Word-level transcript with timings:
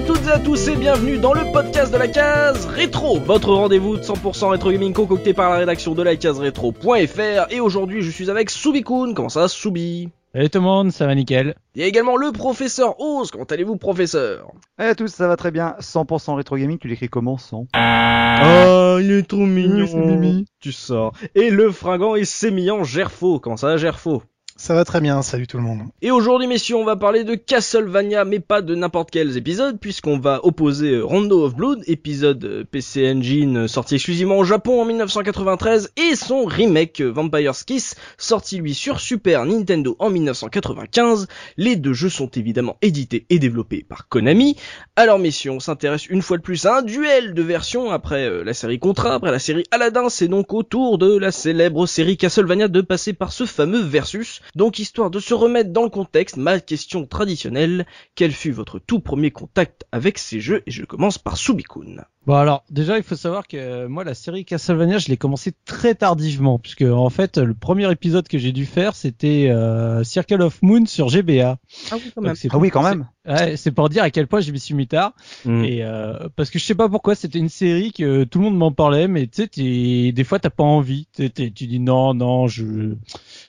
Bonjour 0.00 0.16
à 0.16 0.18
toutes 0.18 0.28
et 0.28 0.32
à 0.32 0.38
tous 0.38 0.68
et 0.68 0.76
bienvenue 0.76 1.18
dans 1.18 1.34
le 1.34 1.52
podcast 1.52 1.92
de 1.92 1.98
la 1.98 2.08
case 2.08 2.64
rétro, 2.66 3.18
votre 3.20 3.52
rendez-vous 3.52 3.96
de 3.98 4.02
100% 4.02 4.48
rétro 4.48 4.70
gaming 4.70 4.92
concocté 4.92 5.34
par 5.34 5.50
la 5.50 5.56
rédaction 5.56 5.94
de 5.94 6.02
la 6.02 6.16
case 6.16 6.38
rétro.fr 6.38 7.50
et 7.50 7.60
aujourd'hui 7.60 8.00
je 8.02 8.10
suis 8.10 8.30
avec 8.30 8.50
Soubikoun, 8.50 9.14
comment 9.14 9.28
ça 9.28 9.48
Soubi? 9.48 10.08
Salut 10.32 10.48
tout 10.48 10.58
le 10.58 10.64
monde, 10.64 10.92
ça 10.92 11.06
va 11.06 11.14
nickel. 11.14 11.54
Il 11.74 11.82
y 11.82 11.84
a 11.84 11.86
également 11.88 12.16
le 12.16 12.32
professeur 12.32 13.00
Oz, 13.00 13.30
comment 13.30 13.44
allez-vous 13.44 13.76
professeur? 13.76 14.52
Eh 14.80 14.84
à 14.84 14.94
tous, 14.94 15.08
ça 15.08 15.26
va 15.26 15.36
très 15.36 15.50
bien. 15.50 15.74
100% 15.80 16.36
rétro 16.36 16.56
gaming, 16.56 16.78
tu 16.78 16.88
l'écris 16.88 17.08
comment 17.08 17.36
100 17.36 17.66
Oh, 17.74 18.98
il 19.00 19.10
est 19.10 19.28
trop 19.28 19.38
mignon, 19.44 19.86
Mimi. 19.96 20.46
Tu 20.60 20.72
sors. 20.72 21.12
Et 21.34 21.50
le 21.50 21.72
fringant 21.72 22.14
et 22.14 22.24
sémillant 22.24 22.84
Gerfo, 22.84 23.40
comment 23.40 23.56
ça 23.56 23.76
Gerfo? 23.76 24.22
Ça 24.60 24.74
va 24.74 24.84
très 24.84 25.00
bien, 25.00 25.22
salut 25.22 25.46
tout 25.46 25.56
le 25.56 25.62
monde. 25.62 25.84
Et 26.02 26.10
aujourd'hui, 26.10 26.46
messieurs, 26.46 26.76
on 26.76 26.84
va 26.84 26.94
parler 26.94 27.24
de 27.24 27.34
Castlevania, 27.34 28.26
mais 28.26 28.40
pas 28.40 28.60
de 28.60 28.74
n'importe 28.74 29.10
quels 29.10 29.38
épisodes, 29.38 29.80
puisqu'on 29.80 30.18
va 30.18 30.44
opposer 30.44 30.96
euh, 30.96 31.02
Rondo 31.02 31.46
of 31.46 31.54
Blood, 31.54 31.82
épisode 31.86 32.44
euh, 32.44 32.64
PC 32.70 33.10
Engine 33.10 33.56
euh, 33.56 33.68
sorti 33.68 33.94
exclusivement 33.94 34.36
au 34.36 34.44
Japon 34.44 34.82
en 34.82 34.84
1993, 34.84 35.92
et 35.96 36.14
son 36.14 36.44
remake 36.44 37.00
Vampire's 37.00 37.64
Kiss, 37.64 37.94
sorti 38.18 38.58
lui 38.58 38.74
sur 38.74 39.00
Super 39.00 39.46
Nintendo 39.46 39.96
en 39.98 40.10
1995. 40.10 41.26
Les 41.56 41.76
deux 41.76 41.94
jeux 41.94 42.10
sont 42.10 42.28
évidemment 42.28 42.76
édités 42.82 43.24
et 43.30 43.38
développés 43.38 43.82
par 43.88 44.08
Konami. 44.08 44.56
Alors, 44.94 45.18
messieurs, 45.18 45.52
on 45.52 45.60
s'intéresse 45.60 46.04
une 46.04 46.20
fois 46.20 46.36
de 46.36 46.42
plus 46.42 46.66
à 46.66 46.76
un 46.76 46.82
duel 46.82 47.32
de 47.32 47.42
versions 47.42 47.90
après 47.92 48.44
la 48.44 48.52
série 48.52 48.78
Contra, 48.78 49.14
après 49.14 49.30
la 49.30 49.38
série 49.38 49.64
Aladdin, 49.70 50.10
c'est 50.10 50.28
donc 50.28 50.52
au 50.52 50.62
tour 50.62 50.98
de 50.98 51.16
la 51.16 51.32
célèbre 51.32 51.86
série 51.86 52.18
Castlevania 52.18 52.68
de 52.68 52.82
passer 52.82 53.14
par 53.14 53.32
ce 53.32 53.46
fameux 53.46 53.80
versus. 53.80 54.42
Donc 54.56 54.78
histoire 54.78 55.10
de 55.10 55.20
se 55.20 55.34
remettre 55.34 55.70
dans 55.70 55.84
le 55.84 55.90
contexte, 55.90 56.36
ma 56.36 56.60
question 56.60 57.06
traditionnelle, 57.06 57.86
quel 58.14 58.32
fut 58.32 58.50
votre 58.50 58.78
tout 58.78 59.00
premier 59.00 59.30
contact 59.30 59.84
avec 59.92 60.18
ces 60.18 60.40
jeux? 60.40 60.62
Et 60.66 60.70
je 60.70 60.84
commence 60.84 61.18
par 61.18 61.36
Subikun. 61.36 62.04
Bon 62.26 62.34
alors 62.34 62.64
déjà 62.70 62.98
il 62.98 63.02
faut 63.02 63.16
savoir 63.16 63.48
que 63.48 63.56
euh, 63.56 63.88
moi 63.88 64.04
la 64.04 64.12
série 64.12 64.44
Castlevania 64.44 64.98
je 64.98 65.08
l'ai 65.08 65.16
commencé 65.16 65.54
très 65.64 65.94
tardivement 65.94 66.58
puisque 66.58 66.82
en 66.82 67.08
fait 67.08 67.38
le 67.38 67.54
premier 67.54 67.90
épisode 67.90 68.28
que 68.28 68.36
j'ai 68.36 68.52
dû 68.52 68.66
faire 68.66 68.94
c'était 68.94 69.48
euh, 69.48 70.04
Circle 70.04 70.42
of 70.42 70.60
Moon 70.60 70.84
sur 70.84 71.08
GBA. 71.08 71.58
Ah 71.90 71.94
oui, 71.94 72.12
quand 72.14 72.22
Donc, 72.22 72.36
c'est 72.36 72.48
Ah 72.52 72.58
oui, 72.58 72.70
quand 72.70 72.82
même. 72.82 73.06
Ouais, 73.26 73.56
c'est 73.56 73.70
pour 73.70 73.88
dire 73.90 74.02
à 74.02 74.10
quel 74.10 74.26
point 74.26 74.40
je 74.40 74.50
m'y 74.50 74.58
suis 74.58 74.74
mis 74.74 74.86
tard. 74.86 75.12
Mm. 75.44 75.64
Et 75.64 75.82
euh, 75.82 76.28
parce 76.36 76.50
que 76.50 76.58
je 76.58 76.64
sais 76.64 76.74
pas 76.74 76.88
pourquoi, 76.88 77.14
c'était 77.14 77.38
une 77.38 77.48
série 77.50 77.92
que 77.92 78.24
tout 78.24 78.38
le 78.38 78.46
monde 78.46 78.56
m'en 78.56 78.72
parlait, 78.72 79.08
mais 79.08 79.26
tu 79.26 79.48
sais, 79.52 80.12
des 80.12 80.24
fois 80.24 80.38
t'as 80.38 80.50
pas 80.50 80.64
envie. 80.64 81.06
Tu 81.14 81.50
dis 81.50 81.80
non, 81.80 82.14
non, 82.14 82.48
je, 82.48 82.94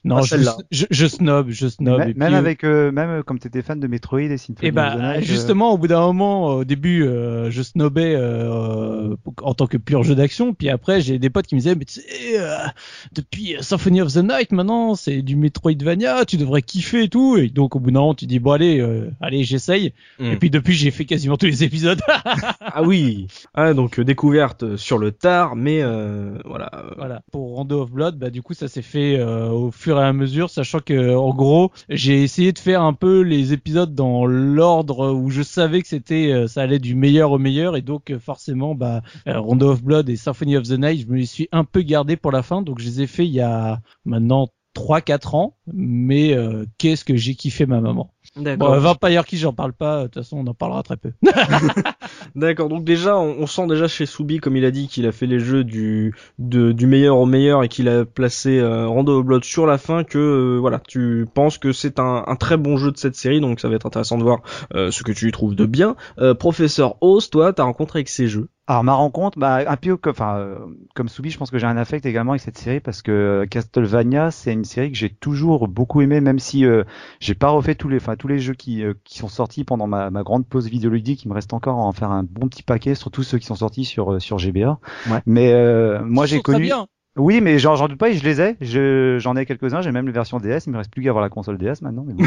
non, 0.04 0.22
je, 0.22 0.36
je, 0.72 0.86
je 0.92 1.08
snob, 1.08 1.50
je 1.50 1.68
snob. 1.68 2.00
Même, 2.00 2.10
Et 2.10 2.14
même 2.14 2.28
puis, 2.28 2.36
euh, 2.36 2.38
avec, 2.38 2.64
euh, 2.64 2.92
même 2.92 3.10
euh, 3.10 3.24
comme 3.24 3.40
t'étais 3.40 3.62
fan 3.62 3.80
de 3.80 3.88
Metroid 3.88 4.20
et 4.20 4.38
Symphony 4.38 4.68
et 4.68 4.70
of 4.70 4.74
the 4.74 4.76
bah 4.76 4.96
Night, 4.96 5.24
euh, 5.24 5.26
justement, 5.26 5.74
au 5.74 5.78
bout 5.78 5.88
d'un 5.88 6.02
moment, 6.02 6.48
au 6.48 6.64
début, 6.66 7.04
euh, 7.04 7.50
je 7.50 7.62
snobais 7.62 8.14
euh, 8.16 9.16
en 9.42 9.54
tant 9.54 9.68
que 9.68 9.78
pur 9.78 10.04
jeu 10.04 10.16
d'action. 10.16 10.54
Puis 10.54 10.70
après, 10.70 11.02
j'ai 11.02 11.18
des 11.18 11.30
potes 11.30 11.48
qui 11.48 11.56
me 11.56 11.62
disaient, 11.62 11.76
mais 11.76 11.86
tu 11.86 12.02
sais, 12.02 12.40
euh, 12.40 12.58
depuis 13.14 13.56
Symphony 13.62 14.02
of 14.02 14.14
the 14.14 14.18
Night, 14.18 14.52
maintenant, 14.52 14.96
c'est 14.96 15.22
du 15.22 15.36
Metroidvania, 15.36 16.26
tu 16.26 16.38
devrais 16.38 16.62
kiffer 16.62 17.04
et 17.04 17.10
tout. 17.10 17.38
Et 17.38 17.48
donc 17.48 17.76
au 17.76 17.80
bout 17.80 17.92
d'un 17.92 18.02
moment, 18.02 18.14
tu 18.14 18.26
dis 18.26 18.40
bon 18.40 18.52
allez, 18.52 18.80
euh, 18.80 19.10
allez, 19.22 19.44
j'essaye. 19.44 19.94
Mm. 20.20 20.32
Et 20.32 20.36
puis 20.36 20.50
depuis, 20.50 20.74
j'ai 20.74 20.92
fait 20.92 21.06
quasiment 21.06 21.38
tous 21.38 21.48
les 21.48 21.64
épisodes. 21.64 22.02
Ah 22.74 22.84
oui, 22.84 23.28
ah, 23.54 23.74
donc 23.74 24.00
euh, 24.00 24.04
découverte 24.06 24.78
sur 24.78 24.98
le 24.98 25.12
tard, 25.12 25.56
mais 25.56 25.82
euh, 25.82 26.38
voilà. 26.46 26.72
Voilà. 26.96 27.22
Pour 27.32 27.56
Rondo 27.56 27.82
of 27.82 27.92
Blood, 27.92 28.18
bah 28.18 28.30
du 28.30 28.42
coup 28.42 28.54
ça 28.54 28.68
s'est 28.68 28.82
fait 28.82 29.18
euh, 29.20 29.50
au 29.50 29.72
fur 29.72 30.00
et 30.00 30.04
à 30.04 30.14
mesure, 30.14 30.50
sachant 30.50 30.80
que 30.82 31.16
en 31.16 31.34
gros 31.34 31.72
j'ai 31.90 32.24
essayé 32.24 32.52
de 32.52 32.60
faire 32.60 32.82
un 32.82 32.94
peu 32.94 33.22
les 33.22 33.54
épisodes 33.54 33.94
dans 33.94 34.26
l'ordre 34.26 35.12
où 35.12 35.30
je 35.30 35.42
savais 35.42 35.82
que 35.82 35.88
c'était 35.88 36.32
euh, 36.32 36.48
ça 36.48 36.62
allait 36.62 36.80
du 36.80 36.96
meilleur 36.96 37.32
au 37.32 37.38
meilleur 37.38 37.76
et 37.76 37.82
donc 37.82 38.12
euh, 38.12 38.20
forcément 38.20 38.76
bah 38.76 39.02
euh, 39.28 39.40
Rondo 39.40 39.72
of 39.72 39.84
Blood 39.84 40.10
et 40.10 40.16
Symphony 40.16 40.58
of 40.58 40.68
the 40.68 40.78
Night 40.78 41.02
je 41.02 41.08
me 41.08 41.18
les 41.18 41.26
suis 41.26 41.48
un 41.52 41.64
peu 41.64 41.82
gardé 41.82 42.18
pour 42.18 42.32
la 42.32 42.44
fin 42.44 42.62
donc 42.62 42.80
je 42.80 42.86
les 42.86 43.02
ai 43.02 43.08
fait 43.08 43.26
il 43.26 43.34
y 43.34 43.42
a 43.42 43.82
maintenant 44.06 44.50
3-4 44.76 45.36
ans 45.36 45.56
mais 45.68 46.34
euh, 46.34 46.66
qu'est-ce 46.78 47.04
que 47.04 47.16
j'ai 47.16 47.36
kiffé 47.36 47.66
ma 47.66 47.82
maman? 47.82 48.14
D'accord. 48.36 48.72
Bon, 48.72 48.80
Vampire 48.80 49.26
qui 49.26 49.38
j'en 49.38 49.54
parle 49.54 49.74
pas, 49.74 50.04
de 50.04 50.08
toute 50.08 50.24
façon 50.24 50.38
on 50.38 50.48
en 50.48 50.54
parlera 50.54 50.84
très 50.84 50.98
peu. 50.98 51.12
D'accord, 52.36 52.70
donc 52.70 52.84
déjà, 52.84 53.18
on, 53.18 53.46
sent 53.48 53.68
déjà 53.68 53.88
chez 53.88 54.06
Soubi, 54.06 54.40
comme 54.40 54.56
il 54.56 54.66
a 54.66 54.72
dit, 54.72 54.88
qu'il 54.88 55.06
a 55.06 55.12
fait 55.12 55.26
les 55.28 55.40
jeux 55.40 55.64
du, 55.64 56.14
de- 56.40 56.72
du 56.72 56.88
meilleur 56.88 57.18
au 57.18 57.26
meilleur 57.26 57.64
et 57.64 57.68
qu'il 57.68 57.88
a 57.90 58.06
placé 58.06 58.60
euh, 58.60 58.88
Rondo 58.88 59.20
of 59.20 59.26
Blood 59.26 59.44
sur 59.44 59.66
la 59.66 59.78
fin, 59.78 60.04
que 60.04 60.18
euh, 60.18 60.58
voilà, 60.60 60.82
tu 60.88 61.26
penses 61.34 61.58
que 61.58 61.72
c'est 61.72 62.00
un, 62.00 62.24
un 62.28 62.36
très 62.36 62.58
bon 62.58 62.78
jeu 62.78 62.92
de 62.92 62.98
cette 62.98 63.16
série, 63.16 63.42
donc 63.42 63.60
ça 63.60 63.70
va 63.70 63.76
être 63.76 63.86
intéressant 63.86 64.18
de 64.18 64.24
voir 64.24 64.42
euh, 64.76 64.92
ce 64.92 65.04
que 65.04 65.12
tu 65.12 65.28
y 65.28 65.32
trouves 65.32 65.56
de 65.56 65.66
bien. 65.66 65.96
Euh, 66.20 66.34
Professeur 66.34 66.96
Oz, 67.02 67.30
toi, 67.30 67.54
t'as 67.54 67.64
rencontré 67.64 68.00
avec 68.00 68.10
ces 68.10 68.28
jeux? 68.28 68.48
Alors 68.68 68.84
ma 68.84 68.94
rencontre, 68.94 69.38
bah, 69.40 69.60
un 69.68 69.76
peu 69.76 69.98
comme, 69.98 70.12
enfin, 70.12 70.38
euh, 70.38 70.60
comme 70.96 71.10
Soubi, 71.10 71.30
je 71.30 71.38
pense 71.38 71.52
que 71.52 71.58
j'ai 71.58 71.66
un 71.68 71.78
affect 71.78 72.06
également 72.06 72.32
avec 72.34 72.42
cette 72.42 72.58
série 72.58 72.80
parce 72.80 73.02
que 73.02 73.12
euh, 73.12 73.46
Castlevania, 73.46 74.32
c'est 74.32 74.54
une 74.54 74.64
série 74.64 74.92
que 74.92 74.98
j'ai 74.98 75.10
toujours 75.10 75.68
beaucoup 75.68 76.00
aimé, 76.02 76.22
même 76.22 76.40
si 76.40 76.66
euh, 76.66 76.84
j'ai 77.20 77.36
pas 77.36 77.50
refait 77.50 77.76
tous 77.76 77.90
les, 77.90 77.98
enfin 77.98 78.16
tous 78.16 78.28
les 78.28 78.40
jeux 78.40 78.54
qui, 78.54 78.84
euh, 78.84 78.94
qui 79.04 79.18
sont 79.18 79.28
sortis 79.28 79.66
pendant 79.66 79.88
ma, 79.88 80.10
ma 80.10 80.24
grande 80.24 80.48
pause 80.48 80.70
vidéoludique. 80.70 81.24
Il 81.26 81.30
me 81.30 81.34
reste 81.34 81.54
encore 81.54 81.80
à 81.80 81.82
en 81.82 81.92
faire 81.92 82.12
un 82.12 82.24
bon 82.24 82.48
petit 82.48 82.64
paquet, 82.64 82.96
surtout 82.96 83.24
ceux 83.24 83.40
qui 83.40 83.48
sont 83.48 83.56
sortis 83.56 83.84
sur 83.84 84.14
euh, 84.14 84.20
sur 84.20 84.38
GBA. 84.38 84.80
Ouais. 85.10 85.22
Mais 85.26 85.52
euh, 85.52 86.02
moi 86.06 86.26
j'ai 86.26 86.42
connu. 86.42 86.64
bien. 86.64 86.88
Oui, 87.18 87.42
mais 87.42 87.60
j'en 87.60 87.76
j'en 87.76 87.90
doute 87.90 87.98
pas, 87.98 88.10
je 88.14 88.24
les 88.24 88.40
ai. 88.40 88.56
Je, 88.62 89.18
j'en 89.20 89.36
ai 89.36 89.46
quelques-uns. 89.46 89.82
J'ai 89.82 89.92
même 89.92 90.06
les 90.06 90.14
versions 90.14 90.40
DS. 90.40 90.66
Il 90.66 90.72
me 90.72 90.78
reste 90.78 90.90
plus 90.90 91.04
qu'à 91.04 91.10
avoir 91.10 91.22
la 91.22 91.30
console 91.30 91.58
DS 91.58 91.82
maintenant. 91.82 92.06
Mais, 92.08 92.14
bon. 92.14 92.24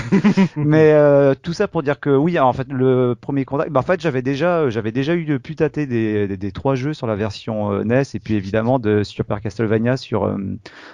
mais 0.57 0.93
euh, 0.93 1.35
tout 1.41 1.55
ça 1.55 1.69
pour 1.69 1.83
dire 1.83 2.01
que 2.01 2.11
oui, 2.11 2.39
en 2.39 2.53
fait, 2.53 2.71
le 2.71 3.17
premier 3.19 3.47
contact. 3.47 3.71
Bah, 3.71 3.81
en 3.81 3.83
fait, 3.83 4.03
j'avais 4.03 4.21
déjà, 4.21 4.69
j'avais 4.69 4.93
déjà 4.93 5.15
eu 5.15 5.41
pu 5.41 5.57
tâter 5.57 5.87
des, 5.87 6.29
des, 6.29 6.37
des 6.37 6.53
trois 6.53 6.75
jeux 6.75 6.93
sur 6.93 7.07
la 7.07 7.17
version 7.17 7.73
euh, 7.73 7.83
NES 7.83 8.03
et 8.13 8.19
puis 8.19 8.35
évidemment 8.35 8.79
de 8.79 9.03
Super 9.03 9.41
Castlevania 9.41 9.97
sur 9.97 10.25
euh, 10.25 10.37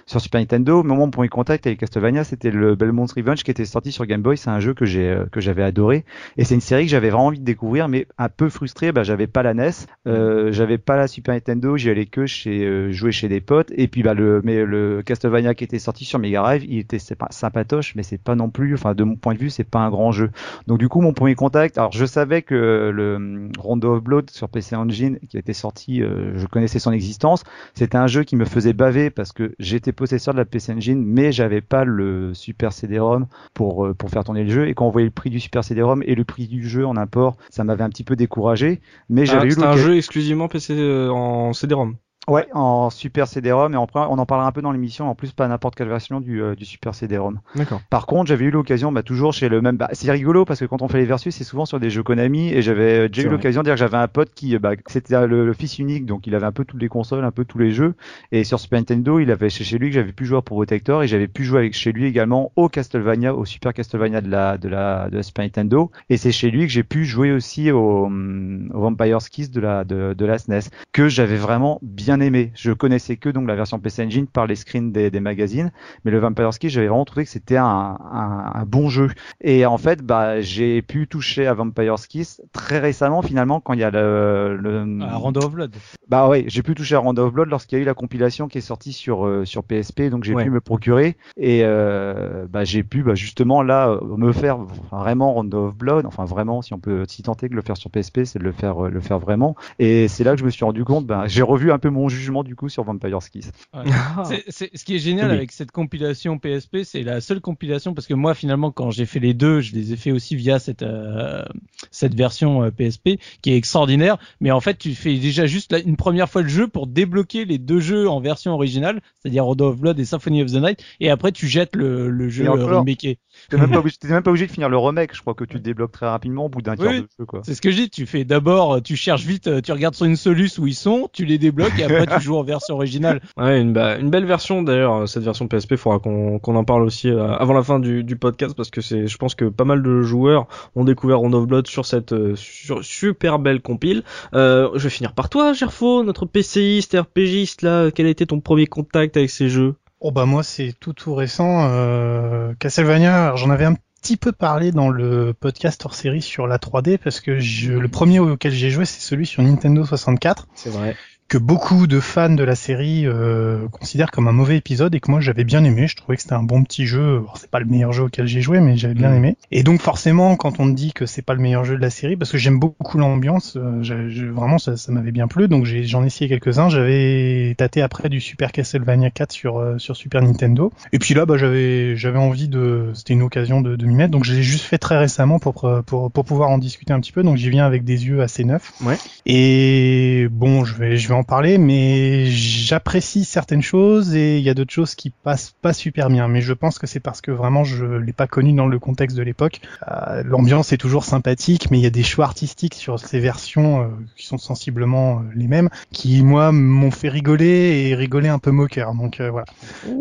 sur 0.06 0.20
Super 0.20 0.40
Nintendo. 0.40 0.84
Mais 0.84 0.94
mon 0.94 1.10
premier 1.10 1.28
contact 1.28 1.66
avec 1.66 1.80
Castlevania, 1.80 2.22
c'était 2.22 2.52
le 2.52 2.76
Belmont's 2.76 3.12
Revenge 3.12 3.42
qui 3.42 3.50
était 3.50 3.64
sorti 3.64 3.90
sur 3.90 4.06
Game 4.06 4.22
Boy. 4.22 4.36
C'est 4.36 4.50
un 4.50 4.60
jeu 4.60 4.72
que 4.72 4.84
j'ai 4.84 5.08
euh, 5.08 5.24
que 5.32 5.40
j'avais 5.40 5.64
adoré 5.64 6.04
et 6.36 6.44
c'est 6.44 6.54
une 6.54 6.60
série 6.60 6.84
que 6.84 6.90
j'avais 6.90 7.10
vraiment 7.10 7.26
envie 7.26 7.40
de 7.40 7.44
découvrir, 7.44 7.88
mais 7.88 8.06
un 8.18 8.28
peu 8.28 8.48
frustré. 8.48 8.92
Bah, 8.92 9.02
j'avais 9.02 9.26
pas 9.26 9.42
la 9.42 9.52
NES, 9.52 9.70
euh, 10.06 10.52
j'avais 10.52 10.78
pas 10.78 10.96
la 10.96 11.08
Super 11.08 11.34
Nintendo. 11.34 11.76
J'y 11.76 11.90
allais 11.90 12.06
que 12.06 12.26
chez 12.26 12.64
euh, 12.64 12.92
jouer 12.92 13.10
chez 13.10 13.28
des 13.28 13.40
potes 13.40 13.72
et 13.80 13.88
puis 13.88 14.02
bah 14.02 14.12
le 14.12 14.42
mais 14.44 14.66
le 14.66 15.02
Castlevania 15.02 15.54
qui 15.54 15.64
était 15.64 15.78
sorti 15.78 16.04
sur 16.04 16.18
Mega 16.18 16.42
Drive, 16.42 16.64
il 16.68 16.78
était 16.78 16.98
pas 17.14 17.28
sympatoche, 17.30 17.94
mais 17.94 18.02
c'est 18.02 18.22
pas 18.22 18.34
non 18.34 18.50
plus, 18.50 18.74
enfin 18.74 18.94
de 18.94 19.04
mon 19.04 19.16
point 19.16 19.32
de 19.32 19.38
vue, 19.38 19.48
c'est 19.48 19.64
pas 19.64 19.78
un 19.78 19.88
grand 19.88 20.12
jeu. 20.12 20.30
Donc 20.66 20.78
du 20.78 20.90
coup, 20.90 21.00
mon 21.00 21.14
premier 21.14 21.34
contact, 21.34 21.78
alors 21.78 21.90
je 21.90 22.04
savais 22.04 22.42
que 22.42 22.90
le 22.94 23.16
hum, 23.16 23.52
Rondo 23.58 23.94
of 23.94 24.02
Blood 24.02 24.28
sur 24.28 24.50
PC 24.50 24.76
Engine 24.76 25.18
qui 25.30 25.38
était 25.38 25.54
sorti, 25.54 26.02
euh, 26.02 26.32
je 26.36 26.46
connaissais 26.46 26.78
son 26.78 26.92
existence. 26.92 27.42
C'était 27.72 27.96
un 27.96 28.06
jeu 28.06 28.22
qui 28.22 28.36
me 28.36 28.44
faisait 28.44 28.74
baver 28.74 29.08
parce 29.08 29.32
que 29.32 29.54
j'étais 29.58 29.92
possesseur 29.92 30.34
de 30.34 30.38
la 30.38 30.44
PC 30.44 30.74
Engine, 30.74 31.02
mais 31.02 31.32
j'avais 31.32 31.62
pas 31.62 31.84
le 31.84 32.34
Super 32.34 32.74
CD-ROM 32.74 33.28
pour 33.54 33.86
euh, 33.86 33.94
pour 33.94 34.10
faire 34.10 34.24
tourner 34.24 34.44
le 34.44 34.50
jeu. 34.50 34.68
Et 34.68 34.74
quand 34.74 34.86
on 34.86 34.90
voyait 34.90 35.06
le 35.06 35.10
prix 35.10 35.30
du 35.30 35.40
Super 35.40 35.64
CD-ROM 35.64 36.02
et 36.04 36.14
le 36.14 36.24
prix 36.24 36.48
du 36.48 36.68
jeu 36.68 36.86
en 36.86 36.98
import, 36.98 37.38
ça 37.48 37.64
m'avait 37.64 37.84
un 37.84 37.88
petit 37.88 38.04
peu 38.04 38.14
découragé. 38.14 38.82
Mais 39.08 39.24
j'avais 39.24 39.48
eu 39.48 39.52
c'est 39.52 39.64
un 39.64 39.76
jeu 39.76 39.96
exclusivement 39.96 40.48
PC 40.48 40.74
euh, 40.76 41.08
en 41.08 41.54
CD-ROM. 41.54 41.96
Ouais, 42.28 42.46
en 42.52 42.90
Super 42.90 43.26
CD-ROM 43.26 43.72
et 43.72 43.76
on, 43.78 43.86
on 43.94 44.18
en 44.18 44.26
parlera 44.26 44.46
un 44.46 44.52
peu 44.52 44.60
dans 44.60 44.72
l'émission. 44.72 45.08
En 45.08 45.14
plus, 45.14 45.32
pas 45.32 45.48
n'importe 45.48 45.74
quelle 45.74 45.88
version 45.88 46.20
du, 46.20 46.42
euh, 46.42 46.54
du 46.54 46.66
Super 46.66 46.94
CD-ROM. 46.94 47.40
D'accord. 47.56 47.80
Par 47.88 48.06
contre, 48.06 48.28
j'avais 48.28 48.44
eu 48.44 48.50
l'occasion, 48.50 48.92
bah, 48.92 49.02
toujours 49.02 49.32
chez 49.32 49.48
le 49.48 49.62
même. 49.62 49.78
Bah, 49.78 49.88
c'est 49.92 50.10
rigolo 50.12 50.44
parce 50.44 50.60
que 50.60 50.66
quand 50.66 50.82
on 50.82 50.88
fait 50.88 50.98
les 50.98 51.06
versus, 51.06 51.34
c'est 51.34 51.44
souvent 51.44 51.64
sur 51.64 51.80
des 51.80 51.88
jeux 51.88 52.02
Konami 52.02 52.52
et 52.52 52.60
j'avais 52.60 53.06
euh, 53.06 53.08
déjà 53.08 53.26
eu 53.26 53.30
l'occasion 53.30 53.62
de 53.62 53.64
dire 53.64 53.74
que 53.74 53.80
j'avais 53.80 53.96
un 53.96 54.06
pote 54.06 54.32
qui, 54.34 54.56
bah, 54.58 54.72
c'était 54.86 55.14
euh, 55.14 55.26
le, 55.26 55.46
le 55.46 55.52
fils 55.54 55.78
unique, 55.78 56.04
donc 56.04 56.26
il 56.26 56.34
avait 56.34 56.44
un 56.46 56.52
peu 56.52 56.64
toutes 56.64 56.80
les 56.80 56.88
consoles, 56.88 57.24
un 57.24 57.30
peu 57.30 57.46
tous 57.46 57.58
les 57.58 57.72
jeux. 57.72 57.94
Et 58.32 58.44
sur 58.44 58.60
Super 58.60 58.78
Nintendo, 58.78 59.18
il 59.18 59.30
avait 59.30 59.48
chez, 59.48 59.78
lui 59.78 59.88
que 59.88 59.94
j'avais 59.94 60.12
pu 60.12 60.26
jouer 60.26 60.38
à 60.38 60.42
Protector 60.42 61.02
et 61.02 61.08
j'avais 61.08 61.28
pu 61.28 61.44
jouer 61.44 61.60
avec 61.60 61.74
chez 61.74 61.90
lui 61.90 62.04
également 62.04 62.52
au 62.54 62.68
Castlevania, 62.68 63.34
au 63.34 63.46
Super 63.46 63.72
Castlevania 63.72 64.20
de 64.20 64.30
la 64.30 64.58
de 64.58 64.68
la 64.68 65.08
de 65.08 65.16
la 65.16 65.22
Super 65.22 65.46
Nintendo. 65.46 65.90
Et 66.10 66.18
c'est 66.18 66.32
chez 66.32 66.50
lui 66.50 66.66
que 66.66 66.72
j'ai 66.72 66.84
pu 66.84 67.06
jouer 67.06 67.32
aussi 67.32 67.70
au, 67.72 68.06
au 68.08 68.80
Vampire's 68.80 69.30
Kiss 69.30 69.50
de 69.50 69.60
la 69.60 69.84
de, 69.84 70.14
de 70.16 70.26
la 70.26 70.38
SNES 70.38 70.70
que 70.92 71.08
j'avais 71.08 71.36
vraiment 71.36 71.78
bien 71.82 72.09
aimé. 72.18 72.50
Je 72.56 72.72
connaissais 72.72 73.16
que 73.16 73.28
donc 73.28 73.46
la 73.46 73.54
version 73.54 73.78
PC 73.78 74.04
Engine 74.04 74.26
par 74.26 74.46
les 74.48 74.56
screens 74.56 74.90
des, 74.90 75.10
des 75.12 75.20
magazines, 75.20 75.70
mais 76.04 76.10
le 76.10 76.18
Vampire's 76.18 76.58
Kiss, 76.58 76.72
j'avais 76.72 76.88
vraiment 76.88 77.04
trouvé 77.04 77.24
que 77.24 77.30
c'était 77.30 77.56
un, 77.58 77.64
un, 78.00 78.50
un 78.54 78.64
bon 78.66 78.88
jeu. 78.88 79.08
Et 79.40 79.64
en 79.66 79.78
fait, 79.78 80.02
bah, 80.02 80.40
j'ai 80.40 80.82
pu 80.82 81.06
toucher 81.06 81.46
à 81.46 81.54
Vampire's 81.54 82.06
Kiss 82.08 82.42
très 82.52 82.78
récemment 82.80 83.22
finalement 83.22 83.60
quand 83.60 83.74
il 83.74 83.80
y 83.80 83.84
a 83.84 83.90
le, 83.92 84.56
le 84.56 85.38
of 85.38 85.52
Blood. 85.52 85.74
Bah 86.08 86.28
ouais, 86.28 86.44
j'ai 86.48 86.62
pu 86.62 86.74
toucher 86.74 86.96
à 86.96 86.98
Round 86.98 87.18
of 87.18 87.32
Blood 87.32 87.48
lorsqu'il 87.48 87.76
y 87.76 87.80
a 87.80 87.82
eu 87.82 87.86
la 87.86 87.94
compilation 87.94 88.48
qui 88.48 88.58
est 88.58 88.62
sortie 88.62 88.92
sur 88.92 89.26
euh, 89.26 89.44
sur 89.44 89.62
PSP, 89.62 90.02
donc 90.10 90.24
j'ai 90.24 90.34
Ouais. 90.34 90.44
pu 90.44 90.50
me 90.50 90.60
procurer 90.60 91.16
et 91.36 91.62
euh, 91.64 92.46
bah 92.48 92.62
j'ai 92.64 92.82
pu 92.84 93.02
bah 93.02 93.14
justement 93.16 93.62
là 93.62 93.98
me 94.16 94.32
faire 94.32 94.58
vraiment 94.92 95.32
Round 95.34 95.52
of 95.54 95.76
Blood, 95.76 96.06
enfin 96.06 96.24
vraiment 96.24 96.62
si 96.62 96.72
on 96.72 96.78
peut 96.78 97.04
si 97.08 97.22
tenter 97.22 97.48
que 97.48 97.54
le 97.54 97.62
faire 97.62 97.76
sur 97.76 97.90
PSP, 97.90 98.24
c'est 98.24 98.38
de 98.38 98.44
le 98.44 98.52
faire 98.52 98.86
euh, 98.86 98.90
le 98.90 99.00
faire 99.00 99.18
vraiment. 99.18 99.56
Et 99.78 100.06
c'est 100.08 100.24
là 100.24 100.32
que 100.34 100.40
je 100.40 100.44
me 100.44 100.50
suis 100.50 100.64
rendu 100.64 100.84
compte, 100.84 101.06
bah 101.06 101.24
j'ai 101.26 101.42
revu 101.42 101.72
un 101.72 101.78
peu 101.78 101.90
mon 101.90 101.99
jugement 102.08 102.42
du 102.42 102.56
coup 102.56 102.68
sur 102.68 102.84
Vampire's 102.84 103.28
Kiss. 103.28 103.52
C'est- 104.24 104.44
c'est- 104.48 104.70
ce 104.76 104.84
qui 104.84 104.96
est 104.96 104.98
génial 104.98 105.28
Oui. 105.30 105.36
avec 105.36 105.52
cette 105.52 105.70
compilation 105.70 106.38
PSP, 106.38 106.78
c'est 106.84 107.02
la 107.02 107.20
seule 107.20 107.40
compilation 107.40 107.94
parce 107.94 108.06
que 108.06 108.14
moi 108.14 108.34
finalement 108.34 108.70
quand 108.70 108.90
j'ai 108.90 109.06
fait 109.06 109.20
les 109.20 109.34
deux, 109.34 109.60
je 109.60 109.74
les 109.74 109.92
ai 109.92 109.96
fait 109.96 110.12
aussi 110.12 110.36
via 110.36 110.58
cette 110.58 110.82
euh, 110.82 111.42
cette 111.90 112.14
version 112.14 112.62
euh, 112.64 112.70
PSP 112.70 113.18
qui 113.42 113.52
est 113.52 113.56
extraordinaire. 113.56 114.18
Mais 114.40 114.50
en 114.50 114.60
fait, 114.60 114.78
tu 114.78 114.94
fais 114.94 115.16
déjà 115.18 115.46
juste 115.46 115.74
une 115.84 115.96
première 115.96 116.28
fois 116.28 116.42
le 116.42 116.48
jeu 116.48 116.68
pour 116.68 116.86
débloquer 116.86 117.44
les 117.44 117.58
deux 117.58 117.80
jeux 117.80 118.08
en 118.08 118.20
version 118.20 118.52
originale, 118.52 119.00
c'est-à-dire 119.20 119.44
Road 119.44 119.60
of 119.60 119.78
Blood 119.78 119.98
et 119.98 120.04
Symphony 120.04 120.42
of 120.42 120.50
the 120.52 120.56
Night, 120.62 120.82
et 121.00 121.10
après 121.10 121.32
tu 121.32 121.46
jettes 121.48 121.74
le, 121.76 122.10
le 122.10 122.28
jeu 122.28 122.46
euh, 122.46 122.50
remaké. 122.78 123.18
T'es 123.48 123.56
même 123.56 123.70
pas 123.72 123.78
obligé, 123.78 123.96
t'es 124.00 124.08
même 124.08 124.22
pas 124.22 124.30
obligé 124.30 124.46
de 124.46 124.52
finir 124.52 124.68
le 124.68 124.78
remake, 124.78 125.14
je 125.14 125.20
crois 125.20 125.34
que 125.34 125.44
tu 125.44 125.60
débloques 125.60 125.92
très 125.92 126.06
rapidement 126.06 126.46
au 126.46 126.48
bout 126.48 126.62
d'un 126.62 126.72
Oui, 126.72 126.78
tiers 126.78 126.90
oui. 126.90 127.00
de 127.00 127.08
jeu 127.18 127.24
quoi. 127.26 127.40
C'est 127.44 127.54
ce 127.54 127.60
que 127.60 127.70
je 127.70 127.76
dis. 127.76 127.90
Tu 127.90 128.06
fais 128.06 128.24
d'abord, 128.24 128.74
euh, 128.76 128.80
tu 128.80 128.96
cherches 128.96 129.24
vite, 129.24 129.46
euh, 129.46 129.60
tu 129.60 129.72
regardes 129.72 129.94
sur 129.94 130.06
une 130.06 130.16
soluce 130.16 130.58
où 130.58 130.66
ils 130.66 130.74
sont, 130.74 131.08
tu 131.12 131.24
les 131.24 131.38
débloques 131.38 131.78
et 131.78 131.84
après 131.84 132.06
tu 132.18 132.22
joues 132.22 132.36
en 132.36 132.42
version 132.42 132.74
originale. 132.74 133.20
Ouais, 133.36 133.60
une, 133.60 133.72
belle 133.72 134.26
version 134.26 134.62
d'ailleurs, 134.62 134.94
euh, 134.94 135.06
cette 135.06 135.22
version 135.22 135.48
PSP, 135.48 135.76
faudra 135.76 135.98
qu'on 135.98 136.56
en 136.56 136.64
parle 136.64 136.82
aussi 136.82 137.08
euh, 137.08 137.32
avant 137.34 137.54
la 137.54 137.62
fin 137.62 137.78
du, 137.78 138.04
du 138.04 138.16
podcast 138.16 138.54
parce 138.56 138.70
que 138.70 138.80
c'est, 138.80 139.06
je 139.06 139.16
pense 139.16 139.34
que 139.34 139.46
pas 139.46 139.64
mal 139.64 139.82
de 139.82 140.02
joueurs 140.02 140.46
ont 140.74 140.84
découvert 140.84 141.18
Round 141.18 141.34
of 141.34 141.46
Blood 141.46 141.66
sur 141.66 141.86
cette 141.86 142.12
euh, 142.12 142.34
sur, 142.36 142.84
super 142.84 143.38
belle 143.38 143.60
compile. 143.60 144.02
Euh, 144.34 144.70
je 144.74 144.84
vais 144.84 144.90
finir 144.90 145.12
par 145.12 145.28
toi, 145.28 145.52
Gerfo, 145.52 146.02
notre 146.04 146.26
PCiste, 146.26 146.96
RPGiste 146.98 147.62
là. 147.62 147.90
Quel 147.90 148.06
a 148.06 148.10
été 148.10 148.26
ton 148.26 148.40
premier 148.40 148.66
contact 148.66 149.16
avec 149.16 149.30
ces 149.30 149.48
jeux? 149.48 149.74
Oh 150.00 150.10
bah 150.10 150.24
moi 150.24 150.42
c'est 150.42 150.74
tout 150.80 150.94
tout 150.94 151.14
récent. 151.14 151.68
Euh, 151.70 152.54
Castlevania, 152.58 153.36
j'en 153.36 153.50
avais 153.50 153.66
un 153.66 153.74
petit 154.00 154.16
peu 154.16 154.32
parlé 154.32 154.72
dans 154.72 154.88
le 154.88 155.34
podcast 155.34 155.84
hors 155.84 155.94
série 155.94 156.22
sur 156.22 156.46
la 156.46 156.56
3D 156.56 156.96
parce 156.96 157.20
que 157.20 157.38
je, 157.38 157.72
le 157.72 157.88
premier 157.88 158.18
auquel 158.18 158.52
j'ai 158.52 158.70
joué 158.70 158.86
c'est 158.86 159.00
celui 159.00 159.26
sur 159.26 159.42
Nintendo 159.42 159.84
64 159.84 160.48
C'est 160.54 160.70
vrai. 160.70 160.96
Que 161.30 161.38
beaucoup 161.38 161.86
de 161.86 162.00
fans 162.00 162.28
de 162.34 162.42
la 162.42 162.56
série 162.56 163.06
euh, 163.06 163.66
considèrent 163.70 164.10
comme 164.10 164.26
un 164.26 164.32
mauvais 164.32 164.56
épisode 164.56 164.94
et 164.96 165.00
que 165.00 165.10
moi 165.10 165.20
j'avais 165.20 165.44
bien 165.44 165.62
aimé. 165.64 165.86
Je 165.86 165.94
trouvais 165.96 166.16
que 166.16 166.22
c'était 166.22 166.34
un 166.34 166.42
bon 166.42 166.64
petit 166.64 166.86
jeu. 166.86 167.22
C'est 167.36 167.48
pas 167.50 167.60
le 167.60 167.66
meilleur 167.66 167.92
jeu 167.92 168.02
auquel 168.02 168.26
j'ai 168.26 168.40
joué, 168.40 168.58
mais 168.60 168.76
j'avais 168.76 168.94
bien 168.94 169.10
Mhm. 169.10 169.16
aimé. 169.16 169.36
Et 169.52 169.62
donc 169.62 169.80
forcément, 169.80 170.34
quand 170.34 170.58
on 170.58 170.68
te 170.68 170.74
dit 170.74 170.92
que 170.92 171.06
c'est 171.06 171.22
pas 171.22 171.34
le 171.34 171.40
meilleur 171.40 171.64
jeu 171.64 171.76
de 171.76 171.80
la 171.80 171.88
série, 171.90 172.16
parce 172.16 172.32
que 172.32 172.36
j'aime 172.38 172.58
beaucoup 172.58 172.98
l'ambiance, 172.98 173.56
euh, 173.56 173.80
j'ai- 173.82 174.10
j'ai- 174.10 174.26
vraiment 174.26 174.58
ça, 174.58 174.76
ça 174.76 174.90
m'avait 174.90 175.12
bien 175.12 175.28
plu. 175.28 175.46
Donc 175.46 175.66
j'ai- 175.66 175.84
j'en 175.84 176.02
ai 176.02 176.06
essayé 176.06 176.28
quelques-uns. 176.28 176.68
J'avais 176.68 177.54
tâté 177.56 177.80
après 177.80 178.08
du 178.08 178.20
Super 178.20 178.50
Castlevania 178.50 179.10
4 179.10 179.30
sur 179.30 179.58
euh, 179.58 179.78
sur 179.78 179.94
Super 179.96 180.22
Nintendo. 180.22 180.72
Et 180.92 180.98
puis 180.98 181.14
là, 181.14 181.26
bah 181.26 181.36
j'avais 181.36 181.94
j'avais 181.96 182.18
envie 182.18 182.48
de, 182.48 182.90
c'était 182.94 183.12
une 183.14 183.22
occasion 183.22 183.60
de, 183.60 183.76
de 183.76 183.86
m'y 183.86 183.94
mettre. 183.94 184.10
Donc 184.10 184.24
je 184.24 184.34
l'ai 184.34 184.42
juste 184.42 184.64
fait 184.64 184.78
très 184.78 184.98
récemment 184.98 185.38
pour 185.38 185.70
pour 185.86 186.10
pour 186.10 186.24
pouvoir 186.24 186.50
en 186.50 186.58
discuter 186.58 186.92
un 186.92 186.98
petit 186.98 187.12
peu. 187.12 187.22
Donc 187.22 187.36
j'y 187.36 187.50
viens 187.50 187.66
avec 187.66 187.84
des 187.84 188.04
yeux 188.08 188.20
assez 188.20 188.42
neufs. 188.42 188.72
Ouais. 188.84 188.96
Et 189.26 190.26
bon, 190.28 190.64
je 190.64 190.74
vais, 190.74 190.96
je 190.96 191.06
vais 191.06 191.14
en 191.14 191.19
parler, 191.24 191.58
mais 191.58 192.26
j'apprécie 192.26 193.24
certaines 193.24 193.62
choses 193.62 194.14
et 194.14 194.38
il 194.38 194.44
y 194.44 194.50
a 194.50 194.54
d'autres 194.54 194.72
choses 194.72 194.94
qui 194.94 195.10
passent 195.10 195.54
pas 195.62 195.72
super 195.72 196.08
bien. 196.08 196.28
Mais 196.28 196.40
je 196.40 196.52
pense 196.52 196.78
que 196.78 196.86
c'est 196.86 197.00
parce 197.00 197.20
que 197.20 197.30
vraiment 197.30 197.64
je 197.64 197.84
l'ai 197.84 198.12
pas 198.12 198.26
connu 198.26 198.52
dans 198.52 198.66
le 198.66 198.78
contexte 198.78 199.16
de 199.16 199.22
l'époque. 199.22 199.60
Euh, 199.88 200.22
L'ambiance 200.24 200.72
est 200.72 200.76
toujours 200.76 201.04
sympathique, 201.04 201.70
mais 201.70 201.78
il 201.78 201.82
y 201.82 201.86
a 201.86 201.90
des 201.90 202.02
choix 202.02 202.24
artistiques 202.24 202.74
sur 202.74 202.98
ces 202.98 203.20
versions 203.20 203.82
euh, 203.82 203.86
qui 204.16 204.26
sont 204.26 204.38
sensiblement 204.38 205.18
euh, 205.18 205.22
les 205.34 205.46
mêmes, 205.46 205.68
qui 205.92 206.22
moi 206.22 206.52
m'ont 206.52 206.90
fait 206.90 207.08
rigoler 207.08 207.88
et 207.88 207.94
rigoler 207.94 208.28
un 208.28 208.38
peu 208.38 208.50
moqueur. 208.50 208.94
Donc 208.94 209.20
voilà, 209.20 209.46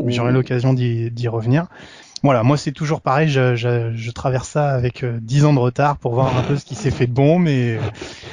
j'aurai 0.08 0.32
l'occasion 0.32 0.74
d'y 0.74 1.28
revenir. 1.28 1.68
Voilà, 2.22 2.44
moi 2.44 2.58
c'est 2.58 2.74
toujours 2.74 3.02
pareil, 3.02 3.30
je, 3.30 3.56
je, 3.56 4.12
traverse 4.12 4.50
ça 4.50 4.72
avec 4.72 5.04
euh, 5.04 5.20
10 5.22 5.46
ans 5.46 5.54
de 5.54 5.60
retard 5.60 5.98
pour 5.98 6.14
voir 6.14 6.36
un 6.38 6.44
peu 6.44 6.58
ce 6.58 6.66
qui 6.66 6.76
s'est 6.76 6.92
fait 6.92 7.08
de 7.08 7.14
bon, 7.14 7.40
mais 7.40 7.80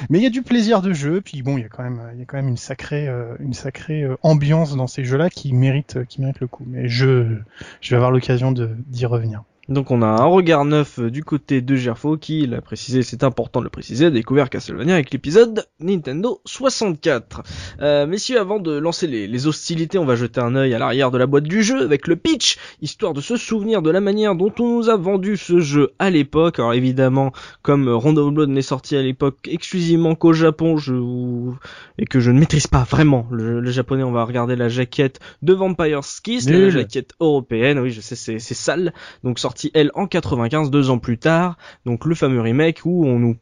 mais 0.09 0.19
il 0.19 0.23
y 0.23 0.27
a 0.27 0.29
du 0.29 0.41
plaisir 0.41 0.81
de 0.81 0.91
jeu, 0.91 1.21
puis 1.21 1.41
bon, 1.41 1.57
il 1.57 1.61
y 1.61 1.65
a 1.65 1.69
quand 1.69 1.83
même 1.83 2.01
il 2.13 2.19
y 2.19 2.21
a 2.21 2.25
quand 2.25 2.37
même 2.37 2.49
une 2.49 2.57
sacrée 2.57 3.07
euh, 3.07 3.35
une 3.39 3.53
sacrée 3.53 4.03
euh, 4.03 4.17
ambiance 4.23 4.75
dans 4.75 4.87
ces 4.87 5.05
jeux-là 5.05 5.29
qui 5.29 5.53
mérite 5.53 5.97
euh, 5.97 6.03
qui 6.03 6.19
mérite 6.19 6.39
le 6.41 6.47
coup. 6.47 6.65
Mais 6.67 6.89
je 6.89 7.37
je 7.81 7.89
vais 7.89 7.95
avoir 7.95 8.11
l'occasion 8.11 8.51
de 8.51 8.69
d'y 8.87 9.05
revenir. 9.05 9.43
Donc 9.69 9.91
on 9.91 10.01
a 10.01 10.07
un 10.07 10.25
regard 10.25 10.63
neuf 10.63 10.97
euh, 10.97 11.11
du 11.11 11.23
côté 11.23 11.61
de 11.61 11.75
Gerfo 11.75 12.15
qui, 12.15 12.39
il 12.39 12.53
a 12.53 12.61
précisé, 12.61 13.03
c'est 13.03 13.23
important 13.23 13.59
de 13.59 13.65
le 13.65 13.69
préciser, 13.69 14.05
a 14.05 14.09
découvert 14.09 14.49
Castlevania 14.49 14.93
avec 14.93 15.11
l'épisode 15.11 15.65
Nintendo 15.81 16.41
64. 16.45 17.43
Euh, 17.81 18.07
messieurs, 18.07 18.39
avant 18.39 18.59
de 18.59 18.71
lancer 18.77 19.07
les, 19.07 19.27
les 19.27 19.47
hostilités, 19.47 19.97
on 19.97 20.05
va 20.05 20.15
jeter 20.15 20.39
un 20.39 20.55
œil 20.55 20.73
à 20.73 20.79
l'arrière 20.79 21.11
de 21.11 21.17
la 21.17 21.25
boîte 21.25 21.43
du 21.43 21.63
jeu 21.63 21.81
avec 21.81 22.07
le 22.07 22.15
pitch, 22.15 22.57
histoire 22.81 23.13
de 23.13 23.19
se 23.19 23.35
souvenir 23.35 23.81
de 23.81 23.89
la 23.89 23.99
manière 23.99 24.35
dont 24.35 24.53
on 24.59 24.77
nous 24.77 24.89
a 24.89 24.95
vendu 24.95 25.35
ce 25.35 25.59
jeu 25.59 25.91
à 25.99 26.09
l'époque. 26.09 26.59
Alors 26.59 26.73
évidemment, 26.73 27.33
comme 27.61 27.89
Round 27.89 28.17
of 28.17 28.33
Blood 28.33 28.49
n'est 28.49 28.61
sorti 28.61 28.95
à 28.95 29.01
l'époque 29.01 29.49
exclusivement 29.49 30.15
qu'au 30.15 30.31
Japon, 30.31 30.77
je 30.77 30.93
vous... 30.93 31.57
et 31.97 32.05
que 32.05 32.21
je 32.21 32.31
ne 32.31 32.39
maîtrise 32.39 32.67
pas 32.67 32.83
vraiment 32.89 33.27
le, 33.31 33.59
le 33.59 33.71
japonais, 33.71 34.03
on 34.03 34.13
va 34.13 34.23
regarder 34.23 34.55
la 34.55 34.69
jaquette 34.69 35.19
de 35.41 35.53
Vampire's 35.53 36.21
Kiss, 36.21 36.49
la 36.49 36.69
jaquette 36.69 37.15
européenne, 37.19 37.79
oui 37.79 37.91
je 37.91 37.99
sais 37.99 38.15
c'est 38.15 38.39
c'est 38.39 38.53
sale, 38.53 38.93
donc 39.23 39.39
sorti 39.39 39.56
elle 39.73 39.91
en 39.95 40.07
95, 40.07 40.69
deux 40.71 40.89
ans 40.89 40.99
plus 40.99 41.17
tard, 41.17 41.57
donc 41.85 42.05
le 42.05 42.15
fameux 42.15 42.41
remake 42.41 42.81
où 42.85 43.05
on 43.05 43.19
nous 43.19 43.37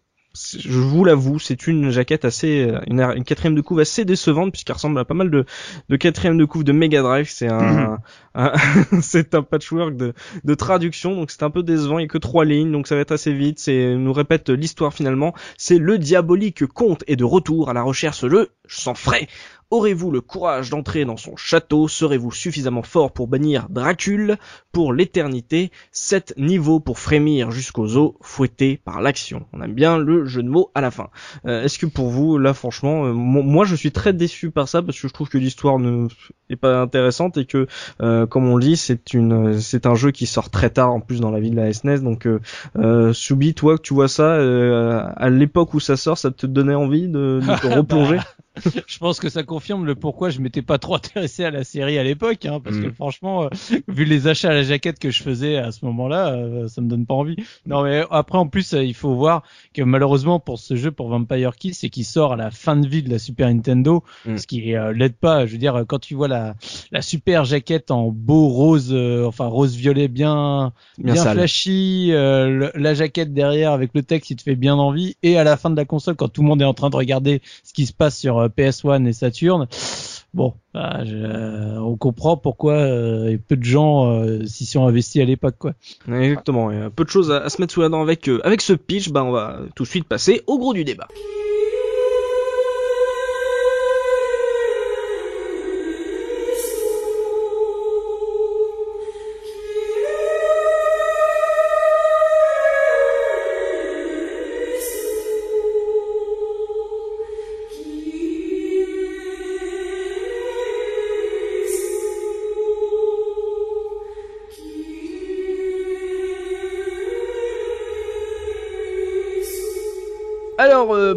je 0.57 0.79
vous 0.79 1.05
l'avoue, 1.05 1.39
c'est 1.39 1.65
une 1.65 1.91
jaquette 1.91 2.25
assez, 2.25 2.67
euh, 2.69 2.81
une, 2.87 2.99
une 2.99 3.23
quatrième 3.23 3.55
de 3.55 3.61
couve 3.61 3.79
assez 3.79 4.03
décevante 4.03 4.51
puisqu'elle 4.51 4.73
ressemble 4.75 4.99
à 4.99 5.05
pas 5.05 5.13
mal 5.13 5.31
de, 5.31 5.45
de 5.87 5.95
quatrième 5.95 6.37
de 6.37 6.43
couve 6.43 6.65
de 6.65 6.73
Mega 6.73 7.01
Drive. 7.01 7.29
C'est 7.29 7.47
un, 7.47 7.99
un- 8.35 8.51
c'est 9.01 9.33
un 9.33 9.43
patchwork 9.43 9.95
de, 9.95 10.13
de 10.43 10.53
traduction, 10.53 11.15
donc 11.15 11.31
c'est 11.31 11.43
un 11.43 11.49
peu 11.49 11.63
décevant. 11.63 11.99
Il 11.99 12.01
y 12.01 12.05
a 12.05 12.07
que 12.09 12.17
trois 12.17 12.43
lignes, 12.43 12.69
donc 12.73 12.87
ça 12.87 12.95
va 12.95 13.01
être 13.01 13.13
assez 13.13 13.31
vite. 13.31 13.59
C'est, 13.59 13.95
nous 13.95 14.11
répète 14.11 14.49
l'histoire 14.49 14.93
finalement. 14.93 15.33
C'est 15.57 15.77
le 15.77 15.97
diabolique 15.97 16.65
comte 16.65 17.05
est 17.07 17.15
de 17.15 17.23
retour 17.23 17.69
à 17.69 17.73
la 17.73 17.83
recherche 17.83 18.25
de 18.25 18.49
sang 18.67 18.93
frais. 18.93 19.27
Aurez-vous 19.71 20.11
le 20.11 20.21
courage 20.21 20.69
d'entrer 20.69 21.05
dans 21.05 21.17
son 21.17 21.35
château? 21.35 21.87
Serez-vous 21.87 22.31
suffisamment 22.31 22.83
fort 22.83 23.11
pour 23.11 23.27
bannir 23.27 23.67
Dracule 23.69 24.37
pour 24.71 24.93
l'éternité 24.93 25.71
Sept 25.91 26.33
niveaux 26.37 26.79
pour 26.79 26.99
frémir 26.99 27.49
jusqu'aux 27.51 27.97
os, 27.97 28.13
fouettés 28.21 28.77
par 28.85 29.01
l'action. 29.01 29.47
On 29.53 29.61
aime 29.61 29.73
bien 29.73 29.97
le 29.97 30.25
jeu 30.25 30.43
de 30.43 30.49
mots 30.49 30.71
à 30.75 30.81
la 30.81 30.91
fin. 30.91 31.09
Euh, 31.47 31.63
Est-ce 31.63 31.79
que 31.79 31.87
pour 31.87 32.09
vous, 32.09 32.37
là 32.37 32.53
franchement, 32.53 33.05
euh, 33.05 33.13
mo- 33.13 33.41
moi 33.41 33.65
je 33.65 33.75
suis 33.75 33.91
très 33.91 34.13
déçu 34.13 34.51
par 34.51 34.67
ça 34.67 34.81
parce 34.83 34.99
que 34.99 35.07
je 35.07 35.13
trouve 35.13 35.29
que 35.29 35.37
l'histoire 35.39 35.79
ne 35.79 36.07
est 36.49 36.55
pas 36.55 36.79
intéressante 36.81 37.37
et 37.37 37.45
que, 37.45 37.67
euh, 38.01 38.25
comme 38.25 38.47
on 38.47 38.55
le 38.57 38.63
dit, 38.63 38.77
c'est 38.77 39.13
une, 39.13 39.59
c'est 39.59 39.85
un 39.85 39.95
jeu 39.95 40.11
qui 40.11 40.25
sort 40.25 40.49
très 40.49 40.69
tard 40.69 40.91
en 40.93 40.99
plus 40.99 41.19
dans 41.19 41.31
la 41.31 41.39
vie 41.39 41.49
de 41.51 41.55
la 41.55 41.71
SNES. 41.73 41.99
Donc, 41.99 42.27
euh, 42.27 42.39
euh, 42.77 43.13
Soubi, 43.13 43.53
toi 43.53 43.77
que 43.77 43.81
tu 43.81 43.93
vois 43.93 44.07
ça 44.07 44.23
euh, 44.35 45.01
à 45.15 45.29
l'époque 45.29 45.73
où 45.73 45.79
ça 45.79 45.97
sort, 45.97 46.17
ça 46.17 46.31
te 46.31 46.45
donnait 46.45 46.75
envie 46.75 47.07
de, 47.07 47.39
de 47.41 47.61
te 47.61 47.67
replonger? 47.75 48.19
Je 48.87 48.99
pense 48.99 49.19
que 49.19 49.27
ça 49.27 49.43
confirme 49.43 49.85
le 49.85 49.95
pourquoi 49.95 50.29
je 50.29 50.39
m'étais 50.39 50.61
pas 50.61 50.77
trop 50.77 50.95
intéressé 50.95 51.43
à 51.43 51.51
la 51.51 51.65
série 51.65 51.97
à 51.97 52.03
l'époque, 52.05 52.45
hein, 52.45 52.61
parce 52.63 52.77
que 52.77 52.85
Mm. 52.87 52.93
franchement, 52.93 53.43
euh, 53.43 53.47
vu 53.89 54.05
les 54.05 54.27
achats 54.27 54.49
à 54.49 54.53
la 54.53 54.63
jaquette 54.63 54.97
que 54.97 55.09
je 55.09 55.23
faisais 55.23 55.57
à 55.57 55.73
ce 55.73 55.83
moment-là, 55.83 56.29
euh, 56.31 56.69
ça 56.69 56.79
me 56.79 56.87
donne 56.87 57.05
pas 57.05 57.15
envie. 57.15 57.35
Non, 57.65 57.83
mais 57.83 58.03
après 58.11 58.37
en 58.37 58.47
plus, 58.47 58.71
il 58.71 58.93
faut 58.93 59.13
voir 59.13 59.43
que 59.73 59.81
malheureusement 59.81 60.39
pour 60.39 60.57
ce 60.57 60.75
jeu, 60.77 60.89
pour 60.91 61.09
Vampire 61.09 61.57
Kiss, 61.57 61.79
c'est 61.79 61.89
qu'il 61.89 62.05
sort 62.05 62.31
à 62.31 62.35
la 62.37 62.49
fin 62.49 62.77
de 62.77 62.87
vie 62.87 63.03
de 63.03 63.09
la 63.09 63.19
Super 63.19 63.49
Nintendo, 63.49 64.05
Mm. 64.25 64.37
ce 64.37 64.47
qui 64.47 64.73
euh, 64.73 64.93
l'aide 64.93 65.17
pas. 65.17 65.45
Je 65.45 65.51
veux 65.51 65.57
dire, 65.57 65.83
quand 65.85 65.99
tu 65.99 66.15
vois 66.15 66.29
la 66.29 66.34
la 66.91 67.01
super 67.01 67.45
jaquette 67.45 67.91
en 67.91 68.09
beau 68.11 68.47
rose, 68.47 68.89
euh, 68.91 69.25
enfin 69.25 69.45
rose 69.47 69.75
violet 69.75 70.07
bien 70.07 70.73
bien, 71.13 71.23
flashy, 71.33 72.09
euh, 72.11 72.47
le- 72.49 72.71
la 72.75 72.93
jaquette 72.93 73.33
derrière 73.33 73.71
avec 73.71 73.91
le 73.93 74.03
texte 74.03 74.29
il 74.31 74.35
te 74.37 74.43
fait 74.43 74.55
bien 74.55 74.75
envie 74.75 75.15
et 75.23 75.37
à 75.37 75.43
la 75.43 75.57
fin 75.57 75.69
de 75.69 75.75
la 75.75 75.85
console 75.85 76.15
quand 76.15 76.27
tout 76.29 76.41
le 76.41 76.47
monde 76.47 76.61
est 76.61 76.65
en 76.65 76.73
train 76.73 76.89
de 76.89 76.95
regarder 76.95 77.41
ce 77.63 77.73
qui 77.73 77.85
se 77.85 77.93
passe 77.93 78.17
sur 78.17 78.37
euh, 78.39 78.47
PS1 78.49 79.05
et 79.05 79.13
Saturn 79.13 79.67
bon 80.33 80.53
bah, 80.73 80.99
je- 81.05 81.15
euh, 81.15 81.79
on 81.79 81.95
comprend 81.97 82.37
pourquoi 82.37 82.73
euh, 82.73 83.37
peu 83.47 83.55
de 83.55 83.63
gens 83.63 84.11
euh, 84.11 84.45
s'y 84.45 84.65
sont 84.65 84.85
investis 84.85 85.21
à 85.21 85.25
l'époque 85.25 85.55
quoi 85.59 85.73
Exactement. 86.07 86.71
Il 86.71 86.77
y 86.79 86.81
a 86.81 86.89
peu 86.89 87.03
de 87.05 87.09
choses 87.09 87.31
à, 87.31 87.37
à 87.37 87.49
se 87.49 87.61
mettre 87.61 87.73
sous 87.73 87.81
la 87.81 87.89
dent 87.89 88.01
avec 88.01 88.27
euh, 88.27 88.39
avec 88.43 88.61
ce 88.61 88.73
pitch. 88.73 89.09
Bah, 89.09 89.23
on 89.23 89.31
va 89.31 89.59
tout 89.75 89.83
de 89.83 89.87
suite 89.89 90.05
passer 90.07 90.41
au 90.47 90.57
gros 90.59 90.73
du 90.73 90.83
débat. 90.83 91.07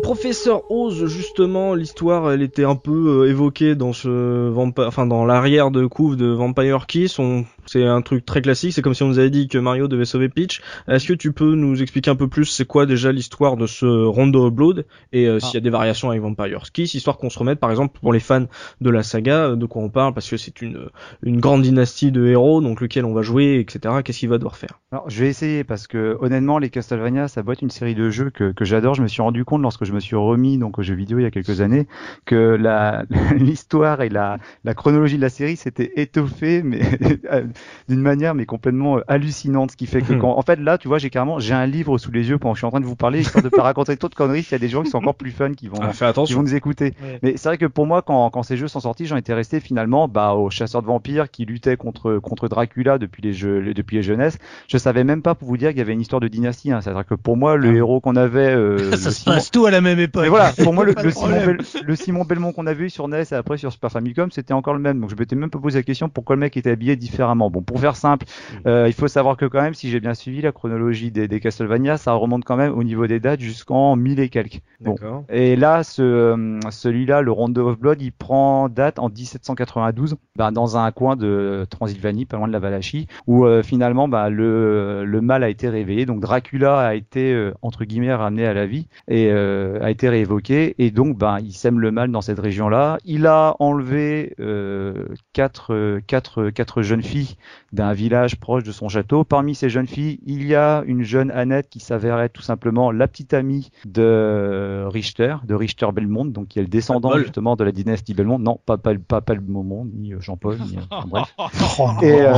Professeur 0.08 0.62
Oz, 0.70 1.04
justement, 1.04 1.74
l'histoire, 1.74 2.32
elle 2.32 2.40
était 2.40 2.64
un 2.64 2.76
peu 2.76 3.24
euh, 3.24 3.28
évoquée 3.28 3.74
dans 3.74 3.92
ce 3.92 4.48
vampa- 4.48 4.86
enfin 4.86 5.04
dans 5.04 5.26
l'arrière 5.26 5.70
de 5.70 5.84
couve 5.84 6.16
de 6.16 6.28
Vampire 6.28 6.86
Kiss. 6.86 7.18
On... 7.18 7.44
C'est 7.66 7.84
un 7.84 8.00
truc 8.00 8.24
très 8.24 8.40
classique. 8.40 8.72
C'est 8.72 8.80
comme 8.80 8.94
si 8.94 9.02
on 9.02 9.08
nous 9.08 9.18
avait 9.18 9.28
dit 9.28 9.48
que 9.48 9.58
Mario 9.58 9.86
devait 9.86 10.06
sauver 10.06 10.30
Peach. 10.30 10.62
Est-ce 10.88 11.06
que 11.06 11.12
tu 11.12 11.32
peux 11.32 11.54
nous 11.54 11.82
expliquer 11.82 12.10
un 12.10 12.16
peu 12.16 12.26
plus 12.26 12.46
c'est 12.46 12.64
quoi 12.64 12.86
déjà 12.86 13.12
l'histoire 13.12 13.58
de 13.58 13.66
ce 13.66 13.84
Rondo 13.84 14.50
Blood 14.50 14.86
et 15.12 15.26
euh, 15.28 15.40
s'il 15.40 15.52
y 15.52 15.56
a 15.58 15.60
des 15.60 15.68
variations 15.68 16.08
avec 16.08 16.22
Vampire 16.22 16.72
Kiss, 16.72 16.94
histoire 16.94 17.18
qu'on 17.18 17.28
se 17.28 17.38
remette, 17.38 17.60
par 17.60 17.70
exemple, 17.70 17.98
pour 18.00 18.14
les 18.14 18.20
fans 18.20 18.46
de 18.80 18.88
la 18.88 19.02
saga, 19.02 19.48
euh, 19.48 19.56
de 19.56 19.66
quoi 19.66 19.82
on 19.82 19.90
parle, 19.90 20.14
parce 20.14 20.30
que 20.30 20.38
c'est 20.38 20.62
une 20.62 20.88
une 21.22 21.38
grande 21.38 21.60
dynastie 21.60 22.10
de 22.12 22.26
héros, 22.26 22.62
donc 22.62 22.80
lequel 22.80 23.04
on 23.04 23.12
va 23.12 23.20
jouer, 23.20 23.58
etc. 23.60 23.96
Qu'est-ce 24.02 24.20
qu'il 24.20 24.30
va 24.30 24.38
devoir 24.38 24.56
faire? 24.56 24.80
Alors, 24.90 25.10
je 25.10 25.20
vais 25.22 25.28
essayer 25.28 25.64
parce 25.64 25.86
que 25.86 26.16
honnêtement, 26.22 26.58
les 26.58 26.70
Castlevania, 26.70 27.28
ça 27.28 27.42
doit 27.42 27.52
être 27.52 27.60
une 27.60 27.68
série 27.68 27.94
de 27.94 28.08
jeux 28.08 28.30
que, 28.30 28.52
que 28.52 28.64
j'adore. 28.64 28.94
Je 28.94 29.02
me 29.02 29.08
suis 29.08 29.20
rendu 29.20 29.44
compte 29.44 29.60
lorsque 29.60 29.84
je 29.84 29.92
me 29.92 29.97
suis 30.00 30.16
remis 30.16 30.58
donc 30.58 30.78
aux 30.78 30.82
jeux 30.82 30.94
vidéo 30.94 31.18
il 31.18 31.22
y 31.22 31.26
a 31.26 31.30
quelques 31.30 31.60
années 31.60 31.86
que 32.24 32.56
la 32.58 33.04
l'histoire 33.36 34.02
et 34.02 34.08
la, 34.08 34.38
la 34.64 34.74
chronologie 34.74 35.16
de 35.16 35.22
la 35.22 35.28
série 35.28 35.56
s'était 35.56 35.92
étoffée, 35.96 36.62
mais 36.62 36.80
d'une 37.88 38.00
manière 38.00 38.34
mais 38.34 38.46
complètement 38.46 38.98
euh, 38.98 39.02
hallucinante. 39.08 39.72
Ce 39.72 39.76
qui 39.76 39.86
fait 39.86 40.02
que 40.02 40.14
quand, 40.14 40.36
en 40.36 40.42
fait, 40.42 40.56
là, 40.60 40.78
tu 40.78 40.88
vois, 40.88 40.98
j'ai 40.98 41.10
carrément 41.10 41.38
j'ai 41.38 41.54
un 41.54 41.66
livre 41.66 41.98
sous 41.98 42.10
les 42.10 42.28
yeux 42.28 42.38
pendant 42.38 42.52
que 42.52 42.56
je 42.56 42.60
suis 42.60 42.66
en 42.66 42.70
train 42.70 42.80
de 42.80 42.86
vous 42.86 42.96
parler, 42.96 43.20
histoire 43.20 43.42
de 43.44 43.48
pas 43.48 43.62
raconter 43.62 43.96
trop 43.96 44.08
de 44.08 44.14
conneries. 44.14 44.42
S'il 44.42 44.52
y 44.52 44.54
a 44.56 44.58
des 44.58 44.68
gens 44.68 44.82
qui 44.82 44.90
sont 44.90 44.98
encore 44.98 45.14
plus 45.14 45.30
fun, 45.30 45.52
qui 45.54 45.68
vont 45.68 45.78
Ah, 45.80 46.12
qui 46.24 46.32
vont 46.34 46.42
nous 46.42 46.54
écouter. 46.54 46.94
Ouais. 47.02 47.18
Mais 47.22 47.36
c'est 47.36 47.48
vrai 47.48 47.58
que 47.58 47.66
pour 47.66 47.86
moi, 47.86 48.02
quand, 48.02 48.30
quand 48.30 48.42
ces 48.42 48.56
jeux 48.56 48.68
sont 48.68 48.80
sortis, 48.80 49.06
j'en 49.06 49.16
étais 49.16 49.34
resté 49.34 49.60
finalement 49.60 50.08
bah, 50.08 50.32
aux 50.34 50.50
chasseurs 50.50 50.82
de 50.82 50.86
vampires 50.86 51.30
qui 51.30 51.44
luttaient 51.44 51.76
contre, 51.76 52.18
contre 52.18 52.48
Dracula 52.48 52.98
depuis 52.98 53.22
les, 53.22 53.32
jeux, 53.32 53.72
depuis 53.74 53.96
les 53.96 54.02
jeunesses. 54.02 54.38
Je 54.68 54.78
savais 54.78 55.04
même 55.04 55.22
pas 55.22 55.34
pour 55.34 55.48
vous 55.48 55.56
dire 55.56 55.70
qu'il 55.70 55.78
y 55.78 55.82
avait 55.82 55.92
une 55.92 56.00
histoire 56.00 56.20
de 56.20 56.28
dynastie. 56.28 56.72
Hein. 56.72 56.80
C'est-à-dire 56.80 57.06
que 57.06 57.14
pour 57.14 57.36
moi, 57.36 57.56
le 57.56 57.70
Ah. 57.70 57.74
héros 57.74 58.00
qu'on 58.00 58.16
avait, 58.16 58.54
euh, 58.54 58.92
ça 58.96 59.10
se 59.10 59.24
passe 59.24 59.50
tout 59.50 59.66
à 59.66 59.70
la 59.70 59.80
même 59.88 60.00
époque. 60.00 60.22
mais 60.22 60.28
voilà, 60.28 60.52
pour 60.62 60.72
moi, 60.72 60.84
le, 60.86 60.94
Simon, 61.10 61.10
problème. 61.10 61.46
Bel- 61.46 61.82
le 61.84 61.96
Simon 61.96 62.24
Belmont 62.24 62.52
qu'on 62.52 62.66
avait 62.66 62.84
eu 62.86 62.90
sur 62.90 63.08
NES 63.08 63.22
et 63.30 63.34
après 63.34 63.56
sur 63.58 63.72
Super 63.72 63.90
Famicom, 63.90 64.30
c'était 64.30 64.54
encore 64.54 64.74
le 64.74 64.80
même. 64.80 65.00
Donc 65.00 65.10
je 65.10 65.16
m'étais 65.16 65.36
même 65.36 65.50
pas 65.50 65.58
posé 65.58 65.78
la 65.78 65.82
question 65.82 66.08
pourquoi 66.08 66.36
le 66.36 66.40
mec 66.40 66.56
était 66.56 66.70
habillé 66.70 66.96
différemment. 66.96 67.50
Bon, 67.50 67.62
pour 67.62 67.80
faire 67.80 67.96
simple, 67.96 68.26
euh, 68.66 68.84
il 68.86 68.92
faut 68.94 69.08
savoir 69.08 69.36
que 69.36 69.46
quand 69.46 69.60
même, 69.62 69.74
si 69.74 69.90
j'ai 69.90 70.00
bien 70.00 70.14
suivi 70.14 70.40
la 70.42 70.52
chronologie 70.52 71.10
des, 71.10 71.28
des 71.28 71.40
Castlevania, 71.40 71.96
ça 71.96 72.12
remonte 72.12 72.44
quand 72.44 72.56
même 72.56 72.72
au 72.76 72.84
niveau 72.84 73.06
des 73.06 73.20
dates 73.20 73.40
jusqu'en 73.40 73.96
1000 73.96 74.20
et 74.20 74.28
quelques. 74.28 74.60
Bon. 74.80 74.96
Et 75.28 75.56
là, 75.56 75.82
ce, 75.82 76.02
euh, 76.02 76.60
celui-là, 76.70 77.22
le 77.22 77.32
Rondo 77.32 77.68
of 77.68 77.78
Blood, 77.78 78.00
il 78.02 78.12
prend 78.12 78.68
date 78.68 78.98
en 78.98 79.08
1792, 79.08 80.16
bah, 80.36 80.50
dans 80.50 80.76
un 80.76 80.90
coin 80.92 81.16
de 81.16 81.66
Transylvanie, 81.70 82.26
pas 82.26 82.36
loin 82.36 82.48
de 82.48 82.52
la 82.52 82.58
Valachie, 82.58 83.06
où 83.26 83.44
euh, 83.46 83.62
finalement 83.62 84.08
bah, 84.08 84.30
le, 84.30 85.04
le 85.04 85.20
mal 85.20 85.42
a 85.44 85.48
été 85.48 85.68
réveillé. 85.68 86.06
Donc 86.06 86.20
Dracula 86.20 86.78
a 86.80 86.94
été 86.94 87.32
euh, 87.32 87.52
entre 87.62 87.84
guillemets 87.84 88.14
ramené 88.14 88.46
à 88.46 88.54
la 88.54 88.66
vie 88.66 88.88
et 89.08 89.28
euh, 89.30 89.77
a 89.80 89.90
été 89.90 90.08
réévoqué. 90.08 90.74
Et 90.78 90.90
donc, 90.90 91.16
bah, 91.16 91.38
il 91.40 91.52
sème 91.52 91.80
le 91.80 91.90
mal 91.90 92.10
dans 92.10 92.20
cette 92.20 92.38
région-là. 92.38 92.98
Il 93.04 93.26
a 93.26 93.56
enlevé 93.58 94.34
euh, 94.40 95.06
quatre, 95.32 95.74
euh, 95.74 96.00
quatre, 96.06 96.50
quatre 96.50 96.82
jeunes 96.82 97.02
filles 97.02 97.36
d'un 97.72 97.92
village 97.92 98.36
proche 98.36 98.64
de 98.64 98.72
son 98.72 98.88
château. 98.88 99.24
Parmi 99.24 99.54
ces 99.54 99.68
jeunes 99.68 99.86
filles, 99.86 100.20
il 100.26 100.46
y 100.46 100.54
a 100.54 100.82
une 100.86 101.02
jeune 101.02 101.30
Annette 101.30 101.68
qui 101.68 101.80
s'avérait 101.80 102.28
tout 102.28 102.42
simplement 102.42 102.90
la 102.90 103.08
petite 103.08 103.34
amie 103.34 103.70
de 103.84 104.84
Richter, 104.86 105.36
de 105.44 105.54
Richter 105.54 105.88
Belmont, 105.92 106.24
donc 106.24 106.48
qui 106.48 106.58
est 106.58 106.62
le 106.62 106.68
descendant 106.68 107.18
justement 107.18 107.56
de 107.56 107.64
la 107.64 107.72
dynastie 107.72 108.14
Belmont. 108.14 108.38
Non, 108.38 108.58
pas 108.64 108.76
pas 108.78 108.94
pas, 108.96 109.20
pas 109.20 109.34
le 109.34 109.40
moment, 109.40 109.86
ni 109.92 110.12
euh, 110.12 110.20
Jean-Paul, 110.20 110.58
ni 110.58 110.76
euh, 110.76 110.80
enfin, 110.90 111.06
bref. 111.08 111.34
Et, 112.02 112.20
euh, 112.20 112.34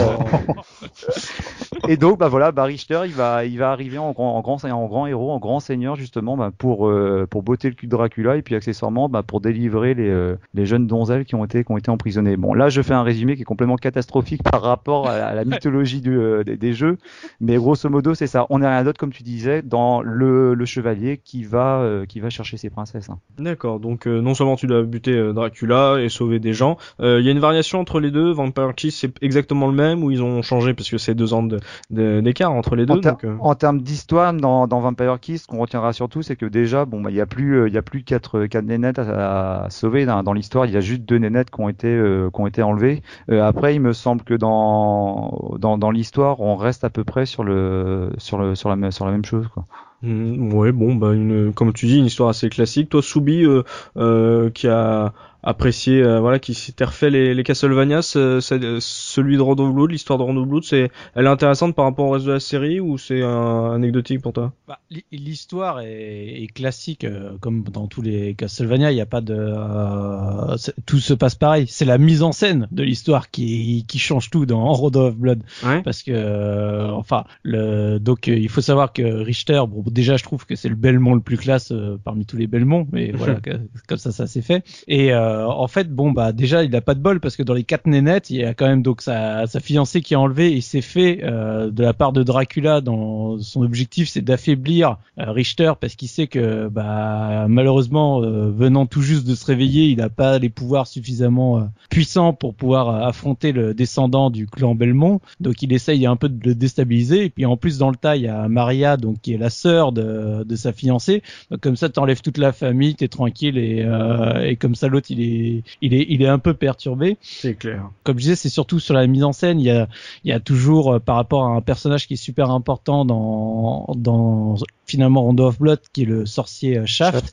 et 1.88 1.97
donc 1.97 2.18
bah 2.18 2.28
voilà, 2.28 2.52
bah, 2.52 2.64
Richter, 2.64 3.02
il 3.06 3.12
va 3.12 3.44
il 3.44 3.59
va 3.59 3.70
arriver 3.70 3.99
en 3.99 4.12
grand 4.12 4.37
en 4.37 4.40
grand 4.40 4.64
en 4.64 4.87
grand 4.87 5.06
héros, 5.06 5.32
en 5.32 5.38
grand 5.38 5.61
seigneur 5.61 5.97
justement 5.97 6.37
bah, 6.37 6.50
pour 6.56 6.88
euh, 6.88 7.19
pour 7.26 7.42
botter 7.42 7.68
le 7.68 7.74
cul 7.74 7.86
de 7.86 7.90
Dracula 7.90 8.36
et 8.36 8.42
puis 8.42 8.54
accessoirement 8.54 9.08
bah, 9.08 9.22
pour 9.22 9.40
délivrer 9.40 9.94
les 9.94 10.08
euh, 10.08 10.36
les 10.54 10.66
jeunes 10.66 10.86
donzelles 10.86 11.24
qui 11.24 11.34
ont 11.34 11.44
été 11.44 11.64
qui 11.64 11.72
ont 11.72 11.76
été 11.78 11.90
emprisonnées. 11.90 12.36
Bon 12.36 12.54
là, 12.54 12.68
je 12.68 12.82
fais 12.82 12.94
un 12.94 13.02
résumé 13.02 13.36
qui 13.36 13.42
est 13.42 13.44
complètement 13.44 13.76
catastrophique 13.76 14.42
par 14.42 14.62
rapport 14.62 15.08
à, 15.08 15.12
à 15.12 15.34
la 15.34 15.44
mythologie 15.44 16.00
du, 16.00 16.16
euh, 16.18 16.44
des, 16.44 16.56
des 16.56 16.72
jeux, 16.72 16.98
mais 17.40 17.56
grosso 17.56 17.88
modo 17.88 18.14
c'est 18.14 18.26
ça. 18.26 18.46
On 18.50 18.58
n'est 18.60 18.68
rien 18.68 18.84
d'autre 18.84 18.98
comme 18.98 19.12
tu 19.12 19.22
disais 19.22 19.62
dans 19.62 20.00
le, 20.02 20.54
le 20.54 20.64
chevalier 20.64 21.20
qui 21.22 21.44
va 21.44 21.80
euh, 21.80 22.06
qui 22.06 22.20
va 22.20 22.30
chercher 22.30 22.56
ses 22.56 22.70
princesses. 22.70 23.08
hein. 23.10 23.18
D'accord, 23.38 23.80
donc 23.80 24.06
euh, 24.06 24.20
non 24.20 24.34
seulement 24.34 24.56
tu 24.56 24.66
dois 24.66 24.82
buter 24.82 25.12
euh, 25.16 25.32
Dracula 25.32 25.96
et 26.00 26.08
sauver 26.08 26.38
des 26.38 26.52
gens, 26.52 26.76
euh, 27.00 27.18
il 27.20 27.26
y 27.26 27.28
a 27.28 27.32
une 27.32 27.38
variation 27.40 27.80
entre 27.80 28.00
les 28.00 28.10
deux, 28.10 28.30
Vampire 28.32 28.74
Kiss 28.74 28.96
c'est 28.98 29.12
exactement 29.22 29.66
le 29.66 29.74
même 29.74 30.02
ou 30.04 30.10
ils 30.10 30.22
ont 30.22 30.42
changé 30.42 30.74
parce 30.74 30.90
que 30.90 30.98
c'est 30.98 31.14
deux 31.14 31.32
ans 31.34 31.42
de- 31.42 31.58
de- 31.90 32.20
d'écart 32.20 32.52
entre 32.52 32.76
les 32.76 32.86
deux. 32.86 32.94
En, 32.94 33.00
ter- 33.00 33.12
donc, 33.12 33.24
euh, 33.24 33.36
en 33.40 33.54
termes 33.54 33.80
d'histoire, 33.80 34.32
dans, 34.34 34.66
dans 34.66 34.80
Vampire 34.80 35.18
Kiss, 35.20 35.42
ce 35.42 35.46
qu'on 35.46 35.58
retiendra 35.58 35.92
surtout, 35.92 36.22
c'est 36.22 36.36
que 36.36 36.46
déjà, 36.46 36.84
bon, 36.84 37.00
bah, 37.00 37.10
il 37.11 37.17
y 37.17 37.21
a 37.21 37.26
plus, 37.26 37.61
euh, 37.61 37.69
il 37.69 37.75
y 37.75 37.79
a 37.79 37.83
plus 37.83 38.02
quatre, 38.02 38.47
quatre 38.47 38.64
nénettes 38.64 38.99
à, 38.99 39.67
sauver 39.69 40.07
dans, 40.07 40.33
l'histoire. 40.33 40.67
Il 40.67 40.73
y 40.73 40.76
a 40.76 40.81
juste 40.81 41.02
deux 41.02 41.19
nénettes 41.19 41.50
qui 41.50 41.61
ont 41.61 41.69
été, 41.69 41.88
euh, 41.88 42.31
qui 42.33 42.40
ont 42.40 42.47
été 42.47 42.62
enlevées. 42.62 43.02
Euh, 43.31 43.43
après, 43.43 43.75
il 43.75 43.81
me 43.81 43.93
semble 43.93 44.23
que 44.23 44.35
dans, 44.35 45.57
dans, 45.59 45.79
dans 45.79 45.90
l'histoire, 45.90 46.40
on 46.40 46.57
reste 46.57 46.85
à 46.85 46.90
peu 46.90 47.05
près 47.05 47.26
sur 47.26 47.45
le, 47.45 48.12
sur 48.19 48.38
le, 48.38 48.55
sur 48.55 48.75
la, 48.75 48.90
sur 48.90 49.05
la 49.05 49.12
même 49.12 49.25
chose, 49.25 49.49
quoi. 49.49 49.67
mm, 50.02 50.55
ouais, 50.55 50.73
bon, 50.73 50.95
bah 50.95 51.12
une, 51.12 51.52
comme 51.52 51.73
tu 51.73 51.87
dis, 51.87 51.99
une 51.99 52.07
histoire 52.07 52.31
assez 52.31 52.49
classique. 52.49 52.88
Toi, 52.88 53.02
Soubi, 53.02 53.45
euh, 53.45 53.62
euh, 53.97 54.50
qui 54.50 54.69
a 54.69 55.12
apprécié, 55.42 56.02
euh, 56.02 56.20
voilà, 56.20 56.38
qui 56.38 56.54
s'était 56.54 56.85
refait 56.85 57.11
les, 57.11 57.35
les 57.35 57.42
Castlevania, 57.42 58.02
ce- 58.02 58.40
ce- 58.40 58.78
celui 58.80 59.37
de 59.37 59.42
Rondo 59.42 59.70
Blood, 59.73 59.90
l'histoire 59.90 60.18
de 60.18 60.25
Rondo 60.25 60.44
Blood, 60.44 60.64
c'est, 60.64 60.90
elle 61.14 61.26
est 61.26 61.28
intéressante 61.30 61.75
par 61.75 61.85
rapport 61.87 62.06
au 62.06 62.11
reste 62.11 62.26
de 62.26 62.32
la 62.32 62.40
série 62.40 62.80
ou 62.80 62.99
c'est 62.99 63.23
anecdotique 63.23 64.20
pour 64.20 64.32
toi? 64.32 64.52
Bah, 64.68 64.78
l'hi- 64.90 65.04
L'histoire 65.12 65.80
est, 65.80 66.42
est 66.42 66.47
classique, 66.52 67.04
euh, 67.04 67.32
comme 67.40 67.62
dans 67.64 67.87
tous 67.87 68.02
les 68.02 68.35
Castlevania. 68.35 68.90
Il 68.90 68.94
n'y 68.97 69.00
a 69.00 69.06
pas 69.06 69.20
de, 69.20 69.35
euh, 69.37 70.56
tout 70.87 70.99
se 70.99 71.14
passe 71.14 71.35
pareil. 71.35 71.66
C'est 71.68 71.85
la 71.85 71.99
mise 71.99 72.23
en 72.23 72.32
scène 72.32 72.66
de 72.73 72.82
l'histoire 72.82 73.30
qui, 73.30 73.85
qui 73.88 73.99
change 73.99 74.30
tout 74.30 74.47
dans 74.47 74.73
Road 74.73 74.97
of 74.97 75.16
Blood. 75.16 75.42
Ouais. 75.64 75.82
parce 75.82 76.02
que 76.02 76.11
euh, 76.12 76.90
enfin 76.92 77.25
le 77.42 77.99
donc 77.99 78.28
euh, 78.28 78.37
il 78.37 78.49
faut 78.49 78.61
savoir 78.61 78.92
que 78.92 79.02
Richter 79.02 79.62
bon 79.68 79.82
déjà 79.90 80.16
je 80.16 80.23
trouve 80.25 80.47
que 80.47 80.54
c'est 80.56 80.68
le 80.68 80.75
Belmont 80.75 81.14
le 81.14 81.20
plus 81.20 81.37
classe 81.37 81.70
euh, 81.73 81.97
parmi 82.02 82.25
tous 82.26 82.37
les 82.37 82.47
Belmonts 82.47 82.87
mais 82.92 83.12
voilà 83.12 83.35
que- 83.42 83.59
comme 83.88 83.99
ça 83.99 84.12
ça 84.12 84.26
s'est 84.26 84.42
fait 84.42 84.64
et 84.88 85.12
euh, 85.12 85.29
en 85.46 85.68
fait 85.68 85.90
bon 85.92 86.12
bah 86.12 86.32
déjà 86.32 86.64
il 86.64 86.75
a 86.75 86.80
pas 86.80 86.94
de 86.94 87.00
bol 87.00 87.20
parce 87.20 87.37
que 87.37 87.42
dans 87.42 87.54
les 87.54 87.64
quatre 87.64 87.87
nénettes 87.87 88.30
il 88.30 88.37
y 88.37 88.44
a 88.44 88.54
quand 88.54 88.66
même 88.66 88.82
donc 88.82 89.02
sa, 89.02 89.46
fiancée 89.60 90.00
qui 90.00 90.14
est 90.14 90.16
enlevée 90.16 90.56
et 90.56 90.60
c'est 90.60 90.80
fait 90.80 91.20
euh, 91.22 91.70
de 91.70 91.82
la 91.82 91.92
part 91.92 92.12
de 92.12 92.22
Dracula 92.22 92.80
dans 92.80 93.38
son 93.38 93.62
objectif 93.62 94.08
c'est 94.08 94.22
d'affaiblir 94.22 94.99
euh, 95.18 95.30
Richter 95.32 95.72
parce 95.80 95.94
qu'il 95.94 96.08
sait 96.08 96.26
que 96.26 96.68
bah 96.68 97.46
malheureusement 97.49 98.22
euh, 98.22 98.50
venant 98.50 98.87
tout 98.87 99.02
juste 99.02 99.26
de 99.26 99.34
se 99.34 99.44
réveiller 99.44 99.88
il 99.88 99.99
n'a 99.99 100.08
pas 100.08 100.38
les 100.38 100.49
pouvoirs 100.49 100.87
suffisamment 100.87 101.58
euh, 101.58 101.62
puissants 101.88 102.32
pour 102.32 102.54
pouvoir 102.54 102.88
euh, 102.88 103.06
affronter 103.06 103.52
le 103.52 103.75
descendant 103.75 104.30
du 104.30 104.46
clan 104.46 104.75
Belmont 104.75 105.20
donc 105.40 105.62
il 105.62 105.72
essaye 105.72 106.06
un 106.06 106.16
peu 106.16 106.28
de 106.28 106.49
le 106.49 106.54
déstabiliser. 106.54 107.25
Et 107.25 107.30
puis 107.30 107.46
en 107.46 107.56
plus 107.56 107.78
dans 107.78 107.90
le 107.90 107.96
tas 107.96 108.16
il 108.16 108.22
y 108.22 108.28
a 108.28 108.49
Maria 108.49 108.96
donc 108.96 109.20
qui 109.20 109.32
est 109.32 109.38
la 109.38 109.50
sœur 109.50 109.92
de, 109.92 110.44
sa 110.54 110.72
fiancée. 110.72 111.22
Donc 111.50 111.60
comme 111.60 111.76
ça 111.76 111.88
t'enlèves 111.88 112.20
toute 112.20 112.38
la 112.38 112.52
famille, 112.52 112.94
t'es 112.94 113.08
tranquille 113.08 113.56
et, 113.58 113.82
euh, 113.84 114.44
et 114.44 114.56
comme 114.56 114.75
ça 114.75 114.88
l'autre 114.88 115.10
il 115.10 115.19
est 115.20 115.62
il 115.82 115.94
est 115.94 116.06
il 116.08 116.22
est 116.22 116.28
un 116.28 116.38
peu 116.38 116.54
perturbé. 116.54 117.16
C'est 117.20 117.54
clair. 117.54 117.90
Comme 118.04 118.18
je 118.18 118.22
disais 118.22 118.36
c'est 118.36 118.48
surtout 118.48 118.80
sur 118.80 118.94
la 118.94 119.06
mise 119.06 119.24
en 119.24 119.32
scène. 119.32 119.60
Il 119.60 119.66
y 119.66 119.70
a 119.70 119.88
il 120.24 120.30
y 120.30 120.32
a 120.32 120.40
toujours 120.40 120.94
euh, 120.94 120.98
par 120.98 121.16
rapport 121.16 121.44
à 121.44 121.48
un 121.50 121.60
personnage 121.60 122.06
qui 122.06 122.14
est 122.14 122.16
super 122.16 122.50
important 122.50 123.04
dans 123.04 123.86
dans 123.96 124.56
finalement 124.86 125.22
Rondo 125.22 125.46
of 125.46 125.58
Blood 125.58 125.80
qui 125.92 126.02
est 126.02 126.06
le 126.06 126.26
sorcier 126.26 126.78
euh, 126.78 126.86
Shaft 126.86 127.32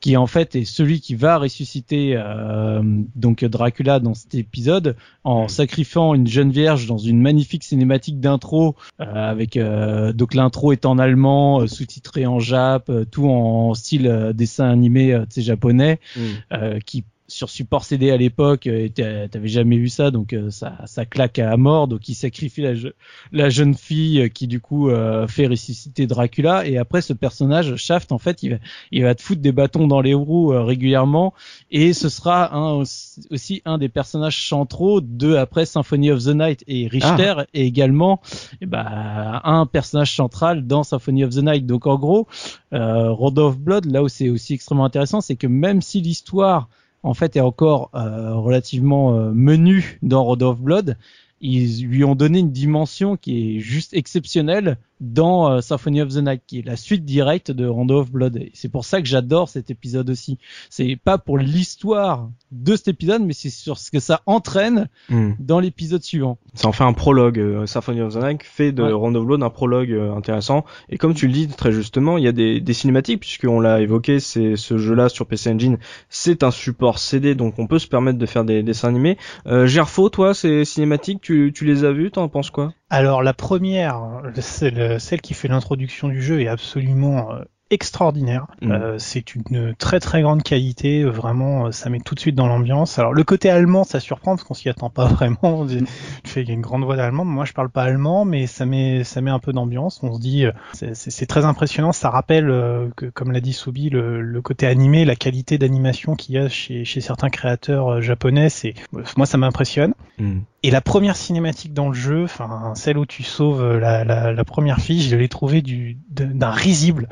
qui 0.00 0.16
en 0.16 0.26
fait 0.26 0.54
est 0.56 0.64
celui 0.64 1.00
qui 1.00 1.14
va 1.14 1.38
ressusciter 1.38 2.14
euh, 2.16 2.82
donc 3.16 3.44
Dracula 3.44 4.00
dans 4.00 4.14
cet 4.14 4.34
épisode 4.34 4.96
en 5.24 5.44
Mm. 5.44 5.48
sacrifiant 5.48 6.14
une 6.14 6.26
jeune 6.26 6.50
vierge 6.50 6.86
dans 6.86 6.98
une 6.98 7.20
magnifique 7.20 7.62
cinématique 7.64 8.18
d'intro 8.20 8.74
euh, 9.00 9.04
avec 9.04 9.56
euh, 9.56 10.12
donc 10.12 10.34
l'intro 10.34 10.72
est 10.72 10.84
en 10.86 10.98
allemand, 10.98 11.66
sous-titré 11.66 12.26
en 12.26 12.40
jap, 12.40 12.88
euh, 12.90 13.04
tout 13.04 13.28
en 13.28 13.74
style 13.74 14.06
euh, 14.06 14.32
dessin 14.32 14.68
animé 14.68 15.12
euh, 15.12 15.20
tu 15.22 15.34
sais, 15.34 15.42
japonais 15.42 16.00
Mm. 16.16 16.20
euh, 16.52 16.78
qui 16.84 17.04
sur 17.30 17.50
support 17.50 17.84
CD 17.84 18.10
à 18.10 18.16
l'époque, 18.16 18.66
euh, 18.66 18.88
t'a- 18.88 19.28
t'avais 19.28 19.48
jamais 19.48 19.76
vu 19.76 19.88
ça, 19.90 20.10
donc 20.10 20.32
euh, 20.32 20.50
ça, 20.50 20.78
ça 20.86 21.04
claque 21.04 21.38
à 21.38 21.56
mort. 21.58 21.86
Donc 21.86 22.08
il 22.08 22.14
sacrifie 22.14 22.62
la, 22.62 22.74
je- 22.74 22.88
la 23.32 23.50
jeune 23.50 23.74
fille 23.74 24.22
euh, 24.22 24.28
qui 24.28 24.46
du 24.46 24.60
coup 24.60 24.88
euh, 24.88 25.28
fait 25.28 25.46
ressusciter 25.46 26.06
Dracula. 26.06 26.66
Et 26.66 26.78
après 26.78 27.02
ce 27.02 27.12
personnage 27.12 27.76
Shaft, 27.76 28.12
en 28.12 28.18
fait, 28.18 28.42
il 28.42 28.52
va, 28.52 28.56
il 28.92 29.02
va 29.02 29.14
te 29.14 29.20
foutre 29.22 29.42
des 29.42 29.52
bâtons 29.52 29.86
dans 29.86 30.00
les 30.00 30.14
roues 30.14 30.52
euh, 30.54 30.62
régulièrement. 30.64 31.34
Et 31.70 31.92
ce 31.92 32.08
sera 32.08 32.54
un, 32.56 32.72
aussi 32.72 33.20
aussi 33.30 33.62
un 33.66 33.76
des 33.78 33.88
personnages 33.90 34.48
centraux 34.48 35.00
de 35.02 35.34
après 35.34 35.66
Symphony 35.66 36.10
of 36.10 36.24
the 36.24 36.28
Night. 36.34 36.64
Et 36.66 36.88
Richter 36.88 37.34
est 37.52 37.66
également 37.66 38.20
ben, 38.62 39.40
un 39.44 39.66
personnage 39.66 40.14
central 40.16 40.66
dans 40.66 40.82
Symphony 40.82 41.24
of 41.24 41.34
the 41.34 41.42
Night. 41.42 41.66
Donc 41.66 41.86
en 41.86 41.98
gros, 41.98 42.26
euh, 42.72 43.10
Road 43.12 43.38
of 43.38 43.58
Blood, 43.58 43.84
là 43.84 44.02
où 44.02 44.08
c'est 44.08 44.30
aussi 44.30 44.54
extrêmement 44.54 44.86
intéressant, 44.86 45.20
c'est 45.20 45.36
que 45.36 45.46
même 45.46 45.82
si 45.82 46.00
l'histoire 46.00 46.68
en 47.02 47.14
fait 47.14 47.36
est 47.36 47.40
encore 47.40 47.90
euh, 47.94 48.34
relativement 48.34 49.14
euh, 49.14 49.30
menue 49.32 49.98
dans 50.02 50.24
Road 50.24 50.42
of 50.42 50.60
Blood, 50.60 50.96
ils 51.40 51.86
lui 51.86 52.04
ont 52.04 52.14
donné 52.14 52.40
une 52.40 52.52
dimension 52.52 53.16
qui 53.16 53.56
est 53.56 53.60
juste 53.60 53.94
exceptionnelle 53.94 54.78
dans 55.00 55.50
euh, 55.52 55.60
Symphony 55.60 56.02
of 56.02 56.08
the 56.08 56.16
Night, 56.22 56.42
qui 56.46 56.58
est 56.60 56.66
la 56.66 56.76
suite 56.76 57.04
directe 57.04 57.50
de 57.50 57.66
Rondo 57.66 58.00
of 58.00 58.10
Blood. 58.10 58.36
Et 58.36 58.50
c'est 58.54 58.68
pour 58.70 58.84
ça 58.84 59.00
que 59.00 59.06
j'adore 59.08 59.48
cet 59.48 59.70
épisode 59.70 60.10
aussi. 60.10 60.38
C'est 60.70 60.96
pas 61.02 61.18
pour 61.18 61.38
l'histoire 61.38 62.28
de 62.52 62.76
cet 62.76 62.88
épisode, 62.88 63.22
mais 63.22 63.32
c'est 63.32 63.50
sur 63.50 63.78
ce 63.78 63.90
que 63.90 64.00
ça 64.00 64.22
entraîne 64.26 64.88
Hmm. 65.08 65.32
dans 65.38 65.60
l'épisode 65.60 66.02
suivant. 66.02 66.38
Ça 66.54 66.68
en 66.68 66.72
fait 66.72 66.84
un 66.84 66.92
prologue. 66.92 67.38
euh, 67.38 67.66
Symphony 67.66 68.00
of 68.00 68.14
the 68.14 68.22
Night 68.22 68.42
fait 68.42 68.72
de 68.72 68.82
Ouais. 68.82 68.92
Round 68.92 69.16
of 69.16 69.24
Blood 69.26 69.42
un 69.42 69.50
prologue 69.50 69.90
euh, 69.92 70.14
intéressant. 70.14 70.64
Et 70.88 70.98
comme 70.98 71.14
tu 71.14 71.26
le 71.26 71.32
dis 71.32 71.48
très 71.48 71.72
justement, 71.72 72.18
il 72.18 72.24
y 72.24 72.28
a 72.28 72.32
des, 72.32 72.60
des 72.60 72.72
cinématiques 72.72 73.20
puisqu'on 73.20 73.60
l'a 73.60 73.80
évoqué, 73.80 74.20
c'est 74.20 74.56
ce 74.56 74.78
jeu-là 74.78 75.08
sur 75.08 75.26
PC 75.26 75.50
Engine, 75.50 75.78
c'est 76.08 76.42
un 76.42 76.50
support 76.50 76.98
CD, 76.98 77.34
donc 77.34 77.58
on 77.58 77.66
peut 77.66 77.78
se 77.78 77.86
permettre 77.86 78.18
de 78.18 78.26
faire 78.26 78.44
des 78.44 78.62
dessins 78.62 78.88
animés. 78.88 79.18
Euh, 79.46 79.66
Gerfo, 79.66 80.08
toi, 80.08 80.34
ces 80.34 80.64
cinématiques, 80.64 81.20
tu, 81.20 81.52
tu 81.54 81.64
les 81.64 81.84
as 81.84 81.92
vues, 81.92 82.10
t'en 82.10 82.28
penses 82.28 82.50
quoi? 82.50 82.72
Alors 82.90 83.22
la 83.22 83.32
première, 83.34 84.20
le- 84.22 84.40
celle, 84.42 85.00
celle 85.00 85.20
qui 85.22 85.32
fait 85.34 85.48
l'introduction 85.48 86.08
du 86.08 86.20
jeu 86.22 86.40
est 86.42 86.48
absolument 86.48 87.32
euh, 87.32 87.42
extraordinaire. 87.70 88.46
Mhm. 88.62 88.72
Euh, 88.72 88.98
c'est 88.98 89.34
une 89.34 89.74
très 89.78 90.00
très 90.00 90.22
grande 90.22 90.42
qualité, 90.42 91.02
euh, 91.02 91.10
vraiment, 91.10 91.66
euh, 91.66 91.70
ça 91.72 91.90
met 91.90 92.00
tout 92.00 92.14
de 92.14 92.20
suite 92.20 92.34
dans 92.34 92.46
l'ambiance. 92.46 92.98
Alors 92.98 93.12
le 93.12 93.24
côté 93.24 93.50
allemand, 93.50 93.84
ça 93.84 94.00
surprend 94.00 94.36
parce 94.36 94.44
qu'on 94.44 94.54
s'y 94.54 94.68
attend 94.68 94.90
pas 94.90 95.04
vraiment. 95.06 95.66
Tu 95.66 95.84
fais 96.24 96.42
une 96.42 96.60
grande 96.62 96.84
voix 96.84 96.96
d'allemand, 96.96 97.24
moi 97.24 97.44
je 97.44 97.52
parle 97.52 97.68
pas 97.68 97.82
allemand, 97.82 98.24
mais 98.24 98.46
ça 98.46 98.64
met 98.66 99.04
ça 99.04 99.20
met 99.20 99.30
un 99.30 99.38
peu 99.38 99.52
d'ambiance. 99.52 100.00
On 100.02 100.14
se 100.14 100.20
dit, 100.20 100.46
euh, 100.46 100.52
c'est- 100.72 101.26
très 101.28 101.44
impressionnant. 101.44 101.92
Ça 101.92 102.08
rappelle, 102.08 102.48
euh, 102.48 102.88
que, 102.96 103.04
comme 103.06 103.32
l'a 103.32 103.40
dit 103.40 103.52
Soubi, 103.52 103.90
le, 103.90 104.22
le 104.22 104.40
côté 104.40 104.66
animé, 104.66 105.04
la 105.04 105.14
qualité 105.16 105.58
d'animation 105.58 106.14
qu'il 106.14 106.36
y 106.36 106.38
a 106.38 106.48
chez, 106.48 106.86
chez 106.86 107.02
certains 107.02 107.28
créateurs 107.28 108.00
japonais. 108.00 108.48
C'est 108.48 108.72
moi 109.16 109.26
ça 109.26 109.36
m'impressionne. 109.36 109.92
Hmm. 110.18 110.38
Et 110.62 110.70
la 110.70 110.80
première 110.80 111.16
cinématique 111.16 111.72
dans 111.74 111.88
le 111.88 111.94
jeu, 111.94 112.24
enfin 112.24 112.72
celle 112.74 112.96
où 112.98 113.04
tu 113.06 113.22
sauves 113.22 113.76
la, 113.76 114.04
la, 114.04 114.32
la 114.32 114.44
première 114.44 114.80
fille, 114.80 115.02
je 115.02 115.14
l'ai 115.16 115.28
trouvée 115.28 115.60
du 115.60 115.98
d'un 116.10 116.50
risible, 116.50 117.08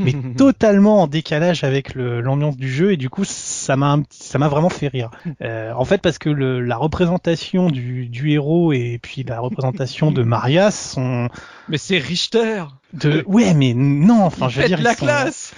mais 0.04 0.14
totalement 0.36 1.02
en 1.02 1.06
décalage 1.06 1.64
avec 1.64 1.94
l'ambiance 1.94 2.56
du 2.56 2.70
jeu 2.70 2.92
et 2.92 2.96
du 2.96 3.10
coup 3.10 3.24
ça 3.24 3.76
m'a 3.76 3.98
ça 4.10 4.38
m'a 4.38 4.48
vraiment 4.48 4.70
fait 4.70 4.88
rire. 4.88 5.10
Euh, 5.42 5.72
en 5.72 5.84
fait 5.84 6.00
parce 6.02 6.18
que 6.18 6.30
le, 6.30 6.60
la 6.60 6.76
représentation 6.76 7.70
du, 7.70 8.06
du 8.08 8.32
héros 8.32 8.72
et 8.72 8.98
puis 9.02 9.24
la 9.24 9.40
représentation 9.40 10.10
de 10.10 10.22
Maria 10.22 10.70
sont 10.70 11.28
Mais 11.68 11.78
c'est 11.78 11.98
Richter. 11.98 12.64
De 12.92 13.22
ouais 13.26 13.54
mais 13.54 13.72
non 13.74 14.24
enfin 14.24 14.48
je 14.48 14.60
veux 14.60 14.66
dire 14.66 14.80
la 14.80 14.94
sont- 14.94 15.04
classe. 15.06 15.54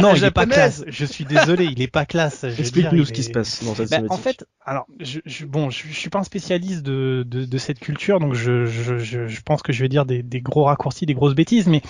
non 0.00 0.12
La 0.12 0.16
il 0.18 0.24
est 0.24 0.30
pas 0.30 0.46
classe 0.46 0.84
je 0.86 1.04
suis 1.04 1.24
désolé 1.24 1.64
il 1.66 1.80
est 1.82 1.88
pas 1.90 2.06
classe 2.06 2.44
Explique-nous 2.44 3.04
ce 3.04 3.12
qui 3.12 3.22
se 3.22 3.30
passe 3.30 3.64
dans 3.64 3.74
cette 3.74 3.90
bah, 3.90 3.98
en 4.10 4.16
fait, 4.16 4.46
alors, 4.64 4.86
je, 5.00 5.20
je- 5.24 5.46
bon, 5.46 5.70
je, 5.70 5.86
je 5.88 5.94
suis 5.98 6.10
pas 6.10 6.18
un 6.18 6.24
spécialiste 6.24 6.82
de, 6.82 7.24
de, 7.26 7.46
de 7.46 7.58
cette 7.58 7.78
culture, 7.80 8.20
donc 8.20 8.34
je, 8.34 8.66
je, 8.66 8.98
je, 8.98 9.26
je 9.26 9.40
pense 9.40 9.62
que 9.62 9.72
je 9.72 9.82
vais 9.82 9.88
dire 9.88 10.04
des, 10.04 10.22
des 10.22 10.42
gros 10.42 10.64
raccourcis, 10.64 11.06
des 11.06 11.14
grosses 11.14 11.34
bêtises, 11.34 11.66
mais 11.68 11.80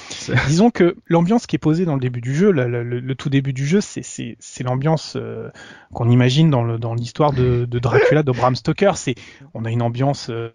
disons 0.46 0.70
que 0.70 0.94
l'ambiance 1.06 1.46
qui 1.48 1.56
est 1.56 1.58
posée 1.58 1.84
dans 1.84 1.94
le 1.94 2.00
début 2.00 2.20
du 2.20 2.36
jeu, 2.36 2.52
le, 2.52 2.68
le, 2.68 2.84
le- 2.84 3.00
le 3.00 3.14
tout 3.16 3.30
début 3.30 3.52
du 3.52 3.66
jeu, 3.66 3.80
c'est 3.80 4.02
c'est 4.04 4.36
c'est 4.38 4.62
l'ambiance 4.62 5.14
euh, 5.16 5.48
qu'on 5.92 6.08
imagine 6.08 6.50
dans 6.50 6.62
le 6.62 6.78
dans 6.78 6.94
l'histoire 6.94 7.32
de, 7.32 7.64
de 7.64 7.78
Dracula 7.80 8.22
de 8.22 8.30
Bram 8.30 8.54
Stoker. 8.54 8.92
C'est 8.96 9.16
on 9.54 9.64
a 9.64 9.70
une 9.70 9.82
ambiance 9.82 10.30
euh, 10.30 10.50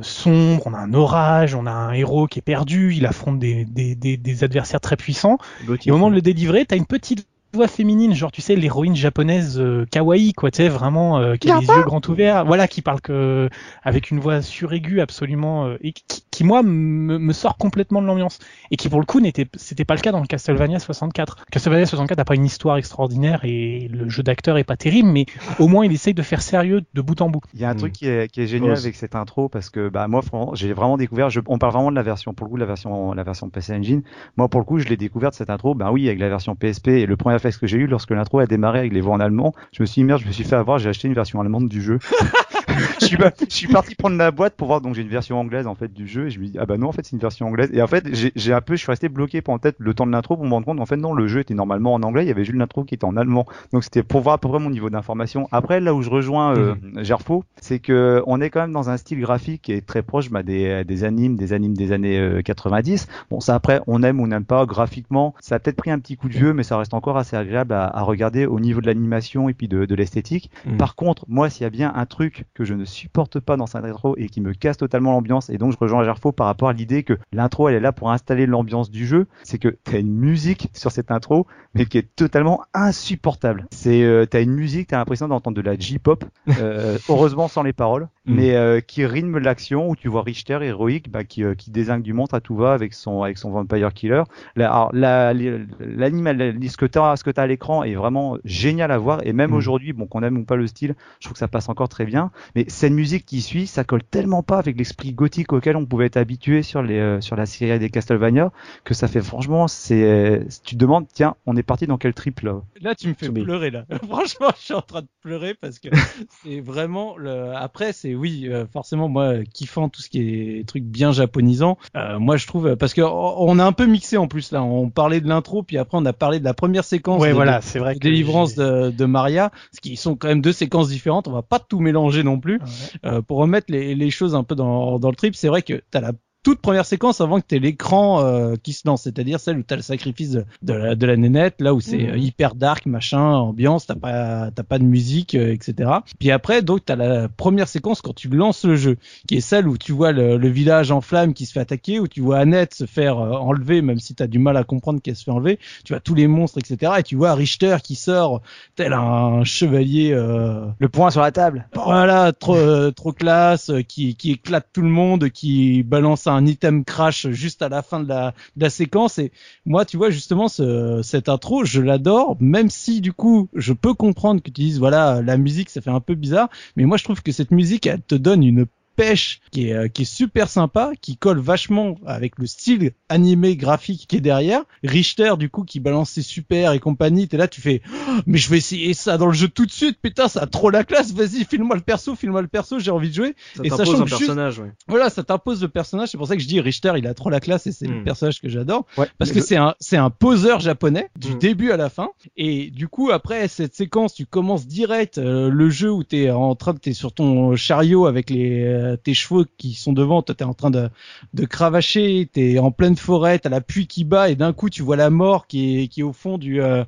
sombre, 0.00 0.62
on 0.66 0.72
a 0.72 0.78
un 0.78 0.94
orage, 0.94 1.54
on 1.54 1.66
a 1.66 1.70
un 1.72 1.92
héros 1.92 2.26
qui 2.26 2.38
est 2.38 2.42
perdu, 2.42 2.94
il 2.94 3.04
affronte 3.04 3.38
des 3.38 3.66
des, 3.76 3.94
des, 3.94 4.16
des 4.16 4.44
adversaires 4.44 4.80
très 4.80 4.96
puissants. 4.96 5.38
Et 5.84 5.90
au 5.90 5.94
moment 5.94 6.10
de 6.10 6.14
le 6.14 6.22
délivrer, 6.22 6.64
t'as 6.64 6.76
une 6.76 6.86
petite 6.86 7.26
voix 7.56 7.66
féminine, 7.68 8.14
genre 8.14 8.30
tu 8.30 8.40
sais 8.40 8.54
l'héroïne 8.54 8.94
japonaise 8.94 9.58
euh, 9.58 9.84
kawaii 9.90 10.32
quoi, 10.32 10.50
tu 10.50 10.58
sais 10.58 10.68
vraiment 10.68 11.18
euh, 11.18 11.34
qui 11.36 11.50
a 11.50 11.58
les 11.58 11.66
yeux 11.66 11.82
grands 11.82 12.00
ouverts, 12.08 12.44
voilà 12.44 12.68
qui 12.68 12.82
parle 12.82 13.00
que 13.00 13.48
avec 13.82 14.10
une 14.10 14.20
voix 14.20 14.42
suraiguë 14.42 15.00
absolument 15.00 15.66
euh, 15.66 15.76
et 15.80 15.92
qui, 15.92 16.24
qui, 16.30 16.44
moi 16.44 16.62
me, 16.62 17.18
me 17.18 17.32
sort 17.32 17.56
complètement 17.56 18.00
de 18.02 18.06
l'ambiance 18.06 18.38
et 18.70 18.76
qui 18.76 18.88
pour 18.88 19.00
le 19.00 19.06
coup 19.06 19.20
n'était 19.20 19.46
c'était 19.56 19.84
pas 19.84 19.94
le 19.94 20.00
cas 20.00 20.12
dans 20.12 20.20
le 20.20 20.26
Castlevania 20.26 20.78
64. 20.78 21.46
Castlevania 21.50 21.86
64 21.86 22.18
n'a 22.18 22.24
pas 22.24 22.34
une 22.34 22.44
histoire 22.44 22.76
extraordinaire 22.76 23.40
et 23.44 23.88
le 23.92 24.08
jeu 24.08 24.22
d'acteur 24.22 24.58
est 24.58 24.64
pas 24.64 24.76
terrible, 24.76 25.08
mais 25.08 25.26
au 25.58 25.66
moins 25.68 25.84
il 25.84 25.92
essaye 25.92 26.14
de 26.14 26.22
faire 26.22 26.42
sérieux 26.42 26.82
de 26.94 27.00
bout 27.00 27.20
en 27.22 27.30
bout. 27.30 27.40
Il 27.54 27.60
y 27.60 27.64
a 27.64 27.70
un 27.70 27.74
Mm. 27.74 27.78
truc 27.78 27.92
qui 27.92 28.06
est, 28.06 28.30
qui 28.30 28.40
est 28.42 28.46
génial 28.46 28.76
avec 28.76 28.94
cette 28.94 29.14
intro 29.14 29.48
parce 29.48 29.70
que 29.70 29.88
bah 29.88 30.08
moi 30.08 30.22
franchement, 30.22 30.54
j'ai 30.54 30.72
vraiment 30.72 30.96
découvert 30.96 31.30
je, 31.30 31.40
on 31.46 31.58
parle 31.58 31.72
vraiment 31.72 31.90
de 31.90 31.96
la 31.96 32.02
version 32.02 32.34
pour 32.34 32.46
le 32.46 32.50
coup 32.50 32.56
de 32.56 32.60
la 32.60 32.66
version 32.66 33.12
la 33.12 33.22
version 33.22 33.48
PC 33.50 33.74
Engine. 33.74 34.02
Moi 34.36 34.48
pour 34.48 34.60
le 34.60 34.64
coup, 34.66 34.78
je 34.78 34.88
l'ai 34.88 34.96
découverte 34.96 35.34
cette 35.34 35.50
intro 35.50 35.74
bah 35.74 35.90
oui 35.92 36.06
avec 36.08 36.18
la 36.18 36.28
version 36.28 36.54
PSP 36.54 36.88
et 36.88 37.06
le 37.06 37.16
premier 37.16 37.38
réflexe 37.46 37.58
que 37.58 37.66
j'ai 37.66 37.78
eu 37.78 37.86
lorsque 37.86 38.10
l'intro 38.10 38.40
a 38.40 38.46
démarré 38.46 38.80
avec 38.80 38.92
les 38.92 39.00
voix 39.00 39.14
en 39.14 39.20
allemand, 39.20 39.54
je 39.72 39.82
me 39.82 39.86
suis 39.86 40.00
dit 40.00 40.04
merde, 40.04 40.20
je 40.20 40.26
me 40.26 40.32
suis 40.32 40.44
fait 40.44 40.56
avoir, 40.56 40.78
j'ai 40.78 40.88
acheté 40.88 41.06
une 41.06 41.14
version 41.14 41.40
allemande 41.40 41.68
du 41.68 41.80
jeu. 41.80 41.98
je, 43.00 43.06
suis 43.06 43.16
pas- 43.16 43.32
je 43.48 43.54
suis 43.54 43.68
parti 43.68 43.94
prendre 43.94 44.16
la 44.16 44.30
boîte 44.30 44.54
pour 44.56 44.68
voir 44.68 44.80
donc 44.80 44.94
j'ai 44.94 45.02
une 45.02 45.08
version 45.08 45.38
anglaise 45.38 45.66
en 45.66 45.74
fait 45.74 45.92
du 45.92 46.06
jeu 46.06 46.26
et 46.26 46.30
je 46.30 46.40
me 46.40 46.46
dis 46.46 46.56
ah 46.58 46.66
bah 46.66 46.76
non 46.76 46.88
en 46.88 46.92
fait 46.92 47.04
c'est 47.04 47.12
une 47.12 47.18
version 47.20 47.46
anglaise 47.46 47.70
et 47.72 47.82
en 47.82 47.86
fait 47.86 48.04
j'ai 48.12 48.52
un 48.52 48.60
peu 48.60 48.74
je 48.74 48.80
suis 48.80 48.90
resté 48.90 49.08
bloqué 49.08 49.40
pendant 49.42 49.58
peut-être 49.58 49.76
le 49.78 49.94
temps 49.94 50.06
de 50.06 50.12
l'intro 50.12 50.36
pour 50.36 50.44
me 50.44 50.50
rendre 50.50 50.66
compte 50.66 50.80
en 50.80 50.86
fait 50.86 50.96
non 50.96 51.14
le 51.14 51.26
jeu 51.28 51.40
était 51.40 51.54
normalement 51.54 51.94
en 51.94 52.02
anglais, 52.02 52.24
il 52.24 52.28
y 52.28 52.30
avait 52.30 52.44
juste 52.44 52.56
l'intro 52.58 52.84
qui 52.84 52.94
était 52.94 53.04
en 53.04 53.16
allemand. 53.16 53.46
Donc 53.72 53.84
c'était 53.84 54.02
pour 54.02 54.20
voir 54.20 54.34
à 54.34 54.38
peu 54.38 54.48
près 54.48 54.58
mon 54.58 54.70
niveau 54.70 54.90
d'information. 54.90 55.48
Après 55.52 55.80
là 55.80 55.94
où 55.94 56.02
je 56.02 56.10
rejoins 56.10 56.56
euh, 56.56 56.74
Gerfo, 57.02 57.44
c'est 57.60 57.78
que 57.78 58.22
on 58.26 58.40
est 58.40 58.50
quand 58.50 58.60
même 58.60 58.72
dans 58.72 58.90
un 58.90 58.96
style 58.96 59.20
graphique 59.20 59.62
qui 59.62 59.72
est 59.72 59.86
très 59.86 60.02
proche 60.02 60.30
bah, 60.30 60.42
des, 60.42 60.84
des 60.84 61.04
animes, 61.04 61.36
des 61.36 61.52
animes 61.52 61.74
des 61.76 61.92
années 61.92 62.18
euh, 62.18 62.42
90. 62.42 63.06
Bon 63.30 63.40
ça 63.40 63.54
après 63.54 63.80
on 63.86 64.02
aime 64.02 64.20
ou 64.20 64.24
on 64.24 64.28
n'aime 64.28 64.44
pas 64.44 64.66
graphiquement, 64.66 65.34
ça 65.40 65.54
a 65.56 65.58
peut-être 65.58 65.76
pris 65.76 65.90
un 65.90 65.98
petit 65.98 66.16
coup 66.16 66.28
de 66.28 66.34
vieux, 66.34 66.52
mais 66.52 66.62
ça 66.62 66.76
reste 66.76 66.94
encore 66.94 67.16
assez 67.16 67.36
agréable 67.36 67.72
à, 67.72 67.84
à 67.86 68.02
regarder 68.02 68.46
au 68.46 68.60
niveau 68.60 68.80
de 68.80 68.86
l'animation 68.86 69.48
et 69.48 69.54
puis 69.54 69.68
de, 69.68 69.84
de 69.84 69.94
l'esthétique. 69.94 70.50
Mm. 70.66 70.76
Par 70.76 70.94
contre, 70.96 71.24
moi 71.28 71.48
s'il 71.50 71.62
y 71.62 71.66
a 71.66 71.70
bien 71.70 71.92
un 71.94 72.06
truc 72.06 72.44
que 72.54 72.64
je 72.66 72.74
ne 72.74 72.84
supporte 72.84 73.40
pas 73.40 73.56
dans 73.56 73.66
cette 73.66 73.84
intro 73.84 74.14
et 74.18 74.28
qui 74.28 74.40
me 74.40 74.52
casse 74.52 74.76
totalement 74.76 75.12
l'ambiance, 75.12 75.48
et 75.50 75.58
donc 75.58 75.72
je 75.72 75.78
rejoins 75.78 76.04
Gerfo 76.04 76.32
par 76.32 76.46
rapport 76.46 76.68
à 76.68 76.72
l'idée 76.72 77.02
que 77.02 77.14
l'intro 77.32 77.68
elle 77.68 77.76
est 77.76 77.80
là 77.80 77.92
pour 77.92 78.10
installer 78.10 78.46
l'ambiance 78.46 78.90
du 78.90 79.06
jeu, 79.06 79.26
c'est 79.44 79.58
que 79.58 79.68
t'as 79.84 80.00
une 80.00 80.12
musique 80.12 80.68
sur 80.74 80.90
cette 80.90 81.10
intro 81.10 81.46
mais 81.74 81.86
qui 81.86 81.98
est 81.98 82.14
totalement 82.16 82.62
insupportable. 82.74 83.66
C'est 83.70 84.02
euh, 84.02 84.26
t'as 84.26 84.42
une 84.42 84.54
musique, 84.54 84.88
t'as 84.88 84.98
l'impression 84.98 85.28
d'entendre 85.28 85.56
de 85.56 85.62
la 85.62 85.78
J-pop, 85.78 86.24
euh, 86.60 86.98
heureusement 87.08 87.48
sans 87.48 87.62
les 87.62 87.72
paroles, 87.72 88.08
Mm. 88.26 88.34
mais 88.34 88.56
euh, 88.56 88.80
qui 88.80 89.06
rythme 89.06 89.38
l'action 89.38 89.88
où 89.88 89.94
tu 89.94 90.08
vois 90.08 90.22
Richter 90.22 90.58
héroïque 90.60 91.10
bah, 91.10 91.22
qui, 91.22 91.44
euh, 91.44 91.54
qui 91.54 91.70
désingue 91.70 92.02
du 92.02 92.12
monstre 92.12 92.34
à 92.34 92.40
tout 92.40 92.56
va 92.56 92.72
avec 92.72 92.92
son 92.92 93.22
avec 93.22 93.38
son 93.38 93.50
vampire 93.52 93.92
killer. 93.94 94.22
Là, 94.56 94.72
alors, 94.72 94.90
la, 94.92 95.32
l'animal, 95.80 96.56
ce 96.68 96.76
que 96.76 96.86
t'as 96.86 97.14
ce 97.16 97.24
que 97.24 97.30
t'as 97.30 97.42
à 97.42 97.46
l'écran 97.46 97.84
est 97.84 97.94
vraiment 97.94 98.36
génial 98.44 98.90
à 98.90 98.98
voir 98.98 99.20
et 99.24 99.32
même 99.32 99.50
Mm. 99.50 99.54
aujourd'hui, 99.54 99.92
bon 99.92 100.06
qu'on 100.06 100.22
aime 100.24 100.38
ou 100.38 100.44
pas 100.44 100.56
le 100.56 100.66
style, 100.66 100.96
je 101.20 101.26
trouve 101.26 101.34
que 101.34 101.38
ça 101.38 101.46
passe 101.46 101.68
encore 101.68 101.88
très 101.88 102.04
bien. 102.04 102.32
Mais 102.56 102.64
cette 102.68 102.92
musique 102.92 103.26
qui 103.26 103.42
suit, 103.42 103.66
ça 103.66 103.84
colle 103.84 104.02
tellement 104.02 104.42
pas 104.42 104.58
avec 104.58 104.78
l'esprit 104.78 105.12
gothique 105.12 105.52
auquel 105.52 105.76
on 105.76 105.86
pouvait 105.86 106.06
être 106.06 106.16
habitué 106.16 106.62
sur 106.62 106.82
les 106.82 106.98
euh, 106.98 107.20
sur 107.20 107.36
la 107.36 107.46
série 107.46 107.78
des 107.78 107.90
Castlevania 107.90 108.50
que 108.84 108.94
ça 108.94 109.08
fait 109.08 109.20
franchement 109.20 109.68
c'est 109.68 110.02
euh, 110.02 110.44
tu 110.64 110.74
te 110.74 110.80
demandes 110.80 111.06
tiens 111.12 111.36
on 111.44 111.56
est 111.56 111.62
parti 111.62 111.86
dans 111.86 111.98
quel 111.98 112.14
trip 112.14 112.40
là? 112.40 112.62
Là, 112.80 112.94
tu 112.94 113.08
me 113.08 113.14
fais 113.14 113.28
pleurer 113.28 113.70
là. 113.70 113.84
Franchement, 114.08 114.48
je 114.56 114.64
suis 114.64 114.74
en 114.74 114.82
train 114.82 115.02
de 115.02 115.08
pleurer 115.20 115.54
parce 115.54 115.78
que 115.78 115.88
c'est 116.42 116.60
vraiment 116.60 117.16
le. 117.16 117.54
Après, 117.54 117.92
c'est 117.92 118.14
oui, 118.14 118.48
euh, 118.48 118.66
forcément 118.66 119.08
moi 119.08 119.44
kiffant 119.52 119.88
tout 119.88 120.02
ce 120.02 120.08
qui 120.08 120.20
est 120.20 120.68
truc 120.68 120.84
bien 120.84 121.12
japonisant. 121.12 121.78
Euh, 121.96 122.18
moi, 122.18 122.36
je 122.36 122.46
trouve 122.46 122.76
parce 122.76 122.94
que 122.94 123.02
on 123.02 123.46
on 123.46 123.58
a 123.58 123.64
un 123.64 123.72
peu 123.72 123.86
mixé 123.86 124.16
en 124.16 124.28
plus 124.28 124.52
là. 124.52 124.62
On 124.62 124.90
parlait 124.90 125.20
de 125.20 125.28
l'intro, 125.28 125.62
puis 125.62 125.78
après 125.78 125.98
on 125.98 126.04
a 126.04 126.12
parlé 126.12 126.40
de 126.40 126.44
la 126.44 126.54
première 126.54 126.84
séquence. 126.84 127.20
Ouais 127.20 127.30
de, 127.30 127.34
voilà, 127.34 127.60
c'est 127.60 127.78
vrai 127.78 127.94
de 127.94 128.00
délivrance 128.00 128.54
de, 128.54 128.90
de 128.90 129.04
Maria, 129.04 129.50
ce 129.72 129.80
qui 129.80 129.96
sont 129.96 130.16
quand 130.16 130.28
même 130.28 130.42
deux 130.42 130.52
séquences 130.52 130.88
différentes. 130.88 131.28
On 131.28 131.32
va 131.32 131.42
pas 131.42 131.58
tout 131.58 131.80
mélanger 131.80 132.22
non 132.22 132.35
plus. 132.38 132.58
Ouais. 132.58 132.66
Euh, 133.06 133.22
pour 133.22 133.38
remettre 133.38 133.66
les, 133.70 133.94
les 133.94 134.10
choses 134.10 134.34
un 134.34 134.44
peu 134.44 134.54
dans, 134.54 134.98
dans 134.98 135.10
le 135.10 135.16
trip, 135.16 135.34
c'est 135.34 135.48
vrai 135.48 135.62
que 135.62 135.82
t'as 135.90 136.00
la 136.00 136.12
toute 136.46 136.60
première 136.60 136.86
séquence 136.86 137.20
avant 137.20 137.40
que 137.40 137.46
t'aies 137.46 137.58
l'écran 137.58 138.20
euh, 138.22 138.54
qui 138.62 138.72
se 138.72 138.86
lance, 138.86 139.02
c'est-à-dire 139.02 139.40
celle 139.40 139.58
où 139.58 139.62
t'as 139.64 139.74
le 139.74 139.82
sacrifice 139.82 140.30
de, 140.30 140.44
de, 140.62 140.72
la, 140.74 140.94
de 140.94 141.04
la 141.04 141.16
nénette, 141.16 141.56
là 141.60 141.74
où 141.74 141.80
c'est 141.80 141.96
Mhm. 141.98 142.10
euh, 142.10 142.16
hyper 142.18 142.54
dark, 142.54 142.86
machin, 142.86 143.20
ambiance, 143.34 143.86
t'as 143.86 143.96
pas 143.96 144.52
t'as 144.54 144.62
pas 144.62 144.78
de 144.78 144.84
musique, 144.84 145.34
euh, 145.34 145.52
etc. 145.52 145.90
Puis 146.20 146.30
après, 146.30 146.62
donc 146.62 146.84
t'as 146.84 146.94
la 146.94 147.28
première 147.28 147.66
séquence 147.66 148.00
quand 148.00 148.14
tu 148.14 148.28
lances 148.28 148.64
le 148.64 148.76
jeu, 148.76 148.96
qui 149.26 149.34
est 149.34 149.40
celle 149.40 149.66
où 149.66 149.76
tu 149.76 149.90
vois 149.90 150.12
le, 150.12 150.36
le 150.36 150.48
village 150.48 150.92
en 150.92 151.00
flammes 151.00 151.34
qui 151.34 151.46
se 151.46 151.52
fait 151.52 151.58
attaquer, 151.58 151.98
où 151.98 152.06
tu 152.06 152.20
vois 152.20 152.38
Annette 152.38 152.74
se 152.74 152.86
faire 152.86 153.18
euh, 153.18 153.32
enlever, 153.32 153.82
même 153.82 153.98
si 153.98 154.14
t'as 154.14 154.28
du 154.28 154.38
mal 154.38 154.56
à 154.56 154.62
comprendre 154.62 155.02
qu'elle 155.02 155.16
se 155.16 155.24
fait 155.24 155.32
enlever. 155.32 155.58
Tu 155.84 155.94
vois 155.94 156.00
tous 156.00 156.14
les 156.14 156.28
monstres, 156.28 156.58
etc. 156.58 156.92
Et 156.98 157.02
tu 157.02 157.16
vois 157.16 157.34
Richter 157.34 157.78
qui 157.82 157.96
sort 157.96 158.40
tel 158.76 158.92
un 158.92 159.42
chevalier. 159.42 160.12
Euh, 160.12 160.66
Le 160.78 160.88
point 160.88 161.10
sur 161.10 161.22
la 161.22 161.32
table. 161.32 161.66
voilà, 161.74 162.32
trop, 162.32 162.56
trop 162.92 163.12
classe, 163.12 163.72
qui, 163.88 164.14
qui 164.14 164.30
éclate 164.32 164.68
tout 164.72 164.82
le 164.82 164.88
monde, 164.90 165.28
qui 165.30 165.82
balance 165.82 166.28
un 166.28 166.35
item 166.44 166.84
crash 166.84 167.28
juste 167.30 167.62
à 167.62 167.68
la 167.68 167.82
fin 167.82 168.00
de 168.00 168.08
la, 168.08 168.34
de 168.56 168.62
la 168.62 168.70
séquence. 168.70 169.18
Et 169.18 169.32
moi, 169.64 169.84
tu 169.84 169.96
vois, 169.96 170.10
justement, 170.10 170.48
ce, 170.48 171.00
cette 171.02 171.28
intro, 171.28 171.64
je 171.64 171.80
l'adore, 171.80 172.36
même 172.40 172.70
si, 172.70 173.00
du 173.00 173.12
coup, 173.12 173.48
je 173.54 173.72
peux 173.72 173.94
comprendre 173.94 174.42
que 174.42 174.50
tu 174.50 174.62
dises, 174.62 174.78
voilà, 174.78 175.22
la 175.22 175.36
musique, 175.36 175.70
ça 175.70 175.80
fait 175.80 175.90
un 175.90 176.00
peu 176.00 176.14
bizarre. 176.14 176.48
Mais 176.76 176.84
moi, 176.84 176.96
je 176.96 177.04
trouve 177.04 177.22
que 177.22 177.32
cette 177.32 177.50
musique, 177.50 177.86
elle 177.86 178.02
te 178.02 178.14
donne 178.14 178.42
une 178.42 178.66
pêche 178.96 179.40
qui 179.50 179.68
est, 179.68 179.72
euh, 179.74 179.88
qui 179.88 180.02
est 180.02 180.06
super 180.06 180.48
sympa, 180.48 180.92
qui 181.00 181.16
colle 181.16 181.38
vachement 181.38 181.96
avec 182.06 182.38
le 182.38 182.46
style 182.46 182.92
animé 183.08 183.56
graphique 183.56 184.06
qui 184.08 184.16
est 184.16 184.20
derrière. 184.20 184.62
Richter, 184.82 185.34
du 185.38 185.48
coup, 185.50 185.62
qui 185.64 185.80
balance 185.80 186.10
ses 186.10 186.22
super 186.22 186.72
et 186.72 186.80
compagnie, 186.80 187.28
t'es 187.28 187.36
là, 187.36 187.46
tu 187.48 187.60
fais, 187.60 187.82
Oh, 187.92 188.20
mais 188.26 188.38
je 188.38 188.48
vais 188.50 188.58
essayer 188.58 188.94
ça 188.94 189.18
dans 189.18 189.26
le 189.26 189.32
jeu 189.32 189.48
tout 189.48 189.66
de 189.66 189.70
suite, 189.70 189.98
putain, 190.02 190.28
ça 190.28 190.40
a 190.42 190.46
trop 190.46 190.70
la 190.70 190.84
classe, 190.84 191.12
vas-y, 191.12 191.44
file-moi 191.44 191.76
le 191.76 191.82
perso, 191.82 192.14
file-moi 192.16 192.42
le 192.42 192.48
perso, 192.48 192.78
j'ai 192.78 192.90
envie 192.90 193.10
de 193.10 193.14
jouer. 193.14 193.34
Ça 193.54 193.62
Et 193.64 193.68
t'impose 193.68 194.00
un 194.00 194.06
juste- 194.06 194.18
personnage, 194.18 194.58
ouais. 194.58 194.72
Voilà, 194.88 195.10
ça 195.10 195.22
t'impose 195.22 195.62
le 195.62 195.68
personnage, 195.68 196.08
c'est 196.10 196.18
pour 196.18 196.26
ça 196.26 196.36
que 196.36 196.42
je 196.42 196.48
dis 196.48 196.60
Richter, 196.60 196.92
il 196.96 197.06
a 197.06 197.14
trop 197.14 197.30
la 197.30 197.40
classe 197.40 197.66
et 197.66 197.72
c'est 197.72 197.86
le 197.86 198.00
Mm. 198.00 198.04
personnage 198.04 198.40
que 198.40 198.48
j'adore. 198.48 198.86
Ouais. 198.96 199.06
Parce 199.18 199.32
que 199.32 199.40
c'est 199.40 199.56
un, 199.56 199.74
c'est 199.80 199.96
un 199.96 200.10
poseur 200.10 200.60
japonais 200.60 201.08
du 201.18 201.34
Mm. 201.34 201.38
début 201.38 201.70
à 201.72 201.76
la 201.76 201.90
fin. 201.90 202.08
Et 202.36 202.70
du 202.70 202.88
coup, 202.88 203.10
après 203.10 203.48
cette 203.48 203.74
séquence, 203.74 204.14
tu 204.14 204.26
commences 204.26 204.66
direct 204.66 205.18
euh, 205.18 205.48
le 205.50 205.68
jeu 205.70 205.90
où 205.92 206.02
t'es 206.04 206.30
en 206.30 206.54
train 206.54 206.72
de, 206.74 206.78
t'es 206.78 206.92
sur 206.92 207.12
ton 207.12 207.56
chariot 207.56 208.06
avec 208.06 208.30
les, 208.30 208.62
euh, 208.92 208.96
tes 208.96 209.14
chevaux 209.14 209.44
qui 209.58 209.74
sont 209.74 209.92
devant, 209.92 210.22
toi 210.22 210.34
t'es 210.34 210.44
en 210.44 210.54
train 210.54 210.70
de, 210.70 210.88
de 211.34 211.44
cravacher, 211.44 212.28
t'es 212.32 212.58
en 212.58 212.70
pleine 212.70 212.96
forêt, 212.96 213.38
t'as 213.38 213.48
la 213.48 213.60
pluie 213.60 213.86
qui 213.86 214.04
bat 214.04 214.30
et 214.30 214.36
d'un 214.36 214.52
coup 214.52 214.70
tu 214.70 214.82
vois 214.82 214.96
la 214.96 215.10
mort 215.10 215.46
qui 215.46 215.80
est, 215.82 215.88
qui 215.88 216.00
est 216.00 216.04
au 216.04 216.12
fond 216.12 216.38
du, 216.38 216.60
euh, 216.60 216.84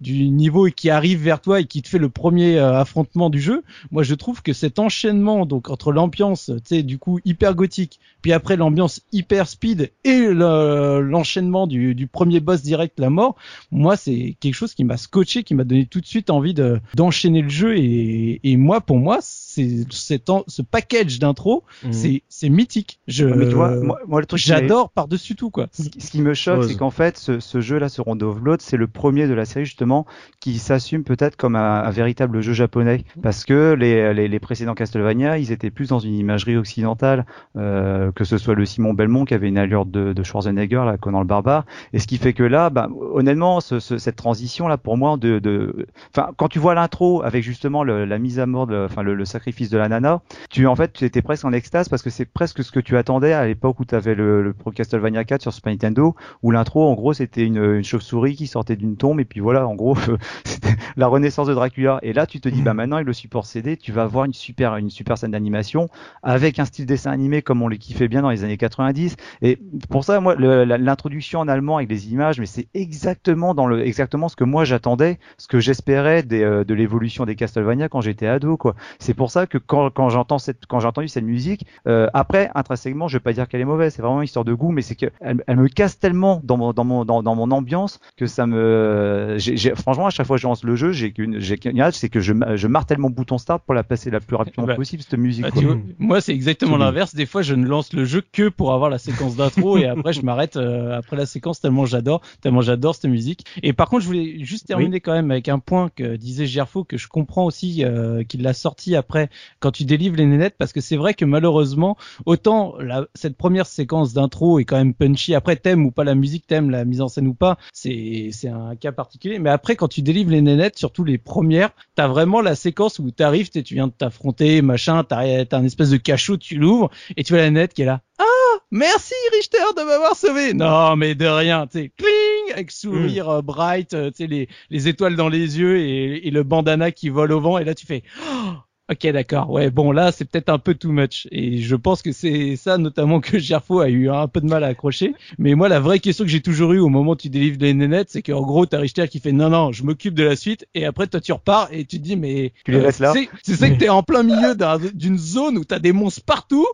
du 0.00 0.28
niveau 0.28 0.66
et 0.66 0.72
qui 0.72 0.90
arrive 0.90 1.22
vers 1.22 1.40
toi 1.40 1.60
et 1.60 1.64
qui 1.66 1.82
te 1.82 1.88
fait 1.88 1.98
le 1.98 2.08
premier 2.08 2.58
euh, 2.58 2.78
affrontement 2.78 3.30
du 3.30 3.40
jeu. 3.40 3.62
Moi, 3.90 4.02
je 4.02 4.14
trouve 4.14 4.42
que 4.42 4.52
cet 4.52 4.78
enchaînement, 4.78 5.46
donc 5.46 5.68
entre 5.70 5.92
l'ambiance, 5.92 6.46
tu 6.46 6.76
sais, 6.76 6.82
du 6.82 6.98
coup 6.98 7.18
hyper 7.24 7.54
gothique, 7.54 8.00
puis 8.22 8.32
après 8.32 8.56
l'ambiance 8.56 9.02
hyper 9.12 9.48
speed 9.48 9.90
et 10.04 10.18
le- 10.28 11.00
l'enchaînement 11.00 11.66
du, 11.66 11.94
du 11.94 12.06
premier 12.06 12.40
boss 12.40 12.62
direct, 12.62 12.98
la 12.98 13.10
mort, 13.10 13.36
moi, 13.70 13.96
c'est 13.96 14.36
quelque 14.40 14.54
chose 14.54 14.74
qui 14.74 14.84
m'a 14.84 14.96
scotché, 14.96 15.42
qui 15.42 15.54
m'a 15.54 15.64
donné 15.64 15.86
tout 15.86 16.00
de 16.00 16.06
suite 16.06 16.30
envie 16.30 16.54
de 16.54 16.80
d'enchaîner 16.94 17.42
le 17.42 17.48
jeu. 17.48 17.76
Et, 17.76 18.40
et 18.44 18.56
moi, 18.56 18.80
pour 18.80 18.98
moi, 18.98 19.18
c'est 19.20 19.84
ce 19.90 20.62
package 20.62 21.18
d'intro, 21.18 21.41
Mhm. 21.84 21.92
c'est 21.92 22.22
c'est 22.28 22.48
mythique. 22.48 23.00
Je 23.08 23.26
Ouais, 23.26 23.36
mais 23.36 23.48
tu 23.48 23.54
vois, 23.54 23.70
moi, 23.82 23.98
moi, 24.06 24.20
le 24.20 24.26
truc 24.26 24.40
qui 24.40 24.50
m'est- 24.50 24.58
j'adore 24.60 24.90
par 24.90 25.08
dessus 25.08 25.34
tout 25.36 25.50
quoi. 25.50 25.66
Ce 25.72 25.88
qui- 25.88 26.00
ce 26.00 26.10
qui 26.10 26.20
me 26.22 26.34
choque, 26.34 26.64
c'est 26.64 26.76
qu'en 26.76 26.90
fait, 26.90 27.16
ce, 27.18 27.40
ce 27.40 27.60
jeu-là, 27.60 27.88
ce 27.88 28.00
Rondo 28.00 28.30
of 28.30 28.40
Blood, 28.40 28.60
c'est 28.60 28.76
le 28.76 28.86
premier 28.86 29.26
de 29.26 29.34
la 29.34 29.44
série 29.44 29.64
justement 29.64 30.06
qui 30.40 30.58
s'assume 30.58 31.04
peut-être 31.04 31.36
comme 31.36 31.56
un, 31.56 31.82
un 31.82 31.90
véritable 31.90 32.40
jeu 32.40 32.52
japonais, 32.52 33.04
parce 33.22 33.44
que 33.44 33.72
les, 33.74 34.12
les, 34.14 34.28
les 34.28 34.40
précédents 34.40 34.74
Castlevania, 34.74 35.38
ils 35.38 35.52
étaient 35.52 35.70
plus 35.70 35.88
dans 35.88 35.98
une 35.98 36.14
imagerie 36.14 36.56
occidentale, 36.56 37.24
euh, 37.56 38.12
que 38.12 38.24
ce 38.24 38.38
soit 38.38 38.54
le 38.54 38.64
Simon 38.66 38.94
Belmont 38.94 39.24
qui 39.24 39.34
avait 39.34 39.48
une 39.48 39.58
allure 39.58 39.86
de, 39.86 40.12
de 40.12 40.22
Schwarzenegger, 40.22 40.82
là, 40.86 40.96
Conan 40.98 41.20
le 41.20 41.26
barbare, 41.26 41.64
et 41.92 41.98
ce 41.98 42.06
qui 42.06 42.18
fait 42.18 42.32
que 42.32 42.42
là, 42.42 42.70
bah, 42.70 42.88
honnêtement, 43.12 43.60
ce, 43.60 43.80
ce- 43.80 43.98
cette 43.98 44.16
transition 44.16 44.68
là, 44.68 44.76
pour 44.78 44.96
moi, 44.96 45.16
de, 45.16 45.38
de, 45.38 45.86
enfin, 46.14 46.30
quand 46.36 46.48
tu 46.48 46.58
vois 46.58 46.74
l'intro 46.74 47.22
avec 47.22 47.42
justement 47.42 47.84
le- 47.84 48.04
la 48.04 48.18
mise 48.18 48.38
à 48.38 48.46
mort, 48.46 48.66
de- 48.66 48.86
enfin, 48.90 49.02
le, 49.02 49.14
le 49.14 49.24
sacrifice 49.24 49.70
de 49.70 49.78
la 49.78 49.88
nana, 49.88 50.20
tu 50.50 50.66
en 50.66 50.76
fait, 50.76 50.92
tu 50.92 51.04
étais 51.04 51.22
presque 51.22 51.31
en 51.44 51.52
extase 51.52 51.88
parce 51.88 52.02
que 52.02 52.10
c'est 52.10 52.24
presque 52.24 52.62
ce 52.62 52.70
que 52.70 52.80
tu 52.80 52.96
attendais 52.96 53.32
à 53.32 53.46
l'époque 53.46 53.80
où 53.80 53.84
tu 53.84 53.94
avais 53.94 54.14
le, 54.14 54.42
le 54.42 54.52
Pro 54.52 54.70
Castlevania 54.70 55.24
4 55.24 55.42
sur 55.42 55.52
Super 55.52 55.72
Nintendo, 55.72 56.14
où 56.42 56.50
l'intro, 56.50 56.88
en 56.88 56.94
gros, 56.94 57.12
c'était 57.12 57.44
une, 57.44 57.56
une 57.56 57.84
chauve-souris 57.84 58.36
qui 58.36 58.46
sortait 58.46 58.76
d'une 58.76 58.96
tombe, 58.96 59.20
et 59.20 59.24
puis 59.24 59.40
voilà, 59.40 59.66
en 59.66 59.74
gros, 59.74 59.96
c'était 60.44 60.76
la 60.96 61.06
renaissance 61.06 61.48
de 61.48 61.54
Dracula. 61.54 61.98
Et 62.02 62.12
là, 62.12 62.26
tu 62.26 62.40
te 62.40 62.48
dis, 62.48 62.62
bah 62.62 62.74
maintenant, 62.74 62.96
avec 62.96 63.06
le 63.06 63.12
support 63.12 63.46
CD, 63.46 63.76
tu 63.76 63.92
vas 63.92 64.02
avoir 64.02 64.24
une 64.24 64.32
super, 64.32 64.76
une 64.76 64.90
super 64.90 65.18
scène 65.18 65.32
d'animation 65.32 65.88
avec 66.22 66.58
un 66.58 66.64
style 66.64 66.86
dessin 66.86 67.10
animé 67.10 67.42
comme 67.42 67.62
on 67.62 67.68
le 67.68 67.76
kiffait 67.76 68.08
bien 68.08 68.22
dans 68.22 68.30
les 68.30 68.44
années 68.44 68.56
90. 68.56 69.16
Et 69.42 69.58
pour 69.88 70.04
ça, 70.04 70.20
moi, 70.20 70.34
l'introduction 70.36 71.40
en 71.40 71.48
allemand 71.48 71.76
avec 71.76 71.88
des 71.88 72.12
images, 72.12 72.38
mais 72.38 72.46
c'est 72.46 72.68
exactement 72.74 73.54
dans 73.54 73.66
le, 73.66 73.84
exactement 73.86 74.28
ce 74.28 74.36
que 74.36 74.44
moi 74.44 74.64
j'attendais, 74.64 75.18
ce 75.38 75.48
que 75.48 75.60
j'espérais 75.60 76.24
euh, 76.32 76.64
de 76.64 76.74
l'évolution 76.74 77.24
des 77.24 77.36
Castlevania 77.36 77.88
quand 77.88 78.00
j'étais 78.00 78.26
ado, 78.26 78.56
quoi. 78.56 78.74
C'est 78.98 79.14
pour 79.14 79.30
ça 79.30 79.46
que 79.46 79.58
quand, 79.58 79.90
quand 79.90 80.08
j'entends 80.08 80.38
cette, 80.38 80.66
quand 80.66 80.80
j'ai 80.80 80.88
entendu 80.88 81.08
cette 81.08 81.21
musique, 81.22 81.66
euh, 81.86 82.08
après, 82.14 82.50
intrinsèquement, 82.54 83.08
je 83.08 83.16
vais 83.16 83.20
pas 83.20 83.32
dire 83.32 83.48
qu'elle 83.48 83.60
est 83.60 83.64
mauvaise, 83.64 83.94
c'est 83.94 84.02
vraiment 84.02 84.20
une 84.20 84.24
histoire 84.24 84.44
de 84.44 84.54
goût, 84.54 84.70
mais 84.70 84.82
c'est 84.82 84.94
que 84.94 85.06
elle, 85.20 85.42
elle 85.46 85.56
me 85.56 85.68
casse 85.68 85.98
tellement 85.98 86.40
dans 86.44 86.56
mon, 86.56 86.72
dans 86.72 86.84
mon, 86.84 87.04
dans, 87.04 87.22
dans 87.22 87.34
mon 87.34 87.50
ambiance 87.50 88.00
que 88.16 88.26
ça 88.26 88.46
me, 88.46 89.36
j'ai, 89.38 89.56
j'ai- 89.56 89.74
franchement, 89.74 90.06
à 90.06 90.10
chaque 90.10 90.26
fois 90.26 90.36
que 90.36 90.42
je 90.42 90.46
lance 90.46 90.64
le 90.64 90.76
jeu, 90.76 90.92
j'ai 90.92 91.12
qu'une, 91.12 91.38
j'ai 91.38 91.58
qu'une 91.58 91.82
c'est 91.92 92.08
que 92.08 92.20
je, 92.20 92.32
je 92.54 92.66
martèle 92.68 92.98
mon 92.98 93.10
bouton 93.10 93.38
start 93.38 93.62
pour 93.64 93.74
la 93.74 93.82
passer 93.84 94.10
la 94.10 94.20
plus 94.20 94.36
rapidement 94.36 94.64
Bah, 94.66 94.74
possible, 94.74 95.02
cette 95.02 95.18
musique, 95.18 95.44
Ah, 95.46 95.50
quoi. 95.50 95.62
vois, 95.62 95.76
moi, 95.98 96.20
c'est 96.20 96.32
exactement 96.32 96.76
l'inverse. 96.76 97.14
Des 97.14 97.26
fois, 97.26 97.42
je 97.42 97.54
ne 97.54 97.66
lance 97.66 97.92
le 97.92 98.04
jeu 98.04 98.22
que 98.32 98.48
pour 98.48 98.72
avoir 98.72 98.90
la 98.90 98.98
séquence 98.98 99.36
d'intro 99.36 99.76
et 99.78 99.86
après, 99.86 100.12
je 100.12 100.22
m'arrête 100.22 100.56
euh, 100.56 100.96
après 100.96 101.16
la 101.16 101.26
séquence 101.26 101.60
tellement 101.60 101.84
j'adore, 101.86 102.20
tellement 102.40 102.60
j'adore 102.60 102.94
cette 102.94 103.10
musique. 103.10 103.44
Et 103.62 103.72
par 103.72 103.88
contre, 103.88 104.02
je 104.02 104.06
voulais 104.06 104.44
juste 104.44 104.66
terminer 104.66 105.00
quand 105.00 105.12
même 105.12 105.30
avec 105.30 105.48
un 105.48 105.58
point 105.58 105.90
que 105.94 106.16
disait 106.16 106.46
Gerfo 106.46 106.84
que 106.84 106.96
je 106.96 107.08
comprends 107.08 107.44
aussi 107.44 107.84
euh, 107.84 108.22
qu'il 108.24 108.42
l'a 108.42 108.52
sorti 108.54 108.96
après 108.96 109.28
quand 109.60 109.70
tu 109.72 109.84
délivres 109.84 110.16
les 110.16 110.26
nénettes 110.26 110.54
parce 110.58 110.72
que 110.72 110.80
c'est 110.80 110.96
vrai 111.02 111.12
que 111.14 111.24
malheureusement, 111.26 111.96
autant 112.24 112.74
la, 112.78 113.06
cette 113.14 113.36
première 113.36 113.66
séquence 113.66 114.14
d'intro 114.14 114.58
est 114.58 114.64
quand 114.64 114.76
même 114.78 114.94
punchy. 114.94 115.34
Après, 115.34 115.56
t'aimes 115.56 115.84
ou 115.84 115.90
pas 115.90 116.04
la 116.04 116.14
musique, 116.14 116.46
t'aimes 116.46 116.70
la 116.70 116.84
mise 116.86 117.00
en 117.02 117.08
scène 117.08 117.26
ou 117.26 117.34
pas, 117.34 117.58
c'est 117.74 118.30
c'est 118.32 118.48
un 118.48 118.74
cas 118.76 118.92
particulier. 118.92 119.38
Mais 119.38 119.50
après, 119.50 119.76
quand 119.76 119.88
tu 119.88 120.00
délivres 120.02 120.30
les 120.30 120.40
nénettes, 120.40 120.78
surtout 120.78 121.04
les 121.04 121.18
premières, 121.18 121.70
t'as 121.94 122.08
vraiment 122.08 122.40
la 122.40 122.54
séquence 122.54 122.98
où 122.98 123.10
t'arrives, 123.10 123.50
t'es- 123.50 123.62
tu 123.62 123.74
viens 123.74 123.88
de 123.88 123.92
t'affronter, 123.92 124.62
machin, 124.62 125.04
t'as 125.04 125.44
un 125.52 125.64
espèce 125.64 125.90
de 125.90 125.96
cachot, 125.98 126.38
tu 126.38 126.56
l'ouvres 126.56 126.90
et 127.16 127.24
tu 127.24 127.32
vois 127.34 127.42
la 127.42 127.50
nette 127.50 127.74
qui 127.74 127.82
est 127.82 127.86
là. 127.86 128.00
Ah, 128.18 128.58
merci 128.70 129.14
Richter 129.34 129.58
de 129.76 129.82
m'avoir 129.82 130.14
sauvé. 130.16 130.54
Non, 130.54 130.96
mais 130.96 131.14
de 131.14 131.26
rien, 131.26 131.66
tu 131.66 131.78
sais, 131.78 131.92
cling, 131.96 132.52
avec 132.54 132.70
sourire 132.70 133.28
euh, 133.28 133.42
bright, 133.42 133.94
euh, 133.94 134.10
tu 134.10 134.18
sais 134.18 134.26
les 134.26 134.48
les 134.70 134.88
étoiles 134.88 135.16
dans 135.16 135.28
les 135.28 135.58
yeux 135.58 135.78
et, 135.80 136.26
et 136.26 136.30
le 136.30 136.42
bandana 136.44 136.92
qui 136.92 137.08
vole 137.08 137.32
au 137.32 137.40
vent 137.40 137.58
et 137.58 137.64
là 137.64 137.74
tu 137.74 137.86
fais. 137.86 138.02
Oh, 138.30 138.52
Ok, 138.90 139.06
d'accord. 139.12 139.48
Ouais, 139.50 139.70
bon, 139.70 139.92
là, 139.92 140.10
c'est 140.12 140.24
peut-être 140.26 140.48
un 140.50 140.58
peu 140.58 140.74
too 140.74 140.90
much. 140.90 141.26
Et 141.30 141.58
je 141.62 141.76
pense 141.76 142.02
que 142.02 142.10
c'est 142.12 142.56
ça, 142.56 142.76
notamment, 142.78 143.20
que 143.20 143.38
Gerfo 143.38 143.80
a 143.80 143.88
eu 143.88 144.10
un 144.10 144.26
peu 144.28 144.40
de 144.40 144.46
mal 144.46 144.64
à 144.64 144.66
accrocher. 144.66 145.14
Mais 145.38 145.54
moi, 145.54 145.68
la 145.68 145.80
vraie 145.80 146.00
question 146.00 146.24
que 146.24 146.30
j'ai 146.30 146.40
toujours 146.42 146.72
eue 146.72 146.78
au 146.80 146.88
moment 146.88 147.12
où 147.12 147.16
tu 147.16 147.30
délivres 147.30 147.58
les 147.60 147.72
nénettes, 147.74 148.10
c'est 148.10 148.22
qu'en 148.22 148.42
gros, 148.42 148.66
t'as 148.66 148.80
Richter 148.80 149.06
qui 149.08 149.20
fait 149.20 149.32
non, 149.32 149.48
non, 149.50 149.70
je 149.72 149.84
m'occupe 149.84 150.14
de 150.14 150.24
la 150.24 150.36
suite. 150.36 150.66
Et 150.74 150.84
après, 150.84 151.06
toi, 151.06 151.20
tu 151.20 151.32
repars 151.32 151.68
et 151.70 151.84
tu 151.84 151.98
te 151.98 152.02
dis, 152.04 152.16
mais. 152.16 152.46
euh, 152.46 152.48
Tu 152.64 152.72
les 152.72 152.80
laisses 152.80 152.98
là 152.98 153.12
c'est- 153.14 153.28
Tu 153.44 153.54
sais 153.54 153.70
que 153.72 153.78
t'es 153.78 153.88
en 153.88 154.02
plein 154.02 154.24
milieu 154.24 154.54
d'un- 154.56 154.78
d'une 154.92 155.16
zone 155.16 155.56
où 155.58 155.64
t'as 155.64 155.78
des 155.78 155.92
monstres 155.92 156.24
partout. 156.24 156.66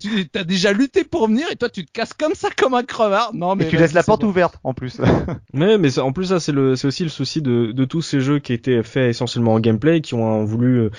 Tu 0.00 0.26
as 0.34 0.44
déjà 0.44 0.72
lutté 0.72 1.04
pour 1.04 1.28
venir 1.28 1.46
et 1.50 1.56
toi, 1.56 1.70
tu 1.70 1.86
te 1.86 1.92
casses 1.92 2.12
comme 2.12 2.34
ça, 2.34 2.48
comme 2.54 2.74
un 2.74 2.82
crevard. 2.82 3.30
Non, 3.32 3.54
mais. 3.54 3.64
Et 3.64 3.68
tu 3.68 3.76
laisses 3.76 3.92
la 3.94 4.02
porte 4.02 4.22
bon. 4.22 4.28
ouverte, 4.28 4.58
en 4.64 4.74
plus. 4.74 4.98
Ouais, 5.54 5.78
mais 5.78 5.88
c'est- 5.90 6.00
en 6.00 6.12
plus 6.12 6.26
ça 6.26 6.40
c'est 6.40 6.50
le 6.52 6.74
c'est 6.74 6.88
aussi 6.88 7.04
le 7.04 7.08
souci 7.08 7.40
de, 7.40 7.70
de 7.72 7.84
tous 7.84 8.02
ces 8.02 8.20
jeux 8.20 8.38
qui 8.40 8.52
étaient 8.52 8.82
faits 8.82 9.08
essentiellement 9.10 9.54
en 9.54 9.60
gameplay, 9.60 10.00
qui 10.00 10.14
ont 10.14 10.42
euh, 10.42 10.44
voulu 10.44 10.78
euh, 10.80 10.90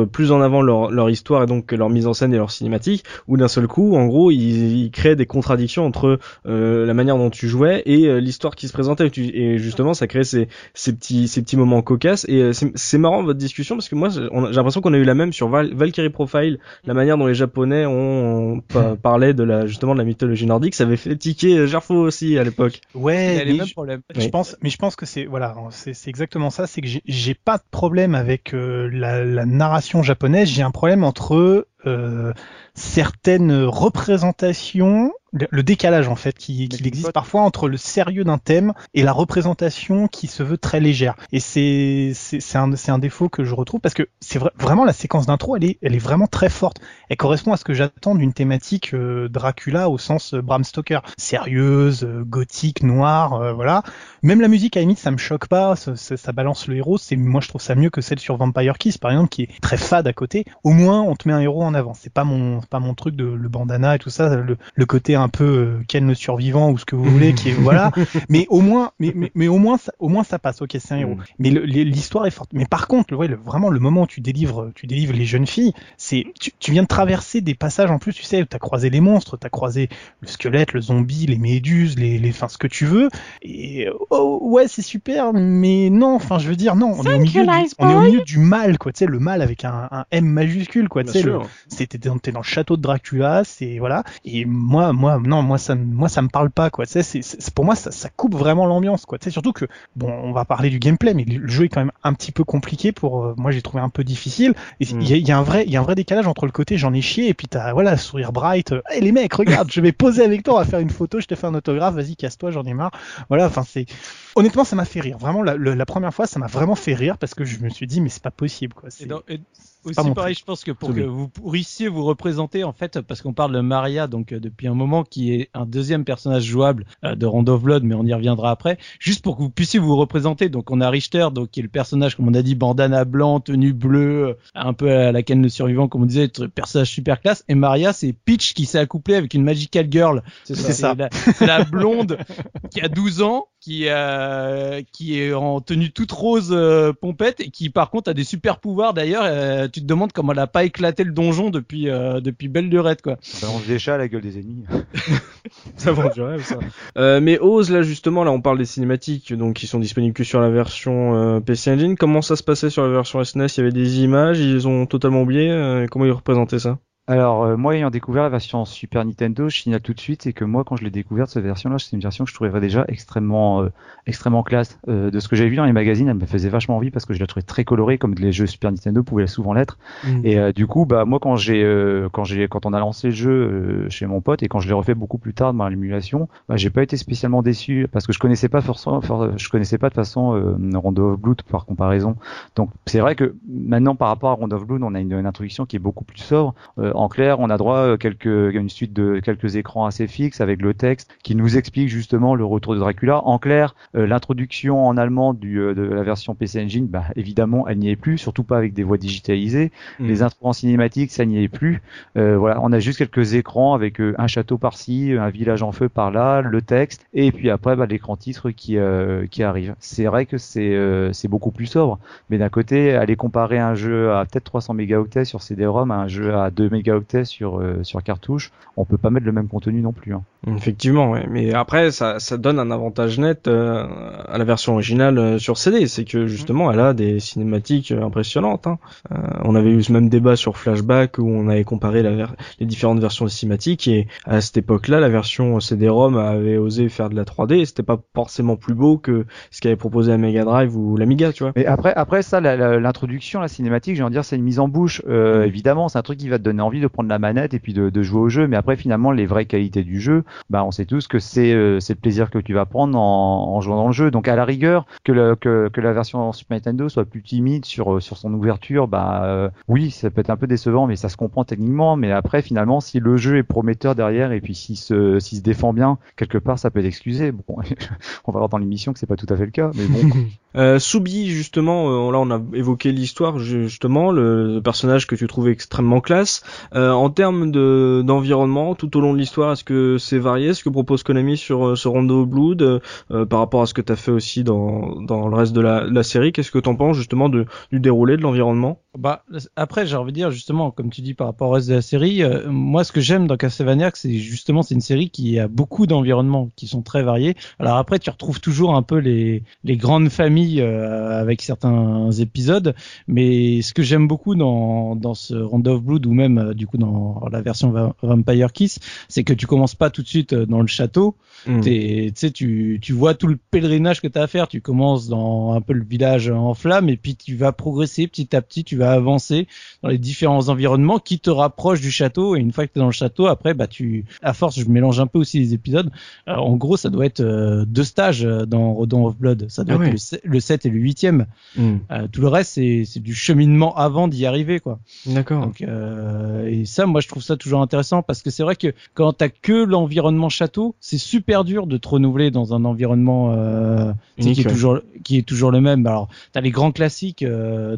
mettre 0.00 0.10
plus 0.10 0.32
en 0.32 0.40
avant 0.40 0.62
leur, 0.62 0.90
leur 0.90 1.10
histoire 1.10 1.42
et 1.42 1.46
donc 1.46 1.72
leur 1.72 1.90
mise 1.90 2.06
en 2.06 2.14
scène 2.14 2.32
et 2.32 2.36
leur 2.36 2.50
cinématique, 2.50 3.04
où 3.28 3.36
d'un 3.36 3.48
seul 3.48 3.66
coup, 3.66 3.96
en 3.96 4.06
gros, 4.06 4.30
ils, 4.30 4.84
ils 4.84 4.90
créaient 4.90 5.16
des 5.16 5.26
contradictions 5.26 5.84
entre 5.86 6.18
euh, 6.46 6.86
la 6.86 6.94
manière 6.94 7.16
dont 7.16 7.30
tu 7.30 7.48
jouais 7.48 7.82
et 7.86 8.06
euh, 8.06 8.18
l'histoire 8.20 8.54
qui 8.56 8.68
se 8.68 8.72
présentait. 8.72 9.10
Tu- 9.10 9.24
Et 9.36 9.58
justement, 9.58 9.94
ça 9.94 10.06
crée 10.06 10.24
ces, 10.24 10.48
ces 10.74 10.92
petits 10.92 11.28
ces 11.28 11.42
petits 11.42 11.56
moments 11.56 11.82
cocasses. 11.82 12.24
Et 12.28 12.40
euh, 12.42 12.52
c'est 12.52 12.70
c'est 12.76 12.98
marrant 12.98 13.22
votre 13.22 13.38
discussion 13.38 13.76
parce 13.76 13.88
que 13.88 13.94
moi 13.94 14.08
j'ai 14.10 14.20
l'impression 14.30 14.80
qu'on 14.80 14.94
a 14.94 14.98
eu 14.98 15.04
la 15.04 15.14
même 15.14 15.32
sur 15.32 15.48
Val- 15.48 15.72
Valkyrie 15.74 16.10
Profile, 16.10 16.58
la 16.84 16.94
manière 16.94 17.18
dont 17.18 17.26
les 17.26 17.34
Japonais 17.34 17.86
ont, 17.86 18.60
pa- 18.60 18.96
parlé 18.96 19.34
de 19.34 19.42
la 19.42 19.66
justement 19.66 19.94
de 19.94 19.98
la 19.98 20.04
mythologie 20.04 20.46
nordique, 20.46 20.74
ça 20.74 20.84
avait 20.84 20.96
fait 20.96 21.16
tiquer 21.16 21.58
euh, 21.58 21.66
Gerfo 21.66 21.94
aussi 21.94 22.38
à 22.38 22.44
l'époque. 22.44 22.80
Il 22.94 23.00
Ouais, 23.00 23.38
a 23.40 23.44
les 23.44 23.54
mêmes 23.54 23.66
je- 23.66 23.72
problèmes. 23.72 24.00
Je 24.14 24.20
Oui. 24.20 24.28
pense, 24.30 24.56
mais 24.62 24.70
je 24.70 24.76
pense 24.76 24.96
que 24.96 25.06
c'est 25.06 25.24
voilà, 25.24 25.54
c'est 25.70 25.94
c'est 25.94 26.10
exactement 26.10 26.50
ça. 26.50 26.66
C'est 26.66 26.80
que 26.80 26.86
j'ai- 26.88 27.02
j'ai 27.06 27.34
pas 27.34 27.58
de 27.58 27.62
problème 27.70 28.14
avec 28.14 28.54
euh, 28.54 28.88
la, 28.92 29.24
la 29.24 29.44
narration 29.46 29.85
japonaise. 30.02 30.48
J'ai 30.48 30.62
un 30.62 30.70
problème 30.70 31.04
entre 31.04 31.66
euh, 31.86 32.32
certaines 32.76 33.64
représentations, 33.64 35.12
le, 35.32 35.62
décalage 35.62 36.08
en 36.08 36.14
fait 36.16 36.34
qui, 36.38 36.68
qui 36.68 36.86
existe 36.86 37.12
parfois 37.12 37.42
entre 37.42 37.68
le 37.68 37.76
sérieux 37.76 38.24
d'un 38.24 38.38
thème 38.38 38.72
et 38.94 39.02
la 39.02 39.12
représentation 39.12 40.08
qui 40.08 40.28
se 40.28 40.42
veut 40.42 40.56
très 40.56 40.80
légère. 40.80 41.14
Et 41.32 41.40
c'est 41.40 42.12
c'est 42.14 42.56
un 42.56 42.74
c'est 42.76 42.90
un 42.90 42.98
défaut 42.98 43.28
que 43.28 43.44
je 43.44 43.54
retrouve 43.54 43.80
parce 43.80 43.94
que 43.94 44.04
c'est 44.20 44.38
vra- 44.38 44.52
vraiment 44.58 44.84
la 44.84 44.94
séquence 44.94 45.26
d'intro, 45.26 45.56
elle 45.56 45.64
est 45.64 45.78
elle 45.82 45.94
est 45.94 45.98
vraiment 45.98 46.26
très 46.26 46.48
forte. 46.48 46.78
Elle 47.10 47.16
correspond 47.18 47.52
à 47.52 47.56
ce 47.58 47.64
que 47.64 47.74
j'attends 47.74 48.14
d'une 48.14 48.32
thématique 48.32 48.94
euh, 48.94 49.28
Dracula 49.28 49.90
au 49.90 49.98
sens 49.98 50.32
euh, 50.34 50.40
Bram 50.40 50.64
Stoker, 50.64 51.00
sérieuse, 51.18 52.04
euh, 52.04 52.22
gothique, 52.24 52.82
noire, 52.82 53.34
euh, 53.34 53.52
voilà. 53.52 53.82
Même 54.22 54.40
la 54.40 54.48
musique 54.48 54.76
à 54.76 54.80
limite 54.80 54.98
ça 54.98 55.10
me 55.10 55.18
choque 55.18 55.48
pas, 55.48 55.76
ça, 55.76 55.96
ça- 55.96 56.16
ça 56.16 56.32
balance 56.32 56.66
le 56.66 56.76
héros. 56.76 56.96
C'est 56.98 57.16
moi 57.16 57.40
je 57.42 57.48
trouve 57.48 57.60
ça 57.60 57.74
mieux 57.74 57.90
que 57.90 58.00
celle 58.00 58.20
sur 58.20 58.36
Vampire 58.38 58.78
Kiss 58.78 58.96
par 58.96 59.10
exemple 59.10 59.28
qui 59.28 59.42
est 59.42 59.60
très 59.60 59.76
fade 59.76 60.06
à 60.06 60.12
côté. 60.14 60.44
Au 60.64 60.70
moins 60.70 61.02
on 61.02 61.14
te 61.14 61.28
met 61.28 61.34
un 61.34 61.40
héros 61.40 61.62
en 61.64 61.74
avant. 61.74 61.92
C'est 61.94 62.12
pas 62.12 62.24
mon 62.24 62.60
c'est 62.66 62.70
pas 62.70 62.80
mon 62.80 62.94
truc 62.94 63.14
de 63.14 63.24
le 63.24 63.48
bandana 63.48 63.94
et 63.94 63.98
tout 64.00 64.10
ça, 64.10 64.34
le, 64.34 64.56
le 64.74 64.86
côté 64.86 65.14
un 65.14 65.28
peu 65.28 65.44
euh, 65.44 65.84
Ken 65.86 66.04
le 66.04 66.14
survivant 66.14 66.70
ou 66.72 66.78
ce 66.78 66.84
que 66.84 66.96
vous 66.96 67.04
voulez, 67.04 67.32
qui 67.32 67.50
est 67.50 67.52
voilà. 67.52 67.92
mais 68.28 68.46
au 68.48 68.60
moins, 68.60 68.90
mais, 68.98 69.12
mais, 69.14 69.30
mais 69.36 69.46
au 69.46 69.58
moins, 69.58 69.78
ça, 69.78 69.92
au 70.00 70.08
moins 70.08 70.24
ça 70.24 70.40
passe. 70.40 70.62
Ok, 70.62 70.76
c'est 70.80 70.94
un 70.94 70.98
héros. 70.98 71.14
Mm. 71.14 71.24
Mais 71.38 71.50
l'histoire 71.50 72.26
est 72.26 72.32
forte. 72.32 72.50
Mais 72.52 72.66
par 72.66 72.88
contre, 72.88 73.12
le, 73.12 73.18
ouais, 73.18 73.28
le- 73.28 73.36
vraiment 73.36 73.70
le 73.70 73.78
moment 73.78 74.02
où 74.02 74.06
tu 74.08 74.20
délivres, 74.20 74.72
tu 74.74 74.88
délivres 74.88 75.12
les 75.12 75.24
jeunes 75.26 75.46
filles, 75.46 75.72
c'est 75.96 76.24
tu, 76.40 76.50
tu 76.58 76.72
viens 76.72 76.82
de 76.82 76.88
traverser 76.88 77.40
des 77.40 77.54
passages 77.54 77.90
en 77.90 77.98
plus. 78.00 78.12
Tu 78.14 78.24
sais, 78.24 78.44
t'as 78.44 78.58
croisé 78.58 78.90
les 78.90 79.00
monstres, 79.00 79.36
t'as 79.36 79.48
croisé 79.48 79.88
le 80.20 80.26
squelette, 80.26 80.72
le 80.72 80.80
zombie, 80.80 81.26
les 81.26 81.38
méduses, 81.38 81.96
les, 81.96 82.18
les, 82.18 82.30
enfin 82.30 82.48
ce 82.48 82.58
que 82.58 82.66
tu 82.66 82.84
veux. 82.84 83.10
Et 83.42 83.88
oh, 84.10 84.40
ouais, 84.42 84.66
c'est 84.66 84.82
super, 84.82 85.32
mais 85.32 85.88
non. 85.90 86.16
Enfin, 86.16 86.38
je 86.38 86.48
veux 86.48 86.56
dire, 86.56 86.74
non. 86.74 86.94
On 86.98 87.04
est 87.04 87.14
au 87.14 87.18
milieu, 87.20 87.44
du, 87.44 87.48
on 87.78 87.88
est 87.90 87.94
au 87.94 88.00
milieu 88.00 88.22
du 88.22 88.38
mal, 88.38 88.78
quoi. 88.78 88.92
Tu 88.92 89.00
sais, 89.00 89.06
le 89.06 89.20
mal 89.20 89.40
avec 89.40 89.64
un, 89.64 89.88
un 89.92 90.04
M 90.10 90.26
majuscule, 90.26 90.88
quoi. 90.88 91.04
Tu 91.04 91.12
sais, 91.12 91.22
c'était 91.68 91.98
dans 91.98 92.14
le 92.14 92.44
château 92.56 92.76
de 92.76 92.82
Dracula, 92.82 93.42
c'est 93.44 93.78
voilà. 93.78 94.02
Et 94.24 94.44
moi, 94.44 94.92
moi, 94.92 95.20
non, 95.22 95.42
moi 95.42 95.58
ça, 95.58 95.74
me- 95.74 95.84
moi 95.84 96.08
ça 96.08 96.22
me 96.22 96.28
parle 96.28 96.50
pas 96.50 96.70
quoi. 96.70 96.86
Tu 96.86 96.92
sais, 96.92 97.02
c'est, 97.02 97.22
c'est- 97.22 97.52
pour 97.54 97.64
moi 97.64 97.74
ça, 97.76 97.90
ça 97.92 98.08
coupe 98.08 98.34
vraiment 98.34 98.66
l'ambiance 98.66 99.04
quoi. 99.06 99.18
Tu 99.18 99.24
sais, 99.24 99.30
surtout 99.30 99.52
que 99.52 99.66
bon, 99.94 100.10
on 100.10 100.32
va 100.32 100.44
parler 100.44 100.70
du 100.70 100.78
gameplay, 100.78 101.12
mais 101.14 101.24
le 101.24 101.46
jeu 101.48 101.64
est 101.64 101.68
quand 101.68 101.80
même 101.80 101.92
un 102.02 102.12
petit 102.14 102.32
peu 102.32 102.44
compliqué 102.44 102.92
pour. 102.92 103.24
euh, 103.24 103.34
moi, 103.36 103.50
j'ai 103.50 103.62
trouvé 103.62 103.82
un 103.82 103.88
peu 103.90 104.02
difficile. 104.04 104.54
Il 104.80 104.96
Mm. 104.96 105.00
y, 105.02 105.12
a, 105.12 105.16
il 105.16 105.28
y 105.28 105.32
a 105.32 105.38
un 105.38 105.42
vrai, 105.42 105.64
il 105.66 105.70
y 105.72 105.76
a 105.76 105.80
un 105.80 105.82
vrai 105.84 105.94
décalage 105.94 106.26
entre 106.26 106.46
le 106.46 106.52
côté 106.52 106.78
j'en 106.78 106.92
ai 106.94 107.02
chié 107.02 107.28
et 107.28 107.34
puis 107.34 107.46
t'as 107.48 107.72
voilà 107.72 107.96
sourire 107.96 108.32
bright. 108.32 108.72
euh, 108.72 108.80
Hey, 108.90 109.00
les 109.02 109.12
mecs, 109.12 109.34
regarde, 109.34 109.70
je 109.70 109.80
vais 109.80 109.92
poser 109.92 110.24
avec 110.24 110.42
toi, 110.42 110.54
on 110.54 110.58
va 110.58 110.64
faire 110.64 110.80
une 110.80 110.90
photo, 110.90 111.20
je 111.20 111.26
te 111.26 111.34
fais 111.34 111.46
un 111.46 111.54
autographe, 111.54 111.94
vas-y 111.94 112.16
casse-toi, 112.16 112.50
j'en 112.50 112.64
ai 112.64 112.74
marre. 112.74 112.92
Voilà, 113.28 113.46
enfin 113.46 113.64
c'est. 113.68 113.86
Honnêtement, 114.34 114.64
ça 114.64 114.76
m'a 114.76 114.84
fait 114.84 115.00
rire. 115.00 115.18
Vraiment, 115.18 115.42
la, 115.42 115.86
première 115.86 116.12
fois, 116.12 116.26
ça 116.26 116.38
m'a 116.38 116.46
vraiment 116.46 116.74
fait 116.74 116.94
rire 116.94 117.16
parce 117.18 117.34
que 117.34 117.44
je 117.44 117.58
me 117.60 117.68
suis 117.70 117.86
dit 117.86 118.00
mais 118.00 118.08
c'est 118.08 118.22
pas 118.22 118.30
possible 118.30 118.74
quoi. 118.74 118.88
Et 118.88 118.92
C'est- 118.92 119.06
dans- 119.06 119.22
et 119.28 119.40
aussi 119.86 120.10
pareil, 120.14 120.34
je 120.34 120.44
pense 120.44 120.64
que 120.64 120.72
pour 120.72 120.94
que 120.94 121.00
vous 121.00 121.28
puissiez 121.28 121.88
vous 121.88 122.04
représenter 122.04 122.64
en 122.64 122.72
fait, 122.72 123.00
parce 123.00 123.22
qu'on 123.22 123.32
parle 123.32 123.52
de 123.52 123.60
Maria 123.60 124.06
donc 124.06 124.32
euh, 124.32 124.40
depuis 124.40 124.68
un 124.68 124.74
moment 124.74 125.04
qui 125.04 125.32
est 125.32 125.50
un 125.54 125.66
deuxième 125.66 126.04
personnage 126.04 126.44
jouable 126.44 126.86
euh, 127.04 127.14
de 127.14 127.26
Round 127.26 127.48
of 127.48 127.62
Blood, 127.62 127.82
mais 127.84 127.94
on 127.94 128.04
y 128.04 128.12
reviendra 128.12 128.50
après. 128.50 128.78
Juste 128.98 129.22
pour 129.22 129.36
que 129.36 129.42
vous 129.42 129.50
puissiez 129.50 129.80
vous 129.80 129.96
représenter, 129.96 130.48
donc 130.48 130.70
on 130.70 130.80
a 130.80 130.90
Richter, 130.90 131.28
donc 131.32 131.50
qui 131.50 131.60
est 131.60 131.62
le 131.62 131.68
personnage 131.68 132.16
comme 132.16 132.28
on 132.28 132.34
a 132.34 132.42
dit, 132.42 132.54
bandana 132.54 133.04
blanc, 133.04 133.40
tenue 133.40 133.72
bleue, 133.72 134.28
euh, 134.28 134.34
un 134.54 134.72
peu 134.72 134.90
à 134.90 135.12
la 135.12 135.22
Ken 135.22 135.42
le 135.42 135.48
survivant 135.48 135.88
comme 135.88 136.02
on 136.02 136.06
disait, 136.06 136.28
personnage 136.54 136.90
super 136.90 137.20
classe. 137.20 137.44
Et 137.48 137.54
Maria, 137.54 137.92
c'est 137.92 138.12
Peach 138.12 138.54
qui 138.54 138.66
s'est 138.66 138.78
accouplée 138.78 139.14
avec 139.14 139.34
une 139.34 139.42
magical 139.42 139.86
girl. 139.90 140.22
C'est 140.44 140.56
C'est 140.56 140.72
ça. 140.72 140.94
la, 140.94 141.08
c'est 141.12 141.46
la 141.46 141.64
blonde 141.64 142.18
qui 142.70 142.80
a 142.80 142.88
12 142.88 143.22
ans, 143.22 143.46
qui 143.60 143.88
euh, 143.88 144.82
qui 144.92 145.20
est 145.20 145.32
en 145.32 145.60
tenue 145.60 145.90
toute 145.90 146.12
rose 146.12 146.50
euh, 146.52 146.92
pompette 146.92 147.40
et 147.40 147.50
qui 147.50 147.70
par 147.70 147.90
contre 147.90 148.10
a 148.10 148.14
des 148.14 148.24
super 148.24 148.60
pouvoirs. 148.60 148.94
D'ailleurs, 148.94 149.24
euh, 149.24 149.68
tu 149.76 149.82
te 149.82 149.86
demandes 149.86 150.12
comment 150.12 150.32
elle 150.32 150.38
a 150.38 150.46
pas 150.46 150.64
éclaté 150.64 151.04
le 151.04 151.12
donjon 151.12 151.50
depuis 151.50 151.90
euh, 151.90 152.20
depuis 152.20 152.48
belle 152.48 152.70
lurette 152.70 153.02
quoi. 153.02 153.18
On 153.42 153.46
balance 153.46 153.66
des 153.66 153.78
chats 153.78 153.96
à 153.96 153.98
la 153.98 154.08
gueule 154.08 154.22
des 154.22 154.38
ennemis. 154.38 154.64
Ça 155.76 155.92
vend 155.92 156.08
du 156.08 156.20
rêve, 156.22 156.42
ça. 156.42 156.58
Euh, 156.98 157.20
mais 157.20 157.38
Oz, 157.38 157.70
là, 157.70 157.82
justement, 157.82 158.24
là, 158.24 158.32
on 158.32 158.40
parle 158.40 158.58
des 158.58 158.64
cinématiques, 158.64 159.32
donc, 159.32 159.54
qui 159.54 159.66
sont 159.66 159.78
disponibles 159.78 160.14
que 160.14 160.24
sur 160.24 160.40
la 160.40 160.50
version 160.50 161.14
euh, 161.14 161.40
PC 161.40 161.70
Engine. 161.70 161.96
Comment 161.96 162.22
ça 162.22 162.34
se 162.34 162.42
passait 162.42 162.70
sur 162.70 162.82
la 162.82 162.88
version 162.88 163.22
SNES 163.22 163.46
Il 163.46 163.58
y 163.58 163.60
avait 163.60 163.72
des 163.72 164.00
images, 164.00 164.40
ils 164.40 164.66
ont 164.66 164.86
totalement 164.86 165.22
oublié. 165.22 165.50
euh, 165.50 165.86
comment 165.88 166.04
ils 166.04 166.10
représentaient 166.10 166.58
ça? 166.58 166.78
Alors, 167.08 167.44
euh, 167.44 167.56
moi, 167.56 167.76
ayant 167.76 167.90
découvert 167.90 168.24
la 168.24 168.28
version 168.30 168.64
Super 168.64 169.04
Nintendo, 169.04 169.48
je 169.48 169.60
signale 169.60 169.80
tout 169.80 169.94
de 169.94 170.00
suite, 170.00 170.22
c'est 170.22 170.32
que 170.32 170.44
moi, 170.44 170.64
quand 170.64 170.74
je 170.74 170.82
l'ai 170.82 170.90
découverte, 170.90 171.30
cette 171.30 171.44
version-là, 171.44 171.78
c'est 171.78 171.92
une 171.94 172.00
version 172.02 172.24
que 172.24 172.30
je 172.30 172.34
trouvais 172.34 172.58
déjà 172.60 172.84
extrêmement, 172.88 173.62
euh, 173.62 173.68
extrêmement 174.08 174.42
classe. 174.42 174.80
Euh, 174.88 175.12
de 175.12 175.20
ce 175.20 175.28
que 175.28 175.36
j'avais 175.36 175.48
vu 175.50 175.54
dans 175.54 175.66
les 175.66 175.72
magazines, 175.72 176.08
elle 176.08 176.16
me 176.16 176.26
faisait 176.26 176.48
vachement 176.48 176.76
envie 176.76 176.90
parce 176.90 177.04
que 177.04 177.14
je 177.14 177.20
la 177.20 177.28
trouvais 177.28 177.44
très 177.44 177.64
colorée, 177.64 177.96
comme 177.98 178.16
les 178.16 178.32
jeux 178.32 178.46
Super 178.48 178.72
Nintendo 178.72 179.04
pouvaient 179.04 179.28
souvent 179.28 179.52
l'être. 179.52 179.78
Et 180.24 180.36
euh, 180.36 180.50
du 180.52 180.66
coup, 180.66 180.84
bah 180.84 181.04
moi, 181.04 181.20
quand 181.20 181.36
j'ai, 181.36 181.62
euh, 181.62 182.08
quand 182.12 182.24
j'ai, 182.24 182.48
quand 182.48 182.66
on 182.66 182.72
a 182.72 182.80
lancé 182.80 183.06
le 183.08 183.14
jeu 183.14 183.30
euh, 183.30 183.88
chez 183.88 184.06
mon 184.06 184.20
pote 184.20 184.42
et 184.42 184.48
quand 184.48 184.58
je 184.58 184.66
l'ai 184.66 184.74
refait 184.74 184.94
beaucoup 184.96 185.18
plus 185.18 185.32
tard 185.32 185.54
dans 185.54 185.68
l'émulation, 185.68 186.28
bah, 186.48 186.56
j'ai 186.56 186.70
pas 186.70 186.82
été 186.82 186.96
spécialement 186.96 187.40
déçu 187.42 187.86
parce 187.92 188.04
que 188.08 188.12
je 188.12 188.18
connaissais 188.18 188.48
pas 188.48 188.60
forcément, 188.62 189.00
for- 189.00 189.38
je 189.38 189.48
connaissais 189.48 189.78
pas 189.78 189.90
de 189.90 189.94
façon 189.94 190.34
euh, 190.34 190.56
Rondo 190.76 191.12
of 191.12 191.20
Blood 191.20 191.42
par 191.42 191.66
comparaison. 191.66 192.16
Donc, 192.56 192.70
c'est 192.86 192.98
vrai 193.00 193.14
que 193.14 193.36
maintenant, 193.48 193.94
par 193.94 194.08
rapport 194.08 194.30
à 194.30 194.34
Rondo 194.34 194.56
of 194.56 194.66
Blood, 194.66 194.82
on 194.82 194.94
a 194.94 195.00
une, 195.00 195.12
une 195.12 195.26
introduction 195.26 195.66
qui 195.66 195.76
est 195.76 195.80
beaucoup 195.80 196.04
plus 196.04 196.18
sobre. 196.18 196.54
Euh, 196.96 197.06
en 197.06 197.08
clair, 197.08 197.40
on 197.40 197.50
a 197.50 197.56
droit 197.56 197.92
à 197.92 197.96
quelques, 197.96 198.26
une 198.26 198.68
suite 198.68 198.92
de 198.92 199.20
quelques 199.20 199.56
écrans 199.56 199.86
assez 199.86 200.06
fixes 200.06 200.40
avec 200.40 200.60
le 200.62 200.74
texte 200.74 201.14
qui 201.22 201.34
nous 201.34 201.56
explique 201.56 201.88
justement 201.88 202.34
le 202.34 202.44
retour 202.44 202.74
de 202.74 202.78
Dracula. 202.78 203.22
En 203.24 203.38
clair, 203.38 203.74
euh, 203.94 204.06
l'introduction 204.06 204.86
en 204.86 204.96
allemand 204.96 205.34
du, 205.34 205.60
euh, 205.60 205.74
de 205.74 205.82
la 205.82 206.02
version 206.02 206.34
PC 206.34 206.62
Engine, 206.62 206.86
bah, 206.86 207.04
évidemment, 207.16 207.68
elle 207.68 207.78
n'y 207.78 207.90
est 207.90 207.96
plus, 207.96 208.18
surtout 208.18 208.44
pas 208.44 208.56
avec 208.56 208.74
des 208.74 208.82
voix 208.82 208.98
digitalisées. 208.98 209.70
Mm. 209.98 210.06
Les 210.06 210.22
intros 210.22 210.48
en 210.48 210.52
cinématique, 210.52 211.10
ça 211.10 211.24
n'y 211.24 211.42
est 211.42 211.48
plus. 211.48 211.82
Euh, 212.16 212.36
voilà, 212.36 212.60
on 212.62 212.72
a 212.72 212.78
juste 212.78 212.98
quelques 212.98 213.34
écrans 213.34 213.74
avec 213.74 214.00
euh, 214.00 214.14
un 214.18 214.26
château 214.26 214.58
par-ci, 214.58 215.12
un 215.18 215.28
village 215.28 215.62
en 215.62 215.72
feu 215.72 215.88
par-là, 215.88 216.40
le 216.40 216.62
texte, 216.62 217.06
et 217.14 217.32
puis 217.32 217.50
après 217.50 217.76
bah, 217.76 217.86
l'écran 217.86 218.16
titre 218.16 218.50
qui 218.50 218.78
euh, 218.78 219.26
qui 219.26 219.42
arrive. 219.42 219.74
C'est 219.78 220.04
vrai 220.04 220.26
que 220.26 220.38
c'est 220.38 220.74
euh, 220.74 221.12
c'est 221.12 221.28
beaucoup 221.28 221.50
plus 221.50 221.66
sobre, 221.66 221.98
mais 222.30 222.38
d'un 222.38 222.48
côté, 222.48 222.94
aller 222.94 223.16
comparer 223.16 223.58
un 223.58 223.74
jeu 223.74 224.12
à 224.12 224.24
peut-être 224.24 224.44
300 224.44 224.74
mégaoctets 224.74 225.24
sur 225.24 225.42
CD-ROM 225.42 225.90
à 225.90 225.96
un 225.96 226.08
jeu 226.08 226.34
à 226.34 226.50
2 226.50 226.70
mégaoctets 226.70 226.85
sur 227.24 227.60
euh, 227.60 227.82
sur 227.84 228.02
cartouche, 228.02 228.52
on 228.76 228.84
peut 228.84 228.98
pas 228.98 229.10
mettre 229.10 229.26
le 229.26 229.32
même 229.32 229.48
contenu 229.48 229.80
non 229.82 229.92
plus. 229.92 230.14
hein. 230.14 230.24
Effectivement, 230.48 231.10
ouais. 231.10 231.26
mais 231.28 231.52
après 231.52 231.90
ça, 231.90 232.20
ça 232.20 232.36
donne 232.36 232.60
un 232.60 232.70
avantage 232.70 233.18
net 233.18 233.48
euh, 233.48 233.84
à 234.28 234.38
la 234.38 234.44
version 234.44 234.74
originale 234.74 235.18
euh, 235.18 235.38
sur 235.40 235.58
CD, 235.58 235.88
c'est 235.88 236.04
que 236.04 236.28
justement 236.28 236.70
elle 236.70 236.78
a 236.78 236.94
des 236.94 237.18
cinématiques 237.18 237.90
euh, 237.90 238.04
impressionnantes. 238.04 238.68
hein. 238.68 238.78
Euh, 239.10 239.16
on 239.42 239.56
avait 239.56 239.70
eu 239.72 239.82
ce 239.82 239.90
même 239.92 240.08
débat 240.08 240.36
sur 240.36 240.56
Flashback 240.56 241.18
où 241.18 241.28
on 241.28 241.48
avait 241.48 241.64
comparé 241.64 242.04
la 242.04 242.12
ver- 242.12 242.36
les 242.60 242.66
différentes 242.66 243.00
versions 243.00 243.24
des 243.24 243.32
cinématiques 243.32 243.88
et 243.88 244.06
à 244.24 244.40
cette 244.40 244.56
époque-là 244.56 245.00
la 245.00 245.08
version 245.08 245.58
CD-ROM 245.58 246.16
avait 246.16 246.58
osé 246.58 246.88
faire 246.90 247.10
de 247.10 247.16
la 247.16 247.24
3D 247.24 247.54
et 247.62 247.64
c'était 247.64 247.82
pas 247.82 247.98
forcément 248.14 248.54
plus 248.54 248.74
beau 248.74 248.98
que 248.98 249.26
ce 249.50 249.60
qu'avait 249.60 249.74
proposé 249.74 250.12
la 250.12 250.18
Mega 250.18 250.44
Drive 250.44 250.76
ou 250.76 250.96
l'Amiga, 250.96 251.32
tu 251.32 251.42
vois. 251.42 251.54
Mais 251.56 251.66
après, 251.66 251.92
après 251.96 252.22
ça, 252.22 252.40
la- 252.40 252.54
la- 252.56 252.78
l'introduction, 252.78 253.40
la, 253.40 253.48
cinématique, 253.48 253.96
j'ai 253.96 254.02
envie 254.04 254.10
de 254.10 254.14
dire, 254.20 254.24
c'est 254.24 254.36
une 254.36 254.44
mise 254.44 254.60
en 254.60 254.68
bouche. 254.68 255.02
Euh, 255.08 255.42
Évidemment, 255.44 255.88
c'est 255.88 255.98
un 255.98 256.02
truc 256.02 256.18
qui 256.18 256.28
va 256.28 256.38
te 256.38 256.44
donner 256.44 256.62
envie 256.62 256.80
de 256.80 256.86
prendre 256.86 257.08
la 257.08 257.18
manette 257.18 257.52
et 257.54 257.58
puis 257.58 257.72
de, 257.72 257.90
de 257.90 258.02
jouer 258.02 258.20
au 258.20 258.28
jeu. 258.28 258.46
Mais 258.46 258.56
après, 258.56 258.76
finalement, 258.76 259.10
les 259.10 259.26
vraies 259.26 259.46
qualités 259.46 259.82
du 259.82 260.00
jeu, 260.00 260.22
bah, 260.50 260.64
on 260.64 260.70
sait 260.70 260.86
tous 260.86 261.08
que 261.08 261.18
c'est 261.18 261.52
euh, 261.52 261.78
le 261.88 261.94
plaisir 261.94 262.30
que 262.30 262.38
tu 262.38 262.54
vas 262.54 262.66
prendre 262.66 262.98
en, 262.98 263.54
en 263.54 263.60
jouant 263.60 263.76
dans 263.76 263.86
le 263.86 263.92
jeu. 263.92 264.10
Donc, 264.10 264.28
à 264.28 264.36
la 264.36 264.44
rigueur, 264.44 264.86
que, 265.04 265.34
que, 265.34 265.68
que 265.68 265.80
la 265.80 265.92
version 265.92 266.32
Super 266.32 266.56
Nintendo 266.56 266.88
soit 266.88 267.04
plus 267.04 267.22
timide 267.22 267.64
sur, 267.64 267.94
euh, 267.94 268.00
sur 268.00 268.16
son 268.16 268.32
ouverture, 268.34 268.88
bah 268.88 269.22
euh, 269.24 269.48
oui, 269.68 269.90
ça 269.90 270.10
peut 270.10 270.20
être 270.20 270.30
un 270.30 270.36
peu 270.36 270.46
décevant, 270.46 270.86
mais 270.86 270.96
ça 270.96 271.08
se 271.08 271.16
comprend 271.16 271.44
techniquement. 271.44 271.96
Mais 271.96 272.12
après, 272.12 272.42
finalement, 272.42 272.80
si 272.80 273.00
le 273.00 273.16
jeu 273.16 273.38
est 273.38 273.42
prometteur 273.42 273.94
derrière 273.94 274.32
et 274.32 274.40
puis 274.40 274.54
s'il 274.54 274.76
se, 274.76 275.18
se 275.18 275.40
défend 275.40 275.72
bien, 275.72 275.98
quelque 276.16 276.38
part, 276.38 276.58
ça 276.58 276.70
peut 276.70 276.80
être 276.80 276.86
excusé. 276.86 277.32
Bon, 277.32 277.56
on 278.24 278.32
va 278.32 278.38
voir 278.38 278.48
dans 278.48 278.58
l'émission 278.58 278.92
que 278.92 278.98
c'est 278.98 279.06
pas 279.06 279.16
tout 279.16 279.26
à 279.28 279.36
fait 279.36 279.46
le 279.46 279.50
cas, 279.50 279.70
mais 279.74 279.86
bon. 279.86 280.00
Euh, 280.56 280.78
Soubi, 280.78 281.28
justement, 281.28 282.08
euh, 282.08 282.12
là 282.12 282.18
on 282.18 282.30
a 282.30 282.40
évoqué 282.54 282.92
l'histoire, 282.92 283.38
justement, 283.38 284.10
le, 284.10 284.60
personnage 284.64 285.06
que 285.06 285.14
tu 285.14 285.26
trouvais 285.26 285.52
extrêmement 285.52 286.00
classe. 286.00 286.42
Euh, 286.74 286.92
en 286.92 287.10
termes 287.10 287.50
de 287.50 288.02
d'environnement, 288.04 288.74
tout 288.74 288.96
au 288.96 289.00
long 289.00 289.12
de 289.12 289.18
l'histoire, 289.18 289.52
est-ce 289.52 289.64
que 289.64 289.98
c'est 289.98 290.18
varié? 290.18 290.54
Ce 290.54 290.64
que 290.64 290.70
propose 290.70 291.02
Konami 291.02 291.36
sur 291.36 291.66
euh, 291.66 291.76
ce 291.76 291.88
Rondo 291.88 292.24
Blood 292.24 292.62
euh, 292.62 292.80
euh, 293.10 293.26
par 293.26 293.40
rapport 293.40 293.62
à 293.62 293.66
ce 293.66 293.74
que 293.74 293.82
tu 293.82 293.92
as 293.92 293.96
fait 293.96 294.10
aussi 294.10 294.44
dans, 294.44 295.00
dans 295.02 295.28
le 295.28 295.36
reste 295.36 295.52
de 295.52 295.60
la, 295.60 295.84
la 295.84 296.02
série? 296.02 296.32
Qu'est-ce 296.32 296.50
que 296.50 296.58
t'en 296.58 296.74
penses 296.74 296.96
justement 296.96 297.28
de, 297.28 297.46
du 297.70 297.80
déroulé 297.80 298.16
de 298.16 298.22
l'environnement? 298.22 298.80
Bah 298.96 299.24
après, 299.56 299.86
j'ai 299.86 299.96
envie 299.96 300.12
de 300.12 300.16
dire 300.16 300.30
justement, 300.30 300.70
comme 300.70 300.90
tu 300.90 301.02
dis 301.02 301.12
par 301.12 301.26
rapport 301.26 301.50
au 301.50 301.52
reste 301.52 301.68
de 301.68 301.74
la 301.74 301.82
série, 301.82 302.22
moi 302.46 302.82
ce 302.82 302.92
que 302.92 303.00
j'aime 303.02 303.26
dans 303.26 303.36
Castlevania, 303.36 303.90
c'est 303.92 304.14
justement 304.14 304.62
c'est 304.62 304.74
une 304.74 304.80
série 304.80 305.10
qui 305.10 305.38
a 305.38 305.48
beaucoup 305.48 305.86
d'environnements 305.86 306.50
qui 306.56 306.66
sont 306.66 306.80
très 306.80 307.02
variés. 307.02 307.36
Alors 307.58 307.76
après, 307.76 307.98
tu 307.98 308.08
retrouves 308.08 308.40
toujours 308.40 308.74
un 308.74 308.82
peu 308.82 308.96
les 308.96 309.42
les 309.64 309.76
grandes 309.76 310.08
familles 310.08 310.45
euh, 310.60 311.20
avec 311.20 311.42
certains 311.42 312.10
épisodes, 312.12 312.74
mais 313.08 313.62
ce 313.62 313.74
que 313.74 313.82
j'aime 313.82 314.08
beaucoup 314.08 314.34
dans 314.34 314.96
dans 314.96 315.14
ce 315.14 315.34
Round 315.34 315.66
of 315.68 315.82
Blood 315.82 316.06
ou 316.06 316.12
même 316.14 316.38
euh, 316.38 316.54
du 316.54 316.66
coup 316.66 316.78
dans 316.78 317.22
la 317.30 317.40
version 317.42 317.70
Va- 317.70 317.94
Vampire 318.02 318.52
Kiss, 318.52 318.78
c'est 319.08 319.24
que 319.24 319.32
tu 319.32 319.46
commences 319.46 319.74
pas 319.74 319.90
tout 319.90 320.02
de 320.02 320.08
suite 320.08 320.32
euh, 320.32 320.46
dans 320.46 320.60
le 320.60 320.66
château. 320.66 321.16
Hmm. 321.46 321.60
T'es- 321.60 322.10
Tu 322.14 322.20
sais, 322.20 322.30
tu, 322.30 322.78
tu 322.82 322.92
vois 322.92 323.14
tout 323.14 323.26
le 323.26 323.36
pèlerinage 323.50 324.00
que 324.00 324.08
tu 324.08 324.18
as 324.18 324.22
à 324.22 324.26
faire. 324.26 324.48
Tu 324.48 324.60
commences 324.60 325.08
dans 325.08 325.52
un 325.52 325.60
peu 325.60 325.72
le 325.74 325.84
village 325.84 326.30
en 326.30 326.54
flammes 326.54 326.88
et 326.88 326.96
puis 326.96 327.14
tu 327.16 327.36
vas 327.36 327.52
progresser 327.52 328.06
petit 328.06 328.34
à 328.34 328.42
petit, 328.42 328.64
tu 328.64 328.76
vas 328.76 328.92
avancer 328.92 329.46
dans 329.82 329.88
les 329.90 329.98
différents 329.98 330.48
environnements 330.48 330.98
qui 330.98 331.18
te 331.20 331.30
rapprochent 331.30 331.80
du 331.80 331.90
château. 331.90 332.36
Et 332.36 332.40
une 332.40 332.52
fois 332.52 332.66
que 332.66 332.72
tu 332.72 332.78
es 332.78 332.80
dans 332.80 332.86
le 332.86 332.92
château, 332.92 333.26
après, 333.26 333.54
bah 333.54 333.66
tu, 333.66 334.04
à 334.22 334.32
force, 334.32 334.58
je 334.58 334.68
mélange 334.68 334.98
un 335.00 335.06
peu 335.06 335.18
aussi 335.18 335.38
les 335.38 335.54
épisodes. 335.54 335.90
Alors, 336.26 336.46
en 336.48 336.56
gros, 336.56 336.76
ça 336.76 336.88
doit 336.90 337.06
être 337.06 337.20
euh, 337.20 337.64
deux 337.66 337.84
stages 337.84 338.22
dans 338.22 338.72
Rodon 338.72 339.06
of 339.06 339.16
Blood. 339.16 339.46
Ça 339.48 339.64
doit 339.64 339.76
Ah 339.80 339.86
être 339.86 340.12
ouais. 340.12 340.20
le, 340.24 340.35
le 340.36 340.36
le 340.36 340.40
7 340.40 340.66
et 340.66 340.70
le 340.70 340.78
8e. 340.78 341.26
Hmm. 341.56 341.78
Euh, 341.90 342.06
tout 342.12 342.20
le 342.20 342.28
reste, 342.28 342.52
c'est 342.54 343.00
du 343.00 343.14
cheminement 343.14 343.74
avant 343.74 344.06
d'y 344.06 344.26
arriver, 344.26 344.60
quoi. 344.60 344.78
D'accord. 345.06 345.50
Euh, 345.62 346.46
et 346.46 346.66
ça, 346.66 346.86
moi, 346.86 347.00
je 347.00 347.08
trouve 347.08 347.22
ça 347.22 347.36
toujours 347.36 347.62
intéressant 347.62 348.02
parce 348.02 348.22
que 348.22 348.30
c'est 348.30 348.42
vrai 348.42 348.54
que 348.54 348.74
quand 348.94 349.14
t'as 349.14 349.28
que 349.28 349.64
l'environnement 349.64 350.28
château, 350.28 350.74
c'est 350.80 350.98
super 350.98 351.44
dur 351.44 351.66
de 351.66 351.78
te 351.78 351.88
renouveler 351.88 352.30
dans 352.30 352.54
un 352.54 352.64
environnement 352.64 353.32
euh, 353.32 353.92
qui 354.18 354.30
est 354.30 354.38
ouais. 354.38 354.52
toujours 354.52 354.80
qui 355.04 355.18
est 355.18 355.22
toujours 355.22 355.50
le 355.50 355.60
même. 355.60 355.86
Alors, 355.86 356.08
t'as 356.32 356.40
les 356.42 356.50
grands 356.50 356.72
classiques 356.72 357.24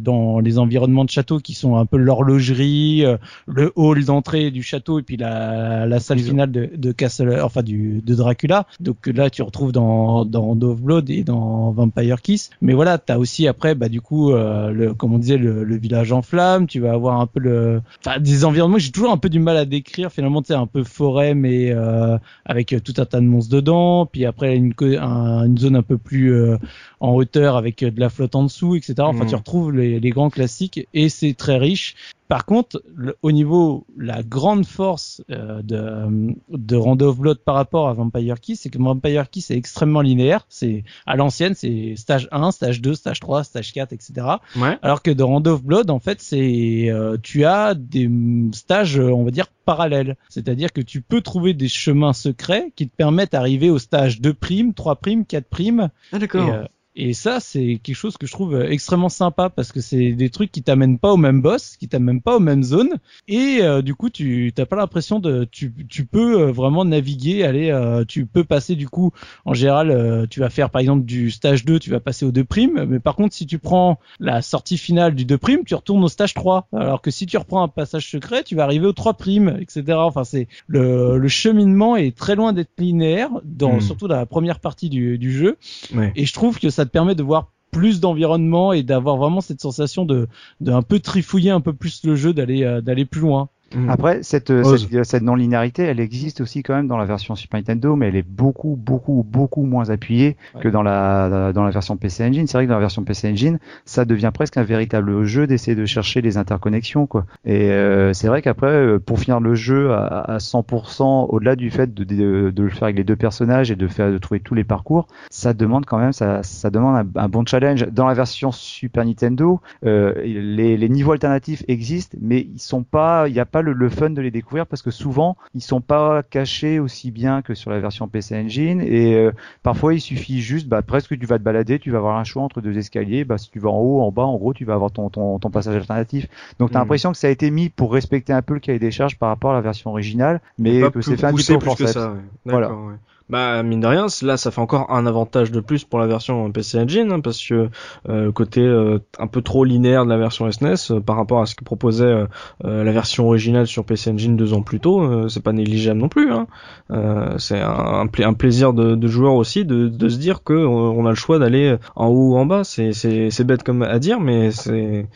dans 0.00 0.40
les 0.40 0.58
environnements 0.58 1.04
de 1.04 1.10
château 1.10 1.38
qui 1.38 1.54
sont 1.54 1.76
un 1.76 1.86
peu 1.86 1.96
l'horlogerie, 1.96 3.04
le 3.46 3.72
hall 3.76 4.04
d'entrée 4.04 4.50
du 4.50 4.62
château 4.62 4.98
et 4.98 5.02
puis 5.02 5.16
la, 5.16 5.86
la 5.86 6.00
salle 6.00 6.18
finale 6.18 6.50
de, 6.50 6.70
de 6.74 6.92
Castle, 6.92 7.40
enfin 7.42 7.62
du 7.62 8.00
de 8.02 8.14
Dracula. 8.14 8.66
Donc 8.80 9.06
là, 9.06 9.30
tu 9.30 9.42
retrouves 9.42 9.72
dans 9.72 10.24
dans 10.24 10.56
Dove 10.56 10.80
Blood 10.80 11.10
et 11.10 11.22
dans 11.22 11.70
Vampire 11.70 12.22
Kiss. 12.22 12.37
Mais 12.60 12.74
voilà, 12.74 12.98
t'as 12.98 13.18
aussi 13.18 13.46
après, 13.48 13.74
bah 13.74 13.88
du 13.88 14.00
coup, 14.00 14.32
euh, 14.32 14.70
le 14.70 14.94
comme 14.94 15.14
on 15.14 15.18
disait, 15.18 15.36
le, 15.38 15.64
le 15.64 15.76
village 15.76 16.12
en 16.12 16.22
flammes. 16.22 16.66
Tu 16.66 16.80
vas 16.80 16.92
avoir 16.92 17.20
un 17.20 17.26
peu 17.26 17.40
le, 17.40 17.80
enfin 18.04 18.18
des 18.20 18.44
environnements 18.44 18.78
j'ai 18.78 18.90
toujours 18.92 19.10
un 19.10 19.16
peu 19.18 19.28
du 19.28 19.38
mal 19.38 19.56
à 19.56 19.64
décrire. 19.64 20.10
Finalement, 20.12 20.42
tu 20.42 20.52
un 20.52 20.66
peu 20.66 20.84
forêt, 20.84 21.34
mais 21.34 21.70
euh, 21.72 22.16
avec 22.44 22.74
tout 22.84 22.94
un 22.98 23.04
tas 23.04 23.20
de 23.20 23.26
monstres 23.26 23.54
dedans. 23.54 24.06
Puis 24.06 24.24
après, 24.24 24.56
une, 24.56 24.72
un- 24.98 25.46
une 25.46 25.58
zone 25.58 25.76
un 25.76 25.82
peu 25.82 25.98
plus 25.98 26.32
euh, 26.32 26.56
en 27.00 27.12
hauteur 27.14 27.56
avec 27.56 27.82
euh, 27.82 27.90
de 27.90 28.00
la 28.00 28.08
flotte 28.08 28.34
en 28.34 28.44
dessous, 28.44 28.76
etc. 28.76 28.94
Enfin, 29.00 29.24
Mhm. 29.24 29.28
tu 29.30 29.34
retrouves 29.36 29.72
les, 29.72 30.00
les 30.00 30.10
grands 30.10 30.30
classiques 30.30 30.86
et 30.94 31.08
c'est 31.08 31.34
très 31.34 31.56
riche. 31.58 31.94
Par 32.28 32.44
contre, 32.44 32.82
le- 32.94 33.16
au 33.22 33.32
niveau, 33.32 33.86
la 33.96 34.22
grande 34.22 34.66
force 34.66 35.22
euh, 35.30 35.62
de, 35.62 36.34
de 36.50 36.76
Rondo 36.76 37.08
of 37.08 37.18
Blood 37.18 37.38
par 37.38 37.54
rapport 37.54 37.88
à 37.88 37.94
Vampire 37.94 38.38
Kiss, 38.40 38.60
c'est 38.60 38.68
que 38.70 38.78
Vampire 38.78 39.30
Kiss 39.30 39.50
est 39.50 39.56
extrêmement 39.56 40.02
linéaire. 40.02 40.44
C'est 40.50 40.84
à 41.06 41.16
l'ancienne, 41.16 41.54
c'est 41.54 41.94
stage 41.96 42.28
1, 42.30 42.50
stage 42.52 42.80
2, 42.82 42.94
stage 42.94 43.20
3, 43.20 43.44
stage 43.44 43.72
4, 43.72 43.92
etc. 43.94 44.26
Ouais. 44.56 44.76
Alors 44.82 45.02
que 45.02 45.10
dans 45.10 45.26
Rondo 45.28 45.54
of 45.54 45.64
Blood, 45.64 45.90
en 45.90 45.98
fait, 46.00 46.20
c'est 46.20 46.90
euh, 46.90 47.16
tu 47.22 47.44
as 47.46 47.74
des 47.74 48.10
stages, 48.52 48.98
euh, 48.98 49.10
on 49.10 49.24
va 49.24 49.30
dire 49.30 49.46
parallèles. 49.64 50.16
C'est-à-dire 50.28 50.72
que 50.72 50.80
tu 50.80 51.00
peux 51.02 51.20
trouver 51.20 51.54
des 51.54 51.68
chemins 51.68 52.12
secrets 52.12 52.72
qui 52.76 52.88
te 52.88 52.94
permettent 52.96 53.32
d'arriver 53.32 53.70
au 53.70 53.78
stage 53.78 54.20
2 54.20 54.32
primes, 54.34 54.74
3 54.74 54.96
primes, 54.96 55.24
4 55.26 55.46
primes. 55.48 55.88
Ah 56.12 56.16
Et, 56.16 56.20
d'accord. 56.20 56.48
euh, 56.54 56.64
et 57.00 57.14
ça, 57.14 57.40
c'est 57.40 57.80
quelque 57.82 57.96
chose 57.96 58.16
que 58.16 58.26
je 58.26 58.32
trouve 58.32 58.54
euh, 58.54 58.68
extrêmement 58.70 59.08
sympa 59.08 59.48
parce 59.48 59.72
que 59.72 59.80
c'est 59.80 60.12
des 60.12 60.30
trucs 60.30 60.52
qui 60.52 60.62
t'amènent 60.62 60.98
pas 60.98 61.12
au 61.12 61.16
même 61.16 61.40
boss, 61.40 61.76
qui 61.78 61.88
t'amènent 61.88 62.20
pas 62.20 62.36
aux 62.36 62.40
mêmes 62.40 62.64
zones, 62.64 62.96
et 63.28 63.58
euh, 63.62 63.80
du 63.82 63.94
coup, 63.94 64.10
tu 64.10 64.52
t'as 64.54 64.66
pas 64.66 64.76
l'impression 64.76 65.20
de, 65.20 65.44
tu, 65.50 65.72
tu 65.88 66.04
peux 66.04 66.40
euh, 66.40 66.52
vraiment 66.52 66.84
naviguer, 66.84 67.44
aller, 67.44 67.70
euh, 67.70 68.04
tu 68.04 68.26
peux 68.26 68.44
passer 68.44 68.74
du 68.74 68.88
coup, 68.88 69.12
en 69.44 69.54
général, 69.54 69.90
euh, 69.90 70.26
tu 70.28 70.40
vas 70.40 70.50
faire 70.50 70.70
par 70.70 70.80
exemple 70.80 71.04
du 71.04 71.30
stage 71.30 71.64
2, 71.64 71.78
tu 71.78 71.90
vas 71.90 72.00
passer 72.00 72.26
au 72.26 72.32
2 72.32 72.44
primes, 72.44 72.84
mais 72.88 72.98
par 72.98 73.14
contre, 73.14 73.34
si 73.34 73.46
tu 73.46 73.58
prends 73.58 73.98
la 74.20 74.42
sortie 74.42 74.76
finale 74.76 75.14
du 75.14 75.24
2 75.24 75.38
primes, 75.38 75.64
tu 75.64 75.74
retournes 75.76 76.02
au 76.02 76.08
stage 76.08 76.34
3, 76.34 76.66
alors 76.72 77.00
que 77.00 77.10
si 77.12 77.26
tu 77.26 77.36
reprends 77.38 77.62
un 77.62 77.68
passage 77.68 78.10
secret, 78.10 78.42
tu 78.42 78.56
vas 78.56 78.64
arriver 78.64 78.86
au 78.86 78.92
3 78.92 79.14
primes, 79.14 79.56
etc. 79.60 79.84
Enfin, 79.92 80.24
c'est 80.24 80.48
le, 80.66 81.16
le 81.16 81.28
cheminement 81.28 81.96
est 81.96 82.16
très 82.16 82.34
loin 82.34 82.52
d'être 82.52 82.70
linéaire, 82.78 83.30
dans, 83.44 83.68
Hmm. 83.68 83.80
surtout 83.80 84.08
dans 84.08 84.16
la 84.16 84.26
première 84.26 84.60
partie 84.60 84.88
du, 84.88 85.18
du 85.18 85.32
jeu. 85.32 85.56
Ouais. 85.94 86.12
Et 86.16 86.24
je 86.24 86.32
trouve 86.32 86.58
que 86.58 86.70
ça 86.70 86.86
te 86.88 86.92
permet 86.92 87.14
de 87.14 87.22
voir 87.22 87.52
plus 87.70 88.00
d'environnement 88.00 88.72
et 88.72 88.82
d'avoir 88.82 89.16
vraiment 89.16 89.40
cette 89.40 89.60
sensation 89.60 90.04
de, 90.04 90.26
de 90.60 90.72
un 90.72 90.82
peu 90.82 91.00
trifouiller 91.00 91.50
un 91.50 91.60
peu 91.60 91.72
plus 91.72 92.04
le 92.04 92.16
jeu, 92.16 92.32
d'aller 92.32 92.64
euh, 92.64 92.80
d'aller 92.80 93.04
plus 93.04 93.20
loin. 93.20 93.48
Hmm. 93.74 93.90
Après, 93.90 94.22
cette, 94.22 94.50
euh, 94.50 94.76
cette, 94.76 95.04
cette 95.04 95.22
non-linéarité, 95.22 95.82
elle 95.82 96.00
existe 96.00 96.40
aussi 96.40 96.62
quand 96.62 96.74
même 96.74 96.88
dans 96.88 96.96
la 96.96 97.04
version 97.04 97.34
Super 97.34 97.58
Nintendo, 97.60 97.96
mais 97.96 98.08
elle 98.08 98.16
est 98.16 98.26
beaucoup, 98.26 98.76
beaucoup, 98.78 99.24
beaucoup 99.28 99.64
moins 99.64 99.90
appuyée 99.90 100.36
Ouais. 100.54 100.62
que 100.62 100.68
dans 100.68 100.82
la, 100.82 101.52
dans 101.52 101.64
la 101.64 101.70
version 101.70 101.96
PC 101.96 102.24
Engine. 102.24 102.46
C'est 102.46 102.56
vrai 102.56 102.64
que 102.64 102.68
dans 102.70 102.76
la 102.76 102.80
version 102.80 103.04
PC 103.04 103.30
Engine, 103.30 103.58
ça 103.84 104.04
devient 104.04 104.30
presque 104.32 104.56
un 104.56 104.62
véritable 104.62 105.24
jeu 105.24 105.46
d'essayer 105.46 105.74
de 105.74 105.84
chercher 105.86 106.20
les 106.22 106.36
interconnexions, 106.38 107.06
quoi. 107.06 107.26
Et 107.44 107.70
euh, 107.70 108.12
c'est 108.14 108.28
vrai 108.28 108.40
qu'après, 108.42 108.68
euh, 108.68 108.98
pour 108.98 109.18
finir 109.20 109.40
le 109.40 109.54
jeu 109.54 109.92
à, 109.92 110.06
à 110.20 110.38
100%, 110.38 111.26
au-delà 111.28 111.56
du 111.56 111.70
fait 111.70 111.92
de, 111.92 112.04
de, 112.04 112.50
de 112.50 112.62
le 112.62 112.70
faire 112.70 112.84
avec 112.84 112.96
les 112.96 113.04
deux 113.04 113.16
personnages 113.16 113.70
et 113.70 113.76
de 113.76 113.86
faire 113.86 114.10
de 114.10 114.18
trouver 114.18 114.40
tous 114.40 114.54
les 114.54 114.64
parcours, 114.64 115.08
ça 115.30 115.52
demande 115.54 115.84
quand 115.86 115.98
même, 115.98 116.12
ça, 116.12 116.42
ça 116.42 116.70
demande 116.70 117.06
un, 117.16 117.20
un 117.20 117.28
bon 117.28 117.44
challenge. 117.46 117.86
Dans 117.92 118.06
la 118.06 118.14
version 118.14 118.50
Super 118.52 119.04
Nintendo, 119.04 119.60
euh, 119.84 120.14
les, 120.24 120.76
les 120.76 120.88
niveaux 120.88 121.12
alternatifs 121.12 121.64
existent, 121.68 122.16
mais 122.20 122.40
ils 122.40 122.58
sont 122.60 122.82
pas, 122.82 123.28
il 123.28 123.34
n'y 123.34 123.40
a 123.40 123.46
pas 123.46 123.57
le, 123.62 123.72
le 123.72 123.88
fun 123.88 124.10
de 124.10 124.20
les 124.20 124.30
découvrir 124.30 124.66
parce 124.66 124.82
que 124.82 124.90
souvent 124.90 125.36
ils 125.54 125.62
sont 125.62 125.80
pas 125.80 126.22
cachés 126.22 126.78
aussi 126.78 127.10
bien 127.10 127.42
que 127.42 127.54
sur 127.54 127.70
la 127.70 127.80
version 127.80 128.08
PC 128.08 128.36
Engine 128.36 128.80
et 128.80 129.14
euh, 129.14 129.32
parfois 129.62 129.94
il 129.94 130.00
suffit 130.00 130.40
juste, 130.40 130.68
bah, 130.68 130.82
presque 130.82 131.18
tu 131.18 131.26
vas 131.26 131.38
te 131.38 131.42
balader, 131.44 131.78
tu 131.78 131.90
vas 131.90 131.98
avoir 131.98 132.16
un 132.18 132.24
choix 132.24 132.42
entre 132.42 132.60
deux 132.60 132.76
escaliers, 132.78 133.24
bah, 133.24 133.38
si 133.38 133.50
tu 133.50 133.58
vas 133.58 133.70
en 133.70 133.78
haut, 133.78 134.00
en 134.02 134.10
bas, 134.12 134.24
en 134.24 134.36
gros 134.36 134.54
tu 134.54 134.64
vas 134.64 134.74
avoir 134.74 134.90
ton, 134.90 135.10
ton, 135.10 135.38
ton 135.38 135.50
passage 135.50 135.76
alternatif. 135.76 136.26
Donc 136.58 136.70
t'as 136.70 136.78
Mhm. 136.78 136.82
l'impression 136.82 137.12
que 137.12 137.18
ça 137.18 137.26
a 137.26 137.30
été 137.30 137.50
mis 137.50 137.68
pour 137.68 137.92
respecter 137.92 138.32
un 138.32 138.42
peu 138.42 138.54
le 138.54 138.60
cahier 138.60 138.78
des 138.78 138.90
charges 138.90 139.18
par 139.18 139.28
rapport 139.28 139.50
à 139.52 139.54
la 139.54 139.60
version 139.60 139.90
originale, 139.90 140.40
mais 140.58 140.90
que 140.90 141.00
c'est 141.02 141.16
fait 141.16 141.26
un 141.26 141.32
petit 141.32 141.44
peu 141.44 141.58
plus 141.58 141.74
que 141.74 141.86
ça. 141.86 142.12
ouais. 142.12 142.20
Voilà. 142.44 142.68
Ouais. 142.72 142.94
Bah 143.30 143.62
mine 143.62 143.80
de 143.80 143.86
rien, 143.86 144.06
là 144.22 144.36
ça 144.38 144.50
fait 144.50 144.60
encore 144.60 144.90
un 144.90 145.04
avantage 145.06 145.50
de 145.50 145.60
plus 145.60 145.84
pour 145.84 145.98
la 145.98 146.06
version 146.06 146.50
PC 146.50 146.78
Engine 146.78 147.12
hein, 147.12 147.20
parce 147.20 147.46
que 147.46 147.68
euh, 148.08 148.24
le 148.24 148.32
côté 148.32 148.62
euh, 148.62 148.98
un 149.18 149.26
peu 149.26 149.42
trop 149.42 149.64
linéaire 149.64 150.04
de 150.04 150.10
la 150.10 150.16
version 150.16 150.50
SNES 150.50 150.74
euh, 150.92 151.00
par 151.00 151.16
rapport 151.16 151.42
à 151.42 151.46
ce 151.46 151.54
que 151.54 151.62
proposait 151.62 152.04
euh, 152.04 152.26
euh, 152.64 152.84
la 152.84 152.92
version 152.92 153.26
originale 153.26 153.66
sur 153.66 153.84
PC 153.84 154.10
Engine 154.12 154.36
deux 154.36 154.54
ans 154.54 154.62
plus 154.62 154.80
tôt, 154.80 155.02
euh, 155.02 155.28
c'est 155.28 155.42
pas 155.42 155.52
négligeable 155.52 156.00
non 156.00 156.08
plus. 156.08 156.32
Hein. 156.32 156.46
Euh, 156.90 157.36
c'est 157.38 157.60
un, 157.60 157.68
un, 158.00 158.06
pla- 158.06 158.28
un 158.28 158.32
plaisir 158.32 158.72
de, 158.72 158.94
de 158.94 159.08
joueur 159.08 159.34
aussi 159.34 159.64
de, 159.66 159.88
de 159.88 160.08
se 160.08 160.16
dire 160.16 160.42
que 160.42 160.54
euh, 160.54 160.66
on 160.66 161.04
a 161.04 161.10
le 161.10 161.14
choix 161.14 161.38
d'aller 161.38 161.76
en 161.96 162.06
haut 162.06 162.32
ou 162.32 162.36
en 162.38 162.46
bas. 162.46 162.64
C'est 162.64 162.92
c'est 162.92 163.30
c'est 163.30 163.44
bête 163.44 163.62
comme 163.62 163.82
à 163.82 163.98
dire, 163.98 164.20
mais 164.20 164.50
c'est 164.52 165.06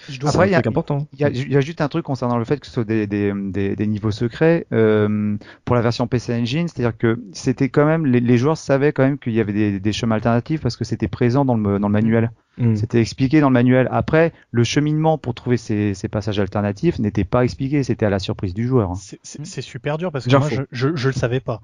un 0.42 0.46
il 0.48 0.52
y 0.52 0.54
a- 0.54 0.60
truc 0.60 0.66
important. 0.72 1.06
Il 1.18 1.26
y, 1.26 1.52
y 1.52 1.56
a 1.56 1.60
juste 1.60 1.80
un 1.80 1.88
truc 1.88 2.04
concernant 2.04 2.36
le 2.36 2.44
fait 2.44 2.58
que 2.60 2.66
ce 2.66 2.72
soit 2.72 2.84
des, 2.84 3.06
des, 3.06 3.32
des, 3.34 3.74
des 3.74 3.86
niveaux 3.86 4.10
secrets 4.10 4.66
euh, 4.72 5.36
pour 5.64 5.76
la 5.76 5.82
version 5.82 6.06
PC 6.06 6.34
Engine, 6.34 6.68
c'est-à-dire 6.68 6.96
que 6.98 7.18
c'était 7.32 7.70
quand 7.70 7.86
même 7.86 8.01
les, 8.06 8.38
joueurs 8.38 8.56
savaient 8.56 8.92
quand 8.92 9.02
même 9.02 9.18
qu'il 9.18 9.32
y 9.32 9.40
avait 9.40 9.78
des, 9.78 9.92
chemins 9.92 10.16
alternatifs 10.16 10.60
parce 10.60 10.76
que 10.76 10.84
c'était 10.84 11.08
présent 11.08 11.44
dans 11.44 11.56
le 11.56 11.78
manuel. 11.88 12.30
Mm. 12.58 12.76
C'était 12.76 13.00
expliqué 13.00 13.40
dans 13.40 13.48
le 13.48 13.54
manuel. 13.54 13.88
Après, 13.90 14.32
le 14.50 14.62
cheminement 14.64 15.16
pour 15.18 15.34
trouver 15.34 15.56
ces, 15.56 15.94
ces 15.94 16.08
passages 16.08 16.38
alternatifs 16.38 16.98
n'était 16.98 17.24
pas 17.24 17.44
expliqué, 17.44 17.82
c'était 17.82 18.06
à 18.06 18.10
la 18.10 18.18
surprise 18.18 18.52
du 18.54 18.66
joueur. 18.68 18.90
hein. 18.90 18.94
C'est- 19.22 19.60
super 19.62 19.96
dur 19.98 20.12
parce 20.12 20.26
que 20.26 20.36
moi, 20.36 20.48
je, 20.50 20.62
je, 20.70 20.94
je 20.94 21.08
le 21.08 21.14
savais 21.14 21.40
pas. 21.40 21.60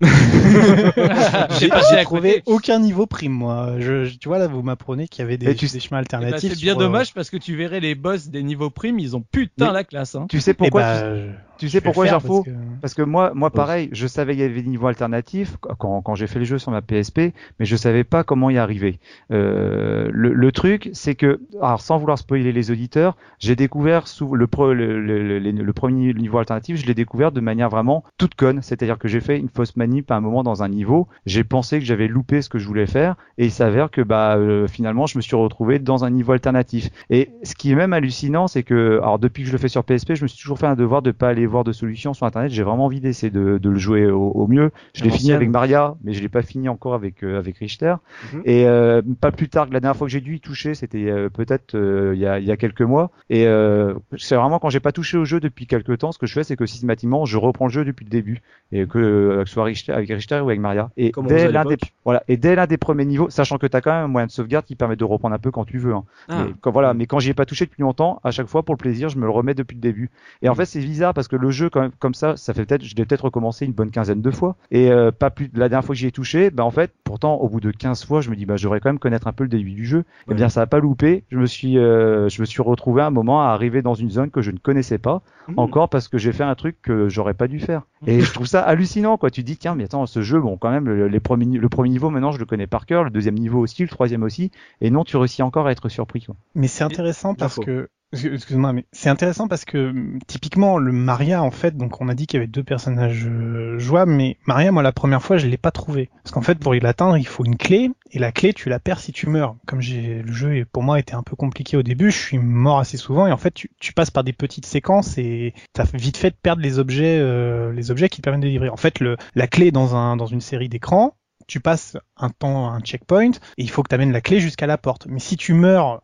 J'ai 0.02 1.68
J'ai 1.68 1.72
à 1.72 2.02
trouvé 2.02 2.30
côté. 2.40 2.42
aucun 2.46 2.78
niveau 2.80 3.06
prime, 3.06 3.32
moi. 3.32 3.74
Je, 3.78 4.04
je- 4.04 4.18
tu 4.18 4.28
vois, 4.28 4.38
là, 4.38 4.46
vous 4.48 4.62
m'apprenez 4.62 5.06
qu'il 5.08 5.22
y 5.22 5.24
avait 5.24 5.36
des, 5.36 5.54
tu- 5.54 5.66
des 5.68 5.80
chemins 5.80 6.00
Eh 6.00 6.08
ben, 6.10 6.16
alternatifs. 6.18 6.52
c'est 6.54 6.60
bien 6.60 6.74
euh, 6.74 6.78
dommage 6.78 7.14
parce 7.14 7.30
que 7.30 7.36
tu 7.36 7.54
verrais 7.56 7.80
les 7.80 7.94
boss 7.94 8.28
des 8.28 8.42
niveaux 8.42 8.70
primes, 8.70 8.98
ils 8.98 9.16
ont 9.16 9.20
putain 9.30 9.66
Mais- 9.68 9.72
la 9.72 9.84
classe. 9.84 10.14
Hein. 10.14 10.26
Tu 10.28 10.40
sais 10.40 10.52
eh 10.52 10.54
pourquoi 10.54 10.82
ben, 10.82 11.34
tu, 11.58 11.66
je 11.68 11.72
sais 11.72 11.80
pourquoi 11.80 12.06
Jarfo 12.06 12.42
parce 12.42 12.46
que- 12.56 12.60
Parce 12.80 12.94
que 12.94 13.02
moi, 13.02 13.32
moi 13.34 13.50
pareil, 13.50 13.90
je 13.92 14.06
savais 14.08 14.32
qu'il 14.32 14.42
y 14.42 14.44
avait 14.44 14.62
des 14.62 14.68
niveaux 14.68 14.88
alternatifs 14.88 15.56
quand, 15.60 16.02
quand 16.02 16.14
j'ai 16.16 16.26
fait 16.26 16.40
le 16.40 16.44
jeu 16.44 16.58
sur 16.58 16.72
ma 16.72 16.82
PSP, 16.82 17.32
mais 17.60 17.64
je 17.66 17.76
savais 17.76 18.02
pas 18.04 18.24
comment 18.24 18.50
y 18.50 18.58
arriver. 18.58 18.98
Euh, 19.30 20.08
le, 20.12 20.31
le 20.32 20.52
truc, 20.52 20.90
c'est 20.92 21.14
que, 21.14 21.40
alors 21.60 21.80
sans 21.80 21.98
vouloir 21.98 22.18
spoiler 22.18 22.52
les 22.52 22.70
auditeurs, 22.70 23.16
j'ai 23.38 23.56
découvert 23.56 24.08
sous 24.08 24.34
le, 24.34 24.46
pre- 24.46 24.72
le, 24.72 25.00
le, 25.00 25.38
le- 25.38 25.50
le 25.50 25.72
premier 25.72 26.12
niveau 26.14 26.38
alternatif, 26.38 26.76
je 26.76 26.86
l'ai 26.86 26.94
découvert 26.94 27.32
de 27.32 27.40
manière 27.40 27.68
vraiment 27.68 28.04
toute 28.18 28.34
conne. 28.34 28.60
C'est-à-dire 28.62 28.98
que 28.98 29.08
j'ai 29.08 29.20
fait 29.20 29.38
une 29.38 29.48
fausse 29.48 29.76
manip 29.76 30.10
à 30.10 30.16
un 30.16 30.20
moment 30.20 30.42
dans 30.42 30.62
un 30.62 30.68
niveau, 30.68 31.08
j'ai 31.26 31.44
pensé 31.44 31.78
que 31.78 31.84
j'avais 31.84 32.08
loupé 32.08 32.42
ce 32.42 32.48
que 32.48 32.58
je 32.58 32.66
voulais 32.66 32.86
faire, 32.86 33.16
et 33.38 33.44
il 33.46 33.50
s'avère 33.50 33.90
que 33.90 34.00
bah 34.00 34.36
euh, 34.36 34.66
finalement 34.66 35.06
je 35.06 35.18
me 35.18 35.22
suis 35.22 35.36
retrouvé 35.36 35.78
dans 35.78 36.04
un 36.04 36.10
niveau 36.10 36.32
alternatif. 36.32 36.90
Et 37.10 37.30
ce 37.42 37.54
qui 37.54 37.70
est 37.72 37.74
même 37.74 37.92
hallucinant, 37.92 38.46
c'est 38.48 38.62
que, 38.62 38.98
alors 39.02 39.18
depuis 39.18 39.42
que 39.42 39.48
je 39.48 39.52
le 39.52 39.58
fais 39.58 39.68
sur 39.68 39.84
PSP, 39.84 40.14
je 40.14 40.22
me 40.22 40.28
suis 40.28 40.40
toujours 40.40 40.58
fait 40.58 40.66
un 40.66 40.76
devoir 40.76 41.02
de 41.02 41.10
pas 41.10 41.28
aller 41.28 41.46
voir 41.46 41.64
de 41.64 41.72
solutions 41.72 42.14
sur 42.14 42.26
internet. 42.26 42.50
J'ai 42.50 42.62
vraiment 42.62 42.86
envie 42.86 43.00
d'essayer 43.00 43.30
de, 43.30 43.58
de 43.58 43.70
le 43.70 43.78
jouer 43.78 44.10
au, 44.10 44.30
au 44.30 44.46
mieux. 44.46 44.70
Je 44.94 45.04
l'ai 45.04 45.10
fini 45.10 45.32
avec 45.32 45.50
Maria, 45.50 45.96
mais 46.04 46.12
je 46.14 46.22
l'ai 46.22 46.28
pas 46.28 46.42
fini 46.42 46.68
encore 46.68 46.94
avec 46.94 47.22
euh, 47.22 47.38
avec 47.38 47.58
Richter. 47.58 47.96
Mhm. 48.32 48.42
Et 48.44 48.66
euh, 48.66 49.02
pas 49.20 49.30
plus 49.32 49.48
tard 49.48 49.68
que 49.68 49.74
la 49.74 49.80
dernière 49.80 49.96
fois 49.96 50.06
que 50.06 50.12
j'ai 50.12 50.20
dû 50.22 50.36
y 50.36 50.40
toucher, 50.40 50.74
c'était 50.74 51.10
euh, 51.10 51.28
peut-être 51.28 51.74
euh, 51.74 52.12
il 52.14 52.20
y, 52.20 52.26
a, 52.26 52.38
il 52.38 52.46
y 52.46 52.50
a 52.50 52.56
quelques 52.56 52.82
mois. 52.82 53.10
Et 53.28 53.46
euh, 53.46 53.94
c'est 54.16 54.36
vraiment 54.36 54.58
quand 54.58 54.70
j'ai 54.70 54.80
pas 54.80 54.92
touché 54.92 55.18
au 55.18 55.24
jeu 55.24 55.40
depuis 55.40 55.66
quelques 55.66 55.98
temps, 55.98 56.12
ce 56.12 56.18
que 56.18 56.26
je 56.26 56.32
fais, 56.32 56.44
c'est 56.44 56.56
que 56.56 56.66
systématiquement, 56.66 57.24
je 57.24 57.36
reprends 57.36 57.66
le 57.66 57.72
jeu 57.72 57.84
depuis 57.84 58.04
le 58.04 58.10
début, 58.10 58.40
et 58.72 58.86
que, 58.86 59.42
que 59.42 59.44
ce 59.46 59.52
soit 59.52 59.64
Richter, 59.64 59.92
avec 59.92 60.08
Richter 60.08 60.40
ou 60.40 60.48
avec 60.48 60.60
Maria. 60.60 60.90
Et 60.96 61.10
Comme 61.10 61.26
dès 61.26 61.50
l'un 61.50 61.64
des 61.64 61.76
voilà, 62.04 62.22
et 62.28 62.36
dès 62.36 62.54
l'un 62.54 62.66
des 62.66 62.78
premiers 62.78 63.04
niveaux, 63.04 63.30
sachant 63.30 63.58
que 63.58 63.66
tu 63.66 63.76
as 63.76 63.80
quand 63.80 63.92
même 63.92 64.04
un 64.04 64.08
moyen 64.08 64.26
de 64.26 64.32
sauvegarde 64.32 64.64
qui 64.64 64.74
permet 64.76 64.96
de 64.96 65.04
reprendre 65.04 65.34
un 65.34 65.38
peu 65.38 65.50
quand 65.50 65.64
tu 65.64 65.78
veux. 65.78 65.94
Hein. 65.94 66.04
Ah. 66.28 66.44
Mais, 66.46 66.54
quand, 66.60 66.70
voilà, 66.70 66.94
mais 66.94 67.06
quand 67.06 67.18
j'y 67.18 67.30
ai 67.30 67.34
pas 67.34 67.46
touché 67.46 67.66
depuis 67.66 67.82
longtemps, 67.82 68.20
à 68.24 68.30
chaque 68.30 68.46
fois 68.46 68.62
pour 68.62 68.74
le 68.74 68.78
plaisir, 68.78 69.08
je 69.08 69.18
me 69.18 69.24
le 69.24 69.30
remets 69.30 69.54
depuis 69.54 69.74
le 69.74 69.80
début. 69.80 70.10
Et 70.42 70.48
en 70.48 70.54
fait, 70.54 70.64
c'est 70.64 70.80
bizarre 70.80 71.14
parce 71.14 71.28
que 71.28 71.36
le 71.36 71.50
jeu, 71.50 71.70
comme 71.70 72.14
ça, 72.14 72.36
ça 72.36 72.54
fait 72.54 72.64
peut-être, 72.64 72.84
je 72.84 72.94
l'ai 72.96 73.04
peut-être 73.04 73.24
recommencé 73.24 73.66
une 73.66 73.72
bonne 73.72 73.90
quinzaine 73.90 74.22
de 74.22 74.30
fois. 74.30 74.56
Et 74.70 74.90
euh, 74.90 75.10
pas 75.10 75.30
plus. 75.30 75.50
La 75.54 75.68
dernière 75.68 75.84
fois 75.84 75.94
que 75.94 75.98
j'y 75.98 76.06
ai 76.06 76.12
touché, 76.12 76.50
bah 76.50 76.64
en 76.64 76.70
fait, 76.70 76.92
pourtant, 77.04 77.36
au 77.36 77.48
bout 77.48 77.60
de 77.60 77.70
15 77.70 78.04
fois, 78.04 78.20
je 78.20 78.30
me 78.30 78.36
dis, 78.36 78.46
bah, 78.46 78.56
je 78.56 78.64
devrais 78.64 78.80
quand 78.80 78.88
même 78.88 78.98
connaître 78.98 79.26
un 79.26 79.32
peu 79.32 79.44
le 79.44 79.48
début 79.48 79.72
du 79.72 79.84
jeu. 79.84 80.04
Eh 80.30 80.34
bien, 80.34 80.48
ça 80.48 80.62
a 80.62 80.66
pas 80.66 80.78
loupé. 80.78 81.24
Je 81.30 81.38
me 81.38 81.46
suis, 81.46 81.78
euh, 81.78 82.28
je 82.28 82.40
me 82.40 82.46
suis 82.46 82.62
retrouvé 82.62 83.02
un 83.02 83.10
moment 83.10 83.42
à 83.42 83.46
arriver 83.52 83.82
dans 83.82 83.94
une 83.94 84.10
zone 84.10 84.30
que 84.30 84.40
je 84.40 84.50
ne 84.50 84.58
connaissais 84.58 84.98
pas, 84.98 85.22
Mmh. 85.48 85.54
encore 85.58 85.88
parce 85.88 86.06
que 86.06 86.18
j'ai 86.18 86.32
fait 86.32 86.44
un 86.44 86.54
truc 86.54 86.76
que 86.82 87.08
j'aurais 87.08 87.34
pas 87.34 87.48
dû 87.48 87.58
faire. 87.58 87.82
Et 88.06 88.20
je 88.20 88.32
trouve 88.32 88.46
ça 88.46 88.62
hallucinant, 88.62 89.16
quoi. 89.16 89.30
Tu 89.30 89.42
dis, 89.42 89.56
tiens, 89.56 89.74
mais 89.74 89.84
attends, 89.84 90.06
ce 90.06 90.22
jeu, 90.22 90.40
bon, 90.40 90.56
quand 90.56 90.70
même, 90.70 90.86
le, 90.86 91.08
les 91.08 91.20
premiers, 91.20 91.58
le 91.58 91.68
premier 91.68 91.88
niveau, 91.88 92.10
maintenant, 92.10 92.30
je 92.30 92.38
le 92.38 92.44
connais 92.44 92.68
par 92.68 92.86
cœur, 92.86 93.02
le 93.02 93.10
deuxième 93.10 93.34
niveau 93.34 93.58
aussi, 93.58 93.82
le 93.82 93.88
troisième 93.88 94.22
aussi, 94.22 94.52
et 94.80 94.90
non, 94.90 95.02
tu 95.04 95.16
réussis 95.16 95.42
encore 95.42 95.66
à 95.66 95.72
être 95.72 95.88
surpris, 95.88 96.22
quoi. 96.22 96.36
Mais 96.54 96.68
c'est 96.68 96.84
intéressant 96.84 97.34
parce 97.34 97.58
que 97.58 97.88
excuse-moi 98.12 98.72
mais 98.72 98.84
c'est 98.92 99.08
intéressant 99.08 99.48
parce 99.48 99.64
que 99.64 99.90
hum, 99.90 100.18
typiquement 100.26 100.78
le 100.78 100.92
Maria 100.92 101.42
en 101.42 101.50
fait 101.50 101.76
donc 101.76 102.00
on 102.00 102.08
a 102.08 102.14
dit 102.14 102.26
qu'il 102.26 102.38
y 102.38 102.42
avait 102.42 102.46
deux 102.46 102.62
personnages 102.62 103.26
euh, 103.26 103.78
jouables 103.78 104.12
mais 104.12 104.36
Maria 104.46 104.72
moi 104.72 104.82
la 104.82 104.92
première 104.92 105.22
fois 105.22 105.36
je 105.36 105.46
l'ai 105.46 105.56
pas 105.56 105.70
trouvé. 105.70 106.10
Parce 106.22 106.32
qu'en 106.32 106.42
fait 106.42 106.58
pour 106.58 106.74
l'atteindre 106.74 107.16
il 107.16 107.26
faut 107.26 107.44
une 107.44 107.56
clé 107.56 107.90
et 108.10 108.18
la 108.18 108.32
clé 108.32 108.52
tu 108.52 108.68
la 108.68 108.78
perds 108.78 109.00
si 109.00 109.12
tu 109.12 109.28
meurs. 109.28 109.56
Comme 109.66 109.80
j'ai 109.80 110.22
le 110.22 110.32
jeu 110.32 110.64
pour 110.72 110.82
moi 110.82 110.98
était 110.98 111.14
un 111.14 111.22
peu 111.22 111.36
compliqué 111.36 111.76
au 111.76 111.82
début 111.82 112.10
je 112.10 112.18
suis 112.18 112.38
mort 112.38 112.78
assez 112.78 112.96
souvent 112.96 113.26
et 113.26 113.32
en 113.32 113.38
fait 113.38 113.54
tu, 113.54 113.92
passes 113.94 114.10
par 114.10 114.24
des 114.24 114.32
petites 114.32 114.66
séquences 114.66 115.18
et 115.18 115.54
t'as 115.72 115.84
vite 115.94 116.16
fait 116.16 116.30
de 116.30 116.36
perdre 116.40 116.62
les 116.62 116.78
objets 116.78 117.18
euh, 117.18 117.72
les 117.72 117.90
objets 117.90 118.08
qui 118.08 118.18
te 118.18 118.22
permettent 118.22 118.42
de 118.42 118.46
délivrer 118.46 118.68
en 118.68 118.76
fait 118.76 119.00
le 119.00 119.16
la 119.34 119.46
clé 119.46 119.70
dans 119.70 119.96
un 119.96 120.16
dans 120.16 120.26
une 120.26 120.40
série 120.40 120.68
d'écrans 120.68 121.14
tu 121.52 121.60
passes 121.60 121.96
un 122.16 122.30
temps, 122.30 122.70
un 122.72 122.80
checkpoint, 122.80 123.30
et 123.32 123.62
il 123.62 123.68
faut 123.68 123.82
que 123.82 123.88
tu 123.90 123.94
amènes 123.94 124.12
la 124.12 124.22
clé 124.22 124.40
jusqu'à 124.40 124.66
la 124.66 124.78
porte. 124.78 125.06
Mais 125.06 125.18
si 125.18 125.36
tu 125.36 125.52
meurs 125.52 126.00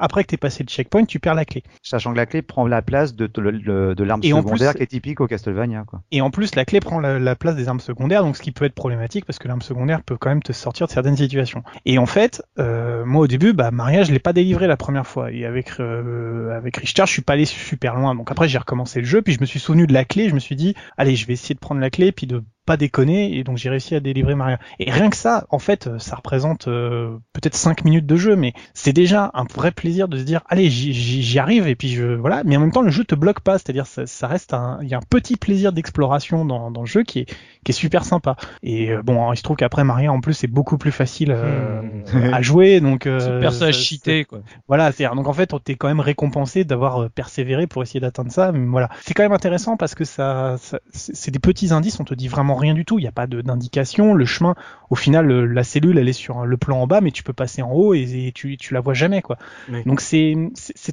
après 0.00 0.24
que 0.24 0.28
tu 0.28 0.38
passé 0.38 0.62
le 0.62 0.68
checkpoint, 0.68 1.04
tu 1.04 1.20
perds 1.20 1.34
la 1.34 1.44
clé. 1.44 1.62
Sachant 1.82 2.12
que 2.12 2.16
la 2.16 2.24
clé 2.24 2.40
prend 2.40 2.66
la 2.66 2.80
place 2.80 3.14
de, 3.14 3.26
de, 3.26 3.50
de- 3.50 3.94
de 3.94 4.04
l'arme 4.04 4.22
secondaire 4.22 4.70
plus- 4.72 4.78
qui 4.78 4.82
est 4.84 4.86
typique 4.86 5.20
au 5.20 5.26
Castlevania, 5.26 5.84
quoi. 5.86 6.00
Et 6.12 6.20
en 6.22 6.30
plus, 6.30 6.54
la 6.54 6.64
clé 6.64 6.80
prend 6.80 6.98
la, 6.98 7.18
la 7.18 7.36
place 7.36 7.56
des 7.56 7.68
armes 7.68 7.80
secondaires, 7.80 8.22
donc 8.22 8.36
ce 8.36 8.42
qui 8.42 8.52
peut 8.52 8.64
être 8.64 8.74
problématique 8.74 9.26
parce 9.26 9.38
que 9.38 9.48
l'arme 9.48 9.60
secondaire 9.62 10.02
peut 10.02 10.16
quand 10.16 10.30
même 10.30 10.42
te 10.42 10.52
sortir 10.52 10.86
de 10.86 10.92
certaines 10.92 11.16
situations. 11.18 11.62
Et 11.84 11.98
en 11.98 12.06
fait, 12.06 12.42
euh, 12.58 13.04
moi 13.04 13.22
au 13.22 13.26
début, 13.26 13.52
bah 13.52 13.70
Maria, 13.70 14.02
je 14.02 14.12
l'ai 14.12 14.18
pas 14.18 14.32
délivré 14.32 14.66
la 14.66 14.76
première 14.78 15.06
fois. 15.06 15.30
Et 15.30 15.44
avec 15.44 15.78
euh, 15.80 16.56
avec 16.56 16.78
Richter, 16.78 17.02
je 17.06 17.12
suis 17.12 17.22
pas 17.22 17.34
allé 17.34 17.44
super 17.44 17.94
loin. 17.96 18.14
Donc 18.14 18.30
après, 18.30 18.48
j'ai 18.48 18.58
recommencé 18.58 19.00
le 19.00 19.06
jeu, 19.06 19.20
puis 19.20 19.34
je 19.34 19.40
me 19.40 19.46
suis 19.46 19.60
souvenu 19.60 19.86
de 19.86 19.92
la 19.92 20.04
clé. 20.04 20.28
Je 20.28 20.34
me 20.34 20.40
suis 20.40 20.56
dit, 20.56 20.74
allez, 20.96 21.16
je 21.16 21.26
vais 21.26 21.34
essayer 21.34 21.54
de 21.54 21.60
prendre 21.60 21.80
la 21.80 21.90
clé, 21.90 22.12
puis 22.12 22.26
de 22.26 22.42
pas 22.66 22.76
déconner. 22.76 23.36
Et 23.38 23.44
donc 23.44 23.56
j'ai 23.56 23.70
réussi 23.70 23.94
à 23.94 24.00
délivrer 24.00 24.34
Maria. 24.34 24.58
Et 24.78 24.90
rien 24.90 25.08
que 25.10 25.16
ça, 25.16 25.46
en 25.50 25.58
fait, 25.58 25.86
euh, 25.86 25.98
ça 25.98 26.16
représente 26.16 26.68
euh, 26.68 27.16
peut-être 27.32 27.54
5 27.54 27.84
minutes 27.84 28.06
de 28.06 28.16
jeu, 28.16 28.36
mais 28.36 28.52
c'est 28.74 28.92
déjà 28.92 29.30
un 29.34 29.44
vrai 29.54 29.70
plaisir 29.70 30.08
de 30.08 30.18
se 30.18 30.24
dire, 30.24 30.42
allez, 30.48 30.68
j'y- 30.68 31.38
arrive. 31.38 31.68
Et 31.68 31.74
puis 31.76 31.88
je 31.88 32.04
voilà. 32.04 32.42
Mais 32.44 32.56
en 32.56 32.60
même 32.60 32.72
temps, 32.72 32.82
le 32.82 32.90
jeu 32.90 33.04
te 33.04 33.14
bloque 33.14 33.40
pas, 33.40 33.58
c'est-à-dire 33.58 33.86
ça, 33.86 34.06
ça 34.06 34.26
reste 34.26 34.52
un, 34.54 34.78
il 34.82 34.88
y 34.88 34.94
a 34.94 34.98
un 34.98 35.02
petit 35.08 35.36
plaisir 35.36 35.72
d'exploration 35.72 36.44
dans, 36.44 36.70
dans 36.70 36.80
le 36.82 36.86
jeu 36.86 37.02
qui 37.02 37.20
est 37.20 37.26
qui 37.64 37.70
est 37.72 37.74
super 37.74 38.04
sympa. 38.04 38.36
Et 38.62 38.90
euh, 38.92 39.02
bon, 39.02 39.32
il 39.32 39.36
se 39.36 39.42
trouve 39.42 39.56
qu'après 39.56 39.84
Maria 39.84 40.12
en 40.12 40.20
plus 40.20 40.34
c'est 40.34 40.46
beaucoup 40.46 40.76
plus 40.78 40.92
facile 40.92 41.32
euh, 41.34 41.80
Mmh. 42.12 42.34
à 42.34 42.42
jouer, 42.42 42.80
donc 42.80 43.06
euh, 43.06 43.40
personnage 43.40 43.78
cheaté, 43.78 44.24
quoi. 44.24 44.40
voilà, 44.68 44.92
c'est 44.92 45.04
donc 45.14 45.28
en 45.28 45.32
fait, 45.32 45.52
on 45.54 45.58
t'es 45.58 45.74
quand 45.76 45.88
même 45.88 46.00
récompensé 46.00 46.64
d'avoir 46.64 47.10
persévéré 47.10 47.66
pour 47.66 47.82
essayer 47.82 48.00
d'atteindre 48.00 48.30
ça. 48.32 48.50
Mais 48.52 48.66
voilà, 48.66 48.88
c'est 49.02 49.14
quand 49.14 49.22
même 49.22 49.32
intéressant 49.32 49.76
parce 49.76 49.94
que 49.94 50.04
ça, 50.04 50.56
ça- 50.58 50.80
c'est 50.90 51.14
c'est 51.14 51.30
des 51.30 51.38
petits 51.38 51.72
indices. 51.72 52.00
On 52.00 52.04
te 52.04 52.14
dit 52.14 52.28
vraiment 52.28 52.55
rien 52.56 52.74
du 52.74 52.84
tout. 52.84 52.98
Il 52.98 53.02
n'y 53.02 53.08
a 53.08 53.12
pas 53.12 53.26
d'indication. 53.26 54.14
Le 54.14 54.24
chemin, 54.24 54.54
au 54.90 54.94
final, 54.94 55.26
le- 55.26 55.46
la 55.46 55.64
cellule, 55.64 55.98
elle 55.98 56.08
est 56.08 56.12
sur 56.12 56.44
le 56.46 56.56
plan 56.56 56.80
en 56.80 56.86
bas, 56.86 57.00
mais 57.00 57.10
tu 57.10 57.22
peux 57.22 57.32
passer 57.32 57.62
en 57.62 57.70
haut 57.72 57.94
et, 57.94 58.26
et 58.28 58.32
tu, 58.32 58.56
tu 58.56 58.74
la 58.74 58.80
vois 58.80 58.94
jamais, 58.94 59.22
quoi. 59.22 59.36
Oui. 59.72 59.82
Donc 59.84 60.00
c'est 60.00 60.34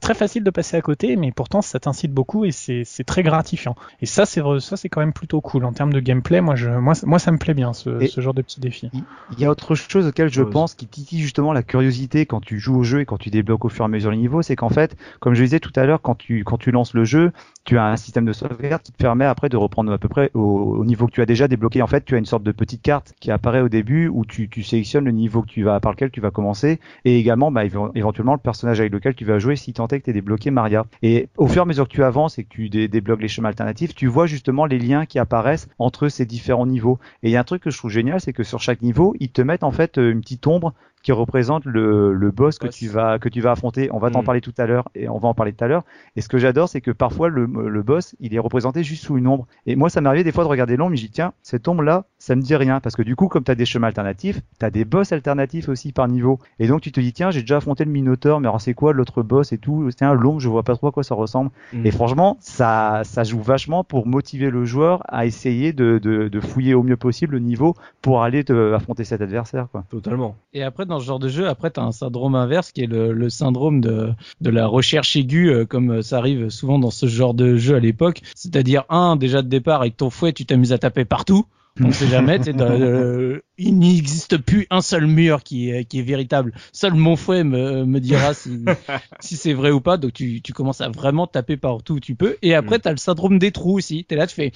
très 0.01 0.13
facile 0.13 0.43
de 0.43 0.49
passer 0.49 0.77
à 0.77 0.81
côté, 0.81 1.15
mais 1.15 1.31
pourtant 1.31 1.61
ça 1.61 1.79
t'incite 1.79 2.11
beaucoup 2.13 2.45
et 2.45 2.51
c'est 2.51 2.83
c'est 2.85 3.03
très 3.03 3.23
gratifiant. 3.23 3.75
Et 4.01 4.05
ça, 4.05 4.25
c'est 4.25 4.41
vrai- 4.41 4.59
ça 4.59 4.77
c'est 4.77 4.89
quand 4.89 4.99
même 5.01 5.13
plutôt 5.13 5.41
cool 5.41 5.65
en 5.65 5.73
termes 5.73 5.93
de 5.93 5.99
gameplay. 5.99 6.41
Moi, 6.41 6.55
je, 6.55 6.69
moi, 6.69 6.93
moi, 7.05 7.19
ça 7.19 7.31
me 7.31 7.37
plaît 7.37 7.53
bien 7.53 7.73
ce, 7.73 7.99
genre 8.17 8.33
de 8.33 8.41
petits 8.41 8.59
défis. 8.59 8.89
Il 9.31 9.39
y 9.39 9.45
a 9.45 9.49
autre 9.51 9.75
chose 9.75 10.07
auquel 10.07 10.29
je 10.29 10.41
pense 10.51 10.73
qui 10.75 10.87
titille 10.87 11.19
justement 11.19 11.53
la 11.53 11.63
curiosité 11.63 12.25
quand 12.25 12.41
tu 12.41 12.59
joues 12.59 12.77
au 12.77 12.83
jeu 12.83 13.01
et 13.01 13.05
quand 13.05 13.17
tu 13.17 13.29
débloques 13.29 13.65
au 13.65 13.69
fur 13.69 13.83
et 13.83 13.85
à 13.85 13.89
mesure 13.89 14.11
les 14.11 14.17
niveaux, 14.17 14.41
c'est 14.41 14.55
qu'en 14.55 14.69
fait, 14.69 14.95
comme 15.19 15.33
je 15.33 15.43
disais 15.43 15.59
tout 15.59 15.71
à 15.75 15.85
l'heure, 15.85 16.01
quand 16.01 16.15
tu 16.15 16.43
quand 16.43 16.57
tu 16.57 16.71
lances 16.71 16.93
le 16.93 17.05
jeu, 17.05 17.31
tu 17.63 17.77
as 17.77 17.85
un 17.85 17.95
système 17.97 18.25
de 18.25 18.33
sauvegarde 18.33 18.81
qui 18.81 18.91
te 18.91 18.97
permet 18.97 19.25
après 19.25 19.49
de 19.49 19.57
reprendre 19.57 19.91
à 19.91 19.97
peu 19.97 20.09
près 20.09 20.31
au, 20.33 20.39
au 20.79 20.85
niveau 20.85 21.07
que 21.07 21.11
tu 21.11 21.21
as 21.21 21.25
déjà 21.25 21.47
En 21.81 21.87
fait, 21.87 22.05
tu 22.05 22.15
as 22.15 22.17
une 22.17 22.25
sorte 22.25 22.43
de 22.43 22.51
petite 22.51 22.81
carte 22.81 23.13
qui 23.19 23.31
apparaît 23.31 23.61
au 23.61 23.69
début 23.69 24.07
où 24.07 24.25
tu, 24.25 24.49
sélectionnes 24.63 25.05
le 25.05 25.11
niveau 25.11 25.41
que 25.41 25.47
tu 25.47 25.63
vas 25.63 25.79
par 25.79 25.91
lequel 25.91 26.11
tu 26.11 26.21
vas 26.21 26.31
commencer 26.31 26.79
et 27.05 27.17
également 27.17 27.51
bah, 27.51 27.65
éve- 27.65 27.91
éventuellement 27.95 28.33
le 28.33 28.39
personnage 28.39 28.79
avec 28.79 28.91
lequel 28.91 29.15
tu 29.15 29.25
vas 29.25 29.39
jouer 29.39 29.55
si 29.55 29.73
tant 29.73 29.87
est 29.87 29.99
que 29.99 30.05
tu 30.05 30.13
débloqué 30.13 30.51
Maria. 30.51 30.85
Et 31.01 31.29
au 31.37 31.47
fur 31.47 31.61
et 31.61 31.63
à 31.63 31.65
mesure 31.65 31.87
que 31.87 31.93
tu 31.93 32.03
avances 32.03 32.39
et 32.39 32.43
que 32.43 32.49
tu 32.49 32.69
dé- 32.69 32.87
débloques 32.87 33.21
les 33.21 33.27
chemins 33.27 33.49
alternatifs, 33.49 33.95
tu 33.95 34.07
vois 34.07 34.27
justement 34.27 34.65
les 34.65 34.79
liens 34.79 35.05
qui 35.05 35.19
apparaissent 35.19 35.67
entre 35.79 36.07
ces 36.07 36.25
différents 36.25 36.65
niveaux. 36.65 36.99
Et 37.21 37.29
il 37.29 37.31
y 37.31 37.35
a 37.35 37.39
un 37.39 37.43
truc 37.43 37.63
que 37.63 37.69
je 37.71 37.77
trouve 37.77 37.91
génial, 37.91 38.19
c'est 38.19 38.33
que 38.33 38.43
sur 38.43 38.59
chaque 38.59 38.81
niveau, 38.81 39.15
ils 39.19 39.29
te 39.31 39.41
mettent 39.41 39.63
en 39.63 39.71
fait 39.71 39.97
euh, 39.97 40.11
une 40.11 40.21
petite 40.21 40.47
ombre 40.47 40.73
qui 41.03 41.11
représente 41.11 41.65
le, 41.65 42.13
le 42.13 42.31
boss 42.31 42.57
que 42.57 42.65
Boss. 42.67 42.75
tu 42.75 42.87
vas 42.87 43.19
que 43.19 43.29
tu 43.29 43.41
vas 43.41 43.51
affronter. 43.51 43.89
On 43.91 43.99
va 43.99 44.09
t'en 44.09 44.21
Mm. 44.21 44.25
parler 44.25 44.41
tout 44.41 44.53
à 44.57 44.65
l'heure 44.65 44.89
et 44.95 45.07
on 45.09 45.19
va 45.19 45.27
en 45.27 45.33
parler 45.33 45.53
tout 45.53 45.63
à 45.63 45.67
l'heure. 45.67 45.83
Et 46.15 46.21
ce 46.21 46.29
que 46.29 46.37
j'adore, 46.39 46.69
c'est 46.69 46.81
que 46.81 46.91
parfois 46.91 47.29
le, 47.29 47.45
le 47.45 47.83
boss, 47.83 48.15
il 48.19 48.33
est 48.33 48.39
représenté 48.39 48.83
juste 48.83 49.03
sous 49.03 49.17
une 49.17 49.27
ombre. 49.27 49.45
Et 49.65 49.75
moi, 49.75 49.89
ça 49.89 50.01
m'arrivait 50.01 50.23
des 50.23 50.31
fois 50.31 50.43
de 50.45 50.49
regarder 50.49 50.77
l'ombre, 50.77 50.93
et 50.93 50.97
je 50.97 51.05
dis 51.05 51.11
tiens, 51.11 51.33
cette 51.43 51.67
ombre 51.67 51.83
là, 51.83 52.05
ça 52.23 52.37
me 52.37 52.41
dit 52.41 52.55
rien 52.55 52.79
parce 52.79 52.95
que 52.95 53.01
du 53.01 53.17
coup, 53.17 53.27
comme 53.27 53.43
tu 53.43 53.51
as 53.51 53.55
des 53.55 53.65
chemins 53.65 53.87
alternatifs, 53.87 54.39
tu 54.57 54.65
as 54.65 54.69
des 54.69 54.85
boss 54.85 55.11
alternatifs 55.11 55.67
aussi 55.67 55.91
par 55.91 56.07
niveau. 56.07 56.39
Et 56.57 56.67
donc 56.67 56.79
tu 56.79 56.89
te 56.93 57.01
dis 57.01 57.11
tiens, 57.11 57.31
j'ai 57.31 57.41
déjà 57.41 57.57
affronté 57.57 57.83
le 57.83 57.91
Minotaur, 57.91 58.39
mais 58.39 58.47
alors 58.47 58.61
c'est 58.61 58.73
quoi 58.73 58.93
l'autre 58.93 59.23
boss 59.23 59.51
et 59.51 59.57
tout? 59.57 59.89
Tiens, 59.97 60.13
l'ombre, 60.13 60.39
je 60.39 60.47
vois 60.47 60.63
pas 60.63 60.73
trop 60.77 60.87
à 60.87 60.91
quoi 60.93 61.03
ça 61.03 61.15
ressemble. 61.15 61.51
Mmh. 61.73 61.85
Et 61.85 61.91
franchement, 61.91 62.37
ça, 62.39 63.01
ça 63.03 63.25
joue 63.25 63.41
vachement 63.41 63.83
pour 63.83 64.07
motiver 64.07 64.51
le 64.51 64.63
joueur 64.63 65.03
à 65.09 65.25
essayer 65.25 65.73
de, 65.73 65.99
de, 66.01 66.29
de 66.29 66.39
fouiller 66.39 66.75
au 66.75 66.83
mieux 66.83 66.95
possible 66.95 67.33
le 67.33 67.39
niveau 67.39 67.75
pour 68.01 68.23
aller 68.23 68.45
te, 68.45 68.73
affronter 68.73 69.03
cet 69.03 69.19
adversaire. 69.19 69.67
Quoi. 69.69 69.83
Totalement. 69.89 70.37
Et 70.53 70.63
après, 70.63 70.85
dans 70.85 71.01
ce 71.01 71.05
genre 71.05 71.19
de 71.19 71.27
jeu, 71.27 71.49
après, 71.49 71.71
t'as 71.71 71.83
un 71.83 71.91
syndrome 71.91 72.35
inverse 72.35 72.71
qui 72.71 72.83
est 72.83 72.87
le, 72.87 73.11
le 73.11 73.29
syndrome 73.29 73.81
de, 73.81 74.13
de 74.39 74.49
la 74.49 74.65
recherche 74.65 75.17
aiguë, 75.17 75.49
euh, 75.49 75.65
comme 75.65 76.01
ça 76.01 76.19
arrive 76.19 76.47
souvent 76.47 76.79
dans 76.79 76.89
ce 76.89 77.05
genre 77.05 77.33
de 77.33 77.57
jeu 77.57 77.75
à 77.75 77.79
l'époque. 77.81 78.21
C'est-à-dire, 78.33 78.85
un, 78.87 79.17
déjà 79.17 79.41
de 79.41 79.49
départ, 79.49 79.81
avec 79.81 79.97
ton 79.97 80.09
fouet, 80.09 80.31
tu 80.31 80.45
t'amuses 80.45 80.71
à 80.71 80.77
taper 80.77 81.03
partout. 81.03 81.45
On 81.81 81.87
ne 81.87 81.91
sait 81.91 82.07
jamais. 82.07 82.39
tu 82.39 82.51
euh, 82.55 83.39
il 83.57 83.79
n'existe 83.79 84.37
plus 84.37 84.67
un 84.69 84.81
seul 84.81 85.07
mur 85.07 85.41
qui 85.43 85.71
est, 85.71 85.85
qui 85.85 85.99
est 85.99 86.03
véritable. 86.03 86.53
Seul 86.71 86.93
mon 86.93 87.15
fouet 87.15 87.43
me, 87.43 87.83
me 87.85 87.99
dira 87.99 88.33
si, 88.35 88.63
si 89.19 89.35
c'est 89.37 89.53
vrai 89.53 89.71
ou 89.71 89.81
pas. 89.81 89.97
Donc 89.97 90.13
tu, 90.13 90.41
tu 90.41 90.53
commences 90.53 90.81
à 90.81 90.89
vraiment 90.89 91.25
taper 91.25 91.57
partout 91.57 91.95
où 91.95 91.99
tu 91.99 92.15
peux. 92.15 92.37
Et 92.43 92.53
après, 92.53 92.77
Mm. 92.77 92.81
t'as 92.81 92.91
le 92.91 92.97
syndrome 92.97 93.39
des 93.39 93.51
trous 93.51 93.77
aussi. 93.77 94.05
T'es 94.05 94.15
là, 94.15 94.27
tu 94.27 94.35
fais. 94.35 94.51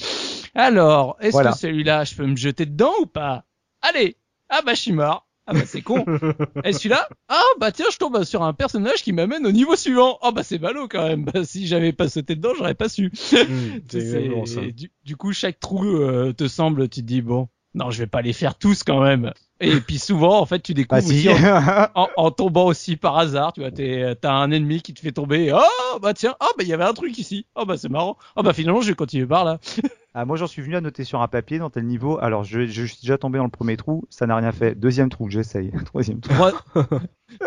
Alors, 0.55 1.18
est-ce 1.20 1.32
Voilà. 1.34 1.51
que 1.53 1.57
celui-là, 1.57 2.03
je 2.03 2.15
peux 2.15 2.26
me 2.26 2.36
jeter 2.36 2.65
dedans 2.65 2.93
ou 3.01 3.05
pas? 3.07 3.45
Allez. 3.82 4.18
Ah 4.49 4.61
bah 4.65 4.74
je 4.76 4.82
suis 4.82 4.93
mort. 4.93 5.26
Ah 5.48 5.54
bah 5.54 5.62
c'est 5.66 5.82
con. 5.82 6.04
Et 6.66 6.74
celui-là 6.74 7.08
Ah 7.30 7.41
bah 7.60 7.72
tiens, 7.72 7.86
je 7.91 7.98
tombe 7.98 8.24
sur 8.26 8.43
un 8.43 8.54
personnage 8.54 9.02
qui 9.02 9.14
m'amène 9.14 9.45
au 9.48 9.52
niveau 9.52 9.76
suivant. 9.78 10.20
Ah 10.22 10.32
bah 10.32 10.43
c'est 10.43 10.58
ballot 10.58 10.88
quand 10.89 11.08
même. 11.08 11.24
Bah, 11.26 11.43
si 11.45 11.68
j'avais 11.68 11.93
pas 11.93 12.10
sauté 12.10 12.36
dedans, 12.36 12.52
j'aurais 12.58 12.76
pas 12.76 12.89
su. 12.89 13.12
Mmh, 13.32 14.45
ça. 14.45 14.62
du, 14.76 14.91
du 15.06 15.16
coup, 15.16 15.32
chaque 15.34 15.60
trou 15.60 15.86
euh, 15.86 16.34
te 16.34 16.48
semble, 16.48 16.89
tu 16.89 17.02
te 17.02 17.06
dis 17.06 17.22
bon, 17.22 17.48
non, 17.76 17.91
je 17.91 18.00
vais 18.00 18.08
pas 18.08 18.22
les 18.22 18.34
faire 18.34 18.56
tous 18.56 18.84
quand 18.84 19.02
même. 19.02 19.32
Et 19.60 19.80
puis 19.80 19.98
souvent, 19.98 20.39
en 20.39 20.45
fait, 20.45 20.60
tu 20.60 20.74
découvres 20.74 21.00
Ah 21.00 21.02
si. 21.02 21.30
aussi 21.30 21.30
en, 21.30 21.88
en- 22.04 22.10
en 22.18 22.32
tombant 22.32 22.66
aussi 22.66 22.95
par 22.95 23.18
hasard, 23.18 23.54
tu 23.54 23.62
vois, 23.62 23.72
t'es- 23.72 24.16
t'as 24.20 24.34
un 24.34 24.52
ennemi 24.52 24.82
qui 24.82 24.93
te 24.93 25.00
fait 25.00 25.12
tomber. 25.14 25.52
Oh 25.54 26.00
bah 26.00 26.14
tiens, 26.14 26.36
oh 26.41 26.48
bah 26.58 26.64
il 26.64 26.68
y 26.70 26.74
avait 26.74 26.84
un 26.84 26.93
truc 26.93 27.18
ici. 27.18 27.45
Oh 27.56 27.66
bah 27.66 27.78
c'est 27.78 27.89
marrant. 27.89 28.18
Oh 28.36 28.43
bah 28.43 28.54
finalement, 28.54 28.82
je 28.82 28.89
vais 28.89 28.95
continuer 28.95 29.26
par 29.28 29.45
là. 29.45 29.60
Ah, 30.20 30.26
moi, 30.26 30.36
j'en 30.36 30.47
suis 30.47 30.63
venu 30.63 30.76
à 30.76 30.82
noter 30.82 31.03
sur 31.03 31.22
un 31.22 31.28
papier 31.28 31.59
dans 31.59 31.70
tel 31.70 31.86
niveau. 31.86 32.18
Alors, 32.20 32.43
je, 32.43 32.65
je 32.65 32.86
suis 32.86 33.01
déjà 33.03 33.20
tombé 33.20 33.38
dans 33.38 33.43
le 33.43 33.51
premier 33.51 33.78
trou, 33.78 34.05
ça 34.09 34.26
n'a 34.26 34.36
rien 34.36 34.51
fait. 34.51 34.74
Deuxième 34.74 35.09
trou, 35.09 35.30
j'essaye. 35.30 35.72
Troisième 35.86 36.22
trou. 36.22 36.34
Troi- 36.34 36.53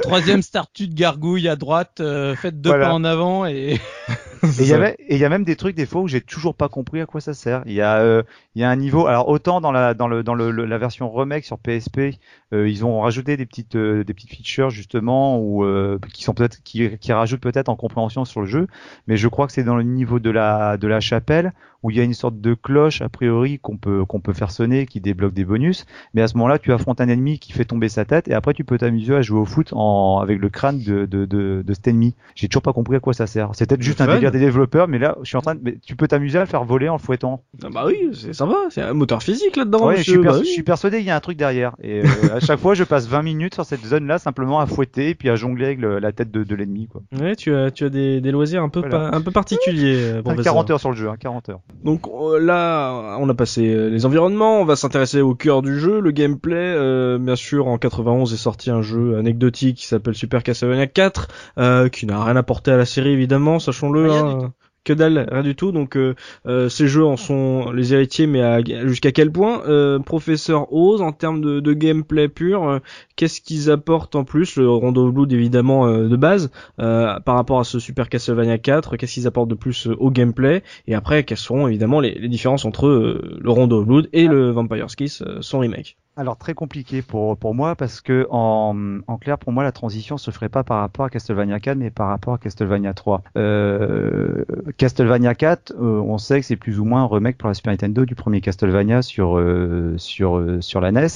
Troisième 0.02 0.40
statue 0.42 0.86
de 0.86 0.94
gargouille 0.94 1.48
à 1.48 1.56
droite, 1.56 1.98
euh, 2.00 2.36
faites 2.36 2.60
deux 2.60 2.70
Voilà. 2.70 2.86
pas 2.88 2.92
en 2.94 3.02
avant 3.02 3.44
et 3.46 3.80
Et 4.42 4.62
il 4.62 4.68
y 4.68 4.72
avait, 4.72 4.96
et 5.00 5.16
il 5.16 5.20
y 5.20 5.24
a 5.26 5.28
même 5.28 5.44
des 5.44 5.54
trucs 5.56 5.76
des 5.76 5.84
fois 5.84 6.00
où 6.00 6.08
j'ai 6.08 6.22
toujours 6.22 6.54
pas 6.54 6.70
compris 6.70 7.00
à 7.02 7.06
quoi 7.06 7.20
ça 7.20 7.34
sert. 7.34 7.62
Il 7.66 7.72
y 7.74 7.82
a, 7.82 7.98
euh, 7.98 8.22
il 8.54 8.62
y 8.62 8.64
a 8.64 8.70
un 8.70 8.76
niveau. 8.76 9.06
Alors 9.06 9.28
autant 9.28 9.60
dans 9.60 9.70
la 9.70 9.92
dans 9.92 10.08
le 10.08 10.22
dans 10.22 10.32
le, 10.34 10.50
le- 10.50 10.64
la 10.64 10.78
version 10.78 11.10
remake 11.12 11.44
sur 11.44 11.58
PSP, 11.58 12.14
euh, 12.54 12.66
ils 12.66 12.82
ont 12.86 13.00
rajouté 13.02 13.36
des 13.36 13.44
petites 13.44 13.76
euh, 13.76 14.02
des 14.02 14.14
petites 14.14 14.30
features 14.30 14.70
justement 14.70 15.38
ou 15.38 15.62
euh, 15.64 15.98
qui 16.14 16.22
sont 16.24 16.32
peut-être 16.32 16.62
qui 16.62 16.96
qui 16.98 17.12
rajoutent 17.12 17.42
peut-être 17.42 17.68
en 17.68 17.76
compréhension 17.76 18.24
sur 18.24 18.40
le 18.40 18.46
jeu. 18.46 18.66
Mais 19.06 19.18
je 19.18 19.28
crois 19.28 19.46
que 19.46 19.52
c'est 19.52 19.64
dans 19.64 19.76
le 19.76 19.82
niveau 19.82 20.20
de 20.20 20.30
la 20.30 20.78
de 20.78 20.88
la 20.88 21.00
chapelle 21.00 21.52
où 21.82 21.90
il 21.90 21.98
y 21.98 22.00
a 22.00 22.04
une 22.04 22.14
sorte 22.14 22.40
de 22.40 22.54
cloche 22.62 23.02
a 23.02 23.08
priori 23.08 23.58
qu'on 23.58 23.76
peut 23.76 24.04
qu'on 24.04 24.20
peut 24.20 24.32
faire 24.32 24.50
sonner 24.50 24.86
qui 24.86 25.00
débloque 25.00 25.32
des 25.34 25.44
bonus. 25.44 25.86
Mais 26.14 26.22
à 26.22 26.28
ce 26.28 26.34
moment-là, 26.36 26.58
tu 26.58 26.72
affrontes 26.72 27.00
un 27.00 27.08
ennemi 27.08 27.38
qui 27.38 27.52
fait 27.52 27.64
tomber 27.64 27.88
sa 27.88 28.04
tête 28.04 28.28
et 28.28 28.34
après 28.34 28.54
tu 28.54 28.64
peux 28.64 28.78
t'amuser 28.78 29.14
à 29.14 29.22
jouer 29.22 29.40
au 29.40 29.44
foot 29.44 29.68
en 29.72 30.18
avec 30.20 30.38
le 30.40 30.48
crâne 30.48 30.78
de 30.82 31.06
de 31.06 31.24
de, 31.24 31.62
de 31.66 31.72
cet 31.74 31.88
ennemi. 31.88 32.14
J'ai 32.34 32.48
toujours 32.48 32.62
pas 32.62 32.72
compris 32.72 32.96
à 32.96 33.00
quoi 33.00 33.12
ça 33.14 33.26
sert. 33.26 33.50
C'est 33.54 33.68
peut-être 33.68 33.82
juste 33.82 34.00
un 34.00 34.06
délire 34.06 34.30
des 34.30 34.38
développeurs, 34.40 34.88
mais 34.88 34.98
là, 34.98 35.16
je 35.22 35.28
suis 35.28 35.36
en 35.36 35.42
train 35.42 35.54
de, 35.54 35.60
mais 35.62 35.76
tu 35.84 35.96
peux 35.96 36.08
t'amuser 36.08 36.38
à 36.38 36.42
le 36.42 36.46
faire 36.46 36.64
voler 36.64 36.88
en 36.88 36.94
le 36.94 36.98
fouettant. 36.98 37.42
Ah 37.62 37.68
bah 37.72 37.84
oui, 37.86 38.10
c'est 38.12 38.32
sympa, 38.32 38.56
c'est 38.70 38.82
un 38.82 38.92
moteur 38.92 39.22
physique 39.22 39.56
là-dedans. 39.56 39.86
Ouais, 39.86 39.94
je 39.94 39.98
monsieur, 40.00 40.12
suis, 40.14 40.22
perso- 40.22 40.38
bah 40.38 40.40
oui. 40.42 40.46
je 40.48 40.52
suis 40.52 40.62
persuadé 40.62 40.98
qu'il 40.98 41.06
y 41.06 41.10
a 41.10 41.16
un 41.16 41.20
truc 41.20 41.36
derrière. 41.38 41.74
Et 41.82 42.00
euh, 42.04 42.36
à 42.36 42.40
chaque 42.40 42.60
fois, 42.60 42.74
je 42.74 42.84
passe 42.84 43.06
20 43.08 43.22
minutes 43.22 43.54
sur 43.54 43.64
cette 43.64 43.84
zone-là 43.84 44.18
simplement 44.18 44.60
à 44.60 44.66
fouetter 44.66 45.10
et 45.10 45.14
puis 45.14 45.28
à 45.30 45.36
jongler 45.36 45.66
avec 45.66 45.80
le- 45.80 45.98
la 45.98 46.12
tête 46.12 46.30
de, 46.30 46.44
de 46.44 46.54
l'ennemi, 46.54 46.88
quoi. 46.88 47.02
Ouais, 47.18 47.36
tu 47.36 47.54
as, 47.54 47.70
tu 47.70 47.84
as 47.84 47.88
des, 47.88 48.20
des 48.20 48.30
loisirs 48.30 48.62
un 48.62 48.68
peu, 48.68 48.80
Voilà. 48.80 49.10
pa- 49.10 49.16
un 49.16 49.20
peu 49.20 49.30
particuliers, 49.30 49.96
euh, 49.96 50.12
Enfin, 50.14 50.22
professeur. 50.22 50.52
40 50.54 50.70
heures 50.70 50.80
sur 50.80 50.90
le 50.90 50.96
jeu, 50.96 51.08
hein, 51.08 51.16
40 51.18 51.48
heures. 51.48 51.60
Donc 51.84 52.06
euh, 52.08 52.38
là, 52.50 53.16
on 53.18 53.28
a 53.28 53.34
passé 53.34 53.72
euh, 53.72 53.88
les 53.88 54.06
environnements, 54.06 54.60
on 54.60 54.64
va 54.64 54.76
s'intéresser 54.76 55.20
au 55.20 55.34
cœur 55.34 55.62
du 55.62 55.78
jeu, 55.78 56.00
le 56.00 56.10
gameplay. 56.10 56.56
euh, 56.56 57.18
bien 57.18 57.36
sûr, 57.36 57.68
en 57.68 57.78
91 57.78 58.32
est 58.32 58.36
sorti 58.36 58.70
un 58.70 58.82
jeu 58.82 59.16
sorti 59.18 59.74
qui 59.74 59.86
s'appelle 59.86 60.14
Super 60.14 60.42
Castlevania 60.42 60.86
4, 60.86 61.28
euh, 61.58 61.88
qui 61.88 62.06
n'a 62.06 62.22
rien 62.22 62.36
apporté 62.36 62.70
à 62.70 62.76
la 62.76 62.86
série 62.86 63.10
évidemment, 63.10 63.58
sachons-le. 63.58 64.10
Hein. 64.10 64.52
Que 64.82 64.94
dalle, 64.94 65.28
rien 65.30 65.42
du 65.42 65.54
tout. 65.54 65.72
Donc 65.72 65.94
euh, 65.96 66.14
euh, 66.46 66.70
ces 66.70 66.88
jeux 66.88 67.04
en 67.04 67.18
sont 67.18 67.70
les 67.70 67.92
héritiers, 67.92 68.26
mais 68.26 68.64
jusqu'à 68.88 69.12
quel 69.12 69.30
point 69.30 69.62
euh, 69.66 69.98
Professeur 69.98 70.72
Oz 70.72 71.02
en 71.02 71.12
termes 71.12 71.42
de, 71.42 71.60
de 71.60 71.72
gameplay 71.74 72.28
pur, 72.28 72.80
qu'est-ce 73.14 73.42
qu'ils 73.42 73.70
apportent 73.70 74.16
en 74.16 74.24
plus 74.24 74.56
Le 74.56 74.70
Rondo 74.70 75.06
of 75.06 75.12
Blood 75.12 75.32
évidemment 75.34 75.86
euh, 75.86 76.08
de 76.08 76.16
base 76.16 76.50
euh, 76.80 77.20
par 77.20 77.34
rapport 77.34 77.60
à 77.60 77.64
ce 77.64 77.78
Super 77.78 78.08
Castlevania 78.08 78.56
4, 78.56 78.96
qu'est-ce 78.96 79.12
qu'ils 79.12 79.26
apportent 79.26 79.50
de 79.50 79.54
plus 79.54 79.86
au 79.86 80.10
gameplay? 80.10 80.62
Et 80.86 80.94
après, 80.94 81.24
quelles 81.24 81.36
seront 81.36 81.68
évidemment 81.68 82.00
les, 82.00 82.14
les 82.14 82.28
différences 82.28 82.64
entre 82.64 82.88
le 82.88 83.50
Rondo 83.50 83.80
of 83.80 83.86
Blood 83.86 84.08
et 84.14 84.26
le 84.26 84.50
Vampire's 84.50 84.96
Kiss, 84.96 85.20
euh, 85.20 85.42
son 85.42 85.58
remake? 85.58 85.98
Alors 86.16 86.36
très 86.36 86.52
compliqué 86.54 87.00
pour 87.02 87.38
pour 87.38 87.54
moi 87.54 87.76
parce 87.76 88.00
que 88.02 88.26
en, 88.30 88.98
en 89.06 89.16
clair 89.16 89.38
pour 89.38 89.52
moi 89.52 89.62
la 89.62 89.72
transition 89.72 90.18
se 90.18 90.30
ferait 90.30 90.50
pas 90.50 90.64
par 90.64 90.80
rapport 90.80 91.06
à 91.06 91.08
Castlevania 91.08 91.60
4 91.60 91.78
mais 91.78 91.90
par 91.90 92.08
rapport 92.08 92.34
à 92.34 92.38
Castlevania 92.38 92.92
3. 92.92 93.22
Euh, 93.38 94.44
Castlevania 94.76 95.34
4, 95.34 95.72
euh, 95.80 96.00
on 96.00 96.18
sait 96.18 96.40
que 96.40 96.46
c'est 96.46 96.56
plus 96.56 96.78
ou 96.78 96.84
moins 96.84 97.04
un 97.04 97.06
remake 97.06 97.38
pour 97.38 97.48
la 97.48 97.54
Super 97.54 97.72
Nintendo 97.72 98.04
du 98.04 98.16
premier 98.16 98.40
Castlevania 98.42 99.00
sur 99.02 99.38
euh, 99.38 99.94
sur 99.96 100.36
euh, 100.36 100.60
sur 100.60 100.80
la 100.82 100.92
NES 100.92 101.06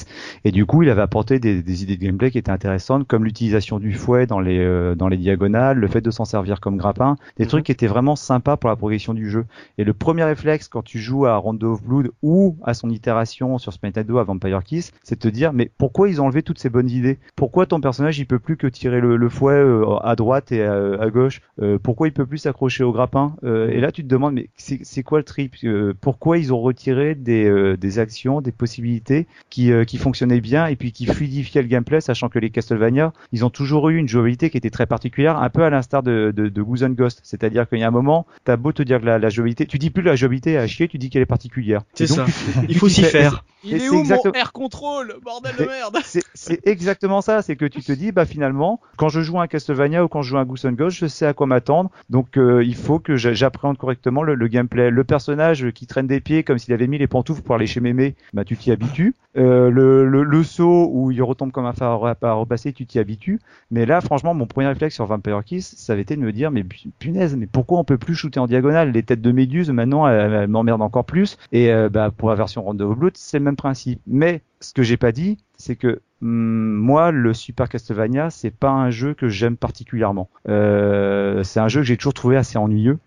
et 0.44 0.52
du 0.52 0.64
coup 0.64 0.82
il 0.82 0.88
avait 0.88 1.02
apporté 1.02 1.38
des, 1.38 1.60
des 1.62 1.82
idées 1.82 1.96
de 1.96 2.02
gameplay 2.02 2.30
qui 2.30 2.38
étaient 2.38 2.50
intéressantes 2.52 3.06
comme 3.06 3.24
l'utilisation 3.24 3.80
du 3.80 3.92
fouet 3.92 4.26
dans 4.26 4.40
les 4.40 4.58
euh, 4.58 4.94
dans 4.94 5.08
les 5.08 5.18
diagonales, 5.18 5.76
le 5.76 5.88
fait 5.88 6.00
de 6.00 6.10
s'en 6.12 6.24
servir 6.24 6.60
comme 6.60 6.76
grappin, 6.78 7.16
des 7.36 7.44
Mhm. 7.44 7.48
trucs 7.48 7.66
qui 7.66 7.72
étaient 7.72 7.88
vraiment 7.88 8.16
sympas 8.16 8.56
pour 8.56 8.70
la 8.70 8.76
progression 8.76 9.12
du 9.12 9.28
jeu. 9.28 9.44
Et 9.76 9.84
le 9.84 9.92
premier 9.92 10.24
réflexe 10.24 10.68
quand 10.68 10.82
tu 10.82 10.98
joues 11.00 11.26
à 11.26 11.36
Rondo 11.36 11.72
of 11.72 11.82
Blood 11.82 12.10
ou 12.22 12.56
à 12.64 12.72
son 12.74 12.88
itération 12.90 13.58
sur 13.58 13.72
Super 13.72 13.88
Nintendo 13.88 14.18
à 14.18 14.24
Vampire 14.24 14.62
Kiss, 14.62 14.83
c'est 15.02 15.16
de 15.16 15.20
te 15.20 15.32
dire 15.32 15.52
mais 15.52 15.70
pourquoi 15.78 16.08
ils 16.08 16.20
ont 16.20 16.26
enlevé 16.26 16.42
toutes 16.42 16.58
ces 16.58 16.68
bonnes 16.70 16.90
idées? 16.90 17.18
Pourquoi 17.36 17.66
ton 17.66 17.80
personnage 17.80 18.18
il 18.18 18.26
peut 18.26 18.38
plus 18.38 18.56
que 18.56 18.66
tirer 18.66 19.00
le, 19.00 19.16
le 19.16 19.28
fouet 19.28 19.54
euh, 19.54 19.96
à 20.02 20.16
droite 20.16 20.52
et 20.52 20.62
à, 20.62 20.74
à 21.00 21.10
gauche? 21.10 21.40
Euh, 21.62 21.78
Pourquoi 21.82 22.08
il 22.08 22.12
peut 22.12 22.26
plus 22.26 22.38
s'accrocher 22.38 22.84
au 22.84 22.92
grappin 22.92 23.36
Euh, 23.44 23.68
Et 23.70 23.80
là 23.80 23.92
tu 23.92 24.02
te 24.02 24.08
demandes 24.08 24.34
mais 24.34 24.48
c'est 24.56 25.02
quoi 25.02 25.18
le 25.18 25.24
trip? 25.24 25.54
Euh, 25.64 25.94
Pourquoi 26.00 26.38
ils 26.38 26.52
ont 26.52 26.60
retiré 26.60 27.14
des, 27.14 27.44
euh, 27.44 27.76
des 27.76 27.98
actions, 27.98 28.40
des 28.40 28.52
possibilités 28.52 29.26
qui, 29.50 29.70
euh, 29.72 29.84
qui 29.84 29.98
fonctionnaient 29.98 30.40
bien 30.40 30.66
et 30.66 30.76
puis 30.76 30.92
qui 30.92 31.06
fluidifiaient 31.06 31.62
le 31.62 31.68
gameplay, 31.68 32.00
sachant 32.00 32.28
que 32.28 32.38
les 32.38 32.50
Castlevania 32.50 33.12
ils 33.32 33.44
ont 33.44 33.50
toujours 33.50 33.88
eu 33.88 33.96
une 33.96 34.08
jouabilité 34.08 34.50
qui 34.50 34.56
était 34.56 34.70
très 34.70 34.86
particulière, 34.86 35.38
un 35.38 35.48
peu 35.50 35.62
à 35.62 35.70
l'instar 35.70 36.02
de, 36.02 36.32
de, 36.34 36.48
de 36.48 36.62
Goose 36.62 36.82
and 36.84 36.90
Ghost. 36.90 37.20
C'est-à-dire 37.22 37.68
qu'il 37.68 37.78
y 37.78 37.82
a 37.82 37.88
un 37.88 37.92
moment, 37.92 38.26
t'as 38.44 38.56
beau 38.56 38.72
te 38.72 38.82
dire 38.82 39.00
que 39.00 39.06
la, 39.06 39.18
la 39.18 39.28
jouabilité, 39.28 39.66
tu 39.66 39.78
dis 39.78 39.90
plus 39.90 40.02
la 40.02 40.16
jouabilité 40.16 40.52
est 40.52 40.56
à 40.56 40.66
chier, 40.66 40.88
tu 40.88 40.98
dis 40.98 41.10
qu'elle 41.10 41.22
est 41.22 41.26
particulière. 41.26 41.82
C'est 41.94 42.06
ça. 42.06 42.24
tu- 42.26 42.32
Il 42.68 42.76
faut 42.76 42.88
s'y 42.88 43.02
faire. 43.02 43.44
Il 43.66 43.74
est 43.74 43.88
où 43.88 43.98
exactement- 44.00 44.32
mon 44.34 44.40
air 44.40 44.52
control 44.74 45.14
Bordel 45.22 45.52
de 45.56 45.62
Mais- 45.62 45.66
merde 45.68 45.98
c'est 46.34 46.66
exactement 46.66 47.20
ça, 47.20 47.42
c'est 47.42 47.56
que 47.56 47.64
tu 47.64 47.80
te 47.80 47.92
dis, 47.92 48.12
bah 48.12 48.24
finalement, 48.26 48.80
quand 48.96 49.08
je 49.08 49.20
joue 49.20 49.38
à 49.38 49.44
un 49.44 49.46
Castlevania 49.46 50.04
ou 50.04 50.08
quand 50.08 50.22
je 50.22 50.30
joue 50.30 50.36
à 50.36 50.40
un 50.40 50.44
Goose 50.44 50.64
and 50.66 50.72
Ghost, 50.72 50.96
je 50.98 51.06
sais 51.06 51.26
à 51.26 51.32
quoi 51.32 51.46
m'attendre. 51.46 51.90
Donc 52.10 52.36
euh, 52.36 52.64
il 52.64 52.74
faut 52.74 52.98
que 52.98 53.16
j'a- 53.16 53.32
j'appréhende 53.34 53.78
correctement 53.78 54.22
le, 54.22 54.34
le 54.34 54.48
gameplay. 54.48 54.90
Le 54.90 55.04
personnage 55.04 55.70
qui 55.70 55.86
traîne 55.86 56.06
des 56.06 56.20
pieds 56.20 56.42
comme 56.42 56.58
s'il 56.58 56.74
avait 56.74 56.86
mis 56.86 56.98
les 56.98 57.06
pantoufles 57.06 57.42
pour 57.42 57.54
aller 57.54 57.66
chez 57.66 57.80
mémé, 57.80 58.14
bah 58.32 58.44
tu 58.44 58.56
t'y 58.56 58.72
habitues. 58.72 59.14
Euh, 59.36 59.68
le, 59.70 60.06
le, 60.08 60.22
le 60.22 60.42
saut 60.44 60.88
où 60.92 61.10
il 61.10 61.20
retombe 61.22 61.50
comme 61.50 61.66
un 61.66 61.72
phare 61.72 62.04
à, 62.22 62.32
repasser, 62.34 62.72
tu 62.72 62.86
t'y 62.86 62.98
habitues. 63.00 63.40
Mais 63.70 63.84
là, 63.84 64.00
franchement, 64.00 64.32
mon 64.34 64.46
premier 64.46 64.68
réflexe 64.68 64.94
sur 64.94 65.06
Vampire 65.06 65.42
Kiss, 65.44 65.74
ça 65.76 65.92
avait 65.92 66.02
été 66.02 66.14
de 66.14 66.20
me 66.20 66.32
dire, 66.32 66.50
mais 66.52 66.62
pu- 66.62 66.90
punaise, 67.00 67.34
mais 67.36 67.46
pourquoi 67.46 67.80
on 67.80 67.84
peut 67.84 67.98
plus 67.98 68.14
shooter 68.14 68.38
en 68.38 68.46
diagonale? 68.46 68.92
Les 68.92 69.02
têtes 69.02 69.20
de 69.22 69.32
méduse, 69.32 69.70
maintenant, 69.70 70.06
elles, 70.06 70.32
elles 70.32 70.48
m'emmerdent 70.48 70.82
encore 70.82 71.04
plus. 71.04 71.36
Et 71.50 71.72
euh, 71.72 71.88
bah, 71.88 72.12
pour 72.16 72.28
la 72.28 72.36
version 72.36 72.62
Rondo 72.62 72.90
of 72.92 72.96
Blood, 72.98 73.16
c'est 73.16 73.38
le 73.38 73.44
même 73.44 73.56
principe. 73.56 74.00
Mais 74.06 74.42
ce 74.64 74.74
que 74.74 74.82
j'ai 74.82 74.96
pas 74.96 75.12
dit, 75.12 75.38
c'est 75.56 75.76
que 75.76 76.00
hum, 76.22 76.74
moi, 76.74 77.10
le 77.10 77.34
Super 77.34 77.68
Castlevania, 77.68 78.30
c'est 78.30 78.50
pas 78.50 78.70
un 78.70 78.90
jeu 78.90 79.14
que 79.14 79.28
j'aime 79.28 79.56
particulièrement. 79.56 80.28
Euh, 80.48 81.42
c'est 81.42 81.60
un 81.60 81.68
jeu 81.68 81.80
que 81.80 81.86
j'ai 81.86 81.96
toujours 81.96 82.14
trouvé 82.14 82.36
assez 82.36 82.58
ennuyeux 82.58 82.98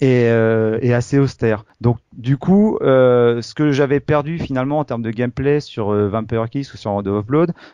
et, 0.00 0.28
euh, 0.28 0.78
et 0.82 0.94
assez 0.94 1.18
austère. 1.18 1.64
Donc 1.80 1.98
du 2.16 2.36
coup, 2.36 2.78
euh, 2.82 3.40
ce 3.42 3.54
que 3.54 3.72
j'avais 3.72 4.00
perdu 4.00 4.38
finalement 4.38 4.78
en 4.78 4.84
termes 4.84 5.02
de 5.02 5.10
gameplay 5.10 5.60
sur 5.60 5.90
euh, 5.90 6.08
Vampire 6.08 6.48
Kiss 6.50 6.72
ou 6.74 6.76
sur 6.76 6.90
Rondo 6.90 7.16
of 7.16 7.26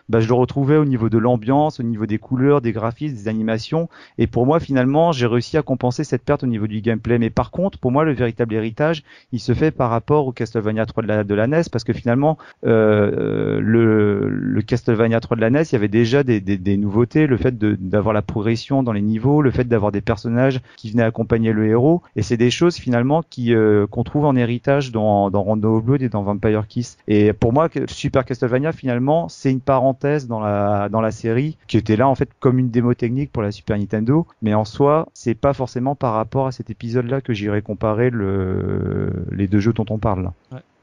bah, 0.08 0.20
je 0.20 0.28
le 0.28 0.34
retrouvais 0.34 0.76
au 0.76 0.84
niveau 0.84 1.08
de 1.08 1.18
l'ambiance, 1.18 1.80
au 1.80 1.82
niveau 1.82 2.06
des 2.06 2.18
couleurs, 2.18 2.60
des 2.60 2.72
graphismes, 2.72 3.16
des 3.16 3.28
animations. 3.28 3.88
Et 4.18 4.26
pour 4.26 4.46
moi, 4.46 4.60
finalement, 4.60 5.12
j'ai 5.12 5.26
réussi 5.26 5.56
à 5.56 5.62
compenser 5.62 6.04
cette 6.04 6.22
perte 6.22 6.44
au 6.44 6.46
niveau 6.46 6.66
du 6.66 6.80
gameplay. 6.80 7.18
Mais 7.18 7.30
par 7.30 7.50
contre, 7.50 7.78
pour 7.78 7.90
moi, 7.92 8.04
le 8.04 8.12
véritable 8.12 8.54
héritage, 8.54 9.02
il 9.32 9.40
se 9.40 9.54
fait 9.54 9.70
par 9.70 9.90
rapport 9.90 10.26
au 10.26 10.32
Castlevania 10.32 10.86
3 10.86 11.02
de 11.02 11.08
la, 11.08 11.24
de 11.24 11.34
la 11.34 11.46
NES, 11.46 11.62
parce 11.72 11.84
que 11.84 11.92
finalement, 11.92 12.38
euh, 12.66 13.58
le, 13.60 14.28
le 14.28 14.62
Castlevania 14.62 15.20
3 15.20 15.36
de 15.36 15.40
la 15.40 15.50
NES, 15.50 15.62
il 15.62 15.72
y 15.72 15.76
avait 15.76 15.88
déjà 15.88 16.22
des, 16.22 16.40
des, 16.40 16.58
des 16.58 16.76
nouveautés, 16.76 17.26
le 17.26 17.36
fait 17.36 17.56
d'avoir 17.58 18.12
la 18.12 18.22
progression 18.22 18.82
dans 18.82 18.92
les 18.92 19.02
niveaux, 19.02 19.42
le 19.42 19.50
fait 19.50 19.64
d'avoir 19.64 19.92
des 19.92 20.00
personnages 20.00 20.60
qui 20.76 20.90
venaient 20.90 21.02
accompagner 21.02 21.52
le 21.52 21.66
héros, 21.66 21.75
et 22.16 22.22
c'est 22.22 22.36
des 22.36 22.50
choses 22.50 22.76
finalement 22.76 23.22
qui 23.28 23.54
euh, 23.54 23.86
qu'on 23.86 24.04
trouve 24.04 24.24
en 24.24 24.36
héritage 24.36 24.92
dans, 24.92 25.30
dans 25.30 25.42
Rondo 25.42 25.76
of 25.76 25.84
Blood 25.84 26.02
et 26.02 26.08
dans 26.08 26.22
Vampire 26.22 26.66
Kiss. 26.66 26.96
Et 27.08 27.32
pour 27.32 27.52
moi, 27.52 27.68
Super 27.86 28.24
Castlevania 28.24 28.72
finalement, 28.72 29.28
c'est 29.28 29.50
une 29.50 29.60
parenthèse 29.60 30.26
dans 30.26 30.40
la 30.40 30.88
dans 30.88 31.00
la 31.00 31.10
série 31.10 31.56
qui 31.66 31.76
était 31.76 31.96
là 31.96 32.08
en 32.08 32.14
fait 32.14 32.30
comme 32.40 32.58
une 32.58 32.70
démo 32.70 32.94
technique 32.94 33.32
pour 33.32 33.42
la 33.42 33.52
Super 33.52 33.78
Nintendo, 33.78 34.26
mais 34.42 34.54
en 34.54 34.64
soi, 34.64 35.08
c'est 35.14 35.34
pas 35.34 35.52
forcément 35.52 35.94
par 35.94 36.14
rapport 36.14 36.46
à 36.46 36.52
cet 36.52 36.70
épisode-là 36.70 37.20
que 37.20 37.32
j'irais 37.32 37.62
comparer 37.62 38.10
le 38.10 39.26
les 39.32 39.46
deux 39.46 39.60
jeux 39.60 39.72
dont 39.72 39.86
on 39.90 39.98
parle. 39.98 40.30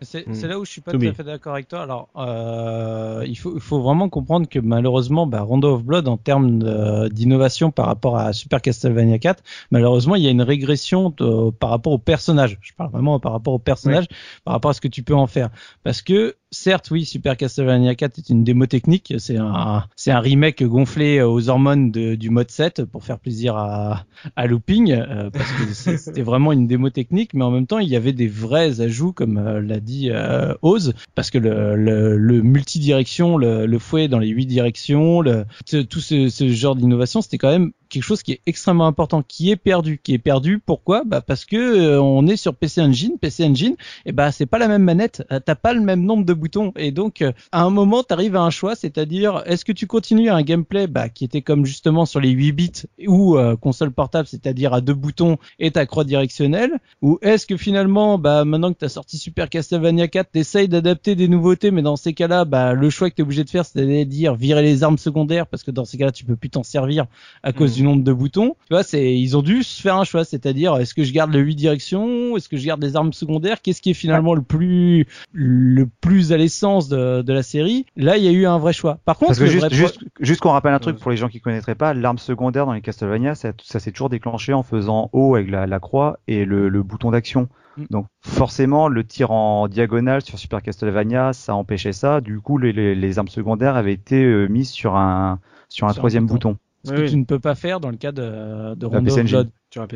C'est 0.03 0.27
Mm. 0.27 0.33
c'est 0.33 0.47
là 0.47 0.59
où 0.59 0.65
je 0.65 0.71
suis 0.71 0.81
pas 0.81 0.91
To 0.91 0.97
tout 0.97 1.05
à 1.07 1.13
fait 1.13 1.23
d'accord 1.23 1.53
avec 1.53 1.67
toi. 1.67 1.81
Alors, 1.81 2.09
euh, 2.15 3.23
il, 3.27 3.35
faut, 3.35 3.53
il 3.55 3.61
faut 3.61 3.81
vraiment 3.81 4.09
comprendre 4.09 4.47
que 4.47 4.59
malheureusement, 4.59 5.25
bah, 5.27 5.41
Rondo 5.41 5.73
of 5.75 5.83
Blood, 5.83 6.07
en 6.07 6.17
termes 6.17 7.09
d'innovation 7.09 7.71
par 7.71 7.85
rapport 7.87 8.17
à 8.17 8.33
Super 8.33 8.61
Castlevania 8.61 9.19
4, 9.19 9.43
malheureusement, 9.71 10.15
il 10.15 10.23
y 10.23 10.27
a 10.27 10.31
une 10.31 10.41
régression 10.41 11.13
de- 11.17 11.51
par 11.51 11.69
rapport 11.69 11.93
au 11.93 11.97
personnage. 11.97 12.57
Je 12.61 12.73
parle 12.73 12.91
vraiment 12.91 13.19
par 13.19 13.31
rapport 13.31 13.53
au 13.53 13.59
personnage, 13.59 14.05
par 14.45 14.53
rapport 14.53 14.71
à 14.71 14.73
ce 14.73 14.81
que 14.81 14.87
tu 14.87 15.03
peux 15.03 15.15
en 15.15 15.27
faire. 15.27 15.49
Parce 15.83 16.01
que, 16.01 16.35
certes, 16.53 16.89
oui, 16.91 17.03
Super 17.05 17.35
Castlevania 17.35 17.95
4 17.95 18.19
est 18.19 18.29
une 18.29 18.43
démo 18.45 18.65
technique. 18.65 19.13
C'est 19.17 19.37
un, 19.37 19.83
c'est 19.95 20.11
un 20.11 20.19
remake 20.19 20.63
gonflé 20.63 21.21
aux 21.21 21.49
hormones 21.49 21.91
de- 21.91 22.15
du 22.15 22.29
mode 22.29 22.49
7 22.51 22.85
pour 22.85 23.03
faire 23.03 23.19
plaisir 23.19 23.57
à, 23.57 24.05
à 24.35 24.47
Looping, 24.47 24.91
euh, 24.91 25.29
parce 25.29 25.51
que 25.51 25.73
c'était 25.97 26.21
vraiment 26.21 26.51
une 26.53 26.67
démo 26.67 26.89
technique, 26.89 27.33
mais 27.33 27.43
en 27.43 27.51
même 27.51 27.67
temps, 27.67 27.79
il 27.79 27.89
y 27.89 27.95
avait 27.95 28.13
des 28.13 28.27
vrais 28.27 28.79
ajouts, 28.79 29.11
comme 29.13 29.37
euh, 29.37 29.61
l'a 29.61 29.79
dit 29.79 30.09
euh, 30.11 30.53
Oz, 30.61 30.93
parce 31.15 31.29
que 31.31 31.37
le, 31.37 31.75
le, 31.75 32.17
le 32.17 32.41
multidirection, 32.41 33.37
le, 33.37 33.65
le 33.65 33.79
fouet 33.79 34.07
dans 34.07 34.19
les 34.19 34.29
huit 34.29 34.45
directions, 34.45 35.21
le, 35.21 35.45
tout 35.89 35.99
ce, 35.99 36.29
ce 36.29 36.47
genre 36.49 36.75
d'innovation, 36.75 37.21
c'était 37.21 37.37
quand 37.37 37.51
même 37.51 37.71
quelque 37.93 38.03
chose 38.03 38.23
qui 38.23 38.31
est 38.33 38.41
extrêmement 38.47 38.87
important, 38.87 39.21
qui 39.21 39.51
est 39.51 39.55
perdu, 39.55 39.99
qui 40.01 40.13
est 40.13 40.19
perdu. 40.19 40.59
Pourquoi? 40.59 41.03
Bah 41.05 41.21
parce 41.21 41.45
que 41.45 41.55
euh, 41.55 42.01
on 42.01 42.25
est 42.27 42.35
sur 42.37 42.55
PC 42.55 42.81
Engine, 42.81 43.17
PC 43.19 43.45
Engine, 43.45 43.75
et 44.05 44.11
bah 44.11 44.31
c'est 44.31 44.47
pas 44.47 44.57
la 44.57 44.67
même 44.67 44.83
manette, 44.83 45.23
euh, 45.31 45.39
t'as 45.39 45.55
pas 45.55 45.73
le 45.73 45.81
même 45.81 46.01
nombre 46.03 46.25
de 46.25 46.33
boutons, 46.33 46.73
et 46.75 46.91
donc 46.91 47.21
euh, 47.21 47.31
à 47.51 47.61
un 47.63 47.69
moment 47.69 48.01
t'arrives 48.03 48.35
à 48.35 48.41
un 48.41 48.49
choix, 48.49 48.75
c'est-à-dire 48.75 49.43
est-ce 49.45 49.63
que 49.63 49.71
tu 49.71 49.85
continues 49.85 50.29
à 50.29 50.35
un 50.35 50.41
gameplay 50.41 50.87
bah, 50.87 51.09
qui 51.09 51.23
était 51.23 51.41
comme 51.43 51.65
justement 51.65 52.05
sur 52.05 52.19
les 52.19 52.29
8 52.31 52.51
bits 52.51 52.71
ou 53.07 53.37
euh, 53.37 53.55
console 53.55 53.91
portable, 53.91 54.27
c'est-à-dire 54.27 54.73
à 54.73 54.81
deux 54.81 54.93
boutons 54.95 55.37
et 55.59 55.71
ta 55.71 55.85
croix 55.85 56.03
directionnelle, 56.03 56.79
ou 57.01 57.19
est-ce 57.21 57.45
que 57.45 57.57
finalement 57.57 58.17
bah 58.17 58.43
maintenant 58.45 58.73
que 58.73 58.79
t'as 58.79 58.89
sorti 58.89 59.17
Super 59.17 59.49
Castlevania 59.49 60.07
4, 60.07 60.31
t'essayes 60.31 60.67
d'adapter 60.67 61.15
des 61.15 61.27
nouveautés, 61.27 61.69
mais 61.69 61.83
dans 61.83 61.95
ces 61.95 62.13
cas-là, 62.13 62.45
bah 62.45 62.73
le 62.73 62.89
choix 62.89 63.09
que 63.09 63.15
t'es 63.15 63.21
obligé 63.23 63.43
de 63.43 63.49
faire, 63.49 63.65
c'est-à-dire 63.65 64.33
virer 64.35 64.63
les 64.63 64.83
armes 64.83 64.97
secondaires 64.97 65.45
parce 65.45 65.61
que 65.63 65.71
dans 65.71 65.85
ces 65.85 65.97
cas-là 65.97 66.11
tu 66.11 66.25
peux 66.25 66.35
plus 66.35 66.49
t'en 66.49 66.63
servir 66.63 67.05
à 67.43 67.51
cause 67.53 67.71
Mhm. 67.71 67.75
du 67.75 67.82
nombre 67.83 68.03
de 68.03 68.13
boutons. 68.13 68.55
Tu 68.67 68.73
vois, 68.73 68.83
c'est 68.83 69.15
ils 69.17 69.35
ont 69.37 69.41
dû 69.41 69.63
se 69.63 69.81
faire 69.81 69.95
un 69.97 70.03
choix, 70.03 70.23
c'est-à-dire 70.25 70.75
est-ce 70.77 70.93
que 70.93 71.03
je 71.03 71.11
garde 71.13 71.31
le 71.33 71.39
8 71.39 71.55
directions, 71.55 72.35
est-ce 72.37 72.49
que 72.49 72.57
je 72.57 72.65
garde 72.65 72.81
les 72.83 72.95
armes 72.95 73.13
secondaires, 73.13 73.61
qu'est-ce 73.61 73.81
qui 73.81 73.91
est 73.91 73.93
finalement 73.95 74.33
le 74.35 74.41
plus 74.41 75.05
le 75.31 75.85
plus 76.01 76.31
à 76.33 76.37
l'essence 76.37 76.87
de, 76.89 77.21
de 77.21 77.33
la 77.33 77.43
série? 77.43 77.85
Là, 77.95 78.17
il 78.17 78.23
y 78.23 78.27
a 78.27 78.31
eu 78.31 78.45
un 78.45 78.57
vrai 78.57 78.73
choix. 78.73 78.99
Par 79.05 79.17
contre, 79.17 79.29
Parce 79.29 79.39
que 79.39 79.43
le 79.45 79.49
juste, 79.49 79.65
pro- 79.67 79.75
juste, 79.75 79.99
juste 80.19 80.41
qu'on 80.41 80.51
rappelle 80.51 80.73
un 80.73 80.79
truc 80.79 80.95
Ouais. 80.95 81.01
pour 81.01 81.11
les 81.11 81.17
gens 81.17 81.29
qui 81.29 81.39
connaîtraient 81.41 81.75
pas, 81.75 81.93
l'arme 81.93 82.17
secondaire 82.17 82.65
dans 82.65 82.73
les 82.73 82.81
Castlevania, 82.81 83.35
ça, 83.35 83.51
ça 83.63 83.79
s'est 83.79 83.91
toujours 83.91 84.09
déclenché 84.09 84.53
en 84.53 84.63
faisant 84.63 85.09
haut 85.13 85.35
avec 85.35 85.49
la, 85.49 85.65
la 85.67 85.79
croix 85.79 86.19
et 86.27 86.45
le, 86.45 86.69
le 86.69 86.83
bouton 86.83 87.11
d'action. 87.11 87.49
Mm. 87.77 87.83
Donc 87.89 88.05
forcément, 88.21 88.87
le 88.87 89.03
tir 89.03 89.31
en 89.31 89.67
diagonale 89.67 90.21
sur 90.21 90.37
Super 90.37 90.61
Castlevania, 90.61 91.33
ça 91.33 91.55
empêchait 91.55 91.93
ça. 91.93 92.21
Du 92.21 92.39
coup, 92.39 92.57
les, 92.57 92.71
les, 92.73 92.93
les 92.95 93.19
armes 93.19 93.27
secondaires 93.27 93.75
avaient 93.75 93.93
été 93.93 94.23
euh, 94.23 94.47
mises 94.47 94.69
sur 94.69 94.95
un 94.95 95.39
sur 95.69 95.87
un 95.87 95.89
Sur 95.89 95.97
un 95.97 95.99
troisième 96.01 96.27
bouton. 96.27 96.49
bouton. 96.51 96.59
Ce 96.83 96.91
que 96.91 97.01
tu 97.09 97.15
ne 97.17 97.25
peux 97.25 97.39
pas 97.39 97.55
faire 97.55 97.79
dans 97.79 97.89
le 97.89 97.97
cas 97.97 98.11
de, 98.11 98.75
de 98.75 98.85
Rondo. 98.85 99.09
Blood. 99.31 99.49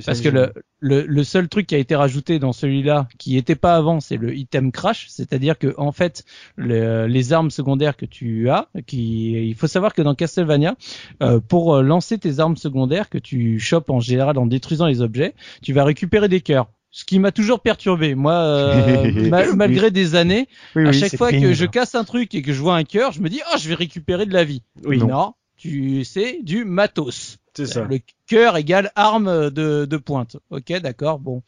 Parce 0.06 0.22
que 0.22 0.30
le, 0.30 0.54
le, 0.80 1.02
le 1.06 1.24
seul 1.24 1.50
truc 1.50 1.68
qui 1.68 1.76
a 1.76 1.78
été 1.78 1.96
rajouté 1.96 2.40
dans 2.40 2.54
celui-là, 2.54 3.08
qui 3.20 3.36
n'était 3.36 3.56
pas 3.56 3.76
avant, 3.76 4.00
c'est 4.00 4.18
le 4.18 4.36
item 4.36 4.72
crash, 4.72 5.08
c'est-à-dire 5.10 5.58
que 5.60 5.74
en 5.78 5.92
fait, 5.92 6.24
le- 6.56 7.06
les 7.08 7.32
armes 7.34 7.52
secondaires 7.52 7.96
que 7.96 8.06
tu 8.06 8.50
as, 8.50 8.70
qui, 8.88 9.34
il 9.34 9.54
faut 9.56 9.68
savoir 9.68 9.94
que 9.94 10.02
dans 10.02 10.16
Castlevania, 10.16 10.76
euh, 11.22 11.40
pour 11.40 11.76
euh, 11.76 11.82
lancer 11.84 12.18
tes 12.18 12.40
armes 12.40 12.58
secondaires 12.58 13.10
que 13.10 13.18
tu 13.20 13.60
chopes 13.60 13.90
en 13.92 14.00
général 14.00 14.38
en 14.40 14.48
détruisant 14.48 14.88
les 14.88 15.02
objets, 15.02 15.36
tu 15.62 15.74
vas 15.74 15.84
récupérer 15.84 16.28
des 16.28 16.42
cœurs. 16.42 16.68
Ce 16.90 17.06
qui 17.06 17.20
m'a 17.20 17.32
toujours 17.32 17.60
perturbé, 17.60 18.16
moi, 18.16 18.34
euh, 18.34 19.30
ma- 19.30 19.54
malgré 19.54 19.92
des 19.92 20.16
années, 20.16 20.48
Oui, 20.76 20.88
à 20.88 20.90
oui, 20.90 21.00
chaque 21.00 21.16
fois 21.18 21.32
que 21.32 21.54
je 21.54 21.66
casse 21.66 21.94
un 21.96 22.04
truc 22.04 22.34
et 22.34 22.42
que 22.42 22.54
je 22.54 22.62
vois 22.62 22.76
un 22.78 22.84
cœur, 22.84 23.12
je 23.12 23.22
me 23.22 23.30
dis, 23.30 23.42
oh, 23.54 23.58
je 23.60 23.70
vais 23.70 23.76
récupérer 23.76 24.26
de 24.26 24.34
la 24.34 24.44
vie. 24.44 24.64
Oui. 24.86 24.98
Non, 24.98 25.34
tu 25.58 26.04
sais 26.04 26.40
du 26.44 26.66
matos. 26.66 27.38
C'est 27.56 27.66
ça. 27.66 27.84
Le 27.86 28.00
cœur 28.28 28.56
égale 28.58 28.92
arme 28.96 29.50
de, 29.50 29.86
de 29.86 29.98
pointe. 29.98 30.38
Ok, 30.52 30.72
d'accord, 30.80 31.20
bon. 31.20 31.42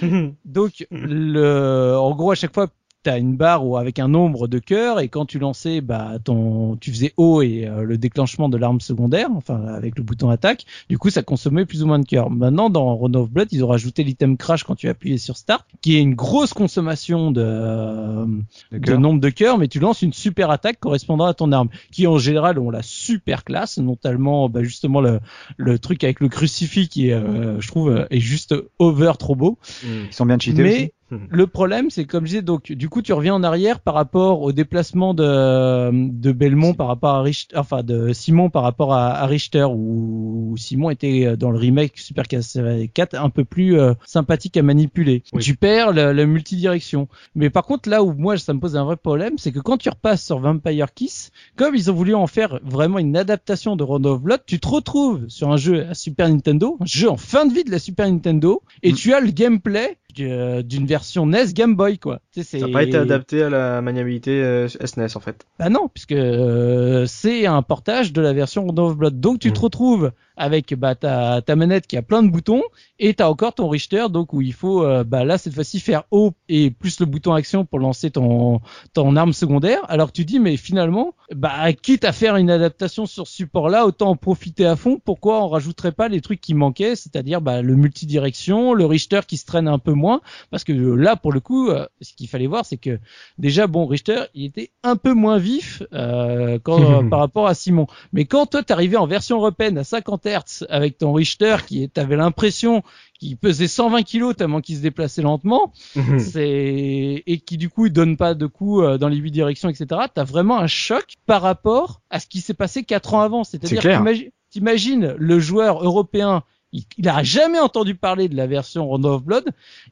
Donc, 0.44 0.86
le, 0.90 1.96
en 1.96 2.14
gros, 2.14 2.30
à 2.30 2.36
chaque 2.36 2.54
fois, 2.54 2.68
tu 3.08 3.14
as 3.14 3.18
une 3.18 3.36
barre 3.36 3.66
ou 3.66 3.76
avec 3.76 3.98
un 3.98 4.08
nombre 4.08 4.48
de 4.48 4.58
cœurs 4.58 5.00
et 5.00 5.08
quand 5.08 5.24
tu 5.24 5.38
lançais, 5.38 5.80
bah, 5.80 6.18
ton, 6.22 6.76
tu 6.76 6.90
faisais 6.90 7.12
haut 7.16 7.42
et 7.42 7.66
euh, 7.66 7.82
le 7.82 7.96
déclenchement 7.96 8.48
de 8.48 8.56
l'arme 8.56 8.80
secondaire, 8.80 9.30
enfin, 9.32 9.64
avec 9.66 9.96
le 9.96 10.04
bouton 10.04 10.28
attaque. 10.30 10.64
Du 10.88 10.98
coup, 10.98 11.10
ça 11.10 11.22
consommait 11.22 11.64
plus 11.64 11.82
ou 11.82 11.86
moins 11.86 11.98
de 11.98 12.04
cœurs. 12.04 12.30
Maintenant, 12.30 12.70
dans 12.70 12.96
Run 12.96 13.14
of 13.14 13.30
Blood, 13.30 13.48
ils 13.52 13.64
ont 13.64 13.68
rajouté 13.68 14.04
l'item 14.04 14.36
crash 14.36 14.64
quand 14.64 14.74
tu 14.74 14.88
appuyais 14.88 15.18
sur 15.18 15.36
start, 15.36 15.66
qui 15.80 15.96
est 15.96 16.00
une 16.00 16.14
grosse 16.14 16.52
consommation 16.52 17.30
de, 17.30 18.26
De 18.72 18.78
de 18.78 18.96
nombre 18.96 19.20
de 19.20 19.30
cœurs, 19.30 19.58
mais 19.58 19.68
tu 19.68 19.80
lances 19.80 20.02
une 20.02 20.12
super 20.12 20.50
attaque 20.50 20.78
correspondant 20.80 21.24
à 21.24 21.34
ton 21.34 21.52
arme, 21.52 21.68
qui 21.90 22.06
en 22.06 22.18
général 22.18 22.58
ont 22.58 22.70
la 22.70 22.82
super 22.82 23.44
classe, 23.44 23.78
notamment 23.78 24.48
bah, 24.48 24.62
justement 24.62 25.00
le, 25.00 25.20
le 25.56 25.78
truc 25.78 26.04
avec 26.04 26.20
le 26.20 26.28
crucifix 26.28 26.88
qui 26.88 27.12
euh, 27.12 27.60
je 27.60 27.68
trouve, 27.68 27.90
euh, 27.90 28.06
est 28.10 28.20
juste 28.20 28.54
over 28.78 29.12
trop 29.18 29.34
beau. 29.34 29.58
Ils 29.84 30.12
sont 30.12 30.26
bien 30.26 30.38
cheatés 30.38 30.62
mais 30.62 30.74
aussi. 30.74 30.92
le 31.30 31.46
problème, 31.46 31.90
c'est 31.90 32.04
comme 32.04 32.24
je 32.24 32.30
disais, 32.30 32.42
donc 32.42 32.72
du 32.72 32.88
coup, 32.88 33.02
tu 33.02 33.12
reviens 33.12 33.34
en 33.34 33.42
arrière 33.42 33.80
par 33.80 33.94
rapport 33.94 34.42
au 34.42 34.52
déplacement 34.52 35.14
de, 35.14 35.90
de 35.92 36.32
Belmont 36.32 36.74
par 36.74 36.86
rapport 36.88 37.10
à 37.10 37.22
Richter, 37.22 37.56
enfin 37.56 37.82
de 37.82 38.12
Simon 38.12 38.50
par 38.50 38.62
rapport 38.62 38.92
à, 38.94 39.10
à 39.14 39.26
Richter, 39.26 39.66
où 39.70 40.54
Simon 40.56 40.90
était 40.90 41.26
euh, 41.26 41.36
dans 41.36 41.50
le 41.50 41.58
remake 41.58 41.98
Super 41.98 42.26
Castlevania 42.26 42.86
4 42.88 43.14
un 43.14 43.30
peu 43.30 43.44
plus 43.44 43.78
euh, 43.78 43.94
sympathique 44.04 44.56
à 44.56 44.62
manipuler. 44.62 45.22
Oui. 45.32 45.42
Tu 45.42 45.56
perds 45.56 45.92
la, 45.92 46.12
la 46.12 46.26
multidirection. 46.26 47.08
Mais 47.34 47.50
par 47.50 47.64
contre, 47.64 47.88
là 47.88 48.02
où 48.02 48.12
moi 48.12 48.36
ça 48.36 48.54
me 48.54 48.60
pose 48.60 48.76
un 48.76 48.84
vrai 48.84 48.96
problème, 48.96 49.34
c'est 49.38 49.52
que 49.52 49.60
quand 49.60 49.76
tu 49.78 49.88
repasses 49.88 50.24
sur 50.24 50.38
Vampire 50.38 50.92
Kiss, 50.94 51.30
comme 51.56 51.74
ils 51.74 51.90
ont 51.90 51.94
voulu 51.94 52.14
en 52.14 52.26
faire 52.26 52.58
vraiment 52.62 52.98
une 52.98 53.16
adaptation 53.16 53.76
de 53.76 53.84
Round 53.84 54.06
of 54.06 54.22
Blood, 54.22 54.40
tu 54.46 54.60
te 54.60 54.68
retrouves 54.68 55.24
sur 55.28 55.50
un 55.50 55.56
jeu 55.56 55.86
à 55.88 55.94
Super 55.94 56.28
Nintendo, 56.28 56.76
un 56.80 56.84
jeu 56.86 57.08
en 57.10 57.16
fin 57.16 57.46
de 57.46 57.52
vie 57.52 57.64
de 57.64 57.70
la 57.70 57.78
Super 57.78 58.10
Nintendo, 58.10 58.62
et 58.82 58.92
Mm. 58.92 58.94
tu 58.94 59.14
as 59.14 59.20
le 59.20 59.30
gameplay 59.30 59.96
d'une 60.14 60.86
version 60.86 61.26
NES 61.26 61.52
Game 61.52 61.76
Boy 61.76 61.98
quoi. 61.98 62.20
Ça 62.32 62.58
n'a 62.58 62.68
pas 62.68 62.82
été 62.82 62.96
adapté 62.96 63.42
à 63.42 63.50
la 63.50 63.80
maniabilité 63.82 64.42
euh, 64.42 64.66
SNES 64.68 65.16
en 65.16 65.20
fait. 65.20 65.46
Bah 65.58 65.68
non, 65.68 65.88
puisque 65.92 66.12
euh, 66.12 67.04
c'est 67.06 67.46
un 67.46 67.62
portage 67.62 68.12
de 68.12 68.20
la 68.22 68.32
version 68.32 68.62
Round 68.64 68.78
of 68.78 68.96
Blood. 68.96 69.20
Donc 69.20 69.38
tu 69.40 69.50
Mm. 69.50 69.52
te 69.52 69.60
retrouves 69.60 70.12
avec 70.38 70.74
bah, 70.74 70.94
ta, 70.94 71.42
ta 71.42 71.56
manette 71.56 71.86
qui 71.86 71.96
a 71.96 72.02
plein 72.02 72.22
de 72.22 72.30
boutons 72.30 72.62
et 72.98 73.14
t'as 73.14 73.28
encore 73.28 73.54
ton 73.54 73.68
Richter 73.68 74.06
donc 74.10 74.32
où 74.32 74.40
il 74.40 74.52
faut 74.52 74.84
euh, 74.84 75.04
bah 75.04 75.24
là 75.24 75.38
cette 75.38 75.54
fois-ci 75.54 75.80
faire 75.80 76.04
haut 76.10 76.32
et 76.48 76.70
plus 76.70 77.00
le 77.00 77.06
bouton 77.06 77.32
action 77.32 77.64
pour 77.64 77.78
lancer 77.78 78.10
ton 78.10 78.60
ton 78.92 79.16
arme 79.16 79.32
secondaire. 79.32 79.80
Alors 79.88 80.12
tu 80.12 80.24
dis 80.24 80.38
mais 80.38 80.56
finalement 80.56 81.14
bah 81.34 81.72
quitte 81.72 82.04
à 82.04 82.12
faire 82.12 82.36
une 82.36 82.50
adaptation 82.50 83.06
sur 83.06 83.26
ce 83.26 83.34
support 83.34 83.68
là 83.68 83.86
autant 83.86 84.10
en 84.10 84.16
profiter 84.16 84.64
à 84.64 84.76
fond. 84.76 85.00
Pourquoi 85.04 85.44
on 85.44 85.48
rajouterait 85.48 85.92
pas 85.92 86.08
les 86.08 86.20
trucs 86.20 86.40
qui 86.40 86.54
manquaient, 86.54 86.96
c'est-à-dire 86.96 87.40
bah, 87.40 87.62
le 87.62 87.76
multidirection, 87.76 88.74
le 88.74 88.86
Richter 88.86 89.20
qui 89.26 89.36
se 89.36 89.46
traîne 89.46 89.68
un 89.68 89.78
peu 89.78 89.92
moins? 89.92 90.20
Parce 90.50 90.64
que 90.64 90.72
euh, 90.72 90.94
là 90.94 91.16
pour 91.16 91.32
le 91.32 91.40
coup 91.40 91.68
euh, 91.68 91.86
ce 92.00 92.14
qu'il 92.14 92.28
fallait 92.28 92.46
voir 92.46 92.64
c'est 92.64 92.76
que 92.76 92.98
déjà 93.38 93.66
bon 93.66 93.86
Richter 93.86 94.22
il 94.34 94.46
était 94.46 94.70
un 94.82 94.96
peu 94.96 95.12
moins 95.12 95.38
vif 95.38 95.82
euh, 95.92 96.58
quand, 96.62 97.08
par 97.10 97.20
rapport 97.20 97.46
à 97.46 97.54
Simon 97.54 97.86
mais 98.12 98.24
quand 98.24 98.46
toi 98.46 98.62
t'arrivais 98.62 98.96
en 98.96 99.06
version 99.06 99.36
européenne 99.36 99.78
à 99.78 99.84
50 99.84 100.26
Avec 100.68 100.98
ton 100.98 101.12
Richter 101.12 101.56
qui 101.66 101.88
t'avais 101.88 102.16
l'impression 102.16 102.82
qu'il 103.18 103.36
pesait 103.36 103.68
120 103.68 104.02
kilos 104.02 104.36
tellement 104.36 104.60
qu'il 104.60 104.76
se 104.76 104.82
déplaçait 104.82 105.22
lentement. 105.22 105.72
Hmm. 105.96 106.18
c'est 106.18 107.22
et 107.26 107.38
qui 107.38 107.56
du 107.56 107.68
coup 107.68 107.86
il 107.86 107.92
donne 107.92 108.16
pas 108.16 108.34
de 108.34 108.46
coups 108.46 108.82
euh, 108.84 108.98
dans 108.98 109.08
les 109.08 109.16
huit 109.16 109.30
directions 109.30 109.68
etc 109.68 110.02
t'as 110.12 110.24
vraiment 110.24 110.58
un 110.58 110.66
choc 110.66 111.14
par 111.26 111.42
rapport 111.42 112.00
à 112.10 112.20
ce 112.20 112.26
qui 112.26 112.40
s'est 112.40 112.54
passé 112.54 112.84
quatre 112.84 113.14
ans 113.14 113.20
avant. 113.20 113.44
C'est-à-dire 113.44 114.02
t'imagines 114.50 115.14
le 115.18 115.38
joueur 115.38 115.84
européen 115.84 116.42
il, 116.72 116.84
il 116.98 117.08
a 117.08 117.22
jamais 117.22 117.58
entendu 117.58 117.94
parler 117.94 118.28
de 118.28 118.36
la 118.36 118.46
version 118.46 118.86
Round 118.86 119.04
of 119.06 119.22
Blood. 119.22 119.44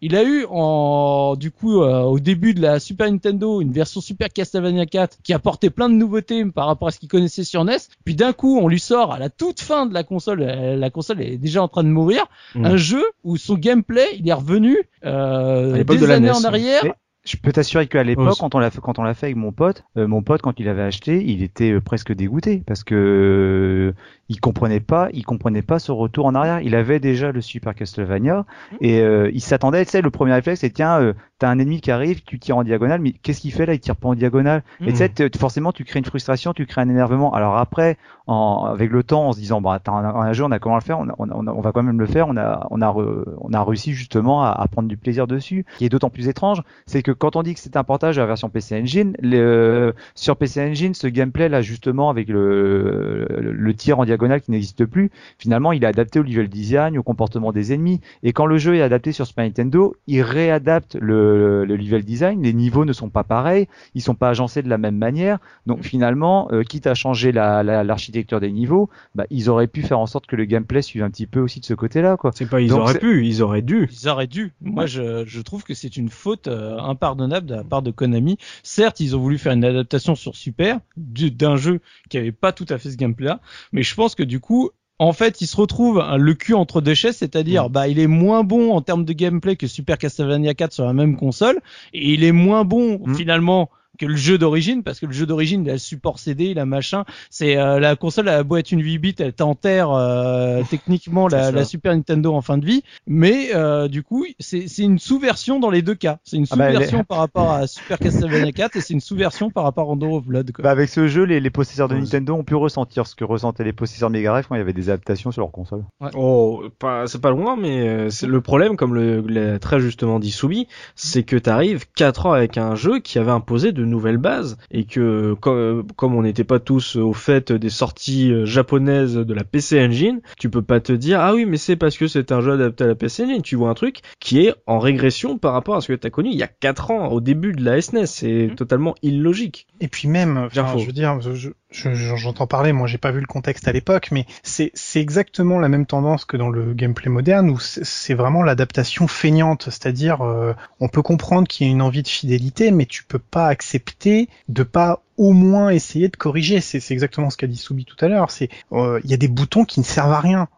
Il 0.03 0.15
a 0.17 0.23
eu 0.23 0.45
en 0.51 1.35
du 1.37 1.51
coup 1.51 1.83
euh, 1.83 2.03
au 2.03 2.19
début 2.19 2.55
de 2.55 2.61
la 2.61 2.81
Super 2.81 3.11
Nintendo 3.11 3.61
une 3.61 3.73
version 3.73 4.01
Super 4.01 4.29
Castlevania 4.29 4.87
4 4.87 5.19
qui 5.23 5.33
apportait 5.33 5.71
plein 5.71 5.89
de 5.89 5.95
nouveautés 5.95 6.45
par 6.47 6.67
rapport 6.67 6.89
à 6.89 6.91
ce 6.91 6.99
qu'il 6.99 7.09
connaissait 7.09 7.45
sur 7.45 7.65
NES. 7.65 7.77
Puis 8.05 8.15
d'un 8.15 8.33
coup, 8.33 8.59
on 8.59 8.69
lui 8.69 8.81
sort 8.81 9.13
à 9.13 9.19
la 9.19 9.31
toute 9.31 9.61
fin 9.61 9.87
de 9.87 9.95
la 9.95 10.05
console, 10.05 10.43
euh, 10.43 10.77
la 10.77 10.91
console 10.91 11.23
est 11.23 11.39
déjà 11.39 11.63
en 11.63 11.69
train 11.69 11.85
de 11.85 11.89
mourir, 11.89 12.27
Mm. 12.55 12.65
un 12.65 12.77
jeu 12.77 13.05
où 13.25 13.37
son 13.37 13.55
gameplay 13.55 14.07
il 14.19 14.29
est 14.29 14.33
revenu 14.33 14.77
euh, 15.05 15.73
des 15.73 15.85
de 15.85 16.05
années 16.11 16.29
NES, 16.29 16.33
en 16.33 16.45
arrière. 16.45 16.85
Je 17.27 17.37
peux 17.37 17.53
t'assurer 17.53 17.87
qu'à 17.89 18.03
l'époque, 18.05 18.25
quand 18.39 18.55
on 18.55 18.59
l'a 18.59 18.71
fait, 18.71 18.81
quand 18.81 18.99
on 18.99 19.03
l'a 19.03 19.13
fait 19.15 19.27
avec 19.27 19.37
mon 19.37 19.53
pote, 19.53 19.85
euh, 19.99 20.07
mon 20.07 20.23
pote 20.23 20.41
quand 20.43 20.59
il 20.61 20.69
avait 20.69 20.83
acheté, 20.83 21.23
il 21.25 21.43
était 21.43 21.73
euh, 21.73 21.81
presque 21.81 22.13
dégoûté 22.15 22.63
parce 22.67 22.85
que 22.85 22.95
euh, 22.95 23.93
il 24.29 24.41
comprenait 24.41 24.81
pas, 24.81 25.09
il 25.13 25.25
comprenait 25.25 25.63
pas 25.63 25.79
ce 25.79 25.93
retour 25.93 26.27
en 26.27 26.35
arrière. 26.35 26.61
Il 26.61 26.75
avait 26.75 27.01
déjà 27.01 27.33
le 27.33 27.41
Super 27.41 27.75
Castlevania 27.75 28.45
et 28.81 29.01
euh, 29.01 29.31
il 29.35 29.41
s'attendait, 29.41 29.85
tu 29.85 29.91
sais, 29.91 30.03
le 30.03 30.11
premier 30.11 30.33
réflexe 30.33 30.61
c'est 30.61 30.71
tiens, 30.71 31.01
euh, 31.01 31.13
t'as 31.39 31.49
un 31.51 31.59
ennemi 31.59 31.81
qui 31.81 31.91
arrive, 31.91 32.23
tu 32.23 32.39
tires 32.39 32.57
en 32.57 32.65
diagonale, 32.65 33.01
mais 33.01 33.13
qu'est-ce 33.13 33.41
qu'il 33.43 33.53
fait 33.53 33.67
là? 33.67 33.75
Il 33.75 33.81
tire 33.81 33.97
pas 33.97 34.09
en 34.09 34.15
diagonale. 34.15 34.63
Et 34.81 34.93
tu 34.93 34.97
sais, 34.97 35.09
t- 35.09 35.29
forcément, 35.39 35.73
tu 35.73 35.85
crées 35.85 35.99
une 35.99 36.05
frustration, 36.07 36.53
tu 36.55 36.65
crées 36.65 36.81
un 36.81 36.89
énervement. 36.89 37.35
Alors 37.35 37.57
après, 37.59 37.99
en, 38.27 38.65
avec 38.71 38.91
le 38.91 39.03
temps, 39.03 39.29
en 39.29 39.33
se 39.33 39.39
disant, 39.39 39.61
bah, 39.61 39.79
t'as 39.83 39.93
un, 39.93 40.05
un 40.05 40.33
jeu, 40.33 40.45
on 40.45 40.51
a 40.51 40.59
comment 40.59 40.77
le 40.77 40.81
faire, 40.81 40.99
on, 40.99 41.09
a- 41.09 41.15
on, 41.19 41.29
a- 41.29 41.35
on, 41.35 41.47
a- 41.47 41.53
on 41.53 41.61
va 41.61 41.73
quand 41.73 41.83
même 41.83 42.01
le 42.01 42.07
faire. 42.07 42.27
On 42.29 42.37
a, 42.37 42.67
on 42.71 42.81
a, 42.81 42.87
re- 42.89 43.25
on 43.41 43.53
a 43.53 43.63
réussi 43.65 43.93
justement 43.93 44.43
à, 44.45 44.51
à 44.51 44.67
prendre 44.69 44.89
du 44.89 44.97
plaisir 44.97 45.27
dessus. 45.27 45.67
Ce 45.75 45.79
qui 45.79 45.85
est 45.85 45.89
d'autant 45.91 46.11
plus 46.11 46.29
étrange, 46.29 46.63
c'est 46.87 47.03
que 47.03 47.13
quand 47.19 47.37
on 47.37 47.43
dit 47.43 47.55
que 47.55 47.61
c'est 47.61 47.77
un 47.77 47.85
portage 47.85 48.19
à 48.19 48.23
la 48.23 48.27
version 48.27 48.49
PC 48.49 48.81
Engine, 48.81 49.17
le, 49.23 49.95
sur 50.15 50.37
PC 50.37 50.61
Engine, 50.61 50.95
ce 50.95 51.07
gameplay 51.07 51.49
là, 51.49 51.63
justement, 51.63 52.11
avec 52.11 52.29
le, 52.29 53.27
le, 53.31 53.53
le 53.53 53.75
tir 53.75 53.99
en 53.99 54.05
diagonale 54.05 54.41
qui 54.41 54.51
n'existe 54.51 54.85
plus, 54.85 55.11
finalement, 55.39 55.73
il 55.73 55.83
est 55.85 55.87
adapté 55.87 56.19
au 56.19 56.23
level 56.23 56.49
design, 56.49 56.97
au 56.99 57.03
comportement 57.03 57.53
des 57.53 57.73
ennemis. 57.73 58.01
Et 58.23 58.33
quand 58.33 58.47
le 58.47 58.59
jeu 58.59 58.77
est 58.77 58.83
adapté 58.83 59.13
sur 59.13 59.27
Super 59.27 59.45
Nintendo, 59.45 59.97
il 60.07 60.23
réadapte 60.23 60.97
le, 61.01 61.65
le 61.65 61.77
level 61.77 62.05
design. 62.05 62.43
Les 62.43 62.53
niveaux 62.53 62.85
ne 62.85 62.93
sont 62.93 63.09
pas 63.09 63.25
pareils, 63.25 63.67
ils 63.95 64.03
sont 64.03 64.15
pas 64.15 64.29
agencés 64.31 64.63
de 64.63 64.69
la 64.69 64.79
même 64.79 64.97
manière. 64.97 65.39
Donc 65.67 65.83
finalement, 65.83 66.49
euh, 66.53 66.63
quitte 66.63 66.87
à 66.87 66.95
changer 66.95 67.33
la- 67.33 67.63
la- 67.63 67.85
l'architecture 67.85 68.41
des 68.41 68.53
niveaux, 68.53 68.89
bah, 69.15 69.25
ils 69.31 69.49
auraient 69.51 69.67
pu 69.67 69.83
faire 69.83 69.99
en 69.99 70.07
sorte 70.07 70.27
que 70.27 70.37
le 70.37 70.45
gameplay 70.45 70.83
suive 70.83 71.03
un 71.03 71.11
petit 71.11 71.27
peu 71.27 71.41
aussi 71.41 71.61
de 71.61 71.65
ce 71.65 71.75
côté-là. 71.75 72.17
C'est 72.35 72.49
pas 72.49 72.61
ils 72.61 72.69
Donc, 72.69 72.81
auraient 72.81 72.99
pu, 72.99 73.27
ils 73.27 73.43
auraient 73.43 73.63
dû. 73.63 73.89
Ils 73.91 74.09
auraient 74.09 74.27
dû. 74.27 74.53
Moi, 74.61 74.87
je, 74.87 75.25
je 75.27 75.41
trouve 75.41 75.65
que 75.65 75.75
c'est 75.75 75.97
une 75.97 76.09
faute 76.09 76.49
euh, 76.49 76.79
impardonnable 76.79 77.06
de 77.15 77.55
la 77.55 77.63
part 77.65 77.83
de 77.83 77.91
Konami. 77.93 78.37
Certes, 78.65 78.99
ils 79.01 79.15
ont 79.15 79.21
voulu 79.21 79.39
faire 79.39 79.53
une 79.53 79.65
adaptation 79.65 80.15
sur 80.17 80.35
Super 80.35 80.81
du- 80.97 81.31
d'un 81.31 81.57
jeu 81.57 81.81
qui 82.11 82.19
avait 82.19 82.33
pas 82.33 82.53
tout 82.53 82.67
à 82.71 82.79
fait 82.79 82.91
ce 82.91 82.97
gameplay-là, 82.97 83.41
mais 83.73 83.83
je 83.83 83.95
pense 83.95 84.15
que 84.15 84.23
du 84.25 84.41
coup, 84.41 84.71
en 84.99 85.13
fait, 85.13 85.43
ils 85.43 85.47
se 85.47 85.57
retrouvent 85.57 86.01
hein, 86.01 86.17
le 86.17 86.33
cul 86.35 86.55
entre 86.55 86.81
deux 86.81 86.95
chaises, 86.95 87.19
c'est-à-dire, 87.19 87.69
bah, 87.69 87.87
il 87.87 87.99
est 87.99 88.07
moins 88.07 88.43
bon 88.45 88.73
en 88.73 88.81
termes 88.81 89.05
de 89.05 89.13
gameplay 89.13 89.55
que 89.55 89.67
Super 89.67 89.99
Castlevania 89.99 90.55
4 90.55 90.73
sur 90.73 90.87
la 90.87 90.95
même 90.95 91.17
console, 91.17 91.61
et 91.93 92.15
il 92.15 92.25
est 92.25 92.33
moins 92.33 92.65
bon 92.65 92.99
Mm. 93.05 93.15
finalement 93.15 93.71
que 93.97 94.07
le 94.07 94.17
jeu 94.17 94.39
d'origine 94.39 94.83
parce 94.83 95.01
que 95.01 95.07
le 95.07 95.13
jeu 95.13 95.27
d'origine 95.27 95.63
il 95.65 95.71
a 95.71 95.75
le 95.75 95.79
support 95.79 96.19
CD 96.19 96.47
il 96.47 96.59
a 96.59 96.67
machin 96.67 97.05
c'est 97.31 97.57
euh, 97.57 97.81
la 97.81 97.97
console 97.97 98.29
elle 98.29 98.35
a 98.35 98.43
beau 98.45 98.57
être 98.57 98.71
une 98.73 98.83
8 98.83 98.99
bits 98.99 99.15
elle 99.19 99.33
t'enterre 99.33 99.91
euh, 99.91 100.63
techniquement 100.71 101.29
la, 101.29 101.51
la 101.51 101.65
Super 101.65 101.95
Nintendo 101.95 102.35
en 102.35 102.43
fin 102.43 102.59
de 102.59 102.65
vie 102.65 102.83
mais 103.07 103.51
euh, 103.55 103.89
du 103.89 104.03
coup 104.03 104.25
c'est 104.39 104.69
c'est 104.69 104.83
une 104.83 104.99
sous-version 104.99 105.59
dans 105.59 105.71
les 105.71 105.83
deux 105.83 105.95
cas 105.95 106.19
c'est 106.25 106.37
une 106.37 106.47
Ah 106.51 106.57
bah, 106.57 106.73
sous-version 106.73 107.05
par 107.09 107.19
rapport 107.19 107.51
à 107.51 107.67
Super 107.67 107.99
Castlevania 107.99 108.53
4 108.53 108.77
et 108.77 108.81
c'est 108.81 108.95
une 108.95 109.01
sous-version 109.01 109.51
par 109.51 109.65
rapport 109.65 109.85
à 109.85 109.87
Rondo 109.87 110.17
of 110.17 110.25
Blood 110.25 110.53
quoi. 110.53 110.63
Bah, 110.63 110.71
avec 110.71 110.89
ce 110.89 111.09
jeu, 111.09 111.25
les, 111.25 111.41
les 111.41 111.51
possesseurs 111.51 111.89
de 111.89 111.97
Ouais. 111.97 112.03
Nintendo 112.03 112.35
ont 112.35 112.45
pu 112.45 112.55
ressentir 112.55 113.07
ce 113.07 113.15
que 113.15 113.25
ressentaient 113.25 113.65
les 113.65 113.73
possesseurs 113.73 114.11
de 114.11 114.15
Mega 114.15 114.31
Drive 114.31 114.47
quand 114.49 114.55
il 114.55 114.59
y 114.59 114.61
avait 114.61 114.73
des 114.73 114.91
adaptations 114.91 115.33
sur 115.33 115.41
leur 115.41 115.51
console. 115.51 115.85
Oh, 116.15 116.65
pas, 116.79 117.07
c'est 117.07 117.21
pas 117.21 117.31
loin, 117.31 117.57
mais 117.57 117.89
euh, 117.89 118.11
c'est 118.11 118.27
le 118.27 118.41
problème, 118.41 118.77
comme 118.77 118.95
le, 118.95 119.21
l'a 119.23 119.59
très 119.59 119.81
justement 119.81 120.19
dit 120.19 120.31
Soubi, 120.31 120.69
c'est 120.95 121.23
que 121.23 121.37
t'arrives 121.37 121.87
4 121.97 122.27
ans 122.27 122.33
avec 122.33 122.59
un 122.59 122.75
jeu 122.75 123.01
qui 123.01 123.19
avait 123.19 123.31
imposé 123.31 123.73
de 123.73 123.85
nouvelles 123.89 124.19
bases 124.19 124.57
et 124.71 124.85
que 124.85 125.35
comme, 125.41 125.87
comme 125.97 126.15
on 126.15 126.23
n'était 126.23 126.45
pas 126.45 126.59
tous 126.61 126.97
au 126.97 127.13
fait 127.13 127.53
des 127.53 127.71
sorties 127.71 128.33
euh, 128.33 128.45
japonaises 128.45 129.15
de 129.17 129.35
la 129.35 129.45
PC 129.45 129.81
Engine, 129.85 130.21
tu 130.39 130.51
peux 130.51 130.63
pas 130.63 130.81
te 130.81 130.93
dire 130.93 131.21
ah 131.21 131.35
oui 131.35 131.47
mais 131.47 131.57
c'est 131.57 131.77
parce 131.77 131.97
que 131.97 132.07
c'est 132.07 132.33
un 132.33 132.41
jeu 132.41 132.53
adapté 132.53 132.85
à 132.85 132.87
la 132.89 132.95
PC 132.95 133.25
Engine. 133.25 133.43
Tu 133.43 133.57
vois 133.57 133.71
un 133.71 133.75
truc 133.75 134.01
qui 134.21 134.41
est 134.47 134.55
en 134.67 134.79
régression 134.79 135.39
par 135.39 135.53
rapport 135.53 135.77
à 135.77 135.81
ce 135.81 135.89
que 135.89 135.93
t'as 135.95 136.11
connu 136.11 136.31
il 136.31 136.37
y 136.37 136.43
a 136.43 136.49
4 136.49 136.91
ans 136.91 137.09
au 137.09 137.21
début 137.21 137.53
de 137.53 137.65
la 137.65 137.81
SNES. 137.81 138.07
C'est 138.07 138.47
Mhm. 138.49 138.55
totalement 138.57 138.95
illogique. 139.03 139.67
Et 139.81 139.89
puis 139.89 140.09
même, 140.09 140.37
enfin, 140.37 140.77
je 140.79 140.87
veux 140.87 140.93
dire, 140.93 141.21
je- 141.21 141.51
je- 141.71 141.95
je- 141.95 142.17
j'entends 142.17 142.47
parler, 142.47 142.73
moi 142.73 142.87
j'ai 142.87 142.99
pas 142.99 143.11
vu 143.11 143.21
le 143.21 143.27
contexte 143.27 143.67
à 143.69 143.73
l'époque, 143.73 144.09
mais 144.13 144.25
c'est 144.43 144.73
exactement 144.95 145.59
la 145.59 145.69
même 145.69 145.85
tendance 145.87 146.25
que 146.25 146.37
dans 146.37 146.49
le 146.49 146.73
gameplay 146.75 147.11
moderne 147.11 147.51
où 147.51 147.59
c'est 147.59 148.15
vraiment 148.15 148.43
l'adaptation 148.43 149.09
feignante, 149.09 149.65
c'est-à-dire 149.65 150.23
euh, 150.25 150.55
on 150.81 150.89
peut 150.89 151.03
comprendre 151.03 151.49
qu'il 151.49 151.67
y 151.67 151.71
a 151.71 151.73
une 151.73 151.83
envie 151.83 152.03
de 152.03 152.09
fidélité, 152.09 152.71
mais 152.71 152.87
tu 152.87 153.05
peux 153.05 153.19
pas 153.19 153.49
accepter 153.49 154.29
de 154.49 154.63
pas 154.63 155.03
au 155.17 155.33
moins 155.33 155.71
essayer 155.71 156.09
de 156.09 156.17
corriger. 156.17 156.61
C'est 156.61 156.91
exactement 156.91 157.31
ce 157.31 157.37
qu'a 157.37 157.47
dit 157.47 157.57
Soubi 157.57 157.85
tout 157.85 157.97
à 158.05 158.09
l'heure. 158.09 158.31
C'est 158.31 158.49
euh, 158.73 159.01
il 159.05 159.11
y 159.11 159.15
a 159.15 159.19
des 159.19 159.29
boutons 159.29 159.65
qui 159.65 159.81
ne 159.81 159.85
servent 159.85 160.13
à 160.13 160.21
rien. 160.21 160.49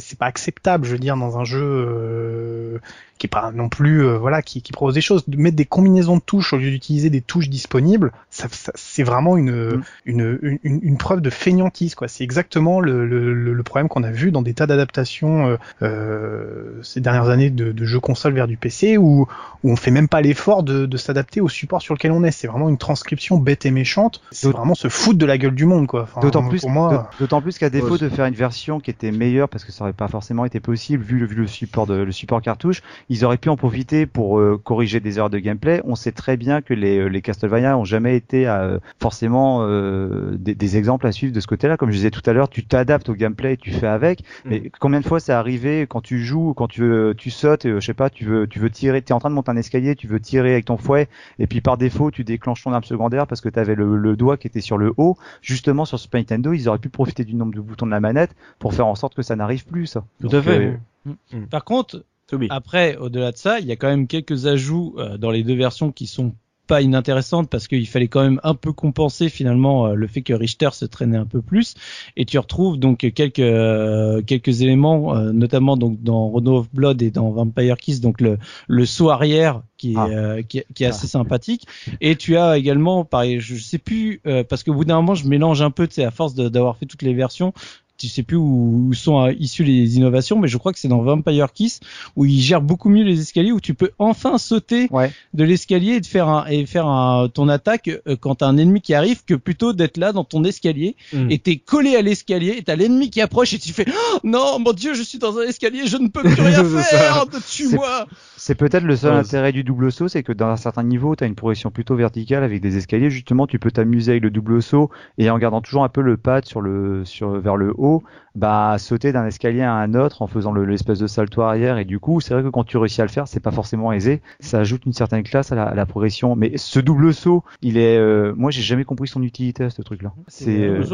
C'est 0.00 0.18
pas 0.18 0.26
acceptable, 0.26 0.84
je 0.86 0.92
veux 0.92 0.98
dire, 0.98 1.16
dans 1.16 1.38
un 1.38 1.44
jeu 1.44 1.62
euh, 1.62 2.78
qui 3.18 3.26
est 3.26 3.30
pas 3.30 3.50
non 3.52 3.68
plus 3.70 4.04
euh, 4.04 4.18
voilà 4.18 4.42
qui, 4.42 4.60
qui 4.62 4.72
propose 4.72 4.94
des 4.94 5.00
choses. 5.00 5.24
De 5.28 5.36
mettre 5.38 5.56
des 5.56 5.64
combinaisons 5.64 6.16
de 6.16 6.22
touches 6.22 6.52
au 6.52 6.58
lieu 6.58 6.70
d'utiliser 6.70 7.08
des 7.10 7.20
touches 7.22 7.48
disponibles, 7.48 8.12
ça, 8.30 8.46
ça- 8.50 8.72
c'est 8.74 9.02
vraiment 9.02 9.36
une, 9.36 9.46
Mm. 9.76 9.82
une, 10.06 10.58
une 10.62 10.80
une 10.82 10.96
preuve 10.98 11.20
de 11.20 11.30
feignantise 11.30 11.94
quoi. 11.94 12.08
C'est 12.08 12.24
exactement 12.24 12.80
le, 12.80 13.06
le, 13.06 13.32
le- 13.34 13.62
problème 13.62 13.88
qu'on 13.88 14.02
a 14.04 14.10
vu 14.12 14.30
dans 14.30 14.42
des 14.42 14.54
tas 14.54 14.66
d'adaptations 14.66 15.48
euh, 15.48 15.56
euh, 15.82 16.80
ces 16.82 17.00
dernières 17.00 17.28
années 17.30 17.50
de, 17.50 17.72
de 17.72 17.84
jeux 17.84 17.98
consoles 18.00 18.34
vers 18.34 18.46
du 18.46 18.56
PC 18.56 18.96
où 18.96 19.26
où 19.64 19.70
on 19.72 19.76
fait 19.76 19.90
même 19.90 20.08
pas 20.08 20.20
l'effort 20.20 20.62
de, 20.62 20.86
de 20.86 20.96
s'adapter 20.96 21.40
au 21.40 21.48
support 21.48 21.82
sur 21.82 21.94
lequel 21.94 22.12
on 22.12 22.22
est. 22.22 22.30
C'est 22.30 22.46
vraiment 22.46 22.68
une 22.68 22.78
transcription 22.78 23.38
bête 23.38 23.66
et 23.66 23.70
méchante. 23.70 24.20
C'est 24.30 24.50
vraiment 24.52 24.74
se 24.74 24.88
foutre 24.88 25.18
de 25.18 25.26
la 25.26 25.38
gueule 25.38 25.54
du 25.54 25.64
monde 25.64 25.86
quoi. 25.86 26.02
Enfin, 26.02 26.20
D'autant 26.20 26.46
plus, 26.46 26.60
pour 26.60 26.70
moi. 26.70 27.10
d'autant 27.18 27.40
plus 27.42 27.58
qu'à 27.58 27.70
défaut 27.70 27.98
de 27.98 28.08
faire 28.08 28.26
une 28.26 28.34
version 28.34 28.78
qui 28.78 28.90
était 28.90 29.10
meilleure, 29.10 29.48
parce 29.48 29.64
que 29.64 29.72
ça 29.72 29.84
aurait 29.86 29.94
pas 29.94 30.08
forcément 30.08 30.44
été 30.44 30.60
possible 30.60 31.02
vu 31.02 31.18
le, 31.18 31.26
vu 31.26 31.36
le 31.36 31.46
support 31.46 31.86
de 31.86 31.94
le 31.94 32.12
support 32.12 32.42
cartouche, 32.42 32.82
ils 33.08 33.24
auraient 33.24 33.36
pu 33.38 33.48
en 33.48 33.56
profiter 33.56 34.06
pour 34.06 34.38
euh, 34.38 34.60
corriger 34.62 35.00
des 35.00 35.18
erreurs 35.18 35.30
de 35.30 35.38
gameplay. 35.38 35.80
On 35.84 35.94
sait 35.94 36.12
très 36.12 36.36
bien 36.36 36.60
que 36.60 36.74
les, 36.74 36.98
euh, 36.98 37.06
les 37.06 37.22
Castlevania 37.22 37.76
ont 37.78 37.84
jamais 37.84 38.16
été 38.16 38.46
euh, 38.48 38.78
forcément 39.00 39.60
euh, 39.62 40.36
des, 40.38 40.54
des 40.54 40.76
exemples 40.76 41.06
à 41.06 41.12
suivre 41.12 41.32
de 41.32 41.40
ce 41.40 41.46
côté-là. 41.46 41.76
Comme 41.76 41.90
je 41.90 41.96
disais 41.96 42.10
tout 42.10 42.22
à 42.26 42.32
l'heure, 42.32 42.48
tu 42.48 42.64
t'adaptes 42.64 43.08
au 43.08 43.14
gameplay 43.14 43.54
et 43.54 43.56
tu 43.56 43.70
fais 43.70 43.86
avec. 43.86 44.20
Mm. 44.20 44.48
Mais 44.50 44.70
combien 44.80 45.00
de 45.00 45.06
fois 45.06 45.20
c'est 45.20 45.32
arrivé 45.32 45.86
quand 45.88 46.00
tu 46.00 46.24
joues, 46.24 46.54
quand 46.54 46.68
tu 46.68 46.82
veux, 46.82 47.14
tu 47.16 47.30
sautes, 47.30 47.66
je 47.66 47.80
sais 47.80 47.94
pas, 47.94 48.10
tu 48.10 48.24
veux, 48.24 48.46
tu 48.46 48.58
veux 48.58 48.70
tirer, 48.70 49.02
t'es 49.02 49.12
en 49.12 49.20
train 49.20 49.30
de 49.30 49.34
monter 49.34 49.50
un 49.50 49.56
escalier, 49.56 49.94
tu 49.96 50.06
veux 50.06 50.20
tirer 50.20 50.52
avec 50.52 50.64
ton 50.66 50.76
fouet, 50.76 51.08
et 51.38 51.46
puis 51.46 51.60
par 51.60 51.76
défaut 51.76 52.10
tu 52.10 52.24
déclenches 52.24 52.62
ton 52.64 52.72
arme 52.72 52.84
secondaire 52.84 53.26
parce 53.26 53.40
que 53.40 53.48
tu 53.48 53.58
avais 53.58 53.74
le, 53.74 53.96
le 53.96 54.16
doigt 54.16 54.36
qui 54.36 54.46
était 54.46 54.60
sur 54.60 54.78
le 54.78 54.92
haut. 54.96 55.16
Justement 55.42 55.84
sur 55.84 55.98
Super 55.98 56.20
Nintendo, 56.20 56.52
ils 56.52 56.68
auraient 56.68 56.78
pu 56.78 56.88
profiter 56.88 57.24
du 57.24 57.34
nombre 57.34 57.54
de 57.54 57.60
boutons 57.60 57.86
de 57.86 57.90
la 57.90 58.00
manette 58.00 58.34
pour 58.58 58.74
faire 58.74 58.86
en 58.86 58.94
sorte 58.94 59.14
que 59.14 59.22
ça 59.22 59.36
n'arrive 59.36 59.66
plus. 59.66 59.75
Ça. 59.84 60.04
Tout 60.20 60.28
Donc, 60.28 60.34
à 60.34 60.42
fait. 60.42 60.78
euh, 61.06 61.14
Par 61.50 61.64
contre, 61.64 62.04
Toby. 62.26 62.46
Après, 62.50 62.96
au-delà 62.96 63.30
de 63.32 63.36
ça, 63.36 63.60
il 63.60 63.66
y 63.66 63.72
a 63.72 63.76
quand 63.76 63.88
même 63.88 64.06
quelques 64.06 64.46
ajouts 64.46 64.94
euh, 64.98 65.18
dans 65.18 65.30
les 65.30 65.42
deux 65.44 65.54
versions 65.56 65.92
qui 65.92 66.06
sont 66.06 66.32
pas 66.66 66.82
inintéressantes 66.82 67.48
parce 67.48 67.68
qu'il 67.68 67.86
fallait 67.86 68.08
quand 68.08 68.24
même 68.24 68.40
un 68.42 68.54
peu 68.56 68.72
compenser 68.72 69.28
finalement 69.28 69.86
euh, 69.86 69.94
le 69.94 70.08
fait 70.08 70.22
que 70.22 70.32
Richter 70.32 70.70
se 70.72 70.84
traînait 70.84 71.16
un 71.16 71.24
peu 71.24 71.40
plus 71.40 71.74
et 72.16 72.24
tu 72.24 72.36
retrouves 72.40 72.76
donc 72.76 73.08
quelques 73.14 73.38
euh, 73.38 74.20
quelques 74.22 74.62
éléments 74.62 75.14
euh, 75.16 75.30
notamment 75.30 75.76
donc 75.76 76.02
dans 76.02 76.26
Rono 76.26 76.56
of 76.58 76.68
Blood 76.74 77.02
et 77.02 77.12
dans 77.12 77.30
Vampire 77.30 77.76
Kiss 77.76 78.00
donc 78.00 78.20
le 78.20 78.36
le 78.66 78.84
saut 78.84 79.10
arrière 79.10 79.62
qui 79.76 79.92
est 79.92 79.96
Ah. 79.96 80.08
euh, 80.10 80.42
qui, 80.42 80.58
est- 80.58 80.66
qui 80.74 80.82
est 80.82 80.88
assez 80.88 81.06
sympathique 81.06 81.68
et 82.00 82.16
tu 82.16 82.36
as 82.36 82.58
également 82.58 83.04
pareil 83.04 83.38
je 83.38 83.54
sais 83.54 83.78
plus 83.78 84.20
euh, 84.26 84.42
parce 84.42 84.64
qu'au 84.64 84.74
bout 84.74 84.84
d'un 84.84 84.96
moment 84.96 85.14
je 85.14 85.28
mélange 85.28 85.62
un 85.62 85.70
peu 85.70 85.86
tu 85.86 85.94
sais 85.94 86.04
à 86.04 86.10
force 86.10 86.34
d'avoir 86.34 86.76
fait 86.78 86.86
toutes 86.86 87.02
les 87.02 87.14
versions 87.14 87.52
tu 87.98 88.08
sais 88.08 88.22
plus 88.22 88.36
où, 88.36 88.86
où 88.88 88.94
sont 88.94 89.20
euh, 89.20 89.32
issues 89.38 89.64
les 89.64 89.96
innovations, 89.96 90.38
mais 90.38 90.48
je 90.48 90.56
crois 90.58 90.72
que 90.72 90.78
c'est 90.78 90.88
dans 90.88 91.02
Vampire 91.02 91.52
Kiss 91.52 91.80
où 92.16 92.24
ils 92.24 92.40
gèrent 92.40 92.62
beaucoup 92.62 92.88
mieux 92.88 93.04
les 93.04 93.20
escaliers, 93.20 93.52
où 93.52 93.60
tu 93.60 93.74
peux 93.74 93.90
enfin 93.98 94.38
sauter 94.38 94.88
Ouais. 94.90 95.10
de 95.34 95.44
l'escalier 95.44 95.92
et 95.94 96.00
de 96.00 96.06
faire 96.06 96.28
un 96.28 96.46
et 96.46 96.66
faire 96.66 96.86
un, 96.86 97.28
ton 97.28 97.48
attaque 97.48 97.88
euh, 97.88 98.16
quand 98.20 98.36
t'as 98.36 98.46
un 98.46 98.56
ennemi 98.56 98.80
qui 98.80 98.94
arrive, 98.94 99.24
que 99.24 99.34
plutôt 99.34 99.72
d'être 99.72 99.96
là 99.96 100.12
dans 100.12 100.24
ton 100.24 100.44
escalier 100.44 100.96
Mm. 101.12 101.30
et 101.30 101.38
t'es 101.38 101.56
collé 101.56 101.96
à 101.96 102.02
l'escalier 102.02 102.54
et 102.58 102.62
t'as 102.62 102.76
l'ennemi 102.76 103.10
qui 103.10 103.20
approche 103.20 103.52
et 103.54 103.58
tu 103.58 103.72
fais 103.72 103.84
oh, 103.88 104.18
non 104.24 104.58
mon 104.58 104.72
dieu 104.72 104.94
je 104.94 105.02
suis 105.02 105.18
dans 105.18 105.38
un 105.38 105.42
escalier, 105.42 105.86
je 105.86 105.96
ne 105.96 106.08
peux 106.08 106.22
plus 106.22 106.34
rien 106.42 106.64
faire, 106.64 107.24
tue-moi. 107.48 108.06
C'est 108.36 108.54
peut-être 108.54 108.84
le 108.84 108.96
seul 108.96 109.12
Ouais, 109.14 109.18
intérêt 109.20 109.52
du 109.52 109.64
double 109.64 109.90
saut, 109.92 110.08
c'est 110.08 110.22
que 110.22 110.32
dans 110.32 110.46
un 110.48 110.56
certain 110.56 110.82
niveau, 110.82 111.14
tu 111.16 111.24
as 111.24 111.26
une 111.26 111.34
progression 111.34 111.70
plutôt 111.70 111.94
verticale 111.96 112.42
avec 112.44 112.60
des 112.60 112.76
escaliers. 112.76 113.10
Justement, 113.10 113.46
tu 113.46 113.58
peux 113.58 113.70
t'amuser 113.70 114.12
avec 114.12 114.22
le 114.22 114.30
double 114.30 114.62
saut 114.62 114.90
et 115.18 115.30
en 115.30 115.38
gardant 115.38 115.60
toujours 115.60 115.84
un 115.84 115.88
peu 115.88 116.00
le 116.02 116.16
pad 116.16 116.44
sur 116.44 116.60
le 116.60 117.04
sur 117.04 117.40
vers 117.40 117.56
le 117.56 117.72
haut, 117.76 117.85
bah 118.34 118.76
sauter 118.78 119.12
d'un 119.12 119.26
escalier 119.26 119.62
à 119.62 119.72
un 119.74 119.94
autre 119.94 120.22
en 120.22 120.26
faisant 120.26 120.52
le- 120.52 120.64
l'espèce 120.64 120.98
de 120.98 121.06
salto 121.06 121.42
arrière. 121.42 121.78
Et 121.78 121.84
du 121.84 121.98
coup, 121.98 122.20
c'est 122.20 122.34
vrai 122.34 122.42
que 122.42 122.48
quand 122.48 122.64
tu 122.64 122.76
réussis 122.76 123.00
à 123.00 123.04
le 123.04 123.10
faire, 123.10 123.26
c'est 123.28 123.40
pas 123.40 123.50
forcément 123.50 123.92
aisé. 123.92 124.20
Ça 124.40 124.58
ajoute 124.60 124.84
une 124.86 124.92
certaine 124.92 125.22
classe 125.22 125.52
à 125.52 125.54
la, 125.56 125.64
à 125.64 125.74
la 125.74 125.86
progression. 125.86 126.36
Mais 126.36 126.56
ce 126.56 126.80
double 126.80 127.12
saut, 127.14 127.42
il 127.62 127.76
est, 127.78 127.96
euh, 127.98 128.34
moi, 128.36 128.50
j'ai 128.50 128.62
jamais 128.62 128.84
compris 128.84 129.08
son 129.08 129.22
utilité 129.22 129.64
à 129.64 129.70
ce 129.70 129.82
truc-là. 129.82 130.12
C'est 130.28 130.50
euh, 130.68 130.84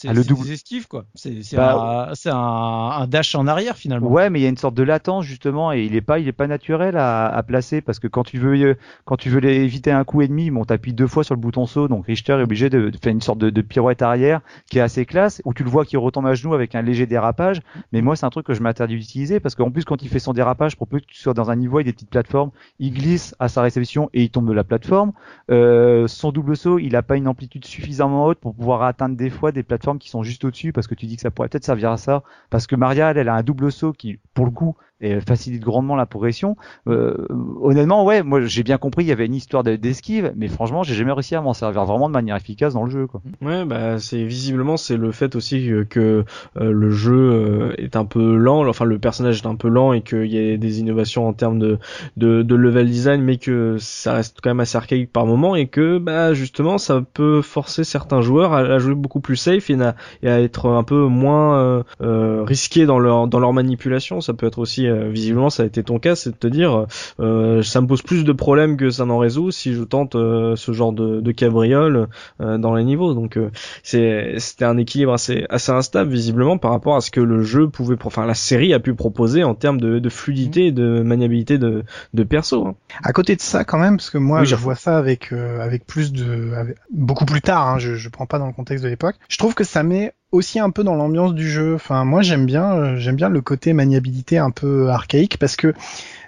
c'est 0.00 0.08
ah, 0.08 0.12
le 0.12 0.22
double- 0.22 0.44
des 0.44 0.52
esquives 0.52 0.86
quoi. 0.86 1.04
C'est 1.14 1.40
Bah, 1.56 2.12
un, 2.24 2.30
un, 2.30 3.02
un 3.02 3.06
dash 3.06 3.34
en 3.34 3.46
arrière 3.46 3.76
finalement. 3.76 4.08
Ouais, 4.08 4.30
mais 4.30 4.38
il 4.38 4.42
y 4.42 4.46
a 4.46 4.48
une 4.48 4.56
sorte 4.56 4.74
de 4.74 4.82
latence 4.84 5.24
justement, 5.24 5.72
et 5.72 5.82
il 5.82 5.96
est 5.96 6.00
pas, 6.00 6.18
il 6.20 6.28
est 6.28 6.32
pas 6.32 6.46
naturel 6.46 6.96
à, 6.96 7.26
à 7.26 7.42
placer 7.42 7.80
parce 7.80 7.98
que 7.98 8.06
quand 8.06 8.22
tu 8.22 8.38
veux, 8.38 8.54
euh, 8.64 8.74
quand 9.04 9.16
tu 9.16 9.28
veux 9.28 9.44
éviter 9.44 9.90
un 9.90 10.04
coup 10.04 10.22
ennemi, 10.22 10.50
bon, 10.50 10.64
t'appuies 10.64 10.92
deux 10.92 11.06
fois 11.08 11.24
sur 11.24 11.34
le 11.34 11.40
bouton 11.40 11.66
saut, 11.66 11.88
donc 11.88 12.06
Richter 12.06 12.34
est 12.34 12.42
obligé 12.42 12.70
de, 12.70 12.90
de 12.90 12.96
faire 12.96 13.12
une 13.12 13.20
sorte 13.20 13.38
de, 13.38 13.50
de 13.50 13.60
pirouette 13.62 14.02
arrière 14.02 14.40
qui 14.70 14.78
est 14.78 14.82
assez 14.82 15.04
classe, 15.04 15.42
où 15.44 15.52
tu 15.52 15.64
le 15.64 15.70
vois 15.70 15.84
qui 15.84 15.96
retombe 15.96 16.26
à 16.26 16.34
genoux 16.34 16.54
avec 16.54 16.74
un 16.76 16.82
léger 16.82 17.06
dérapage. 17.06 17.60
Mais 17.92 18.00
moi, 18.02 18.14
c'est 18.14 18.26
un 18.26 18.30
truc 18.30 18.46
que 18.46 18.54
je 18.54 18.62
m'interdis 18.62 18.94
d'utiliser 18.96 19.40
parce 19.40 19.54
qu'en 19.56 19.70
plus, 19.70 19.84
quand 19.84 20.02
il 20.02 20.08
fait 20.08 20.18
son 20.20 20.32
dérapage, 20.32 20.76
pour 20.76 20.86
peu 20.86 21.00
que 21.00 21.06
tu 21.06 21.18
sois 21.18 21.34
dans 21.34 21.50
un 21.50 21.56
niveau 21.56 21.78
avec 21.78 21.86
des 21.86 21.92
petites 21.92 22.10
plateformes, 22.10 22.50
il 22.78 22.92
glisse 22.92 23.34
à 23.40 23.48
sa 23.48 23.62
réception 23.62 24.10
et 24.14 24.22
il 24.22 24.30
tombe 24.30 24.46
de 24.48 24.52
la 24.52 24.64
plateforme. 24.64 25.12
Euh, 25.50 26.06
son 26.06 26.30
double 26.32 26.56
saut, 26.56 26.78
il 26.78 26.94
a 26.96 27.02
pas 27.02 27.16
une 27.16 27.28
amplitude 27.28 27.64
suffisamment 27.64 28.26
haute 28.26 28.38
pour 28.38 28.54
pouvoir 28.54 28.82
atteindre 28.82 29.16
des 29.16 29.30
fois 29.30 29.50
des 29.52 29.62
plateformes 29.62 29.87
qui 29.96 30.10
sont 30.10 30.22
juste 30.22 30.44
au-dessus 30.44 30.72
parce 30.72 30.86
que 30.86 30.94
tu 30.94 31.06
dis 31.06 31.16
que 31.16 31.22
ça 31.22 31.30
pourrait 31.30 31.48
peut-être 31.48 31.64
servir 31.64 31.90
à 31.90 31.96
ça. 31.96 32.22
Parce 32.50 32.66
que 32.66 32.76
Maria, 32.76 33.10
elle, 33.10 33.18
elle 33.18 33.28
a 33.28 33.34
un 33.34 33.42
double 33.42 33.72
saut 33.72 33.92
qui, 33.92 34.18
pour 34.34 34.44
le 34.44 34.50
coup, 34.50 34.76
et 35.00 35.20
facilite 35.20 35.62
grandement 35.62 35.96
la 35.96 36.06
progression. 36.06 36.56
Euh, 36.88 37.26
honnêtement, 37.60 38.04
ouais, 38.04 38.22
moi 38.22 38.40
j'ai 38.44 38.62
bien 38.62 38.78
compris, 38.78 39.04
il 39.04 39.08
y 39.08 39.12
avait 39.12 39.26
une 39.26 39.34
histoire 39.34 39.62
de- 39.62 39.76
d'esquive, 39.76 40.32
mais 40.36 40.48
franchement, 40.48 40.82
j'ai 40.82 40.94
jamais 40.94 41.12
réussi 41.12 41.34
à 41.34 41.40
m'en 41.40 41.54
servir 41.54 41.84
vraiment 41.84 42.08
de 42.08 42.14
manière 42.14 42.36
efficace 42.36 42.74
dans 42.74 42.84
le 42.84 42.90
jeu. 42.90 43.06
Quoi. 43.06 43.22
Ouais, 43.42 43.64
bah 43.64 43.98
c'est 43.98 44.24
visiblement 44.24 44.76
c'est 44.76 44.96
le 44.96 45.12
fait 45.12 45.36
aussi 45.36 45.70
que, 45.88 46.24
euh, 46.60 46.72
le 46.72 46.90
jeu 46.90 47.14
euh, 47.14 47.72
est 47.78 47.96
un 47.96 48.04
peu 48.04 48.36
lent, 48.36 48.66
enfin 48.66 48.84
le 48.84 48.98
personnage 48.98 49.42
est 49.42 49.46
un 49.46 49.56
peu 49.56 49.68
lent 49.68 49.92
et 49.92 50.02
qu'il 50.02 50.26
y 50.26 50.52
a 50.52 50.56
des 50.56 50.80
innovations 50.80 51.28
en 51.28 51.32
termes 51.32 51.58
de, 51.58 51.78
de 52.16 52.54
level 52.54 52.86
design, 52.86 53.22
mais 53.22 53.36
que 53.36 53.76
ça 53.78 54.14
reste 54.14 54.38
quand 54.42 54.50
même 54.50 54.60
assez 54.60 54.76
archaïque 54.76 55.12
par 55.12 55.26
moment 55.26 55.54
et 55.54 55.66
que 55.66 55.98
bah 55.98 56.34
justement 56.34 56.78
ça 56.78 57.02
peut 57.14 57.42
forcer 57.42 57.84
certains 57.84 58.20
joueurs 58.20 58.52
à, 58.52 58.78
jouer 58.78 58.94
beaucoup 58.94 59.20
plus 59.20 59.36
safe 59.36 59.70
et, 59.70 59.76
à 59.82 60.40
être 60.40 60.68
un 60.68 60.82
peu 60.82 61.06
moins 61.06 61.58
euh, 61.58 61.82
euh, 62.00 62.42
risqués 62.44 62.86
dans 62.86 62.98
leur 62.98 63.28
dans 63.28 63.40
leur 63.40 63.52
manipulation. 63.52 64.20
Ça 64.20 64.34
peut 64.34 64.46
être 64.46 64.58
aussi 64.58 64.87
euh, 64.88 65.08
visiblement 65.10 65.50
ça 65.50 65.62
a 65.62 65.66
été 65.66 65.82
ton 65.82 65.98
cas, 65.98 66.14
c'est 66.16 66.30
de 66.30 66.36
te 66.36 66.46
dire 66.46 66.86
euh, 67.20 67.62
ça 67.62 67.80
me 67.80 67.86
pose 67.86 68.02
plus 68.02 68.24
de 68.24 68.32
problèmes 68.32 68.76
que 68.76 68.90
ça 68.90 69.04
n'en 69.04 69.18
résout 69.18 69.50
si 69.50 69.74
je 69.74 69.82
tente 69.82 70.14
euh, 70.14 70.56
ce 70.56 70.72
genre 70.72 70.92
de, 70.92 71.20
de 71.20 71.32
cabriole 71.32 72.08
euh, 72.40 72.58
dans 72.58 72.74
les 72.74 72.84
niveaux. 72.84 73.14
Donc 73.14 73.36
euh, 73.36 73.50
c'est 73.82 74.34
c'était 74.38 74.64
un 74.64 74.76
équilibre 74.76 75.12
assez 75.12 75.44
assez 75.50 75.72
instable 75.72 76.10
visiblement 76.10 76.58
par 76.58 76.70
rapport 76.70 76.96
à 76.96 77.00
ce 77.00 77.10
que 77.10 77.20
le 77.20 77.42
jeu 77.42 77.68
pouvait, 77.68 77.96
enfin 78.04 78.26
la 78.26 78.34
série 78.34 78.72
a 78.74 78.80
pu 78.80 78.94
proposer 78.94 79.44
en 79.44 79.54
termes 79.54 79.80
de, 79.80 79.98
de 79.98 80.08
fluidité 80.08 80.66
et 80.66 80.72
de 80.72 81.02
maniabilité 81.02 81.58
de 81.58 81.84
de 82.14 82.22
perso. 82.24 82.66
hein. 82.66 82.74
À 83.02 83.12
côté 83.12 83.36
de 83.36 83.40
ça, 83.40 83.64
quand 83.64 83.78
même, 83.78 83.96
parce 83.96 84.10
que 84.10 84.18
moi, 84.18 84.40
Oui, 84.40 84.46
je 84.46 84.54
vois 84.56 84.74
ça 84.74 84.98
avec 84.98 85.32
euh, 85.32 85.60
avec 85.60 85.86
plus 85.86 86.12
de 86.12 86.52
avec- 86.54 86.76
beaucoup 86.90 87.24
plus 87.24 87.40
tard. 87.40 87.66
Hein, 87.68 87.78
je 87.78 87.94
je 87.94 88.08
prends 88.08 88.26
pas 88.26 88.38
dans 88.38 88.46
le 88.46 88.52
contexte 88.52 88.84
de 88.84 88.88
l'époque. 88.88 89.16
Je 89.28 89.38
trouve 89.38 89.54
que 89.54 89.64
ça 89.64 89.82
met 89.82 90.12
aussi 90.32 90.58
un 90.60 90.70
peu 90.70 90.84
dans 90.84 90.94
l'ambiance 90.94 91.34
du 91.34 91.48
jeu. 91.48 91.74
Enfin, 91.74 92.04
moi, 92.04 92.22
j'aime 92.22 92.46
bien 92.46 92.72
euh, 92.74 92.96
j'aime 92.96 93.16
bien 93.16 93.28
le 93.28 93.40
côté 93.40 93.72
maniabilité 93.72 94.38
un 94.38 94.50
peu 94.50 94.88
archaïque 94.90 95.38
parce 95.38 95.56
que 95.56 95.72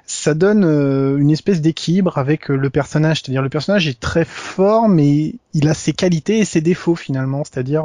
ça 0.07 0.35
donne 0.35 0.65
euh, 0.65 1.19
une 1.19 1.31
espèce 1.31 1.61
d'équilibre 1.61 2.19
avec 2.19 2.51
euh, 2.51 2.57
le 2.57 2.69
personnage. 2.69 3.21
C'est-à-dire 3.23 3.43
le 3.43 3.49
personnage 3.49 3.87
est 3.87 4.01
très 4.01 4.25
fort, 4.25 4.89
mais 4.89 5.35
il 5.55 5.69
a 5.69 5.75
ses 5.75 5.93
qualités 5.93 6.39
et 6.39 6.45
ses 6.45 6.61
défauts 6.61 6.97
finalement. 6.97 7.45
C'est-à-dire 7.45 7.85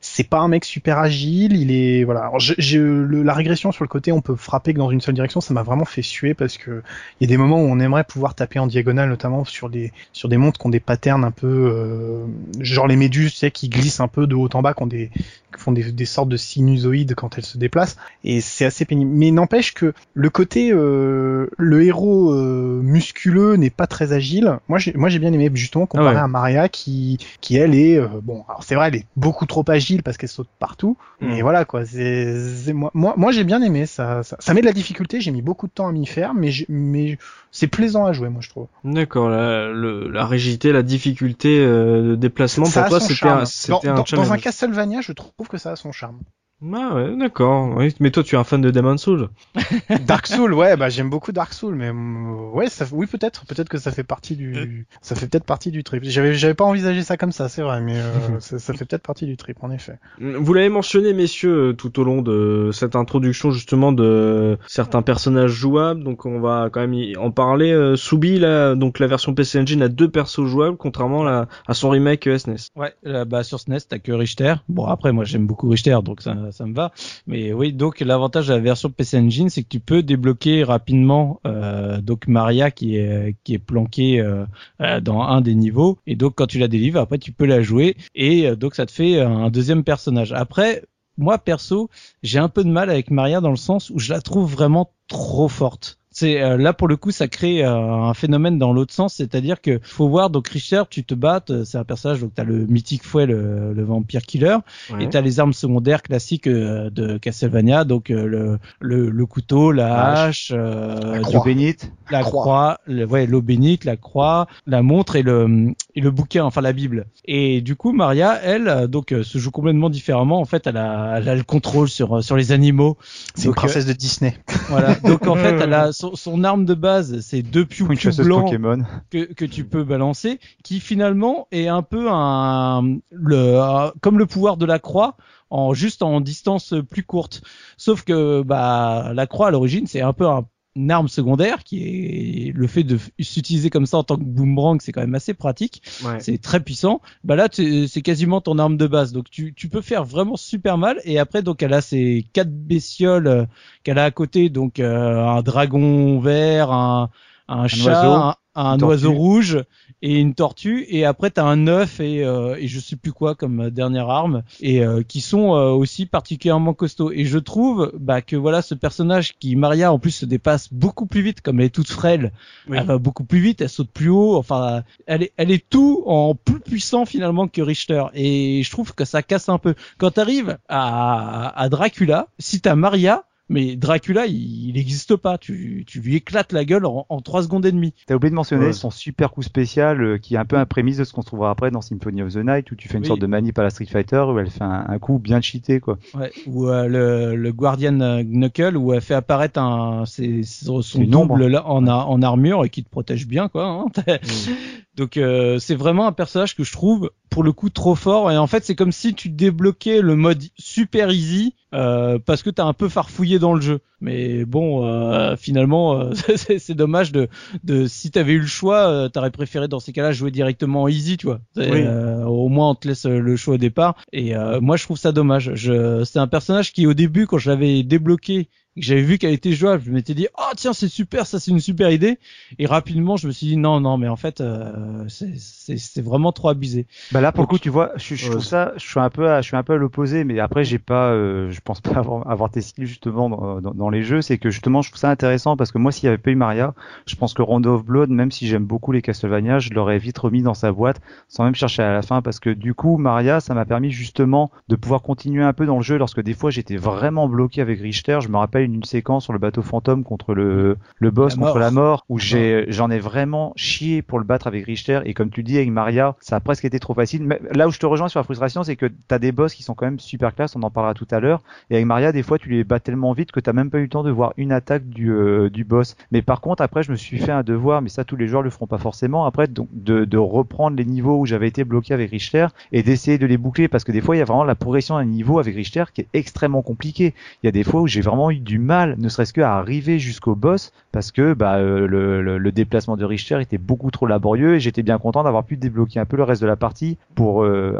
c'est 0.00 0.26
pas 0.28 0.38
un 0.38 0.48
mec 0.48 0.64
super 0.64 0.98
agile. 0.98 1.56
Il 1.56 1.70
est 1.70 2.04
voilà. 2.04 2.20
Alors, 2.20 2.40
je- 2.40 2.54
je- 2.56 3.04
la 3.22 3.34
régression 3.34 3.70
sur 3.72 3.84
le 3.84 3.88
côté, 3.88 4.12
on 4.12 4.22
peut 4.22 4.36
frapper 4.36 4.72
que 4.72 4.78
dans 4.78 4.90
une 4.90 5.00
seule 5.02 5.14
direction. 5.14 5.40
Ça 5.42 5.52
m'a 5.52 5.62
vraiment 5.62 5.84
fait 5.84 6.02
suer 6.02 6.32
parce 6.34 6.56
que 6.56 6.82
il 7.20 7.24
y 7.28 7.30
a 7.30 7.34
des 7.34 7.36
moments 7.36 7.60
où 7.60 7.66
on 7.66 7.80
aimerait 7.80 8.04
pouvoir 8.04 8.34
taper 8.34 8.60
en 8.60 8.66
diagonale, 8.66 9.08
notamment 9.10 9.44
sur 9.44 9.68
des 9.68 9.92
sur 10.14 10.28
des 10.30 10.36
montres 10.38 10.58
qui 10.60 10.66
ont 10.66 10.70
des 10.70 10.80
patterns 10.80 11.24
un 11.24 11.30
peu 11.32 11.46
euh, 11.46 12.24
genre 12.60 12.86
les 12.86 12.96
méduses, 12.96 13.32
tu 13.32 13.38
sais, 13.38 13.50
qui 13.50 13.68
glissent 13.68 14.00
un 14.00 14.08
peu 14.08 14.26
de 14.26 14.34
haut 14.34 14.48
en 14.54 14.62
bas, 14.62 14.72
qui 14.72 14.82
ont 14.82 14.86
des 14.86 15.10
font 15.56 15.72
des, 15.72 15.92
des 15.92 16.04
sortes 16.04 16.28
de 16.28 16.36
sinusoïdes 16.36 17.14
quand 17.14 17.38
elles 17.38 17.44
se 17.44 17.56
déplacent. 17.58 17.96
Et 18.24 18.40
c'est 18.40 18.64
assez 18.64 18.84
pénible. 18.84 19.10
Mais 19.14 19.30
n'empêche 19.30 19.72
que 19.74 19.92
le 20.14 20.30
côté 20.30 20.70
euh, 20.72 21.48
le 21.56 21.82
héros 21.84 22.32
euh, 22.32 22.80
musculeux 22.82 23.56
n'est 23.56 23.70
pas 23.70 23.86
très 23.86 24.12
agile. 24.12 24.58
Moi, 24.68 24.78
j'ai 24.78 24.92
moi 24.94 25.08
j'ai 25.08 25.18
bien 25.18 25.32
aimé 25.32 25.50
justement 25.54 25.86
comparé 25.86 26.10
Ah 26.10 26.12
ouais. 26.14 26.20
à 26.20 26.28
Maria 26.28 26.68
qui 26.68 27.18
qui 27.40 27.56
elle 27.56 27.74
est 27.74 27.96
euh, 27.98 28.06
bon. 28.22 28.44
Alors 28.48 28.62
c'est 28.64 28.74
vrai, 28.74 28.88
elle 28.88 28.96
est 28.96 29.06
beaucoup 29.16 29.46
trop 29.46 29.64
agile 29.68 30.02
parce 30.02 30.16
qu'elle 30.16 30.28
saute 30.28 30.48
partout. 30.58 30.96
Mais 31.20 31.38
Mm. 31.38 31.42
voilà 31.42 31.64
quoi. 31.64 31.84
C'est 31.84 32.54
c'est- 32.56 32.72
moi 32.72 32.90
moi, 32.94 33.14
moi 33.16 33.32
j'ai 33.32 33.44
bien 33.44 33.62
aimé 33.62 33.86
ça, 33.86 34.22
ça. 34.22 34.36
Ça 34.40 34.54
met 34.54 34.60
de 34.60 34.66
la 34.66 34.72
difficulté. 34.72 35.20
J'ai 35.20 35.30
mis 35.30 35.42
beaucoup 35.42 35.66
de 35.66 35.72
temps 35.72 35.88
à 35.88 35.92
m'y 35.92 36.06
faire, 36.06 36.34
mais 36.34 36.50
j'ai- 36.50 36.66
mais 36.68 37.18
c'est 37.50 37.66
plaisant 37.66 38.04
à 38.04 38.12
jouer, 38.12 38.28
moi 38.28 38.40
je 38.42 38.50
trouve. 38.50 38.66
D'accord, 38.84 39.28
la, 39.30 39.70
le- 39.72 40.08
la 40.10 40.26
rigidité, 40.26 40.72
la 40.72 40.82
difficulté 40.82 41.58
euh, 41.60 42.10
de 42.10 42.14
déplacement 42.16 42.66
ça 42.66 42.82
pour 42.82 42.90
toi 42.90 43.00
c'était 43.00 43.26
un 43.26 43.38
Dans, 43.68 43.90
un 43.90 43.94
dans- 43.94 44.04
challenge. 44.04 44.28
dans 44.28 44.32
un 44.34 44.38
Castlevania, 44.38 45.00
je 45.00 45.12
trouve 45.12 45.37
que 45.46 45.58
ça 45.58 45.72
a 45.72 45.76
son 45.76 45.92
charme. 45.92 46.22
Ah 46.60 46.92
ouais, 46.92 47.16
d'accord. 47.16 47.72
Oui, 47.76 47.94
mais 48.00 48.10
toi, 48.10 48.24
tu 48.24 48.34
es 48.34 48.38
un 48.38 48.42
fan 48.42 48.60
de 48.60 48.70
Demon 48.72 48.96
Souls. 48.96 49.28
Dark 50.06 50.26
Soul, 50.26 50.52
ouais, 50.54 50.76
bah 50.76 50.88
j'aime 50.88 51.08
beaucoup 51.08 51.30
Dark 51.30 51.52
Soul, 51.52 51.76
mais 51.76 51.92
mm, 51.92 52.50
ouais, 52.52 52.68
ça, 52.68 52.84
oui 52.90 53.06
peut-être, 53.06 53.46
peut-être 53.46 53.68
que 53.68 53.78
ça 53.78 53.92
fait 53.92 54.02
partie 54.02 54.34
du, 54.34 54.86
ça 55.00 55.14
fait 55.14 55.28
peut-être 55.28 55.44
partie 55.44 55.70
du 55.70 55.84
trip. 55.84 56.02
J'avais, 56.02 56.34
j'avais 56.34 56.54
pas 56.54 56.64
envisagé 56.64 57.02
ça 57.02 57.16
comme 57.16 57.30
ça, 57.30 57.48
c'est 57.48 57.62
vrai, 57.62 57.80
mais 57.80 57.96
euh, 57.96 58.12
ça, 58.40 58.58
ça 58.58 58.72
fait 58.74 58.84
peut-être 58.84 59.04
partie 59.04 59.26
du 59.26 59.36
trip, 59.36 59.62
en 59.62 59.70
effet. 59.70 59.98
Vous 60.20 60.52
l'avez 60.52 60.68
mentionné, 60.68 61.12
messieurs, 61.12 61.74
tout 61.78 62.00
au 62.00 62.04
long 62.04 62.22
de 62.22 62.70
cette 62.72 62.96
introduction 62.96 63.52
justement 63.52 63.92
de 63.92 64.58
certains 64.66 65.02
personnages 65.02 65.52
jouables, 65.52 66.02
donc 66.02 66.26
on 66.26 66.40
va 66.40 66.70
quand 66.72 66.80
même 66.80 66.94
y 66.94 67.16
en 67.16 67.30
parler. 67.30 67.70
Euh, 67.70 67.94
Soubi, 67.94 68.40
là, 68.40 68.74
donc 68.74 68.98
la 68.98 69.06
version 69.06 69.32
PC 69.32 69.60
Engine 69.60 69.82
a 69.82 69.88
deux 69.88 70.10
persos 70.10 70.46
jouables, 70.46 70.76
contrairement 70.76 71.24
à, 71.26 71.46
à 71.68 71.74
son 71.74 71.90
remake 71.90 72.26
euh, 72.26 72.36
SNES. 72.36 72.56
Ouais, 72.74 72.94
euh, 73.06 73.24
bah 73.24 73.44
sur 73.44 73.60
SNES 73.60 73.78
t'as 73.88 74.00
que 74.00 74.10
Richter. 74.10 74.54
Bon 74.68 74.86
après 74.86 75.12
moi 75.12 75.24
j'aime 75.24 75.46
beaucoup 75.46 75.68
Richter 75.68 75.96
donc 76.02 76.20
ça, 76.22 76.34
ça 76.52 76.66
me 76.66 76.74
va. 76.74 76.92
Mais 77.26 77.52
oui 77.52 77.72
donc 77.72 78.00
l'avantage 78.00 78.48
de 78.48 78.54
la 78.54 78.60
version 78.60 78.90
PC 78.90 79.18
Engine 79.18 79.50
c'est 79.50 79.62
que 79.62 79.68
tu 79.68 79.80
peux 79.80 80.02
débloquer 80.02 80.64
rapidement 80.64 81.40
euh, 81.46 82.00
donc 82.00 82.26
Maria 82.28 82.70
qui 82.70 82.96
est 82.96 83.36
qui 83.44 83.54
est 83.54 83.58
planquée 83.58 84.20
euh, 84.20 84.44
euh, 84.80 85.00
dans 85.00 85.22
un 85.22 85.40
des 85.40 85.54
niveaux 85.54 85.98
et 86.06 86.16
donc 86.16 86.34
quand 86.36 86.46
tu 86.46 86.58
la 86.58 86.68
délivres 86.68 87.00
après 87.00 87.18
tu 87.18 87.32
peux 87.32 87.46
la 87.46 87.62
jouer 87.62 87.96
et 88.14 88.46
euh, 88.46 88.56
donc 88.56 88.74
ça 88.74 88.86
te 88.86 88.92
fait 88.92 89.20
un 89.20 89.50
deuxième 89.50 89.84
personnage. 89.84 90.32
Après 90.32 90.84
moi 91.16 91.38
perso 91.38 91.90
j'ai 92.22 92.38
un 92.38 92.48
peu 92.48 92.64
de 92.64 92.70
mal 92.70 92.90
avec 92.90 93.10
Maria 93.10 93.40
dans 93.40 93.50
le 93.50 93.56
sens 93.56 93.90
où 93.90 93.98
je 93.98 94.12
la 94.12 94.20
trouve 94.20 94.50
vraiment 94.50 94.92
trop 95.08 95.48
forte. 95.48 95.97
C'est 96.18 96.40
euh, 96.42 96.56
là 96.56 96.72
pour 96.72 96.88
le 96.88 96.96
coup 96.96 97.10
ça 97.12 97.28
crée 97.28 97.64
euh, 97.64 97.70
un 98.10 98.14
phénomène 98.14 98.58
dans 98.58 98.72
l'autre 98.72 98.92
sens, 98.92 99.14
c'est-à-dire 99.14 99.60
que 99.60 99.78
faut 99.82 100.08
voir 100.08 100.30
donc 100.30 100.48
Richter, 100.48 100.82
tu 100.90 101.04
te 101.04 101.14
bats, 101.14 101.44
euh, 101.50 101.64
c'est 101.64 101.78
un 101.78 101.84
personnage 101.84 102.20
donc 102.20 102.32
t'as 102.34 102.44
le 102.44 102.66
mythique 102.66 103.04
fouet 103.04 103.26
le, 103.26 103.72
le 103.72 103.84
vampire 103.84 104.22
killer 104.22 104.56
Ouais. 104.90 105.04
et 105.04 105.08
t'as 105.10 105.20
les 105.20 105.38
armes 105.38 105.52
secondaires 105.52 106.02
classiques 106.02 106.46
euh, 106.48 106.90
de 106.90 107.18
Castlevania 107.18 107.84
donc 107.84 108.10
euh, 108.10 108.26
le, 108.26 108.58
le 108.80 109.10
le 109.10 109.26
couteau, 109.26 109.70
la 109.70 109.86
La 109.88 110.22
hache, 110.24 110.52
euh, 110.54 111.12
La 111.12 111.18
L'eau 111.18 111.22
croix. 111.22 111.44
bénite. 111.44 111.92
la 112.10 112.22
croix. 112.22 112.42
croix, 112.42 112.78
le, 112.86 113.04
ouais, 113.06 113.26
l'eau 113.26 113.42
bénite, 113.42 113.84
la 113.84 113.96
croix, 113.96 114.46
la 114.66 114.82
montre 114.82 115.14
et 115.16 115.22
le 115.22 115.72
et 115.94 116.00
le 116.00 116.10
bouquin, 116.10 116.44
enfin 116.44 116.60
la 116.62 116.72
Bible. 116.72 117.06
Et 117.26 117.60
du 117.60 117.76
coup, 117.76 117.92
Maria, 117.92 118.40
elle, 118.42 118.68
euh, 118.68 118.86
donc 118.86 119.12
euh, 119.12 119.22
se 119.22 119.38
joue 119.38 119.50
complètement 119.50 119.90
différemment. 119.90 120.40
En 120.40 120.44
fait, 120.46 120.66
elle 120.66 120.76
a, 120.78 121.16
elle 121.18 121.28
a 121.28 121.34
le 121.34 121.42
contrôle 121.44 121.88
sur 121.88 122.24
sur 122.24 122.36
les 122.36 122.50
animaux. 122.52 122.96
C'est 123.34 123.46
une 123.48 123.54
princesse 123.54 123.86
de 123.86 123.92
Disney. 123.92 124.36
Voilà. 124.68 124.94
Donc 125.04 125.26
en 125.26 125.36
fait, 125.42 125.54
elle 125.60 125.74
a 125.74 125.92
son, 125.92 126.07
son 126.16 126.44
arme 126.44 126.64
de 126.64 126.74
base, 126.74 127.20
c'est 127.20 127.42
deux 127.42 127.64
piou 127.64 127.86
blancs 127.86 128.44
Pokémon. 128.44 128.84
que, 129.10 129.32
que 129.32 129.44
tu 129.44 129.64
peux 129.64 129.84
balancer, 129.84 130.38
qui 130.62 130.80
finalement 130.80 131.48
est 131.50 131.68
un 131.68 131.82
peu 131.82 132.08
un 132.10 132.98
le 133.10 133.90
comme 134.00 134.18
le 134.18 134.26
pouvoir 134.26 134.56
de 134.56 134.66
la 134.66 134.78
croix 134.78 135.16
en 135.50 135.74
juste 135.74 136.02
en 136.02 136.20
distance 136.20 136.74
plus 136.90 137.04
courte. 137.04 137.42
Sauf 137.76 138.02
que 138.02 138.42
bah 138.42 139.12
la 139.14 139.26
croix 139.26 139.48
à 139.48 139.50
l'origine 139.50 139.86
c'est 139.86 140.00
un 140.00 140.12
peu 140.12 140.26
un 140.26 140.46
une 140.78 140.90
arme 140.90 141.08
secondaire 141.08 141.64
qui 141.64 141.82
est 141.82 142.52
le 142.54 142.66
fait 142.66 142.84
de 142.84 142.98
s'utiliser 143.20 143.68
comme 143.68 143.86
ça 143.86 143.98
en 143.98 144.04
tant 144.04 144.16
que 144.16 144.22
boomerang 144.22 144.80
c'est 144.80 144.92
quand 144.92 145.00
même 145.00 145.14
assez 145.14 145.34
pratique. 145.34 145.82
Ouais. 146.04 146.20
c'est 146.20 146.38
très 146.38 146.60
puissant. 146.60 147.02
Bah 147.24 147.36
là 147.36 147.48
c'est 147.50 148.02
quasiment 148.02 148.40
ton 148.40 148.58
arme 148.58 148.76
de 148.76 148.86
base. 148.86 149.12
Donc 149.12 149.28
tu, 149.30 149.52
tu 149.54 149.68
peux 149.68 149.82
faire 149.82 150.04
vraiment 150.04 150.36
super 150.36 150.78
mal. 150.78 151.00
Et 151.04 151.18
après 151.18 151.42
donc 151.42 151.62
elle 151.62 151.74
a 151.74 151.80
ces 151.80 152.24
quatre 152.32 152.52
bestioles 152.52 153.26
euh, 153.26 153.44
qu'elle 153.82 153.98
a 153.98 154.04
à 154.04 154.10
côté. 154.10 154.48
Donc 154.48 154.78
euh, 154.78 155.26
un 155.26 155.42
dragon 155.42 156.20
vert 156.20 156.70
un 156.70 157.10
un, 157.48 157.66
chat 157.66 158.02
oiseau, 158.02 158.36
un, 158.54 158.78
oiseau 158.80 159.12
rouge 159.12 159.64
et 160.02 160.18
une 160.18 160.34
tortue. 160.34 160.86
Et 160.88 161.04
après 161.04 161.30
t'as 161.30 161.44
un 161.44 161.66
œuf 161.66 162.00
et, 162.00 162.24
euh, 162.24 162.56
et 162.56 162.68
je 162.68 162.78
sais 162.78 162.96
plus 162.96 163.12
quoi 163.12 163.34
comme 163.34 163.60
euh, 163.60 163.70
dernière 163.70 164.10
arme. 164.10 164.42
Et 164.60 164.84
euh, 164.84 165.02
qui 165.02 165.20
sont 165.20 165.54
euh, 165.54 165.70
aussi 165.70 166.06
particulièrement 166.06 166.74
costauds. 166.74 167.10
Et 167.12 167.24
je 167.24 167.38
trouve 167.38 167.92
bah 167.98 168.22
que 168.22 168.36
voilà 168.36 168.62
ce 168.62 168.74
personnage 168.74 169.36
qui 169.38 169.56
Maria 169.56 169.92
en 169.92 169.98
plus 169.98 170.10
se 170.10 170.26
dépasse 170.26 170.72
beaucoup 170.72 171.06
plus 171.06 171.22
vite 171.22 171.40
comme 171.40 171.60
elle 171.60 171.66
est 171.66 171.74
toute 171.74 171.90
frêle. 171.90 172.32
Oui. 172.68 172.76
elle 172.78 172.86
va 172.86 172.98
beaucoup 172.98 173.24
plus 173.24 173.40
vite 173.40 173.60
elle 173.60 173.68
saute 173.68 173.90
plus 173.90 174.10
haut. 174.10 174.36
Enfin 174.36 174.82
elle 175.06 175.22
est 175.22 175.32
elle 175.36 175.50
est 175.50 175.68
tout 175.68 176.02
en 176.06 176.34
plus 176.34 176.60
puissant 176.60 177.06
finalement 177.06 177.48
que 177.48 177.62
Richter. 177.62 178.04
Et 178.14 178.62
je 178.62 178.70
trouve 178.70 178.94
que 178.94 179.04
ça 179.04 179.22
casse 179.22 179.48
un 179.48 179.58
peu. 179.58 179.74
Quand 179.98 180.12
t'arrives 180.12 180.58
à, 180.68 181.58
à 181.60 181.68
Dracula 181.68 182.28
si 182.38 182.60
t'as 182.60 182.74
Maria 182.74 183.24
mais 183.48 183.76
Dracula, 183.76 184.26
il 184.26 184.72
n'existe 184.74 185.16
pas. 185.16 185.38
Tu, 185.38 185.84
tu 185.86 186.00
lui 186.00 186.16
éclates 186.16 186.52
la 186.52 186.64
gueule 186.64 186.84
en, 186.86 187.06
en 187.08 187.20
3 187.20 187.44
secondes 187.44 187.64
et 187.66 187.72
demie. 187.72 187.94
T'as 188.06 188.14
oublié 188.14 188.30
de 188.30 188.34
mentionner 188.34 188.66
Ouais. 188.66 188.72
son 188.72 188.90
super 188.90 189.30
coup 189.30 189.42
spécial 189.42 190.02
euh, 190.02 190.18
qui 190.18 190.34
est 190.34 190.38
un 190.38 190.44
peu 190.44 190.56
un 190.56 190.66
prémisse 190.66 190.96
de 190.98 191.04
ce 191.04 191.12
qu'on 191.12 191.22
se 191.22 191.26
trouvera 191.26 191.50
après 191.50 191.70
dans 191.70 191.80
Symphony 191.80 192.22
of 192.22 192.32
the 192.34 192.38
Night 192.44 192.70
où 192.70 192.76
tu 192.76 192.88
fais 192.88 192.96
une 192.96 193.02
Oui. 193.02 193.08
sorte 193.08 193.20
de 193.20 193.26
manip 193.26 193.58
à 193.58 193.62
la 193.62 193.70
Street 193.70 193.86
Fighter 193.86 194.24
où 194.28 194.38
elle 194.38 194.50
fait 194.50 194.62
un, 194.62 194.84
un 194.88 194.98
coup 194.98 195.18
bien 195.18 195.40
cheaté 195.40 195.80
quoi. 195.80 195.98
Ouais. 196.14 196.30
Ou 196.46 196.68
euh, 196.68 196.86
le, 196.88 197.36
le 197.36 197.52
Guardian 197.52 198.00
euh, 198.00 198.22
Knuckle 198.22 198.76
où 198.76 198.92
elle 198.92 199.00
fait 199.00 199.14
apparaître 199.14 199.58
un, 199.60 200.04
c'est, 200.06 200.42
son 200.42 200.82
son 200.82 201.00
Une 201.02 201.14
ombre. 201.14 201.36
double 201.36 201.46
là, 201.48 201.66
en 201.66 202.22
armure 202.22 202.64
et 202.64 202.70
qui 202.70 202.82
te 202.84 202.90
protège 202.90 203.26
bien 203.26 203.48
quoi. 203.48 203.64
hein. 203.66 203.86
Donc 204.96 205.16
euh, 205.16 205.58
c'est 205.58 205.76
vraiment 205.76 206.06
un 206.06 206.12
personnage 206.12 206.56
que 206.56 206.64
je 206.64 206.72
trouve 206.72 207.10
pour 207.30 207.42
le 207.42 207.52
coup 207.52 207.70
trop 207.70 207.94
fort 207.94 208.30
et 208.30 208.36
en 208.36 208.46
fait 208.46 208.64
c'est 208.64 208.74
comme 208.74 208.92
si 208.92 209.14
tu 209.14 209.28
débloquais 209.28 210.00
le 210.00 210.16
mode 210.16 210.42
super 210.56 211.10
easy 211.10 211.54
euh, 211.74 212.18
parce 212.24 212.42
que 212.42 212.50
t'as 212.50 212.64
un 212.64 212.72
peu 212.72 212.88
farfouillé 212.88 213.38
dans 213.38 213.52
le 213.52 213.60
jeu. 213.60 213.80
Mais 214.00 214.44
bon 214.44 214.86
euh, 214.86 215.36
finalement 215.36 216.00
euh, 216.00 216.12
c'est, 216.36 216.74
dommage 216.74 217.12
de, 217.12 217.28
de 217.64 217.86
si 217.86 218.10
t'avais 218.10 218.32
eu 218.32 218.40
le 218.40 218.46
choix 218.46 218.88
euh, 218.88 219.08
t'aurais 219.08 219.30
préféré 219.30 219.68
dans 219.68 219.80
ces 219.80 219.92
cas-là 219.92 220.12
jouer 220.12 220.30
directement 220.30 220.82
en 220.82 220.88
easy 220.88 221.16
tu 221.16 221.26
vois. 221.26 221.40
Oui. 221.56 221.64
euh, 221.66 222.24
au 222.24 222.48
moins 222.48 222.70
on 222.70 222.74
te 222.74 222.88
laisse 222.88 223.06
euh, 223.06 223.18
le 223.18 223.36
choix 223.36 223.54
au 223.54 223.58
départ 223.58 223.96
et 224.12 224.36
euh, 224.36 224.60
moi 224.60 224.76
je 224.76 224.84
trouve 224.84 224.98
ça 224.98 225.12
dommage. 225.12 225.52
Je, 225.54 226.04
c'est 226.04 226.18
un 226.18 226.28
personnage 226.28 226.72
qui 226.72 226.86
au 226.86 226.94
début 226.94 227.26
quand 227.26 227.38
je 227.38 227.50
l'avais 227.50 227.82
débloqué 227.82 228.48
et 228.78 228.80
que 228.80 228.86
j'avais 228.86 229.02
vu 229.02 229.18
qu'elle 229.18 229.32
était 229.32 229.52
jouable, 229.52 229.82
je 229.84 229.90
m'étais 229.90 230.14
dit 230.14 230.28
oh 230.38 230.52
tiens 230.56 230.72
c'est 230.72 230.88
super 230.88 231.26
ça 231.26 231.40
c'est 231.40 231.50
une 231.50 231.58
super 231.58 231.90
idée 231.90 232.18
et 232.60 232.66
rapidement 232.66 233.16
je 233.16 233.26
me 233.26 233.32
suis 233.32 233.48
dit 233.48 233.56
non 233.56 233.80
non 233.80 233.98
mais 233.98 234.06
en 234.06 234.14
fait 234.14 234.40
euh, 234.40 235.04
c'est, 235.08 236.00
vraiment 236.00 236.30
trop 236.30 236.48
abusé. 236.48 236.86
Bah 237.10 237.20
là 237.20 237.32
pour 237.32 237.42
Donc, 237.44 237.52
le 237.52 237.56
coup 237.56 237.62
tu 237.62 237.70
vois, 237.70 237.90
je, 237.96 238.14
je 238.14 238.24
ouais, 238.26 238.30
trouve 238.30 238.44
ça, 238.44 238.72
je 238.76 238.86
suis 238.86 239.00
un 239.00 239.10
peu, 239.10 239.28
à, 239.28 239.40
je 239.40 239.48
suis 239.48 239.56
un 239.56 239.64
peu 239.64 239.72
à 239.72 239.76
l'opposé, 239.76 240.22
mais 240.22 240.38
après 240.38 240.62
j'ai 240.62 240.78
pas, 240.78 241.10
euh, 241.10 241.50
je 241.50 241.60
pense 241.60 241.80
pas 241.80 241.96
avoir, 241.96 242.30
avoir 242.30 242.50
tes 242.50 242.60
skills 242.60 242.86
justement 242.86 243.28
dans, 243.28 243.60
dans, 243.60 243.74
dans 243.74 243.90
les 243.90 244.04
jeux, 244.04 244.22
c'est 244.22 244.38
que 244.38 244.50
justement 244.50 244.80
je 244.80 244.90
trouve 244.90 245.00
ça 245.00 245.10
intéressant 245.10 245.56
parce 245.56 245.72
que 245.72 245.78
moi 245.78 245.90
s'il 245.90 246.04
y 246.04 246.08
avait 246.08 246.18
pas 246.18 246.30
eu 246.30 246.36
Maria, 246.36 246.74
je 247.06 247.16
pense 247.16 247.34
que 247.34 247.42
Rondo 247.42 247.74
of 247.74 247.84
Blood, 247.84 248.10
même 248.10 248.30
si 248.30 248.46
j'aime 248.46 248.64
beaucoup 248.64 248.92
les 248.92 249.02
Castlevania, 249.02 249.58
je 249.58 249.70
l'aurais 249.70 249.98
vite 249.98 250.18
remis 250.18 250.42
dans 250.42 250.54
sa 250.54 250.70
boîte 250.70 251.00
sans 251.26 251.42
même 251.42 251.56
chercher 251.56 251.82
à 251.82 251.92
la 251.92 252.02
fin 252.02 252.22
parce 252.22 252.38
que 252.38 252.50
du 252.50 252.74
coup 252.74 252.96
Maria 252.96 253.40
ça 253.40 253.54
m'a 253.54 253.64
permis 253.64 253.90
justement 253.90 254.52
de 254.68 254.76
pouvoir 254.76 255.02
continuer 255.02 255.42
un 255.42 255.52
peu 255.52 255.66
dans 255.66 255.76
le 255.76 255.82
jeu 255.82 255.98
lorsque 255.98 256.22
des 256.22 256.34
fois 256.34 256.50
j'étais 256.50 256.76
vraiment 256.76 257.28
bloqué 257.28 257.60
avec 257.60 257.80
Richter. 257.80 258.18
Je 258.22 258.28
me 258.28 258.36
rappelle 258.36 258.67
une 258.74 258.84
séquence 258.84 259.24
sur 259.24 259.32
le 259.32 259.38
bateau 259.38 259.62
fantôme 259.62 260.04
contre 260.04 260.34
le 260.34 260.76
le 260.98 261.10
boss 261.10 261.36
La 261.36 261.46
contre 261.46 261.58
la 261.58 261.70
mort. 261.70 262.04
où 262.08 262.18
j'ai 262.18 262.66
j'en 262.68 262.90
ai 262.90 262.98
vraiment 262.98 263.52
chié 263.56 264.02
pour 264.02 264.18
le 264.18 264.24
battre 264.24 264.46
avec 264.46 264.64
Richter. 264.64 265.00
Et 265.04 265.14
comme 265.14 265.30
tu 265.30 265.42
dis 265.42 265.56
avec 265.56 265.70
Maria 265.70 266.16
ça 266.20 266.36
a 266.36 266.40
presque 266.40 266.64
été 266.64 266.78
trop 266.78 266.94
facile. 266.94 267.24
Mais 267.24 267.40
là 267.52 267.68
où 267.68 267.70
je 267.70 267.78
te 267.78 267.86
rejoins 267.86 268.08
sur 268.08 268.20
la 268.20 268.24
frustration 268.24 268.62
c'est 268.62 268.76
que 268.76 268.86
t'as 269.08 269.18
des 269.18 269.32
boss 269.32 269.54
qui 269.54 269.62
sont 269.62 269.74
quand 269.74 269.86
même 269.86 269.98
super 269.98 270.34
classe 270.34 270.56
on 270.56 270.62
en 270.62 270.70
parlera 270.70 270.94
tout 270.94 271.06
à 271.10 271.20
l'heure. 271.20 271.42
Et 271.70 271.74
avec 271.74 271.86
Maria 271.86 272.12
des 272.12 272.22
fois 272.22 272.38
tu 272.38 272.48
les 272.50 272.64
bats 272.64 272.80
tellement 272.80 273.12
vite 273.12 273.32
que 273.32 273.40
t'as 273.40 273.52
même 273.52 273.70
pas 273.70 273.78
eu 273.78 273.82
le 273.82 273.88
temps 273.88 274.02
de 274.04 274.10
voir 274.10 274.32
une 274.36 274.52
attaque 274.52 274.88
du 274.88 275.10
euh, 275.10 275.50
du 275.50 275.64
boss. 275.64 275.96
Mais 276.12 276.22
par 276.22 276.40
contre 276.40 276.62
après 276.62 276.82
je 276.82 276.90
me 276.90 276.96
suis 276.96 277.18
fait 277.18 277.32
un 277.32 277.42
devoir 277.42 277.82
mais 277.82 277.88
ça 277.88 278.04
tous 278.04 278.16
les 278.16 278.28
joueurs 278.28 278.42
le 278.42 278.50
feront 278.50 278.66
pas 278.66 278.78
forcément. 278.78 279.24
Après 279.26 279.46
donc 279.48 279.68
de, 279.72 280.04
de 280.04 280.18
reprendre 280.18 280.76
les 280.76 280.84
niveaux 280.84 281.18
où 281.18 281.26
j'avais 281.26 281.48
été 281.48 281.64
bloqué 281.64 281.94
avec 281.94 282.10
Richter 282.10 282.46
et 282.72 282.82
d'essayer 282.82 283.18
de 283.18 283.26
les 283.26 283.36
boucler. 283.38 283.68
Parce 283.68 283.84
que 283.84 283.92
des 283.92 284.00
fois 284.00 284.16
il 284.16 284.18
y 284.18 284.22
a 284.22 284.24
vraiment 284.24 284.44
la 284.44 284.54
progression 284.54 284.96
d'un 284.96 285.04
niveau 285.04 285.38
avec 285.38 285.54
Richter 285.54 285.84
qui 285.94 286.02
est 286.02 286.08
extrêmement 286.12 286.62
compliqué 286.62 287.14
il 287.42 287.46
y 287.46 287.48
a 287.48 287.52
des 287.52 287.64
fois 287.64 287.80
où 287.82 287.86
j'ai 287.86 288.00
vraiment 288.00 288.30
eu 288.30 288.38
du 288.48 288.58
mal, 288.58 288.96
ne 288.98 289.08
serait-ce 289.10 289.32
que 289.34 289.42
à 289.42 289.56
arriver 289.56 289.98
jusqu'au 289.98 290.34
boss, 290.34 290.72
parce 290.90 291.12
que 291.12 291.34
bah, 291.34 291.56
euh, 291.58 291.86
le, 291.86 292.22
le- 292.22 292.38
le 292.38 292.50
déplacement 292.52 292.96
de 292.96 293.04
Richter 293.04 293.38
était 293.42 293.58
beaucoup 293.58 293.90
trop 293.90 294.06
laborieux 294.06 294.54
et 294.54 294.60
j'étais 294.60 294.82
bien 294.82 294.96
content 294.98 295.22
d'avoir 295.22 295.44
pu 295.44 295.56
débloquer 295.58 296.00
un 296.00 296.06
peu 296.06 296.16
le 296.16 296.22
reste 296.22 296.40
de 296.40 296.46
la 296.46 296.56
partie 296.56 296.96
pour 297.14 297.44
euh, 297.44 297.76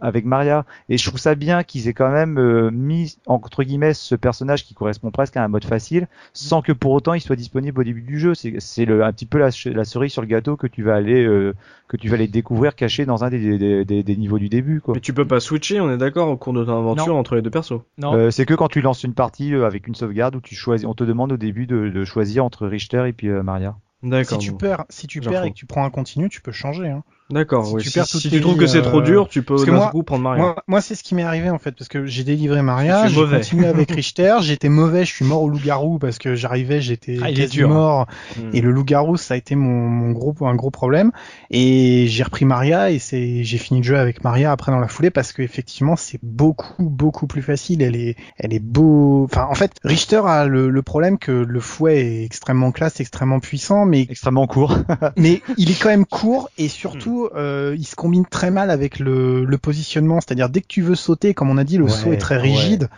avec 0.00 0.24
Maria. 0.24 0.64
Et 0.88 0.96
je 0.96 1.04
trouve 1.08 1.18
ça 1.18 1.34
bien 1.34 1.64
qu'ils 1.64 1.88
aient 1.88 1.92
quand 1.92 2.10
même 2.12 2.38
euh, 2.38 2.70
mis 2.70 3.18
entre 3.26 3.64
guillemets 3.64 3.94
ce 3.94 4.14
personnage 4.14 4.64
qui 4.64 4.74
correspond 4.74 5.10
presque 5.10 5.36
à 5.36 5.42
un 5.44 5.48
mode 5.48 5.64
facile, 5.64 6.06
sans 6.32 6.62
que 6.62 6.70
pour 6.72 6.92
autant 6.92 7.14
il 7.14 7.20
soit 7.20 7.36
disponible 7.36 7.80
au 7.80 7.84
début 7.84 8.02
du 8.02 8.18
jeu. 8.20 8.34
C'est 8.34 8.54
c'est 8.60 8.84
le- 8.84 9.02
un 9.04 9.12
petit 9.12 9.26
peu 9.26 9.38
la, 9.38 9.50
cerise 9.50 10.12
sur 10.12 10.22
le 10.22 10.28
gâteau 10.28 10.56
que 10.56 10.68
tu 10.68 10.82
vas 10.84 10.94
aller 10.94 11.24
euh, 11.24 11.52
que 11.88 11.96
tu 11.96 12.08
vas 12.08 12.14
aller 12.14 12.28
découvrir 12.28 12.74
caché 12.74 13.04
dans 13.04 13.24
un 13.24 13.28
des, 13.28 13.58
des, 13.58 13.84
des- 13.84 14.02
des 14.02 14.16
niveaux 14.16 14.38
du 14.38 14.48
début. 14.48 14.80
Quoi. 14.80 14.94
Mais 14.94 15.00
tu 15.00 15.12
peux 15.12 15.26
pas 15.26 15.40
switcher, 15.40 15.80
on 15.80 15.90
est 15.90 15.98
d'accord, 15.98 16.28
au 16.28 16.36
cours 16.36 16.52
de 16.54 16.64
ton 16.64 16.78
aventure 16.78 17.08
Non. 17.14 17.18
entre 17.18 17.34
les 17.34 17.42
deux 17.42 17.50
persos. 17.50 17.80
Non. 17.98 18.14
Euh, 18.14 18.30
c'est 18.30 18.46
que 18.46 18.54
quand 18.54 18.68
tu 18.68 18.80
lances 18.80 19.02
une 19.04 19.12
partie 19.14 19.52
euh, 19.54 19.66
avec 19.66 19.86
une 19.88 19.94
sauvegarde 19.94 20.11
où 20.34 20.40
tu 20.40 20.54
choisis, 20.54 20.86
on 20.86 20.94
te 20.94 21.04
demande 21.04 21.32
au 21.32 21.36
début 21.36 21.66
de, 21.66 21.88
de 21.88 22.04
choisir 22.04 22.44
entre 22.44 22.66
Richter 22.66 23.04
et 23.08 23.12
puis 23.12 23.28
euh, 23.28 23.42
Maria. 23.42 23.76
Si 24.24 24.38
tu 24.38 24.50
bon. 24.50 24.56
perds, 24.56 24.84
si 24.88 25.06
tu 25.06 25.20
perds 25.20 25.44
et 25.44 25.50
que 25.50 25.56
tu 25.56 25.66
prends 25.66 25.84
un 25.84 25.90
continu, 25.90 26.28
tu 26.28 26.40
peux 26.40 26.50
changer. 26.50 26.88
Hein. 26.88 27.04
D'accord, 27.32 27.66
Si 27.66 27.74
oui. 27.74 27.82
tu 27.82 27.88
Si, 27.88 27.94
perds 27.98 28.06
si 28.06 28.12
toutes 28.22 28.30
tu 28.30 28.40
trouves 28.40 28.52
vies, 28.54 28.58
que 28.60 28.66
c'est 28.66 28.82
trop 28.82 29.00
euh, 29.00 29.02
dur, 29.02 29.28
tu 29.28 29.42
peux 29.42 29.54
parce 29.54 29.64
que 29.64 29.70
d'un 29.70 29.76
moi- 29.76 29.90
coup 29.90 30.02
prendre 30.02 30.22
Maria. 30.22 30.42
Moi, 30.42 30.56
moi 30.66 30.80
c'est 30.80 30.94
ce 30.94 31.02
qui 31.02 31.14
m'est 31.14 31.22
arrivé 31.22 31.50
en 31.50 31.58
fait, 31.58 31.72
parce 31.72 31.88
que 31.88 32.04
j'ai 32.06 32.24
délivré 32.24 32.62
Maria, 32.62 33.08
j'ai 33.08 33.14
continué 33.24 33.66
avec 33.66 33.90
Richter, 33.92 34.36
j'étais 34.42 34.68
mauvais, 34.68 35.04
je 35.04 35.12
suis 35.12 35.24
mort 35.24 35.42
au 35.42 35.48
loup-garou 35.48 35.98
parce 35.98 36.18
que 36.18 36.34
j'arrivais, 36.34 36.80
j'étais 36.80 37.18
Ah, 37.22 37.66
mort, 37.66 38.06
Hmm. 38.36 38.50
et 38.52 38.60
le 38.60 38.70
loup-garou 38.70 39.16
ça 39.16 39.34
a 39.34 39.36
été 39.36 39.54
mon, 39.54 39.88
mon 39.88 40.12
gros 40.12 40.34
un 40.42 40.54
gros 40.54 40.70
problème, 40.70 41.12
et 41.50 42.06
j'ai 42.08 42.22
repris 42.22 42.44
Maria 42.44 42.90
et 42.90 42.98
c'est 42.98 43.44
j'ai 43.44 43.58
fini 43.58 43.80
le 43.80 43.84
jeu 43.84 43.98
avec 43.98 44.24
Maria 44.24 44.52
après 44.52 44.72
dans 44.72 44.78
la 44.80 44.88
foulée 44.88 45.10
parce 45.10 45.32
que 45.32 45.42
effectivement 45.42 45.96
c'est 45.96 46.18
beaucoup 46.22 46.82
beaucoup 46.84 47.26
plus 47.26 47.42
facile, 47.42 47.82
elle 47.82 47.96
est 47.96 48.16
elle 48.38 48.52
est 48.52 48.62
beau, 48.62 49.24
enfin 49.24 49.46
en 49.50 49.54
fait 49.54 49.72
Richter 49.84 50.20
a 50.26 50.46
le, 50.46 50.68
le 50.70 50.82
problème 50.82 51.18
que 51.18 51.32
le 51.32 51.60
fouet 51.60 52.00
est 52.00 52.24
extrêmement 52.24 52.72
classe, 52.72 53.00
extrêmement 53.00 53.40
puissant, 53.40 53.84
mais 53.86 54.02
Extrêmement 54.02 54.46
court. 54.46 54.76
mais 55.16 55.40
il 55.58 55.70
est 55.70 55.80
quand 55.80 55.88
même 55.88 56.06
court 56.06 56.50
et 56.58 56.68
surtout 56.68 57.21
euh, 57.34 57.74
il 57.78 57.84
se 57.86 57.94
combine 57.96 58.26
très 58.26 58.50
mal 58.50 58.70
avec 58.70 58.98
le, 58.98 59.44
le 59.44 59.58
positionnement 59.58 60.20
c'est-à-dire 60.20 60.48
dès 60.48 60.60
que 60.60 60.66
tu 60.66 60.82
veux 60.82 60.94
sauter 60.94 61.34
comme 61.34 61.50
on 61.50 61.58
a 61.58 61.64
dit 61.64 61.78
le 61.78 61.84
Ouais, 61.84 61.90
saut 61.90 62.12
est 62.12 62.18
très 62.18 62.36
ouais. 62.36 62.42
rigide 62.42 62.88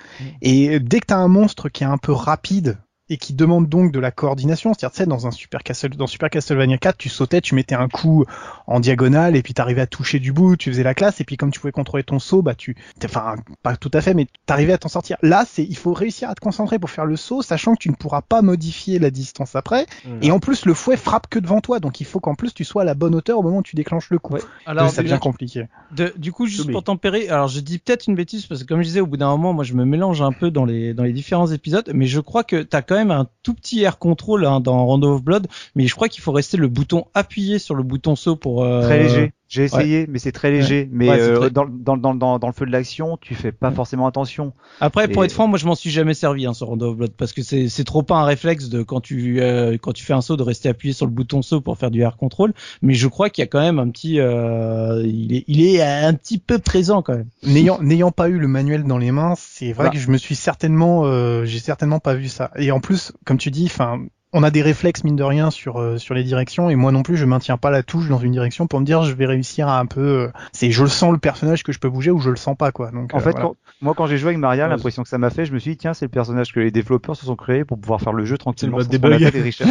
et 0.42 0.80
dès 0.80 1.00
que 1.00 1.06
tu 1.08 1.14
as 1.14 1.18
un 1.18 1.28
monstre 1.28 1.68
qui 1.68 1.84
est 1.84 1.86
un 1.86 1.98
peu 1.98 2.12
rapide 2.12 2.78
et 3.10 3.16
qui 3.18 3.34
demande 3.34 3.68
donc 3.68 3.92
de 3.92 4.00
la 4.00 4.10
coordination, 4.10 4.72
c'est-à-dire 4.72 4.92
tu 4.92 4.98
sais 4.98 5.06
dans 5.06 5.26
un 5.26 5.30
Super 5.30 5.62
Castle 5.62 5.90
dans 5.96 6.06
Super 6.06 6.30
Castlevania 6.30 6.78
4, 6.78 6.96
tu 6.96 7.08
sautais, 7.10 7.40
tu 7.42 7.54
mettais 7.54 7.74
un 7.74 7.88
coup 7.88 8.24
en 8.66 8.80
diagonale 8.80 9.36
et 9.36 9.42
puis 9.42 9.52
t'arrivais 9.52 9.82
à 9.82 9.86
toucher 9.86 10.20
du 10.20 10.32
bout, 10.32 10.56
tu 10.56 10.70
faisais 10.70 10.82
la 10.82 10.94
classe 10.94 11.20
et 11.20 11.24
puis 11.24 11.36
comme 11.36 11.50
tu 11.50 11.60
pouvais 11.60 11.72
contrôler 11.72 12.02
ton 12.02 12.18
saut, 12.18 12.40
bah 12.40 12.54
tu 12.54 12.74
enfin 13.04 13.36
pas 13.62 13.76
tout 13.76 13.90
à 13.92 14.00
fait 14.00 14.14
mais 14.14 14.26
t'arrivais 14.46 14.72
à 14.72 14.78
t'en 14.78 14.88
sortir. 14.88 15.16
Là, 15.22 15.44
c'est 15.46 15.64
il 15.64 15.76
faut 15.76 15.92
réussir 15.92 16.30
à 16.30 16.34
te 16.34 16.40
concentrer 16.40 16.78
pour 16.78 16.88
faire 16.90 17.04
le 17.04 17.16
saut 17.16 17.42
sachant 17.42 17.74
que 17.74 17.80
tu 17.80 17.90
ne 17.90 17.94
pourras 17.94 18.22
pas 18.22 18.40
modifier 18.42 18.98
la 18.98 19.10
distance 19.10 19.54
après 19.54 19.84
Hmm. 20.04 20.18
et 20.22 20.30
en 20.30 20.38
plus, 20.38 20.64
le 20.66 20.74
fouet 20.74 20.96
frappe 20.96 21.28
que 21.28 21.38
devant 21.38 21.60
toi, 21.60 21.80
donc 21.80 22.00
il 22.00 22.04
faut 22.04 22.20
qu'en 22.20 22.34
plus 22.34 22.52
tu 22.54 22.64
sois 22.64 22.82
à 22.82 22.84
la 22.84 22.94
bonne 22.94 23.14
hauteur 23.14 23.38
au 23.38 23.42
moment 23.42 23.58
où 23.58 23.62
tu 23.62 23.76
déclenches 23.76 24.10
le 24.10 24.18
coup. 24.18 24.34
Ouais. 24.34 24.40
Alors, 24.66 24.90
ça 24.90 25.02
devient 25.02 25.18
compliqué. 25.20 25.66
De- 25.92 26.12
du 26.16 26.32
coup, 26.32 26.46
juste 26.46 26.70
pour 26.72 26.82
tempérer, 26.82 27.28
alors 27.28 27.48
je 27.48 27.60
dis 27.60 27.78
peut-être 27.78 28.06
une 28.08 28.14
bêtise 28.14 28.46
parce 28.46 28.62
que 28.62 28.66
comme 28.68 28.80
je 28.80 28.86
disais, 28.86 29.00
au 29.00 29.06
bout 29.06 29.16
d'un 29.16 29.28
moment, 29.28 29.52
moi 29.52 29.64
je 29.64 29.74
me 29.74 29.84
mélange 29.84 30.22
un 30.22 30.32
peu 30.32 30.50
dans 30.50 30.64
les 30.64 30.94
dans 30.94 31.04
les 31.04 31.12
différents 31.12 31.50
épisodes, 31.50 31.90
mais 31.94 32.06
je 32.06 32.20
crois 32.20 32.44
que 32.44 32.62
t'as 32.62 32.82
quand 32.94 33.00
même 33.00 33.10
un 33.10 33.26
tout 33.42 33.54
petit 33.54 33.82
air 33.82 33.98
control 33.98 34.46
hein, 34.46 34.60
dans 34.60 34.84
Rondo 34.86 35.14
of 35.14 35.22
Blood, 35.22 35.48
mais 35.74 35.86
je 35.86 35.94
crois 35.94 36.08
qu'il 36.08 36.22
faut 36.22 36.30
rester 36.30 36.56
le 36.56 36.68
bouton 36.68 37.06
appuyé 37.12 37.58
sur 37.58 37.74
le 37.74 37.82
bouton 37.82 38.14
saut 38.14 38.36
pour 38.36 38.64
euh, 38.64 38.82
Très 38.82 39.02
léger. 39.02 39.32
J'ai 39.54 39.64
essayé, 39.64 40.06
mais 40.08 40.18
c'est 40.18 40.32
très 40.32 40.50
léger. 40.50 40.88
Mais 40.90 41.08
Ouais, 41.08 41.20
euh, 41.20 41.38
très- 41.38 41.50
dans, 41.50 41.64
dans, 41.66 41.96
dans, 41.96 42.14
dans, 42.14 42.38
dans 42.38 42.46
le 42.46 42.52
feu 42.52 42.66
de 42.66 42.72
l'action, 42.72 43.16
tu 43.20 43.34
fais 43.34 43.52
pas 43.52 43.68
Ouais. 43.68 43.74
forcément 43.74 44.06
attention. 44.06 44.52
Après, 44.80 45.06
pour 45.08 45.24
être 45.24 45.32
franc, 45.32 45.46
moi 45.46 45.58
je 45.58 45.66
m'en 45.66 45.74
suis 45.74 45.90
jamais 45.90 46.14
servi 46.14 46.46
hein, 46.46 46.54
sur 46.54 46.66
Rondo 46.66 46.90
of 46.90 46.96
Blood 46.96 47.12
parce 47.16 47.32
que 47.32 47.42
c'est 47.42 47.68
c'est 47.68 47.84
trop 47.84 48.02
pas 48.02 48.16
un 48.16 48.24
réflexe 48.24 48.68
de 48.68 48.82
quand 48.82 49.00
tu 49.00 49.40
euh, 49.40 49.76
quand 49.80 49.92
tu 49.92 50.04
fais 50.04 50.12
un 50.12 50.20
saut 50.20 50.36
de 50.36 50.42
rester 50.42 50.68
appuyé 50.68 50.92
sur 50.92 51.06
le 51.06 51.12
bouton 51.12 51.42
saut 51.42 51.60
pour 51.60 51.78
faire 51.78 51.90
du 51.90 52.00
air 52.02 52.16
control, 52.16 52.52
mais 52.82 52.94
je 52.94 53.06
crois 53.08 53.30
qu'il 53.30 53.42
y 53.42 53.46
a 53.46 53.48
quand 53.48 53.60
même 53.60 53.78
un 53.78 53.88
petit 53.90 54.18
euh, 54.20 55.02
il 55.04 55.34
est 55.34 55.44
il 55.46 55.62
est 55.64 55.82
un 55.82 56.14
petit 56.14 56.38
peu 56.38 56.58
présent 56.58 57.02
quand 57.02 57.14
même. 57.16 57.28
N'ayant 57.46 57.80
n'ayant 57.80 58.10
pas 58.10 58.28
eu 58.28 58.38
le 58.38 58.48
manuel 58.48 58.84
dans 58.84 58.98
les 58.98 59.12
mains, 59.12 59.34
c'est 59.36 59.72
vrai 59.72 59.90
que 59.90 59.98
je 59.98 60.10
me 60.10 60.16
suis 60.18 60.34
certainement, 60.34 61.02
euh, 61.04 61.44
j'ai 61.44 61.58
certainement 61.60 62.00
pas 62.00 62.14
vu 62.14 62.28
ça. 62.28 62.50
Et 62.56 62.70
en 62.72 62.80
plus, 62.80 63.12
comme 63.24 63.38
tu 63.38 63.50
dis, 63.50 63.66
enfin. 63.66 64.00
On 64.36 64.42
a 64.42 64.50
des 64.50 64.62
réflexes 64.62 65.04
mine 65.04 65.14
de 65.16 65.22
rien 65.22 65.50
sur 65.50 65.80
euh, 65.80 65.96
sur 65.96 66.12
les 66.14 66.24
directions 66.24 66.68
et 66.68 66.74
moi 66.74 66.90
non 66.92 67.02
plus 67.04 67.16
je 67.16 67.24
maintiens 67.24 67.56
pas 67.56 67.70
la 67.70 67.82
touche 67.84 68.08
dans 68.08 68.18
une 68.18 68.32
direction 68.32 68.66
pour 68.66 68.80
me 68.80 68.84
dire 68.84 69.04
je 69.04 69.12
vais 69.14 69.26
réussir 69.26 69.68
à 69.68 69.78
un 69.78 69.86
peu 69.86 70.00
euh, 70.00 70.28
c'est 70.52 70.70
je 70.72 70.82
le 70.82 70.88
sens 70.88 71.12
le 71.12 71.18
personnage 71.18 71.62
que 71.62 71.70
je 71.72 71.78
peux 71.78 71.88
bouger 71.88 72.10
ou 72.10 72.18
je 72.18 72.30
le 72.30 72.36
sens 72.36 72.56
pas 72.56 72.72
quoi 72.72 72.90
donc 72.90 73.14
En 73.14 73.18
euh, 73.18 73.20
fait, 73.20 73.30
voilà. 73.30 73.46
quand- 73.46 73.56
moi, 73.84 73.94
quand 73.94 74.06
j'ai 74.06 74.18
joué 74.18 74.30
avec 74.30 74.38
Maria, 74.38 74.64
Ouais, 74.64 74.70
l'impression 74.70 75.02
que 75.04 75.08
ça 75.08 75.18
m'a 75.18 75.30
fait, 75.30 75.44
je 75.46 75.52
me 75.52 75.58
suis 75.58 75.72
dit, 75.72 75.76
tiens, 75.76 75.94
c'est 75.94 76.06
le 76.06 76.10
personnage 76.10 76.52
que 76.52 76.58
les 76.60 76.70
développeurs 76.70 77.14
se 77.14 77.26
sont 77.26 77.36
créés 77.36 77.64
pour 77.64 77.78
pouvoir 77.78 78.00
faire 78.00 78.12
le 78.12 78.24
jeu 78.24 78.36
tranquillement. 78.38 78.78
mode 78.78 78.86
sans 78.86 78.92
se 78.92 78.98
prendre 78.98 79.12
la 79.12 79.18
debug. 79.18 79.32
tête 79.32 79.46
et. 79.46 79.52
C'est 79.52 79.64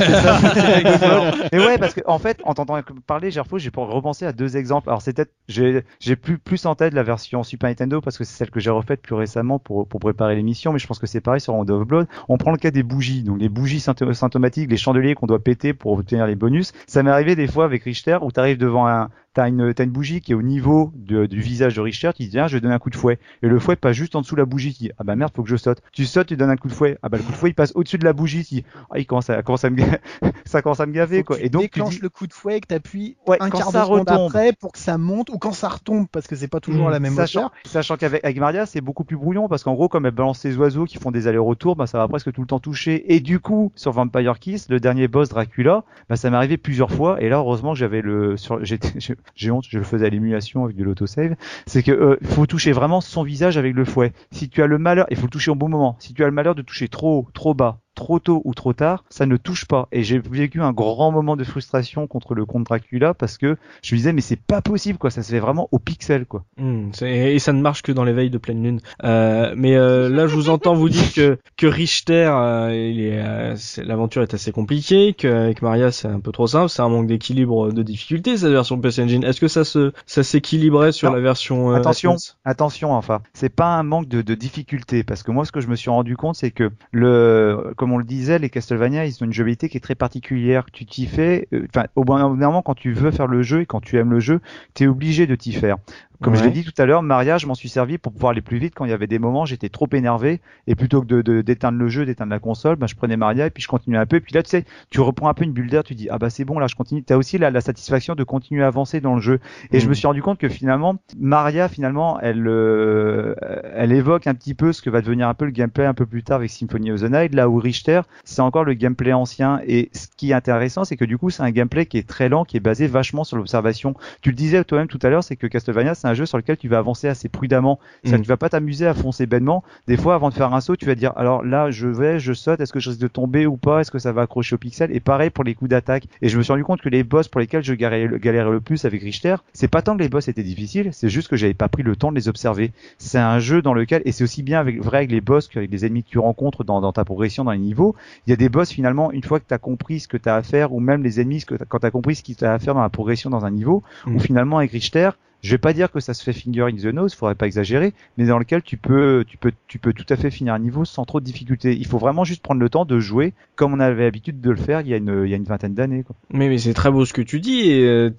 c'est 1.52 1.60
ouais, 1.60 1.78
parce 1.78 1.94
que 1.94 2.02
en 2.06 2.20
fait, 2.20 2.40
en 2.46 2.54
t'entendant 2.54 2.82
parler, 3.06 3.32
Gerfo, 3.32 3.58
j'ai 3.58 3.72
pour 3.72 3.88
repenser 3.92 4.26
à 4.26 4.32
deux 4.32 4.58
exemples. 4.58 4.90
Alors, 4.90 5.02
c'est 5.02 5.14
peut-être, 5.14 5.32
j'ai, 5.48 5.84
j'ai 6.00 6.16
plus, 6.16 6.38
plus 6.38 6.66
en 6.66 6.76
tête 6.76 6.94
la 6.94 7.04
version 7.04 7.44
Super 7.44 7.70
Nintendo 7.70 8.02
parce 8.02 8.18
que 8.18 8.24
c'est 8.24 8.36
celle 8.38 8.52
que 8.52 8.60
j'ai 8.60 8.70
refaite 8.70 9.02
plus 9.02 9.16
récemment 9.16 9.60
pour, 9.60 9.88
pour 9.88 10.00
préparer 10.00 10.36
l'émission, 10.36 10.74
mais 10.74 10.80
je 10.80 10.88
pense 10.88 11.00
que 11.00 11.08
c'est 11.08 11.22
pareil 11.22 11.42
sur 11.42 11.54
Rondo 11.54 11.82
of 11.82 11.88
Blood. 11.88 12.08
On 12.30 12.38
prend 12.38 12.52
le 12.52 12.58
cas 12.58 12.72
des 12.72 12.84
bougies, 12.84 13.24
donc 13.24 13.40
les 13.40 13.50
bougies 13.50 13.80
sympto- 13.80 14.14
symptomatiques, 14.14 14.70
les 14.70 14.78
chandeliers 14.78 15.16
qu'on 15.16 15.28
doit 15.28 15.44
péter 15.44 15.74
pour 15.74 15.94
obtenir 15.94 16.28
les 16.28 16.36
bonus. 16.36 16.72
Ça 16.88 17.04
m'est 17.04 17.12
arrivé 17.12 17.36
des 17.36 17.48
fois 17.48 17.66
avec 17.66 17.84
Richter 17.84 18.18
où 18.22 18.32
t'arrives 18.32 18.58
devant 18.58 18.88
un, 18.88 19.10
t'as 19.34 19.48
une, 19.50 19.74
t'as 19.74 19.84
une 19.84 19.90
bougie 19.92 20.22
qui 20.22 20.32
est 20.32 20.36
au 20.36 20.42
niveau 20.42 20.92
de- 20.96 21.26
du 21.26 21.40
visage 21.42 21.76
de 21.76 21.82
Richter, 21.82 22.12
tu 22.16 22.24
dis, 22.24 22.30
tiens, 22.30 22.48
je 22.48 22.58
vais 22.58 22.62
donner 22.62 22.74
un 22.76 22.80
coup 22.80 22.90
de 22.90 22.96
fouet. 22.96 23.20
Et 23.42 23.48
le 23.48 23.60
fouet 23.60 23.76
passe 23.76 23.96
juste 23.96 24.16
en 24.16 24.22
dessous 24.22 24.36
de 24.36 24.42
la 24.42 24.46
bougie, 24.46 24.74
tu 24.74 24.84
dis, 24.84 24.92
ah 25.00 25.04
bah 25.04 25.16
merde, 25.16 25.32
faut 25.36 25.44
que 25.44 25.50
je 25.50 25.56
saute. 25.56 25.80
Tu 25.92 26.06
sautes, 26.06 26.28
tu 26.28 26.38
donnes 26.38 26.50
un 26.50 26.56
coup 26.56 26.68
de 26.68 26.74
fouet. 26.74 26.98
Ah 27.02 27.10
bah 27.10 27.18
le 27.18 27.24
coup 27.24 27.32
de 27.32 27.38
fouet, 27.38 27.50
il 27.50 27.54
passe 27.56 27.72
au-dessus 27.76 27.98
de 27.98 28.06
la 28.06 28.14
bougie, 28.14 28.44
tu 28.46 28.56
dis, 28.56 28.64
ah, 28.92 29.00
il 29.00 29.06
commence 29.06 29.30
à, 29.30 29.42
commence 29.44 29.64
à 29.66 29.70
me, 29.70 29.78
ça 30.46 30.62
commence 30.62 30.80
à 30.80 30.86
me 30.86 30.92
gaver, 30.94 31.20
Faut 31.20 31.24
quoi. 31.26 31.38
tu 31.38 31.46
Et 31.46 31.50
donc, 31.50 31.64
tu 31.64 31.68
déclenches 31.70 31.96
dis, 31.96 32.02
le 32.02 32.10
coup 32.10 32.28
de 32.28 32.34
fouet 32.34 32.58
et 32.58 32.62
que 32.62 32.68
t'appuies 32.68 33.16
Ouais, 33.28 33.38
un 33.40 33.50
quart 33.50 33.72
de 33.72 33.78
seconde 33.78 34.10
après 34.10 34.54
pour 34.54 34.72
que 34.72 34.80
ça 34.80 34.98
monte 34.98 35.30
ou 35.30 35.38
quand 35.38 35.52
ça 35.54 35.70
retombe 35.70 36.08
parce 36.12 36.28
que 36.28 36.36
c'est 36.36 36.48
pas 36.48 36.60
toujours 36.60 36.86
Mmh. 36.86 36.88
à 36.88 36.92
la 36.92 37.00
même 37.00 37.14
sachant, 37.14 37.40
hauteur. 37.48 37.52
sachant 37.66 37.98
qu'avec 37.98 38.24
avec 38.24 38.38
Maria, 38.40 38.66
c'est 38.66 38.82
beaucoup 38.82 39.04
plus 39.04 39.16
brouillon 39.18 39.48
parce 39.48 39.64
qu'en 39.64 39.74
gros, 39.74 39.88
comme 39.90 40.06
elle 40.06 40.12
balance 40.12 40.40
ses 40.40 40.56
oiseaux 40.58 40.86
qui 40.86 40.98
font 40.98 41.12
des 41.12 41.28
allers-retours, 41.28 41.76
bah, 41.76 41.88
ça 41.88 41.98
va 41.98 42.08
presque 42.08 42.32
tout 42.32 42.42
le 42.42 42.48
temps 42.48 42.60
toucher. 42.60 43.14
Et 43.14 43.20
du 43.20 43.40
coup, 43.40 43.72
sur 43.76 43.92
Vampire 43.92 44.40
Kiss, 44.40 44.70
le 44.70 44.80
dernier 44.80 45.08
boss 45.08 45.30
Dracula, 45.30 45.84
bah, 46.10 46.16
ça 46.16 46.30
m'est 46.30 46.38
arrivé 46.38 46.58
plusieurs 46.58 46.92
fois. 46.92 47.22
Et 47.22 47.30
là, 47.30 47.38
heureusement 47.38 47.74
que 47.74 47.80
j'avais 47.80 48.02
le, 48.02 48.38
sur, 48.38 48.64
j'étais, 48.66 48.90
j'ai 49.36 49.52
honte, 49.52 49.66
je 49.70 49.78
le 49.78 49.84
faisais 49.84 50.06
à 50.06 50.10
l'émulation 50.10 50.64
avec 50.66 50.76
de 50.76 50.84
l'autosave. 50.84 51.36
C'est 51.66 51.84
que, 51.84 51.92
euh, 51.92 52.18
faut 52.24 52.46
toucher 52.46 52.72
vraiment 52.72 53.02
son 53.02 53.24
visage 53.24 53.58
avec 53.58 53.76
le 53.76 53.86
fouet. 53.86 54.14
Si 54.32 54.50
tu 54.50 54.62
as 54.62 54.68
le 54.68 54.78
malheur, 54.78 55.06
il 55.10 55.18
faut 55.18 55.26
le 55.26 55.30
toucher 55.30 55.52
au 55.52 55.56
bon 55.56 55.70
moment. 55.70 55.96
Si 56.00 56.14
tu 56.14 56.24
as 56.24 56.28
le 56.28 56.32
malheur 56.32 56.56
de 56.56 56.62
toucher 56.62 56.88
trop 56.88 57.20
haut, 57.20 57.28
trop 57.34 57.54
bas, 57.54 57.80
trop 57.96 58.20
tôt 58.20 58.42
ou 58.46 58.54
trop 58.54 58.74
tard, 58.74 59.04
ça 59.10 59.26
ne 59.26 59.38
touche 59.38 59.66
pas. 59.66 59.88
Et 59.92 60.04
j'ai 60.04 60.20
vécu 60.20 60.62
un 60.62 60.72
grand 60.72 61.12
moment 61.12 61.36
de 61.36 61.44
frustration 61.44 62.08
contre 62.08 62.34
le 62.36 62.46
comte 62.46 62.66
Dracula 62.66 63.14
parce 63.14 63.38
que 63.38 63.58
je 63.84 63.96
me 63.96 63.98
disais, 63.98 64.14
mais 64.14 64.22
c'est 64.22 64.40
pas 64.40 64.62
possible, 64.62 64.98
quoi. 64.98 65.10
Ça 65.12 65.24
se 65.24 65.32
fait 65.32 65.40
vraiment 65.40 65.68
au 65.72 65.80
pixel, 65.80 66.26
quoi. 66.26 66.44
Hmm, 66.58 66.90
et 67.02 67.40
ça 67.40 67.54
ne 67.54 67.62
marche 67.62 67.82
que 67.82 67.92
dans 67.92 68.04
les 68.04 68.14
veilles 68.14 68.30
de 68.30 68.38
pleine 68.38 68.64
lune. 68.64 68.80
Euh, 69.04 69.54
mais 69.58 69.76
euh, 69.76 70.10
là, 70.10 70.28
je 70.28 70.36
vous 70.36 70.50
entends 70.50 70.74
vous 70.74 70.90
dire 70.90 71.14
que 71.14 71.38
que 71.58 71.68
Richter, 71.68 72.30
euh, 72.34 72.70
est, 72.70 73.20
euh, 73.20 73.56
l'aventure 73.84 74.22
est 74.22 74.34
assez 74.34 74.52
compliquée, 74.52 75.14
qu'avec 75.14 75.62
Maria 75.62 75.92
c'est 75.92 76.08
un 76.08 76.20
peu 76.20 76.32
trop 76.32 76.48
simple, 76.48 76.70
c'est 76.70 76.82
un 76.82 76.90
manque 76.90 77.08
d'équilibre 77.08 77.72
de 77.72 77.84
difficulté 77.84 78.38
cette 78.38 78.52
version 78.52 78.80
PC 78.80 79.04
Engine. 79.04 79.24
Est-ce 79.24 79.40
que 79.40 79.48
ça 79.48 79.64
se 79.64 79.92
ça 80.06 80.24
s'équilibrait 80.24 80.92
sur 80.92 81.10
Non. 81.10 81.16
la 81.16 81.22
version 81.22 81.72
euh, 81.72 81.76
Attention. 81.76 82.16
Attention, 82.46 82.94
enfin, 82.94 83.22
c'est 83.34 83.54
pas 83.54 83.68
un 83.68 83.84
manque 83.84 84.08
de, 84.08 84.22
de 84.22 84.36
difficulté, 84.36 85.04
parce 85.04 85.24
que 85.24 85.32
moi, 85.32 85.46
ce 85.46 85.52
que 85.52 85.62
je 85.62 85.68
me 85.68 85.76
suis 85.76 85.90
rendu 85.90 86.16
compte, 86.18 86.36
c'est 86.36 86.52
que 86.52 86.72
le, 86.92 87.74
comme 87.84 87.92
on 87.92 87.98
le 87.98 88.06
disait, 88.06 88.40
les 88.40 88.50
Castlevania, 88.50 89.06
ils 89.06 89.22
ont 89.22 89.26
une 89.26 89.34
jouabilité 89.34 89.68
qui 89.68 89.76
est 89.76 89.82
très 89.82 89.94
particulière. 89.94 90.64
Tu 90.72 90.86
t'y 90.86 91.06
fais, 91.06 91.50
euh, 91.54 91.68
enfin, 91.70 91.88
au 91.98 92.06
bout 92.06 92.18
d'un 92.18 92.30
moment, 92.30 92.62
quand 92.62 92.76
tu 92.76 92.94
veux 92.94 93.12
faire 93.12 93.28
le 93.28 93.42
jeu 93.42 93.60
et 93.60 93.66
quand 93.66 93.82
tu 93.82 93.98
aimes 93.98 94.12
le 94.12 94.22
jeu, 94.22 94.40
t'es 94.74 94.88
obligé 94.88 95.28
de 95.28 95.36
t'y 95.36 95.52
faire. 95.52 95.76
Comme 96.22 96.36
je 96.36 96.44
l'ai 96.46 96.52
dit 96.52 96.64
tout 96.64 96.72
à 96.82 96.86
l'heure, 96.86 97.04
Maria, 97.04 97.38
je 97.38 97.48
m'en 97.48 97.54
suis 97.54 97.68
servi 97.68 97.98
pour 97.98 98.14
pouvoir 98.14 98.32
aller 98.32 98.40
plus 98.42 98.58
vite 98.58 98.74
quand 98.74 98.86
il 98.86 98.92
y 98.92 98.94
avait 98.94 99.08
des 99.08 99.20
moments, 99.20 99.44
j'étais 99.44 99.68
trop 99.68 99.90
énervé, 99.92 100.40
et 100.68 100.76
plutôt 100.76 101.02
que 101.02 101.22
de, 101.22 101.42
d'éteindre 101.42 101.78
le 101.78 101.90
jeu, 101.90 102.06
d'éteindre 102.06 102.30
la 102.32 102.40
console, 102.40 102.78
bah, 102.78 102.88
je 102.88 102.96
prenais 102.96 103.18
Maria 103.18 103.48
et 103.48 103.50
puis 103.50 103.62
je 103.62 103.68
continuais 103.68 103.98
un 103.98 104.06
peu, 104.06 104.16
et 104.16 104.20
puis 104.22 104.34
là, 104.34 104.42
tu 104.42 104.50
sais, 104.50 104.64
tu 104.90 105.02
reprends 105.02 105.28
un 105.28 105.34
peu 105.34 105.44
une 105.44 105.52
bulle 105.52 105.70
d'air, 105.70 105.84
tu 105.84 105.96
dis, 105.96 106.08
ah 106.10 106.18
bah 106.20 106.30
c'est 106.30 106.46
bon, 106.46 106.60
là, 106.60 106.68
je 106.68 106.76
continue. 106.76 107.04
T'as 107.04 107.18
aussi 107.18 107.38
la, 107.38 107.52
la 107.52 107.60
satisfaction 107.60 108.16
de 108.16 108.24
continuer 108.24 108.64
à 108.64 108.68
avancer 108.68 109.02
dans 109.02 109.16
le 109.16 109.20
jeu. 109.20 109.40
Et 109.74 109.82
je 109.82 109.86
Mhm. 109.86 109.90
me 109.90 109.94
suis 109.96 110.08
rendu 110.08 110.22
compte 110.22 110.38
que 110.40 110.48
finalement, 110.48 110.96
Maria, 111.20 111.68
finalement, 111.68 112.18
elle, 112.22 112.48
euh, 112.48 113.36
elle 113.76 113.92
évoque 113.92 114.26
un 114.26 114.34
petit 114.34 114.54
peu 114.54 114.72
ce 114.72 114.82
que 114.82 114.90
va 114.90 115.02
devenir 115.02 115.28
un 115.28 115.34
peu 115.34 115.44
le 115.44 115.52
gameplay 115.52 115.86
un 115.86 115.94
peu 115.94 116.06
plus 116.06 116.24
tard 116.24 116.38
avec 116.38 116.52
Symphony 116.52 116.94
of 116.94 117.02
the 117.02 117.12
Night, 117.12 117.36
là 117.36 117.50
où 117.50 117.60
Richter, 117.74 118.02
c'est 118.24 118.42
encore 118.42 118.64
le 118.64 118.76
gameplay 118.76 119.14
ancien. 119.14 119.60
Et 119.68 119.90
ce 119.94 120.08
qui 120.16 120.32
est 120.32 120.34
intéressant, 120.34 120.84
c'est 120.84 120.96
que 120.96 121.06
du 121.06 121.18
coup, 121.18 121.32
c'est 121.32 121.44
un 121.44 121.52
gameplay 121.52 121.88
qui 121.88 121.98
est 121.98 122.08
très 122.08 122.30
lent, 122.30 122.46
qui 122.46 122.58
est 122.58 122.60
basé 122.60 122.86
vachement 122.88 123.24
sur 123.24 123.36
l'observation. 123.36 123.96
Tu 124.22 124.30
le 124.30 124.36
disais 124.36 124.64
toi-même 124.64 124.88
tout 124.88 125.00
à 125.02 125.10
l'heure, 125.10 125.24
c'est 125.24 125.36
que 125.36 125.48
Castlevania, 125.48 125.96
c'est 125.96 126.08
un 126.08 126.14
jeu 126.14 126.26
sur 126.26 126.38
lequel 126.38 126.58
tu 126.58 126.68
vas 126.68 126.78
avancer 126.78 127.08
assez 127.08 127.30
prudemment. 127.30 127.80
Que 128.06 128.16
tu 128.16 128.28
vas 128.28 128.38
pas 128.38 128.50
t'amuser 128.50 128.86
à 128.86 128.94
foncer 128.94 129.26
bêtement. 129.26 129.64
Des 129.88 129.98
fois, 129.98 130.14
avant 130.14 130.30
de 130.30 130.36
faire 130.36 130.54
un 130.54 130.62
saut, 130.62 130.76
tu 130.76 130.86
vas 130.86 130.96
dire, 130.96 131.14
alors 131.16 131.44
là, 131.44 131.72
je 131.72 131.88
vais, 131.88 132.20
je 132.20 132.34
saute, 132.34 132.60
est-ce 132.62 132.72
que 132.72 132.80
je 132.80 132.90
risque 132.92 133.02
de 133.02 133.08
tomber 133.08 133.48
ou 133.48 133.58
pas? 133.58 133.82
Est-ce 133.82 133.90
que 133.92 134.00
ça 134.00 134.12
va 134.12 134.22
accrocher 134.22 134.54
au 134.56 134.60
pixel? 134.60 134.96
Et 134.96 135.00
pareil 135.00 135.32
pour 135.32 135.44
les 135.44 135.56
coups 135.56 135.70
d'attaque. 135.70 136.06
Et 136.22 136.30
je 136.30 136.38
me 136.38 136.44
suis 136.44 136.54
rendu 136.54 136.64
compte 136.64 136.82
que 136.82 136.90
les 136.90 137.04
boss 137.04 137.28
pour 137.28 137.42
lesquels 137.42 137.64
je 137.64 137.74
galérais, 137.74 138.08
le- 138.08 138.18
galérais 138.20 138.52
le 138.52 138.62
plus 138.62 138.86
avec 138.86 139.02
Richter, 139.02 139.36
c'est 139.54 139.68
pas 139.68 139.82
tant 139.82 139.98
que 139.98 140.04
les 140.04 140.10
boss 140.10 140.28
étaient 140.28 140.44
difficiles, 140.44 140.90
c'est 140.92 141.10
juste 141.10 141.28
que 141.28 141.36
j'avais 141.36 141.54
pas 141.56 141.70
pris 141.70 141.82
le 141.84 141.96
temps 141.96 142.12
de 142.12 142.16
les 142.16 142.28
observer. 142.28 142.72
C'est 143.00 143.18
un 143.18 143.40
jeu 143.40 143.62
dans 143.62 143.74
lequel, 143.74 144.04
et 144.06 144.12
c'est 144.12 144.24
aussi 144.24 144.44
bien 144.44 144.60
avec, 144.60 144.82
vrai 144.82 144.98
avec 144.98 145.12
les 145.12 145.22
boss 145.22 145.48
qu'avec 145.48 145.72
les 145.72 145.86
ennemis 145.86 146.04
que 146.04 146.10
tu 146.10 146.20
rencontres 146.20 146.64
dans, 146.64 146.82
dans 146.82 146.94
ta 146.94 147.04
progression 147.06 147.44
dans 147.44 147.52
les 147.64 147.68
niveaux. 147.70 147.96
Il 148.28 148.30
y 148.30 148.34
a 148.34 148.36
des 148.36 148.50
boss 148.50 148.72
finalement, 148.72 149.12
une 149.12 149.24
fois 149.24 149.40
que 149.40 149.46
tu 149.48 149.54
as 149.54 149.58
compris 149.58 150.00
ce 150.00 150.08
que 150.08 150.18
tu 150.18 150.30
as 150.30 150.36
à 150.36 150.44
faire, 150.44 150.74
ou 150.74 150.80
même 150.80 151.04
les 151.04 151.20
ennemis, 151.22 151.42
ce 151.42 151.46
que 151.46 151.56
t'as- 151.56 151.66
quand 151.66 151.80
tu 151.80 151.86
as 151.86 151.92
compris 151.92 152.16
ce 152.16 152.24
qu'il 152.24 152.36
t'a 152.36 152.54
à 152.54 152.60
faire 152.60 152.74
dans 152.74 152.82
la 152.82 152.90
progression 152.90 153.30
dans 153.30 153.46
un 153.46 153.52
niveau, 153.52 153.84
Mm. 154.06 154.16
où 154.16 154.20
finalement 154.20 154.58
avec 154.58 154.72
Richter, 154.72 155.10
je 155.44 155.52
vais 155.52 155.58
pas 155.58 155.74
dire 155.74 155.92
que 155.92 156.00
ça 156.00 156.14
se 156.14 156.24
fait 156.24 156.32
finger 156.32 156.64
in 156.64 156.76
the 156.78 156.94
nose, 156.94 157.14
faudrait 157.14 157.36
pas 157.36 157.48
exagérer, 157.48 157.94
mais 158.18 158.26
dans 158.26 158.40
lequel 158.40 158.64
tu 158.64 158.78
peux, 158.78 159.26
tu 159.28 159.38
peux, 159.38 159.52
tu 159.68 159.78
peux 159.78 159.92
tout 159.92 160.06
à 160.10 160.16
fait 160.16 160.32
finir 160.32 160.54
un 160.54 160.60
niveau 160.60 160.86
sans 160.86 161.04
trop 161.04 161.20
de 161.20 161.26
difficultés. 161.26 161.76
Il 161.76 161.86
faut 161.86 161.98
vraiment 161.98 162.24
juste 162.24 162.42
prendre 162.42 162.62
le 162.62 162.70
temps 162.70 162.86
de 162.86 162.98
jouer 163.00 163.34
comme 163.56 163.74
on 163.74 163.80
avait 163.80 164.04
l'habitude 164.04 164.40
de 164.40 164.50
le 164.50 164.56
faire 164.56 164.82
il 164.82 164.88
y 164.88 164.94
a 164.94 164.98
une, 164.98 165.24
il 165.26 165.30
y 165.30 165.34
a 165.34 165.38
une 165.38 165.44
vingtaine 165.44 165.74
d'années. 165.74 166.06
Mais, 166.32 166.48
mais 166.48 166.58
c'est 166.58 166.74
très 166.74 166.92
beau 166.92 167.04
ce 167.06 167.12
que 167.12 167.22
tu 167.22 167.42
dis 167.42 167.70
et 167.72 167.86
euh, 167.86 168.10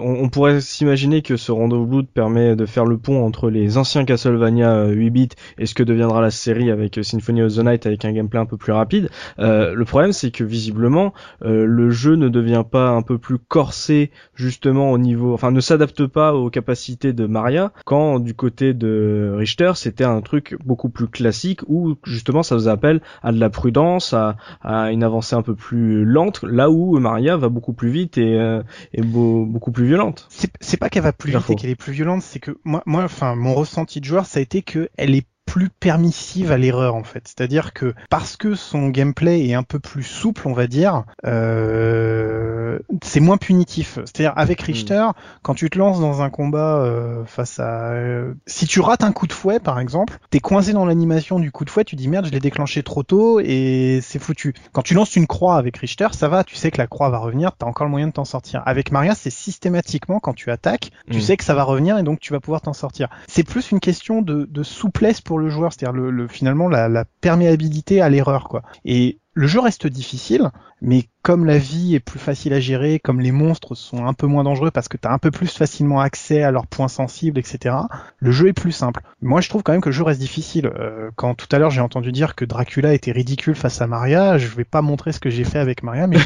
on, 0.00 0.24
on, 0.24 0.28
pourrait 0.30 0.62
s'imaginer 0.62 1.20
que 1.20 1.36
ce 1.36 1.52
Rondo 1.52 1.84
Blood 1.84 2.06
permet 2.06 2.56
de 2.56 2.64
faire 2.64 2.86
le 2.86 2.96
pont 2.96 3.24
entre 3.24 3.50
les 3.50 3.76
anciens 3.76 4.06
Castlevania 4.06 4.86
8 4.88 5.10
bits 5.10 5.28
et 5.58 5.66
ce 5.66 5.74
que 5.74 5.82
deviendra 5.82 6.22
la 6.22 6.30
série 6.30 6.70
avec 6.70 6.98
Symphony 7.02 7.42
of 7.42 7.54
the 7.54 7.58
Night 7.58 7.86
avec 7.86 8.04
un 8.06 8.12
gameplay 8.12 8.40
un 8.40 8.46
peu 8.46 8.56
plus 8.56 8.72
rapide. 8.72 9.10
Euh, 9.40 9.74
le 9.74 9.84
problème 9.84 10.12
c'est 10.12 10.30
que 10.30 10.42
visiblement 10.42 11.12
euh, 11.42 11.66
le 11.66 11.90
jeu 11.90 12.16
ne 12.16 12.30
devient 12.30 12.64
pas 12.68 12.88
un 12.88 13.02
peu 13.02 13.18
plus 13.18 13.38
corsé 13.38 14.10
justement 14.34 14.90
au 14.90 14.96
niveau, 14.96 15.34
enfin 15.34 15.50
ne 15.50 15.60
s'adapte 15.60 16.06
pas 16.14 16.32
aux 16.34 16.48
capacités 16.48 17.12
de 17.12 17.26
Maria 17.26 17.72
quand 17.84 18.20
du 18.20 18.34
côté 18.34 18.72
de 18.72 19.34
Richter 19.36 19.72
c'était 19.74 20.04
un 20.04 20.20
truc 20.20 20.56
beaucoup 20.64 20.88
plus 20.88 21.08
classique 21.08 21.60
où 21.66 21.96
justement 22.04 22.42
ça 22.42 22.54
faisait 22.54 22.70
appel 22.70 23.02
à 23.22 23.32
de 23.32 23.40
la 23.40 23.50
prudence, 23.50 24.14
à, 24.14 24.36
à 24.62 24.92
une 24.92 25.02
avancée 25.02 25.34
un 25.34 25.42
peu 25.42 25.54
plus 25.54 26.04
lente, 26.04 26.42
là 26.44 26.70
où 26.70 26.98
Maria 26.98 27.36
va 27.36 27.48
beaucoup 27.48 27.72
plus 27.72 27.90
vite 27.90 28.16
et, 28.16 28.38
euh, 28.38 28.62
et 28.92 29.02
beaucoup 29.02 29.72
plus 29.72 29.86
violente. 29.86 30.28
C'est 30.60 30.76
pas 30.78 30.88
qu'elle 30.88 31.02
va 31.02 31.12
plus 31.12 31.32
vite 31.32 31.50
et 31.50 31.56
qu'elle 31.56 31.70
est 31.70 31.74
plus 31.74 31.92
violente, 31.92 32.22
c'est 32.22 32.38
que 32.38 32.56
moi, 32.64 32.82
moi, 32.86 33.02
enfin, 33.04 33.34
mon 33.34 33.54
ressenti 33.54 34.00
de 34.00 34.04
joueur, 34.04 34.26
ça 34.26 34.38
a 34.38 34.42
été 34.42 34.62
que 34.62 34.88
elle 34.96 35.14
est 35.14 35.26
plus 35.46 35.68
permissive 35.68 36.52
à 36.52 36.58
l'erreur 36.58 36.94
en 36.94 37.04
fait. 37.04 37.22
C'est-à-dire 37.26 37.72
que 37.72 37.94
parce 38.10 38.36
que 38.36 38.54
son 38.54 38.88
gameplay 38.88 39.46
est 39.46 39.54
un 39.54 39.62
peu 39.62 39.78
plus 39.78 40.02
souple, 40.02 40.48
on 40.48 40.52
va 40.52 40.66
dire, 40.66 41.04
euh, 41.26 42.78
c'est 43.02 43.20
moins 43.20 43.36
punitif. 43.36 43.98
C'est-à-dire 44.04 44.32
avec 44.36 44.62
hmm. 44.62 44.66
Richter, 44.66 45.06
quand 45.42 45.54
tu 45.54 45.70
te 45.70 45.78
lances 45.78 46.00
dans 46.00 46.22
un 46.22 46.30
combat 46.30 46.78
euh, 46.78 47.24
face 47.26 47.60
à, 47.60 47.92
euh, 47.92 48.34
si 48.46 48.66
tu 48.66 48.80
rates 48.80 49.04
un 49.04 49.12
coup 49.12 49.26
de 49.26 49.32
fouet 49.32 49.60
par 49.60 49.78
exemple, 49.78 50.18
t'es 50.30 50.40
coincé 50.40 50.72
dans 50.72 50.86
l'animation 50.86 51.38
du 51.38 51.52
coup 51.52 51.64
de 51.64 51.70
fouet, 51.70 51.84
tu 51.84 51.96
dis 51.96 52.08
merde, 52.08 52.26
je 52.26 52.32
l'ai 52.32 52.40
déclenché 52.40 52.82
trop 52.82 53.02
tôt 53.02 53.40
et 53.40 54.00
c'est 54.02 54.18
foutu. 54.18 54.54
Quand 54.72 54.82
tu 54.82 54.94
lances 54.94 55.16
une 55.16 55.26
croix 55.26 55.56
avec 55.56 55.76
Richter, 55.76 56.08
ça 56.12 56.28
va, 56.28 56.44
tu 56.44 56.56
sais 56.56 56.70
que 56.70 56.78
la 56.78 56.86
croix 56.86 57.10
va 57.10 57.18
revenir, 57.18 57.52
t'as 57.56 57.66
encore 57.66 57.86
le 57.86 57.90
moyen 57.90 58.08
de 58.08 58.12
t'en 58.12 58.24
sortir. 58.24 58.62
Avec 58.66 58.90
Maria, 58.90 59.14
c'est 59.14 59.30
systématiquement 59.30 60.20
quand 60.20 60.34
tu 60.34 60.50
attaques, 60.50 60.90
tu 61.10 61.18
hmm. 61.18 61.20
sais 61.20 61.36
que 61.36 61.44
ça 61.44 61.54
va 61.54 61.64
revenir 61.64 61.98
et 61.98 62.02
donc 62.02 62.20
tu 62.20 62.32
vas 62.32 62.40
pouvoir 62.40 62.62
t'en 62.62 62.72
sortir. 62.72 63.08
C'est 63.28 63.44
plus 63.44 63.70
une 63.70 63.80
question 63.80 64.22
de, 64.22 64.48
de 64.50 64.62
souplesse 64.62 65.20
pour 65.20 65.33
le 65.38 65.48
joueur, 65.48 65.72
c'est-à-dire 65.72 66.00
le, 66.00 66.28
finalement 66.28 66.68
la, 66.68 66.88
la 66.88 67.04
perméabilité 67.20 68.00
à 68.00 68.08
l'erreur 68.08 68.48
quoi. 68.48 68.62
Et 68.84 69.18
le 69.34 69.46
jeu 69.46 69.60
reste 69.60 69.86
difficile, 69.86 70.50
mais 70.80 71.08
comme 71.24 71.46
la 71.46 71.56
vie 71.56 71.94
est 71.94 72.00
plus 72.00 72.18
facile 72.18 72.52
à 72.52 72.60
gérer, 72.60 72.98
comme 72.98 73.18
les 73.18 73.32
monstres 73.32 73.74
sont 73.74 74.06
un 74.06 74.12
peu 74.12 74.26
moins 74.26 74.44
dangereux 74.44 74.70
parce 74.70 74.88
que 74.88 74.98
tu 74.98 75.08
as 75.08 75.10
un 75.10 75.16
peu 75.16 75.30
plus 75.30 75.50
facilement 75.56 76.00
accès 76.00 76.42
à 76.42 76.50
leurs 76.50 76.66
points 76.66 76.86
sensibles, 76.88 77.38
etc., 77.38 77.74
le 78.18 78.30
jeu 78.30 78.48
est 78.48 78.52
plus 78.52 78.72
simple. 78.72 79.00
Moi, 79.22 79.40
je 79.40 79.48
trouve 79.48 79.62
quand 79.62 79.72
même 79.72 79.80
que 79.80 79.88
le 79.88 79.94
jeu 79.94 80.04
reste 80.04 80.20
difficile. 80.20 80.66
Euh, 80.66 81.10
quand 81.16 81.34
tout 81.34 81.46
à 81.50 81.58
l'heure 81.58 81.70
j'ai 81.70 81.80
entendu 81.80 82.12
dire 82.12 82.34
que 82.34 82.44
Dracula 82.44 82.92
était 82.92 83.10
ridicule 83.10 83.54
face 83.54 83.80
à 83.80 83.86
Maria, 83.86 84.36
je 84.36 84.48
vais 84.48 84.64
pas 84.64 84.82
montrer 84.82 85.12
ce 85.12 85.18
que 85.18 85.30
j'ai 85.30 85.44
fait 85.44 85.58
avec 85.58 85.82
Maria, 85.82 86.06
mais 86.06 86.18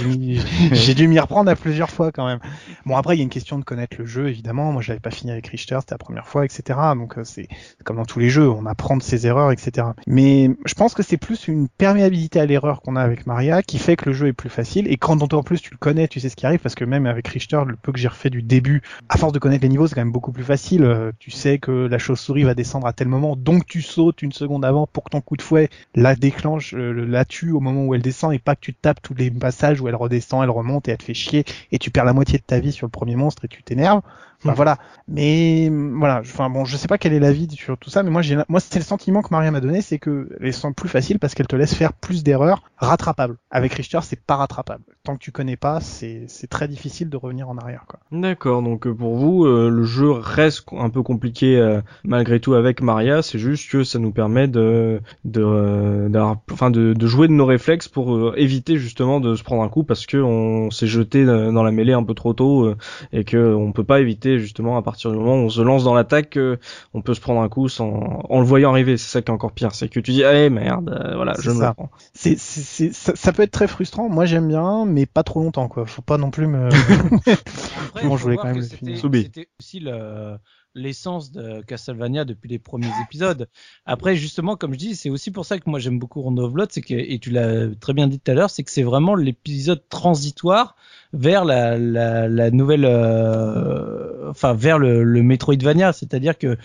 j'ai 0.73 0.95
dû 0.97 1.07
m'y 1.07 1.21
reprendre 1.21 1.49
à 1.49 1.55
plusieurs 1.55 1.91
fois 1.91 2.11
quand 2.11 2.27
même. 2.27 2.41
Bon, 2.85 2.97
après, 2.97 3.15
il 3.15 3.19
y 3.19 3.23
a 3.23 3.25
une 3.25 3.31
question 3.31 3.57
de 3.57 3.65
connaître 3.65 3.97
le 4.01 4.05
jeu, 4.05 4.29
évidemment. 4.29 4.73
Moi, 4.73 4.83
je 4.83 4.89
l'avais 4.89 5.01
pas 5.01 5.13
fini 5.13 5.31
avec 5.31 5.47
Richter, 5.47 5.79
c'était 5.79 5.95
la 5.95 5.99
première 5.99 6.27
fois, 6.27 6.45
etc. 6.45 6.77
Donc, 6.97 7.19
euh, 7.19 7.23
c'est 7.23 7.47
comme 7.85 7.99
dans 7.99 8.05
tous 8.05 8.19
les 8.19 8.31
jeux, 8.31 8.51
on 8.51 8.67
apprend 8.67 8.97
de 8.97 9.03
ses 9.05 9.29
erreurs, 9.29 9.53
etc. 9.53 9.87
Mais 10.09 10.51
je 10.67 10.75
pense 10.75 10.95
que 10.95 11.05
c'est 11.05 11.19
plus 11.19 11.47
une 11.47 11.69
perméabilité 11.69 12.41
à 12.41 12.47
l'erreur 12.47 12.83
qu'on 12.83 12.97
a 12.97 13.01
avec 13.01 13.29
Maria 13.29 13.63
qui 13.63 13.79
fait 13.79 13.95
que 13.95 14.07
le 14.07 14.13
jeu 14.13 14.27
est 14.27 14.33
plus 14.33 14.51
facile 14.51 14.88
et 14.89 14.97
quand 14.97 15.23
en 15.33 15.43
plus 15.43 15.61
tu 15.61 15.71
le 15.71 15.77
connais, 15.77 16.09
tu 16.09 16.19
sais 16.19 16.29
ce 16.29 16.37
qui 16.37 16.47
arrive 16.47 16.61
parce 16.61 16.75
que 16.75 16.85
même 16.85 17.07
avec 17.07 17.29
Richter, 17.29 17.61
le 17.67 17.77
peu 17.77 17.93
que 17.93 17.99
j'ai 17.99 18.09
refait 18.09 18.31
du 18.31 18.43
début, 18.43 18.83
à 19.09 19.19
force 19.19 19.33
de 19.33 19.39
connaître 19.39 19.63
les 19.63 19.69
niveaux, 19.69 19.87
c'est 19.87 19.95
quand 19.95 20.01
même 20.01 20.13
beaucoup 20.13 20.33
plus 20.33 20.45
facile. 20.45 20.83
Euh, 20.83 21.13
tu 21.19 21.31
sais 21.31 21.59
que 21.59 21.87
la 21.87 21.99
chauve-souris 21.99 22.45
va 22.45 22.55
descendre 22.55 22.87
à 22.87 22.93
tel 22.93 23.09
moment, 23.09 23.37
donc 23.37 23.67
tu 23.67 23.83
sautes 23.83 24.23
une 24.23 24.33
seconde 24.33 24.65
avant 24.65 24.87
pour 24.87 25.05
que 25.05 25.11
ton 25.11 25.21
coup 25.21 25.37
de 25.37 25.43
fouet 25.43 25.69
la 25.95 26.15
déclenche, 26.15 26.75
euh, 26.75 27.05
la 27.07 27.25
tue 27.25 27.53
au 27.53 27.61
moment 27.61 27.85
où 27.85 27.95
elle 27.95 28.03
descend 28.03 28.33
et 28.33 28.39
pas 28.39 28.55
que 28.55 28.61
tu 28.61 28.75
tapes 28.75 29.03
tous 29.03 29.15
les 29.15 29.31
passages 29.31 29.81
où 29.81 29.89
elle 29.89 29.97
redescend, 29.97 30.43
elle 30.43 30.51
remonte 30.51 30.89
et 30.89 30.93
elle 30.93 30.99
te 30.99 31.05
fait 31.05 31.15
chier 31.15 31.45
et 31.71 31.79
tu 31.79 31.91
perds 31.91 32.07
la 32.07 32.15
moitié 32.15 32.39
de 32.39 32.45
ta 32.45 32.59
vie 32.59 32.73
sur 32.73 32.87
le 32.87 32.91
premier 32.91 33.17
monstre 33.17 33.45
et 33.45 33.49
tu 33.49 33.63
t'énerves. 33.63 34.03
Enfin, 34.45 34.55
voilà. 34.55 34.79
Mais 35.09 35.71
voilà. 35.71 36.21
Enfin 36.21 36.51
bon, 36.51 36.65
je 36.65 36.77
sais 36.77 36.89
pas 36.89 36.99
quel 36.99 37.13
est 37.13 37.19
l'avis 37.19 37.49
sur 37.51 37.77
tout 37.77 37.91
ça, 37.91 38.03
mais 38.03 38.11
moi, 38.11 38.23
j'ai, 38.23 38.37
moi, 38.49 38.61
c'est 38.61 38.79
le 38.79 38.85
sentiment 38.85 39.23
que 39.23 39.29
Maria 39.31 39.51
m'a 39.51 39.61
donné, 39.61 39.83
c'est 39.83 39.99
que 39.99 40.29
elles 40.41 40.53
sont 40.53 40.73
plus 40.73 40.89
faciles 40.89 41.19
parce 41.19 41.35
qu'elles 41.35 41.47
te 41.47 41.57
laissent 41.57 41.75
faire 41.75 41.93
plus 41.93 42.23
d'erreurs 42.23 42.63
rattrapables. 42.77 43.37
Avec 43.51 43.73
Richter, 43.75 43.99
c'est 44.03 44.21
pas 44.21 44.37
rattrapable. 44.37 44.85
Tant 45.03 45.15
que 45.15 45.21
tu 45.21 45.33
connais 45.33 45.57
pas, 45.57 45.81
c'est, 45.81 46.25
c'est 46.29 46.47
très 46.47 46.69
difficile 46.69 47.09
de 47.09 47.17
revenir 47.17 47.49
en 47.49 47.57
arrière, 47.57 47.85
quoi. 47.89 47.99
D'accord. 48.13 48.63
Donc 48.63 48.87
euh, 48.87 48.95
pour 48.95 49.17
vous, 49.17 49.45
euh, 49.45 49.71
le 49.71 49.85
jeu 49.85 50.11
reste 50.11 50.67
un 50.73 50.91
peu 50.91 51.03
compliqué 51.03 51.59
euh, 51.59 51.81
malgré 52.05 52.39
tout 52.41 52.55
avec 52.55 52.81
Maria. 52.81 53.23
C'est 53.23 53.39
juste 53.39 53.71
que 53.71 53.85
ça 53.85 53.99
nous 53.99 54.13
permet 54.13 54.47
de, 54.47 55.01
de, 55.25 56.09
enfin, 56.53 56.71
de, 56.71 56.93
de, 56.93 57.07
jouer 57.07 57.27
de 57.27 57.33
nos 57.33 57.47
réflexes 57.47 57.89
pour 57.89 58.37
éviter 58.37 58.77
justement 58.77 59.21
de 59.21 59.35
se 59.35 59.43
prendre 59.43 59.63
un 59.63 59.69
coup 59.69 59.83
parce 59.83 60.07
que 60.07 60.19
on 60.19 60.71
s'est 60.71 60.87
jeté 60.87 61.25
dans 61.25 61.63
la 61.63 61.73
mêlée 61.73 61.93
un 61.93 62.05
peu 62.05 62.15
trop 62.15 62.35
tôt 62.35 62.75
et 63.13 63.25
que 63.25 63.55
on 63.55 63.73
peut 63.73 63.85
pas 63.85 64.01
éviter 64.01 64.28
justement 64.37 64.77
à 64.77 64.83
partir 64.83 65.11
du 65.11 65.17
moment 65.17 65.37
où 65.37 65.47
on 65.47 65.49
se 65.49 65.63
lance 65.63 65.85
dans 65.85 65.95
l'attaque, 65.95 66.37
euh, 66.37 66.59
on 66.93 67.01
peut 67.01 67.15
se 67.15 67.21
prendre 67.21 67.41
un 67.41 67.49
coup 67.49 67.69
sans 67.69 68.25
en 68.29 68.41
le 68.41 68.45
voyant 68.45 68.71
arriver. 68.71 68.97
C'est 68.99 69.09
ça 69.09 69.23
qui 69.23 69.31
est 69.31 69.35
encore 69.35 69.53
pire, 69.53 69.75
c'est 69.75 69.89
que 69.89 70.01
tu 70.01 70.13
dis 70.13 70.25
ah 70.25 70.51
merde, 70.51 70.91
euh, 70.91 71.17
voilà, 71.17 71.33
je 71.41 71.51
me 71.51 71.73
prends. 71.73 71.91
C'est 72.13 72.39
c'est 72.39 72.93
ça, 72.93 73.13
ça, 73.17 73.33
peut 73.33 73.43
être 73.43 73.53
très 73.53 73.69
frustrant. 73.69 74.09
Moi 74.09 74.27
j'aime 74.27 74.49
bien, 74.49 74.85
mais 74.85 75.07
pas 75.07 75.23
trop 75.23 75.41
longtemps 75.41 75.69
quoi. 75.69 75.87
Faut 75.87 76.03
pas 76.03 76.19
non 76.19 76.31
plus 76.31 76.47
me. 76.47 76.67
Après, 76.67 78.03
bon, 78.07 78.17
je 78.17 78.23
voulais 78.23 78.37
quand 78.37 78.49
même 78.49 78.57
le 78.57 78.63
finir. 78.63 78.99
C'était 78.99 79.49
aussi 79.59 79.81
le 79.81 80.37
l'essence 80.75 81.33
de 81.33 81.63
Castlevania 81.63 82.25
depuis 82.25 82.49
les 82.49 82.59
premiers 82.59 82.91
épisodes. 83.03 83.49
Après, 83.85 84.17
justement, 84.17 84.57
comme 84.57 84.73
je 84.73 84.79
dis, 84.79 84.97
c'est 84.97 85.11
aussi 85.11 85.31
pour 85.31 85.45
ça 85.45 85.59
que 85.59 85.69
moi 85.69 85.79
j'aime 85.79 85.99
beaucoup 85.99 86.21
Rondo 86.23 86.45
of 86.45 86.53
Blood, 86.53 86.71
et 86.89 87.19
tu 87.19 87.31
l'as 87.31 87.69
très 87.81 87.93
bien 87.93 88.07
dit 88.07 88.21
tout 88.21 88.31
à 88.31 88.35
l'heure, 88.35 88.51
c'est 88.51 88.63
que 88.63 88.71
c'est 88.71 88.83
vraiment 88.83 89.15
l'épisode 89.15 89.83
transitoire 89.89 90.77
vers 91.13 91.45
la 91.45 92.51
nouvelle, 92.51 92.85
euh, 92.85 94.31
enfin 94.31 94.53
vers 94.53 94.79
le, 94.79 95.03
le 95.03 95.23
Metroidvania, 95.23 95.93
c'est-à-dire 95.93 96.39
que 96.39 96.57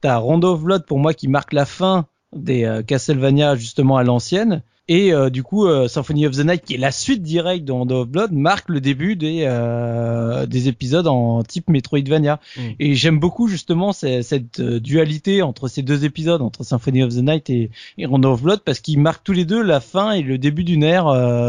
t'as 0.00 0.16
Rondo 0.16 0.54
of 0.54 0.62
Blood 0.62 0.86
pour 0.86 0.98
moi 0.98 1.14
qui 1.14 1.28
marque 1.28 1.52
la 1.52 1.66
fin 1.66 2.06
des 2.34 2.64
euh, 2.64 2.82
Castlevania 2.82 3.56
justement 3.56 3.96
à 3.96 4.04
l'ancienne 4.04 4.62
et 4.90 5.14
euh, 5.14 5.30
du 5.30 5.44
coup, 5.44 5.66
euh, 5.66 5.86
Symphony 5.86 6.26
of 6.26 6.36
the 6.36 6.44
Night, 6.44 6.64
qui 6.64 6.74
est 6.74 6.78
la 6.78 6.90
suite 6.90 7.22
directe 7.22 7.64
de 7.64 7.70
Hand 7.70 7.92
of 7.92 8.08
Blood, 8.08 8.32
marque 8.32 8.68
le 8.68 8.80
début 8.80 9.14
des 9.14 9.44
euh, 9.44 10.46
des 10.46 10.66
épisodes 10.66 11.06
en 11.06 11.44
type 11.44 11.70
Metroidvania. 11.70 12.40
Mm. 12.56 12.60
Et 12.80 12.94
j'aime 12.96 13.20
beaucoup 13.20 13.46
justement 13.46 13.92
cette, 13.92 14.60
dualité 14.60 15.42
entre 15.42 15.68
ces 15.68 15.82
deux 15.82 16.04
épisodes, 16.04 16.42
entre 16.42 16.64
Symphony 16.64 17.04
of 17.04 17.14
the 17.14 17.22
Night 17.22 17.50
et, 17.50 17.70
et 17.98 18.06
of 18.06 18.42
Blood, 18.42 18.62
parce 18.64 18.80
qu'ils 18.80 18.98
marquent 18.98 19.22
tous 19.22 19.32
les 19.32 19.44
deux 19.44 19.62
la 19.62 19.78
fin 19.78 20.10
et 20.10 20.22
le 20.22 20.38
début 20.38 20.64
d'une 20.64 20.82
ère 20.82 21.06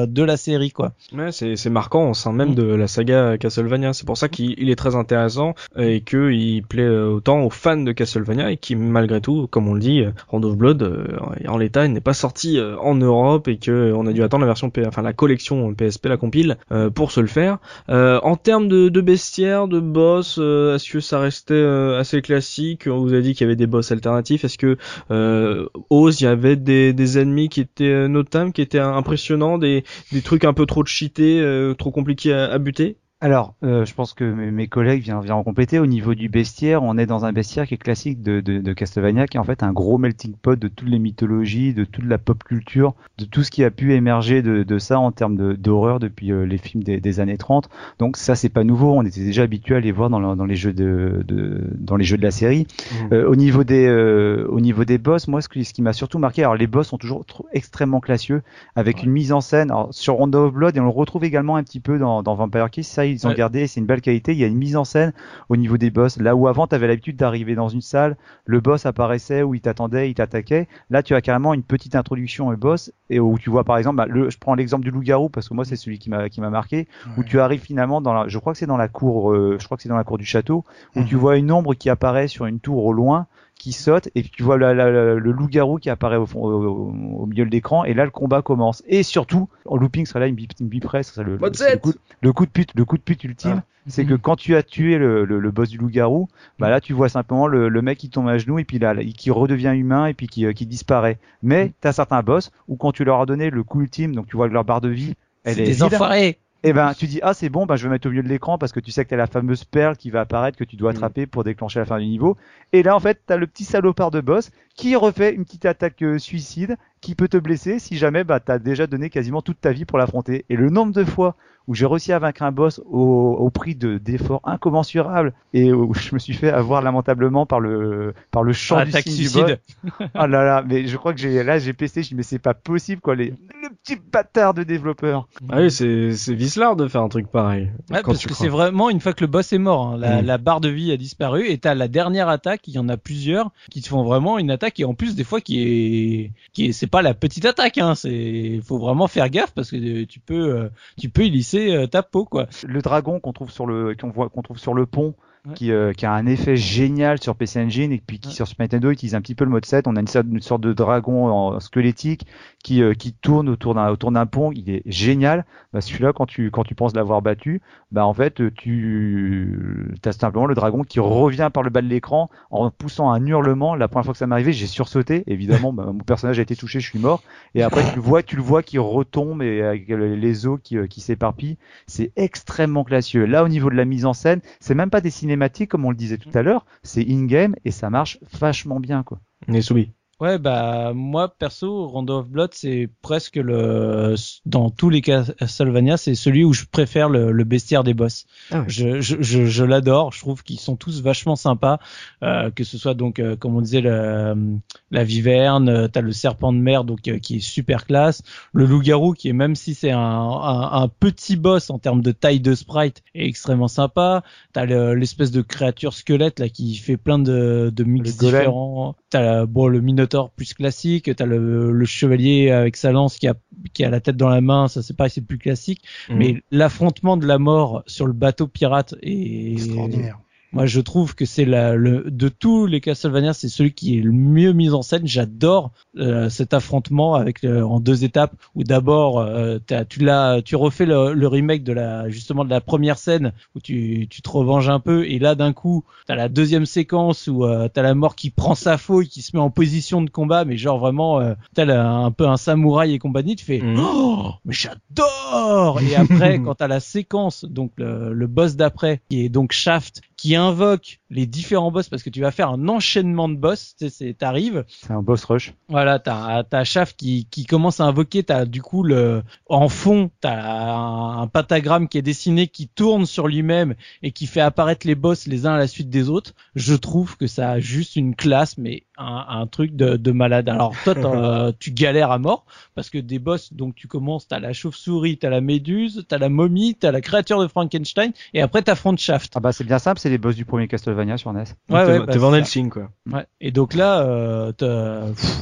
de 0.08 0.24
la 0.24 0.38
série, 0.38 0.70
quoi. 0.70 0.92
Ouais, 1.12 1.32
c'est 1.32 1.56
c'est 1.56 1.72
marquant 1.72 2.12
au 2.12 2.14
sein 2.14 2.34
même 2.34 2.52
mm. 2.52 2.56
de 2.56 2.64
la 2.64 2.88
saga 2.88 3.40
Castlevania. 3.40 3.94
C'est 3.94 4.06
pour 4.06 4.18
ça 4.18 4.30
qu'il 4.30 4.70
est 4.70 4.76
très 4.76 4.96
intéressant 4.96 5.56
et 5.76 6.02
que 6.02 6.32
il 6.32 6.62
plaît 6.62 6.88
autant 6.88 7.42
aux 7.42 7.50
fans 7.50 7.78
de 7.78 7.92
Castlevania 7.92 8.52
et 8.52 8.58
qui 8.58 8.76
malgré 8.76 9.20
tout, 9.20 9.48
comme 9.48 9.68
on 9.68 9.74
le 9.74 9.80
dit, 9.80 10.04
Hand 10.32 10.46
of 10.46 10.56
Blood 10.56 11.18
en 11.48 11.58
l'état, 11.58 11.88
il 11.88 11.94
n'est 11.94 12.02
pas 12.02 12.14
sorti 12.14 12.60
en 12.62 12.94
Europe 12.94 13.31
et 13.48 13.58
que 13.58 13.94
on 13.94 14.06
a 14.06 14.14
dû 14.14 14.24
attendre 14.24 14.42
la 14.42 14.48
version, 14.48 14.72
enfin 14.88 15.02
la 15.02 15.14
collection 15.14 15.74
PSP, 15.74 16.08
la 16.08 16.18
compile, 16.18 16.58
euh, 16.72 16.90
pour 16.90 17.12
se 17.12 17.20
le 17.20 17.28
faire. 17.28 17.60
Euh, 17.90 18.20
en 18.24 18.36
termes 18.36 18.68
de, 18.68 18.90
de 18.90 19.02
bestiaires, 19.02 19.68
de 19.68 19.80
boss, 19.80 20.38
euh, 20.40 20.76
est-ce 20.76 20.92
que 20.92 21.00
ça 21.00 21.20
restait 21.20 21.64
assez 21.64 22.22
classique? 22.22 22.88
On 22.88 23.00
vous 23.00 23.14
a 23.14 23.22
dit 23.22 23.34
qu'il 23.34 23.46
y 23.46 23.48
avait 23.48 23.56
des 23.56 23.68
boss 23.68 23.92
alternatifs. 23.92 24.44
Est-ce 24.44 24.58
que 24.58 24.78
euh, 25.12 25.68
il 25.92 26.22
y 26.22 26.28
avait 26.28 26.56
des, 26.56 27.18
ennemis 27.18 27.50
qui 27.50 27.62
étaient 27.62 28.08
notables, 28.08 28.52
qui 28.54 28.62
étaient 28.62 28.80
impressionnants, 28.80 29.58
des, 29.58 29.84
des 30.12 30.22
trucs 30.22 30.46
un 30.46 30.54
peu 30.54 30.66
trop 30.66 30.86
cheatés, 30.86 31.74
trop 31.78 31.92
compliqués 31.92 32.34
à, 32.34 32.52
à 32.52 32.58
buter? 32.58 32.98
Alors, 33.24 33.54
euh, 33.64 33.86
je 33.86 33.94
pense 33.94 34.16
que 34.16 34.24
mes, 34.24 34.68
collègues 34.68 35.04
viennent, 35.04 35.22
viennent 35.22 35.34
en 35.34 35.44
compléter. 35.44 35.78
Au 35.78 35.86
niveau 35.86 36.16
du 36.16 36.28
bestiaire, 36.28 36.82
on 36.82 36.98
est 36.98 37.06
dans 37.06 37.24
un 37.24 37.32
bestiaire 37.32 37.68
qui 37.68 37.76
est 37.76 37.78
classique 37.78 38.24
de, 38.24 38.42
de, 38.42 38.58
de, 38.58 38.74
Castlevania, 38.74 39.28
qui 39.28 39.38
est 39.38 39.40
en 39.40 39.44
fait 39.44 39.62
un 39.62 39.72
gros 39.72 40.00
melting 40.00 40.34
pot 40.34 40.58
de 40.58 40.68
toutes 40.68 40.90
les 40.90 40.98
mythologies, 40.98 41.76
de 41.76 41.84
toute 41.84 42.06
la 42.06 42.18
pop 42.18 42.44
culture, 42.44 42.96
de 43.20 43.26
tout 43.26 43.44
ce 43.44 43.52
qui 43.52 43.64
a 43.64 43.70
pu 43.70 43.94
émerger 43.94 44.42
de, 44.42 44.64
de 44.64 44.80
ça 44.80 45.00
en 45.00 45.12
termes 45.12 45.56
d'horreur 45.56 46.00
depuis 46.00 46.32
euh, 46.32 46.48
les 46.48 46.58
films 46.58 46.84
des, 46.84 47.00
des, 47.00 47.20
années 47.20 47.38
30. 47.38 47.70
Donc 48.00 48.18
ça, 48.18 48.34
c'est 48.34 48.50
pas 48.50 48.64
nouveau. 48.64 48.92
On 48.92 49.04
était 49.04 49.22
déjà 49.22 49.44
habitué 49.44 49.76
à 49.76 49.80
les 49.80 49.92
voir 49.92 50.10
dans, 50.10 50.36
dans 50.36 50.46
les 50.46 50.56
jeux 50.56 50.74
de, 50.74 51.24
de, 51.28 51.62
dans 51.76 51.98
les 51.98 52.06
jeux 52.06 52.18
de 52.18 52.24
la 52.24 52.32
série. 52.32 52.66
Mmh. 52.66 53.14
Euh, 53.14 53.30
au 53.30 53.36
niveau 53.36 53.64
des 53.64 53.86
euh, 53.86 54.48
au 54.50 54.60
niveau 54.60 54.84
des 54.84 54.98
boss, 54.98 55.28
moi, 55.28 55.42
ce 55.42 55.50
qui, 55.50 55.64
ce 55.64 55.74
qui 55.74 55.84
m'a 55.84 55.94
surtout 55.94 56.18
marqué, 56.18 56.42
alors 56.42 56.56
les 56.56 56.66
boss 56.66 56.88
sont 56.88 56.98
toujours 56.98 57.24
trop, 57.24 57.46
extrêmement 57.54 58.00
classieux, 58.00 58.42
avec 58.76 59.04
une 59.04 59.12
mise 59.12 59.32
en 59.32 59.42
scène 59.42 59.70
alors, 59.70 59.90
sur 59.92 60.16
Rondo 60.16 60.48
of 60.48 60.54
Blood, 60.56 60.76
et 60.76 60.80
on 60.80 60.86
le 60.86 60.90
retrouve 60.90 61.24
également 61.24 61.56
un 61.56 61.64
petit 61.64 61.80
peu 61.80 62.00
dans, 62.00 62.24
dans 62.24 62.34
Vampire 62.34 62.72
Kiss. 62.72 62.88
Ça, 62.88 63.06
ils 63.12 63.26
ont 63.28 63.30
Ouais. 63.30 63.36
gardé, 63.36 63.68
c'est 63.68 63.80
une 63.80 63.86
belle 63.86 64.02
qualité. 64.02 64.32
Il 64.34 64.38
y 64.40 64.44
a 64.44 64.48
une 64.48 64.58
mise 64.58 64.76
en 64.76 64.84
scène 64.84 65.14
au 65.50 65.56
niveau 65.58 65.78
des 65.78 65.90
boss. 65.92 66.18
Là 66.18 66.36
où 66.36 66.48
avant, 66.48 66.68
tu 66.68 66.76
avais 66.76 66.88
l'habitude 66.88 67.16
d'arriver 67.18 67.56
dans 67.56 67.70
une 67.70 67.82
salle, 67.82 68.18
le 68.46 68.60
boss 68.60 68.86
apparaissait, 68.86 69.44
où 69.44 69.54
il 69.56 69.62
t'attendait, 69.62 70.10
il 70.10 70.14
t'attaquait. 70.14 70.68
Là, 70.90 71.04
tu 71.04 71.14
as 71.16 71.22
carrément 71.22 71.54
une 71.54 71.64
petite 71.64 71.96
introduction 71.96 72.48
au 72.48 72.56
boss, 72.58 72.92
et 73.10 73.20
où 73.20 73.38
tu 73.38 73.50
vois 73.50 73.64
par 73.64 73.78
exemple, 73.78 73.98
bah, 73.98 74.06
le, 74.08 74.30
je 74.30 74.38
prends 74.38 74.56
l'exemple 74.56 74.84
du 74.84 74.92
loup-garou 74.92 75.30
parce 75.30 75.48
que 75.50 75.54
moi 75.54 75.66
c'est 75.66 75.76
celui 75.76 76.00
qui 76.00 76.10
m'a 76.10 76.30
qui 76.30 76.42
m'a 76.42 76.50
marqué, 76.50 76.88
où 77.18 77.24
tu 77.24 77.40
arrives 77.40 77.62
finalement 77.62 78.02
dans 78.02 78.14
la, 78.14 78.28
je 78.28 78.38
crois 78.38 78.54
que 78.54 78.60
c'est 78.60 78.66
dans 78.66 78.78
la 78.78 78.88
cour, 78.88 79.32
euh, 79.32 79.58
je 79.60 79.66
crois 79.66 79.78
que 79.78 79.84
c'est 79.84 79.90
dans 79.90 79.98
la 79.98 80.04
cour 80.04 80.18
du 80.18 80.26
château, 80.26 80.64
où 80.96 81.00
Mhm. 81.00 81.06
tu 81.06 81.16
vois 81.16 81.38
une 81.38 81.52
ombre 81.52 81.74
qui 81.76 81.90
apparaît 81.90 82.28
sur 82.28 82.46
une 82.46 82.60
tour 82.60 82.86
au 82.86 82.94
loin 82.94 83.28
qui 83.60 83.74
saute 83.74 84.10
et 84.16 84.22
puis 84.24 84.32
tu 84.36 84.42
vois 84.44 84.58
la- 84.58 84.74
la- 84.74 84.90
la- 84.90 85.16
le 85.16 85.32
loup-garou 85.32 85.78
qui 85.78 85.90
apparaît 85.92 86.18
au, 86.18 86.26
fond, 86.26 86.42
au, 86.44 86.92
au 87.20 87.26
milieu 87.28 87.46
de 87.46 87.52
l'écran 87.52 87.84
et 87.84 87.94
là 87.94 88.06
le 88.06 88.12
combat 88.12 88.42
commence. 88.42 88.82
Et 88.88 89.04
surtout 89.04 89.50
en 89.66 89.78
looping 89.78 90.06
serait 90.06 90.20
là 90.22 90.28
une 90.28 90.36
biperait, 90.36 91.04
ça 91.04 91.22
le, 91.22 91.38
coup, 91.78 91.94
le 92.22 92.34
coup 92.34 92.46
de 92.46 92.52
pute 92.52 92.72
le 92.76 92.86
coup 92.86 92.98
de 92.98 93.04
pute 93.04 93.24
ultime 93.24 93.62
c'est 93.88 94.06
que 94.06 94.14
quand 94.14 94.36
tu 94.36 94.56
as 94.56 94.62
tué 94.64 94.98
le, 95.00 95.26
le, 95.26 95.40
le 95.40 95.52
boss 95.52 95.70
du 95.70 95.78
loup-garou 95.78 96.28
bah 96.60 96.70
là 96.70 96.82
tu 96.82 96.94
vois 96.94 97.10
simplement 97.10 97.48
le, 97.48 97.68
le 97.70 97.82
mec 97.82 97.98
qui 97.98 98.10
tombe 98.10 98.28
à 98.28 98.38
genoux 98.38 98.60
et 98.60 98.64
puis 98.64 98.78
là, 98.80 98.96
qui 98.96 99.32
redevient 99.32 99.74
humain 99.76 100.06
et 100.08 100.14
puis 100.14 100.28
qui, 100.28 100.46
euh, 100.46 100.54
qui 100.54 100.66
disparaît. 100.68 101.18
Mais 101.44 101.74
t'as 101.82 101.92
certains 101.92 102.22
boss 102.22 102.52
où 102.68 102.76
quand 102.78 102.92
tu 102.92 103.04
leur 103.04 103.22
as 103.22 103.26
donné 103.26 103.50
le 103.50 103.64
coup 103.64 103.82
ultime 103.82 104.16
donc 104.16 104.28
tu 104.28 104.38
vois 104.38 104.48
que 104.50 104.54
leur 104.54 104.66
barre 104.66 104.82
de 104.82 104.90
vie 104.90 105.16
elle 105.44 105.56
C'est 105.56 105.62
est 105.62 105.66
des 105.66 105.72
vide, 105.74 105.84
enfoirés. 105.84 106.38
Et 106.64 106.74
ben 106.74 106.94
tu 106.94 107.08
dis 107.08 107.20
ah 107.24 107.34
c'est 107.34 107.50
bon 107.50 107.66
bah 107.66 107.76
je 107.76 107.84
vais 107.84 107.90
mettre 107.90 108.08
au 108.08 108.12
milieu 108.12 108.24
de 108.24 108.28
l'écran 108.28 108.58
parce 108.58 108.72
que 108.72 108.80
tu 108.80 108.92
sais 108.92 109.04
que 109.04 109.10
t'as 109.10 109.16
la 109.16 109.28
fameuse 109.28 109.64
perle 109.66 109.98
qui 109.98 110.12
va 110.12 110.22
apparaître 110.22 110.58
que 110.58 110.64
tu 110.64 110.76
dois 110.76 110.92
Mm. 110.92 110.96
attraper 110.96 111.26
pour 111.26 111.44
déclencher 111.44 111.80
la 111.80 111.86
fin 111.86 111.98
du 112.00 112.06
niveau 112.06 112.38
et 112.74 112.84
là 112.84 112.96
en 112.96 113.00
fait 113.00 113.22
t'as 113.26 113.38
le 113.38 113.48
petit 113.48 113.64
salopard 113.64 114.12
de 114.12 114.22
boss 114.22 114.52
qui 114.76 114.96
refait 114.96 115.34
une 115.34 115.44
petite 115.46 115.66
attaque 115.66 116.02
euh, 116.04 116.20
suicide 116.20 116.78
qui 117.02 117.16
peut 117.16 117.28
te 117.28 117.38
blesser 117.38 117.80
si 117.80 117.98
jamais 117.98 118.24
bah 118.24 118.40
t'as 118.40 118.60
déjà 118.60 118.88
donné 118.88 119.10
quasiment 119.10 119.42
toute 119.42 119.60
ta 119.60 119.72
vie 119.72 119.86
pour 119.86 119.98
l'affronter 119.98 120.46
et 120.50 120.56
le 120.56 120.70
nombre 120.70 120.94
de 120.94 121.04
fois 121.04 121.36
où 121.68 121.76
j'ai 121.76 121.86
réussi 121.86 122.12
à 122.12 122.18
vaincre 122.20 122.42
un 122.44 122.52
boss 122.52 122.82
au, 122.86 123.36
au 123.40 123.50
prix 123.52 123.76
de 123.76 123.98
d'efforts 123.98 124.42
incommensurables 124.44 125.34
et 125.54 125.72
où 125.72 125.94
je 125.94 126.14
me 126.14 126.20
suis 126.20 126.34
fait 126.34 126.50
avoir 126.50 126.82
lamentablement 126.82 127.46
par 127.46 127.60
le 127.60 128.14
par 128.32 128.44
le 128.44 128.52
champ 128.54 128.82
du 128.84 128.90
Attaque 128.90 129.04
signe 129.04 129.16
du 129.16 129.30
boss 129.30 129.46
suicide. 129.46 129.60
ah 130.16 130.28
là 130.28 130.44
là 130.44 130.64
mais 130.68 130.88
je 130.88 130.98
crois 130.98 131.14
que 131.14 131.20
j'ai 131.20 131.44
là 131.44 131.60
j'ai 131.60 131.74
pesté 131.74 132.02
je 132.04 132.10
dis 132.10 132.16
mais 132.16 132.24
c'est 132.24 132.40
pas 132.40 132.54
possible 132.56 133.02
quoi 133.02 133.16
les 133.16 133.34
le 133.64 133.70
petit 133.84 133.96
bâtard 134.12 134.54
de 134.56 134.64
développeur 134.64 135.28
Ah 135.50 135.60
oui, 135.62 135.70
c'est 135.72 136.14
c'est 136.14 136.34
vicelard 136.34 136.76
de 136.76 136.88
faire 136.88 137.04
un 137.04 137.10
truc 137.10 137.28
pareil. 137.30 137.70
Ouais, 137.92 138.02
quand 138.02 138.12
parce 138.12 138.20
tu 138.20 138.28
que 138.28 138.34
c'est 138.34 138.48
vraiment 138.48 138.90
une 138.90 139.00
fois 139.00 139.14
que 139.14 139.22
le 139.24 139.28
boss 139.28 139.54
est 139.54 139.60
mort, 139.60 139.88
hein, 139.90 139.98
la, 139.98 140.22
Mm. 140.22 140.26
la 140.26 140.38
barre 140.40 140.62
de 140.62 140.70
vie 140.70 140.92
a 140.92 140.98
disparu 140.98 141.48
et 141.48 141.58
t'as 141.60 141.76
la 141.76 141.88
dernière 141.88 142.28
attaque, 142.28 142.68
il 142.68 142.74
y 142.74 142.80
en 142.80 142.90
a 142.90 142.98
plusieurs 142.98 143.52
qui 143.70 143.82
te 143.82 143.88
font 143.88 144.04
vraiment 144.04 144.40
une 144.40 144.50
attaque 144.50 144.80
et 144.80 144.86
en 144.86 144.96
plus 144.96 145.16
des 145.16 145.24
fois 145.24 145.42
qui 145.42 145.62
est 145.62 146.32
qui 146.54 146.66
est 146.66 146.72
c'est 146.72 146.88
pas 146.92 147.02
la 147.02 147.14
petite 147.14 147.46
attaque 147.46 147.78
hein, 147.78 147.96
c'est 147.96 148.60
faut 148.64 148.78
vraiment 148.78 149.08
faire 149.08 149.30
gaffe 149.30 149.52
parce 149.52 149.72
que 149.72 149.78
euh, 149.78 150.06
tu 150.06 150.20
peux 150.20 150.56
euh, 150.56 150.70
tu 151.00 151.10
peux 151.10 151.26
y 151.26 151.30
lisser 151.30 151.74
euh, 151.74 151.88
ta 151.88 152.04
peau 152.04 152.26
quoi. 152.26 152.48
le 152.68 152.82
dragon 152.82 153.20
qu'on 153.20 153.34
trouve 153.34 153.50
sur 153.50 153.66
le 153.66 153.96
qu'on 153.96 154.10
voit 154.10 154.30
qu'on 154.30 154.42
trouve 154.42 154.60
sur 154.60 154.74
le 154.74 154.86
pont 154.86 155.16
Ouais. 155.48 155.56
qui, 155.56 155.72
euh, 155.72 155.92
qui 155.92 156.06
a 156.06 156.14
un 156.14 156.28
effet 156.28 156.56
génial 156.56 157.20
sur 157.20 157.36
PC 157.36 157.60
Engine 157.60 157.92
et 157.92 158.00
puis 158.06 158.20
qui 158.20 158.28
Ouais. 158.30 158.34
sur 158.36 158.48
Super 158.48 158.66
Nintendo 158.66 158.92
utilise 158.92 159.16
un 159.16 159.22
petit 159.22 159.34
peu 159.34 159.44
le 159.44 159.50
mode 159.50 159.66
7 159.66 159.88
on 159.88 159.96
a 159.96 160.00
une 160.00 160.06
sorte, 160.08 160.28
une 160.30 160.40
sorte 160.40 160.62
de 160.62 160.72
dragon 160.72 161.28
en- 161.32 161.60
squelettique 161.60 162.28
qui 162.64 162.84
euh, 162.84 162.94
qui 162.94 163.14
tourne 163.14 163.50
autour 163.50 163.74
d'un 163.74 163.90
autour 163.90 164.12
d'un 164.12 164.28
pont. 164.28 164.52
Il 164.54 164.70
est 164.70 164.84
génial. 164.86 165.46
Bah, 165.74 165.82
celui-là 165.82 166.14
quand 166.14 166.28
tu 166.28 166.52
quand 166.52 166.64
tu 166.64 166.76
penses 166.76 166.94
l'avoir 166.96 167.24
battu 167.24 167.60
bah 167.92 168.06
en 168.06 168.14
fait 168.14 168.40
tu 168.56 169.98
as 170.06 170.12
simplement 170.12 170.46
le 170.46 170.54
dragon 170.56 170.84
qui 170.84 171.00
revient 171.00 171.50
par 171.54 171.64
le 171.64 171.70
bas 171.70 171.82
de 171.82 171.88
l'écran 171.88 172.30
en 172.52 172.70
poussant 172.70 173.10
un 173.12 173.26
hurlement. 173.26 173.74
La 173.76 173.88
première 173.88 174.06
fois 174.06 174.14
que 174.14 174.18
ça 174.20 174.28
m'est 174.28 174.36
arrivé 174.36 174.54
j'ai 174.54 174.68
sursauté. 174.68 175.24
Évidemment 175.28 175.74
bah, 175.74 175.86
mon 175.88 176.00
personnage 176.04 176.38
a 176.40 176.42
été 176.44 176.56
touché 176.56 176.80
je 176.80 176.88
suis 176.90 177.00
mort. 177.00 177.24
Et 177.56 177.64
après 177.64 177.84
tu 177.90 177.96
le 177.96 178.02
vois 178.02 178.22
tu 178.22 178.36
le 178.36 178.42
vois 178.44 178.62
qui 178.64 178.78
retombe 178.78 179.42
et 179.42 179.62
avec 179.64 179.88
les 179.88 180.46
os 180.46 180.60
qui, 180.64 180.78
euh, 180.78 180.88
qui 180.88 181.02
s'éparpillent. 181.02 181.58
C'est 181.88 182.12
extrêmement 182.16 182.84
classieux. 182.84 183.26
Là, 183.26 183.44
au 183.44 183.48
niveau 183.48 183.70
de 183.70 183.76
la 183.76 183.86
mise 183.86 184.06
en 184.06 184.14
scène, 184.14 184.42
c'est 184.60 184.76
même 184.76 184.90
pas 184.90 185.02
des 185.02 185.10
cinématiques 185.32 185.72
comme 185.72 185.86
on 185.86 185.92
le 185.92 185.96
disait 185.96 186.18
tout 186.18 186.30
à 186.34 186.42
l'heure, 186.42 186.66
c'est 186.84 187.06
in-game 187.08 187.56
et 187.64 187.72
ça 187.72 187.90
marche 187.90 188.20
vachement 188.34 188.82
bien, 188.82 189.04
quoi. 189.04 189.22
Nesumi. 189.48 189.94
Ouais 190.22 190.38
bah 190.38 190.94
moi 190.94 191.30
perso 191.30 191.88
Rondo 191.88 192.20
of 192.20 192.28
Blood 192.28 192.52
c'est 192.54 192.88
presque 193.02 193.38
le 193.38 194.14
dans 194.46 194.70
tous 194.70 194.92
les 194.92 195.02
Castlevania 195.02 195.98
c'est 195.98 196.14
celui 196.14 196.44
où 196.44 196.54
je 196.54 196.66
préfère 196.72 197.10
le, 197.10 197.32
le 197.32 197.44
bestiaire 197.44 197.84
des 197.84 197.96
boss. 197.96 198.28
Ah 198.52 198.60
ouais. 198.60 198.66
Je, 198.68 199.02
je, 199.02 199.20
je, 199.20 199.46
je 199.48 199.64
l'adore, 199.64 200.14
je 200.14 200.20
trouve 200.20 200.44
qu'ils 200.44 200.60
sont 200.60 200.76
tous 200.76 201.02
vachement 201.02 201.36
sympas, 201.36 201.80
euh, 202.22 202.52
que 202.52 202.64
ce 202.64 202.78
soit 202.78 202.94
donc 202.94 203.18
euh, 203.18 203.36
comme 203.36 203.56
on 203.56 203.62
disait 203.62 203.82
le, 203.82 204.60
la 204.92 205.04
viverne, 205.04 205.70
euh, 205.70 205.88
t'as 205.88 206.02
le 206.02 206.12
serpent 206.12 206.54
de 206.54 206.60
mer 206.60 206.84
donc 206.84 207.08
euh, 207.08 207.18
qui 207.18 207.38
est 207.38 207.40
super 207.40 207.88
classe, 207.88 208.22
le 208.54 208.66
loup-garou 208.66 209.14
qui 209.14 209.28
est 209.30 209.34
même 209.34 209.56
si 209.56 209.74
c'est 209.74 209.90
un, 209.90 210.00
un, 210.00 210.84
un 210.84 210.88
petit 210.88 211.36
boss 211.36 211.72
en 211.72 211.80
termes 211.80 212.04
de 212.04 212.12
taille 212.12 212.40
de 212.42 212.54
sprite 212.54 213.02
est 213.16 213.26
extrêmement 213.26 213.68
sympa, 213.68 214.24
t'as 214.54 214.66
le- 214.66 214.94
l'espèce 214.94 215.32
de 215.32 215.42
créature 215.42 215.94
squelette 215.94 216.38
là 216.38 216.48
qui 216.48 216.76
fait 216.76 216.98
plein 216.98 217.18
de, 217.18 217.72
de 217.76 217.84
mix 217.84 218.18
différents, 218.36 218.96
t'as 219.12 219.22
la- 219.22 219.46
bon 219.46 219.68
le 219.68 219.80
minotaure 219.82 220.32
plus 220.32 220.56
classique, 220.56 221.16
t'as 221.16 221.26
le, 221.26 221.72
le 221.72 221.86
chevalier 221.86 222.50
avec 222.50 222.76
sa 222.78 222.92
lance 222.92 223.18
qui 223.18 223.28
a 223.28 223.36
qui 223.74 223.84
a 223.84 223.90
la 223.92 224.00
tête 224.00 224.18
dans 224.18 224.30
la 224.30 224.42
main, 224.42 224.68
ça 224.68 224.82
c'est 224.82 224.96
pareil 224.98 225.12
c'est 225.14 225.22
plus 225.26 225.38
classique, 225.38 225.84
Mhm. 226.10 226.18
mais 226.18 226.44
l'affrontement 226.50 227.18
de 227.18 227.28
la 227.28 227.38
mort 227.38 227.84
sur 227.86 228.08
le 228.08 228.14
bateau 228.14 228.48
pirate 228.48 228.96
est 229.04 229.52
Extraordinaire. 229.54 230.18
Moi, 230.54 230.66
je 230.66 230.82
trouve 230.82 231.16
que 231.16 231.26
c'est 231.26 231.46
le, 231.46 232.04
de 232.10 232.30
tous 232.30 232.66
les 232.66 232.82
Castlevania, 232.82 233.34
c'est 233.34 233.48
celui 233.50 233.74
qui 233.74 233.98
est 233.98 234.02
le 234.02 234.12
mieux 234.12 234.52
mis 234.54 234.72
en 234.72 234.82
scène. 234.82 235.06
J'adore 235.08 235.72
euh, 235.98 236.30
cet 236.30 236.54
affrontement 236.54 237.16
avec 237.16 237.42
le- 237.42 237.66
en 237.66 237.80
deux 237.80 238.04
étapes 238.04 238.34
où 238.56 238.64
d'abord 238.64 239.20
euh, 239.20 239.60
tu 239.90 240.00
l'as, 240.04 240.42
tu 240.42 240.56
refais 240.56 240.86
le, 240.86 241.14
le 241.14 241.28
remake 241.28 241.64
de 241.64 241.74
la 241.74 242.10
justement 242.10 242.44
de 242.46 242.50
la 242.50 242.62
première 242.62 242.98
scène 242.98 243.32
où 243.56 243.60
tu, 243.60 244.08
tu 244.10 244.22
te 244.22 244.30
revenges 244.30 244.70
un 244.70 244.80
peu 244.80 245.06
et 245.06 245.20
là 245.20 245.36
d'un 245.36 245.54
coup 245.54 245.84
t'as 246.08 246.16
la 246.16 246.30
deuxième 246.30 246.66
séquence 246.66 247.28
où 247.28 247.46
euh, 247.46 247.68
t'as 247.68 247.82
la 247.82 247.94
mort 247.96 248.16
qui 248.16 248.30
prend 248.30 248.56
sa 248.56 248.78
fauille, 248.78 249.08
qui 249.08 249.22
se 249.22 249.36
met 249.36 249.42
en 249.42 249.50
position 249.50 250.02
de 250.02 250.10
combat, 250.10 250.46
mais 250.46 250.58
genre 250.58 250.80
vraiment 250.80 251.20
euh, 251.20 251.34
t'as 251.56 251.66
un 251.82 252.12
peu 252.12 252.28
un 252.28 252.38
samouraï 252.38 252.94
et 252.94 253.00
compagnie. 253.00 253.36
Tu 253.36 253.46
fais 253.46 253.62
Mhm. 253.62 253.76
oh 253.80 254.32
mais 254.46 254.54
j'adore 254.54 255.80
et 255.82 255.96
après 255.96 256.40
quand 256.44 256.56
t'as 256.56 256.68
la 256.68 256.80
séquence 256.80 257.46
donc 257.46 257.72
le, 257.78 258.14
le 258.14 258.28
boss 258.28 258.56
d'après 258.56 259.02
qui 259.10 259.24
est 259.26 259.30
donc 259.30 259.52
Shaft 259.52 260.02
qui 260.22 260.36
invoque 260.36 261.00
les 261.10 261.26
différents 261.26 261.72
boss 261.72 261.90
parce 261.90 262.04
que 262.04 262.12
tu 262.12 262.22
vas 262.22 262.30
faire 262.30 262.50
un 262.50 262.68
enchaînement 262.68 263.28
de 263.28 263.34
boss 263.36 263.74
tu 263.76 263.86
sais 263.86 263.90
c'est 263.90 264.14
t'arrives 264.14 264.64
C'est 264.68 264.92
un 264.92 265.02
boss 265.02 265.24
rush. 265.26 265.54
voilà 265.68 265.98
t'as 265.98 266.44
t'as 266.44 266.64
Shaft 266.64 266.96
qui 266.96 267.28
qui 267.32 267.48
commence 267.48 267.80
à 267.80 267.86
invoquer 267.86 268.22
t'as 268.24 268.46
du 268.46 268.62
coup 268.62 268.84
le 268.84 269.24
en 269.50 269.68
fond 269.68 270.12
t'as 270.22 270.40
un, 270.40 271.22
un 271.24 271.28
pentagramme 271.28 271.88
qui 271.88 271.98
est 271.98 272.04
dessiné 272.04 272.48
qui 272.48 272.68
tourne 272.68 273.08
sur 273.08 273.28
lui-même 273.28 273.74
et 274.04 274.12
qui 274.12 274.28
fait 274.28 274.42
apparaître 274.42 274.86
les 274.86 274.94
boss 274.94 275.26
les 275.26 275.48
uns 275.48 275.54
à 275.56 275.58
la 275.58 275.68
suite 275.68 275.90
des 275.90 276.08
autres 276.08 276.34
je 276.54 276.76
trouve 276.76 277.18
que 277.18 277.26
ça 277.26 277.50
a 277.50 277.60
juste 277.60 277.96
une 277.96 278.16
classe 278.16 278.60
mais 278.60 278.84
un, 279.02 279.26
un 279.42 279.48
truc 279.48 279.76
de, 279.76 279.98
de 279.98 280.12
malade 280.12 280.48
alors 280.50 280.76
toi 280.84 280.96
t'en- 280.96 281.52
tu 281.60 281.72
galères 281.72 282.12
à 282.12 282.20
mort 282.20 282.46
parce 282.76 282.90
que 282.90 282.98
des 282.98 283.20
boss 283.20 283.54
donc 283.54 283.76
tu 283.76 283.88
commences 283.88 284.28
t'as 284.28 284.40
la 284.40 284.54
chauve-souris 284.54 285.18
t'as 285.18 285.30
la 285.30 285.42
méduse 285.42 286.06
t'as 286.08 286.18
la 286.18 286.30
momie 286.30 286.76
t'as 286.76 286.92
la 286.92 287.02
créature 287.02 287.42
de 287.42 287.48
Frankenstein 287.48 288.12
et 288.34 288.42
après 288.42 288.62
t'affrontes 288.62 289.00
Shaft 289.00 289.34
Ah 289.36 289.40
bah 289.40 289.52
c'est 289.52 289.64
bien 289.64 289.80
simple, 289.80 290.00
c'est 290.00 290.10
les 290.10 290.18
boss 290.18 290.36
du 290.36 290.46
premier 290.46 290.68
Castlevania 290.68 291.18
sur 291.18 291.34
NES. 291.34 291.40
Ouais, 291.40 291.46
T'es 291.70 291.74
ouais, 291.74 292.00
t'es 292.00 292.06
bah, 292.06 292.18
Van 292.18 292.34
Helsing, 292.34 292.70
quoi. 292.70 292.90
Ouais. 293.12 293.26
Et 293.40 293.52
donc 293.52 293.74
là, 293.74 294.02
euh, 294.02 294.52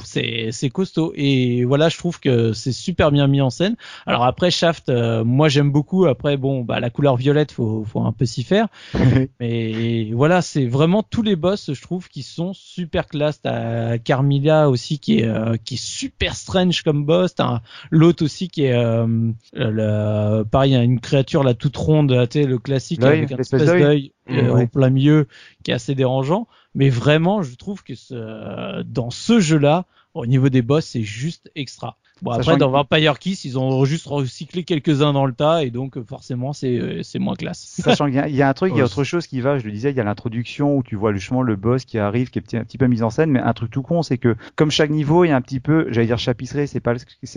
c'est 0.04 0.50
c'est 0.52 0.70
costaud. 0.70 1.12
Et 1.16 1.66
voilà, 1.66 1.90
je 1.90 1.98
trouve 1.98 2.20
que 2.20 2.54
c'est 2.54 2.72
super 2.72 3.12
bien 3.12 3.28
mis 3.28 3.42
en 3.42 3.50
scène. 3.50 3.76
Alors 4.06 4.24
après 4.26 4.52
Shaft, 4.52 4.90
euh, 4.90 5.24
moi 5.24 5.50
j'aime 5.50 5.72
beaucoup. 5.72 6.06
Après 6.06 6.38
bon, 6.38 6.62
bah 6.62 6.80
la 6.80 6.90
couleur 6.90 7.16
violette, 7.18 7.52
faut 7.52 7.84
faut 7.86 8.02
un 8.02 8.12
peu 8.12 8.26
s'y 8.26 8.44
faire. 8.44 8.68
Mais 9.40 10.12
voilà, 10.14 10.42
c'est 10.42 10.66
vraiment 10.66 11.04
tous 11.04 11.22
les 11.22 11.36
boss, 11.36 11.74
je 11.74 11.82
trouve, 11.82 12.08
qui 12.10 12.24
sont 12.24 12.54
super 12.54 13.08
classe. 13.08 13.42
T'as 13.50 13.98
Carmilla 13.98 14.70
aussi 14.70 15.00
qui 15.00 15.20
est 15.20 15.28
euh, 15.28 15.56
qui 15.64 15.76
est 15.76 15.84
super 15.84 16.36
strange 16.36 16.84
comme 16.84 17.06
boss. 17.06 17.36
T'as 17.36 17.62
l'autre 17.90 18.24
aussi 18.24 18.48
qui 18.48 18.66
est 18.66 18.74
euh, 18.74 19.08
le, 19.54 20.44
pareil, 20.44 20.76
une 20.76 21.00
créature 21.00 21.44
là 21.44 21.54
toute 21.54 21.76
ronde, 21.78 22.28
tu 22.30 22.42
sais, 22.42 22.48
le 22.48 22.60
classique 22.60 23.04
avec 23.04 23.32
un 23.32 23.38
espèce 23.38 23.66
d'œil. 23.66 23.82
d'œil 23.82 24.12
euh, 24.30 24.54
Ouais. 24.54 24.64
au 24.64 24.68
plein 24.68 24.92
milieu 24.92 25.28
qui 25.64 25.72
est 25.72 25.74
assez 25.74 25.96
dérangeant. 25.96 26.48
Mais 26.76 26.90
vraiment, 26.90 27.42
je 27.42 27.56
trouve 27.56 27.84
que 27.84 27.96
ce, 27.96 28.84
dans 28.84 29.10
ce 29.10 29.40
jeu-là, 29.40 29.86
au 30.14 30.26
niveau 30.26 30.50
des 30.50 30.62
boss, 30.62 30.86
c'est 30.86 31.04
juste 31.04 31.52
extra. 31.56 31.98
Bon 32.22 32.32
après 32.32 32.58
dans 32.58 32.70
Vampire 32.70 33.18
Kiss, 33.18 33.46
ils 33.46 33.58
ont 33.58 33.86
juste 33.86 34.06
recyclé 34.08 34.66
quelques-uns 34.66 35.14
dans 35.14 35.26
le 35.26 35.32
tas 35.32 35.64
et 35.64 35.72
donc 35.72 35.96
euh, 35.96 36.04
forcément 36.04 36.52
c'est 36.52 36.78
euh, 36.78 37.02
c'est 37.02 37.18
moins 37.18 37.36
classe. 37.36 37.60
Sachant 37.82 38.08
qu'il 38.08 38.16
y 38.16 38.20
a- 38.20 38.28
il 38.28 38.36
y, 38.36 38.42
a 38.42 38.50
un 38.50 38.54
truc, 38.54 38.74
il 38.74 38.78
y 38.78 38.82
a 38.82 38.86
autre 38.86 39.06
chose 39.06 39.26
qui 39.26 39.40
va, 39.40 39.58
je 39.58 39.64
le 39.66 39.72
disais, 39.72 39.92
il 39.92 39.96
y 39.96 40.02
a 40.02 40.04
l'introduction 40.04 40.76
où 40.76 40.84
tu 40.84 40.98
vois 40.98 41.14
justement 41.14 41.44
le 41.44 41.56
boss 41.56 41.86
qui 41.86 41.98
arrive, 41.98 42.30
qui 42.30 42.40
est 42.40 42.56
un 42.56 42.66
petit 42.66 42.78
peu 42.78 42.88
mis 42.88 43.04
en 43.04 43.10
scène, 43.10 43.32
mais 43.32 43.40
un 43.40 43.54
truc 43.54 43.72
tout 43.72 43.84
con, 43.84 44.02
c'est 44.02 44.18
que 44.18 44.36
comme 44.58 44.70
chaque 44.70 44.90
niveau 44.90 45.24
est 45.24 45.32
un 45.32 45.40
petit 45.40 45.62
peu, 45.62 45.88
j'allais 45.92 46.08
dire 46.08 46.20
chapitré, 46.20 46.68
c'est 46.68 46.82
pas 46.82 46.94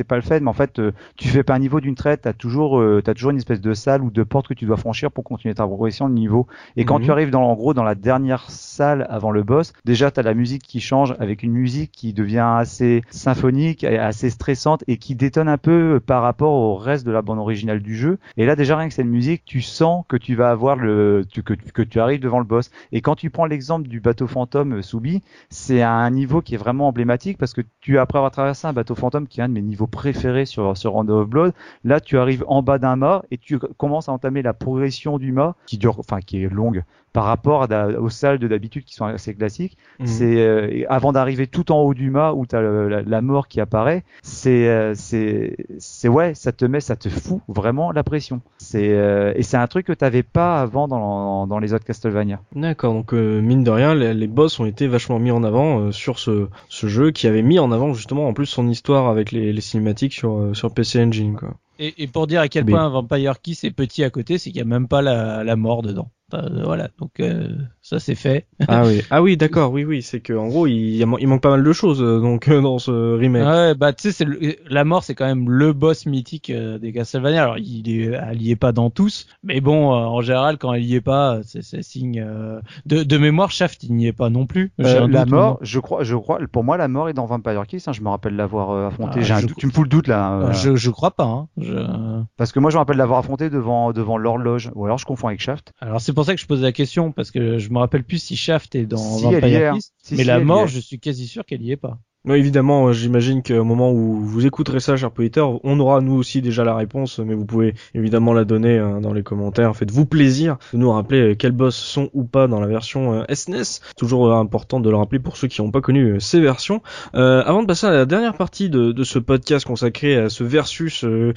pas 0.08 0.16
le 0.16 0.22
fait, 0.22 0.40
mais 0.40 0.48
en 0.50 0.52
fait, 0.52 0.80
euh, 0.80 0.90
tu 1.16 1.28
fais 1.28 1.44
pas 1.44 1.54
un 1.54 1.60
niveau 1.60 1.80
d'une 1.80 1.94
traite, 1.94 2.22
t'as 2.22 2.32
toujours, 2.32 2.82
t'as 3.04 3.14
toujours 3.14 3.30
une 3.30 3.36
espèce 3.36 3.60
de 3.60 3.74
salle 3.74 4.02
ou 4.02 4.10
de 4.10 4.22
porte 4.24 4.48
que 4.48 4.54
tu 4.54 4.66
dois 4.66 4.76
franchir 4.76 5.12
pour 5.12 5.22
continuer 5.22 5.54
ta 5.54 5.64
progression 5.64 6.08
de 6.08 6.14
niveau. 6.14 6.48
Et 6.76 6.84
quand 6.84 6.98
Mhm. 6.98 7.04
tu 7.04 7.10
arrives 7.12 7.30
dans, 7.30 7.42
en 7.44 7.54
gros, 7.54 7.72
dans 7.72 7.84
la 7.84 7.94
dernière 7.94 8.50
salle 8.50 9.06
avant 9.08 9.30
le 9.30 9.42
boss, 9.44 9.72
déjà, 9.84 10.10
t'as 10.10 10.22
la 10.22 10.34
musique 10.34 10.62
qui 10.62 10.80
change 10.80 11.14
avec 11.20 11.42
une 11.44 11.52
musique 11.52 11.92
qui 11.92 12.12
devient 12.12 12.40
assez 12.62 13.02
symphonique, 13.10 13.84
assez 13.84 14.30
stressante 14.30 14.82
et 14.88 14.96
qui 14.96 15.14
détonne 15.14 15.48
un 15.48 15.58
peu 15.58 16.00
par 16.04 16.22
rapport 16.22 16.52
au 16.52 16.76
reste 16.76 17.06
de 17.06 17.12
la 17.12 17.22
bande 17.22 17.38
originale 17.38 17.80
du 17.80 17.96
jeu. 17.96 18.18
Et 18.36 18.46
là, 18.46 18.56
déjà, 18.56 18.76
rien 18.76 18.88
que 18.88 18.94
cette 18.94 19.06
musique, 19.06 19.44
tu 19.44 19.60
sens 19.60 20.04
que 20.08 20.16
tu 20.16 20.34
vas 20.34 20.50
avoir 20.50 20.76
le, 20.76 21.24
que, 21.34 21.54
que 21.54 21.82
tu 21.82 22.00
arrives 22.00 22.20
devant 22.20 22.38
le 22.38 22.44
boss. 22.44 22.70
Et 22.92 23.00
quand 23.00 23.14
tu 23.14 23.30
prends 23.30 23.46
l'exemple 23.46 23.88
du 23.88 24.00
bateau 24.00 24.26
fantôme 24.26 24.74
euh, 24.74 24.82
Soubi, 24.82 25.22
c'est 25.50 25.82
un 25.82 26.10
niveau 26.10 26.40
qui 26.40 26.54
est 26.54 26.58
vraiment 26.58 26.88
emblématique 26.88 27.38
parce 27.38 27.52
que 27.52 27.60
tu, 27.80 27.98
après 27.98 28.18
avoir 28.18 28.32
traversé 28.32 28.66
un 28.66 28.72
bateau 28.72 28.94
fantôme 28.94 29.26
qui 29.26 29.40
est 29.40 29.42
un 29.42 29.48
de 29.48 29.54
mes 29.54 29.62
niveaux 29.62 29.86
préférés 29.86 30.46
sur, 30.46 30.76
sur 30.76 30.92
Rondo 30.92 31.20
of 31.20 31.28
Blood, 31.28 31.52
là, 31.84 32.00
tu 32.00 32.18
arrives 32.18 32.44
en 32.48 32.62
bas 32.62 32.78
d'un 32.78 32.96
mât 32.96 33.22
et 33.30 33.38
tu 33.38 33.58
commences 33.58 34.08
à 34.08 34.12
entamer 34.12 34.42
la 34.42 34.54
progression 34.54 35.18
du 35.18 35.32
mât 35.32 35.56
qui 35.66 35.78
dure, 35.78 35.98
enfin, 35.98 36.20
qui 36.20 36.42
est 36.42 36.48
longue 36.48 36.84
par 37.12 37.24
rapport 37.24 37.70
à 37.70 37.86
aux 37.88 38.08
salles 38.08 38.38
de 38.38 38.48
d'habitude 38.48 38.84
qui 38.84 38.94
sont 38.94 39.04
assez 39.04 39.34
classiques. 39.34 39.76
Mhm. 40.00 40.06
C'est 40.06 40.40
euh, 40.40 40.84
avant 40.88 41.12
d'arriver 41.12 41.46
tout 41.46 41.70
en 41.72 41.80
haut 41.82 41.94
du 41.94 42.10
mât 42.10 42.32
où 42.34 42.46
t'as 42.46 42.60
le- 42.60 42.88
la, 42.88 43.02
la 43.02 43.20
mort 43.22 43.48
qui 43.48 43.60
apparaît, 43.60 44.02
c'est 44.22 44.68
euh, 44.68 44.94
c'est 44.94 45.56
c'est 45.78 46.08
ouais, 46.08 46.34
ça 46.34 46.52
te 46.52 46.64
met, 46.64 46.80
ça 46.80 46.96
te 46.96 47.08
fout 47.08 47.40
vraiment 47.48 47.92
la 47.92 48.02
pression. 48.02 48.40
C'est 48.58 48.90
euh, 48.92 49.32
et 49.36 49.42
c'est 49.42 49.56
un 49.56 49.66
truc 49.66 49.86
que 49.86 49.92
t'avais 49.92 50.22
pas 50.22 50.60
avant 50.60 50.88
dans, 50.88 51.46
dans 51.46 51.58
les 51.58 51.74
autres 51.74 51.84
Castlevania. 51.84 52.40
D'accord, 52.54 52.94
donc 52.94 53.12
euh, 53.14 53.40
mine 53.40 53.64
de 53.64 53.70
rien, 53.70 53.94
les, 53.94 54.14
les 54.14 54.26
boss 54.26 54.58
ont 54.60 54.66
été 54.66 54.86
vachement 54.86 55.18
mis 55.18 55.30
en 55.30 55.42
avant 55.44 55.80
euh, 55.80 55.92
sur 55.92 56.18
ce, 56.18 56.48
ce 56.68 56.86
jeu 56.86 57.10
qui 57.10 57.26
avait 57.26 57.42
mis 57.42 57.58
en 57.58 57.72
avant 57.72 57.92
justement 57.92 58.26
en 58.28 58.32
plus 58.32 58.46
son 58.46 58.68
histoire 58.68 59.08
avec 59.08 59.32
les, 59.32 59.52
les 59.52 59.60
cinématiques 59.60 60.12
sur, 60.14 60.38
euh, 60.38 60.54
sur 60.54 60.72
PC 60.72 61.02
Engine. 61.02 61.36
Quoi. 61.36 61.54
Et, 61.78 62.02
et 62.02 62.06
pour 62.06 62.26
dire 62.26 62.40
à 62.40 62.48
quel 62.48 62.64
Mais- 62.64 62.72
point 62.72 62.84
un 62.84 62.88
Vampire 62.90 63.40
Kiss 63.40 63.64
est 63.64 63.70
petit 63.70 64.04
à 64.04 64.10
côté, 64.10 64.38
c'est 64.38 64.50
qu'il 64.50 64.58
y 64.58 64.62
a 64.62 64.64
même 64.66 64.88
pas 64.88 65.02
la, 65.02 65.42
la 65.44 65.56
mort 65.56 65.82
dedans. 65.82 66.08
Euh, 66.34 66.64
voilà, 66.64 66.88
donc 66.98 67.20
euh, 67.20 67.48
ça 67.82 67.98
c'est 67.98 68.14
fait. 68.14 68.46
Ah 68.68 68.84
oui, 68.86 69.02
ah 69.10 69.22
oui, 69.22 69.36
d'accord, 69.36 69.72
oui, 69.72 69.84
oui, 69.84 70.02
c'est 70.02 70.20
que 70.20 70.32
en 70.32 70.46
gros 70.46 70.66
il, 70.66 71.04
manque 71.04 71.42
pas 71.42 71.50
mal 71.50 71.64
de 71.64 71.72
choses 71.72 72.00
euh, 72.00 72.20
donc 72.20 72.48
euh, 72.48 72.60
dans 72.60 72.78
ce 72.78 73.16
remake. 73.16 73.44
Ouais, 73.44 73.74
bah 73.74 73.92
tu 73.92 74.10
sais, 74.12 74.24
la 74.70 74.84
mort, 74.84 75.02
c'est 75.04 75.14
quand 75.16 75.26
même 75.26 75.50
le 75.50 75.72
boss 75.72 76.06
mythique 76.06 76.50
euh, 76.50 76.78
des 76.78 76.92
Castlevania. 76.92 77.42
Alors, 77.42 77.58
il 77.58 77.90
est, 77.90 78.12
elle 78.30 78.40
y 78.40 78.50
est 78.52 78.56
pas 78.56 78.70
dans 78.72 78.88
tous, 78.90 79.26
mais 79.42 79.60
bon, 79.60 79.92
euh, 79.92 79.96
en 80.06 80.20
général, 80.22 80.58
quand 80.58 80.72
elle 80.72 80.84
y 80.84 80.94
est 80.94 81.00
pas, 81.00 81.40
c'est 81.44 81.82
signe 81.82 82.20
euh, 82.26 82.60
de, 82.86 83.02
de 83.02 83.18
mémoire. 83.18 83.50
Shaft, 83.50 83.82
il 83.82 83.94
n'y 83.94 84.06
est 84.06 84.12
pas 84.12 84.30
non 84.30 84.46
plus. 84.46 84.72
Euh, 84.80 85.08
la 85.08 85.24
doute, 85.24 85.34
mort, 85.34 85.58
je 85.62 85.80
crois, 85.80 86.04
je 86.04 86.14
crois, 86.16 86.38
pour 86.52 86.62
moi 86.64 86.76
la 86.76 86.86
mort 86.88 87.08
est 87.08 87.12
dans 87.14 87.26
Vampire 87.26 87.66
Kiss. 87.66 87.88
hein, 87.88 87.92
je 87.92 88.00
me 88.02 88.08
rappelle 88.08 88.36
l'avoir 88.36 88.70
euh, 88.70 88.86
affronté. 88.88 89.18
Ah, 89.20 89.22
J'ai 89.22 89.34
un 89.34 89.40
doute, 89.40 89.56
tu 89.58 89.66
me 89.66 89.72
fous 89.72 89.82
le 89.82 89.88
doute 89.88 90.06
là. 90.06 90.32
euh, 90.34 90.46
Euh, 90.48 90.52
Je, 90.52 90.76
je 90.76 90.90
crois 90.90 91.10
pas. 91.10 91.24
Hein. 91.24 91.48
Je- 91.58 92.20
Parce 92.36 92.52
que 92.52 92.60
moi 92.60 92.70
je 92.70 92.76
me 92.76 92.78
rappelle 92.78 92.96
l'avoir 92.96 93.18
affronté 93.18 93.50
devant 93.50 93.92
devant 93.92 94.16
l'horloge. 94.18 94.70
Ou 94.76 94.84
alors 94.84 94.98
je 94.98 95.04
confonds 95.04 95.26
avec 95.28 95.40
Shaft. 95.40 95.72
Alors 95.80 96.00
c'est 96.00 96.12
pour 96.12 96.24
ça 96.24 96.34
que 96.34 96.40
je 96.40 96.46
pose 96.46 96.62
la 96.62 96.72
question 96.72 97.10
parce 97.12 97.30
que 97.30 97.58
je 97.58 97.70
me 97.70 97.78
rappelle 97.82 98.04
plus 98.04 98.22
si 98.22 98.36
Shaft 98.36 98.74
est 98.74 98.86
dans 98.86 99.18
Si, 99.18 99.22
Vampire 99.22 99.72
hein. 99.72 99.74
Kiss, 99.74 99.92
Si, 99.98 100.14
mais 100.14 100.22
si, 100.22 100.26
la 100.28 100.40
mort, 100.40 100.66
je 100.66 100.80
suis 100.80 100.98
quasi 100.98 101.26
sûr 101.28 101.44
qu'elle 101.44 101.62
y 101.62 101.72
est 101.72 101.76
pas. 101.76 102.00
Ouais, 102.24 102.38
évidemment, 102.38 102.86
euh, 102.86 102.92
j'imagine 102.92 103.42
qu'au 103.42 103.64
moment 103.64 103.90
où 103.90 104.20
vous 104.20 104.46
écouterez 104.46 104.78
ça, 104.78 104.96
cher 104.96 105.10
auditeur, 105.18 105.58
on 105.64 105.80
aura 105.80 106.00
nous 106.00 106.14
aussi 106.14 106.40
déjà 106.40 106.62
la 106.62 106.76
réponse, 106.76 107.18
mais 107.18 107.34
vous 107.34 107.44
pouvez 107.44 107.74
évidemment 107.94 108.32
la 108.32 108.44
donner 108.44 108.78
euh, 108.78 109.00
dans 109.00 109.12
les 109.12 109.24
commentaires. 109.24 109.74
Faites-vous 109.74 110.06
plaisir 110.06 110.56
de 110.72 110.78
nous 110.78 110.92
rappeler 110.92 111.32
euh, 111.32 111.34
quels 111.34 111.50
boss 111.50 111.74
sont 111.74 112.10
ou 112.14 112.22
pas 112.22 112.46
dans 112.46 112.60
la 112.60 112.68
version 112.68 113.12
euh, 113.12 113.34
SNES. 113.34 113.80
Toujours 113.96 114.32
important 114.32 114.78
de 114.78 114.88
le 114.88 114.94
rappeler 114.94 115.18
pour 115.18 115.36
ceux 115.36 115.48
qui 115.48 115.60
n'ont 115.62 115.72
pas 115.72 115.80
connu 115.80 116.20
ces 116.20 116.40
versions. 116.40 116.80
Euh, 117.16 117.42
avant 117.44 117.62
de 117.62 117.66
passer 117.66 117.88
à 117.88 117.90
la 117.90 118.06
dernière 118.06 118.34
partie 118.34 118.70
de, 118.70 118.92
de 118.92 119.02
ce 119.02 119.18
podcast 119.18 119.66
consacré 119.66 120.14
à 120.14 120.28
ce 120.28 120.44
versus 120.44 121.02
euh, 121.02 121.32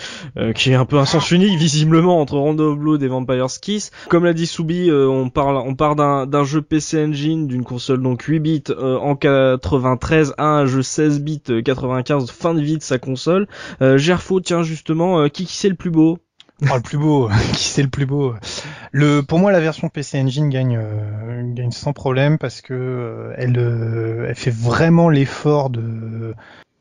qui 0.53 0.69
est 0.69 0.75
un 0.75 0.85
peu 0.85 0.99
un 0.99 1.05
sens 1.05 1.31
unique 1.31 1.57
visiblement 1.57 2.21
entre 2.21 2.37
Rondo 2.37 2.75
Blood 2.75 3.01
et 3.01 3.07
Vampire's 3.07 3.57
Kiss. 3.57 3.89
Comme 4.07 4.23
l'a 4.23 4.33
dit 4.33 4.45
Soubi, 4.45 4.91
on 4.91 5.31
parle 5.31 5.57
on 5.57 5.73
part 5.73 5.95
d'un 5.95 6.43
jeu 6.43 6.61
PC 6.61 7.03
Engine, 7.03 7.47
d'une 7.47 7.63
console 7.63 8.03
donc 8.03 8.21
8 8.21 8.39
bits 8.39 8.63
en 8.79 9.15
93 9.15 10.35
à 10.37 10.45
un 10.59 10.65
jeu 10.67 10.74
16 10.81 11.21
bits 11.21 11.41
euh, 11.49 11.61
95 11.61 12.29
fin 12.31 12.53
de 12.53 12.61
vie 12.61 12.77
de 12.77 12.83
sa 12.83 12.97
console. 12.97 13.47
Euh, 13.81 13.97
Gerfo, 13.97 14.39
tiens 14.39 14.63
justement, 14.63 15.19
euh, 15.19 15.27
qui 15.27 15.45
qui 15.45 15.55
c'est 15.55 15.69
le 15.69 15.75
plus 15.75 15.91
beau? 15.91 16.19
Oh, 16.61 16.75
le 16.75 16.81
plus 16.81 16.97
beau, 16.97 17.29
qui 17.53 17.65
c'est 17.65 17.83
le 17.83 17.89
plus 17.89 18.05
beau? 18.05 18.33
Le, 18.91 19.21
pour 19.21 19.39
moi, 19.39 19.51
la 19.51 19.59
version 19.59 19.89
PC 19.89 20.19
Engine 20.19 20.49
gagne, 20.49 20.77
euh, 20.81 21.41
gagne 21.53 21.71
sans 21.71 21.91
problème 21.91 22.37
parce 22.37 22.61
que 22.61 22.73
euh, 22.73 23.33
elle, 23.37 23.57
euh, 23.57 24.27
elle 24.29 24.35
fait 24.35 24.53
vraiment 24.53 25.09
l'effort 25.09 25.69
de 25.69 26.33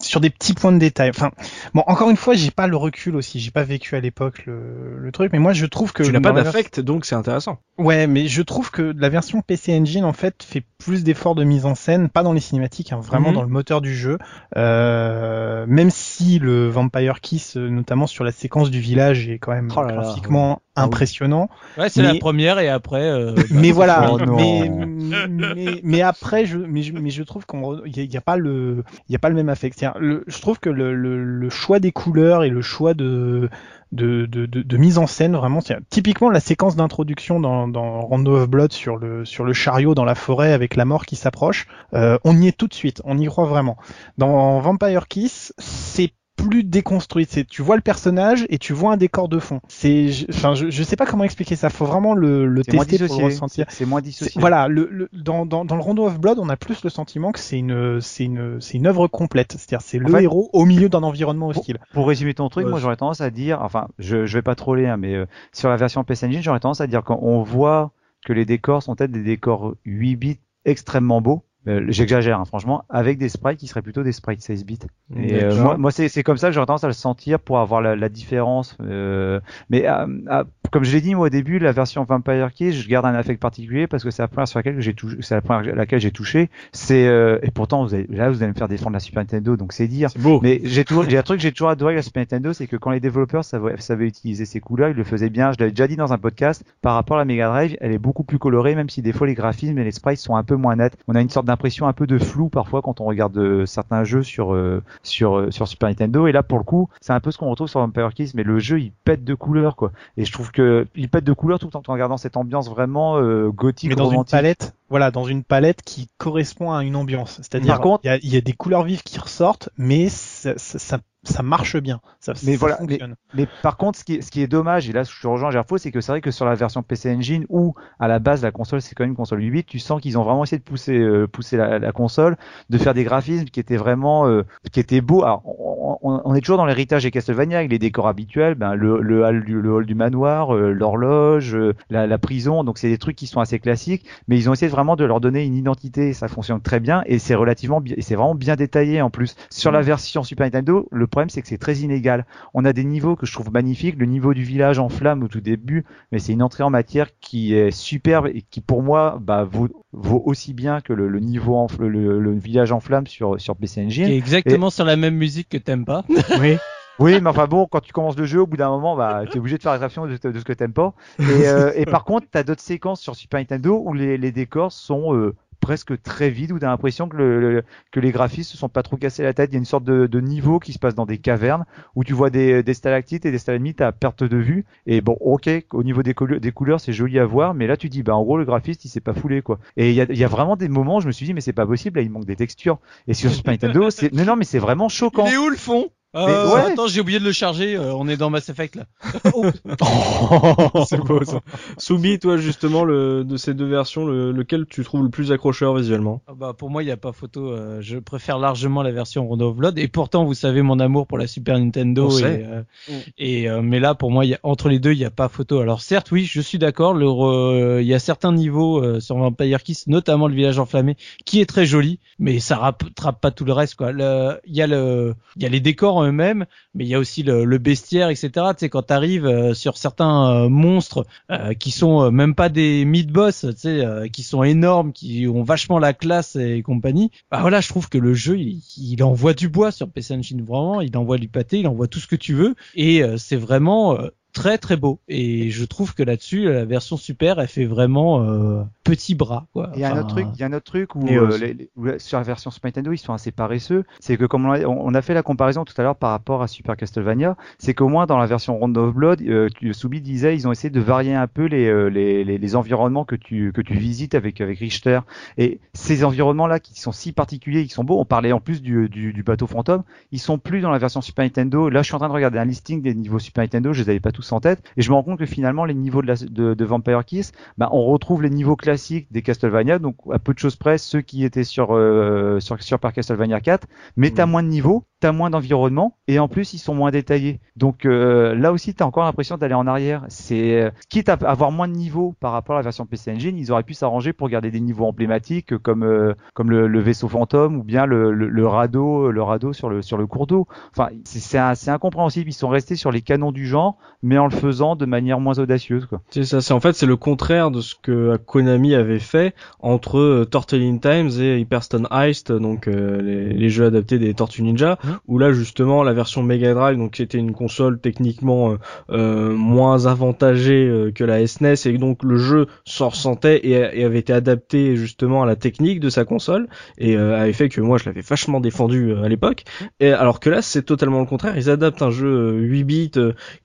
sur 0.04 0.20
des 0.20 0.30
petits 0.30 0.54
points 0.54 0.72
de 0.72 0.78
détail. 0.78 1.10
Enfin, 1.10 1.30
bon, 1.74 1.82
encore 1.86 2.10
une 2.10 2.16
fois, 2.16 2.34
j'ai 2.34 2.50
pas 2.50 2.66
le 2.66 2.76
recul 2.76 3.16
aussi, 3.16 3.40
j'ai 3.40 3.50
pas 3.50 3.64
vécu 3.64 3.96
à 3.96 4.00
l'époque 4.00 4.44
le, 4.46 4.98
le 4.98 5.12
truc, 5.12 5.32
mais 5.32 5.38
moi 5.38 5.52
je 5.52 5.66
trouve 5.66 5.92
que 5.92 6.02
Tu 6.02 6.12
n'as 6.12 6.20
pas 6.20 6.32
d'affect, 6.32 6.80
donc 6.80 7.04
c'est 7.04 7.14
intéressant. 7.14 7.58
Ouais, 7.78 8.06
mais 8.06 8.28
je 8.28 8.42
trouve 8.42 8.70
que 8.70 8.94
la 8.96 9.08
version 9.08 9.40
PC 9.42 9.76
Engine 9.76 10.04
en 10.04 10.12
fait 10.12 10.42
fait 10.42 10.62
plus 10.78 11.02
d'efforts 11.04 11.34
de 11.34 11.44
mise 11.44 11.66
en 11.66 11.74
scène, 11.74 12.08
pas 12.08 12.22
dans 12.22 12.32
les 12.32 12.40
cinématiques, 12.40 12.92
hein, 12.92 13.00
vraiment 13.02 13.30
Mhm. 13.30 13.34
dans 13.34 13.42
le 13.42 13.48
moteur 13.48 13.80
du 13.80 13.94
jeu. 13.96 14.18
Euh, 14.56 15.64
même 15.68 15.90
si 15.90 16.38
le 16.38 16.68
Vampire 16.68 17.20
Kiss, 17.20 17.56
euh, 17.56 17.68
notamment 17.68 18.06
sur 18.06 18.24
la 18.24 18.32
séquence 18.32 18.70
du 18.70 18.80
village, 18.80 19.28
est 19.28 19.38
quand 19.38 19.52
même 19.52 19.68
Oh 19.76 19.82
là 19.82 19.92
graphiquement 19.92 20.60
Ah 20.76 20.82
impressionnant. 20.84 21.48
Ouais, 21.78 21.88
c'est 21.88 22.02
Mais- 22.02 22.12
la 22.14 22.18
première 22.18 22.58
et 22.58 22.68
après. 22.68 23.02
euh, 23.02 23.32
bah, 23.36 23.42
mais 23.50 23.70
voilà, 23.72 24.10
Oh 24.12 24.18
mais, 24.36 24.68
mais 24.68 25.80
mais 25.82 26.02
après 26.02 26.46
je 26.46 26.58
mais 26.58 26.82
je, 26.82 26.92
mais 26.92 27.10
je 27.10 27.22
trouve 27.22 27.46
qu'on 27.46 27.84
il 27.86 27.96
y, 27.96 28.00
a- 28.00 28.02
il 28.02 28.12
y 28.12 28.16
a 28.16 28.20
pas 28.20 28.36
le 28.36 28.84
il 29.08 29.12
y 29.12 29.16
a 29.16 29.18
pas 29.18 29.28
le 29.28 29.34
même 29.34 29.48
affect. 29.48 29.84
Le- 29.98 30.24
je 30.26 30.40
trouve 30.40 30.58
que 30.58 30.70
le, 30.70 30.94
le, 30.94 31.22
le 31.24 31.50
choix 31.50 31.78
des 31.80 31.92
couleurs 31.92 32.44
et 32.44 32.50
le 32.50 32.62
choix 32.62 32.94
de 32.94 33.48
de, 33.92 34.26
de, 34.26 34.46
de, 34.46 34.76
mise 34.76 34.98
en 34.98 35.06
scène 35.06 35.36
vraiment 35.36 35.60
typiquement 35.88 36.28
la 36.28 36.40
séquence 36.40 36.74
d'introduction 36.74 37.38
dans, 37.38 37.68
dans 37.68 38.00
Rondo 38.00 38.34
of 38.36 38.48
Blood 38.48 38.72
sur 38.72 38.96
le 38.96 39.24
sur 39.24 39.44
le 39.44 39.52
chariot 39.52 39.94
dans 39.94 40.04
la 40.04 40.16
forêt 40.16 40.52
avec 40.52 40.74
la 40.74 40.84
mort 40.84 41.06
qui 41.06 41.14
s'approche. 41.14 41.66
Euh, 41.94 42.18
on 42.24 42.36
y 42.40 42.48
est 42.48 42.56
tout 42.56 42.66
de 42.66 42.74
suite 42.74 43.00
on 43.04 43.18
y 43.18 43.26
croit 43.26 43.46
vraiment. 43.46 43.76
Dans 44.18 44.58
Vampire 44.60 45.06
Kiss 45.06 45.54
c'est 45.58 46.12
plus 46.48 46.64
déconstruit. 46.64 47.26
C'est, 47.28 47.44
tu 47.46 47.62
vois 47.62 47.76
le 47.76 47.82
personnage 47.82 48.46
et 48.48 48.58
tu 48.58 48.72
vois 48.72 48.92
un 48.92 48.96
décor 48.96 49.28
de 49.28 49.38
fond. 49.38 49.60
C'est, 49.68 50.08
je- 50.08 50.26
enfin, 50.30 50.54
je, 50.54 50.70
je 50.70 50.82
sais 50.82 50.96
pas 50.96 51.06
comment 51.06 51.24
expliquer 51.24 51.56
ça. 51.56 51.70
Faut 51.70 51.84
vraiment 51.86 52.14
le, 52.14 52.46
tester 52.64 52.76
pour 53.06 53.16
le 53.18 53.24
ressentir. 53.26 53.66
C'est 53.70 53.86
moins 53.86 54.00
dissocié. 54.00 54.40
Voilà, 54.40 54.68
le, 54.68 54.88
le- 54.90 55.08
dans, 55.12 55.46
dans, 55.46 55.64
dans 55.64 55.76
le 55.76 55.82
Rondo 55.82 56.06
of 56.06 56.18
Blood, 56.20 56.38
on 56.38 56.48
a 56.48 56.56
plus 56.56 56.82
le 56.84 56.90
sentiment 56.90 57.32
que 57.32 57.38
c'est 57.40 57.58
une, 57.58 58.00
c'est 58.00 58.24
une, 58.24 58.60
c'est 58.60 58.76
une 58.78 58.86
œuvre 58.86 59.06
complète. 59.08 59.52
C'est-à-dire, 59.52 59.80
c'est 59.82 59.98
le 59.98 60.06
fait- 60.18 60.22
héros 60.24 60.50
au 60.52 60.64
milieu 60.64 60.88
d'un 60.88 61.02
environnement 61.02 61.48
hostile. 61.48 61.78
Pour 61.92 62.06
résumer 62.08 62.34
ton 62.34 62.48
truc, 62.48 62.64
moi 62.70 62.80
j'aurais 62.80 62.96
tendance 62.96 63.20
à 63.20 63.30
dire, 63.30 63.60
enfin, 63.62 63.88
je, 63.98 64.26
je 64.26 64.38
vais 64.38 64.42
pas 64.42 64.54
troller, 64.54 64.86
hein, 64.86 64.96
mais 64.96 65.14
euh, 65.14 65.26
sur 65.52 65.68
la 65.68 65.76
version 65.76 66.04
PC 66.04 66.26
Engine, 66.26 66.42
j'aurais 66.42 66.60
tendance 66.60 66.80
à 66.80 66.86
dire 66.86 67.02
quand 67.04 67.18
on 67.22 67.42
voit 67.42 67.92
que 68.24 68.32
les 68.32 68.44
décors 68.44 68.82
sont 68.82 68.94
peut-être 68.94 69.12
des 69.12 69.22
décors 69.22 69.74
8 69.84 70.16
bits 70.16 70.38
extrêmement 70.64 71.20
beaux. 71.20 71.42
Euh, 71.68 71.84
J'exagère, 71.88 72.40
hein, 72.40 72.44
franchement, 72.44 72.84
avec 72.88 73.18
des 73.18 73.28
sprites 73.28 73.58
qui 73.58 73.66
seraient 73.66 73.82
plutôt 73.82 74.02
des 74.02 74.12
sprites 74.12 74.42
16 74.42 74.64
bits. 74.64 74.78
Et 75.16 75.42
euh, 75.44 75.54
moi, 75.62 75.76
moi 75.76 75.90
c'est 75.90 76.08
c'est 76.08 76.22
comme 76.22 76.36
ça 76.36 76.48
que 76.48 76.52
j'aurais 76.54 76.66
tendance 76.66 76.84
à 76.84 76.88
le 76.88 76.92
sentir 76.92 77.38
pour 77.40 77.58
avoir 77.58 77.80
la, 77.80 77.96
la 77.96 78.08
différence. 78.08 78.76
euh, 78.80 79.40
mais 79.70 79.86
euh, 79.88 80.06
euh, 80.30 80.44
comme 80.70 80.84
je 80.84 80.92
l'ai 80.92 81.00
dit 81.00 81.14
moi 81.14 81.26
au 81.26 81.30
début, 81.30 81.58
la 81.58 81.72
version 81.72 82.04
Vampire 82.04 82.52
Kiss, 82.52 82.74
je 82.74 82.88
garde 82.88 83.06
un 83.06 83.14
affect 83.14 83.40
particulier 83.40 83.86
parce 83.86 84.02
que 84.04 84.10
c'est 84.10 84.22
la 84.22 84.28
première 84.28 84.48
sur 84.48 84.58
laquelle 84.58 84.80
j'ai 84.80 84.94
touché, 84.94 85.16
c'est 85.20 85.34
la 85.34 85.40
première 85.40 85.72
à 85.72 85.76
laquelle 85.76 86.00
j'ai 86.00 86.10
touché. 86.10 86.50
C'est 86.72 87.06
euh, 87.06 87.38
et 87.42 87.50
pourtant 87.50 87.84
vous 87.84 87.94
allez, 87.94 88.06
là 88.08 88.30
vous 88.30 88.42
allez 88.42 88.52
me 88.52 88.56
faire 88.56 88.68
défendre 88.68 88.92
la 88.94 89.00
Super 89.00 89.22
Nintendo, 89.22 89.56
donc 89.56 89.72
c'est 89.72 89.88
dire. 89.88 90.08
Beau. 90.18 90.40
Mais 90.42 90.60
j'ai 90.64 90.84
toujours, 90.84 91.08
j'ai 91.08 91.18
un 91.18 91.22
truc 91.22 91.38
que 91.38 91.42
j'ai 91.42 91.52
toujours 91.52 91.68
adoré 91.70 91.94
la 91.94 92.02
Super 92.02 92.22
Nintendo, 92.22 92.52
c'est 92.52 92.66
que 92.66 92.76
quand 92.76 92.90
les 92.90 93.00
développeurs 93.00 93.44
savaient, 93.44 93.76
savaient 93.80 94.06
utiliser 94.06 94.44
ces 94.44 94.60
couleurs, 94.60 94.88
ils 94.90 94.96
le 94.96 95.04
faisaient 95.04 95.30
bien. 95.30 95.52
Je 95.52 95.58
l'avais 95.58 95.70
déjà 95.72 95.86
dit 95.86 95.96
dans 95.96 96.12
un 96.12 96.18
podcast. 96.18 96.64
Par 96.82 96.94
rapport 96.94 97.16
à 97.16 97.20
la 97.20 97.24
Mega 97.24 97.48
Drive, 97.48 97.76
elle 97.80 97.92
est 97.92 97.98
beaucoup 97.98 98.24
plus 98.24 98.38
colorée, 98.38 98.74
même 98.74 98.88
si 98.88 99.02
des 99.02 99.12
fois 99.12 99.26
les 99.26 99.34
graphismes 99.34 99.78
et 99.78 99.84
les 99.84 99.92
sprites 99.92 100.18
sont 100.18 100.36
un 100.36 100.42
peu 100.44 100.56
moins 100.56 100.76
nets. 100.76 100.96
On 101.08 101.14
a 101.14 101.20
une 101.20 101.30
sorte 101.30 101.46
d'impression 101.54 101.86
un 101.86 101.92
peu 101.92 102.06
de 102.06 102.18
flou 102.18 102.48
parfois 102.48 102.82
quand 102.82 103.00
on 103.00 103.04
regarde 103.04 103.36
euh, 103.38 103.66
certains 103.66 104.04
jeux 104.04 104.22
sur 104.22 104.54
euh, 104.54 104.82
sur 105.02 105.38
euh, 105.38 105.50
sur 105.50 105.68
Super 105.68 105.88
Nintendo. 105.88 106.26
Et 106.26 106.32
là, 106.32 106.42
pour 106.42 106.58
le 106.58 106.64
coup, 106.64 106.88
c'est 107.00 107.12
un 107.12 107.20
peu 107.20 107.30
ce 107.30 107.38
qu'on 107.38 107.48
retrouve 107.48 107.68
sur 107.68 107.80
Vampire 107.80 108.12
Kiss, 108.12 108.34
mais 108.34 108.42
le 108.42 108.58
jeu 108.58 108.80
il 108.80 108.92
pète 109.04 109.24
de 109.24 109.34
couleurs 109.34 109.76
quoi. 109.76 109.92
Et 110.16 110.24
je 110.24 110.32
trouve 110.32 110.50
que 110.50 110.86
il 110.94 111.08
pète 111.08 111.24
de 111.24 111.32
couleurs 111.32 111.58
tout 111.58 111.74
en 111.76 111.82
en 111.86 111.92
regardant 111.92 112.16
cette 112.16 112.36
ambiance 112.36 112.68
vraiment 112.68 113.20
gothique, 113.50 113.90
Mais 113.90 113.94
dans 113.94 114.10
une 114.10 114.24
palette, 114.24 114.74
voilà, 114.88 115.10
dans 115.10 115.24
une 115.24 115.44
palette 115.44 115.82
qui 115.82 116.08
correspond 116.18 116.72
à 116.72 116.82
une 116.82 116.96
ambiance. 116.96 117.36
C'est-à-dire, 117.42 117.74
Par 117.74 117.80
contre- 117.80 118.00
il 118.04 118.08
y 118.08 118.10
a, 118.10 118.18
y 118.22 118.36
a 118.36 118.40
des 118.40 118.52
couleurs 118.52 118.84
vives 118.84 119.02
qui 119.02 119.18
ressortent, 119.18 119.68
mais 119.76 120.08
ça, 120.08 120.56
ça, 120.56 120.78
ça, 120.78 120.98
ça 121.24 121.42
marche 121.42 121.76
bien. 121.76 122.00
Ça, 122.20 122.34
Mais 122.42 122.52
ça 122.52 122.58
voilà, 122.58 122.76
fonctionne. 122.76 123.14
Mais 123.32 123.46
par 123.46 123.76
contre, 123.76 123.98
ce 123.98 124.04
qui 124.04 124.14
est, 124.16 124.20
ce 124.22 124.30
qui 124.30 124.42
est 124.42 124.46
dommage, 124.46 124.88
et 124.88 124.92
là 124.92 125.02
je 125.04 125.26
rejoins 125.28 125.50
Gerfo, 125.50 125.78
c'est 125.78 125.90
que 125.90 126.00
c'est 126.00 126.12
vrai 126.12 126.20
que 126.20 126.30
sur 126.30 126.44
la 126.44 126.54
version 126.54 126.82
PC 126.82 127.14
Engine, 127.14 127.46
où 127.48 127.74
à 127.98 128.08
la 128.08 128.18
base 128.18 128.42
la 128.42 128.50
console 128.52 128.80
c'est 128.82 128.94
quand 128.94 129.04
même 129.04 129.10
une 129.10 129.16
console 129.16 129.42
8 129.42 129.50
bits, 129.50 129.64
tu 129.64 129.78
sens 129.78 130.00
qu'ils 130.00 130.18
ont 130.18 130.22
vraiment 130.22 130.44
essayé 130.44 130.58
de 130.58 130.64
pousser, 130.64 130.98
euh, 130.98 131.26
pousser 131.26 131.56
la, 131.56 131.78
la 131.78 131.92
console, 131.92 132.36
de 132.70 132.78
faire 132.78 132.94
des 132.94 133.04
graphismes 133.04 133.46
qui 133.46 133.60
étaient 133.60 133.76
vraiment, 133.76 134.26
euh, 134.28 134.44
qui 134.72 134.80
étaient 134.80 135.00
beaux. 135.00 135.22
Alors, 135.24 135.42
on, 135.46 135.98
on- 136.02 136.22
on 136.24 136.34
est 136.34 136.40
toujours 136.40 136.56
dans 136.58 136.66
l'héritage 136.66 137.02
des 137.04 137.10
Castlevania 137.10 137.58
avec 137.58 137.70
les 137.70 137.78
décors 137.78 138.08
habituels, 138.08 138.54
ben, 138.54 138.74
le, 138.74 139.00
le, 139.00 139.24
hall 139.24 139.44
du, 139.44 139.60
le 139.60 139.72
hall 139.72 139.86
du 139.86 139.94
manoir, 139.94 140.54
euh, 140.54 140.72
l'horloge, 140.72 141.56
la, 141.90 142.06
la 142.06 142.18
prison, 142.18 142.64
donc 142.64 142.78
c'est 142.78 142.88
des 142.88 142.98
trucs 142.98 143.16
qui 143.16 143.26
sont 143.26 143.40
assez 143.40 143.58
classiques, 143.58 144.04
mais 144.28 144.36
ils 144.38 144.48
ont 144.48 144.52
essayé 144.52 144.68
vraiment 144.70 144.96
de 144.96 145.04
leur 145.04 145.20
donner 145.20 145.44
une 145.44 145.54
identité, 145.54 146.12
ça 146.12 146.28
fonctionne 146.28 146.60
très 146.60 146.80
bien 146.80 147.02
et 147.06 147.18
c'est 147.18 147.34
relativement, 147.34 147.82
et 147.84 148.02
c'est 148.02 148.14
vraiment 148.14 148.34
bien 148.34 148.56
détaillé 148.56 149.00
en 149.02 149.10
plus. 149.10 149.34
Sur 149.50 149.72
la 149.72 149.80
version 149.82 150.22
Super 150.22 150.46
Nintendo, 150.46 150.88
le 150.90 151.06
problème 151.14 151.30
c'est 151.30 151.42
que 151.42 151.48
c'est 151.48 151.58
très 151.58 151.76
inégal. 151.76 152.26
On 152.52 152.64
a 152.64 152.72
des 152.72 152.84
niveaux 152.84 153.16
que 153.16 153.26
je 153.26 153.32
trouve 153.32 153.52
magnifiques, 153.52 153.96
le 153.98 154.06
niveau 154.06 154.34
du 154.34 154.42
village 154.42 154.78
en 154.78 154.88
flamme 154.88 155.22
au 155.22 155.28
tout 155.28 155.40
début, 155.40 155.84
mais 156.12 156.18
c'est 156.18 156.32
une 156.32 156.42
entrée 156.42 156.64
en 156.64 156.70
matière 156.70 157.08
qui 157.20 157.54
est 157.54 157.70
superbe 157.70 158.26
et 158.26 158.42
qui 158.42 158.60
pour 158.60 158.82
moi 158.82 159.18
bah, 159.20 159.44
vaut, 159.44 159.68
vaut 159.92 160.22
aussi 160.26 160.54
bien 160.54 160.80
que 160.80 160.92
le, 160.92 161.08
le 161.08 161.20
niveau 161.20 161.54
en, 161.54 161.66
le, 161.78 162.18
le, 162.18 162.34
village 162.34 162.72
en 162.72 162.80
flamme 162.80 163.06
sur 163.06 163.40
sur 163.40 163.56
PC 163.56 163.84
Engine. 163.84 164.06
Qui 164.06 164.12
est 164.12 164.16
exactement 164.16 164.70
sur 164.70 164.84
la 164.84 164.96
même 164.96 165.14
musique 165.14 165.48
que 165.48 165.58
t'aimes 165.58 165.84
pas. 165.86 166.04
Oui. 166.40 166.56
Oui, 167.00 167.20
mais 167.20 167.28
enfin 167.28 167.46
bon, 167.46 167.66
quand 167.66 167.80
tu 167.80 167.92
commences 167.92 168.16
le 168.16 168.24
jeu, 168.24 168.40
au 168.40 168.46
bout 168.46 168.56
d'un 168.56 168.68
moment, 168.68 168.96
bah, 168.96 169.24
tu 169.28 169.36
es 169.36 169.40
obligé 169.40 169.58
de 169.58 169.62
faire 169.62 169.72
attention 169.72 170.06
de, 170.06 170.16
de, 170.16 170.38
ce 170.38 170.44
que 170.44 170.52
t'aimes 170.52 170.72
pas. 170.72 170.94
Et, 171.18 171.48
euh, 171.48 171.72
et 171.74 171.86
par 171.86 172.04
contre, 172.04 172.26
t'as 172.30 172.44
d'autres 172.44 172.62
séquences 172.62 173.00
sur 173.00 173.16
Super 173.16 173.40
Nintendo 173.40 173.82
où 173.84 173.94
les, 173.94 174.16
les 174.16 174.30
décors 174.30 174.70
sont 174.70 175.14
euh, 175.14 175.34
presque 175.64 176.02
très 176.02 176.28
vides, 176.28 176.52
où 176.52 176.58
t'as 176.58 176.66
l'impression 176.66 177.08
que, 177.08 177.16
le, 177.16 177.64
que 177.90 177.98
les 177.98 178.12
graphistes 178.12 178.50
se 178.50 178.58
sont 178.58 178.68
pas 178.68 178.82
trop 178.82 178.98
cassés 178.98 179.22
la 179.22 179.32
tête. 179.32 179.48
Il 179.50 179.54
y 179.54 179.56
a 179.56 179.58
une 179.58 179.64
sorte 179.64 179.84
de, 179.84 180.06
de 180.06 180.20
niveau 180.20 180.58
qui 180.58 180.74
se 180.74 180.78
passe 180.78 180.94
dans 180.94 181.06
des 181.06 181.16
cavernes 181.16 181.64
où 181.94 182.04
tu 182.04 182.12
vois 182.12 182.28
des, 182.28 182.62
des 182.62 182.74
stalactites 182.74 183.24
et 183.24 183.30
des 183.30 183.38
stalagmites 183.38 183.80
à 183.80 183.90
perte 183.90 184.24
de 184.24 184.36
vue. 184.36 184.66
Et 184.86 185.00
bon, 185.00 185.16
ok, 185.20 185.48
au 185.72 185.82
niveau 185.82 186.02
des, 186.02 186.12
couleurs, 186.12 186.38
des 186.38 186.52
couleurs, 186.52 186.80
c'est 186.80 186.92
joli 186.92 187.18
à 187.18 187.24
voir, 187.24 187.54
mais 187.54 187.66
là 187.66 187.78
tu 187.78 187.88
dis, 187.88 188.02
bah 188.02 188.14
en 188.14 188.22
gros 188.22 188.36
le 188.36 188.44
graphiste 188.44 188.84
il 188.84 188.88
s'est 188.88 189.00
pas 189.00 189.14
foulé 189.14 189.40
quoi. 189.40 189.58
Et 189.78 189.88
il 189.88 189.96
y 189.96 190.02
a, 190.02 190.12
y 190.12 190.24
a, 190.24 190.28
vraiment 190.28 190.56
des 190.56 190.68
moments, 190.68 190.96
où 190.96 191.00
je 191.00 191.06
me 191.06 191.12
suis 191.12 191.24
dit, 191.24 191.32
mais 191.32 191.40
c'est 191.40 191.54
pas 191.54 191.66
possible, 191.66 191.98
là 191.98 192.02
il 192.04 192.10
manque 192.10 192.26
des 192.26 192.36
textures. 192.36 192.78
Et 193.08 193.14
sur 193.14 193.30
Super 193.30 193.52
Nintendo, 193.52 193.88
c'est 193.88 194.12
non 194.12 194.24
non 194.26 194.36
mais 194.36 194.44
c'est 194.44 194.58
vraiment 194.58 194.90
choquant. 194.90 195.26
Il 195.26 195.32
est 195.32 195.38
où 195.38 195.48
le 195.48 195.56
fond? 195.56 195.88
Euh, 196.14 196.54
ouais. 196.54 196.72
Attends, 196.72 196.86
j'ai 196.86 197.00
oublié 197.00 197.18
de 197.18 197.24
le 197.24 197.32
charger. 197.32 197.76
Euh, 197.76 197.92
on 197.94 198.08
est 198.08 198.16
dans 198.16 198.30
Mass 198.30 198.48
Effect 198.48 198.76
là. 198.76 198.84
oh. 199.34 200.84
c'est 200.86 201.00
beau 201.00 201.24
ça. 201.24 201.40
Soubi, 201.78 202.18
toi 202.18 202.36
justement, 202.36 202.84
le, 202.84 203.24
de 203.24 203.36
ces 203.36 203.54
deux 203.54 203.66
versions, 203.66 204.06
le, 204.06 204.30
lequel 204.30 204.66
tu 204.66 204.84
trouves 204.84 205.02
le 205.02 205.10
plus 205.10 205.32
accrocheur 205.32 205.74
visuellement? 205.74 206.22
Ah 206.28 206.34
bah 206.36 206.54
pour 206.56 206.70
moi, 206.70 206.82
il 206.82 206.86
n'y 206.86 206.92
a 206.92 206.96
pas 206.96 207.12
photo. 207.12 207.50
Euh, 207.50 207.80
je 207.80 207.98
préfère 207.98 208.38
largement 208.38 208.82
la 208.82 208.92
version 208.92 209.26
Rondo 209.26 209.50
of 209.50 209.56
Blood. 209.56 209.78
Et 209.78 209.88
pourtant, 209.88 210.24
vous 210.24 210.34
savez 210.34 210.62
mon 210.62 210.78
amour 210.78 211.06
pour 211.06 211.18
la 211.18 211.26
Super 211.26 211.58
Nintendo. 211.58 212.08
On 212.10 212.18
et, 212.18 213.44
et 213.44 213.50
mais 213.62 213.80
là, 213.80 213.94
pour 213.94 214.10
moi, 214.10 214.24
y 214.24 214.34
a, 214.34 214.38
entre 214.42 214.68
les 214.68 214.78
deux, 214.78 214.92
il 214.92 214.98
n'y 214.98 215.04
a 215.04 215.10
pas 215.10 215.28
photo. 215.28 215.60
Alors 215.60 215.82
certes, 215.82 216.12
oui, 216.12 216.24
je 216.24 216.40
suis 216.40 216.58
d'accord. 216.58 216.96
Il 217.00 217.86
y 217.86 217.94
a 217.94 217.98
certains 217.98 218.32
niveaux 218.32 219.00
sur 219.00 219.16
Vampire 219.16 219.62
Kiss, 219.62 219.86
notamment 219.88 220.28
le 220.28 220.34
village 220.34 220.58
enflammé, 220.58 220.96
qui 221.24 221.40
est 221.40 221.46
très 221.46 221.66
joli, 221.66 221.98
mais 222.18 222.38
ça 222.38 222.56
rattrape 222.56 223.20
pas 223.20 223.30
tout 223.30 223.44
le 223.44 223.52
reste. 223.52 223.74
Quoi. 223.74 223.92
Il 223.92 224.54
y 224.54 224.62
a 224.62 224.66
le, 224.66 225.14
il 225.36 225.42
y 225.42 225.46
a 225.46 225.48
les 225.48 225.60
décors 225.60 226.03
eux-mêmes, 226.04 226.46
mais 226.74 226.84
il 226.84 226.88
y 226.88 226.94
a 226.94 226.98
aussi 226.98 227.22
le, 227.22 227.58
bestiaire, 227.58 228.08
etc. 228.08 228.30
Tu 228.32 228.40
sais, 228.58 228.68
quand 228.68 228.82
t'arrives 228.82 229.26
euh, 229.26 229.54
sur 229.54 229.76
certains 229.78 230.44
euh, 230.44 230.48
monstres 230.48 231.06
euh, 231.30 231.54
qui 231.54 231.70
sont 231.70 232.10
même 232.10 232.34
pas 232.34 232.48
des 232.48 232.84
mid-boss, 232.84 233.46
tu 233.50 233.56
sais, 233.56 234.10
qui 234.12 234.22
sont 234.22 234.42
énormes, 234.42 234.92
qui 234.92 235.26
ont 235.28 235.42
vachement 235.42 235.78
la 235.78 235.92
classe 235.92 236.36
et 236.36 236.62
compagnie, 236.62 237.10
bah 237.30 237.38
voilà, 237.40 237.60
je 237.60 237.68
trouve 237.68 237.88
que 237.88 237.98
le 237.98 238.14
jeu, 238.14 238.38
il, 238.38 238.62
il 238.76 239.02
envoie 239.02 239.34
du 239.34 239.48
bois 239.48 239.70
sur 239.70 239.88
PC 239.88 240.14
Engine, 240.14 240.42
vraiment, 240.42 240.80
il 240.80 240.96
envoie 240.96 241.18
du 241.18 241.28
pâté, 241.28 241.60
il 241.60 241.68
envoie 241.68 241.86
tout 241.86 242.00
ce 242.00 242.06
que 242.06 242.16
tu 242.16 242.34
veux, 242.34 242.54
et 242.74 243.02
c'est 243.16 243.36
vraiment 243.36 243.98
très 244.34 244.58
très 244.58 244.76
beau 244.76 245.00
et 245.08 245.50
je 245.50 245.64
trouve 245.64 245.94
que 245.94 246.02
là-dessus 246.02 246.44
la 246.44 246.64
version 246.64 246.96
super 246.96 247.38
elle 247.38 247.48
fait 247.48 247.64
vraiment 247.64 248.22
euh, 248.22 248.62
petit 248.82 249.14
bras 249.14 249.46
quoi. 249.52 249.70
Il 249.74 249.80
y 249.80 249.84
a 249.84 249.94
un 249.94 249.98
autre 249.98 250.08
truc, 250.08 250.26
il 250.34 250.40
y 250.40 250.42
a 250.42 250.46
un 250.46 250.52
autre 250.52 250.64
truc 250.64 250.94
où, 250.96 251.06
euh, 251.06 251.38
les, 251.38 251.70
où, 251.76 251.86
sur 251.98 252.18
la 252.18 252.24
version 252.24 252.50
Super 252.50 252.68
Nintendo 252.68 252.92
ils 252.92 252.98
sont 252.98 253.12
assez 253.12 253.30
paresseux, 253.30 253.84
c'est 254.00 254.16
que 254.16 254.24
comme 254.24 254.44
on 254.44 254.52
a, 254.52 254.60
on 254.66 254.92
a, 254.92 255.02
fait 255.02 255.14
la 255.14 255.22
comparaison 255.22 255.64
tout 255.64 255.74
à 255.78 255.82
l'heure 255.82 255.96
par 255.96 256.10
rapport 256.10 256.42
à 256.42 256.48
Super 256.48 256.76
Castlevania, 256.76 257.36
c'est 257.58 257.74
qu'au 257.74 257.88
moins 257.88 258.06
dans 258.06 258.18
la 258.18 258.26
version 258.26 258.58
Round 258.58 258.76
of 258.76 258.94
Blood, 258.94 259.22
euh, 259.22 259.48
Soubi 259.72 260.00
disait 260.00 260.34
ils 260.34 260.48
ont 260.48 260.52
essayé 260.52 260.70
de 260.70 260.80
varier 260.80 261.14
un 261.14 261.28
peu 261.28 261.44
les, 261.46 261.66
euh, 261.66 261.86
les, 261.86 262.24
les, 262.24 262.36
les, 262.36 262.56
environnements 262.56 263.04
que 263.04 263.14
tu 263.14 263.52
que 263.52 263.60
tu 263.60 263.74
visites 263.74 264.16
avec 264.16 264.40
avec 264.40 264.58
Richter 264.58 265.00
et 265.38 265.60
ces 265.74 266.04
environnements 266.04 266.48
là 266.48 266.58
qui 266.58 266.80
sont 266.80 266.92
si 266.92 267.12
particuliers, 267.12 267.64
qui 267.64 267.72
sont 267.72 267.84
beaux, 267.84 268.00
on 268.00 268.04
parlait 268.04 268.32
en 268.32 268.40
plus 268.40 268.62
du, 268.62 268.88
du, 268.88 269.12
du 269.12 269.22
bateau 269.22 269.46
fantôme, 269.46 269.84
ils 270.10 270.20
sont 270.20 270.38
plus 270.38 270.60
dans 270.60 270.70
la 270.70 270.78
version 270.78 271.00
Super 271.00 271.24
Nintendo. 271.24 271.68
Là 271.68 271.82
je 271.82 271.86
suis 271.86 271.94
en 271.94 271.98
train 271.98 272.08
de 272.08 272.14
regarder 272.14 272.38
un 272.38 272.44
listing 272.44 272.82
des 272.82 272.94
niveaux 272.94 273.20
Super 273.20 273.44
Nintendo, 273.44 273.72
je 273.72 273.82
les 273.82 273.90
avais 273.90 274.00
pas 274.00 274.12
tous 274.12 274.23
en 274.32 274.40
tête. 274.40 274.62
Et 274.76 274.82
je 274.82 274.90
me 274.90 274.94
rends 274.94 275.02
compte 275.02 275.18
que 275.18 275.26
finalement 275.26 275.64
les 275.64 275.74
niveaux 275.74 276.02
de, 276.02 276.06
la, 276.06 276.14
de, 276.14 276.54
de 276.54 276.64
Vampire 276.64 277.04
Kiss 277.04 277.32
bah, 277.58 277.68
on 277.72 277.84
retrouve 277.84 278.22
les 278.22 278.30
niveaux 278.30 278.56
classiques 278.56 279.10
des 279.10 279.22
Castlevania. 279.22 279.78
Donc 279.78 279.96
à 280.12 280.18
peu 280.18 280.34
de 280.34 280.38
choses 280.38 280.56
près 280.56 280.78
ceux 280.78 281.00
qui 281.00 281.24
étaient 281.24 281.44
sur 281.44 281.74
euh, 281.74 282.40
sur 282.40 282.62
Super 282.62 282.92
Castlevania 282.92 283.40
4 283.40 283.66
mais 283.96 284.10
t'as 284.10 284.26
moins 284.26 284.42
de 284.42 284.48
niveaux 284.48 284.84
t'as 285.04 285.12
moins 285.12 285.28
d'environnement 285.28 285.98
et 286.08 286.18
en 286.18 286.28
plus 286.28 286.54
ils 286.54 286.58
sont 286.58 286.74
moins 286.74 286.90
détaillés 286.90 287.38
donc 287.56 287.84
euh, 287.84 288.34
là 288.34 288.52
aussi 288.52 288.72
t'as 288.72 288.86
encore 288.86 289.04
l'impression 289.04 289.36
d'aller 289.36 289.52
en 289.52 289.66
arrière 289.66 290.02
c'est 290.08 290.62
euh, 290.62 290.70
quitte 290.88 291.10
à 291.10 291.18
avoir 291.24 291.52
moins 291.52 291.68
de 291.68 291.74
niveaux 291.74 292.14
par 292.20 292.32
rapport 292.32 292.56
à 292.56 292.60
la 292.60 292.62
version 292.62 292.86
PC 292.86 293.12
Engine 293.12 293.36
ils 293.36 293.52
auraient 293.52 293.64
pu 293.64 293.74
s'arranger 293.74 294.14
pour 294.14 294.30
garder 294.30 294.50
des 294.50 294.60
niveaux 294.60 294.86
emblématiques 294.86 295.58
comme 295.58 295.82
euh, 295.82 296.14
comme 296.32 296.50
le, 296.50 296.68
le, 296.68 296.80
vaisseau 296.80 297.08
fantôme 297.08 297.56
ou 297.56 297.62
bien 297.62 297.84
le, 297.84 298.12
le, 298.12 298.30
le, 298.30 298.46
radeau 298.46 299.10
le 299.10 299.22
radeau 299.22 299.52
sur 299.52 299.68
le 299.68 299.82
sur 299.82 299.98
le 299.98 300.06
cours 300.06 300.26
d'eau 300.26 300.48
enfin 300.70 300.88
c'est 301.04 301.68
incompréhensible 301.68 302.30
ils 302.30 302.32
sont 302.32 302.48
restés 302.48 302.74
sur 302.74 302.90
les 302.90 303.02
canons 303.02 303.30
du 303.30 303.46
genre 303.46 303.76
mais 304.02 304.16
en 304.16 304.24
le 304.24 304.30
faisant 304.30 304.74
de 304.74 304.86
manière 304.86 305.20
moins 305.20 305.38
audacieuse 305.38 305.84
quoi. 305.84 306.00
C'est 306.10 306.24
ça, 306.24 306.40
c'est 306.40 306.52
en 306.54 306.60
fait 306.60 306.74
c'est 306.74 306.86
le 306.86 306.96
contraire 306.96 307.50
de 307.50 307.60
ce 307.60 307.74
que 307.74 308.16
Konami 308.16 308.74
avait 308.74 308.98
fait 308.98 309.34
entre 309.60 309.98
euh, 309.98 310.28
Turtle 310.30 310.62
in 310.62 310.78
Times 310.78 311.10
et 311.20 311.40
Hyperstone 311.40 311.88
Heist, 311.90 312.30
donc 312.30 312.68
euh, 312.68 313.00
les, 313.00 313.32
les, 313.32 313.48
jeux 313.48 313.64
adaptés 313.64 313.98
des 313.98 314.12
Tortues 314.14 314.42
Ninja, 314.42 314.78
mmh. 314.84 314.88
Où 315.06 315.18
là 315.18 315.32
justement 315.32 315.82
la 315.82 315.92
version 315.92 316.22
Mega 316.22 316.54
Drive, 316.54 316.78
donc 316.78 316.96
c'était 316.96 317.18
une 317.18 317.32
console 317.32 317.80
techniquement 317.80 318.52
euh, 318.52 318.56
euh 318.90 319.34
moins 319.34 319.86
avantagée 319.86 320.90
que 320.94 321.04
la 321.04 321.26
SNES 321.26 321.66
et 321.66 321.78
donc 321.78 322.02
le 322.02 322.16
jeu 322.16 322.46
s'en 322.64 322.90
ressentait 322.90 323.38
et, 323.38 323.52
et, 323.52 323.84
avait 323.84 323.98
été 323.98 324.12
adapté 324.12 324.76
justement 324.76 325.22
à 325.22 325.26
la 325.26 325.36
technique 325.36 325.80
de 325.80 325.88
sa 325.90 326.04
console 326.04 326.48
et 326.78 326.96
avait 326.96 327.32
fait 327.32 327.48
que 327.48 327.60
moi 327.60 327.78
je 327.78 327.86
l'avais 327.86 328.00
vachement 328.00 328.40
défendu 328.40 328.94
à 328.94 329.08
l'époque. 329.08 329.44
Et 329.80 329.90
alors 329.90 330.20
que 330.20 330.30
là 330.30 330.42
c'est 330.42 330.62
totalement 330.62 331.00
le 331.00 331.06
contraire, 331.06 331.36
ils 331.36 331.50
adaptent 331.50 331.82
un 331.82 331.90
jeu 331.90 332.32
8 332.32 332.64
bits 332.64 332.92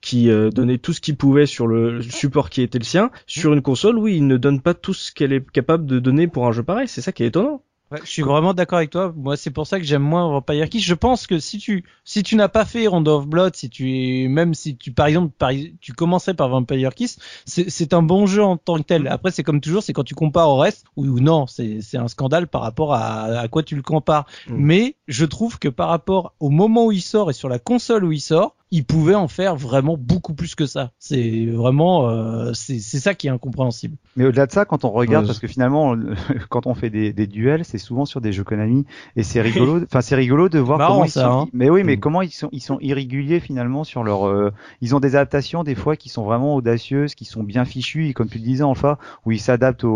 qui 0.00 0.30
donnait 0.54 0.78
tout 0.78 0.92
ce 0.92 1.00
qui 1.00 1.12
pouvait 1.12 1.46
sur 1.46 1.66
le 1.66 2.02
support 2.02 2.50
qui 2.50 2.62
était 2.62 2.78
le 2.78 2.84
sien. 2.84 3.10
Sur 3.26 3.52
une 3.52 3.62
console, 3.62 3.98
oui, 3.98 4.16
il 4.16 4.26
ne 4.26 4.36
donne 4.36 4.60
pas 4.60 4.74
tout 4.74 4.94
ce 4.94 5.12
qu'elle 5.12 5.32
est 5.32 5.48
capable 5.50 5.86
de 5.86 5.98
donner 5.98 6.28
pour 6.28 6.46
un 6.46 6.52
jeu 6.52 6.62
pareil. 6.62 6.88
C'est 6.88 7.02
ça 7.02 7.12
qui 7.12 7.24
est 7.24 7.28
étonnant. 7.28 7.62
Ouais, 7.90 7.98
je 8.04 8.10
suis 8.10 8.22
vraiment 8.22 8.54
d'accord 8.54 8.78
avec 8.78 8.90
toi. 8.90 9.12
Moi, 9.16 9.36
c'est 9.36 9.50
pour 9.50 9.66
ça 9.66 9.78
que 9.80 9.84
j'aime 9.84 10.02
moins 10.02 10.28
Vampire 10.28 10.68
Kiss. 10.68 10.84
Je 10.84 10.94
pense 10.94 11.26
que 11.26 11.40
si 11.40 11.58
tu 11.58 11.84
si 12.04 12.22
tu 12.22 12.36
n'as 12.36 12.48
pas 12.48 12.64
fait 12.64 12.86
Rondo 12.86 13.18
of 13.18 13.26
Blood, 13.26 13.56
si 13.56 13.68
tu 13.68 14.28
même 14.28 14.54
si 14.54 14.76
tu 14.76 14.92
par 14.92 15.06
exemple 15.06 15.32
par, 15.36 15.50
tu 15.80 15.92
commençais 15.92 16.34
par 16.34 16.48
Vampire 16.48 16.94
Kiss, 16.94 17.18
c'est 17.46 17.92
un 17.92 18.02
bon 18.02 18.26
jeu 18.26 18.44
en 18.44 18.56
tant 18.56 18.76
que 18.76 18.82
tel. 18.82 19.08
Après, 19.08 19.32
c'est 19.32 19.42
comme 19.42 19.60
toujours, 19.60 19.82
c'est 19.82 19.92
quand 19.92 20.04
tu 20.04 20.14
compares 20.14 20.50
au 20.50 20.58
reste 20.58 20.86
ou, 20.94 21.04
ou 21.04 21.18
non, 21.20 21.48
c'est 21.48 21.80
c'est 21.80 21.98
un 21.98 22.06
scandale 22.06 22.46
par 22.46 22.62
rapport 22.62 22.94
à, 22.94 23.24
à 23.24 23.48
quoi 23.48 23.64
tu 23.64 23.74
le 23.74 23.82
compares. 23.82 24.26
Mm. 24.46 24.54
Mais 24.56 24.96
je 25.08 25.24
trouve 25.24 25.58
que 25.58 25.68
par 25.68 25.88
rapport 25.88 26.34
au 26.38 26.50
moment 26.50 26.86
où 26.86 26.92
il 26.92 27.02
sort 27.02 27.30
et 27.30 27.34
sur 27.34 27.48
la 27.48 27.58
console 27.58 28.04
où 28.04 28.12
il 28.12 28.20
sort, 28.20 28.54
il 28.72 28.84
pouvait 28.84 29.14
en 29.14 29.26
faire 29.26 29.56
vraiment 29.56 29.96
beaucoup 29.98 30.34
plus 30.34 30.54
que 30.54 30.66
ça. 30.66 30.92
C'est 30.98 31.46
vraiment, 31.46 32.08
euh, 32.08 32.52
c'est 32.54 32.78
ça 32.78 33.14
qui 33.14 33.26
est 33.26 33.30
incompréhensible. 33.30 33.96
Mais 34.16 34.26
au-delà 34.26 34.46
de 34.46 34.52
ça, 34.52 34.64
quand 34.64 34.84
on 34.84 34.90
regarde, 34.90 35.24
ouais, 35.24 35.28
parce 35.28 35.40
que 35.40 35.48
finalement, 35.48 35.96
quand 36.50 36.66
on 36.66 36.74
fait 36.74 36.90
des, 36.90 37.12
des 37.12 37.26
duels, 37.26 37.64
c'est 37.64 37.78
souvent 37.78 38.04
sur 38.04 38.20
des 38.20 38.32
jeux 38.32 38.44
Konami, 38.44 38.86
et 39.16 39.22
c'est 39.22 39.40
rigolo. 39.40 39.80
Enfin, 39.90 40.02
c'est 40.02 40.14
rigolo 40.14 40.48
de 40.48 40.58
voir 40.58 40.78
Marrant, 40.78 40.94
comment 40.94 41.06
ça, 41.06 41.20
ils 41.20 41.24
sont. 41.24 41.40
Hein. 41.42 41.48
Mais 41.52 41.68
oui, 41.68 41.82
mais 41.82 41.96
mmh. 41.96 42.00
comment 42.00 42.22
ils 42.22 42.30
sont, 42.30 42.48
ils 42.52 42.60
sont 42.60 42.78
irréguliers 42.80 43.40
finalement 43.40 43.82
sur 43.82 44.04
leur. 44.04 44.26
Euh, 44.26 44.52
ils 44.80 44.94
ont 44.94 45.00
des 45.00 45.16
adaptations 45.16 45.64
des 45.64 45.74
fois 45.74 45.96
qui 45.96 46.08
sont 46.08 46.22
vraiment 46.22 46.54
audacieuses, 46.54 47.14
qui 47.14 47.24
sont 47.24 47.42
bien 47.42 47.64
fichues, 47.64 48.08
et 48.08 48.12
comme 48.12 48.28
tu 48.28 48.38
le 48.38 48.44
disais, 48.44 48.62
enfin, 48.62 48.98
où 49.26 49.32
ils 49.32 49.40
s'adaptent 49.40 49.84
au, 49.84 49.90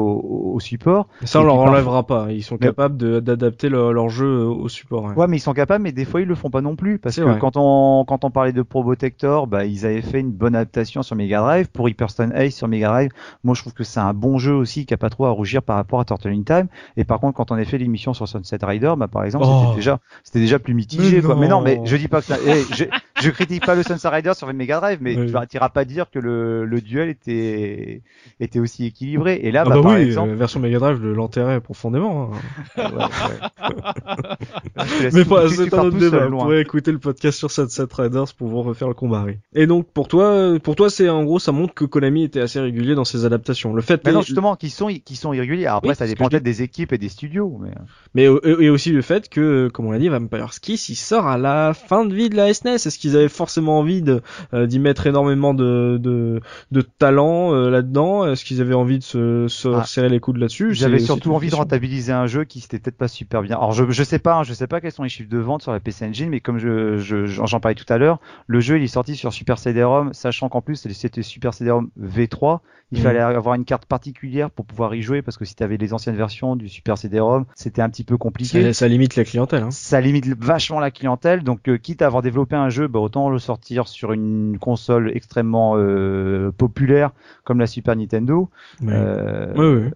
au, 0.54 0.58
support. 0.60 1.06
Et 1.22 1.26
ça, 1.26 1.40
on 1.40 1.44
leur 1.44 1.56
enlèvera 1.56 2.06
pas. 2.06 2.32
Ils 2.32 2.42
sont 2.42 2.56
mais... 2.60 2.66
capables 2.66 3.22
d'adapter 3.22 3.68
leur, 3.68 3.92
leur, 3.92 4.08
jeu 4.08 4.44
au 4.44 4.68
support. 4.68 5.04
Ouais. 5.04 5.14
ouais. 5.14 5.26
mais 5.28 5.36
ils 5.36 5.40
sont 5.40 5.54
capables, 5.54 5.84
mais 5.84 5.92
des 5.92 6.04
fois 6.04 6.20
ils 6.20 6.28
le 6.28 6.34
font 6.34 6.50
pas 6.50 6.60
non 6.60 6.74
plus, 6.74 6.98
parce 6.98 7.16
que 7.16 7.22
vrai. 7.22 7.38
quand 7.38 7.52
on 7.56 8.04
quand 8.04 8.24
on 8.24 8.30
parlait 8.30 8.52
de 8.52 8.63
Probotector, 8.64 9.46
bah, 9.46 9.64
ils 9.64 9.86
avaient 9.86 10.02
fait 10.02 10.20
une 10.20 10.32
bonne 10.32 10.54
adaptation 10.54 11.02
sur 11.02 11.16
Mega 11.16 11.40
Drive. 11.40 11.68
Pour 11.68 11.88
Hyperstone 11.88 12.32
Ace 12.34 12.54
sur 12.54 12.68
Mega 12.68 12.88
Drive, 12.88 13.10
moi 13.42 13.54
je 13.54 13.60
trouve 13.60 13.74
que 13.74 13.84
c'est 13.84 14.00
un 14.00 14.14
bon 14.14 14.38
jeu 14.38 14.54
aussi 14.54 14.86
qui 14.86 14.94
a 14.94 14.96
pas 14.96 15.10
trop 15.10 15.26
à 15.26 15.30
rougir 15.30 15.62
par 15.62 15.76
rapport 15.76 16.00
à 16.00 16.04
Turtle 16.04 16.28
in 16.28 16.42
Time. 16.42 16.68
Et 16.96 17.04
par 17.04 17.20
contre, 17.20 17.36
quand 17.36 17.50
on 17.50 17.56
a 17.56 17.64
fait 17.64 17.78
l'émission 17.78 18.14
sur 18.14 18.28
Sunset 18.28 18.58
Rider, 18.62 18.94
bah, 18.96 19.08
par 19.08 19.24
exemple, 19.24 19.44
oh. 19.48 19.62
c'était 19.64 19.76
déjà, 19.76 20.00
c'était 20.22 20.40
déjà 20.40 20.58
plus 20.58 20.74
mitigé, 20.74 21.16
mais 21.16 21.22
quoi. 21.22 21.34
Non. 21.34 21.40
Mais 21.40 21.48
non, 21.48 21.60
mais 21.60 21.80
je 21.84 21.96
dis 21.96 22.08
pas 22.08 22.20
que 22.20 22.26
ça, 22.26 22.36
hey, 22.44 22.64
je, 23.22 23.30
critique 23.30 23.64
pas 23.64 23.74
le 23.74 23.82
Sunset 23.82 24.08
Rider 24.08 24.32
sur 24.34 24.52
Mega 24.52 24.80
Drive, 24.80 24.98
mais 25.00 25.16
oui. 25.16 25.26
tu 25.26 25.36
n'iras 25.54 25.68
pas 25.68 25.84
dire 25.84 26.10
que 26.10 26.18
le, 26.18 26.64
le, 26.64 26.80
duel 26.80 27.08
était, 27.08 28.02
était 28.40 28.58
aussi 28.58 28.86
équilibré. 28.86 29.40
Et 29.42 29.52
là, 29.52 29.62
ah 29.64 29.68
bah, 29.68 29.76
bah 29.76 29.82
par 29.82 29.92
oui, 29.92 30.02
exemple. 30.02 30.30
Euh, 30.30 30.34
version 30.34 30.60
Mega 30.60 30.78
Drive 30.78 31.04
l'enterrait 31.04 31.60
profondément. 31.60 32.32
Hein. 32.32 32.38
ouais, 32.76 32.84
ouais. 34.76 35.10
mais 35.12 35.24
pas, 35.24 35.48
c'est 35.48 35.72
un 35.74 35.84
autre 35.84 35.98
débat. 35.98 36.26
Vous 36.26 36.38
pourrez 36.38 36.60
écouter 36.60 36.92
le 36.92 36.98
podcast 36.98 37.38
sur 37.38 37.50
Sunset 37.50 37.84
Riders 37.92 38.34
pour 38.36 38.48
vous 38.48 38.62
refaire 38.62 38.88
le 38.88 38.94
combat. 38.94 39.26
Et 39.54 39.66
donc, 39.66 39.86
pour 39.92 40.08
toi, 40.08 40.58
pour 40.62 40.76
toi, 40.76 40.90
c'est 40.90 41.08
en 41.08 41.24
gros, 41.24 41.38
ça 41.38 41.52
montre 41.52 41.74
que 41.74 41.84
Konami 41.84 42.24
était 42.24 42.40
assez 42.40 42.60
régulier 42.60 42.94
dans 42.94 43.04
ses 43.04 43.24
adaptations. 43.24 43.74
Le 43.74 43.82
fait 43.82 44.04
mais 44.04 44.12
non, 44.12 44.22
justement, 44.22 44.56
qu'ils 44.56 44.70
sont, 44.70 44.90
sont 45.14 45.32
irréguliers. 45.32 45.66
Alors 45.66 45.78
après, 45.78 45.94
ça 45.94 46.06
dépend 46.06 46.28
peut-être 46.28 46.42
des 46.42 46.62
équipes 46.62 46.92
et 46.92 46.98
des 46.98 47.08
studios. 47.08 47.60
Mais, 47.60 47.70
mais 48.14 48.24
et 48.24 48.70
aussi 48.70 48.90
le 48.90 49.02
fait 49.02 49.28
que, 49.28 49.68
comme 49.72 49.86
on 49.86 49.92
l'a 49.92 49.98
dit, 49.98 50.08
Vampire 50.08 50.50
Kiss, 50.60 50.88
il 50.88 50.96
sort 50.96 51.26
à 51.26 51.38
la 51.38 51.74
fin 51.74 52.04
de 52.04 52.14
vie 52.14 52.28
de 52.28 52.36
la 52.36 52.52
SNES. 52.52 52.74
Est-ce 52.74 52.98
qu'ils 53.04 53.16
avaient 53.16 53.28
forcément 53.28 53.78
envie 53.78 54.02
de 54.02 54.22
euh, 54.52 54.66
d'y 54.66 54.78
mettre 54.78 55.06
énormément 55.06 55.54
de 55.54 55.98
de, 56.00 56.40
de 56.70 56.80
talent 56.80 57.54
euh, 57.54 57.70
là-dedans 57.70 58.26
Est-ce 58.26 58.44
qu'ils 58.44 58.60
avaient 58.60 58.74
envie 58.74 58.98
de 58.98 59.02
se, 59.04 59.46
se 59.48 59.68
Ah. 59.68 59.84
serrer 59.84 60.08
les 60.08 60.20
coudes 60.20 60.36
là-dessus? 60.38 60.74
J'avais 60.74 60.98
C'est- 60.98 61.04
surtout 61.06 61.32
envie 61.34 61.50
de 61.50 61.54
rentabiliser 61.54 62.12
un 62.12 62.26
jeu 62.26 62.44
qui 62.44 62.60
s'était 62.60 62.78
peut-être 62.78 62.96
pas 62.96 63.08
super 63.08 63.42
bien. 63.42 63.56
Alors 63.56 63.72
je 63.72 63.84
je 63.90 64.02
sais 64.02 64.18
pas, 64.18 64.36
hein, 64.36 64.42
je 64.42 64.52
sais 64.54 64.66
pas 64.66 64.80
quels 64.80 64.92
sont 64.92 65.02
les 65.02 65.08
chiffres 65.08 65.28
de 65.30 65.38
vente 65.38 65.62
sur 65.62 65.72
la 65.72 65.80
PC 65.80 66.06
Engine, 66.06 66.30
mais 66.30 66.40
comme 66.40 66.58
je 66.58 66.96
je- 66.98 67.26
j'en 67.26 67.46
j'en 67.46 67.60
parlais 67.60 67.74
tout 67.74 67.90
à 67.92 67.98
l'heure, 67.98 68.18
le 68.46 68.60
jeu 68.60 68.78
il 68.78 68.82
est 68.84 68.86
sorti 68.88 69.16
sur 69.16 69.32
Super 69.32 69.58
CD-ROM, 69.58 70.12
sachant 70.14 70.48
qu'en 70.48 70.60
plus 70.62 70.76
c'était 70.76 71.22
Super 71.22 71.52
CD-ROM 71.54 71.90
V3, 72.00 72.60
il 72.92 72.98
Mhm. 72.98 73.04
fallait 73.04 73.18
avoir 73.20 73.54
une 73.54 73.64
carte 73.64 73.86
particulière 73.86 74.50
pour 74.50 74.64
pouvoir 74.66 74.94
y 74.94 75.02
jouer 75.02 75.22
parce 75.22 75.36
que 75.36 75.44
si 75.44 75.54
tu 75.54 75.62
avais 75.62 75.76
les 75.76 75.92
anciennes 75.94 76.16
versions 76.16 76.54
du 76.56 76.68
Super 76.68 76.96
CD-ROM, 76.98 77.44
c'était 77.54 77.82
un 77.82 77.88
petit 77.88 78.04
peu 78.04 78.16
compliqué. 78.18 78.62
Ça, 78.62 78.72
ça 78.72 78.88
limite 78.88 79.16
la 79.16 79.24
clientèle. 79.24 79.62
Hein. 79.64 79.70
Ça 79.70 80.00
limite 80.00 80.26
vachement 80.38 80.80
la 80.80 80.90
clientèle, 80.90 81.42
donc 81.42 81.68
euh, 81.68 81.76
quitte 81.78 82.02
à 82.02 82.06
avoir 82.06 82.22
développé 82.22 82.56
un 82.56 82.68
jeu, 82.68 82.86
bah, 82.94 83.00
autant 83.00 83.28
le 83.28 83.40
sortir 83.40 83.88
sur 83.88 84.12
une 84.12 84.56
console 84.60 85.10
extrêmement 85.16 85.74
euh, 85.76 86.52
populaire 86.52 87.10
comme 87.42 87.58
la 87.58 87.66
Super 87.66 87.96
Nintendo. 87.96 88.50
Euh, 88.84 89.52
Oui, 89.56 89.82
oui. 89.82 89.90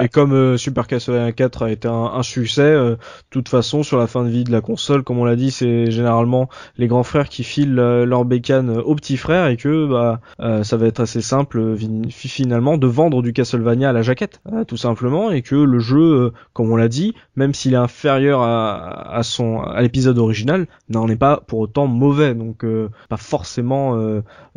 Et 0.00 0.08
comme 0.08 0.32
euh, 0.32 0.56
Super 0.56 0.86
Castlevania 0.86 1.32
4 1.32 1.64
a 1.64 1.70
été 1.72 1.88
un, 1.88 2.22
succès, 2.22 2.62
euh, 2.62 2.90
de 2.92 2.98
toute 3.30 3.48
façon, 3.48 3.82
sur 3.82 3.98
la 3.98 4.06
fin 4.06 4.22
de 4.22 4.28
vie 4.28 4.44
de 4.44 4.52
la 4.52 4.60
console, 4.60 5.02
comme 5.02 5.18
on 5.18 5.24
l'a 5.24 5.34
dit, 5.34 5.50
c'est 5.50 5.90
généralement 5.90 6.48
les 6.76 6.86
grands 6.86 7.02
frères 7.02 7.28
qui 7.28 7.42
filent 7.42 7.76
euh, 7.80 8.06
leur 8.06 8.24
bécane 8.24 8.70
aux 8.70 8.94
petits 8.94 9.16
frères 9.16 9.48
et 9.48 9.56
que 9.56 9.88
bah 9.88 10.20
ça 10.62 10.76
va 10.76 10.86
être 10.86 11.00
assez 11.00 11.20
simple 11.20 11.76
fin- 11.76 12.08
finalement 12.08 12.78
de 12.78 12.86
vendre 12.86 13.20
du 13.20 13.32
Castlevania 13.32 13.90
à 13.90 13.92
la 13.92 14.02
jaquette, 14.02 14.40
tout 14.68 14.76
simplement, 14.76 15.32
et 15.32 15.42
que 15.42 15.56
le 15.56 15.78
jeu, 15.80 16.32
comme 16.52 16.70
on 16.70 16.76
l'a 16.76 16.88
dit, 16.88 17.14
même 17.34 17.52
s'il 17.52 17.72
est 17.74 17.76
inférieur 17.76 18.42
à, 18.42 19.12
à 19.16 19.22
son 19.24 19.60
à 19.60 19.82
l'épisode 19.82 20.18
original, 20.18 20.66
n'en 20.88 21.08
est 21.08 21.16
pas 21.16 21.42
pour 21.48 21.58
autant 21.58 21.88
mauvais. 21.88 22.34
Donc 22.34 22.64
pas 23.08 23.16
forcément 23.16 23.98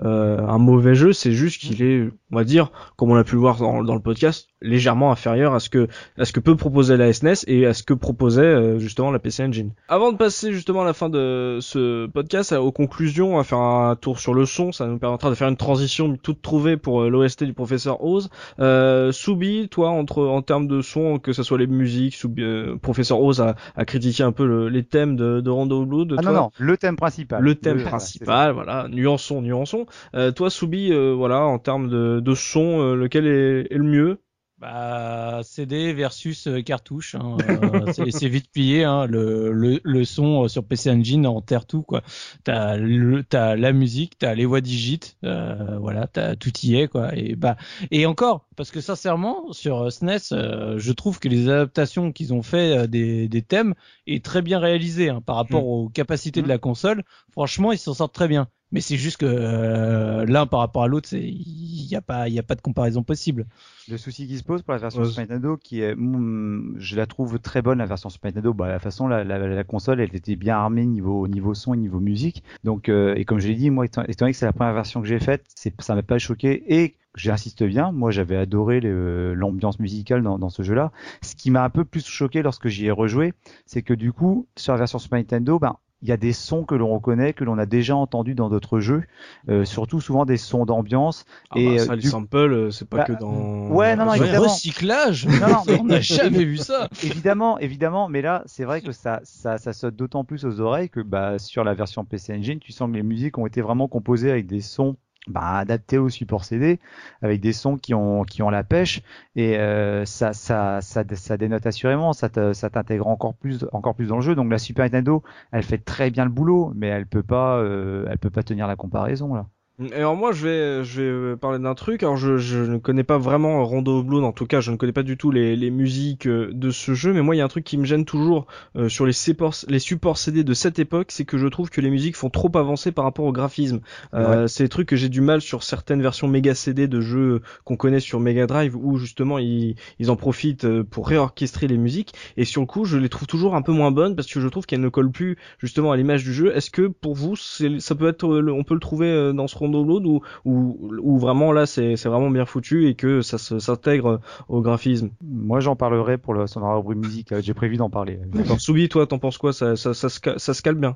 un 0.01 0.57
mauvais 0.57 0.95
jeu, 0.95 1.13
c'est 1.13 1.31
juste 1.31 1.59
qu'il 1.61 1.81
est, 1.81 2.09
on 2.33 2.35
va 2.35 2.43
dire, 2.43 2.71
comme 2.95 3.11
on 3.11 3.15
a 3.15 3.23
pu 3.23 3.35
le 3.35 3.41
voir 3.41 3.57
dans, 3.57 3.83
dans 3.83 3.93
le 3.93 4.01
podcast, 4.01 4.47
légèrement 4.61 5.11
inférieur 5.11 5.53
à 5.53 5.59
ce 5.59 5.69
que 5.69 5.87
à 6.17 6.25
ce 6.25 6.33
que 6.33 6.39
peut 6.39 6.55
proposer 6.55 6.97
la 6.97 7.13
SNES 7.13 7.43
et 7.47 7.67
à 7.67 7.73
ce 7.75 7.83
que 7.83 7.93
proposait 7.93 8.41
euh, 8.41 8.79
justement 8.79 9.11
la 9.11 9.19
PC 9.19 9.43
Engine. 9.43 9.71
Avant 9.87 10.11
de 10.11 10.17
passer 10.17 10.51
justement 10.51 10.81
à 10.81 10.85
la 10.85 10.93
fin 10.93 11.09
de 11.09 11.59
ce 11.61 12.07
podcast, 12.07 12.51
aux 12.53 12.71
conclusions, 12.71 13.33
on 13.35 13.37
va 13.37 13.43
faire 13.43 13.59
un 13.59 13.95
tour 13.95 14.19
sur 14.19 14.33
le 14.33 14.45
son, 14.45 14.71
ça 14.71 14.87
nous 14.87 14.97
permettra 14.97 15.29
de 15.29 15.35
faire 15.35 15.47
une 15.47 15.57
transition 15.57 16.15
toute 16.21 16.41
trouvée 16.41 16.75
pour 16.77 17.01
euh, 17.03 17.09
l'OST 17.09 17.43
du 17.43 17.53
professeur 17.53 18.03
Oz. 18.03 18.29
Euh, 18.59 19.11
Soubi, 19.11 19.69
toi, 19.69 19.89
entre 19.89 20.23
en 20.25 20.41
termes 20.41 20.67
de 20.67 20.81
son, 20.81 21.19
que 21.19 21.33
ce 21.33 21.43
soit 21.43 21.57
les 21.59 21.67
musiques, 21.67 22.15
Soubi, 22.15 22.41
euh, 22.41 22.75
professeur 22.81 23.21
Oz 23.21 23.41
a, 23.41 23.55
a 23.75 23.85
critiqué 23.85 24.23
un 24.23 24.31
peu 24.31 24.45
le- 24.47 24.69
les 24.69 24.83
thèmes 24.83 25.15
de, 25.15 25.39
de 25.41 25.49
Rondo 25.49 25.85
Blood. 25.85 26.15
Ah 26.17 26.21
toi, 26.21 26.31
non, 26.31 26.39
non, 26.41 26.49
le 26.57 26.77
thème 26.77 26.95
principal. 26.95 27.41
le 27.43 27.55
thème 27.55 27.83
principal, 27.83 28.53
voilà, 28.53 28.87
nuançons, 28.89 29.41
nuançons. 29.41 29.85
Euh, 30.15 30.31
toi, 30.31 30.49
Soubi, 30.49 30.91
euh, 30.91 31.13
voilà, 31.15 31.41
en 31.41 31.59
termes 31.59 31.89
de, 31.89 32.19
de 32.23 32.35
son, 32.35 32.79
euh, 32.81 32.95
lequel 32.95 33.27
est, 33.27 33.71
est 33.71 33.77
le 33.77 33.83
mieux? 33.83 34.19
Bah, 34.59 35.41
CD 35.43 35.91
versus 35.91 36.47
euh, 36.47 36.61
cartouche, 36.61 37.15
hein, 37.15 37.35
euh, 37.49 37.91
c'est 38.11 38.29
vite 38.29 38.49
plié. 38.49 38.85
Hein, 38.85 39.07
le, 39.07 39.51
le, 39.51 39.81
le 39.83 40.05
son 40.05 40.47
sur 40.47 40.63
PC 40.63 40.89
Engine 40.89 41.27
enterre 41.27 41.65
tout 41.65 41.81
quoi. 41.81 42.01
T'as 42.45 42.77
la 42.77 43.73
musique, 43.73 44.17
t'as 44.17 44.33
les 44.35 44.45
voix 44.45 44.61
digites, 44.61 45.17
euh, 45.25 45.77
voilà, 45.79 46.07
t'as 46.07 46.37
tout 46.37 46.51
y 46.63 46.77
est 46.77 46.87
quoi. 46.87 47.13
Et 47.13 47.35
bah 47.35 47.57
et 47.91 48.05
encore 48.05 48.47
parce 48.55 48.71
que 48.71 48.79
sincèrement 48.79 49.51
sur 49.51 49.91
SNES, 49.91 50.31
euh, 50.31 50.77
je 50.77 50.91
trouve 50.93 51.19
que 51.19 51.27
les 51.27 51.49
adaptations 51.49 52.13
qu'ils 52.13 52.33
ont 52.33 52.43
fait 52.43 52.87
des, 52.87 53.27
des 53.27 53.41
thèmes 53.41 53.73
est 54.07 54.23
très 54.23 54.41
bien 54.41 54.59
réalisé 54.59 55.09
hein, 55.09 55.19
par 55.19 55.35
rapport 55.35 55.67
aux 55.67 55.89
capacités 55.89 56.41
de 56.41 56.47
la 56.47 56.57
console. 56.57 57.03
Franchement, 57.33 57.73
ils 57.73 57.77
s'en 57.79 57.95
sortent 57.95 58.15
très 58.15 58.29
bien. 58.29 58.47
Mais 58.73 58.81
c'est 58.81 58.97
juste 58.97 59.17
que 59.17 59.27
euh, 59.27 60.25
l'un 60.25 60.47
par 60.47 60.59
rapport 60.59 60.81
à 60.81 60.87
l'autre, 60.87 61.07
il 61.13 61.85
y 61.85 61.95
a 61.95 62.01
pas 62.01 62.27
il 62.27 62.37
a 62.39 62.43
pas 62.43 62.55
de 62.55 62.61
comparaison 62.61 63.03
possible. 63.03 63.45
Le 63.87 63.97
souci 63.97 64.27
qui 64.27 64.35
se 64.35 64.43
pose 64.43 64.63
pour 64.63 64.73
la 64.73 64.79
version. 64.79 65.05
Super 65.05 65.21
Nintendo, 65.21 65.57
qui 65.57 65.81
est, 65.81 65.93
mm, 65.95 66.77
je 66.79 66.95
la 66.95 67.05
trouve 67.05 67.37
très 67.37 67.61
bonne 67.61 67.77
la 67.77 67.85
version 67.85 68.09
Super 68.09 68.29
Nintendo. 68.29 68.51
Bah, 68.51 68.69
la 68.69 68.79
façon, 68.79 69.07
la, 69.07 69.23
la, 69.23 69.37
la 69.37 69.63
console, 69.63 70.01
elle 70.01 70.15
était 70.15 70.35
bien 70.35 70.57
armée 70.57 70.87
niveau 70.87 71.27
niveau 71.27 71.53
son 71.53 71.75
et 71.75 71.77
niveau 71.77 71.99
musique. 71.99 72.43
Donc, 72.63 72.89
euh, 72.89 73.13
et 73.15 73.25
comme 73.25 73.39
je 73.39 73.47
l'ai 73.47 73.55
dit, 73.55 73.69
moi, 73.69 73.85
étant, 73.85 74.01
étant 74.05 74.25
donné 74.25 74.31
que 74.31 74.39
c'est 74.39 74.47
la 74.47 74.53
première 74.53 74.73
version 74.73 75.01
que 75.01 75.07
j'ai 75.07 75.19
faite, 75.19 75.45
ça 75.79 75.93
m'a 75.93 76.01
pas 76.01 76.17
choqué 76.17 76.63
et 76.67 76.95
j'insiste 77.13 77.63
bien. 77.63 77.91
Moi, 77.91 78.09
j'avais 78.09 78.37
adoré 78.37 78.81
l'ambiance 78.81 79.79
musicale 79.79 80.23
dans, 80.23 80.39
dans 80.39 80.49
ce 80.49 80.63
jeu-là. 80.63 80.91
Ce 81.21 81.35
qui 81.35 81.51
m'a 81.51 81.63
un 81.63 81.69
peu 81.69 81.85
plus 81.85 82.07
choqué 82.07 82.41
lorsque 82.41 82.69
j'y 82.69 82.87
ai 82.87 82.91
rejoué, 82.91 83.35
c'est 83.67 83.83
que 83.83 83.93
du 83.93 84.13
coup, 84.13 84.47
sur 84.55 84.73
la 84.73 84.79
version 84.79 84.97
Super 84.97 85.19
Nintendo, 85.19 85.59
ben 85.59 85.77
il 86.03 86.09
y 86.09 86.11
a 86.11 86.17
des 86.17 86.33
sons 86.33 86.65
que 86.65 86.75
l'on 86.75 86.93
reconnaît, 86.93 87.33
que 87.33 87.43
l'on 87.45 87.57
a 87.57 87.65
déjà 87.65 87.95
entendus 87.95 88.35
dans 88.35 88.49
d'autres 88.49 88.79
jeux, 88.81 89.03
euh, 89.49 89.63
surtout 89.65 90.01
souvent 90.01 90.25
des 90.25 90.37
sons 90.37 90.65
d'ambiance. 90.65 91.25
Ah 91.49 91.57
Et, 91.57 91.77
bah, 91.77 91.83
euh, 91.91 91.95
les 91.95 92.01
du- 92.01 92.09
samples, 92.09 92.37
euh, 92.37 92.71
c'est 92.71 92.87
pas 92.87 92.97
Bah, 92.97 93.03
que 93.05 93.13
dans... 93.13 93.69
ouais, 93.69 93.95
non, 93.95 94.05
non, 94.05 94.13
Le 94.13 94.37
recyclage. 94.39 95.25
Non, 95.27 95.47
non, 95.47 95.63
mais- 95.67 95.79
On 95.79 95.85
n'a 95.85 96.01
jamais 96.01 96.43
vu 96.43 96.57
ça. 96.57 96.89
Évidemment, 97.03 97.57
évidemment, 97.59 98.09
mais 98.09 98.21
là, 98.21 98.43
c'est 98.45 98.65
vrai 98.65 98.81
que 98.81 98.91
ça, 98.91 99.21
ça, 99.23 99.57
ça 99.57 99.71
saute 99.73 99.95
d'autant 99.95 100.23
plus 100.25 100.45
aux 100.45 100.59
oreilles 100.59 100.89
que 100.89 100.99
bah, 100.99 101.39
sur 101.39 101.63
la 101.63 101.73
version 101.73 102.03
PC 102.05 102.33
Engine, 102.33 102.59
tu 102.59 102.71
sens 102.73 102.89
que 102.89 102.95
les 102.95 103.03
musiques 103.03 103.37
ont 103.37 103.45
été 103.47 103.61
vraiment 103.61 103.87
composées 103.87 104.29
avec 104.29 104.45
des 104.45 104.61
sons 104.61 104.97
bah, 105.27 105.57
adaptés 105.59 105.97
au 105.97 106.09
support 106.09 106.45
CD, 106.45 106.79
avec 107.21 107.41
des 107.41 107.53
sons 107.53 107.77
qui 107.77 107.93
ont, 107.93 108.23
qui 108.23 108.41
ont 108.41 108.49
la 108.49 108.63
pêche, 108.63 109.01
et 109.35 109.57
euh, 109.57 110.05
ça, 110.05 110.33
ça, 110.33 110.81
ça, 110.81 111.03
ça 111.15 111.37
dénote 111.37 111.65
assurément, 111.65 112.13
ça 112.13 112.29
ça 112.53 112.69
t'intègre 112.69 113.07
encore 113.07 113.35
plus, 113.35 113.65
encore 113.73 113.95
plus 113.95 114.07
dans 114.07 114.17
le 114.17 114.21
jeu. 114.21 114.35
Donc 114.35 114.51
la 114.51 114.57
Super 114.57 114.85
Nintendo, 114.85 115.23
elle 115.51 115.63
fait 115.63 115.77
très 115.77 116.11
bien 116.11 116.25
le 116.25 116.31
boulot, 116.31 116.73
mais 116.75 116.87
elle 116.87 117.07
peut 117.07 117.23
pas, 117.23 117.57
euh, 117.57 118.05
elle 118.09 118.17
peut 118.19 118.29
pas 118.29 118.43
tenir 118.43 118.67
la 118.67 118.75
comparaison 118.75 119.33
là. 119.33 119.47
Et 119.81 119.91
alors 119.95 120.15
moi 120.15 120.33
je 120.33 120.47
vais 120.47 120.83
je 120.83 121.01
vais 121.01 121.35
parler 121.35 121.57
d'un 121.57 121.73
truc. 121.73 122.03
Alors 122.03 122.15
je, 122.15 122.37
je 122.37 122.59
ne 122.59 122.77
connais 122.77 123.03
pas 123.03 123.17
vraiment 123.17 123.65
Rondo 123.65 124.03
Blood, 124.03 124.23
en 124.23 124.31
tout 124.31 124.45
cas 124.45 124.61
je 124.61 124.69
ne 124.69 124.77
connais 124.77 124.91
pas 124.93 125.01
du 125.01 125.17
tout 125.17 125.31
les, 125.31 125.55
les 125.55 125.71
musiques 125.71 126.27
euh, 126.27 126.51
de 126.53 126.69
ce 126.69 126.93
jeu, 126.93 127.11
mais 127.11 127.23
moi 127.23 127.35
il 127.35 127.39
y 127.39 127.41
a 127.41 127.43
un 127.43 127.47
truc 127.47 127.63
qui 127.63 127.79
me 127.79 127.83
gêne 127.83 128.05
toujours 128.05 128.45
euh, 128.75 128.87
sur 128.87 129.07
les 129.07 129.13
supports 129.13 129.55
les 129.67 129.79
supports 129.79 130.19
CD 130.19 130.43
de 130.43 130.53
cette 130.53 130.77
époque, 130.77 131.07
c'est 131.09 131.25
que 131.25 131.39
je 131.39 131.47
trouve 131.47 131.71
que 131.71 131.81
les 131.81 131.89
musiques 131.89 132.15
font 132.15 132.29
trop 132.29 132.55
avancer 132.55 132.91
par 132.91 133.03
rapport 133.03 133.25
au 133.25 133.31
graphisme. 133.31 133.81
Euh, 134.13 134.45
C'est 134.45 134.65
des 134.65 134.69
trucs 134.69 134.87
que 134.87 134.95
j'ai 134.95 135.09
du 135.09 135.21
mal 135.21 135.41
sur 135.41 135.63
certaines 135.63 136.03
versions 136.03 136.27
méga 136.27 136.53
CD 136.53 136.87
de 136.87 137.01
jeux 137.01 137.41
qu'on 137.63 137.75
connaît 137.75 137.99
sur 137.99 138.19
Mega 138.19 138.45
Drive 138.45 138.75
où 138.75 138.97
justement 138.97 139.39
ils, 139.39 139.75
ils 139.97 140.11
en 140.11 140.15
profitent 140.15 140.65
euh, 140.65 140.83
pour 140.83 141.07
réorchestrer 141.07 141.65
les 141.67 141.79
musiques 141.79 142.13
et 142.37 142.45
sur 142.45 142.61
le 142.61 142.67
coup 142.67 142.85
je 142.85 142.97
les 142.99 143.09
trouve 143.09 143.27
toujours 143.27 143.55
un 143.55 143.63
peu 143.63 143.71
moins 143.71 143.89
bonnes 143.89 144.15
parce 144.15 144.31
que 144.31 144.39
je 144.39 144.47
trouve 144.49 144.67
qu'elles 144.67 144.81
ne 144.81 144.89
collent 144.89 145.11
plus 145.11 145.35
justement 145.57 145.91
à 145.91 145.97
l'image 145.97 146.23
du 146.23 146.31
jeu. 146.31 146.55
Est-ce 146.55 146.69
que 146.69 146.85
pour 146.87 147.15
vous 147.15 147.35
c'est 147.35 147.79
ça 147.79 147.95
peut 147.95 148.07
être 148.07 148.27
euh, 148.27 148.51
on 148.53 148.63
peut 148.63 148.75
le 148.75 148.79
trouver 148.79 149.07
euh, 149.07 149.33
dans 149.33 149.47
ce 149.47 149.55
Rondo 149.63 149.83
Blood 149.83 150.05
ou 150.05 150.21
ou, 150.45 150.77
ou 151.01 151.17
vraiment 151.17 151.51
là 151.51 151.65
c'est 151.65 151.95
c'est 151.95 152.09
vraiment 152.09 152.29
bien 152.29 152.45
foutu 152.45 152.87
et 152.87 152.95
que 152.95 153.21
ça 153.21 153.37
s'intègre 153.37 154.19
au 154.49 154.61
graphisme. 154.61 155.09
Moi, 155.23 155.59
j'en 155.59 155.75
parlerai 155.75 156.17
pour 156.17 156.33
le 156.33 156.47
sonore 156.47 156.83
bruit 156.83 156.97
musique. 156.97 157.31
euh, 157.31 157.41
J'ai 157.41 157.53
prévu 157.53 157.77
d'en 157.77 157.89
parler. 157.89 158.19
D'accord. 158.33 158.59
Soubi, 158.59 158.89
toi 158.89 159.07
t'en 159.07 159.19
penses 159.19 159.37
quoi? 159.37 159.53
Ça 159.53 159.75
ça 159.75 159.93
ça 159.93 160.09
se 160.09 160.19
ca- 160.23 160.37
ça 160.39 160.53
se 160.53 160.61
cale 160.61 160.75
bien. 160.75 160.95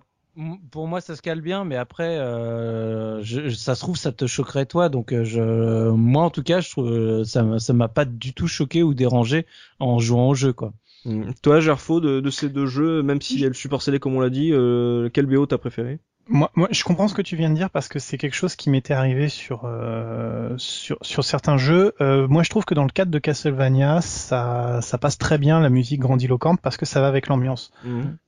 Pour 0.69 0.87
moi, 0.87 1.01
ça 1.01 1.15
se 1.15 1.23
cale 1.23 1.41
bien, 1.41 1.65
mais 1.65 1.77
après, 1.77 2.19
euh, 2.19 3.23
je, 3.23 3.49
ça 3.49 3.73
se 3.73 3.79
trouve, 3.81 3.97
ça 3.97 4.11
te 4.11 4.27
choquerait 4.27 4.67
toi. 4.67 4.87
Donc, 4.87 5.11
euh, 5.11 5.23
je, 5.23 5.89
moi, 5.89 6.21
en 6.23 6.29
tout 6.29 6.43
cas, 6.43 6.59
je 6.59 6.69
trouve 6.69 7.23
ça, 7.23 7.41
m'a- 7.41 7.57
ça 7.57 7.73
m'a 7.73 7.87
pas 7.87 8.05
du 8.05 8.33
tout 8.33 8.47
choqué 8.47 8.83
ou 8.83 8.93
dérangé 8.93 9.47
en 9.79 9.97
jouant 9.97 10.29
au 10.29 10.35
jeu, 10.35 10.53
quoi. 10.53 10.73
Mm. 11.05 11.31
Toi 11.41 11.59
Gerfo 11.59 11.99
de, 12.01 12.19
de 12.19 12.29
ces 12.29 12.49
deux 12.49 12.67
jeux 12.67 13.01
même 13.01 13.19
s'il 13.21 13.39
y 13.39 13.45
a 13.45 13.47
le 13.47 13.53
support 13.55 13.81
CD 13.81 13.97
comme 13.99 14.15
on 14.15 14.19
l'a 14.19 14.29
dit, 14.29 14.51
euh, 14.53 15.09
quel 15.11 15.25
BO 15.25 15.45
t'as 15.47 15.57
préféré? 15.57 15.99
Moi, 16.29 16.51
moi, 16.55 16.67
je 16.71 16.83
comprends 16.83 17.07
ce 17.07 17.13
que 17.13 17.21
tu 17.21 17.35
viens 17.35 17.49
de 17.49 17.55
dire 17.55 17.69
parce 17.69 17.87
que 17.87 17.99
c'est 17.99 18.17
quelque 18.17 18.35
chose 18.35 18.55
qui 18.55 18.69
m'était 18.69 18.93
arrivé 18.93 19.29
sur, 19.29 19.61
euh, 19.65 20.53
sur 20.57 20.97
sur 21.01 21.23
certains 21.23 21.57
jeux. 21.57 21.93
Euh, 22.01 22.27
moi, 22.27 22.43
je 22.43 22.49
trouve 22.49 22.65
que 22.65 22.73
dans 22.73 22.83
le 22.83 22.89
cadre 22.89 23.11
de 23.11 23.19
Castlevania, 23.19 24.01
ça 24.01 24.79
ça 24.81 24.97
passe 24.97 25.17
très 25.17 25.37
bien 25.37 25.59
la 25.59 25.69
musique 25.69 26.01
grandiloquente 26.01 26.59
parce 26.61 26.77
que 26.77 26.85
ça 26.85 27.01
va 27.01 27.07
avec 27.07 27.27
l'ambiance. 27.27 27.71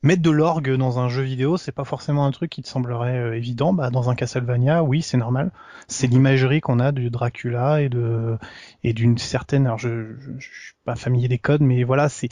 Mettre 0.01 0.21
de 0.21 0.29
l'orgue 0.29 0.75
dans 0.75 0.99
un 0.99 1.09
jeu 1.09 1.23
vidéo, 1.23 1.57
c'est 1.57 1.71
pas 1.71 1.83
forcément 1.83 2.25
un 2.25 2.31
truc 2.31 2.49
qui 2.49 2.61
te 2.61 2.67
semblerait 2.67 3.17
euh, 3.17 3.35
évident. 3.35 3.73
Bah, 3.73 3.89
dans 3.89 4.09
un 4.09 4.15
Castlevania, 4.15 4.83
oui, 4.83 5.01
c'est 5.01 5.17
normal. 5.17 5.51
C'est 5.87 6.07
l'imagerie 6.07 6.61
qu'on 6.61 6.79
a 6.79 6.91
du 6.91 7.09
Dracula 7.09 7.81
et 7.81 7.89
de 7.89 8.37
et 8.83 8.93
d'une 8.93 9.17
certaine. 9.17 9.65
Alors, 9.65 9.79
je, 9.79 10.15
je, 10.19 10.31
je 10.39 10.73
pas 10.89 10.95
familier 10.95 11.27
des 11.27 11.37
codes, 11.37 11.61
mais 11.61 11.83
voilà, 11.83 12.09
c'est 12.09 12.29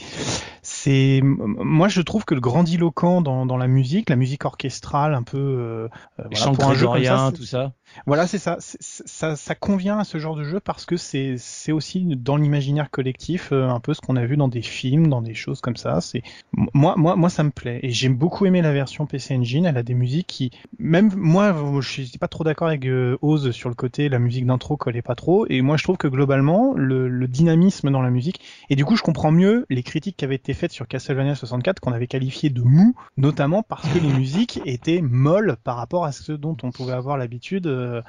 c'est. 0.64 1.22
Moi, 1.24 1.88
je 1.90 2.02
trouve 2.02 2.26
que 2.26 2.34
le 2.34 2.42
grandiloquent 2.42 3.22
dans 3.22 3.46
dans 3.46 3.58
la 3.58 3.68
musique, 3.68 4.10
la 4.10 4.16
musique 4.16 4.46
orchestrale, 4.46 5.14
un 5.14 5.24
peu. 5.24 5.38
Euh, 5.38 5.88
euh, 6.20 6.24
voilà, 6.32 6.52
pour 6.52 6.66
un 6.66 6.74
jeu 6.74 6.86
comme 6.86 6.96
grégoriens, 6.96 7.30
ça, 7.30 7.32
tout 7.36 7.44
ça. 7.44 7.74
Voilà, 8.06 8.28
c'est 8.28 8.38
ça. 8.38 8.58
ça. 8.60 9.36
Ça 9.36 9.56
convient 9.56 10.00
à 10.00 10.04
ce 10.04 10.18
genre 10.18 10.36
de 10.36 10.44
jeu 10.44 10.60
parce 10.60 10.86
que 10.86 10.98
c'est 10.98 11.38
aussi 11.72 12.06
dans 12.06 12.38
l'imaginaire 12.38 12.90
collectif 12.90 13.52
euh, 13.52 13.68
un 13.68 13.80
peu 13.80 13.94
ce 13.94 14.02
qu'on 14.02 14.16
a 14.16 14.26
vu 14.26 14.38
dans 14.38 14.48
des 14.48 14.62
films, 14.62 15.08
dans 15.08 15.22
des 15.22 15.34
choses 15.34 15.62
comme 15.62 15.78
ça. 15.78 16.02
C'est 16.02 16.24
moi 16.74 16.96
moi 16.98 17.16
moi 17.16 17.30
ça 17.30 17.44
me 17.44 17.50
plaît 17.50 17.80
et 17.84 17.90
j'ai 17.90 18.10
beaucoup 18.10 18.46
aimé 18.46 18.62
la 18.62 18.74
version 18.74 19.06
PC 19.06 19.36
Engine. 19.36 19.66
Elle 19.66 19.78
a 19.78 19.84
des 19.84 19.94
musiques 19.94 20.28
qui 20.28 20.52
même 20.80 21.12
moi 21.16 21.56
je 21.82 22.04
suis 22.06 22.18
pas 22.18 22.28
trop 22.28 22.44
d'accord 22.44 22.68
avec 22.68 22.86
euh, 22.86 23.18
Oz 23.22 23.52
sur 23.52 23.70
le 23.70 23.76
côté 23.76 24.10
la 24.10 24.20
musique 24.20 24.46
d'intro 24.46 24.78
collait 24.78 25.02
pas 25.02 25.16
trop 25.16 25.46
et 25.50 25.62
moi 25.62 25.78
je 25.78 25.84
trouve 25.84 25.98
que 25.98 26.08
globalement 26.08 26.74
le, 26.76 27.08
le 27.08 27.28
dynamisme 27.28 27.92
dans 27.92 28.02
la 28.02 28.10
musique 28.10 28.42
et 28.70 28.76
du 28.76 28.86
coup 28.86 28.96
je 28.96 29.04
comprends 29.04 29.32
mieux 29.32 29.66
les 29.70 29.84
critiques 29.84 30.18
qui 30.18 30.26
avaient 30.26 30.36
été 30.36 30.54
faites 30.54 30.72
sur 30.72 30.88
Castlevania 30.88 31.36
64 31.36 31.80
qu'on 31.80 31.94
avait 31.94 32.08
qualifié 32.08 32.50
de 32.50 32.62
mou 32.62 32.96
notamment 33.18 33.64
parce 33.64 33.88
que 33.88 34.00
les 34.00 34.14
musiques 34.18 34.62
étaient 34.66 35.02
molles 35.02 35.58
par 35.64 35.78
rapport 35.78 36.06
à 36.06 36.12
ce 36.12 36.32
dont 36.32 36.58
on 36.64 36.72
pouvait 36.72 36.94
avoir 36.94 37.18
l'habitude 37.18 37.68
euh, 37.78 38.02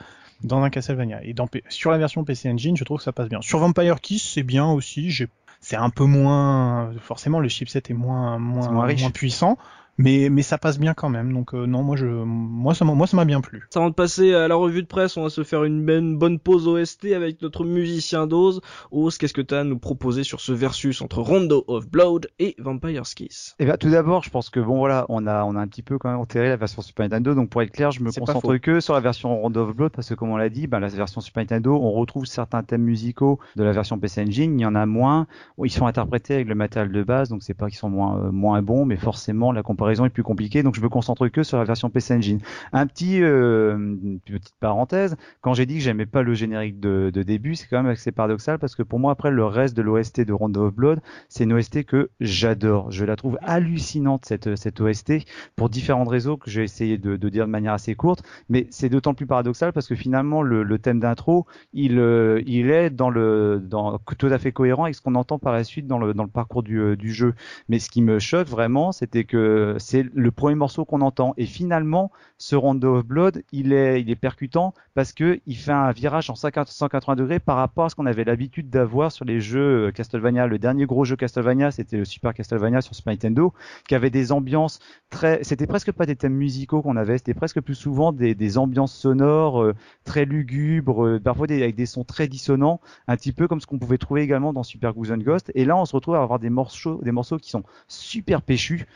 dans 0.42 0.62
un 0.62 0.70
Castlevania. 0.70 1.22
Et 1.24 1.34
dans, 1.34 1.48
sur 1.68 1.90
la 1.90 1.98
version 1.98 2.24
PC 2.24 2.50
Engine, 2.50 2.76
je 2.76 2.84
trouve 2.84 2.98
que 2.98 3.04
ça 3.04 3.12
passe 3.12 3.28
bien. 3.28 3.40
Sur 3.40 3.58
Vampire 3.58 4.00
Kiss, 4.00 4.32
c'est 4.34 4.42
bien 4.42 4.66
aussi. 4.66 5.14
C'est 5.60 5.76
un 5.76 5.90
peu 5.90 6.04
moins, 6.04 6.92
forcément, 7.00 7.40
le 7.40 7.48
chipset 7.48 7.82
est 7.88 7.94
moins, 7.94 8.38
moins, 8.38 8.70
moins, 8.70 8.94
moins 8.94 9.10
puissant 9.10 9.58
mais 9.98 10.28
mais 10.30 10.42
ça 10.42 10.56
passe 10.56 10.78
bien 10.78 10.94
quand 10.94 11.08
même. 11.08 11.32
Donc 11.32 11.54
euh, 11.54 11.66
non, 11.66 11.82
moi 11.82 11.96
je 11.96 12.06
moi 12.06 12.74
ça 12.74 12.84
moi 12.84 13.06
ça 13.06 13.16
m'a 13.16 13.24
bien 13.24 13.40
plu. 13.40 13.68
Avant 13.74 13.90
de 13.90 13.94
passer 13.94 14.32
à 14.32 14.48
la 14.48 14.54
revue 14.54 14.82
de 14.82 14.86
presse, 14.86 15.16
on 15.16 15.24
va 15.24 15.28
se 15.28 15.42
faire 15.42 15.64
une, 15.64 15.84
bonne, 15.84 16.16
bonne 16.16 16.38
pause 16.38 16.68
OST 16.68 17.06
avec 17.06 17.42
notre 17.42 17.64
musicien 17.64 18.26
d'Oz. 18.26 18.60
Oz, 18.92 19.18
qu'est-ce 19.18 19.34
que 19.34 19.42
tu 19.42 19.54
as 19.54 19.60
à 19.60 19.64
nous 19.64 19.78
proposer 19.78 20.22
sur 20.22 20.40
ce 20.40 20.52
versus 20.52 21.02
entre 21.02 21.20
Rondo 21.20 21.64
of 21.66 21.88
Blood 21.88 22.28
et 22.38 22.54
Vampire's 22.58 23.14
Kiss? 23.14 23.56
Eh 23.58 23.64
bien 23.64 23.76
tout 23.76 23.90
d'abord, 23.90 24.22
je 24.22 24.30
pense 24.30 24.50
que 24.50 24.60
bon 24.60 24.78
voilà, 24.78 25.04
on 25.08 25.26
a 25.26 25.44
on 25.44 25.56
a 25.56 25.60
un 25.60 25.66
petit 25.66 25.82
peu 25.82 25.98
quand 25.98 26.10
même 26.10 26.20
enterré 26.20 26.48
la 26.48 26.56
version 26.56 26.80
Super 26.80 27.04
Nintendo. 27.04 27.34
Donc 27.34 27.50
pour 27.50 27.62
être 27.62 27.72
clair, 27.72 27.90
je 27.90 28.02
me 28.02 28.12
concentre 28.12 28.56
que 28.58 28.78
sur 28.80 28.94
la 28.94 29.00
version 29.00 29.36
Rondo 29.40 29.62
of 29.62 29.74
Blood 29.74 29.92
parce 29.92 30.08
que 30.08 30.14
comme 30.14 30.30
on 30.30 30.36
l'a 30.36 30.48
dit, 30.48 30.68
ben, 30.68 30.78
la 30.78 30.88
version 30.88 31.20
Super 31.20 31.42
Nintendo, 31.42 31.74
on 31.74 31.90
retrouve 31.90 32.24
certains 32.26 32.62
thèmes 32.62 32.82
musicaux 32.82 33.40
de 33.56 33.64
la 33.64 33.72
version 33.72 33.98
PC 33.98 34.22
Engine, 34.22 34.58
il 34.58 34.62
y 34.62 34.66
en 34.66 34.76
a 34.76 34.86
moins. 34.86 35.26
Ils 35.62 35.70
sont 35.70 35.86
interprétés 35.86 36.34
avec 36.34 36.48
le 36.48 36.54
matériel 36.54 36.92
de 36.92 37.02
base, 37.02 37.28
donc 37.28 37.42
c'est 37.42 37.54
pas 37.54 37.68
qu'ils 37.68 37.78
sont 37.78 37.90
moins 37.90 38.18
euh, 38.18 38.30
moins 38.30 38.62
bons, 38.62 38.84
mais 38.84 38.96
forcément 38.96 39.50
la 39.52 39.62
comparaison 39.62 39.87
est 39.90 40.10
plus 40.10 40.22
compliquée, 40.22 40.62
donc 40.62 40.74
je 40.74 40.80
me 40.80 40.88
concentre 40.88 41.28
que 41.28 41.42
sur 41.42 41.58
la 41.58 41.64
version 41.64 41.90
PC 41.90 42.14
Engine. 42.14 42.40
Un 42.72 42.86
petit 42.86 43.22
euh, 43.22 43.96
petite 44.24 44.54
parenthèse, 44.60 45.16
quand 45.40 45.54
j'ai 45.54 45.66
dit 45.66 45.74
que 45.74 45.80
j'aimais 45.80 46.06
pas 46.06 46.22
le 46.22 46.34
générique 46.34 46.80
de, 46.80 47.10
début, 47.10 47.56
c'est 47.56 47.66
quand 47.68 47.82
même 47.82 47.92
assez 47.92 48.12
paradoxal 48.12 48.58
parce 48.58 48.74
que 48.74 48.82
pour 48.82 48.98
moi 48.98 49.12
après 49.12 49.30
le 49.30 49.44
reste 49.44 49.76
de 49.76 49.82
l'OST 49.82 50.20
de 50.20 50.32
Rondo 50.32 50.66
of 50.66 50.74
Blood, 50.74 51.00
c'est 51.28 51.44
une 51.44 51.52
OST 51.52 51.84
que 51.84 52.10
j'adore. 52.20 52.90
Je 52.90 53.04
la 53.04 53.16
trouve 53.16 53.38
hallucinante 53.42 54.24
cette 54.24 54.56
cette 54.56 54.80
OST 54.80 55.24
pour 55.56 55.68
différentes 55.68 56.08
raisons 56.08 56.36
que 56.36 56.50
j'ai 56.50 56.62
essayé 56.62 56.96
de, 56.96 57.16
de, 57.16 57.28
dire 57.28 57.46
de 57.46 57.50
manière 57.50 57.72
assez 57.72 57.94
courte, 57.94 58.22
mais 58.48 58.66
c'est 58.70 58.88
d'autant 58.88 59.14
plus 59.14 59.26
paradoxal 59.26 59.72
parce 59.72 59.88
que 59.88 59.94
finalement 59.94 60.42
le, 60.42 60.62
le 60.62 60.78
thème 60.78 61.00
d'intro, 61.00 61.46
il 61.72 61.98
euh, 61.98 62.42
il 62.46 62.70
est 62.70 62.90
dans 62.90 63.10
le 63.10 63.60
dans 63.62 63.98
tout 64.18 64.26
à 64.28 64.38
fait 64.38 64.52
cohérent 64.52 64.84
avec 64.84 64.94
ce 64.94 65.02
qu'on 65.02 65.14
entend 65.14 65.38
par 65.38 65.52
la 65.52 65.64
suite 65.64 65.86
dans 65.86 65.98
le 65.98 66.14
dans 66.14 66.24
le 66.24 66.30
parcours 66.30 66.62
du, 66.62 66.80
euh, 66.80 66.96
du 66.96 67.12
jeu. 67.12 67.34
Mais 67.68 67.78
ce 67.78 67.90
qui 67.90 68.02
me 68.02 68.18
choque 68.18 68.48
vraiment, 68.48 68.92
c'était 68.92 69.24
que 69.24 69.76
c'est 69.78 70.04
le 70.12 70.30
premier 70.30 70.54
morceau 70.54 70.84
qu'on 70.84 71.00
entend. 71.00 71.34
Et 71.36 71.46
finalement, 71.46 72.10
ce 72.38 72.56
Rondo 72.56 72.96
of 72.96 73.06
Blood, 73.06 73.42
il 73.52 73.72
est, 73.72 74.00
il 74.00 74.10
est 74.10 74.16
percutant 74.16 74.74
parce 74.94 75.12
que 75.12 75.40
il 75.46 75.56
fait 75.56 75.72
un 75.72 75.92
virage 75.92 76.30
en 76.30 76.34
180 76.34 77.16
degrés 77.16 77.38
par 77.40 77.56
rapport 77.56 77.86
à 77.86 77.88
ce 77.88 77.94
qu'on 77.94 78.06
avait 78.06 78.24
l'habitude 78.24 78.70
d'avoir 78.70 79.12
sur 79.12 79.24
les 79.24 79.40
jeux 79.40 79.88
euh, 79.88 79.90
Castlevania. 79.92 80.46
Le 80.46 80.58
dernier 80.58 80.86
gros 80.86 81.04
jeu 81.04 81.16
Castlevania, 81.16 81.70
c'était 81.70 81.96
le 81.96 82.04
Super 82.04 82.34
Castlevania 82.34 82.80
sur 82.80 82.94
Super 82.94 83.12
Nintendo, 83.12 83.52
qui 83.88 83.94
avait 83.94 84.10
des 84.10 84.32
ambiances 84.32 84.78
très, 85.10 85.42
c'était 85.44 85.66
presque 85.66 85.92
pas 85.92 86.06
des 86.06 86.16
thèmes 86.16 86.34
musicaux 86.34 86.82
qu'on 86.82 86.96
avait, 86.96 87.18
c'était 87.18 87.34
presque 87.34 87.60
plus 87.60 87.74
souvent 87.74 88.12
des, 88.12 88.58
ambiances 88.58 88.94
sonores 88.94 89.62
euh, 89.62 89.74
très 90.04 90.24
lugubres, 90.24 91.06
euh, 91.06 91.20
parfois 91.20 91.46
avec 91.50 91.74
des 91.74 91.86
sons 91.86 92.04
très 92.04 92.28
dissonants, 92.28 92.80
un 93.06 93.16
petit 93.16 93.32
peu 93.32 93.48
comme 93.48 93.60
ce 93.60 93.66
qu'on 93.66 93.78
pouvait 93.78 93.98
trouver 93.98 94.22
également 94.22 94.52
dans 94.52 94.62
Super 94.62 94.94
Goose 94.94 95.12
Ghost. 95.12 95.50
Et 95.54 95.64
là, 95.64 95.76
on 95.76 95.84
se 95.84 95.94
retrouve 95.94 96.14
à 96.14 96.22
avoir 96.22 96.38
des 96.38 96.50
morceaux, 96.50 97.00
des 97.02 97.12
morceaux 97.12 97.38
qui 97.38 97.50
sont 97.50 97.62
super 97.86 98.42
péchus. 98.42 98.86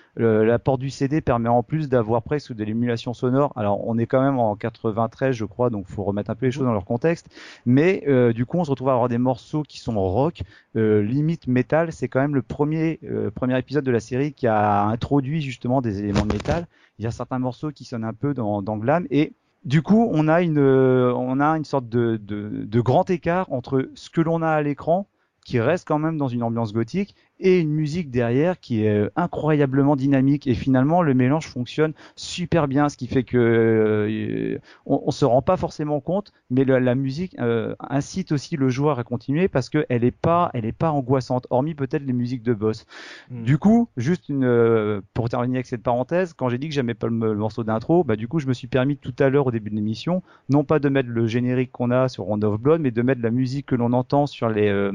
Porte 0.63 0.81
du 0.81 0.91
CD 0.91 1.21
permet 1.21 1.49
en 1.49 1.63
plus 1.63 1.89
d'avoir 1.89 2.23
presque 2.23 2.53
de 2.53 2.65
l'émulation 2.65 3.15
sonore. 3.15 3.53
Alors 3.57 3.87
on 3.87 3.99
est 3.99 4.07
quand 4.07 4.23
même 4.23 4.39
en 4.39 4.57
93 4.57 5.35
je 5.35 5.45
crois, 5.45 5.71
donc 5.71 5.87
faut 5.89 6.05
remettre 6.05 6.31
un 6.31 6.35
peu 6.35 6.47
les 6.47 6.53
choses 6.53 6.65
dans 6.65 6.73
leur 6.73 6.85
contexte. 6.85 7.29
Mais 7.67 8.05
euh, 8.07 8.33
du 8.33 8.47
coup 8.47 8.59
on 8.59 8.65
se 8.65 8.71
retrouve 8.71 8.89
à 8.89 8.93
avoir 8.93 9.09
des 9.09 9.19
morceaux 9.19 9.63
qui 9.63 9.79
sont 9.79 10.01
rock, 10.01 10.43
euh, 10.77 11.03
limite 11.03 11.47
métal. 11.47 11.93
C'est 11.93 12.09
quand 12.09 12.21
même 12.21 12.35
le 12.35 12.43
premier 12.43 13.01
euh, 13.05 13.31
premier 13.31 13.59
épisode 13.59 13.85
de 13.85 13.91
la 13.91 14.01
série 14.01 14.33
qui 14.33 14.47
a 14.47 14.85
introduit 14.85 15.43
justement 15.43 15.83
des 15.83 15.99
éléments 15.99 16.27
de 16.27 16.33
métal. 16.33 16.67
Il 16.99 17.05
y 17.05 17.09
a 17.09 17.11
certains 17.11 17.39
morceaux 17.39 17.71
qui 17.71 17.85
sonnent 17.85 18.05
un 18.05 18.15
peu 18.15 18.35
dans, 18.35 18.63
dans 18.63 18.77
glam 18.77 19.07
et 19.11 19.33
du 19.65 19.81
coup, 19.81 20.09
on 20.11 20.27
a 20.27 20.43
une, 20.43 20.59
on 20.59 21.39
a 21.39 21.57
une 21.57 21.65
sorte 21.65 21.89
de, 21.89 22.17
de 22.17 22.81
grand 22.81 23.09
écart 23.11 23.47
entre 23.53 23.89
ce 23.95 24.11
que 24.11 24.21
l'on 24.21 24.43
a 24.43 24.49
à 24.49 24.61
l'écran, 24.61 25.07
qui 25.45 25.61
reste 25.61 25.87
quand 25.87 25.99
même 25.99 26.19
dans 26.19 26.29
une 26.29 26.43
ambiance 26.43 26.73
gothique, 26.73 27.15
et 27.43 27.59
une 27.59 27.71
musique 27.71 28.11
derrière 28.11 28.61
qui 28.61 28.85
est 28.85 28.97
euh, 28.97 29.11
incroyablement 29.17 29.97
dynamique 29.97 30.47
et 30.47 30.55
finalement 30.55 31.03
le 31.03 31.13
mélange 31.13 31.49
fonctionne 31.49 31.93
super 32.15 32.69
bien 32.69 32.89
ce 32.89 32.97
qui 32.97 33.09
fait 33.09 33.25
que 33.25 33.37
euh, 33.37 34.59
on, 34.87 35.03
on, 35.07 35.11
se 35.11 35.25
rend 35.25 35.43
pas 35.43 35.57
forcément 35.57 36.01
compte 36.01 36.33
mais 36.51 36.65
la, 36.65 36.95
musique 36.95 37.37
euh, 37.41 37.75
incite 37.81 38.31
aussi 38.31 38.57
le 38.57 38.69
joueur 38.69 38.99
à 39.01 39.05
continuer 39.05 39.49
parce 39.49 39.69
que 39.69 39.85
elle 39.89 40.05
est 40.05 40.17
pas 40.17 40.51
elle 40.55 40.65
est 40.65 40.73
pas 40.73 40.93
angoissante 40.93 41.49
hormis 41.51 41.75
peut-être 41.75 42.05
les 42.05 42.13
musiques 42.13 42.45
de 42.45 42.55
boss 42.55 42.87
hmm. 43.31 43.43
du 43.43 43.59
coup 43.59 43.89
juste 43.97 44.29
une 44.29 45.03
pour 45.13 45.29
terminer 45.29 45.57
avec 45.57 45.67
cette 45.67 45.83
parenthèse 45.83 46.35
quand 46.35 46.49
j'ai 46.49 46.59
dit 46.59 46.69
que 46.69 46.75
j'aimais 46.75 46.95
pas 46.95 47.09
le, 47.09 47.35
morceau 47.35 47.65
d'intro 47.65 48.05
bah 48.05 48.15
du 48.15 48.29
coup 48.29 48.39
je 48.39 48.47
me 48.47 48.53
suis 48.53 48.69
permis 48.69 48.97
tout 48.97 49.15
à 49.19 49.29
l'heure 49.29 49.49
au 49.49 49.51
début 49.51 49.71
de 49.71 49.75
l'émission 49.75 50.23
non 50.49 50.63
pas 50.63 50.79
de 50.79 50.89
mettre 50.89 51.09
le 51.09 51.27
générique 51.27 51.73
qu'on 51.73 51.91
a 51.91 52.09
sur 52.09 52.25
Round 52.25 52.45
of 52.45 52.61
Blood 52.61 52.81
mais 52.81 52.93
de 52.93 53.03
mettre 53.03 53.21
la 53.21 53.31
musique 53.31 53.67
que 53.67 53.75
l'on 53.75 53.93
entend 53.93 54.27
sur 54.27 54.49
les 54.49 54.91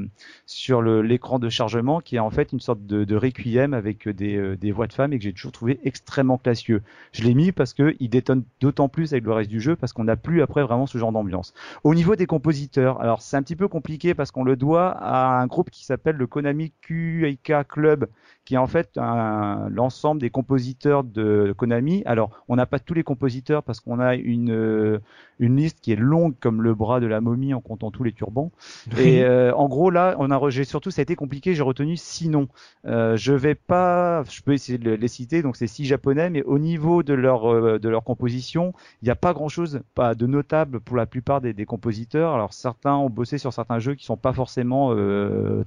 sur 0.45 0.81
l'écran 0.81 1.39
de 1.39 1.49
chargement 1.49 1.99
qui 1.99 2.15
est 2.15 2.19
en 2.19 2.29
fait 2.29 2.36
une 2.43 2.59
sorte 2.59 2.85
de, 2.85 3.03
de 3.03 3.15
requiem 3.15 3.73
avec 3.73 4.07
des, 4.07 4.35
euh, 4.35 4.55
des, 4.55 4.71
voix 4.71 4.87
de 4.87 4.93
femmes 4.93 5.13
et 5.13 5.17
que 5.17 5.23
j'ai 5.23 5.33
toujours 5.33 5.51
trouvé 5.51 5.79
extrêmement 5.83 6.37
classieux. 6.37 6.81
Je 7.11 7.23
l'ai 7.23 7.33
mis 7.33 7.51
parce 7.51 7.73
que 7.73 7.95
il 7.99 8.09
détonne 8.09 8.43
d'autant 8.61 8.89
plus 8.89 9.13
avec 9.13 9.25
le 9.25 9.33
reste 9.33 9.49
du 9.49 9.61
jeu 9.61 9.75
parce 9.75 9.93
qu'on 9.93 10.05
n'a 10.05 10.15
plus 10.15 10.41
après 10.41 10.63
vraiment 10.63 10.87
ce 10.87 10.97
genre 10.97 11.11
d'ambiance. 11.11 11.53
Au 11.83 11.93
niveau 11.93 12.15
des 12.15 12.25
compositeurs, 12.25 13.01
alors 13.01 13.21
c'est 13.21 13.37
un 13.37 13.43
petit 13.43 13.55
peu 13.55 13.67
compliqué 13.67 14.13
parce 14.13 14.31
qu'on 14.31 14.43
le 14.43 14.55
doit 14.55 14.89
à 14.89 15.39
un 15.39 15.47
groupe 15.47 15.69
qui 15.69 15.85
s'appelle 15.85 16.15
le 16.15 16.27
Konami 16.27 16.71
QIK 16.81 17.53
Club 17.67 18.07
qui 18.47 18.55
est 18.55 18.57
en 18.57 18.67
fait 18.67 18.91
l'ensemble 18.95 20.21
des 20.21 20.29
compositeurs 20.29 21.03
de 21.03 21.53
Konami. 21.57 22.01
Alors, 22.05 22.29
on 22.47 22.55
n'a 22.55 22.65
pas 22.65 22.79
tous 22.79 22.93
les 22.93 23.03
compositeurs 23.03 23.61
parce 23.61 23.81
qu'on 23.81 23.99
a 23.99 24.15
une, 24.15 24.51
euh, 24.51 24.99
une 25.39 25.57
liste 25.57 25.81
qui 25.81 25.91
est 25.91 25.97
longue 25.97 26.33
comme 26.39 26.61
le 26.61 26.73
bras 26.73 27.01
de 27.01 27.07
la 27.07 27.19
momie 27.19 27.53
en 27.53 27.59
comptant 27.59 27.91
tous 27.91 28.05
les 28.05 28.13
turbans. 28.13 28.53
Et 28.97 29.21
euh, 29.25 29.53
en 29.53 29.67
gros, 29.67 29.89
là, 29.89 30.15
on 30.19 30.31
a 30.31 30.49
j'ai 30.49 30.63
surtout 30.63 30.91
ça 30.91 31.01
a 31.01 31.03
été 31.03 31.17
compliqué. 31.17 31.55
J'ai 31.55 31.61
retenu 31.61 31.97
six 31.97 32.16
noms. 32.25 32.47
Euh, 32.85 33.17
je 33.17 33.33
vais 33.33 33.55
pas, 33.55 34.23
je 34.29 34.41
peux 34.41 34.53
essayer 34.53 34.77
de 34.77 34.91
les 34.91 35.07
citer. 35.07 35.41
Donc 35.41 35.55
c'est 35.55 35.67
six 35.67 35.85
japonais, 35.85 36.29
mais 36.29 36.43
au 36.43 36.59
niveau 36.59 37.03
de 37.03 37.13
leur 37.13 37.51
euh, 37.51 37.79
de 37.79 37.89
leur 37.89 38.03
composition, 38.03 38.73
il 39.01 39.05
n'y 39.05 39.11
a 39.11 39.15
pas 39.15 39.33
grand 39.33 39.49
chose, 39.49 39.81
de 39.97 40.27
notable 40.27 40.79
pour 40.79 40.97
la 40.97 41.05
plupart 41.05 41.41
des, 41.41 41.65
compositeurs. 41.65 42.33
Alors 42.33 42.53
certains 42.53 42.95
ont 42.95 43.09
bossé 43.09 43.37
sur 43.37 43.53
certains 43.53 43.79
jeux 43.79 43.95
qui 43.95 44.05
sont 44.05 44.17
pas 44.17 44.33
forcément 44.33 44.95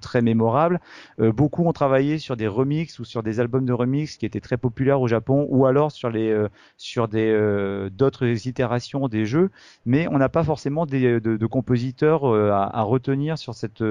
très 0.01 0.23
mémorables. 0.23 0.81
beaucoup 1.19 1.65
ont 1.67 1.73
travaillé 1.73 2.19
sur 2.19 2.37
des 2.37 2.47
remix 2.47 2.99
ou 2.99 3.05
sur 3.05 3.23
des 3.23 3.41
albums 3.41 3.65
de 3.65 3.73
remix 3.73 4.17
qui 4.17 4.27
étaient 4.27 4.41
très 4.41 4.57
populaires 4.57 5.01
au 5.01 5.09
Japon 5.09 5.47
ou 5.51 5.67
alors 5.67 5.93
sur 5.93 6.11
les 6.11 6.31
euh, 6.31 6.49
sur 6.77 7.09
des 7.09 7.31
euh, 7.31 7.91
d'autres 7.91 8.47
itérations 8.47 9.09
des 9.09 9.27
jeux, 9.27 9.51
mais 9.87 10.09
on 10.09 10.19
n'a 10.19 10.29
pas 10.29 10.45
forcément 10.45 10.87
de, 10.87 11.47
compositeurs 11.47 12.25
euh, 12.25 12.51
à, 12.51 12.79
à, 12.79 12.83
retenir 12.83 13.39
sur 13.39 13.55
cette 13.55 13.85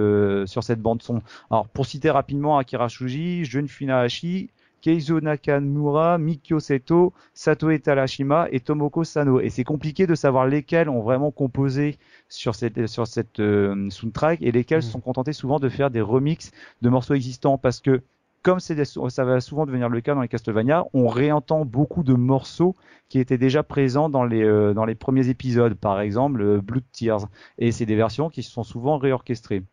sur 0.45 0.63
cette 0.63 0.81
bande 0.81 1.01
son. 1.01 1.21
Alors 1.51 1.67
pour 1.67 1.85
citer 1.85 2.09
rapidement 2.09 2.48
Akira 2.57 2.87
Shuji, 2.87 3.45
Jun 3.45 3.67
Funahashi, 3.67 4.49
Keizo 4.81 5.19
Nakamura, 5.19 6.17
Mikio 6.17 6.59
Seto, 6.59 7.13
Satoe 7.33 7.79
Talashima 7.79 8.47
et 8.51 8.61
Tomoko 8.61 9.03
Sano. 9.03 9.39
Et 9.39 9.49
c'est 9.49 9.63
compliqué 9.63 10.07
de 10.07 10.15
savoir 10.15 10.47
lesquels 10.47 10.89
ont 10.89 11.01
vraiment 11.01 11.31
composé 11.31 11.97
sur 12.29 12.55
cette, 12.55 12.87
sur 12.87 13.05
cette 13.05 13.41
soundtrack 13.89 14.41
et 14.41 14.51
lesquels 14.51 14.79
mmh. 14.79 14.93
sont 14.93 15.01
contentés 15.01 15.33
souvent 15.33 15.59
de 15.59 15.69
faire 15.69 15.91
des 15.91 16.01
remixes 16.01 16.51
de 16.81 16.89
morceaux 16.89 17.13
existants 17.13 17.57
parce 17.57 17.81
que 17.81 18.01
comme 18.41 18.59
ça 18.59 19.25
va 19.25 19.41
souvent 19.41 19.65
devenir 19.65 19.89
le 19.89 20.01
cas 20.01 20.15
dans 20.15 20.21
les 20.21 20.27
Castlevania, 20.27 20.85
on 20.93 21.07
réentend 21.07 21.65
beaucoup 21.65 22.03
de 22.03 22.13
morceaux 22.13 22.75
qui 23.09 23.19
étaient 23.19 23.37
déjà 23.37 23.63
présents 23.63 24.09
dans 24.09 24.23
les, 24.23 24.43
euh, 24.43 24.73
dans 24.73 24.85
les 24.85 24.95
premiers 24.95 25.27
épisodes, 25.29 25.73
par 25.73 25.99
exemple 25.99 26.41
euh, 26.41 26.61
Blood 26.61 26.83
Tears. 26.91 27.27
Et 27.57 27.71
c'est 27.71 27.85
des 27.85 27.95
versions 27.95 28.29
qui 28.29 28.43
sont 28.43 28.63
souvent 28.63 28.97
réorchestrées. 28.97 29.63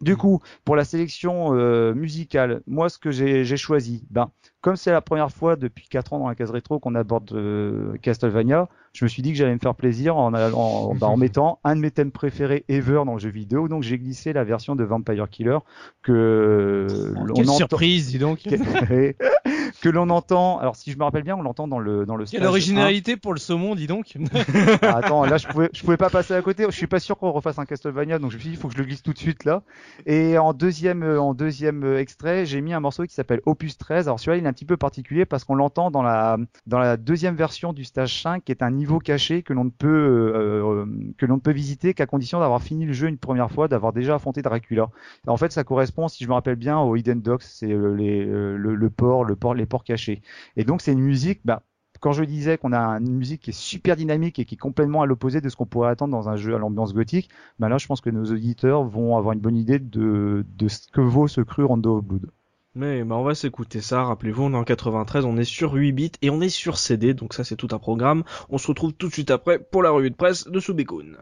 Du 0.00 0.12
mm. 0.12 0.16
coup, 0.16 0.40
pour 0.64 0.76
la 0.76 0.84
sélection 0.84 1.54
euh, 1.54 1.94
musicale, 1.94 2.62
moi 2.66 2.88
ce 2.88 2.98
que 2.98 3.10
j'ai 3.10 3.56
choisi, 3.56 4.04
ben 4.10 4.30
comme 4.60 4.76
c'est 4.76 4.90
la 4.90 5.00
première 5.00 5.30
fois 5.30 5.54
depuis 5.54 5.86
4 5.88 6.12
ans 6.12 6.18
dans 6.18 6.28
la 6.28 6.34
case 6.34 6.50
rétro 6.50 6.80
qu'on 6.80 6.96
aborde 6.96 7.32
euh, 7.32 7.96
Castlevania, 8.02 8.68
je 8.92 9.04
me 9.04 9.08
suis 9.08 9.22
dit 9.22 9.30
que 9.30 9.38
j'allais 9.38 9.54
me 9.54 9.60
faire 9.60 9.76
plaisir 9.76 10.16
en, 10.16 10.34
en, 10.34 10.94
ben, 10.94 11.06
en, 11.06 11.16
mettant 11.16 11.60
un 11.62 11.76
de 11.76 11.80
mes 11.80 11.90
thèmes 11.92 12.10
préférés 12.10 12.64
ever 12.68 13.02
dans 13.06 13.14
le 13.14 13.20
jeu 13.20 13.30
vidéo. 13.30 13.68
Donc 13.68 13.84
j'ai 13.84 13.96
glissé 13.96 14.32
la 14.32 14.42
version 14.42 14.74
de 14.74 14.82
Vampire 14.82 15.28
Killer 15.30 15.58
que 16.02 16.86
quelle 17.34 17.48
surprise, 17.48 18.08
dis 18.08 18.18
donc, 18.18 18.40
que 19.86 19.90
l'on 19.90 20.10
entend. 20.10 20.58
Alors 20.58 20.74
si 20.74 20.90
je 20.90 20.98
me 20.98 21.04
rappelle 21.04 21.22
bien, 21.22 21.36
on 21.36 21.42
l'entend 21.42 21.68
dans 21.68 21.78
le 21.78 22.06
dans 22.06 22.16
le. 22.16 22.24
Quelle 22.24 22.40
stage 22.40 22.48
originalité 22.48 23.16
pour 23.16 23.32
le 23.32 23.38
saumon, 23.38 23.76
dis 23.76 23.86
donc. 23.86 24.16
1. 24.16 24.24
Ah, 24.82 24.98
attends, 24.98 25.24
là 25.24 25.36
je 25.36 25.46
pouvais 25.46 25.70
je 25.72 25.80
pouvais 25.82 25.96
pas 25.96 26.10
passer 26.10 26.34
à 26.34 26.42
côté. 26.42 26.64
Je 26.68 26.76
suis 26.76 26.86
pas 26.88 26.98
sûr 26.98 27.16
qu'on 27.16 27.30
refasse 27.30 27.58
un 27.58 27.64
Castlevania, 27.64 28.18
donc 28.18 28.30
je 28.30 28.36
me 28.36 28.40
suis 28.40 28.50
dit 28.50 28.56
il 28.56 28.60
faut 28.60 28.68
que 28.68 28.74
je 28.74 28.78
le 28.78 28.84
glisse 28.84 29.02
tout 29.02 29.12
de 29.12 29.18
suite 29.18 29.44
là. 29.44 29.62
Et 30.06 30.38
en 30.38 30.52
deuxième 30.52 31.04
en 31.04 31.34
deuxième 31.34 31.84
extrait, 31.96 32.46
j'ai 32.46 32.60
mis 32.60 32.72
un 32.72 32.80
morceau 32.80 33.04
qui 33.04 33.14
s'appelle 33.14 33.40
Opus 33.46 33.78
13. 33.78 34.08
Alors 34.08 34.18
celui-là 34.18 34.38
il 34.38 34.44
est 34.44 34.48
un 34.48 34.52
petit 34.52 34.64
peu 34.64 34.76
particulier 34.76 35.24
parce 35.24 35.44
qu'on 35.44 35.54
l'entend 35.54 35.90
dans 35.90 36.02
la 36.02 36.36
dans 36.66 36.78
la 36.78 36.96
deuxième 36.96 37.36
version 37.36 37.72
du 37.72 37.84
stage 37.84 38.22
5, 38.22 38.42
qui 38.44 38.50
est 38.50 38.62
un 38.62 38.70
niveau 38.72 38.98
caché 38.98 39.42
que 39.42 39.52
l'on 39.52 39.64
ne 39.64 39.70
peut 39.70 39.86
euh, 39.86 40.82
euh, 40.82 40.86
que 41.16 41.26
l'on 41.26 41.36
ne 41.36 41.40
peut 41.40 41.52
visiter 41.52 41.94
qu'à 41.94 42.06
condition 42.06 42.40
d'avoir 42.40 42.62
fini 42.62 42.86
le 42.86 42.92
jeu 42.92 43.06
une 43.06 43.18
première 43.18 43.50
fois, 43.52 43.68
d'avoir 43.68 43.92
déjà 43.92 44.16
affronté 44.16 44.42
Dracula. 44.42 44.88
En 45.28 45.36
fait, 45.36 45.52
ça 45.52 45.62
correspond, 45.64 46.08
si 46.08 46.24
je 46.24 46.28
me 46.28 46.34
rappelle 46.34 46.56
bien, 46.56 46.78
au 46.78 46.96
Hidden 46.96 47.20
Docks, 47.20 47.42
c'est 47.42 47.66
les, 47.66 48.26
euh, 48.26 48.56
le, 48.56 48.74
le 48.74 48.90
port, 48.90 49.24
le 49.24 49.36
port, 49.36 49.54
les 49.54 49.66
ports 49.66 49.75
cachés. 49.84 50.22
Et 50.56 50.64
donc, 50.64 50.82
c'est 50.82 50.92
une 50.92 51.00
musique, 51.00 51.40
bah, 51.44 51.62
quand 52.00 52.12
je 52.12 52.24
disais 52.24 52.58
qu'on 52.58 52.72
a 52.72 52.98
une 52.98 53.16
musique 53.16 53.42
qui 53.42 53.50
est 53.50 53.58
super 53.58 53.96
dynamique 53.96 54.38
et 54.38 54.44
qui 54.44 54.54
est 54.54 54.58
complètement 54.58 55.02
à 55.02 55.06
l'opposé 55.06 55.40
de 55.40 55.48
ce 55.48 55.56
qu'on 55.56 55.66
pourrait 55.66 55.90
attendre 55.90 56.12
dans 56.12 56.28
un 56.28 56.36
jeu 56.36 56.54
à 56.54 56.58
l'ambiance 56.58 56.94
gothique, 56.94 57.30
bah 57.58 57.68
là, 57.68 57.78
je 57.78 57.86
pense 57.86 58.00
que 58.00 58.10
nos 58.10 58.24
auditeurs 58.24 58.84
vont 58.84 59.16
avoir 59.16 59.32
une 59.32 59.40
bonne 59.40 59.56
idée 59.56 59.78
de, 59.78 60.44
ce 60.68 60.88
que 60.92 61.00
vaut 61.00 61.28
ce 61.28 61.40
cru 61.40 61.64
Rondo 61.64 61.98
of 61.98 62.04
Blood. 62.04 62.26
Mais 62.74 63.04
bah 63.04 63.14
on 63.14 63.22
va 63.22 63.34
s'écouter 63.34 63.80
ça, 63.80 64.04
rappelez-vous, 64.04 64.42
on 64.42 64.52
est 64.52 64.56
en 64.56 64.62
93, 64.62 65.24
on 65.24 65.38
est 65.38 65.44
sur 65.44 65.72
8 65.72 65.92
bits 65.92 66.12
et 66.20 66.28
on 66.28 66.42
est 66.42 66.50
sur 66.50 66.76
CD, 66.76 67.14
donc 67.14 67.32
ça 67.32 67.42
c'est 67.42 67.56
tout 67.56 67.68
un 67.70 67.78
programme. 67.78 68.22
On 68.50 68.58
se 68.58 68.66
retrouve 68.66 68.92
tout 68.92 69.08
de 69.08 69.14
suite 69.14 69.30
après 69.30 69.58
pour 69.58 69.82
la 69.82 69.90
revue 69.90 70.10
de 70.10 70.14
presse 70.14 70.46
de 70.46 70.60
Subikun. 70.60 71.16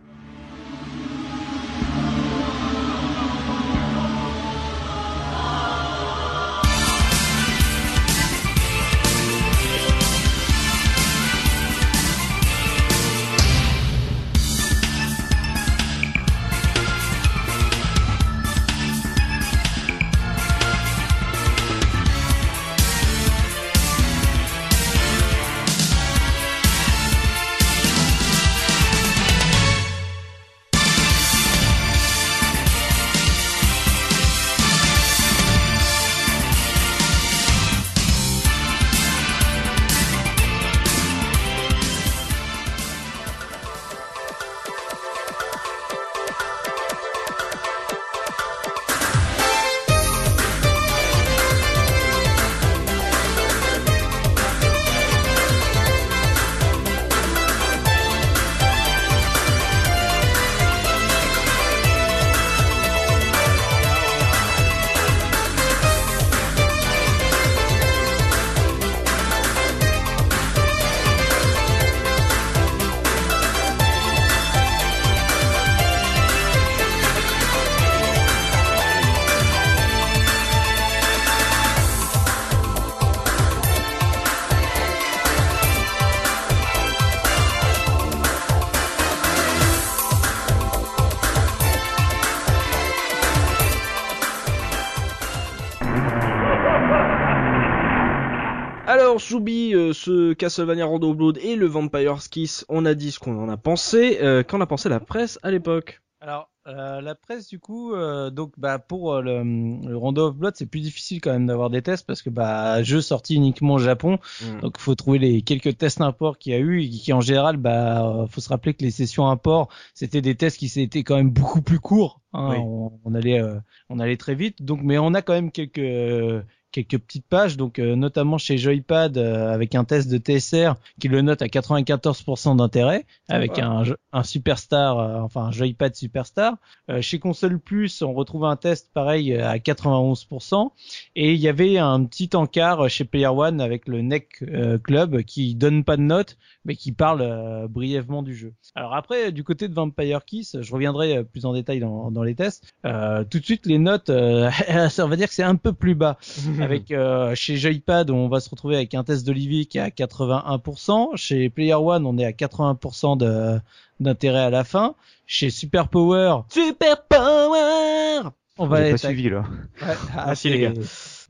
Castlevania 100.34 100.84
Rondo 100.86 101.14
Blood 101.14 101.38
et 101.42 101.56
le 101.56 101.66
Vampire's 101.66 102.28
Kiss, 102.28 102.64
on 102.68 102.84
a 102.86 102.94
dit 102.94 103.10
ce 103.12 103.18
qu'on 103.18 103.36
en 103.42 103.48
a 103.48 103.56
pensé. 103.56 104.18
Euh, 104.22 104.42
Qu'en 104.42 104.60
a 104.60 104.66
pensé 104.66 104.88
la 104.88 105.00
presse 105.00 105.38
à 105.42 105.50
l'époque 105.50 106.00
Alors, 106.20 106.50
euh, 106.66 107.02
la 107.02 107.14
presse, 107.14 107.48
du 107.48 107.58
coup, 107.58 107.92
euh, 107.94 108.30
donc 108.30 108.52
bah 108.56 108.78
pour 108.78 109.20
le, 109.20 109.42
le 109.86 109.96
Rondo 109.96 110.28
of 110.28 110.36
Blood, 110.36 110.54
c'est 110.56 110.64
plus 110.64 110.80
difficile 110.80 111.20
quand 111.20 111.30
même 111.32 111.46
d'avoir 111.46 111.68
des 111.68 111.82
tests 111.82 112.06
parce 112.06 112.22
que 112.22 112.30
bah 112.30 112.82
jeu 112.82 113.02
sorti 113.02 113.34
uniquement 113.34 113.74
au 113.74 113.78
Japon, 113.78 114.18
Mm. 114.42 114.60
donc 114.62 114.78
faut 114.78 114.94
trouver 114.94 115.18
les 115.18 115.42
quelques 115.42 115.76
tests 115.76 116.00
import 116.00 116.38
qu'il 116.38 116.52
y 116.52 116.56
a 116.56 116.58
eu 116.58 116.82
et 116.82 116.88
qui 116.88 117.12
en 117.12 117.20
général, 117.20 117.58
bah 117.58 118.24
faut 118.30 118.40
se 118.40 118.48
rappeler 118.48 118.72
que 118.72 118.82
les 118.82 118.90
sessions 118.90 119.28
import, 119.28 119.68
c'était 119.92 120.22
des 120.22 120.34
tests 120.36 120.56
qui 120.58 120.72
étaient 120.80 121.02
quand 121.04 121.16
même 121.16 121.30
beaucoup 121.30 121.60
plus 121.60 121.80
courts. 121.80 122.22
hein. 122.32 122.48
Oui. 122.52 122.56
on, 122.58 122.98
on 123.04 123.14
allait 123.14 123.40
euh, 123.42 123.56
on 123.90 123.98
allait 123.98 124.16
très 124.16 124.34
vite, 124.34 124.62
donc 124.62 124.80
mais 124.82 124.96
on 124.96 125.12
a 125.12 125.20
quand 125.20 125.34
même 125.34 125.50
quelques 125.52 126.42
quelques 126.74 126.98
petites 126.98 127.26
pages, 127.26 127.56
donc 127.56 127.78
euh, 127.78 127.94
notamment 127.94 128.36
chez 128.36 128.58
Joypad 128.58 129.16
euh, 129.16 129.52
avec 129.52 129.76
un 129.76 129.84
test 129.84 130.10
de 130.10 130.18
TSR 130.18 130.74
qui 131.00 131.06
le 131.06 131.22
note 131.22 131.40
à 131.40 131.46
94% 131.46 132.56
d'intérêt 132.56 133.06
avec 133.28 133.60
un, 133.60 133.84
un 134.12 134.22
superstar, 134.24 134.98
euh, 134.98 135.20
enfin 135.20 135.44
un 135.44 135.50
Joypad 135.52 135.94
superstar. 135.94 136.56
Euh, 136.90 137.00
chez 137.00 137.20
Console 137.20 137.60
Plus, 137.60 138.02
on 138.02 138.12
retrouve 138.12 138.44
un 138.44 138.56
test 138.56 138.90
pareil 138.92 139.32
euh, 139.32 139.48
à 139.48 139.58
91%. 139.58 140.70
Et 141.14 141.34
il 141.34 141.40
y 141.40 141.48
avait 141.48 141.78
un 141.78 142.04
petit 142.04 142.30
encart 142.34 142.88
chez 142.88 143.04
Player 143.04 143.28
One 143.28 143.60
avec 143.60 143.86
le 143.86 144.02
NEC 144.02 144.42
euh, 144.42 144.76
Club 144.78 145.22
qui 145.22 145.54
donne 145.54 145.84
pas 145.84 145.96
de 145.96 146.02
notes, 146.02 146.36
mais 146.64 146.74
qui 146.74 146.92
parle 146.92 147.22
euh, 147.22 147.68
brièvement 147.68 148.22
du 148.22 148.34
jeu. 148.34 148.52
Alors 148.74 148.94
après, 148.94 149.32
du 149.32 149.44
côté 149.44 149.68
de 149.68 149.74
Vampire 149.74 150.24
Kiss, 150.24 150.56
je 150.60 150.72
reviendrai 150.72 151.18
euh, 151.18 151.22
plus 151.22 151.44
en 151.44 151.52
détail 151.52 151.80
dans, 151.80 152.10
dans 152.10 152.22
les 152.22 152.34
tests. 152.34 152.64
Euh, 152.84 153.24
tout 153.24 153.38
de 153.38 153.44
suite, 153.44 153.66
les 153.66 153.78
notes, 153.78 154.10
euh, 154.10 154.50
on 154.98 155.08
va 155.08 155.16
dire 155.16 155.28
que 155.28 155.34
c'est 155.34 155.42
un 155.42 155.56
peu 155.56 155.72
plus 155.72 155.94
bas. 155.94 156.18
Avec 156.64 156.90
euh, 156.90 157.34
chez 157.34 157.56
Joypad, 157.56 158.10
on 158.10 158.28
va 158.28 158.40
se 158.40 158.50
retrouver 158.50 158.76
avec 158.76 158.94
un 158.94 159.04
test 159.04 159.26
d'Olivier 159.26 159.66
qui 159.66 159.78
est 159.78 159.80
à 159.80 159.88
81%. 159.88 161.16
Chez 161.16 161.50
Player 161.50 161.74
One, 161.74 162.06
on 162.06 162.18
est 162.18 162.24
à 162.24 162.32
80% 162.32 163.16
de 163.18 163.60
d'intérêt 164.00 164.40
à 164.40 164.50
la 164.50 164.64
fin. 164.64 164.94
Chez 165.26 165.50
Super 165.50 165.88
Power, 165.88 166.40
Super 166.50 167.02
Power 167.04 168.30
on 168.56 168.66
va 168.66 168.76
J'ai 168.76 168.82
pas 168.82 168.88
être 168.90 169.04
à 169.04 169.08
suivi 169.08 169.30
là. 169.30 169.44
Ouais, 169.82 169.94
Merci, 170.14 170.48
les 170.48 170.60
gars. 170.60 170.72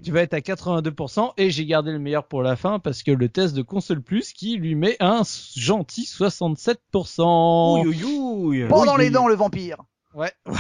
Tu 0.02 0.12
vas 0.12 0.20
être 0.20 0.35
à 0.35 0.40
82% 0.40 1.32
et 1.39 1.51
j'ai 1.51 1.65
gardé 1.65 1.93
le 1.93 1.98
meilleur 1.98 2.24
pour 2.24 2.43
la 2.43 2.56
fin 2.56 2.78
parce 2.78 3.02
que 3.02 3.11
le 3.11 3.28
test 3.28 3.55
de 3.55 3.62
console 3.62 4.02
plus 4.02 4.32
qui 4.32 4.56
lui 4.56 4.74
met 4.74 4.97
un 5.01 5.23
gentil 5.56 6.02
67%. 6.02 7.81
Ouille 7.81 7.86
ouille 7.86 8.05
ouille 8.05 8.66
Pendant 8.69 8.97
les 8.97 9.09
dents, 9.09 9.27
le 9.27 9.35
vampire. 9.35 9.78
Ouais. 10.15 10.32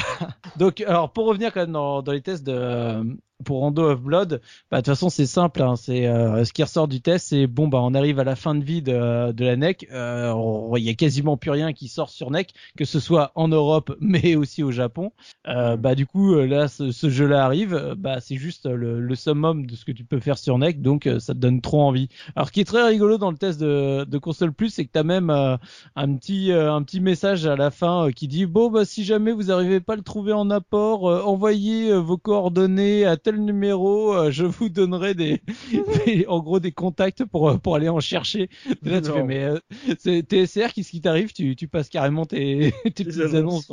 Donc 0.56 0.80
alors 0.80 1.12
pour 1.12 1.26
revenir 1.26 1.52
quand 1.52 1.60
même 1.60 1.72
dans, 1.72 2.02
dans 2.02 2.12
les 2.12 2.22
tests 2.22 2.44
de 2.44 3.18
pour 3.44 3.58
Rondo 3.58 3.90
of 3.90 4.00
Blood, 4.00 4.40
bah 4.70 4.78
de 4.78 4.82
toute 4.82 4.94
façon 4.94 5.10
c'est 5.10 5.26
simple, 5.26 5.62
hein, 5.62 5.76
c'est 5.76 6.06
euh, 6.06 6.44
ce 6.44 6.52
qui 6.52 6.62
ressort 6.62 6.88
du 6.88 7.00
test, 7.00 7.28
c'est 7.28 7.46
bon 7.46 7.68
bah 7.68 7.78
on 7.82 7.94
arrive 7.94 8.18
à 8.20 8.24
la 8.24 8.36
fin 8.36 8.54
de 8.54 8.64
vie 8.64 8.82
de, 8.82 9.32
de 9.32 9.44
la 9.44 9.56
NEC, 9.56 9.88
euh, 9.92 10.32
il 10.76 10.82
y 10.84 10.88
a 10.88 10.94
quasiment 10.94 11.36
plus 11.36 11.50
rien 11.50 11.72
qui 11.72 11.88
sort 11.88 12.10
sur 12.10 12.30
NEC, 12.30 12.54
que 12.76 12.84
ce 12.84 13.00
soit 13.00 13.32
en 13.34 13.48
Europe 13.48 13.96
mais 14.00 14.36
aussi 14.36 14.62
au 14.62 14.70
Japon. 14.70 15.12
Euh, 15.48 15.76
bah 15.76 15.94
du 15.94 16.06
coup 16.06 16.34
euh, 16.34 16.46
là 16.46 16.68
ce, 16.68 16.92
ce 16.92 17.10
jeu-là 17.10 17.44
arrive, 17.44 17.74
euh, 17.74 17.94
bah 17.96 18.20
c'est 18.20 18.36
juste 18.36 18.66
le, 18.66 19.00
le 19.00 19.14
summum 19.14 19.66
de 19.66 19.74
ce 19.74 19.84
que 19.84 19.92
tu 19.92 20.04
peux 20.04 20.20
faire 20.20 20.38
sur 20.38 20.58
NEC, 20.58 20.80
donc 20.80 21.06
euh, 21.06 21.18
ça 21.18 21.34
te 21.34 21.38
donne 21.38 21.60
trop 21.60 21.82
envie. 21.82 22.08
Alors 22.36 22.48
ce 22.48 22.52
qui 22.52 22.60
est 22.60 22.64
très 22.64 22.86
rigolo 22.86 23.18
dans 23.18 23.30
le 23.30 23.36
test 23.36 23.60
de, 23.60 24.04
de 24.04 24.18
console 24.18 24.52
plus, 24.52 24.70
c'est 24.70 24.84
que 24.84 24.90
t'as 24.92 25.02
même 25.02 25.30
euh, 25.30 25.56
un 25.96 26.14
petit 26.14 26.52
euh, 26.52 26.72
un 26.72 26.82
petit 26.82 27.00
message 27.00 27.46
à 27.46 27.56
la 27.56 27.70
fin 27.70 28.06
euh, 28.06 28.10
qui 28.10 28.28
dit 28.28 28.46
bon 28.46 28.70
bah 28.70 28.84
si 28.84 29.04
jamais 29.04 29.32
vous 29.32 29.50
arrivez 29.50 29.80
pas 29.80 29.94
à 29.94 29.96
le 29.96 30.02
trouver 30.02 30.32
en 30.32 30.50
apport, 30.50 31.08
euh, 31.08 31.22
envoyez 31.22 31.90
euh, 31.90 31.98
vos 31.98 32.16
coordonnées 32.18 33.04
à 33.04 33.16
tel 33.24 33.44
numéro, 33.44 34.14
euh, 34.14 34.30
je 34.30 34.44
vous 34.44 34.68
donnerai 34.68 35.14
des, 35.14 35.42
des- 36.06 36.26
en 36.28 36.40
gros 36.40 36.60
des 36.60 36.72
contacts 36.72 37.24
pour 37.24 37.48
euh, 37.50 37.58
pour 37.58 37.74
aller 37.76 37.88
en 37.88 38.00
chercher. 38.00 38.48
Et 38.84 38.90
là 38.90 39.00
tu 39.00 39.10
Non. 39.10 39.14
fais 39.14 39.22
mais 39.24 39.44
euh, 39.44 39.58
c'est 39.98 40.22
TSR 40.22 40.72
qu'est-ce 40.72 40.90
qui 40.90 41.00
t'arrive? 41.00 41.32
Tu 41.32 41.56
tu 41.56 41.68
passes 41.68 41.88
carrément 41.88 42.26
tes 42.26 42.72
tes 42.94 43.04
petites 43.04 43.20
annonces. 43.20 43.70
annonces. 43.70 43.72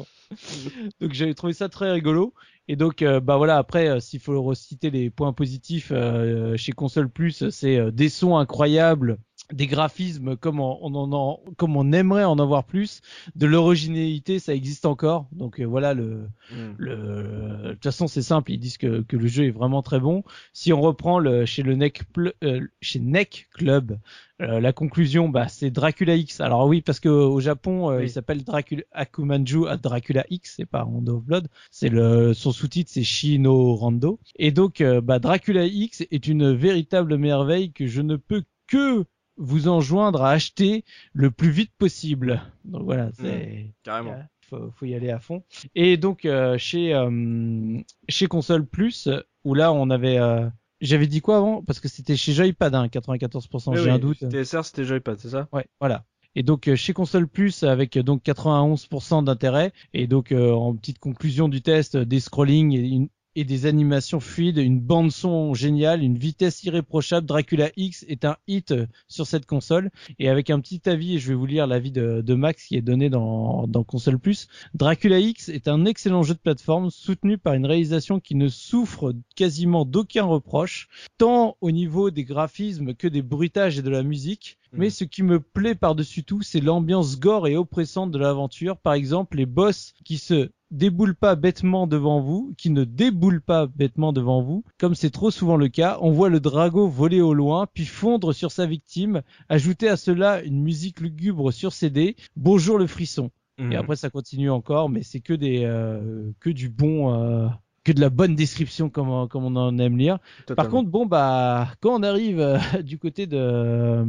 Donc 0.99 1.13
j'avais 1.13 1.33
trouvé 1.33 1.53
ça 1.53 1.69
très 1.69 1.91
rigolo. 1.91 2.33
Et 2.67 2.75
donc 2.75 3.01
euh, 3.01 3.19
bah 3.19 3.37
voilà 3.37 3.57
après 3.57 3.87
euh, 3.89 3.99
s'il 3.99 4.19
faut 4.19 4.41
reciter 4.41 4.89
les 4.91 5.09
points 5.09 5.33
positifs 5.33 5.91
euh, 5.91 6.55
chez 6.57 6.71
Console 6.71 7.09
Plus, 7.09 7.49
c'est 7.49 7.91
des 7.91 8.09
sons 8.09 8.37
incroyables 8.37 9.17
des 9.53 9.67
graphismes 9.67 10.35
comme 10.37 10.59
on, 10.59 10.77
on 10.81 10.95
en, 10.95 11.11
en- 11.13 11.39
comme 11.57 11.75
on 11.77 11.91
aimerait 11.91 12.23
en 12.25 12.39
avoir 12.39 12.63
plus, 12.63 13.01
de 13.35 13.45
l'originalité, 13.47 14.39
ça 14.39 14.53
existe 14.53 14.85
encore. 14.85 15.27
Donc 15.31 15.59
euh, 15.59 15.65
voilà 15.65 15.93
le 15.93 16.27
Mm. 16.51 16.73
le 16.77 17.63
de 17.67 17.71
toute 17.73 17.83
façon 17.83 18.07
c'est 18.07 18.21
simple, 18.21 18.51
ils 18.51 18.57
disent 18.59 18.77
que, 18.77 19.01
que 19.03 19.15
le 19.15 19.27
jeu 19.27 19.45
est 19.45 19.51
vraiment 19.51 19.81
très 19.81 19.99
bon. 19.99 20.23
Si 20.53 20.73
on 20.73 20.81
reprend 20.81 21.19
le 21.19 21.45
chez 21.45 21.63
le 21.63 21.73
NEC 21.75 22.01
Pl- 22.13 22.33
euh, 22.43 22.67
chez 22.81 22.99
NEC 22.99 23.47
Club, 23.53 23.97
euh, 24.41 24.59
la 24.59 24.73
conclusion 24.73 25.29
bah 25.29 25.47
c'est 25.47 25.71
Dracula 25.71 26.15
X. 26.15 26.41
Alors 26.41 26.67
oui 26.67 26.81
parce 26.81 26.99
que 26.99 27.07
au 27.09 27.39
Japon 27.39 27.91
euh, 27.91 27.97
Oui. 27.99 28.03
il 28.05 28.09
s'appelle 28.09 28.43
Dracula 28.43 28.83
Akumanju 28.91 29.67
à 29.67 29.77
Dracula 29.77 30.25
X, 30.29 30.55
c'est 30.57 30.65
pas 30.65 30.81
Rondo 30.81 31.17
of 31.17 31.23
Blood, 31.23 31.47
c'est 31.69 31.89
le 31.89 32.33
son 32.33 32.51
sous-titre 32.51 32.91
c'est 32.93 33.03
Shino 33.03 33.75
Rando 33.75 34.19
et 34.37 34.51
donc 34.51 34.81
euh, 34.81 34.99
bah 34.99 35.19
Dracula 35.19 35.65
X 35.65 36.01
est 36.11 36.27
une 36.27 36.51
véritable 36.53 37.17
merveille 37.17 37.71
que 37.71 37.87
je 37.87 38.01
ne 38.01 38.15
peux 38.17 38.43
que 38.67 39.05
vous 39.41 39.67
enjoindre 39.67 40.21
à 40.23 40.31
acheter 40.31 40.83
le 41.13 41.31
plus 41.31 41.49
vite 41.49 41.71
possible. 41.77 42.41
Donc 42.65 42.83
voilà, 42.83 43.09
c'est 43.19 43.73
Carrément. 43.83 44.17
Faut, 44.49 44.71
faut 44.71 44.85
y 44.85 44.95
aller 44.95 45.09
à 45.09 45.19
fond. 45.19 45.43
Et 45.75 45.97
donc 45.97 46.25
euh, 46.25 46.57
chez 46.57 46.93
euh, 46.93 47.79
chez 48.09 48.27
console 48.27 48.65
plus 48.65 49.07
où 49.45 49.53
là 49.53 49.71
on 49.71 49.89
avait 49.89 50.17
euh, 50.17 50.47
j'avais 50.81 51.07
dit 51.07 51.21
quoi 51.21 51.37
avant? 51.37 51.63
Parce 51.63 51.79
que 51.79 51.87
c'était 51.87 52.15
chez 52.15 52.33
Joypad 52.33 52.73
hein, 52.75 52.87
94% 52.87 53.71
Oui, 53.71 53.77
j'ai 53.77 53.83
oui, 53.85 53.89
un 53.91 53.99
doute. 53.99 54.23
TSR, 54.29 54.65
c'était 54.65 54.83
Joypad, 54.83 55.19
c'est 55.19 55.29
ça? 55.29 55.47
Ouais, 55.53 55.67
voilà. 55.79 56.03
Et 56.35 56.43
donc 56.43 56.67
euh, 56.67 56.75
chez 56.75 56.93
console 56.93 57.27
plus 57.27 57.63
avec 57.63 57.97
euh, 57.97 58.03
donc 58.03 58.23
91% 58.23 59.23
d'intérêt 59.23 59.73
et 59.93 60.07
donc 60.07 60.31
euh, 60.31 60.51
en 60.51 60.73
petite 60.75 60.99
conclusion 60.99 61.47
du 61.49 61.61
test 61.61 61.97
des 61.97 62.19
scrollings 62.19 62.73
et, 62.73 62.79
une- 62.87 63.09
et 63.35 63.43
des 63.43 63.65
animations 63.65 64.19
fluides, 64.19 64.57
une 64.57 64.79
bande 64.79 65.11
son 65.11 65.53
géniale, 65.53 66.03
une 66.03 66.17
vitesse 66.17 66.63
irréprochable, 66.63 67.27
Dracula 67.27 67.69
X 67.75 68.05
est 68.07 68.25
un 68.25 68.37
hit 68.47 68.73
sur 69.07 69.27
cette 69.27 69.45
console 69.45 69.89
et 70.19 70.29
avec 70.29 70.49
un 70.49 70.59
petit 70.59 70.81
avis 70.89 71.15
et 71.15 71.19
je 71.19 71.29
vais 71.29 71.35
vous 71.35 71.45
lire 71.45 71.67
l'avis 71.67 71.91
de, 71.91 72.21
de 72.21 72.33
Max 72.33 72.65
qui 72.65 72.75
est 72.75 72.81
donné 72.81 73.09
dans 73.09 73.67
dans 73.67 73.83
console 73.83 74.19
plus, 74.19 74.47
Dracula 74.73 75.19
X 75.19 75.49
est 75.49 75.67
un 75.67 75.85
excellent 75.85 76.23
jeu 76.23 76.33
de 76.33 76.39
plateforme 76.39 76.89
soutenu 76.89 77.37
par 77.37 77.53
une 77.53 77.65
réalisation 77.65 78.19
qui 78.19 78.35
ne 78.35 78.47
souffre 78.47 79.13
quasiment 79.35 79.85
d'aucun 79.85 80.23
reproche 80.23 80.87
tant 81.17 81.57
au 81.61 81.71
niveau 81.71 82.11
des 82.11 82.23
graphismes 82.23 82.93
que 82.93 83.07
des 83.07 83.21
bruitages 83.21 83.79
et 83.79 83.81
de 83.81 83.89
la 83.89 84.03
musique. 84.03 84.57
Mais 84.73 84.89
ce 84.89 85.03
qui 85.03 85.21
me 85.21 85.41
plaît 85.41 85.75
par-dessus 85.75 86.23
tout, 86.23 86.41
c'est 86.41 86.61
l'ambiance 86.61 87.19
gore 87.19 87.47
et 87.47 87.57
oppressante 87.57 88.11
de 88.11 88.17
l'aventure. 88.17 88.77
Par 88.77 88.93
exemple, 88.93 89.37
les 89.37 89.45
boss 89.45 89.93
qui 90.05 90.17
se 90.17 90.49
déboulent 90.71 91.15
pas 91.15 91.35
bêtement 91.35 91.85
devant 91.87 92.19
vous, 92.21 92.53
qui 92.57 92.69
ne 92.69 92.83
déboulent 92.83 93.41
pas 93.41 93.67
bêtement 93.67 94.13
devant 94.13 94.41
vous, 94.41 94.63
comme 94.79 94.95
c'est 94.95 95.09
trop 95.09 95.29
souvent 95.31 95.57
le 95.57 95.67
cas. 95.67 95.97
On 96.01 96.11
voit 96.11 96.29
le 96.29 96.39
drago 96.39 96.87
voler 96.87 97.21
au 97.21 97.33
loin, 97.33 97.67
puis 97.73 97.85
fondre 97.85 98.33
sur 98.33 98.51
sa 98.51 98.65
victime. 98.65 99.21
Ajouter 99.49 99.89
à 99.89 99.97
cela 99.97 100.41
une 100.43 100.61
musique 100.61 100.99
lugubre 101.01 101.51
sur 101.51 101.73
CD. 101.73 102.15
Bonjour 102.35 102.77
le 102.77 102.87
frisson. 102.87 103.29
Et 103.73 103.75
après 103.75 103.95
ça 103.97 104.09
continue 104.09 104.49
encore, 104.49 104.89
mais 104.89 105.03
c'est 105.03 105.19
que 105.19 105.33
des 105.33 105.61
euh, 105.65 106.31
que 106.39 106.49
du 106.49 106.69
bon. 106.69 107.13
euh, 107.13 107.47
que 107.83 107.91
de 107.91 107.99
la 107.99 108.11
bonne 108.11 108.35
description 108.35 108.89
comme, 108.91 109.09
on- 109.09 109.27
comme 109.27 109.43
on 109.43 109.55
en 109.55 109.77
aime 109.79 109.97
lire. 109.97 110.19
Par 110.55 110.65
contre, 110.69 110.89
bon 110.91 111.07
bah 111.07 111.67
quand 111.81 111.99
on 111.99 112.03
arrive 112.03 112.39
euh, 112.39 112.57
du 112.83 112.97
côté 112.99 113.25
de, 113.27 113.37
euh, 113.37 114.05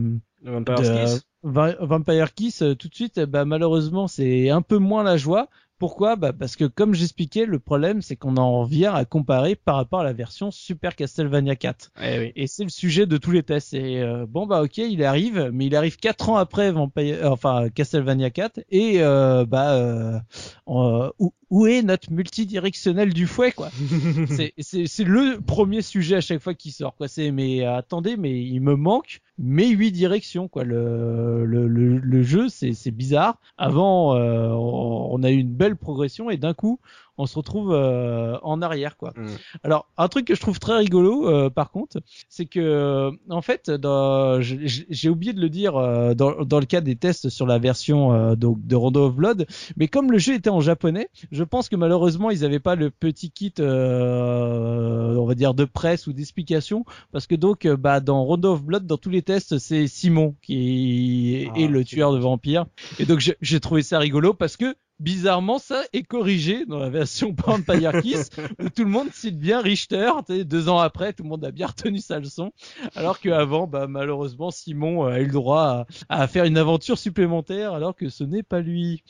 Vampire 0.77 0.77
Kiss 1.05 1.27
Va- 1.43 1.77
Vampire 1.81 2.35
Kiss, 2.35 2.63
euh, 2.63 2.75
tout 2.75 2.89
de 2.89 2.95
suite, 2.95 3.19
bah, 3.21 3.45
malheureusement, 3.45 4.07
c'est 4.09 4.51
un 4.51 4.61
peu 4.63 4.77
moins 4.79 5.03
la 5.03 5.17
joie. 5.17 5.49
Pourquoi? 5.83 6.15
Bah, 6.15 6.33
Parce 6.33 6.55
que 6.55 6.65
comme 6.65 6.95
j'expliquais, 6.95 7.45
le 7.45 7.59
problème, 7.59 8.03
c'est 8.03 8.15
qu'on 8.15 8.37
en 8.37 8.63
vient 8.63 8.95
à 8.95 9.05
comparer 9.05 9.57
par 9.57 9.75
rapport 9.75 9.99
à 9.99 10.05
la 10.05 10.13
version 10.13 10.53
Super 10.53 10.95
Castlevania 10.95 11.57
4. 11.57 11.91
Eh 12.01 12.19
oui. 12.21 12.33
Et 12.37 12.47
c'est 12.47 12.63
le 12.63 12.69
sujet 12.69 13.05
de 13.05 13.17
tous 13.17 13.33
les 13.33 13.43
tests. 13.43 13.75
Et 13.75 14.01
euh, 14.01 14.25
bon 14.29 14.47
bah 14.47 14.63
ok, 14.63 14.79
il 14.79 15.03
arrive, 15.03 15.51
mais 15.53 15.67
il 15.67 15.75
arrive 15.75 15.97
quatre 15.97 16.29
ans 16.29 16.37
après 16.37 16.71
Vampire, 16.71 17.19
enfin 17.25 17.69
Castlevania 17.69 18.31
4. 18.31 18.61
Et 18.71 19.03
euh, 19.03 19.45
bah 19.45 19.73
euh, 19.73 20.21
où, 21.53 21.67
est 21.67 21.83
notre 21.83 22.11
multidirectionnel 22.11 23.13
du 23.13 23.27
fouet 23.27 23.53
quoi 23.53 23.71
C'est 24.31 25.05
le 25.05 25.41
premier 25.41 25.83
sujet 25.83 26.17
à 26.17 26.21
chaque 26.21 26.41
fois 26.41 26.55
qui 26.55 26.73
sort 26.73 26.97
quoi. 26.97 27.09
C'est 27.09 27.31
mais 27.31 27.65
attendez, 27.65 28.17
mais 28.17 28.43
il 28.43 28.61
me 28.61 28.75
manque 28.75 29.21
mes 29.39 29.69
huit 29.69 29.93
directions 29.93 30.49
quoi. 30.49 30.65
Le 30.65 31.45
le 31.45 31.69
le, 31.69 31.99
le 31.99 32.23
jeu 32.23 32.49
c'est 32.49 32.73
c'est 32.73 32.91
bizarre. 32.91 33.39
Avant 33.59 34.17
euh, 34.17 34.49
on 34.49 35.23
a 35.23 35.31
eu 35.31 35.37
une 35.37 35.55
belle 35.55 35.77
progression 35.77 36.31
et 36.31 36.37
d'un 36.37 36.55
coup 36.55 36.81
on 37.19 37.27
se 37.27 37.37
retrouve 37.37 37.73
euh, 37.73 38.39
en 38.43 38.63
arrière 38.63 38.97
quoi. 38.97 39.13
Mm. 39.17 39.27
Alors 39.65 39.87
un 39.97 40.09
truc 40.09 40.27
que 40.27 40.35
je 40.35 40.41
trouve 40.41 40.59
très 40.59 40.77
rigolo 40.79 41.29
euh, 41.29 41.51
par 41.51 41.71
contre, 41.71 41.99
c'est 42.29 42.47
que 42.47 42.59
euh, 42.61 43.11
en 43.31 43.43
fait 43.43 43.71
dans- 43.71 44.41
j'ai 44.41 45.09
oublié 45.09 45.33
de 45.33 45.41
le 45.41 45.49
dire 45.51 45.77
euh, 45.77 46.15
dans, 46.15 46.45
dans 46.45 46.59
le 46.61 46.67
cas 46.67 46.81
des 46.81 46.97
tests 46.97 47.29
sur 47.29 47.47
la 47.47 47.59
version 47.59 48.13
euh, 48.13 48.35
donc 48.35 48.67
de 48.67 48.75
Rondo 48.77 49.07
of 49.07 49.15
Blood, 49.15 49.47
mais 49.77 49.89
comme 49.89 50.11
le 50.11 50.19
jeu 50.19 50.35
était 50.35 50.51
en 50.51 50.61
japonais, 50.61 51.09
je 51.31 51.45
pense 51.45 51.69
que 51.69 51.77
malheureusement 51.77 52.31
ils 52.31 52.45
avaient 52.45 52.61
pas 52.61 52.75
le 52.75 52.91
petit 52.91 53.31
kit 53.31 53.53
euh, 53.61 55.17
on 55.17 55.27
va 55.27 55.35
dire 55.35 55.55
de 55.55 55.65
presse 55.65 56.07
ou 56.07 56.13
d'explication 56.13 56.85
parce 57.13 57.27
que 57.27 57.35
donc 57.35 57.67
bah 57.67 58.01
dans 58.01 58.23
Rondo 58.25 58.53
of 58.53 58.63
Blood 58.65 58.87
dans 58.87 58.97
tous 58.97 59.11
les 59.11 59.23
tests 59.23 59.59
c'est 59.59 59.87
Simon 59.87 60.35
qui 60.43 61.49
Ah, 61.55 61.59
est 61.59 61.67
le 61.69 61.81
c'est 61.81 61.85
tueur 61.97 62.13
de 62.13 62.19
vampires 62.19 62.67
et 62.99 63.05
donc 63.05 63.21
j'ai 63.41 63.61
trouvé 63.61 63.83
ça 63.83 63.99
rigolo 63.99 64.35
parce 64.35 64.57
que 64.57 64.75
bizarrement 65.03 65.59
ça 65.59 65.83
est 65.93 66.03
corrigé 66.03 66.65
dans 66.67 66.79
la 66.79 66.89
version 66.89 67.35
Vampire 67.47 68.01
Kiss 68.01 68.31
où 68.61 68.69
tout 68.69 68.85
le 68.85 68.91
monde 68.91 69.09
cite 69.13 69.39
bien 69.39 69.61
Richter 69.61 70.11
deux 70.29 70.69
ans 70.69 70.79
après 70.79 71.13
tout 71.13 71.25
le 71.25 71.29
monde 71.29 71.45
a 71.45 71.51
bien 71.51 71.67
retenu 71.67 71.99
sa 71.99 72.19
leçon 72.19 72.53
alors 72.95 73.21
qu'avant 73.21 73.67
bah 73.67 73.87
malheureusement 73.89 74.51
Simon 74.51 75.05
a 75.05 75.21
eu 75.21 75.27
le 75.27 75.33
droit 75.33 75.87
à, 76.09 76.23
à 76.23 76.27
faire 76.27 76.45
une 76.45 76.57
aventure 76.57 76.99
supplémentaire 76.99 77.73
alors 77.73 77.95
que 77.95 78.09
ce 78.09 78.25
n'est 78.25 78.43
pas 78.43 78.61
lui. 78.61 79.03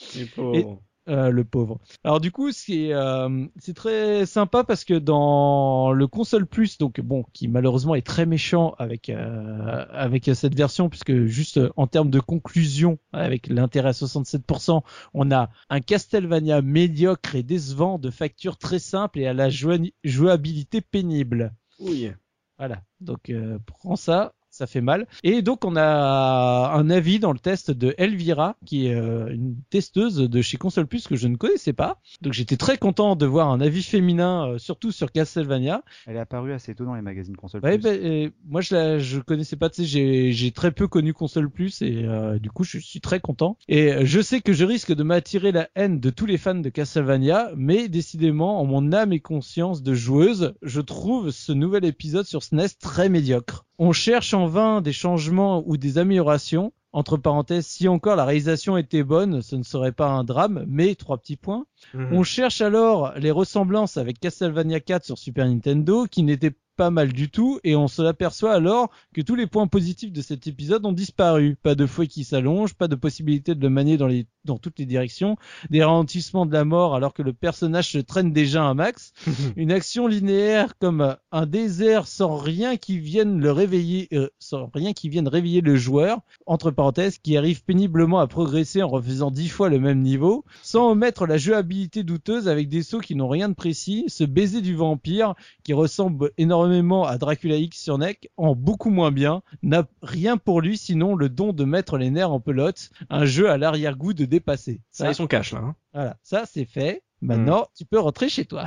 Euh, 1.09 1.31
le 1.31 1.45
pauvre. 1.45 1.81
Alors 2.05 2.21
du 2.21 2.31
coup, 2.31 2.53
c'est 2.53 2.93
euh, 2.93 3.47
c'est 3.59 3.75
très 3.75 4.27
sympa 4.27 4.65
parce 4.65 4.85
que 4.85 4.95
dans 4.95 5.93
le 5.93 6.07
console 6.07 6.47
plus, 6.47 6.79
donc 6.79 7.01
bon, 7.01 7.25
qui 7.33 7.49
malheureusement 7.49 7.95
est 7.95 8.07
très 8.07 8.27
méchant 8.27 8.75
avec 8.79 9.09
euh, 9.09 9.85
avec 9.91 10.31
cette 10.35 10.55
version, 10.55 10.89
puisque 10.89 11.25
juste 11.25 11.59
euh, 11.59 11.71
en 11.77 11.87
termes 11.87 12.11
de 12.11 12.21
conclusion, 12.21 12.99
avec 13.13 13.49
l'intérêt 13.49 13.89
à 13.89 13.93
67%, 13.93 14.83
on 15.15 15.31
a 15.33 15.51
un 15.71 15.81
Castlevania 15.81 16.63
médiocre 16.63 17.35
et 17.35 17.43
décevant 17.43 17.99
de 17.99 18.11
facture 18.11 18.57
très 18.57 18.79
simple 18.79 19.19
et 19.19 19.27
à 19.27 19.35
la 19.35 19.49
jouabilité 19.51 20.81
pénible. 20.81 21.53
Oui. 21.81 22.11
Voilà. 22.59 22.83
Donc 23.01 23.31
euh, 23.31 23.59
prends 23.67 23.97
ça, 23.97 24.35
ça 24.53 24.67
fait 24.67 24.81
mal. 24.81 25.07
Et 25.25 25.43
donc 25.43 25.65
on 25.65 25.77
a 25.77 26.73
un 26.75 26.91
avis 26.91 27.19
dans 27.19 27.33
le 27.33 27.39
test 27.39 27.71
de 27.71 27.95
Elvira, 27.99 28.57
qui 28.67 28.87
est 28.87 28.95
euh, 28.95 29.33
une 29.33 29.57
testeuse 29.71 30.17
de 30.17 30.43
chez 30.43 30.59
Console 30.59 30.87
Plus 30.87 31.09
que 31.09 31.17
je 31.17 31.27
ne 31.27 31.37
connaissais 31.37 31.73
pas. 31.73 31.99
Donc 32.21 32.35
j'étais 32.35 32.59
très 32.59 32.79
content 32.79 33.17
de 33.17 33.27
voir 33.27 33.49
un 33.49 33.61
avis 33.61 33.83
féminin, 33.83 34.47
euh, 34.47 34.59
surtout 34.59 34.93
sur 34.93 35.11
Castlevania. 35.11 35.83
Elle 36.07 36.17
est 36.17 36.21
apparue 36.21 36.53
assez 36.53 36.75
tôt 36.75 36.85
dans 36.85 36.95
les 36.95 37.03
magazines 37.03 37.35
console. 37.35 37.63
Ouais, 37.65 37.79
plus. 37.79 37.85
ben, 37.85 38.05
euh, 38.05 38.31
moi 38.47 38.61
je 38.61 38.75
la, 38.75 38.99
je 38.99 39.21
connaissais 39.21 39.57
pas, 39.57 39.71
tu 39.71 39.87
sais, 39.87 40.33
j'ai, 40.33 40.53
très 40.53 40.71
peu 40.71 40.87
connu 40.87 41.15
Console 41.15 41.49
Plus 41.49 41.81
et 41.81 42.05
euh, 42.05 42.39
du 42.39 42.51
coup 42.51 42.65
je 42.65 42.79
suis 42.79 43.01
très 43.01 43.21
content. 43.21 43.57
Et 43.69 44.05
je 44.05 44.21
sais 44.21 44.43
que 44.43 44.53
je 44.53 44.67
risque 44.67 44.95
de 44.95 45.03
m'attirer 45.03 45.51
la 45.51 45.71
haine 45.75 45.99
de 45.99 46.11
tous 46.11 46.27
les 46.27 46.37
fans 46.37 46.55
de 46.55 46.69
Castlevania, 46.69 47.53
mais 47.57 47.89
décidément 47.89 48.61
en 48.61 48.67
mon 48.67 48.93
âme 48.93 49.15
et 49.15 49.21
conscience 49.21 49.83
de 49.83 49.95
joueuse, 49.95 50.55
je 50.61 50.81
trouve 50.83 51.31
ce 51.31 51.53
nouvel 51.53 51.87
épisode 51.87 52.27
sur 52.27 52.43
SNES 52.43 52.69
très 52.81 53.09
médiocre. 53.09 53.65
On 53.79 53.93
cherche 53.93 54.35
en 54.35 54.42
vain 54.47 54.81
des 54.81 54.93
changements 54.93 55.63
ou 55.67 55.77
des 55.77 55.99
améliorations. 55.99 56.73
Entre 56.95 57.17
parenthèses, 57.17 57.67
si 57.67 57.89
encore 57.89 58.17
la 58.17 58.27
réalisation 58.27 58.77
était 58.77 59.03
bonne, 59.03 59.41
ce 59.41 59.57
ne 59.57 59.63
serait 59.63 59.93
pas 59.93 60.09
un 60.09 60.25
drame, 60.25 60.67
mais 60.69 60.95
trois 60.95 61.17
petits 61.17 61.39
points. 61.39 61.65
Mm. 61.95 62.13
On 62.13 62.23
cherche 62.23 62.61
alors 62.61 63.15
les 63.17 63.31
ressemblances 63.31 63.97
avec 63.97 64.21
Castlevania 64.21 64.79
4 64.79 65.05
sur 65.05 65.17
Super 65.17 65.47
Nintendo, 65.47 66.05
qui 66.05 66.23
n'était 66.23 66.55
pas 66.77 66.91
mal 66.91 67.13
du 67.13 67.31
tout, 67.31 67.61
et 67.65 67.77
on 67.77 67.89
se 67.89 68.03
l'aperçoit 68.03 68.53
alors 68.53 68.91
que 69.15 69.21
tous 69.21 69.35
les 69.35 69.47
points 69.47 69.67
positifs 69.67 70.13
de 70.13 70.23
cet 70.23 70.47
épisode 70.47 70.85
ont 70.87 70.93
disparu. 70.93 71.57
Pas 71.63 71.75
de 71.75 71.87
fouet 71.87 72.07
qui 72.07 72.25
s'allonge, 72.25 72.75
pas 72.75 72.89
de 72.89 72.95
possibilité 72.95 73.55
de 73.55 73.61
le 73.61 73.71
manier 73.71 73.97
dans, 73.97 74.07
les, 74.07 74.27
dans 74.45 74.59
toutes 74.59 74.79
les 74.79 74.87
directions, 74.87 75.37
des 75.71 75.85
ralentissements 75.85 76.47
de 76.47 76.53
la 76.53 76.65
mort 76.65 76.95
alors 76.95 77.13
que 77.13 77.23
le 77.23 77.33
personnage 77.33 77.91
se 77.93 77.99
traîne 77.99 78.33
déjà 78.33 78.63
un 78.63 78.75
max, 78.75 79.13
une 79.57 79.73
action 79.73 80.07
linéaire 80.07 80.79
comme 80.79 81.17
un 81.31 81.47
désert 81.47 82.07
sans 82.07 82.37
rien 82.37 82.77
qui 82.77 82.99
vienne 82.99 83.41
le 83.41 83.53
réveiller, 83.53 84.09
euh, 84.13 84.29
sans 84.39 84.71
rien 84.73 84.93
qui 84.93 85.09
vienne 85.09 85.29
réveiller 85.29 85.61
le 85.61 85.77
joueur, 85.77 86.21
entre 86.47 86.71
parenthèses, 86.71 87.19
qui 87.19 87.37
arrive 87.37 87.65
péniblement 87.65 88.21
à 88.21 88.27
progresser 88.27 88.83
en 88.83 88.89
refaisant 88.89 89.31
dix 89.31 89.49
fois 89.49 89.69
le 89.69 89.79
même 89.79 90.01
niveau, 90.01 90.45
sans 90.63 90.91
omettre 90.91 91.27
la 91.27 91.37
jouabilité 91.37 92.03
douteuse 92.03 92.49
avec 92.49 92.69
des 92.69 92.83
sauts 92.83 93.01
qui 93.01 93.15
n'ont 93.15 93.29
rien 93.29 93.49
de 93.49 93.55
précis, 93.55 94.05
ce 94.09 94.25
baiser 94.25 94.61
du 94.61 94.75
vampire 94.75 95.35
qui 95.65 95.73
ressemble 95.73 96.31
énormément 96.39 96.62
à 96.63 97.19
Dracula 97.19 97.57
X 97.57 97.81
sur 97.81 97.99
NEC, 97.99 98.31
en 98.37 98.55
beaucoup 98.55 98.91
moins 98.91 99.11
bien, 99.11 99.43
n'a 99.63 99.87
rien 100.03 100.37
pour 100.37 100.61
lui 100.61 100.77
sinon 100.77 101.15
le 101.15 101.29
don 101.29 101.53
de 101.53 101.65
mettre 101.65 101.99
les 101.99 102.11
nerfs 102.11 102.33
en 102.33 102.41
pelote, 102.41 102.91
un 103.11 103.25
jeu 103.25 103.51
à 103.51 103.59
l'arrière-goût 103.59 104.13
de 104.13 104.25
dépasser. 104.25 104.81
Ça 104.91 105.11
et 105.11 105.15
son 105.15 105.27
cash 105.27 105.53
là. 105.53 105.61
Hein. 105.61 105.77
Voilà, 105.93 106.17
ça 106.23 106.45
c'est 106.47 106.65
fait. 106.65 107.03
Maintenant, 107.23 107.69
tu 107.77 107.85
peux 107.85 108.01
rentrer 108.01 108.29
chez 108.29 108.45
toi. 108.45 108.65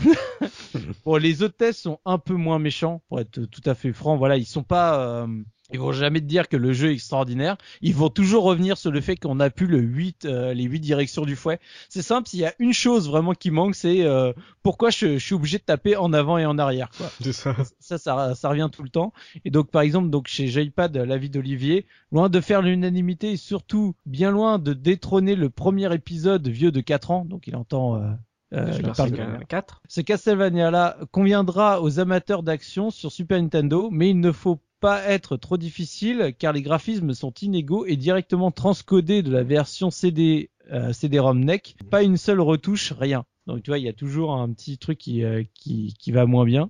bon, 1.05 1.17
les 1.17 1.43
autres 1.43 1.57
tests 1.57 1.81
sont 1.81 1.99
un 2.05 2.17
peu 2.17 2.35
moins 2.35 2.57
méchants, 2.57 3.01
pour 3.09 3.19
être 3.19 3.43
tout 3.45 3.61
à 3.65 3.76
fait 3.76 3.91
franc. 3.91 4.15
Voilà, 4.15 4.38
ils 4.38 4.45
sont 4.45 4.63
pas, 4.63 4.97
euh, 4.99 5.27
Ils 5.73 5.79
vont 5.79 5.91
jamais 5.91 6.19
te 6.19 6.25
dire 6.25 6.47
que 6.47 6.57
le 6.57 6.73
jeu 6.73 6.89
est 6.89 6.93
extraordinaire. 6.93 7.57
Ils 7.81 7.95
vont 7.95 8.09
toujours 8.09 8.43
revenir 8.43 8.77
sur 8.77 8.91
le 8.91 9.01
fait 9.01 9.15
qu'on 9.15 9.39
a 9.39 9.49
plus 9.49 9.65
le 9.65 9.79
8, 9.79 10.25
euh, 10.25 10.53
les 10.53 10.63
huit 10.63 10.79
directions 10.79 11.25
du 11.25 11.35
fouet. 11.35 11.59
C'est 11.89 12.03
simple, 12.03 12.29
s'il 12.29 12.39
y 12.39 12.45
a 12.45 12.53
une 12.59 12.73
chose 12.73 13.09
vraiment 13.09 13.33
qui 13.33 13.49
manque, 13.49 13.75
c'est 13.75 14.03
euh, 14.03 14.31
pourquoi 14.61 14.91
je, 14.91 15.17
je, 15.17 15.25
suis 15.25 15.33
obligé 15.33 15.57
de 15.57 15.63
taper 15.63 15.95
en 15.95 16.13
avant 16.13 16.37
et 16.37 16.45
en 16.45 16.59
arrière. 16.59 16.89
Quoi. 16.95 17.09
Ça. 17.31 17.55
Ça, 17.79 17.97
ça, 17.97 18.35
ça 18.35 18.49
revient 18.49 18.69
tout 18.71 18.83
le 18.83 18.89
temps. 18.89 19.11
Et 19.43 19.49
donc, 19.49 19.71
par 19.71 19.81
exemple, 19.81 20.09
donc 20.09 20.27
chez 20.27 20.47
Joypad, 20.47 20.95
l'avis 20.95 21.29
d'Olivier, 21.29 21.85
loin 22.11 22.29
de 22.29 22.39
faire 22.39 22.61
l'unanimité 22.61 23.31
et 23.31 23.37
surtout 23.37 23.95
bien 24.05 24.31
loin 24.31 24.59
de 24.59 24.73
détrôner 24.73 25.35
le 25.35 25.49
premier 25.49 25.93
épisode 25.93 26.47
vieux 26.47 26.71
de 26.71 26.81
4 26.81 27.11
ans, 27.11 27.25
donc 27.25 27.47
il 27.47 27.55
entend... 27.55 27.95
Euh, 27.95 28.11
euh, 28.53 28.67
de- 28.67 29.43
4. 29.45 29.81
ce 29.87 30.01
Castlevania-là 30.01 30.97
conviendra 31.11 31.81
aux 31.81 31.99
amateurs 31.99 32.43
d'action 32.43 32.91
sur 32.91 33.11
Super 33.11 33.41
Nintendo, 33.41 33.89
mais 33.91 34.11
il 34.11 34.19
ne 34.19 34.31
faut 34.31 34.61
pas 34.85 35.01
être 35.05 35.35
trop 35.35 35.57
difficile 35.57 36.35
car 36.37 36.53
les 36.53 36.61
graphismes 36.61 37.15
sont 37.15 37.33
inégaux 37.41 37.87
et 37.87 37.95
directement 37.95 38.51
transcodés 38.51 39.23
de 39.23 39.31
la 39.31 39.41
version 39.41 39.89
CD, 39.89 40.51
euh, 40.71 40.93
CD-ROM 40.93 41.43
NEC. 41.43 41.75
Pas 41.89 42.03
une 42.03 42.17
seule 42.17 42.39
retouche, 42.39 42.93
rien. 42.93 43.25
Donc 43.47 43.63
tu 43.63 43.71
vois, 43.71 43.79
il 43.79 43.83
y 43.83 43.89
a 43.89 43.93
toujours 43.93 44.35
un 44.35 44.47
petit 44.53 44.77
truc 44.77 44.99
qui, 44.99 45.23
euh, 45.23 45.41
qui, 45.55 45.95
qui 45.99 46.11
va 46.11 46.27
moins 46.27 46.45
bien. 46.45 46.69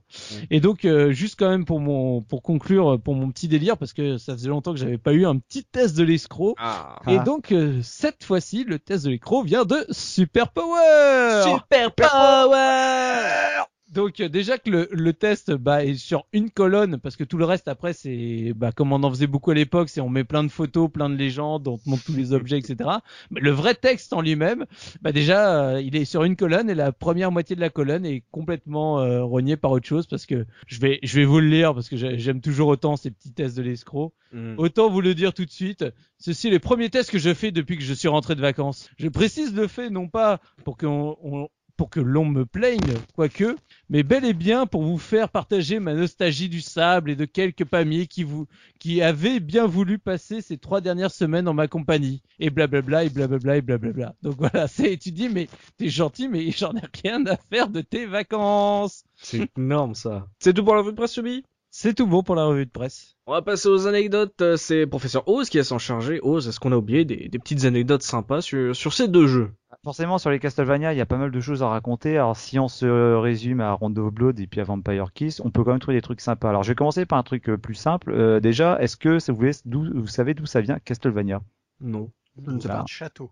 Et 0.50 0.62
donc 0.62 0.86
euh, 0.86 1.12
juste 1.12 1.38
quand 1.38 1.50
même 1.50 1.66
pour 1.66 1.82
mon 1.82 2.22
pour 2.22 2.42
conclure 2.42 2.98
pour 3.02 3.16
mon 3.16 3.30
petit 3.32 3.50
délire 3.50 3.78
parce 3.78 3.92
que 3.92 4.18
ça 4.18 4.32
faisait 4.32 4.48
longtemps 4.48 4.72
que 4.72 4.80
j'avais 4.80 4.98
pas 4.98 5.12
eu 5.12 5.26
un 5.26 5.38
petit 5.38 5.66
test 5.66 5.98
de 5.98 6.04
l'escroc. 6.06 6.56
Ah. 6.58 7.02
Et 7.10 7.20
donc 7.20 7.52
euh, 7.52 7.82
cette 7.84 8.24
fois-ci 8.24 8.64
le 8.64 8.80
test 8.80 9.04
de 9.04 9.10
l'escroc 9.10 9.44
vient 9.44 9.66
de 9.66 9.86
Super 9.92 10.54
Power. 10.54 11.44
Super 11.44 11.92
Power 11.92 13.66
Donc 13.96 14.20
euh, 14.20 14.30
déjà 14.30 14.58
que 14.58 14.70
le, 14.70 14.88
le 14.92 15.14
test 15.14 15.52
bah, 15.54 15.84
est 15.86 15.96
sur 15.96 16.26
une 16.34 16.52
colonne 16.52 17.00
parce 17.00 17.16
que 17.16 17.24
tout 17.24 17.38
le 17.38 17.46
reste 17.46 17.68
après 17.68 17.94
c'est 17.94 18.54
bah, 18.56 18.72
comme 18.72 18.92
on 18.94 19.02
en 19.04 19.10
faisait 19.10 19.26
beaucoup 19.28 19.52
à 19.52 19.54
l'époque 19.56 19.90
c'est 19.90 20.02
on 20.02 20.10
met 20.10 20.24
plein 20.24 20.44
de 20.44 20.50
photos, 20.50 20.92
plein 20.92 21.10
de 21.10 21.16
légendes, 21.16 21.68
on 21.68 21.78
te 21.78 21.90
montre 21.90 22.04
tous 22.04 22.14
les 22.14 22.34
objets 22.34 22.58
etc. 22.60 22.90
Mais 23.32 23.40
le 23.40 23.52
vrai 23.52 23.74
texte 23.74 24.14
en 24.14 24.22
lui-même 24.22 24.66
bah 25.02 25.12
déjà 25.12 25.64
euh, 25.76 25.82
il 25.82 25.96
est 25.96 26.06
sur 26.06 26.24
une 26.24 26.36
colonne 26.36 26.70
et 26.70 26.76
la 26.76 26.92
première 26.92 27.32
moitié 27.32 27.56
de 27.56 27.62
la 27.62 27.70
colonne 27.70 28.06
est 28.06 28.24
complètement 28.32 29.00
euh, 29.00 29.24
rognée 29.24 29.56
par 29.58 29.72
autre 29.72 29.88
chose 29.88 30.06
parce 30.08 30.26
que 30.26 30.46
je 30.68 30.80
vais 30.80 31.00
je 31.02 31.16
vais 31.20 31.26
vous 31.26 31.40
le 31.40 31.48
lire 31.48 31.74
parce 31.74 31.90
que 31.90 31.96
j'ai- 31.98 32.20
j'aime 32.20 32.42
toujours 32.42 32.68
autant 32.68 32.98
ces 32.98 33.12
petits 33.12 33.32
tests 33.32 33.56
de 33.58 33.62
l'escroc. 33.64 34.14
Mm. 34.34 34.56
Autant 34.58 34.90
vous 34.90 35.02
le 35.02 35.16
dire 35.16 35.34
tout 35.34 35.46
de 35.46 35.52
suite, 35.52 35.86
ceci 36.18 36.48
est 36.48 36.52
les 36.52 36.60
premiers 36.60 36.90
tests 36.90 37.10
que 37.12 37.20
je 37.20 37.34
fais 37.34 37.52
depuis 37.52 37.78
que 37.78 37.84
je 37.84 37.94
suis 37.94 38.10
rentré 38.10 38.36
de 38.36 38.42
vacances. 38.42 38.90
Je 38.98 39.08
précise 39.08 39.56
le 39.56 39.68
fait 39.68 39.90
non 39.90 40.10
pas 40.10 40.42
pour 40.66 40.76
qu'on 40.78 41.16
on- 41.24 41.48
pour 41.78 41.90
que 41.90 42.00
l'on 42.00 42.26
me 42.26 42.46
plaigne, 42.46 42.96
quoique, 43.16 43.56
mais 43.90 44.04
bel 44.04 44.26
et 44.26 44.34
bien 44.34 44.66
pour 44.66 44.84
vous 44.84 44.98
faire 44.98 45.30
partager 45.30 45.80
ma 45.80 45.94
nostalgie 45.94 46.50
du 46.50 46.62
sable 46.62 47.12
et 47.12 47.16
de 47.16 47.26
quelques 47.26 47.66
palmiers 47.66 48.08
qui 48.08 48.24
vous, 48.24 48.48
qui 48.80 49.02
avaient 49.02 49.40
bien 49.40 49.68
voulu 49.68 50.00
passer 50.00 50.42
ces 50.42 50.58
trois 50.58 50.82
dernières 50.82 51.12
semaines 51.12 51.48
en 51.48 51.54
ma 51.54 51.68
compagnie. 51.68 52.22
Et 52.40 52.50
blablabla, 52.50 53.06
et 53.06 53.10
blablabla, 53.10 53.58
et 53.58 53.62
blablabla. 53.62 54.16
Donc 54.22 54.36
voilà, 54.38 54.68
c'est, 54.70 54.98
tu 54.98 55.12
dis, 55.12 55.30
mais 55.30 55.48
t'es 55.78 55.90
gentil, 55.90 56.28
mais 56.30 56.52
j'en 56.58 56.74
ai 56.76 56.82
rien 57.04 57.26
à 57.26 57.38
faire 57.52 57.70
de 57.70 57.82
tes 57.82 58.06
vacances. 58.06 59.04
C'est 59.16 59.50
énorme 59.58 59.96
ça. 59.96 60.28
C'est 60.40 60.54
tout 60.54 60.64
pour 60.64 60.76
la 60.76 60.82
revue 60.82 60.92
de 60.92 60.98
presse, 60.98 61.14
Subi? 61.14 61.44
C'est 61.78 61.94
tout 61.94 62.08
bon 62.08 62.24
pour 62.24 62.36
la 62.36 62.46
revue 62.46 62.66
de 62.66 62.72
presse. 62.72 63.18
On 63.26 63.34
va 63.34 63.42
passer 63.42 63.68
aux 63.68 63.86
anecdotes. 63.86 64.42
Euh, 64.42 64.56
C'est 64.56 64.88
professeur 64.88 65.28
Oz 65.28 65.50
qui 65.50 65.58
va 65.58 65.66
s'en 65.66 65.78
charger. 65.78 66.22
Oz, 66.24 66.48
est-ce 66.48 66.58
qu'on 66.60 66.72
a 66.72 66.78
oublié 66.78 67.04
des, 67.04 67.28
des 67.28 67.38
petites 67.40 67.66
anecdotes 67.66 68.02
sympas 68.02 68.40
sur, 68.40 68.74
sur 68.74 68.94
ces 68.94 69.10
deux 69.10 69.28
jeux? 69.28 69.52
Forcément, 69.86 70.18
sur 70.18 70.32
les 70.32 70.40
Castlevania, 70.40 70.94
il 70.94 70.98
y 70.98 71.02
a 71.02 71.06
pas 71.06 71.16
mal 71.16 71.30
de 71.30 71.40
choses 71.40 71.62
à 71.62 71.68
raconter. 71.68 72.18
Alors, 72.18 72.36
si 72.36 72.58
on 72.58 72.68
se 72.68 73.14
résume 73.14 73.62
à 73.62 73.72
Rondo 73.72 74.08
of 74.08 74.14
Blood 74.14 74.40
et 74.40 74.48
puis 74.48 74.60
à 74.60 74.64
Vampire 74.64 75.14
Kiss, 75.14 75.40
on 75.42 75.52
peut 75.52 75.64
quand 75.64 75.70
même 75.72 75.80
trouver 75.80 75.96
des 75.96 76.02
trucs 76.02 76.22
sympas. 76.22 76.50
Alors, 76.50 76.64
je 76.64 76.70
vais 76.72 76.76
commencer 76.76 77.06
par 77.06 77.20
un 77.20 77.24
truc 77.24 77.48
euh, 77.50 77.58
plus 77.58 77.76
simple. 77.76 78.12
Euh, 78.12 78.40
déjà, 78.40 78.82
est-ce 78.82 78.98
que 78.98 79.20
vous, 79.32 79.46
d'où- 79.66 79.92
vous 79.94 80.08
savez 80.08 80.34
d'où 80.34 80.48
ça 80.48 80.60
vient 80.62 80.80
Castlevania? 80.80 81.40
Non. 81.80 82.10
Je 82.44 82.50
ne 82.50 82.60
sais 82.60 82.68
pas. 82.68 82.84
Château. 82.88 83.32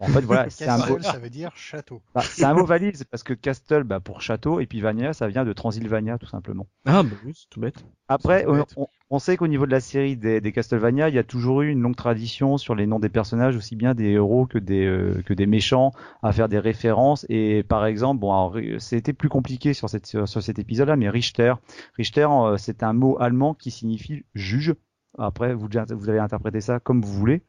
En 0.00 0.06
fait, 0.06 0.20
voilà, 0.20 0.48
c'est 0.48 0.68
un, 0.68 0.76
mot- 0.78 0.96
Castle, 0.96 1.02
ça 1.04 1.18
veut 1.18 1.30
dire 1.30 1.50
château. 1.56 2.00
bah, 2.14 2.22
c'est 2.22 2.44
un 2.44 2.54
mot 2.54 2.64
valise 2.64 3.04
parce 3.10 3.22
que 3.24 3.34
Castle, 3.34 3.82
bah, 3.82 3.98
pour 4.00 4.20
château, 4.22 4.60
et 4.60 4.66
puis 4.66 4.80
Vania, 4.80 5.12
ça 5.12 5.26
vient 5.28 5.44
de 5.44 5.52
Transylvania, 5.52 6.18
tout 6.18 6.26
simplement. 6.28 6.66
Ah 6.86 7.02
bah 7.02 7.16
oui, 7.24 7.32
c'est 7.34 7.48
tout 7.50 7.60
bête. 7.60 7.84
Après, 8.08 8.46
on, 8.46 8.58
bête. 8.58 8.74
on- 8.76 8.86
on 9.10 9.18
sait 9.18 9.36
qu'au 9.38 9.46
niveau 9.48 9.64
de 9.66 9.70
la 9.70 9.80
série 9.80 10.16
des, 10.16 10.40
des 10.42 10.52
Castlevania, 10.52 11.08
il 11.08 11.14
y 11.14 11.18
a 11.18 11.24
toujours 11.24 11.62
eu 11.62 11.70
une 11.70 11.80
longue 11.80 11.96
tradition 11.96 12.58
sur 12.58 12.74
les 12.74 12.86
noms 12.86 12.98
des 13.00 13.08
personnages, 13.08 13.56
aussi 13.56 13.74
bien 13.74 13.94
des 13.94 14.10
héros 14.10 14.46
que 14.46 14.58
des 14.58 14.84
euh, 14.84 15.22
que 15.24 15.32
des 15.34 15.46
méchants, 15.46 15.92
à 16.22 16.30
faire 16.32 16.48
des 16.48 16.58
références. 16.58 17.24
Et 17.30 17.62
par 17.62 17.86
exemple, 17.86 18.20
bon, 18.20 18.30
alors, 18.32 18.56
c'était 18.80 19.14
plus 19.14 19.30
compliqué 19.30 19.72
sur 19.72 19.88
cette 19.88 20.06
sur, 20.06 20.28
sur 20.28 20.42
cet 20.42 20.58
épisode-là, 20.58 20.96
mais 20.96 21.08
Richter, 21.08 21.54
Richter, 21.96 22.28
euh, 22.30 22.56
c'est 22.58 22.82
un 22.82 22.92
mot 22.92 23.16
allemand 23.18 23.54
qui 23.54 23.70
signifie 23.70 24.24
juge. 24.34 24.74
Après, 25.18 25.54
vous, 25.54 25.68
vous 25.90 26.08
avez 26.08 26.18
interprété 26.18 26.60
ça 26.60 26.78
comme 26.80 27.02
vous 27.02 27.12
voulez. 27.12 27.42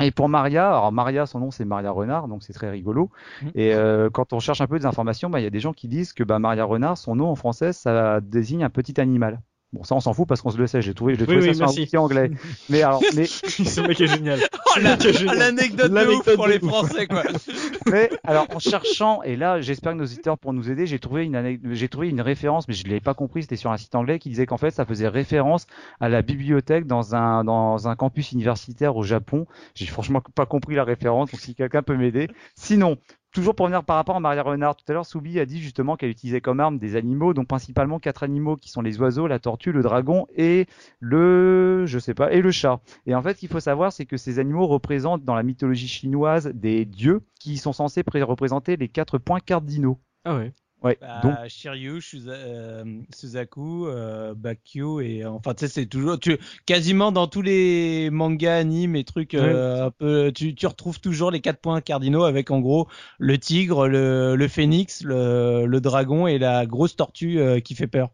Et 0.00 0.10
pour 0.10 0.28
Maria, 0.28 0.68
alors 0.68 0.92
Maria, 0.92 1.26
son 1.26 1.40
nom 1.40 1.50
c'est 1.50 1.64
Maria 1.64 1.90
Renard, 1.90 2.28
donc 2.28 2.42
c'est 2.42 2.52
très 2.52 2.70
rigolo. 2.70 3.10
Mhm. 3.42 3.50
Et 3.54 3.74
euh, 3.74 4.10
quand 4.10 4.32
on 4.32 4.40
cherche 4.40 4.60
un 4.60 4.66
peu 4.66 4.78
des 4.78 4.86
informations, 4.86 5.30
bah, 5.30 5.40
il 5.40 5.44
y 5.44 5.46
a 5.46 5.50
des 5.50 5.60
gens 5.60 5.72
qui 5.72 5.88
disent 5.88 6.12
que 6.12 6.24
bah, 6.24 6.38
Maria 6.38 6.64
Renard, 6.64 6.98
son 6.98 7.14
nom 7.14 7.28
en 7.28 7.36
français, 7.36 7.72
ça 7.72 8.20
désigne 8.20 8.64
un 8.64 8.70
petit 8.70 9.00
animal. 9.00 9.40
Bon, 9.74 9.82
ça 9.82 9.96
on 9.96 10.00
s'en 10.00 10.12
fout 10.14 10.28
parce 10.28 10.40
qu'on 10.40 10.50
se 10.50 10.56
le 10.56 10.68
sait. 10.68 10.80
J'ai 10.82 10.94
trouvé, 10.94 11.16
j'ai 11.16 11.24
trouvé 11.24 11.40
oui, 11.40 11.54
ça 11.54 11.66
sur 11.66 12.00
un 12.00 12.04
anglais. 12.04 12.30
Mais 12.68 12.82
alors, 12.82 13.02
mais, 13.16 13.26
Ce 13.26 13.80
mec 13.80 14.00
est 14.00 14.06
génial. 14.06 14.38
Oh, 14.76 14.80
la- 14.80 14.98
C'est 14.98 15.12
génial. 15.12 15.38
l'anecdote 15.38 15.90
de 15.90 15.94
L'anecdote 15.94 16.26
ouf 16.26 16.34
pour 16.36 16.46
de 16.46 16.50
les 16.52 16.58
ouf. 16.64 16.68
Français, 16.70 17.06
quoi. 17.06 17.22
mais 17.90 18.10
alors 18.24 18.46
en 18.54 18.58
cherchant, 18.58 19.22
et 19.22 19.36
là 19.36 19.60
j'espère 19.60 19.92
que 19.92 19.98
nos 19.98 20.04
auditeurs 20.04 20.36
pourront 20.38 20.52
nous 20.54 20.68
aider, 20.70 20.86
j'ai 20.86 20.98
trouvé 20.98 21.24
une 21.24 21.58
j'ai 21.74 21.88
trouvé 21.88 22.08
une 22.08 22.20
référence, 22.20 22.66
mais 22.66 22.74
je 22.74 22.84
l'avais 22.86 23.00
pas 23.00 23.14
compris. 23.14 23.42
C'était 23.42 23.56
sur 23.56 23.70
un 23.72 23.76
site 23.76 23.94
anglais 23.94 24.18
qui 24.18 24.28
disait 24.30 24.46
qu'en 24.46 24.56
fait 24.56 24.70
ça 24.70 24.84
faisait 24.84 25.08
référence 25.08 25.66
à 26.00 26.08
la 26.08 26.22
bibliothèque 26.22 26.86
dans 26.86 27.14
un 27.14 27.44
dans 27.44 27.88
un 27.88 27.94
campus 27.96 28.32
universitaire 28.32 28.96
au 28.96 29.02
Japon. 29.02 29.46
J'ai 29.74 29.86
franchement 29.86 30.22
pas 30.34 30.46
compris 30.46 30.74
la 30.74 30.84
référence, 30.84 31.30
donc 31.30 31.40
si 31.40 31.54
quelqu'un 31.54 31.82
peut 31.82 31.96
m'aider. 31.96 32.28
Sinon, 32.56 32.96
toujours 33.34 33.54
pour 33.54 33.64
revenir 33.64 33.84
par 33.84 33.96
rapport 33.96 34.16
à 34.16 34.20
Maria 34.20 34.42
Renard, 34.42 34.76
tout 34.76 34.84
à 34.88 34.92
l'heure, 34.94 35.04
Soubi 35.04 35.38
a 35.38 35.44
dit 35.44 35.60
justement 35.60 35.96
qu'elle 35.96 36.08
utilisait 36.08 36.40
comme 36.40 36.60
arme 36.60 36.78
des 36.78 36.96
animaux, 36.96 37.34
donc 37.34 37.48
principalement 37.48 37.98
quatre 37.98 38.22
animaux 38.22 38.56
qui 38.56 38.70
sont 38.70 38.80
les 38.80 38.98
oiseaux, 39.00 39.26
la 39.26 39.38
tortue, 39.38 39.72
le 39.72 39.82
dragon 39.82 40.26
et 40.34 40.66
le, 41.00 41.84
je 41.84 41.98
sais 41.98 42.14
pas, 42.14 42.32
et 42.32 42.40
le 42.40 42.50
chat. 42.50 42.80
Et 43.06 43.14
en 43.14 43.22
fait, 43.22 43.34
ce 43.34 43.40
qu'il 43.40 43.48
faut 43.50 43.60
savoir, 43.60 43.92
c'est 43.92 44.06
que 44.06 44.16
ces 44.16 44.38
animaux 44.38 44.66
représentent 44.66 45.24
dans 45.24 45.34
la 45.34 45.42
mythologie 45.42 45.88
chinoise 45.88 46.46
des 46.54 46.84
dieux 46.86 47.20
qui 47.38 47.58
sont 47.58 47.72
censés 47.72 48.04
pré- 48.04 48.22
représenter 48.22 48.76
les 48.76 48.88
quatre 48.88 49.18
points 49.18 49.40
cardinaux. 49.40 49.98
Ah 50.24 50.36
ouais. 50.36 50.54
Ouais. 50.84 50.98
Bah, 51.00 51.20
donc, 51.22 51.34
Shiryu, 51.48 51.98
Shuza- 52.00 52.30
euh, 52.30 52.84
Suzaku, 53.14 53.86
euh, 53.86 54.34
Bakyo 54.34 55.00
et 55.00 55.24
enfin 55.24 55.54
tu 55.54 55.60
sais 55.66 55.68
c'est 55.72 55.86
toujours 55.86 56.18
tu 56.18 56.38
quasiment 56.66 57.10
dans 57.10 57.26
tous 57.26 57.40
les 57.42 58.10
mangas, 58.10 58.56
animes 58.58 58.94
et 58.94 59.04
trucs 59.04 59.34
euh, 59.34 59.86
un 59.86 59.90
peu 59.90 60.30
tu, 60.34 60.54
tu 60.54 60.66
retrouves 60.66 61.00
toujours 61.00 61.30
les 61.30 61.40
quatre 61.40 61.58
points 61.60 61.80
cardinaux 61.80 62.24
avec 62.24 62.50
en 62.50 62.60
gros 62.60 62.86
le 63.18 63.38
tigre, 63.38 63.88
le, 63.88 64.36
le 64.36 64.48
phénix, 64.48 65.02
le, 65.02 65.64
le 65.66 65.80
dragon 65.80 66.26
et 66.26 66.38
la 66.38 66.66
grosse 66.66 66.96
tortue 66.96 67.38
euh, 67.38 67.60
qui 67.60 67.74
fait 67.74 67.86
peur. 67.86 68.10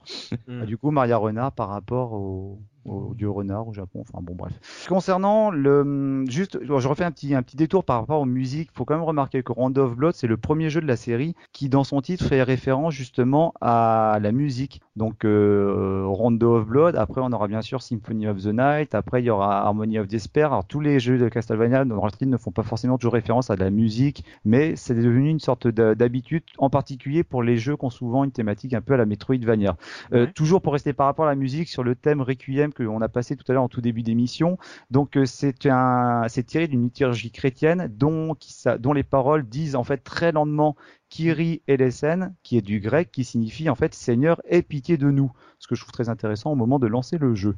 bah, 0.46 0.64
du 0.66 0.76
coup, 0.76 0.90
Maria 0.92 1.16
Renard 1.16 1.52
par 1.52 1.68
rapport 1.70 2.12
au, 2.12 2.60
au 2.84 3.14
dieu 3.14 3.28
renard 3.30 3.68
au 3.68 3.72
Japon. 3.72 4.00
Enfin 4.02 4.20
bon, 4.22 4.34
bref. 4.34 4.52
Concernant 4.88 5.50
le, 5.50 6.24
juste, 6.28 6.58
je 6.62 6.88
refais 6.88 7.04
un 7.04 7.10
petit, 7.10 7.34
un 7.34 7.42
petit 7.42 7.56
détour 7.56 7.84
par 7.84 8.00
rapport 8.00 8.20
aux 8.20 8.24
musiques. 8.26 8.70
Faut 8.72 8.84
quand 8.84 8.94
même 8.94 9.04
remarquer 9.04 9.42
que 9.42 9.52
Round 9.52 9.76
of 9.78 9.94
Blood, 9.96 10.14
c'est 10.14 10.26
le 10.26 10.36
premier 10.36 10.70
jeu 10.70 10.80
de 10.80 10.86
la 10.86 10.96
série 10.96 11.34
qui, 11.52 11.68
dans 11.68 11.84
son 11.84 12.00
titre, 12.00 12.24
fait 12.24 12.42
référence 12.42 12.94
justement 12.94 13.52
à 13.60 14.18
la 14.22 14.32
musique. 14.32 14.80
Donc, 14.96 15.24
euh, 15.24 16.04
Rondo 16.06 16.56
of 16.56 16.66
Blood. 16.66 16.96
Après, 16.96 17.20
on 17.22 17.32
aura 17.32 17.48
bien 17.48 17.62
sûr 17.62 17.82
Symphony 17.82 18.26
of 18.26 18.42
the 18.42 18.46
Night. 18.52 18.94
Après, 18.94 19.22
il 19.22 19.26
y 19.26 19.30
aura 19.30 19.62
Harmony 19.66 19.98
of 19.98 20.06
Despair. 20.08 20.46
Alors, 20.52 20.64
tous 20.66 20.80
les 20.80 21.00
jeux 21.00 21.18
de 21.18 21.28
Castlevania 21.28 21.84
dans 21.84 21.96
leur 21.96 22.10
titre 22.12 22.30
ne 22.30 22.36
font 22.36 22.50
pas 22.52 22.62
forcément 22.62 22.98
toujours 22.98 23.14
référence 23.14 23.50
à 23.50 23.56
de 23.56 23.60
la 23.60 23.70
musique, 23.70 24.24
mais 24.44 24.76
c'est 24.76 24.94
devenu 24.94 25.28
une 25.28 25.40
sorte 25.40 25.66
de- 25.66 25.94
d'habitude, 25.94 26.42
en 26.58 26.70
particulier 26.70 27.24
pour 27.24 27.42
les 27.42 27.56
jeux 27.56 27.76
qui 27.76 27.84
ont 27.84 27.90
souvent 27.90 28.24
une 28.24 28.32
thématique 28.32 28.74
un 28.74 28.80
peu 28.80 28.94
à 28.94 28.96
la 28.96 29.06
Metroidvania. 29.06 29.76
Euh, 30.12 30.20
Ouais. 30.26 30.32
toujours 30.32 30.60
pour 30.62 30.72
rester 30.72 30.92
par 30.92 31.06
rapport 31.06 31.24
à 31.26 31.28
la 31.28 31.34
musique 31.34 31.68
sur 31.68 31.82
le 31.82 31.94
thème 31.94 32.20
Requiem 32.20 32.72
que 32.72 32.79
on 32.86 33.00
a 33.00 33.08
passé 33.08 33.36
tout 33.36 33.44
à 33.48 33.54
l'heure 33.54 33.62
en 33.62 33.68
tout 33.68 33.80
début 33.80 34.02
d'émission. 34.02 34.58
Donc 34.90 35.16
euh, 35.16 35.26
c'est 35.26 35.66
un 35.66 36.24
c'est 36.28 36.44
tiré 36.44 36.68
d'une 36.68 36.82
liturgie 36.82 37.30
chrétienne 37.30 37.88
dont 37.94 38.34
qui 38.34 38.52
sa- 38.52 38.78
dont 38.78 38.92
les 38.92 39.02
paroles 39.04 39.48
disent 39.48 39.76
en 39.76 39.84
fait 39.84 39.98
très 39.98 40.32
lentement 40.32 40.76
Kyrie 41.08 41.60
eleisen 41.66 42.34
qui 42.42 42.56
est 42.56 42.62
du 42.62 42.78
grec 42.80 43.10
qui 43.10 43.24
signifie 43.24 43.68
en 43.68 43.74
fait 43.74 43.94
Seigneur 43.94 44.40
aie 44.48 44.62
pitié 44.62 44.96
de 44.96 45.10
nous. 45.10 45.32
Ce 45.58 45.66
que 45.68 45.74
je 45.74 45.82
trouve 45.82 45.92
très 45.92 46.08
intéressant 46.08 46.52
au 46.52 46.54
moment 46.54 46.78
de 46.78 46.86
lancer 46.86 47.18
le 47.18 47.34
jeu. 47.34 47.56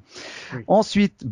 Oui. 0.55 0.65
Ensuite, 0.67 1.25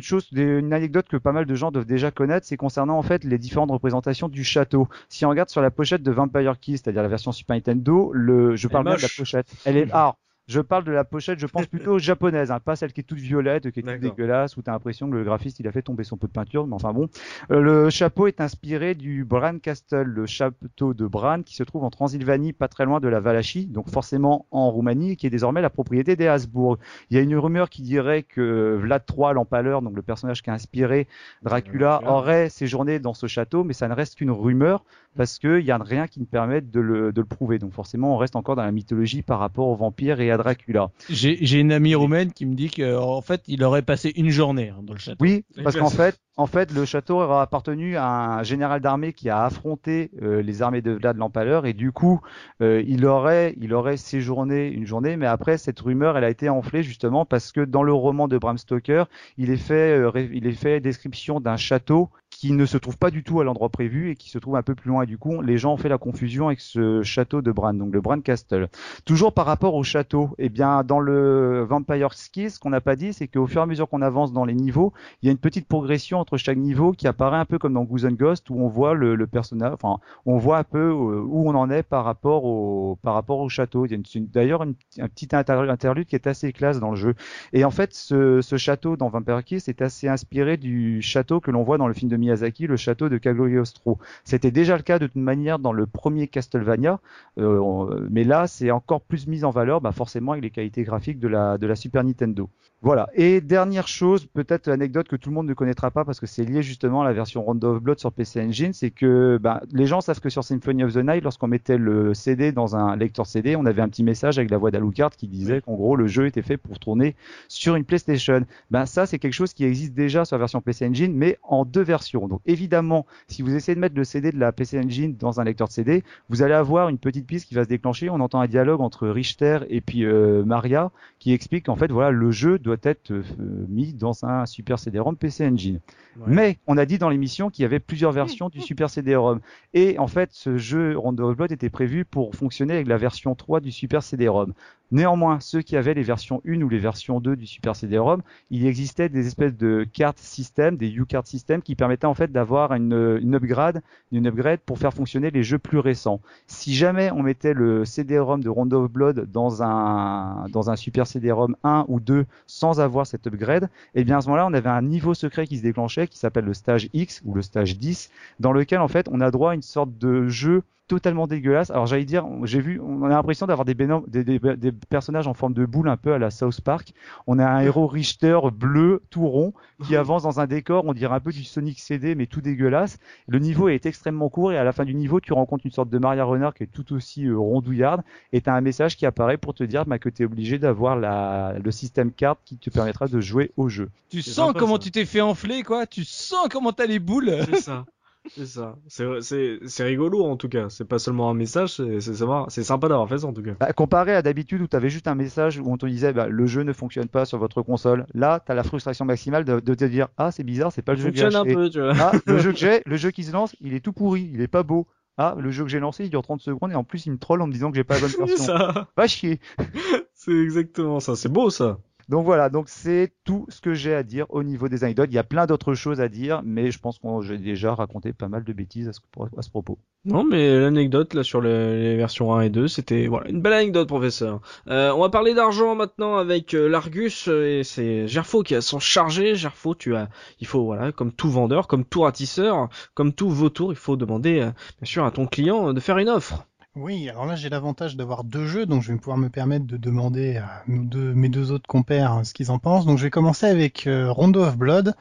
chose, 0.00 0.32
d'une 0.32 0.72
anecdote 0.72 1.06
que 1.08 1.16
pas 1.16 1.30
mal 1.30 1.46
de 1.46 1.54
gens 1.54 1.70
doivent 1.70 1.86
déjà 1.86 2.10
connaître, 2.10 2.46
c'est 2.46 2.56
concernant 2.56 2.98
en 2.98 3.02
fait 3.02 3.22
les 3.22 3.38
différentes 3.38 3.70
représentations 3.70 4.28
du 4.28 4.42
château. 4.42 4.88
Si 5.08 5.24
on 5.24 5.28
regarde 5.28 5.48
sur 5.50 5.62
la 5.62 5.70
pochette 5.70 6.02
de 6.02 6.10
Vampire 6.10 6.58
Key, 6.58 6.72
c'est-à-dire 6.72 7.02
la 7.02 7.08
version 7.08 7.30
Super 7.30 7.54
Nintendo, 7.54 8.10
le, 8.12 8.56
je 8.56 8.66
parle 8.66 8.84
bien 8.84 8.96
de 8.96 9.02
la 9.02 9.08
pochette. 9.16 9.46
Elle 9.64 9.76
est, 9.76 9.88
ah, 9.92 10.16
Je 10.48 10.60
parle 10.60 10.84
de 10.84 10.92
la 10.92 11.04
pochette, 11.04 11.38
je 11.38 11.46
pense 11.46 11.66
plutôt 11.66 11.98
japonaise, 12.00 12.50
hein, 12.50 12.58
pas 12.58 12.74
celle 12.74 12.92
qui 12.92 13.00
est 13.00 13.04
toute 13.04 13.18
violette, 13.18 13.70
qui 13.70 13.80
est 13.80 13.82
toute 13.82 14.00
dégueulasse, 14.00 14.56
où 14.56 14.62
t'as 14.62 14.72
l'impression 14.72 15.08
que 15.08 15.14
le 15.14 15.22
graphiste 15.22 15.60
il 15.60 15.68
a 15.68 15.72
fait 15.72 15.82
tomber 15.82 16.02
son 16.04 16.16
pot 16.16 16.26
de 16.26 16.32
peinture, 16.32 16.66
mais 16.66 16.74
enfin 16.74 16.92
bon. 16.92 17.08
Euh, 17.50 17.60
le 17.60 17.90
chapeau 17.90 18.26
est 18.26 18.40
inspiré 18.40 18.94
du 18.94 19.24
Bran 19.24 19.58
Castle, 19.58 20.02
le 20.02 20.26
château 20.26 20.94
de 20.94 21.06
Bran 21.06 21.42
qui 21.42 21.54
se 21.54 21.62
trouve 21.62 21.84
en 21.84 21.90
Transylvanie, 21.90 22.52
pas 22.52 22.68
très 22.68 22.84
loin 22.84 22.98
de 22.98 23.08
la 23.08 23.20
Valachie, 23.20 23.66
donc 23.66 23.88
forcément 23.88 24.46
en 24.50 24.70
Roumanie, 24.70 25.16
qui 25.16 25.26
est 25.26 25.30
désormais 25.30 25.62
la 25.62 25.70
propriété 25.70 26.16
des 26.16 26.26
Habsbourg. 26.26 26.78
Il 27.10 27.16
y 27.16 27.20
a 27.20 27.22
une 27.22 27.36
rumeur 27.36 27.70
qui 27.70 27.82
dirait 27.82 28.24
que 28.24 28.76
Vlad 28.80 29.02
III 29.08 29.34
l'Empaleur, 29.34 29.80
donc 29.80 29.94
le 29.94 30.02
personnage 30.02 30.42
qui 30.42 30.50
a 30.50 30.54
inspiré 30.54 31.06
Dracula, 31.42 32.00
aurait 32.06 32.48
séjourné 32.48 32.98
dans 32.98 33.14
ce 33.14 33.26
château, 33.28 33.62
mais 33.62 33.74
ça 33.74 33.86
ne 33.86 33.94
reste 33.94 34.16
qu'une 34.16 34.30
rumeur 34.30 34.84
parce 35.16 35.38
qu'il 35.38 35.60
y 35.60 35.70
a 35.70 35.76
rien 35.76 36.06
qui 36.06 36.20
ne 36.20 36.24
permette 36.24 36.70
de 36.70 36.80
le, 36.80 37.12
de 37.12 37.20
le 37.20 37.26
prouver. 37.26 37.58
Donc 37.58 37.72
forcément, 37.72 38.14
on 38.14 38.16
reste 38.16 38.36
encore 38.36 38.56
dans 38.56 38.64
la 38.64 38.72
mythologie 38.72 39.22
par 39.22 39.38
rapport 39.38 39.68
aux 39.68 39.76
vampires 39.76 40.20
et 40.20 40.30
à 40.32 40.36
Dracula. 40.36 40.90
J'ai 41.08 41.60
une 41.60 41.72
amie 41.72 41.94
roumaine 41.94 42.32
qui 42.32 42.46
me 42.46 42.54
dit 42.54 42.70
qu'en 42.70 43.20
fait, 43.20 43.42
il 43.46 43.62
aurait 43.62 43.82
passé 43.82 44.12
une 44.16 44.30
journée 44.30 44.70
hein, 44.70 44.82
dans 44.82 44.94
le 44.94 44.98
château. 44.98 45.24
Oui, 45.24 45.44
parce 45.62 45.76
qu'en 45.76 45.90
fait, 45.90 46.18
en 46.36 46.46
fait, 46.46 46.72
le 46.72 46.86
château 46.86 47.20
aura 47.20 47.42
appartenu 47.42 47.96
à 47.96 48.06
un 48.06 48.42
général 48.42 48.80
d'armée 48.80 49.12
qui 49.12 49.28
a 49.28 49.44
affronté 49.44 50.10
euh, 50.22 50.40
les 50.40 50.62
armées 50.62 50.80
de 50.80 50.92
Vlad 50.92 51.16
l'Empaleur 51.18 51.66
et 51.66 51.74
du 51.74 51.92
coup, 51.92 52.20
euh, 52.62 52.82
il 52.86 53.04
aurait, 53.04 53.54
il 53.60 53.74
aurait 53.74 53.98
séjourné 53.98 54.68
une 54.68 54.86
journée. 54.86 55.16
Mais 55.16 55.26
après, 55.26 55.58
cette 55.58 55.78
rumeur, 55.80 56.16
elle 56.16 56.24
a 56.24 56.30
été 56.30 56.48
enflée 56.48 56.82
justement 56.82 57.26
parce 57.26 57.52
que 57.52 57.60
dans 57.60 57.82
le 57.82 57.92
roman 57.92 58.28
de 58.28 58.38
Bram 58.38 58.56
Stoker, 58.56 59.04
il 59.36 59.50
est 59.50 59.58
fait, 59.58 59.98
euh, 59.98 60.28
il 60.32 60.46
est 60.46 60.52
fait 60.52 60.80
description 60.80 61.38
d'un 61.38 61.56
château 61.56 62.08
qui 62.42 62.50
ne 62.50 62.66
se 62.66 62.76
trouve 62.76 62.98
pas 62.98 63.12
du 63.12 63.22
tout 63.22 63.40
à 63.40 63.44
l'endroit 63.44 63.68
prévu 63.68 64.10
et 64.10 64.16
qui 64.16 64.28
se 64.28 64.36
trouve 64.36 64.56
un 64.56 64.64
peu 64.64 64.74
plus 64.74 64.88
loin. 64.88 65.04
Et 65.04 65.06
du 65.06 65.16
coup, 65.16 65.42
les 65.42 65.58
gens 65.58 65.74
ont 65.74 65.76
fait 65.76 65.88
la 65.88 65.96
confusion 65.96 66.48
avec 66.48 66.58
ce 66.58 67.00
château 67.04 67.40
de 67.40 67.52
Bran, 67.52 67.72
donc 67.72 67.92
le 67.94 68.00
Bran 68.00 68.20
Castle. 68.20 68.68
Toujours 69.04 69.32
par 69.32 69.46
rapport 69.46 69.76
au 69.76 69.84
château, 69.84 70.30
eh 70.38 70.48
bien, 70.48 70.82
dans 70.82 70.98
le 70.98 71.62
Vampire 71.62 72.14
Skies, 72.14 72.50
ce 72.50 72.58
qu'on 72.58 72.70
n'a 72.70 72.80
pas 72.80 72.96
dit, 72.96 73.12
c'est 73.12 73.28
qu'au 73.28 73.46
fur 73.46 73.60
et 73.60 73.62
à 73.62 73.66
mesure 73.66 73.88
qu'on 73.88 74.02
avance 74.02 74.32
dans 74.32 74.44
les 74.44 74.54
niveaux, 74.54 74.92
il 75.22 75.26
y 75.26 75.28
a 75.28 75.30
une 75.30 75.38
petite 75.38 75.68
progression 75.68 76.18
entre 76.18 76.36
chaque 76.36 76.56
niveau 76.56 76.90
qui 76.90 77.06
apparaît 77.06 77.36
un 77.36 77.44
peu 77.44 77.60
comme 77.60 77.74
dans 77.74 77.84
Goose 77.84 78.06
and 78.06 78.16
Ghost 78.18 78.50
où 78.50 78.58
on 78.58 78.66
voit 78.66 78.94
le, 78.94 79.24
personnage, 79.28 79.74
enfin, 79.74 79.98
on 80.26 80.36
voit 80.36 80.58
un 80.58 80.64
peu 80.64 80.80
euh, 80.80 81.22
où 81.24 81.48
on 81.48 81.54
en 81.54 81.70
est 81.70 81.84
par 81.84 82.04
rapport 82.04 82.44
au, 82.44 82.98
par 83.02 83.14
rapport 83.14 83.38
au 83.38 83.48
château. 83.48 83.86
Il 83.86 83.92
y 83.92 83.94
a 83.94 84.20
d'ailleurs 84.32 84.62
un 84.62 84.72
petit 85.06 85.28
inter- 85.30 85.70
interlude 85.70 86.08
qui 86.08 86.16
est 86.16 86.26
assez 86.26 86.52
classe 86.52 86.80
dans 86.80 86.90
le 86.90 86.96
jeu. 86.96 87.14
Et 87.52 87.64
en 87.64 87.70
fait, 87.70 87.94
ce, 87.94 88.40
ce 88.40 88.56
château 88.56 88.96
dans 88.96 89.10
Vampire 89.10 89.44
Kiss 89.44 89.68
est 89.68 89.80
assez 89.80 90.08
inspiré 90.08 90.56
du 90.56 91.00
château 91.02 91.38
que 91.38 91.52
l'on 91.52 91.62
voit 91.62 91.78
dans 91.78 91.86
le 91.86 91.94
film 91.94 92.10
de 92.10 92.16
Miyazaki, 92.16 92.31
le 92.36 92.76
château 92.76 93.08
de 93.08 93.18
Cagliostro. 93.18 93.98
C'était 94.24 94.50
déjà 94.50 94.76
le 94.76 94.82
cas 94.82 94.98
de 94.98 95.06
toute 95.06 95.16
manière 95.16 95.58
dans 95.58 95.72
le 95.72 95.86
premier 95.86 96.28
Castlevania, 96.28 97.00
euh, 97.38 97.58
on- 97.58 97.88
mais 98.10 98.24
là, 98.24 98.46
c'est 98.46 98.70
encore 98.70 99.00
plus 99.00 99.26
mis 99.26 99.44
en 99.44 99.50
valeur, 99.50 99.80
bah 99.80 99.92
forcément 99.92 100.32
avec 100.32 100.44
les 100.44 100.50
qualités 100.50 100.82
graphiques 100.84 101.18
de 101.18 101.28
la, 101.28 101.58
de 101.58 101.66
la 101.66 101.76
Super 101.76 102.04
Nintendo. 102.04 102.48
Voilà. 102.84 103.08
Et 103.14 103.40
dernière 103.40 103.86
chose, 103.86 104.26
peut-être 104.26 104.66
anecdote 104.68 105.06
que 105.06 105.14
tout 105.14 105.30
le 105.30 105.36
monde 105.36 105.46
ne 105.46 105.54
connaîtra 105.54 105.92
pas 105.92 106.04
parce 106.04 106.18
que 106.18 106.26
c'est 106.26 106.44
lié 106.44 106.62
justement 106.62 107.02
à 107.02 107.04
la 107.04 107.12
version 107.12 107.42
Rondo 107.42 107.76
of 107.76 107.80
Blood 107.82 108.00
sur 108.00 108.10
PC 108.12 108.40
Engine, 108.42 108.72
c'est 108.72 108.90
que 108.90 109.38
bah, 109.40 109.62
les 109.72 109.86
gens 109.86 110.00
savent 110.00 110.18
que 110.20 110.28
sur 110.28 110.42
Symphony 110.42 110.82
of 110.82 110.92
the 110.94 110.96
Night, 110.96 111.22
lorsqu'on 111.22 111.46
mettait 111.46 111.78
le 111.78 112.12
CD 112.12 112.50
dans 112.50 112.74
un 112.74 112.96
lecteur 112.96 113.26
CD, 113.26 113.54
on 113.54 113.66
avait 113.66 113.82
un 113.82 113.88
petit 113.88 114.02
message 114.02 114.38
avec 114.38 114.50
la 114.50 114.58
voix 114.58 114.72
d'Alucard 114.72 115.10
qui 115.10 115.28
disait 115.28 115.60
qu'en 115.60 115.74
gros 115.74 115.94
le 115.94 116.08
jeu 116.08 116.26
était 116.26 116.42
fait 116.42 116.56
pour 116.56 116.80
tourner 116.80 117.14
sur 117.46 117.76
une 117.76 117.84
PlayStation. 117.84 118.44
Ben 118.72 118.84
ça, 118.84 119.06
c'est 119.06 119.20
quelque 119.20 119.32
chose 119.34 119.52
qui 119.54 119.64
existe 119.64 119.94
déjà 119.94 120.24
sur 120.24 120.34
la 120.36 120.40
version 120.40 120.60
PC 120.60 120.84
Engine, 120.88 121.14
mais 121.14 121.38
en 121.44 121.64
deux 121.64 121.82
versions. 121.82 122.21
Donc 122.28 122.40
évidemment, 122.46 123.06
si 123.28 123.42
vous 123.42 123.54
essayez 123.54 123.74
de 123.74 123.80
mettre 123.80 123.96
le 123.96 124.04
CD 124.04 124.32
de 124.32 124.38
la 124.38 124.52
PC 124.52 124.78
Engine 124.78 125.16
dans 125.16 125.40
un 125.40 125.44
lecteur 125.44 125.68
de 125.68 125.72
CD, 125.72 126.04
vous 126.28 126.42
allez 126.42 126.54
avoir 126.54 126.88
une 126.88 126.98
petite 126.98 127.26
piste 127.26 127.48
qui 127.48 127.54
va 127.54 127.64
se 127.64 127.68
déclencher. 127.68 128.10
On 128.10 128.20
entend 128.20 128.40
un 128.40 128.46
dialogue 128.46 128.80
entre 128.80 129.08
Richter 129.08 129.60
et 129.68 129.80
puis 129.80 130.04
euh, 130.04 130.44
Maria 130.44 130.90
qui 131.18 131.32
explique 131.32 131.66
qu'en 131.66 131.76
fait, 131.76 131.90
voilà, 131.90 132.10
le 132.10 132.30
jeu 132.30 132.58
doit 132.58 132.76
être 132.82 133.12
euh, 133.12 133.22
mis 133.68 133.92
dans 133.92 134.24
un 134.24 134.46
Super 134.46 134.78
CD-ROM 134.78 135.16
PC 135.16 135.46
Engine. 135.46 135.80
Ouais. 136.16 136.24
Mais 136.26 136.58
on 136.66 136.76
a 136.76 136.84
dit 136.84 136.98
dans 136.98 137.08
l'émission 137.08 137.50
qu'il 137.50 137.62
y 137.62 137.66
avait 137.66 137.80
plusieurs 137.80 138.12
versions 138.12 138.48
du 138.48 138.60
Super 138.60 138.90
CD-ROM. 138.90 139.40
Et 139.74 139.98
en 139.98 140.06
fait, 140.06 140.30
ce 140.32 140.56
jeu 140.58 140.96
Rondo 140.96 141.30
of 141.30 141.36
Blood 141.36 141.52
était 141.52 141.70
prévu 141.70 142.04
pour 142.04 142.34
fonctionner 142.34 142.74
avec 142.74 142.86
la 142.86 142.96
version 142.96 143.34
3 143.34 143.60
du 143.60 143.72
Super 143.72 144.02
CD-ROM. 144.02 144.52
Néanmoins, 144.92 145.40
ceux 145.40 145.62
qui 145.62 145.76
avaient 145.78 145.94
les 145.94 146.02
versions 146.02 146.42
1 146.46 146.60
ou 146.60 146.68
les 146.68 146.78
versions 146.78 147.18
2 147.18 147.34
du 147.34 147.46
Super 147.46 147.74
CD-ROM, 147.74 148.20
il 148.50 148.66
existait 148.66 149.08
des 149.08 149.26
espèces 149.26 149.56
de 149.56 149.86
cartes 149.90 150.18
système, 150.18 150.76
des 150.76 150.90
U-card 150.90 151.26
system, 151.26 151.62
qui 151.62 151.74
permettaient 151.74 152.06
en 152.06 152.12
fait 152.14 152.30
d'avoir 152.30 152.74
une, 152.74 153.18
une 153.22 153.34
upgrade, 153.34 153.80
une 154.12 154.26
upgrade 154.26 154.60
pour 154.60 154.78
faire 154.78 154.92
fonctionner 154.92 155.30
les 155.30 155.42
jeux 155.42 155.58
plus 155.58 155.78
récents. 155.78 156.20
Si 156.46 156.74
jamais 156.74 157.10
on 157.10 157.22
mettait 157.22 157.54
le 157.54 157.86
CD-ROM 157.86 158.42
de 158.42 158.50
Rondo 158.50 158.84
of 158.84 158.92
Blood 158.92 159.30
dans 159.32 159.62
un, 159.62 160.46
dans 160.50 160.68
un 160.68 160.76
Super 160.76 161.06
CD-ROM 161.06 161.56
1 161.64 161.86
ou 161.88 161.98
2 161.98 162.26
sans 162.46 162.78
avoir 162.78 163.06
cette 163.06 163.26
upgrade, 163.26 163.70
eh 163.94 164.04
bien 164.04 164.18
à 164.18 164.20
ce 164.20 164.26
moment-là, 164.26 164.46
on 164.46 164.52
avait 164.52 164.68
un 164.68 164.82
niveau 164.82 165.14
secret 165.14 165.46
qui 165.46 165.56
se 165.56 165.62
déclenchait, 165.62 166.06
qui 166.06 166.18
s'appelle 166.18 166.44
le 166.44 166.52
stage 166.54 166.90
X 166.92 167.22
ou 167.24 167.32
le 167.32 167.40
stage 167.40 167.78
10, 167.78 168.10
dans 168.40 168.52
lequel 168.52 168.80
en 168.80 168.88
fait 168.88 169.08
on 169.10 169.22
a 169.22 169.30
droit 169.30 169.52
à 169.52 169.54
une 169.54 169.62
sorte 169.62 169.96
de 169.96 170.28
jeu 170.28 170.62
totalement 170.88 171.26
dégueulasse. 171.26 171.70
Alors 171.70 171.86
j'allais 171.86 172.04
dire, 172.04 172.26
j'ai 172.44 172.60
vu, 172.60 172.78
on 172.80 173.02
a 173.04 173.08
l'impression 173.08 173.46
d'avoir 173.46 173.64
des, 173.64 173.74
bénom- 173.74 174.04
des, 174.08 174.24
des, 174.24 174.38
des 174.38 174.72
personnages 174.72 175.26
en 175.26 175.32
forme 175.34 175.54
de 175.54 175.64
boule 175.64 175.88
un 175.88 175.96
peu 175.96 176.12
à 176.12 176.18
la 176.18 176.30
South 176.30 176.60
Park. 176.60 176.92
On 177.26 177.38
a 177.38 177.46
un 177.46 177.60
héros 177.60 177.86
Richter 177.86 178.38
bleu 178.52 179.02
tout 179.10 179.26
rond 179.26 179.54
qui 179.86 179.96
avance 179.96 180.22
dans 180.24 180.38
un 180.38 180.46
décor, 180.46 180.84
on 180.86 180.92
dirait 180.92 181.14
un 181.14 181.20
peu 181.20 181.32
du 181.32 181.44
Sonic 181.44 181.80
CD 181.80 182.14
mais 182.14 182.26
tout 182.26 182.40
dégueulasse. 182.40 182.98
Le 183.26 183.38
niveau 183.38 183.68
est 183.68 183.86
extrêmement 183.86 184.28
court 184.28 184.52
et 184.52 184.58
à 184.58 184.64
la 184.64 184.72
fin 184.72 184.84
du 184.84 184.94
niveau 184.94 185.18
tu 185.20 185.32
rencontres 185.32 185.64
une 185.66 185.72
sorte 185.72 185.88
de 185.88 185.98
Maria 185.98 186.24
Renard 186.24 186.54
qui 186.54 186.64
est 186.64 186.70
tout 186.72 186.92
aussi 186.92 187.26
euh, 187.26 187.38
rondouillarde 187.38 188.02
et 188.32 188.40
t'as 188.42 188.54
un 188.54 188.60
message 188.60 188.96
qui 188.96 189.06
apparaît 189.06 189.38
pour 189.38 189.54
te 189.54 189.64
dire 189.64 189.84
bah, 189.86 189.98
que 189.98 190.08
tu 190.08 190.22
es 190.22 190.26
obligé 190.26 190.58
d'avoir 190.58 190.96
le 190.96 191.70
système 191.70 192.12
carte 192.12 192.40
qui 192.44 192.58
te 192.58 192.70
permettra 192.70 193.08
de 193.08 193.20
jouer 193.20 193.50
au 193.56 193.68
jeu. 193.68 193.88
Tu 194.10 194.20
sens 194.22 194.52
comment 194.56 194.74
ça. 194.74 194.80
tu 194.80 194.90
t'es 194.90 195.04
fait 195.04 195.20
enfler, 195.20 195.62
quoi. 195.62 195.86
Tu 195.86 196.04
sens 196.04 196.48
comment 196.50 196.72
t'as 196.72 196.86
les 196.86 196.98
boules. 196.98 197.32
C'est 197.50 197.56
ça. 197.60 197.84
C'est 198.28 198.46
ça. 198.46 198.76
C'est, 198.88 199.04
c'est, 199.20 199.58
c'est 199.66 199.84
rigolo 199.84 200.24
en 200.24 200.36
tout 200.36 200.48
cas. 200.48 200.68
C'est 200.70 200.84
pas 200.84 200.98
seulement 200.98 201.28
un 201.28 201.34
message, 201.34 201.74
c'est, 201.76 202.00
c'est, 202.00 202.12
sympa- 202.14 202.88
d'avoir 202.88 203.08
fait 203.08 203.18
ça 203.18 203.26
en 203.26 203.32
tout 203.32 203.42
cas. 203.42 203.52
Bah, 203.58 203.72
comparé 203.72 204.14
à 204.14 204.22
d'habitude 204.22 204.62
où 204.62 204.68
tu 204.68 204.76
avais 204.76 204.90
juste 204.90 205.08
un 205.08 205.14
message 205.14 205.58
où 205.58 205.70
on 205.70 205.76
te 205.76 205.86
disait 205.86 206.12
bah, 206.12 206.28
le 206.28 206.46
jeu 206.46 206.62
ne 206.62 206.72
fonctionne 206.72 207.08
pas 207.08 207.24
sur 207.24 207.38
votre 207.38 207.62
console, 207.62 208.06
là 208.14 208.40
tu 208.44 208.52
as 208.52 208.54
la 208.54 208.62
frustration 208.62 209.04
maximale 209.04 209.44
de, 209.44 209.60
de 209.60 209.74
te 209.74 209.84
dire 209.84 210.08
ah 210.16 210.30
c'est 210.30 210.44
bizarre, 210.44 210.72
c'est 210.72 210.82
pas 210.82 210.92
le 210.94 211.00
jeu 211.00 211.10
que 211.10 211.16
j'ai 211.16 211.24
un 211.34 211.44
peu, 211.44 211.68
tu 211.68 211.80
vois. 211.80 211.92
Ah, 211.98 212.12
le 212.24 212.38
jeu 212.38 212.52
que 212.52 212.58
j'ai, 212.58 212.82
le 212.86 212.96
jeu 212.96 213.10
qui 213.10 213.24
se 213.24 213.32
lance, 213.32 213.56
il 213.60 213.74
est 213.74 213.80
tout 213.80 213.92
pourri, 213.92 214.30
il 214.32 214.40
est 214.40 214.48
pas 214.48 214.62
beau. 214.62 214.86
Ah, 215.18 215.34
le 215.38 215.50
jeu 215.50 215.64
que 215.64 215.68
j'ai 215.70 215.78
lancé, 215.80 216.04
il 216.04 216.10
dure 216.10 216.22
30 216.22 216.40
secondes 216.40 216.72
et 216.72 216.74
en 216.74 216.84
plus 216.84 217.04
il 217.06 217.12
me 217.12 217.18
troll 217.18 217.42
en 217.42 217.46
me 217.46 217.52
disant 217.52 217.70
que 217.70 217.76
j'ai 217.76 217.84
pas 217.84 217.94
la 217.94 218.00
bonne 218.00 218.10
C'est 218.16 218.24
version. 218.26 218.46
ça. 218.46 218.88
Va 218.96 219.06
chier. 219.06 219.40
C'est 220.14 220.32
exactement 220.32 221.00
ça. 221.00 221.16
C'est 221.16 221.28
beau 221.28 221.50
ça. 221.50 221.78
Donc 222.08 222.24
voilà, 222.24 222.48
donc 222.48 222.68
c'est 222.68 223.12
tout 223.24 223.46
ce 223.48 223.60
que 223.60 223.74
j'ai 223.74 223.94
à 223.94 224.02
dire 224.02 224.26
au 224.30 224.42
niveau 224.42 224.68
des 224.68 224.84
anecdotes. 224.84 225.08
Il 225.10 225.14
y 225.14 225.18
a 225.18 225.24
plein 225.24 225.46
d'autres 225.46 225.74
choses 225.74 226.00
à 226.00 226.08
dire, 226.08 226.42
mais 226.44 226.70
je 226.70 226.78
pense 226.78 226.98
que 226.98 227.06
j'ai 227.22 227.38
déjà 227.38 227.74
raconté 227.74 228.12
pas 228.12 228.28
mal 228.28 228.44
de 228.44 228.52
bêtises 228.52 228.88
à 228.88 228.92
ce, 228.92 229.50
propos. 229.50 229.78
Non, 230.04 230.24
mais 230.24 230.58
l'anecdote 230.58 231.14
là 231.14 231.22
sur 231.22 231.40
les, 231.40 231.96
versions 231.96 232.34
1 232.34 232.42
et 232.42 232.50
2, 232.50 232.66
c'était 232.68 233.06
voilà 233.06 233.28
une 233.28 233.40
belle 233.40 233.52
anecdote, 233.52 233.86
professeur. 233.88 234.40
Euh, 234.68 234.92
on 234.92 235.00
va 235.00 235.10
parler 235.10 235.34
d'argent 235.34 235.74
maintenant 235.74 236.16
avec 236.16 236.54
euh, 236.54 236.68
l'Argus 236.68 237.28
et 237.28 237.62
c'est 237.64 238.08
Gerfo 238.08 238.42
qui 238.42 238.54
va 238.54 238.60
s'en 238.60 238.80
charger. 238.80 239.36
Gerfo, 239.36 239.74
tu 239.74 239.94
as, 239.94 240.08
il 240.40 240.46
faut 240.46 240.64
voilà, 240.64 240.90
comme 240.92 241.12
tout 241.12 241.30
vendeur, 241.30 241.68
comme 241.68 241.84
tout 241.84 242.00
ratisseur, 242.00 242.68
comme 242.94 243.12
tout 243.12 243.30
vautour, 243.30 243.72
il 243.72 243.76
faut 243.76 243.96
demander 243.96 244.40
euh, 244.40 244.50
bien 244.80 244.86
sûr 244.86 245.04
à 245.04 245.10
ton 245.10 245.26
client 245.26 245.72
de 245.72 245.80
faire 245.80 245.98
une 245.98 246.08
offre. 246.08 246.46
Oui, 246.74 247.08
alors 247.10 247.26
là 247.26 247.36
j'ai 247.36 247.50
l'avantage 247.50 247.96
d'avoir 247.96 248.24
deux 248.24 248.46
jeux, 248.46 248.64
donc 248.64 248.82
je 248.82 248.92
vais 248.92 248.98
pouvoir 248.98 249.18
me 249.18 249.28
permettre 249.28 249.66
de 249.66 249.76
demander 249.76 250.36
à 250.38 250.62
nos 250.66 250.82
deux, 250.84 251.12
mes 251.12 251.28
deux 251.28 251.52
autres 251.52 251.66
compères 251.66 252.12
hein, 252.12 252.24
ce 252.24 252.32
qu'ils 252.32 252.50
en 252.50 252.58
pensent. 252.58 252.86
Donc 252.86 252.96
je 252.98 253.02
vais 253.02 253.10
commencer 253.10 253.44
avec 253.46 253.86
euh, 253.86 254.10
Rondo 254.10 254.42
of 254.42 254.56
Blood, 254.56 254.94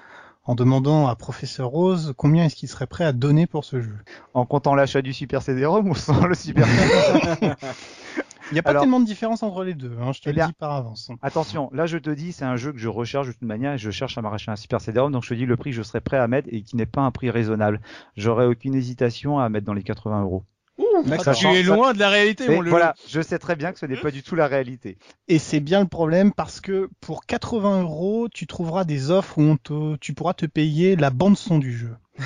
en 0.43 0.55
demandant 0.55 1.07
à 1.07 1.15
Professeur 1.15 1.69
Rose 1.69 2.13
combien 2.17 2.45
est-ce 2.45 2.57
qu'il 2.57 2.67
serait 2.67 2.87
prêt 2.87 3.05
à 3.05 3.13
donner 3.13 3.47
pour 3.47 3.63
ce 3.63 3.79
jeu. 3.81 3.95
En 4.33 4.45
comptant 4.45 4.75
l'achat 4.75 5.01
du 5.01 5.13
Super 5.13 5.41
CD-ROM 5.41 5.87
ou 5.89 5.95
sans 5.95 6.25
le 6.25 6.35
Super 6.35 6.67
Il 8.51 8.55
n'y 8.55 8.59
a 8.59 8.63
pas 8.63 8.71
Alors- 8.71 8.81
tellement 8.81 8.99
de 8.99 9.05
différence 9.05 9.41
entre 9.43 9.63
les 9.63 9.73
deux, 9.75 9.95
hein, 10.01 10.11
je 10.11 10.19
te 10.19 10.29
Eh 10.29 10.33
le 10.33 10.45
dis 10.45 10.51
par 10.51 10.71
avance. 10.73 11.09
Attention, 11.21 11.69
là 11.71 11.85
je 11.85 11.97
te 11.97 12.09
dis, 12.09 12.33
c'est 12.33 12.43
un 12.43 12.57
jeu 12.57 12.73
que 12.73 12.79
je 12.79 12.89
recherche 12.89 13.27
de 13.27 13.31
toute 13.31 13.43
manière 13.43 13.71
et 13.73 13.77
je 13.77 13.91
cherche 13.91 14.17
à 14.17 14.21
m'arracher 14.21 14.51
un 14.51 14.57
Super 14.57 14.81
CD-ROM, 14.81 15.09
donc 15.13 15.23
je 15.23 15.29
te 15.29 15.33
dis 15.35 15.45
le 15.45 15.55
prix 15.55 15.69
que 15.69 15.77
je 15.77 15.83
serais 15.83 16.01
prêt 16.01 16.17
à 16.17 16.27
mettre 16.27 16.49
et 16.51 16.63
qui 16.63 16.75
n'est 16.75 16.85
pas 16.85 16.99
un 16.99 17.11
prix 17.11 17.29
raisonnable. 17.29 17.79
J'aurais 18.17 18.47
aucune 18.47 18.75
hésitation 18.75 19.39
à 19.39 19.47
mettre 19.47 19.65
dans 19.65 19.73
les 19.73 19.83
80 19.83 20.23
euros. 20.23 20.43
D'accord. 21.05 21.35
Tu 21.35 21.47
es 21.47 21.63
loin 21.63 21.93
de 21.93 21.99
la 21.99 22.09
réalité, 22.09 22.49
mon 22.49 22.63
voilà, 22.63 22.95
je 23.07 23.21
sais 23.21 23.39
très 23.39 23.55
bien 23.55 23.71
que 23.71 23.79
ce 23.79 23.85
n'est 23.85 23.97
pas 23.97 24.11
du 24.11 24.23
tout 24.23 24.35
la 24.35 24.47
réalité. 24.47 24.97
Et 25.27 25.39
c'est 25.39 25.59
bien 25.59 25.81
le 25.81 25.87
problème 25.87 26.31
parce 26.33 26.61
que 26.61 26.89
pour 26.99 27.25
80 27.25 27.81
euros, 27.83 28.27
tu 28.31 28.47
trouveras 28.47 28.83
des 28.83 29.11
offres 29.11 29.37
où 29.37 29.41
on 29.41 29.57
te, 29.57 29.95
tu 29.97 30.13
pourras 30.13 30.33
te 30.33 30.45
payer 30.45 30.95
la 30.95 31.09
bande 31.09 31.37
son 31.37 31.57
du 31.57 31.75
jeu. 31.75 31.95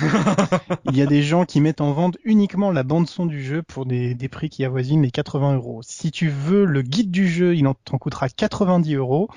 Il 0.90 0.96
y 0.96 1.02
a 1.02 1.06
des 1.06 1.22
gens 1.22 1.44
qui 1.44 1.60
mettent 1.60 1.80
en 1.80 1.92
vente 1.92 2.18
uniquement 2.24 2.70
la 2.70 2.82
bande 2.82 3.08
son 3.08 3.26
du 3.26 3.42
jeu 3.42 3.62
pour 3.62 3.86
des, 3.86 4.14
des 4.14 4.28
prix 4.28 4.50
qui 4.50 4.64
avoisinent 4.64 5.02
les 5.02 5.10
80 5.10 5.54
euros. 5.54 5.80
Si 5.82 6.10
tu 6.10 6.28
veux 6.28 6.64
le 6.64 6.82
guide 6.82 7.10
du 7.10 7.28
jeu, 7.28 7.54
il 7.54 7.66
en 7.66 7.74
t'en 7.74 7.98
coûtera 7.98 8.28
90 8.28 8.94
euros. 8.94 9.28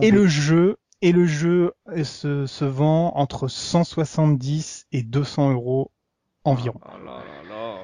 Et 0.00 0.10
le 0.10 0.26
jeu, 0.26 0.78
et 1.02 1.12
le 1.12 1.26
jeu 1.26 1.72
se, 2.02 2.46
se 2.46 2.64
vend 2.64 3.12
entre 3.16 3.48
170 3.48 4.86
et 4.92 5.02
200 5.02 5.52
euros 5.52 5.90
environ. 6.44 6.80
Ah 6.84 6.96
là 7.04 7.18
là 7.18 7.48
là. 7.48 7.76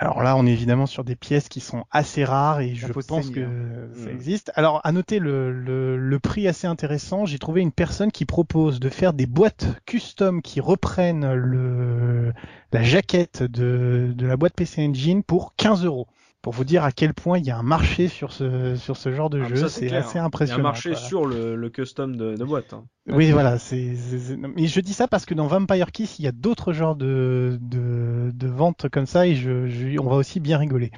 Alors 0.00 0.22
là, 0.22 0.36
on 0.36 0.46
est 0.46 0.52
évidemment 0.52 0.86
sur 0.86 1.02
des 1.02 1.16
pièces 1.16 1.48
qui 1.48 1.58
sont 1.58 1.84
assez 1.90 2.24
rares 2.24 2.60
et 2.60 2.76
je 2.76 2.86
pense 2.92 3.30
que 3.30 3.40
hein. 3.40 3.88
ça 3.94 4.10
Mm. 4.10 4.12
existe. 4.12 4.52
Alors, 4.54 4.80
à 4.84 4.92
noter 4.92 5.18
le, 5.18 5.50
le, 5.52 5.96
le 5.96 6.18
prix 6.20 6.46
assez 6.46 6.68
intéressant. 6.68 7.26
J'ai 7.26 7.40
trouvé 7.40 7.62
une 7.62 7.72
personne 7.72 8.12
qui 8.12 8.24
propose 8.24 8.78
de 8.78 8.90
faire 8.90 9.12
des 9.12 9.26
boîtes 9.26 9.66
custom 9.86 10.40
qui 10.40 10.60
reprennent 10.60 11.32
le, 11.34 12.32
la 12.72 12.82
jaquette 12.84 13.42
de, 13.42 14.12
de 14.14 14.26
la 14.26 14.36
boîte 14.36 14.54
PC 14.54 14.86
Engine 14.86 15.24
pour 15.24 15.54
15 15.56 15.84
euros. 15.84 16.06
Pour 16.40 16.52
vous 16.52 16.64
dire 16.64 16.84
à 16.84 16.92
quel 16.92 17.14
point 17.14 17.38
il 17.38 17.44
y 17.46 17.50
a 17.50 17.58
un 17.58 17.62
marché 17.64 18.06
sur 18.08 18.32
ce, 18.32 18.76
sur 18.76 18.96
ce 18.96 19.12
genre 19.12 19.28
de 19.28 19.42
Ah, 19.42 19.48
jeu, 19.48 19.68
c'est 19.68 19.92
assez 19.92 20.18
Il 20.18 20.20
y 20.20 20.22
a 20.22 20.24
impressionnant. 20.24 20.60
un 20.60 20.62
marché 20.62 20.94
sur 20.94 21.26
le, 21.26 21.56
le 21.56 21.70
custom 21.70 22.14
de, 22.16 22.36
de 22.36 22.44
boîte. 22.44 22.72
hein. 22.74 22.86
Oui, 23.10 23.30
voilà. 23.32 23.58
C'est, 23.58 23.94
Mais 24.36 24.66
je 24.66 24.80
dis 24.80 24.92
ça 24.92 25.08
parce 25.08 25.24
que 25.26 25.34
dans 25.34 25.46
Vampire 25.46 25.90
Kiss, 25.92 26.18
il 26.18 26.24
y 26.26 26.28
a 26.28 26.32
d'autres 26.32 26.72
genres 26.72 26.94
de, 26.94 27.58
de, 27.60 28.30
de 28.32 28.46
ventes 28.46 28.88
comme 28.90 29.06
ça 29.06 29.26
et 29.26 29.34
je, 29.34 29.66
je- 29.66 29.98
on 29.98 30.08
va 30.08 30.16
aussi 30.16 30.40
bien 30.40 30.58
rigoler. 30.58 30.90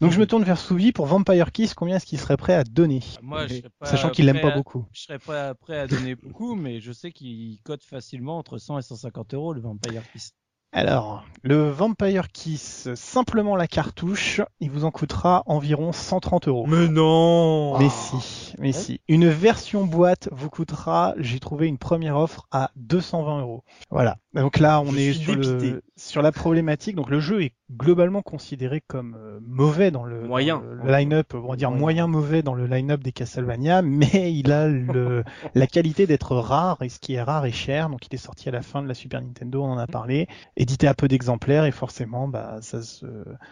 Donc 0.00 0.10
je 0.10 0.18
me 0.18 0.26
tourne 0.26 0.42
vers 0.44 0.58
Souvi 0.58 0.92
pour 0.92 1.06
Vampire 1.06 1.52
Kiss. 1.52 1.74
Combien 1.74 1.96
est-ce 1.96 2.06
qu'il 2.06 2.18
serait 2.18 2.36
prêt 2.38 2.54
à 2.54 2.64
donner? 2.64 3.00
Moi, 3.22 3.46
je 3.46 3.54
serais 3.56 3.70
pas 3.78 3.86
Sachant 3.86 4.10
qu'il 4.10 4.26
l'aime 4.26 4.40
pas 4.40 4.48
à- 4.48 4.56
beaucoup. 4.56 4.86
Je 4.92 5.02
serais 5.02 5.18
pas 5.18 5.54
prêt 5.54 5.78
à 5.78 5.86
donner 5.86 6.16
beaucoup, 6.16 6.54
mais 6.54 6.80
je 6.80 6.90
sais 6.90 7.12
qu'il 7.12 7.58
cote 7.62 7.84
facilement 7.84 8.38
entre 8.38 8.58
100 8.58 8.78
et 8.78 8.82
150 8.82 9.34
euros 9.34 9.52
le 9.52 9.60
Vampire 9.60 10.02
Kiss. 10.12 10.32
Alors, 10.72 11.24
le 11.42 11.70
Vampire 11.70 12.28
Kiss, 12.28 12.92
simplement 12.94 13.56
la 13.56 13.66
cartouche, 13.66 14.42
il 14.60 14.70
vous 14.70 14.84
en 14.84 14.90
coûtera 14.90 15.42
environ 15.46 15.92
130 15.92 16.48
euros. 16.48 16.66
Mais 16.66 16.88
non 16.88 17.78
Mais 17.78 17.88
si, 17.88 18.52
mais 18.58 18.72
si. 18.72 19.00
Une 19.08 19.28
version 19.28 19.86
boîte 19.86 20.28
vous 20.30 20.50
coûtera, 20.50 21.14
j'ai 21.16 21.40
trouvé 21.40 21.68
une 21.68 21.78
première 21.78 22.18
offre 22.18 22.46
à 22.50 22.70
220 22.76 23.40
euros. 23.40 23.64
Voilà. 23.90 24.18
Donc 24.34 24.58
là, 24.58 24.80
on 24.82 24.92
Je 24.92 24.98
est 24.98 25.12
sur, 25.14 25.34
le, 25.34 25.82
sur 25.96 26.20
la 26.22 26.32
problématique. 26.32 26.94
Donc 26.94 27.08
le 27.08 27.18
jeu 27.18 27.42
est 27.42 27.52
globalement 27.74 28.20
considéré 28.22 28.82
comme 28.86 29.16
euh, 29.18 29.38
mauvais 29.42 29.90
dans 29.90 30.04
le, 30.04 30.22
Moyen. 30.26 30.58
dans 30.58 30.84
le 30.84 30.92
line-up, 30.92 31.34
on 31.34 31.48
va 31.50 31.56
dire 31.56 31.70
Moyen. 31.70 31.80
moyen 31.80 32.06
mauvais 32.06 32.42
dans 32.42 32.54
le 32.54 32.66
line-up 32.66 33.02
des 33.02 33.12
Castlevania, 33.12 33.80
mais 33.82 34.32
il 34.32 34.52
a 34.52 34.68
le, 34.68 35.24
la 35.54 35.66
qualité 35.66 36.06
d'être 36.06 36.36
rare 36.36 36.78
et 36.82 36.88
ce 36.90 36.98
qui 36.98 37.14
est 37.14 37.22
rare 37.22 37.46
est 37.46 37.52
cher. 37.52 37.88
Donc 37.88 38.06
il 38.06 38.14
est 38.14 38.18
sorti 38.18 38.48
à 38.48 38.52
la 38.52 38.60
fin 38.62 38.82
de 38.82 38.88
la 38.88 38.94
Super 38.94 39.20
Nintendo, 39.22 39.62
on 39.62 39.72
en 39.72 39.78
a 39.78 39.86
parlé, 39.86 40.28
édité 40.56 40.86
à 40.88 40.94
peu 40.94 41.08
d'exemplaires 41.08 41.64
et 41.64 41.72
forcément, 41.72 42.28
bah 42.28 42.58
ça 42.60 42.82
se, 42.82 43.06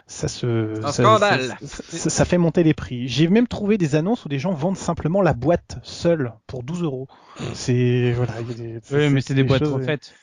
ça 0.05 0.27
se, 0.27 0.79
Un 0.83 0.91
ça- 0.91 1.03
scandale. 1.03 1.57
ça- 1.63 1.83
ça, 1.87 2.09
ça 2.11 2.25
fait 2.25 2.37
monter 2.37 2.63
les 2.63 2.73
prix. 2.75 3.07
J'ai 3.07 3.27
même 3.27 3.47
trouvé 3.47 3.77
des 3.79 3.95
annonces 3.95 4.25
où 4.25 4.29
des 4.29 4.39
gens 4.39 4.51
vendent 4.53 4.77
simplement 4.77 5.21
la 5.23 5.33
boîte 5.33 5.77
seule 5.83 6.33
pour 6.45 6.61
12 6.63 6.83
euros. 6.83 7.07
C'est 7.53 8.13
voilà. 8.13 8.33
des- 8.55 8.79
Oui, 8.91 9.09
mais 9.11 9.21
c'est 9.21 9.35
des 9.35 9.43
boîtes 9.43 9.59
choses- 9.63 9.73
refaites 9.73 10.13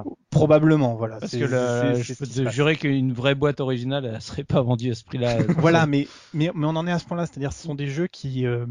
prix-là. 0.00 0.16
Probablement, 0.30 0.94
voilà. 0.94 1.18
Parce 1.18 1.32
que 1.32 1.46
je 1.46 2.14
peux 2.14 2.26
te 2.26 2.48
jurer 2.50 2.76
qu'une 2.76 3.12
vraie 3.12 3.34
boîte 3.34 3.60
originale, 3.60 4.06
elle 4.06 4.20
serait 4.20 4.44
pas 4.44 4.62
vendue 4.62 4.90
à 4.90 4.94
ce 4.94 5.04
prix-là. 5.04 5.38
Voilà, 5.58 5.86
mais, 5.86 6.08
mais 6.34 6.50
mais 6.54 6.66
on 6.66 6.70
en 6.76 6.86
est 6.86 6.92
à 6.92 6.98
ce 6.98 7.04
point-là, 7.04 7.26
c'est-à-dire 7.26 7.52
ce 7.52 7.62
sont 7.62 7.74
des 7.74 7.86
jeux 7.86 8.06
qui, 8.06 8.46
euh, 8.46 8.64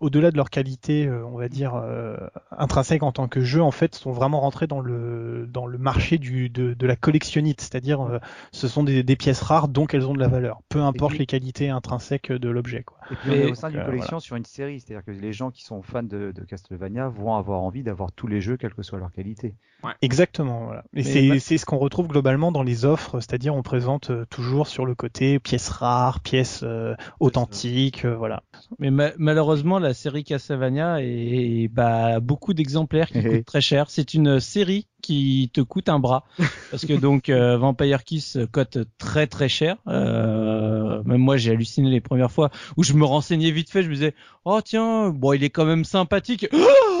au-delà 0.00 0.30
de 0.30 0.36
leur 0.36 0.50
qualité, 0.50 1.06
euh, 1.06 1.24
on 1.26 1.36
va 1.36 1.48
dire 1.48 1.74
euh, 1.74 2.16
intrinsèque 2.56 3.02
en 3.02 3.12
tant 3.12 3.28
que 3.28 3.40
jeu, 3.40 3.62
en 3.62 3.70
fait, 3.70 3.94
sont 3.94 4.12
vraiment 4.12 4.40
rentrés 4.40 4.66
dans 4.66 4.80
le 4.80 5.46
dans 5.46 5.66
le 5.66 5.78
marché 5.78 6.18
du 6.18 6.48
de, 6.48 6.74
de 6.74 6.86
la 6.86 6.96
collectionnite, 6.96 7.60
c'est-à-dire 7.60 8.00
euh, 8.00 8.18
ce 8.52 8.66
sont 8.68 8.82
des, 8.82 9.02
des 9.02 9.16
pièces 9.16 9.42
rares, 9.42 9.68
donc 9.68 9.94
elles 9.94 10.06
ont 10.06 10.14
de 10.14 10.18
la 10.20 10.28
valeur, 10.28 10.60
peu 10.68 10.80
importe 10.80 11.10
puis- 11.12 11.18
les 11.20 11.26
qualités 11.26 11.68
intrinsèques 11.70 12.32
de 12.32 12.48
l'objet. 12.48 12.82
Quoi. 12.82 12.98
Et 13.10 13.14
puis 13.16 13.30
on 13.30 13.32
Mais- 13.34 13.40
est 13.40 13.50
au 13.50 13.54
sein 13.54 13.70
d'une 13.70 13.80
euh, 13.80 13.84
collection 13.86 14.20
sur 14.20 14.36
une 14.36 14.44
série, 14.44 14.80
c'est-à-dire 14.80 15.04
que 15.04 15.10
les 15.10 15.32
gens 15.32 15.50
qui 15.50 15.62
sont 15.64 15.82
fans 15.82 16.02
de, 16.02 16.32
de 16.32 16.44
Castlevania 16.44 17.08
vont 17.08 17.34
avoir 17.34 17.60
envie 17.62 17.82
d'avoir 17.82 18.12
tous 18.12 18.26
les 18.26 18.40
jeux, 18.40 18.56
quelle 18.56 18.74
que 18.74 18.82
soit 18.82 18.98
leur 18.98 19.12
qualité. 19.12 19.54
Exactement, 20.00 20.53
voilà. 20.64 20.84
Et 20.94 21.38
c'est 21.40 21.58
ce 21.58 21.66
qu'on 21.66 21.78
retrouve 21.78 22.08
globalement 22.08 22.52
dans 22.52 22.62
les 22.62 22.84
offres, 22.84 23.20
c'est-à-dire 23.20 23.54
on 23.54 23.62
présente 23.62 24.10
euh, 24.10 24.24
toujours 24.30 24.66
sur 24.66 24.86
le 24.86 24.94
côté 24.94 25.38
pièces 25.38 25.68
rares, 25.68 26.20
pièces 26.20 26.60
euh, 26.62 26.94
authentiques, 27.20 28.04
euh, 28.04 28.14
voilà. 28.16 28.42
Mais 28.78 28.90
ma- 28.90 29.12
malheureusement, 29.18 29.78
la 29.78 29.94
série 29.94 30.24
Castlevania 30.24 30.98
est, 31.00 31.68
bah, 31.68 32.20
beaucoup 32.20 32.54
d'exemplaires 32.54 33.08
qui 33.08 33.18
Eh 33.18 33.28
coûtent 33.28 33.44
très 33.46 33.60
cher. 33.60 33.86
C'est 33.88 34.14
une 34.14 34.40
série 34.40 34.86
qui 35.02 35.50
te 35.52 35.60
coûte 35.60 35.88
un 35.90 35.98
bras 35.98 36.24
parce 36.70 36.86
que 36.86 36.94
donc 36.94 37.28
euh, 37.28 37.58
Vampire 37.58 38.04
Kiss 38.04 38.38
cote 38.52 38.78
très 38.98 39.26
très 39.26 39.48
cher. 39.48 39.76
Euh, 39.86 41.02
même 41.04 41.20
moi, 41.20 41.36
j'ai 41.36 41.50
halluciné 41.52 41.90
les 41.90 42.00
premières 42.00 42.32
fois 42.32 42.50
où 42.76 42.82
je 42.82 42.94
me 42.94 43.04
renseignais 43.04 43.50
vite 43.50 43.70
fait. 43.70 43.82
Je 43.82 43.88
me 43.88 43.94
disais, 43.94 44.14
oh 44.44 44.60
tiens, 44.64 45.10
bon, 45.10 45.32
il 45.34 45.44
est 45.44 45.50
quand 45.50 45.66
même 45.66 45.84
sympathique. 45.84 46.48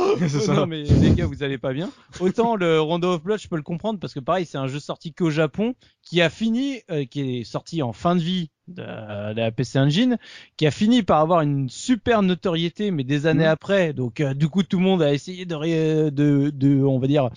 C'est 0.18 0.28
ça. 0.40 0.54
Non 0.54 0.66
mais 0.66 0.82
les 0.82 1.12
gars, 1.12 1.26
vous 1.26 1.42
allez 1.42 1.58
pas 1.58 1.72
bien. 1.72 1.90
Autant 2.20 2.56
le 2.56 2.80
Rondo 2.80 3.14
of 3.14 3.22
Blood, 3.22 3.38
je 3.40 3.48
peux 3.48 3.56
le 3.56 3.62
comprendre 3.62 3.98
parce 3.98 4.14
que 4.14 4.20
pareil, 4.20 4.46
c'est 4.46 4.58
un 4.58 4.66
jeu 4.66 4.80
sorti 4.80 5.12
qu'au 5.12 5.30
Japon, 5.30 5.74
qui 6.02 6.20
a 6.20 6.30
fini, 6.30 6.80
euh, 6.90 7.04
qui 7.04 7.40
est 7.40 7.44
sorti 7.44 7.82
en 7.82 7.92
fin 7.92 8.14
de 8.16 8.20
vie 8.20 8.50
de, 8.68 8.82
de 8.82 9.40
la 9.40 9.50
PC 9.52 9.78
Engine, 9.78 10.16
qui 10.56 10.66
a 10.66 10.70
fini 10.70 11.02
par 11.02 11.20
avoir 11.20 11.42
une 11.42 11.68
super 11.68 12.22
notoriété, 12.22 12.90
mais 12.90 13.04
des 13.04 13.26
années 13.26 13.44
Mhm. 13.44 13.50
après. 13.50 13.92
Donc 13.92 14.20
euh, 14.20 14.32
du 14.34 14.48
coup, 14.48 14.62
tout 14.62 14.78
le 14.78 14.84
monde 14.84 15.02
a 15.02 15.12
essayé 15.12 15.44
de, 15.44 15.54
ré- 15.54 16.10
de, 16.10 16.50
de, 16.50 16.82
on 16.82 16.98
va 16.98 17.06
dire, 17.06 17.28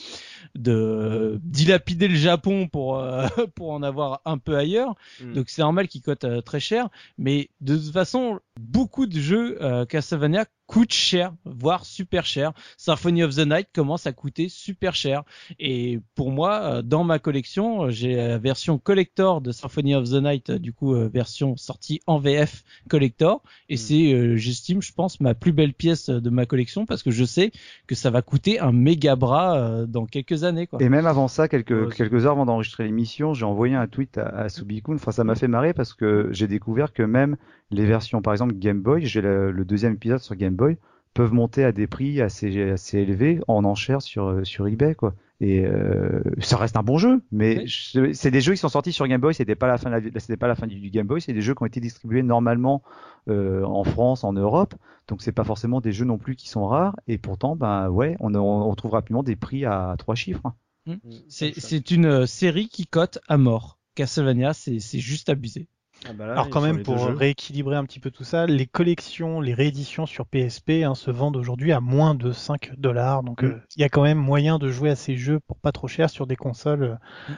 de 0.56 1.40
dilapider 1.44 2.08
le 2.08 2.16
Japon 2.16 2.68
pour 2.68 2.98
euh, 3.00 3.28
pour 3.56 3.72
en 3.72 3.84
avoir 3.84 4.22
un 4.26 4.38
peu 4.38 4.56
ailleurs. 4.58 4.96
Mm. 5.22 5.34
Donc 5.34 5.50
c'est 5.50 5.62
normal 5.62 5.88
qu'il 5.88 6.02
cote 6.02 6.24
euh, 6.24 6.42
très 6.42 6.60
cher. 6.60 6.90
Mais 7.18 7.50
de 7.62 7.76
toute 7.76 7.92
façon, 7.94 8.40
beaucoup 8.60 9.06
de 9.06 9.20
jeux 9.20 9.58
euh, 9.62 9.86
Castlevania 9.86 10.46
coûtent 10.68 10.94
cher, 10.94 11.34
voire 11.46 11.86
super 11.86 12.26
cher. 12.26 12.52
Symphony 12.78 13.24
of 13.24 13.36
the 13.36 13.48
Night 13.48 13.70
commence 13.74 14.06
à 14.06 14.12
coûter 14.12 14.50
super 14.50 14.94
cher. 14.94 15.24
Et 15.60 16.00
pour 16.14 16.32
moi, 16.32 16.60
euh, 16.62 16.82
dans 16.82 17.04
ma 17.04 17.20
collection, 17.20 17.86
euh, 17.86 17.90
j'ai 17.90 18.16
la 18.16 18.38
version 18.38 18.78
collector 18.78 19.42
de 19.42 19.52
Symphony 19.52 19.96
of 19.96 20.10
the 20.10 20.22
Night, 20.22 20.50
euh, 20.50 20.60
du 20.60 20.74
coup 20.74 20.94
version 21.10 21.56
sortie 21.56 22.02
en 22.06 22.20
VF 22.20 22.64
collector. 22.90 23.42
Et 23.70 23.76
Mm. 23.76 23.78
c'est, 23.78 24.38
j'estime, 24.38 24.82
je 24.82 24.92
pense, 24.92 25.20
ma 25.22 25.34
plus 25.34 25.54
belle 25.54 25.74
pièce 25.74 26.10
de 26.10 26.30
ma 26.30 26.46
collection 26.46 26.86
parce 26.86 27.02
que 27.04 27.12
je 27.12 27.24
sais 27.24 27.52
que 27.88 27.96
ça 27.96 28.10
va 28.10 28.22
coûter 28.22 28.60
un 28.60 28.72
méga 28.72 29.16
bras 29.16 29.86
dans 29.88 30.06
quelques 30.06 30.44
années. 30.44 30.68
Quoi. 30.68 30.82
Et 30.82 30.90
même 30.90 31.06
avant 31.08 31.28
ça, 31.28 31.48
quelques, 31.48 31.94
quelques 31.96 32.26
heures 32.26 32.34
avant 32.34 32.46
d'enregistrer 32.46 32.84
l'émission, 32.84 33.34
j'ai 33.34 33.46
envoyé 33.46 33.76
un 33.76 33.88
tweet 33.88 34.18
à, 34.18 34.28
à 34.28 34.50
Subikun. 34.50 34.96
Enfin, 34.96 35.12
ça 35.12 35.24
m'a 35.24 35.36
fait 35.36 35.48
marrer 35.48 35.74
parce 35.74 35.94
que 35.94 36.28
j'ai 36.32 36.48
découvert 36.48 36.92
que 36.92 37.04
même 37.04 37.38
les 37.72 37.86
versions, 37.86 38.22
par 38.22 38.34
exemple 38.34 38.54
Game 38.56 38.82
Boy, 38.82 39.06
j'ai 39.06 39.22
le, 39.22 39.52
le 39.52 39.66
deuxième 39.66 39.94
épisode 39.94 40.20
sur 40.20 40.36
Game 40.36 40.56
Boy, 40.56 40.78
peuvent 41.14 41.34
monter 41.34 41.64
à 41.64 41.72
des 41.72 41.88
prix 41.88 42.22
assez, 42.22 42.70
assez 42.72 43.00
élevés 43.00 43.40
en 43.48 43.66
enchères 43.66 44.02
sur, 44.02 44.28
euh, 44.28 44.44
sur 44.44 44.68
eBay, 44.68 44.94
quoi. 44.96 45.16
Et 45.40 45.66
euh, 45.66 46.22
ça 46.40 46.58
reste 46.58 46.78
un 46.78 46.84
bon 46.84 46.98
jeu, 46.98 47.22
mais 47.32 47.60
Oui. 47.60 47.68
je- 47.68 48.14
c'est 48.14 48.32
des 48.32 48.42
jeux 48.42 48.54
qui 48.54 48.58
sont 48.60 48.70
sortis 48.70 48.92
sur 48.92 49.08
Game 49.08 49.22
Boy. 49.22 49.34
C'était 49.36 49.56
pas 49.56 49.68
la 49.68 49.78
fin, 49.78 49.90
de 49.92 50.10
la- 50.10 50.20
c'était 50.20 50.38
pas 50.38 50.48
la 50.48 50.56
fin 50.56 50.66
du, 50.66 50.80
du 50.80 50.90
Game 50.90 51.06
Boy. 51.06 51.22
C'est 51.22 51.34
des 51.34 51.42
jeux 51.42 51.54
qui 51.54 51.62
ont 51.62 51.68
été 51.68 51.80
distribués 51.80 52.24
normalement 52.24 52.82
euh, 53.30 53.64
en 53.64 53.84
France, 53.84 54.24
en 54.24 54.34
Europe. 54.34 54.74
Donc 55.08 55.22
c'est 55.22 55.32
pas 55.32 55.44
forcément 55.44 55.80
des 55.80 55.92
jeux 55.92 56.06
non 56.06 56.18
plus 56.18 56.36
qui 56.36 56.50
sont 56.50 56.66
rares. 56.66 56.96
Et 57.08 57.18
pourtant, 57.20 57.56
ben 57.56 57.90
ouais, 57.90 58.16
on, 58.20 58.34
on, 58.34 58.70
on 58.70 58.76
trouve 58.76 58.92
rapidement 58.92 59.22
des 59.24 59.36
prix 59.36 59.64
à 59.66 59.94
trois 60.00 60.16
chiffres. 60.16 60.42
hein. 60.88 60.96
C'est 61.28 61.54
c'est 61.60 61.92
une 61.92 62.26
série 62.26 62.68
qui 62.70 62.88
cote 62.88 63.20
à 63.28 63.38
mort. 63.38 63.78
Castlevania, 63.96 64.54
c'est 64.54 64.80
c'est 64.80 65.00
juste 65.00 65.30
abusé. 65.30 65.68
Ah 66.06 66.14
bah 66.14 66.26
là, 66.28 66.34
Alors 66.34 66.50
quand 66.50 66.62
même 66.62 66.84
pour 66.84 67.06
rééquilibrer 67.06 67.76
un 67.76 67.84
petit 67.84 68.00
peu 68.00 68.12
tout 68.12 68.24
ça, 68.24 68.46
les 68.46 68.66
collections, 68.66 69.42
les 69.42 69.54
rééditions 69.54 70.06
sur 70.06 70.26
PSP 70.26 70.84
hein, 70.84 70.96
se 70.96 71.12
vendent 71.12 71.36
aujourd'hui 71.38 71.72
à 71.74 71.80
moins 71.82 72.16
de 72.16 72.32
5 72.32 72.72
dollars. 72.78 73.24
Donc 73.24 73.42
Mm. 73.44 73.48
euh, 73.48 73.62
il 73.76 73.82
y 73.82 73.84
a 73.84 73.90
quand 73.90 74.04
même 74.04 74.18
moyen 74.18 74.58
de 74.60 74.70
jouer 74.70 74.90
à 74.90 74.96
ces 74.96 75.18
jeux 75.18 75.40
pour 75.48 75.58
pas 75.58 75.72
trop 75.72 75.88
cher 75.88 76.10
sur 76.10 76.28
des 76.28 76.36
consoles 76.36 76.84
euh, 76.84 76.96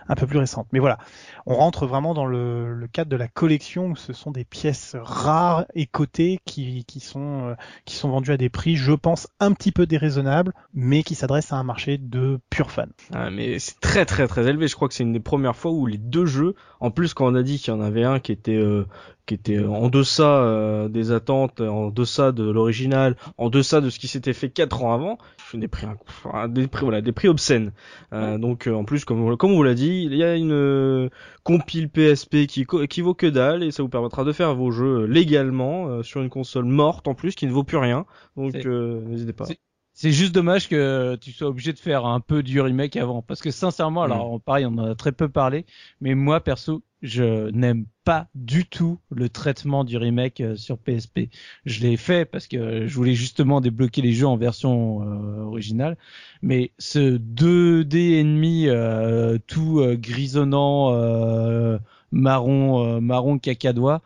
un 0.07 0.15
peu 0.15 0.27
plus 0.27 0.38
récentes. 0.38 0.68
Mais 0.72 0.80
voilà, 0.80 0.98
on 1.45 1.56
rentre 1.56 1.88
vraiment 1.88 2.14
dans 2.14 2.26
le, 2.26 2.73
le 2.73 2.88
cadre 2.88 3.10
de 3.10 3.15
la 3.15 3.27
collection 3.27 3.88
où 3.88 3.95
ce 3.95 4.14
sont 4.14 4.31
des 4.31 4.45
pièces 4.45 4.95
rares 5.02 5.65
et 5.73 5.86
cotées 5.86 6.40
qui, 6.45 6.84
qui 6.86 6.99
sont 6.99 7.49
euh, 7.49 7.56
qui 7.86 7.95
sont 7.95 8.10
vendues 8.10 8.31
à 8.31 8.38
des 8.38 8.49
prix, 8.49 8.76
je 8.76 8.91
pense, 8.91 9.27
un 9.40 9.53
petit 9.53 9.72
peu 9.72 9.86
déraisonnables, 9.88 10.53
mais 10.73 11.03
qui 11.03 11.15
s'adressent 11.15 11.53
à 11.53 11.57
un 11.57 11.64
marché 11.64 11.98
de 11.98 12.40
purs 12.49 12.72
fans. 12.72 12.86
Ah, 13.14 13.30
mais 13.31 13.57
c'est 13.60 13.80
très 13.80 14.06
très 14.06 14.27
très 14.27 14.48
élevé. 14.48 14.68
Je 14.68 14.76
crois 14.76 14.88
que 14.88 14.94
c'est 14.94 15.03
une 15.03 15.14
des 15.14 15.19
premières 15.19 15.56
fois 15.56 15.72
où 15.72 15.86
les 15.86 15.98
deux 15.98 16.26
jeux, 16.26 16.56
en 16.80 16.91
plus 16.91 17.14
quand 17.14 17.26
on 17.31 17.36
a 17.36 17.44
dit 17.44 17.57
qu'il 17.57 17.73
y 17.73 17.77
en 17.77 17.81
avait 17.81 18.03
un 18.03 18.19
qui 18.19 18.31
était 18.31 18.48
euh, 18.55 18.85
qui 19.26 19.34
était 19.35 19.59
en 19.63 19.89
deçà 19.89 20.41
euh, 20.43 20.88
des 20.89 21.11
attentes, 21.11 21.61
en 21.61 21.89
deçà 21.89 22.31
de 22.31 22.43
l'original, 22.49 23.15
en 23.38 23.49
deçà 23.49 23.80
de 23.81 23.89
ce 23.89 23.99
qui 23.99 24.07
s'était 24.07 24.34
fait 24.34 24.49
quatre 24.49 24.84
ans 24.84 24.93
avant, 24.93 25.17
des 25.53 25.67
prix, 25.67 25.85
inc- 25.88 25.97
enfin, 26.07 26.47
des 26.47 26.67
prix 26.67 26.84
voilà, 26.85 27.01
des 27.01 27.11
prix 27.11 27.27
obscènes. 27.27 27.71
Euh, 28.13 28.38
Donc 28.39 28.67
euh, 28.67 28.73
en 28.73 28.84
plus 28.85 29.05
comme 29.05 29.38
comme 29.38 29.51
on 29.51 29.55
vous 29.55 29.63
l'a 29.63 29.76
dit, 29.76 30.03
il 30.09 30.15
y 30.15 30.23
a 30.23 30.35
une 30.35 30.51
euh, 30.51 31.09
compile 31.43 31.89
PSP 31.89 32.47
qui 32.47 32.65
qui 32.89 33.01
vaut 33.01 33.13
que 33.13 33.27
dalle 33.27 33.63
et 33.63 33.71
ça 33.71 33.84
vous 33.84 33.89
permettra 33.89 34.23
de 34.23 34.31
faire 34.31 34.55
vos 34.55 34.71
jeux 34.71 35.05
légalement 35.05 35.88
euh, 35.89 36.03
sur 36.03 36.21
une 36.21 36.30
console 36.30 36.65
morte 36.65 37.07
en 37.07 37.13
plus 37.13 37.35
qui 37.35 37.45
ne 37.45 37.51
vaut 37.51 37.63
plus 37.63 37.77
rien. 37.77 38.05
Donc 38.35 38.55
euh, 38.65 39.01
n'hésitez 39.05 39.34
pas. 39.34 39.45
c'est- 39.45 39.59
C'est 39.93 40.11
juste 40.13 40.34
dommage 40.34 40.69
que 40.69 41.17
tu 41.17 41.31
sois 41.34 41.49
obligé 41.49 41.73
de 41.73 41.77
faire 41.80 42.05
un 42.05 42.21
peu 42.21 42.41
du 42.41 42.61
remake 42.61 42.95
avant. 42.95 43.21
Parce 43.21 43.41
que 43.41 43.51
sincèrement, 43.51 44.01
Mm. 44.07 44.11
alors 44.11 44.39
pareil, 44.41 44.65
on 44.65 44.77
en 44.77 44.85
a 44.91 44.95
très 44.95 45.11
peu 45.11 45.27
parlé, 45.27 45.65
mais 45.99 46.15
moi 46.15 46.39
perso, 46.39 46.81
je 47.01 47.49
n'aime 47.51 47.85
pas 48.03 48.27
du 48.35 48.65
tout 48.65 48.99
le 49.09 49.30
traitement 49.30 49.84
du 49.84 49.97
remake 49.97 50.41
euh, 50.41 50.55
sur 50.55 50.77
PSP. 50.77 51.30
Je 51.65 51.81
l'ai 51.81 51.97
fait 51.97 52.26
parce 52.26 52.47
que 52.47 52.88
je 52.88 52.95
voulais 52.95 53.13
justement 53.13 53.61
débloquer 53.61 54.01
les 54.01 54.11
jeux 54.11 54.27
en 54.27 54.35
version 54.35 55.01
euh, 55.01 55.43
originale, 55.43 55.97
mais 56.41 56.71
ce 56.77 57.17
2D 57.17 58.19
ennemi 58.19 58.67
euh, 58.67 59.38
tout 59.47 59.80
euh, 59.80 59.95
grisonnant, 59.95 60.93
euh, 60.93 61.77
marron 62.11 62.99
marron 62.99 63.39
cacadois. 63.39 64.01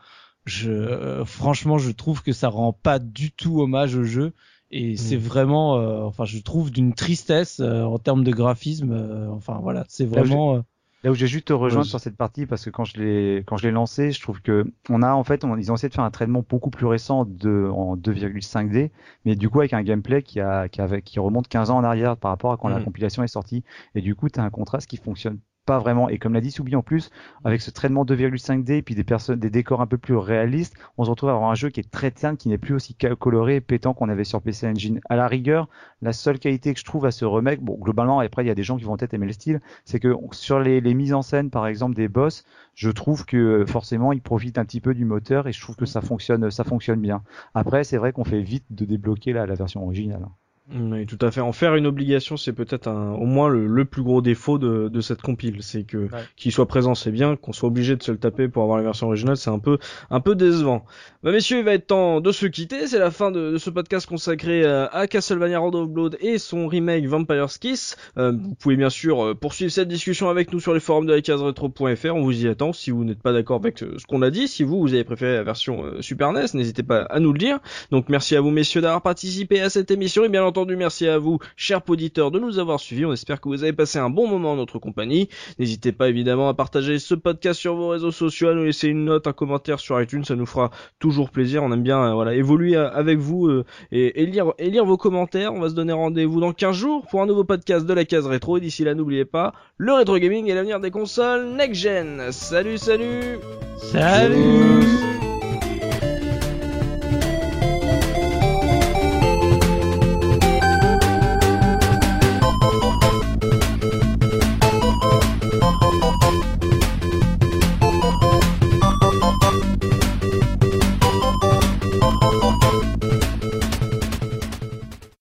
Je 0.46 1.24
franchement, 1.26 1.78
je 1.78 1.92
trouve 1.92 2.22
que 2.22 2.34
ça 2.34 2.50
rend 2.50 2.74
pas 2.74 3.00
du 3.00 3.32
tout 3.32 3.62
hommage 3.62 3.96
au 3.96 4.04
jeu 4.04 4.34
et 4.72 4.98
c'est 4.98 5.16
mm. 5.16 5.22
vraiment 5.22 6.06
enfin 6.06 6.26
je 6.26 6.38
trouve 6.40 6.70
d'une 6.70 6.94
tristesse 6.94 7.62
en 7.62 7.98
termes 7.98 8.26
de 8.26 8.32
graphisme 8.32 9.30
enfin 9.32 9.60
voilà 9.62 9.86
c'est 9.88 10.06
vraiment 10.06 10.66
Là 11.04 11.12
où 11.12 11.16
j'ai 11.16 11.28
juste 11.28 11.48
te 11.48 11.54
rejoindre 11.54 11.86
sur 11.86 12.00
cette 12.00 12.16
partie 12.16 12.46
parce 12.46 12.64
que 12.64 12.70
quand 12.70 12.86
je 12.86 12.98
l'ai 12.98 13.44
quand 13.46 13.58
je 13.58 13.68
l'ai 13.68 13.74
lancé, 13.74 14.12
je 14.12 14.22
trouve 14.22 14.42
que 14.42 14.66
on 14.90 15.02
a 15.02 15.14
en 15.14 15.24
fait 15.26 15.44
ils 15.58 15.72
ont 15.72 15.76
essayé 15.76 15.90
de 15.90 15.94
faire 15.94 16.06
un 16.06 16.12
traitement 16.12 16.46
beaucoup 16.48 16.70
plus 16.70 16.86
récent 16.86 17.26
de 17.26 17.70
en 17.70 17.98
2,5D, 17.98 18.90
mais 19.26 19.36
du 19.36 19.50
coup 19.50 19.60
avec 19.60 19.74
un 19.74 19.84
gameplay 19.84 20.24
qui 20.24 20.40
a 20.40 20.70
qui, 20.70 20.80
avait, 20.80 21.02
qui 21.02 21.20
remonte 21.20 21.50
15 21.50 21.72
ans 21.72 21.78
en 21.78 21.84
arrière 21.84 22.16
par 22.16 22.32
rapport 22.32 22.54
à 22.54 22.58
quand 22.58 22.70
la 22.70 22.80
mm. 22.80 22.86
compilation 22.86 23.24
est 23.24 23.28
sortie 23.28 23.66
et 23.96 24.02
du 24.02 24.16
coup 24.16 24.30
tu 24.30 24.40
as 24.40 24.44
un 24.44 24.50
contraste 24.50 24.90
qui 24.90 24.96
fonctionne 24.96 25.40
pas 25.66 25.80
vraiment. 25.80 26.10
Et 26.10 26.18
comme 26.18 26.34
l'a 26.34 26.42
dit 26.42 26.52
Soubi 26.52 26.76
en 26.76 26.82
plus, 26.82 27.10
avec 27.44 27.62
ce 27.62 27.72
traitement 27.72 28.06
2,5D 28.06 28.72
et 28.74 28.82
puis 28.82 28.96
des 28.96 29.04
personnes, 29.04 29.40
des 29.40 29.50
décors 29.50 29.82
un 29.82 29.88
peu 29.88 29.98
plus 29.98 30.16
réalistes, 30.16 30.76
on 30.98 31.06
se 31.06 31.10
retrouve 31.10 31.30
à 31.30 31.34
avoir 31.34 31.50
un 31.50 31.56
jeu 31.56 31.70
qui 31.70 31.80
est 31.80 31.90
très 31.90 32.12
terne, 32.12 32.38
qui 32.38 32.50
n'est 32.50 32.58
plus 32.58 32.74
aussi 32.74 32.96
coloré 32.96 33.58
et 33.58 33.62
pétant 33.62 33.94
qu'on 33.94 34.10
avait 34.10 34.24
sur 34.24 34.42
PC 34.42 34.68
Engine. 34.68 35.00
À 35.10 35.16
la 35.16 35.28
rigueur, 35.28 35.70
la 36.02 36.14
seule 36.14 36.40
qualité 36.40 36.74
que 36.74 36.80
je 36.80 36.86
trouve 36.86 37.06
à 37.06 37.12
ce 37.12 37.26
remake, 37.26 37.62
bon, 37.62 37.78
globalement, 37.80 38.20
après, 38.20 38.44
il 38.44 38.48
y 38.48 38.52
a 38.52 38.56
des 38.56 38.64
gens 38.64 38.78
qui 38.78 38.84
vont 38.84 38.98
peut-être 38.98 39.14
aimer 39.14 39.28
le 39.28 39.34
style, 39.34 39.62
c'est 39.86 40.00
que 40.00 40.16
sur 40.32 40.60
les, 40.60 40.82
les, 40.82 40.94
mises 40.94 41.14
en 41.14 41.22
scène, 41.22 41.50
par 41.50 41.68
exemple, 41.68 41.96
des 41.96 42.08
boss, 42.08 42.44
je 42.76 42.90
trouve 42.90 43.26
que 43.26 43.66
forcément, 43.66 44.14
ils 44.14 44.22
profitent 44.22 44.58
un 44.58 44.66
petit 44.66 44.82
peu 44.82 44.94
du 44.94 45.06
moteur 45.06 45.48
et 45.48 45.52
je 45.52 45.62
trouve 45.62 45.76
que 45.76 45.86
ça 45.86 46.02
fonctionne, 46.02 46.50
ça 46.52 46.64
fonctionne 46.64 47.00
bien. 47.00 47.24
Après, 47.54 47.84
c'est 47.84 47.98
vrai 47.98 48.12
qu'on 48.12 48.24
fait 48.24 48.42
vite 48.42 48.66
de 48.72 48.86
débloquer 48.86 49.34
la, 49.34 49.46
la 49.46 49.56
version 49.56 49.84
originale. 49.84 50.26
Oui, 50.72 51.06
tout 51.06 51.18
à 51.20 51.30
fait. 51.30 51.42
En 51.42 51.52
faire 51.52 51.76
une 51.76 51.86
obligation, 51.86 52.38
c'est 52.38 52.54
peut-être 52.54 52.90
au 52.90 53.26
moins 53.26 53.50
le, 53.50 53.84
plus 53.84 54.02
gros 54.02 54.22
défaut 54.22 54.58
de, 54.58 54.88
de 54.88 55.02
cette 55.02 55.22
compile, 55.22 55.62
c'est 55.62 55.84
que 55.84 56.08
qu'il 56.38 56.54
soit 56.54 56.70
présent, 56.70 56.96
c'est 56.96 57.12
bien, 57.12 57.36
qu'on 57.36 57.52
soit 57.52 57.68
obligé 57.68 57.98
de 57.98 58.04
se 58.04 58.14
le 58.14 58.18
taper 58.18 58.48
pour 58.48 58.64
avoir 58.64 58.78
la 58.78 58.84
version 58.84 59.08
originale, 59.08 59.36
c'est 59.36 59.50
un 59.50 59.60
peu 59.60 59.78
un 60.10 60.22
peu 60.22 60.36
décevant. 60.36 60.86
Bah 61.22 61.34
messieurs, 61.34 61.60
il 61.60 61.66
va 61.66 61.74
être 61.74 61.88
temps 61.88 62.22
de 62.22 62.32
se 62.32 62.46
quitter. 62.46 62.88
C'est 62.88 62.98
la 62.98 63.12
fin 63.12 63.30
de, 63.30 63.52
de, 63.52 63.58
ce 63.58 63.70
podcast 63.70 64.08
consacré 64.08 64.64
euh, 64.64 64.88
à 64.92 65.08
Castlevania 65.08 65.60
Road 65.60 65.76
of 65.76 65.90
Blood 65.90 66.18
et 66.22 66.38
son 66.38 66.68
remake 66.68 67.08
Vampire's 67.08 67.58
Kiss. 67.58 67.98
Euh, 68.18 68.32
vous 68.32 68.56
pouvez 68.56 68.78
bien 68.78 68.90
sûr 68.90 69.22
euh, 69.22 69.36
poursuivre 69.36 69.72
cette 69.72 69.90
discussion 69.90 70.30
avec 70.30 70.54
nous 70.54 70.62
sur 70.62 70.74
les 70.74 70.80
forums 70.80 71.06
de 71.06 71.34
retro.fr. 71.34 72.16
On 72.16 72.22
vous 72.22 72.46
y 72.46 72.48
attend. 72.48 72.72
Si 72.72 72.90
vous 72.90 73.04
n'êtes 73.04 73.22
pas 73.22 73.34
d'accord 73.34 73.58
avec 73.58 73.80
ce 73.80 74.06
qu'on 74.08 74.22
a 74.22 74.30
dit, 74.30 74.48
si 74.48 74.64
vous 74.64 74.80
vous 74.80 74.94
avez 74.94 75.04
préféré 75.04 75.34
la 75.34 75.44
version 75.44 75.84
Super 76.00 76.32
NES, 76.32 76.46
n'hésitez 76.54 76.84
pas 76.84 77.02
à 77.02 77.20
nous 77.20 77.34
le 77.34 77.40
dire. 77.40 77.60
Donc 77.92 78.08
merci 78.08 78.38
à 78.38 78.42
vous 78.42 78.50
messieurs 78.50 78.80
d'avoir 78.80 79.02
participé 79.02 79.60
à 79.60 79.70
cette 79.70 79.92
émission 79.92 80.24
et 80.24 80.30
bien 80.30 80.44
entendu 80.44 80.53
merci 80.78 81.08
à 81.08 81.18
vous, 81.18 81.40
chers 81.56 81.82
auditeurs, 81.90 82.32
de 82.32 82.40
nous 82.40 82.60
avoir 82.60 82.80
suivis. 82.80 83.06
On 83.06 83.14
espère 83.14 83.42
que 83.42 83.50
vous 83.50 83.64
avez 83.64 83.74
passé 83.74 84.00
un 84.00 84.10
bon 84.10 84.28
moment 84.28 84.54
en 84.54 84.56
notre 84.56 84.80
compagnie. 84.80 85.30
N'hésitez 85.60 85.92
pas 85.92 86.10
évidemment 86.10 86.50
à 86.50 86.54
partager 86.54 87.00
ce 87.00 87.16
podcast 87.16 87.60
sur 87.60 87.76
vos 87.76 87.90
réseaux 87.90 88.12
sociaux, 88.12 88.50
à 88.50 88.54
nous 88.54 88.64
laisser 88.64 88.88
une 88.88 89.06
note, 89.06 89.28
un 89.28 89.34
commentaire 89.34 89.80
sur 89.80 90.00
iTunes, 90.02 90.24
ça 90.24 90.36
nous 90.36 90.46
fera 90.46 90.72
toujours 91.00 91.30
plaisir. 91.30 91.64
On 91.64 91.72
aime 91.72 91.84
bien 91.84 92.04
euh, 92.04 92.14
voilà 92.14 92.34
évoluer 92.34 92.76
euh, 92.76 92.92
avec 92.92 93.20
vous 93.20 93.48
euh, 93.48 93.66
et, 93.92 94.26
lire, 94.26 94.54
et 94.58 94.70
lire 94.70 94.86
vos 94.86 94.98
commentaires. 94.98 95.54
On 95.54 95.60
va 95.60 95.70
se 95.70 95.76
donner 95.76 95.94
rendez-vous 95.94 96.40
dans 96.40 96.54
15 96.54 96.76
jours 96.76 97.06
pour 97.10 97.22
un 97.22 97.26
nouveau 97.26 97.44
podcast 97.44 97.86
de 97.86 97.94
la 97.94 98.06
case 98.06 98.28
rétro. 98.28 98.58
Et 98.58 98.62
d'ici 98.62 98.84
là, 98.84 98.96
n'oubliez 98.96 99.26
pas, 99.26 99.54
le 99.78 99.94
rétro 99.94 100.18
gaming 100.18 100.50
est 100.50 100.56
l'avenir 100.56 100.80
des 100.80 100.92
consoles 100.92 101.54
next 101.56 101.82
gen. 101.82 102.32
Salut, 102.32 102.78
salut 102.78 103.40
Salut 103.78 105.23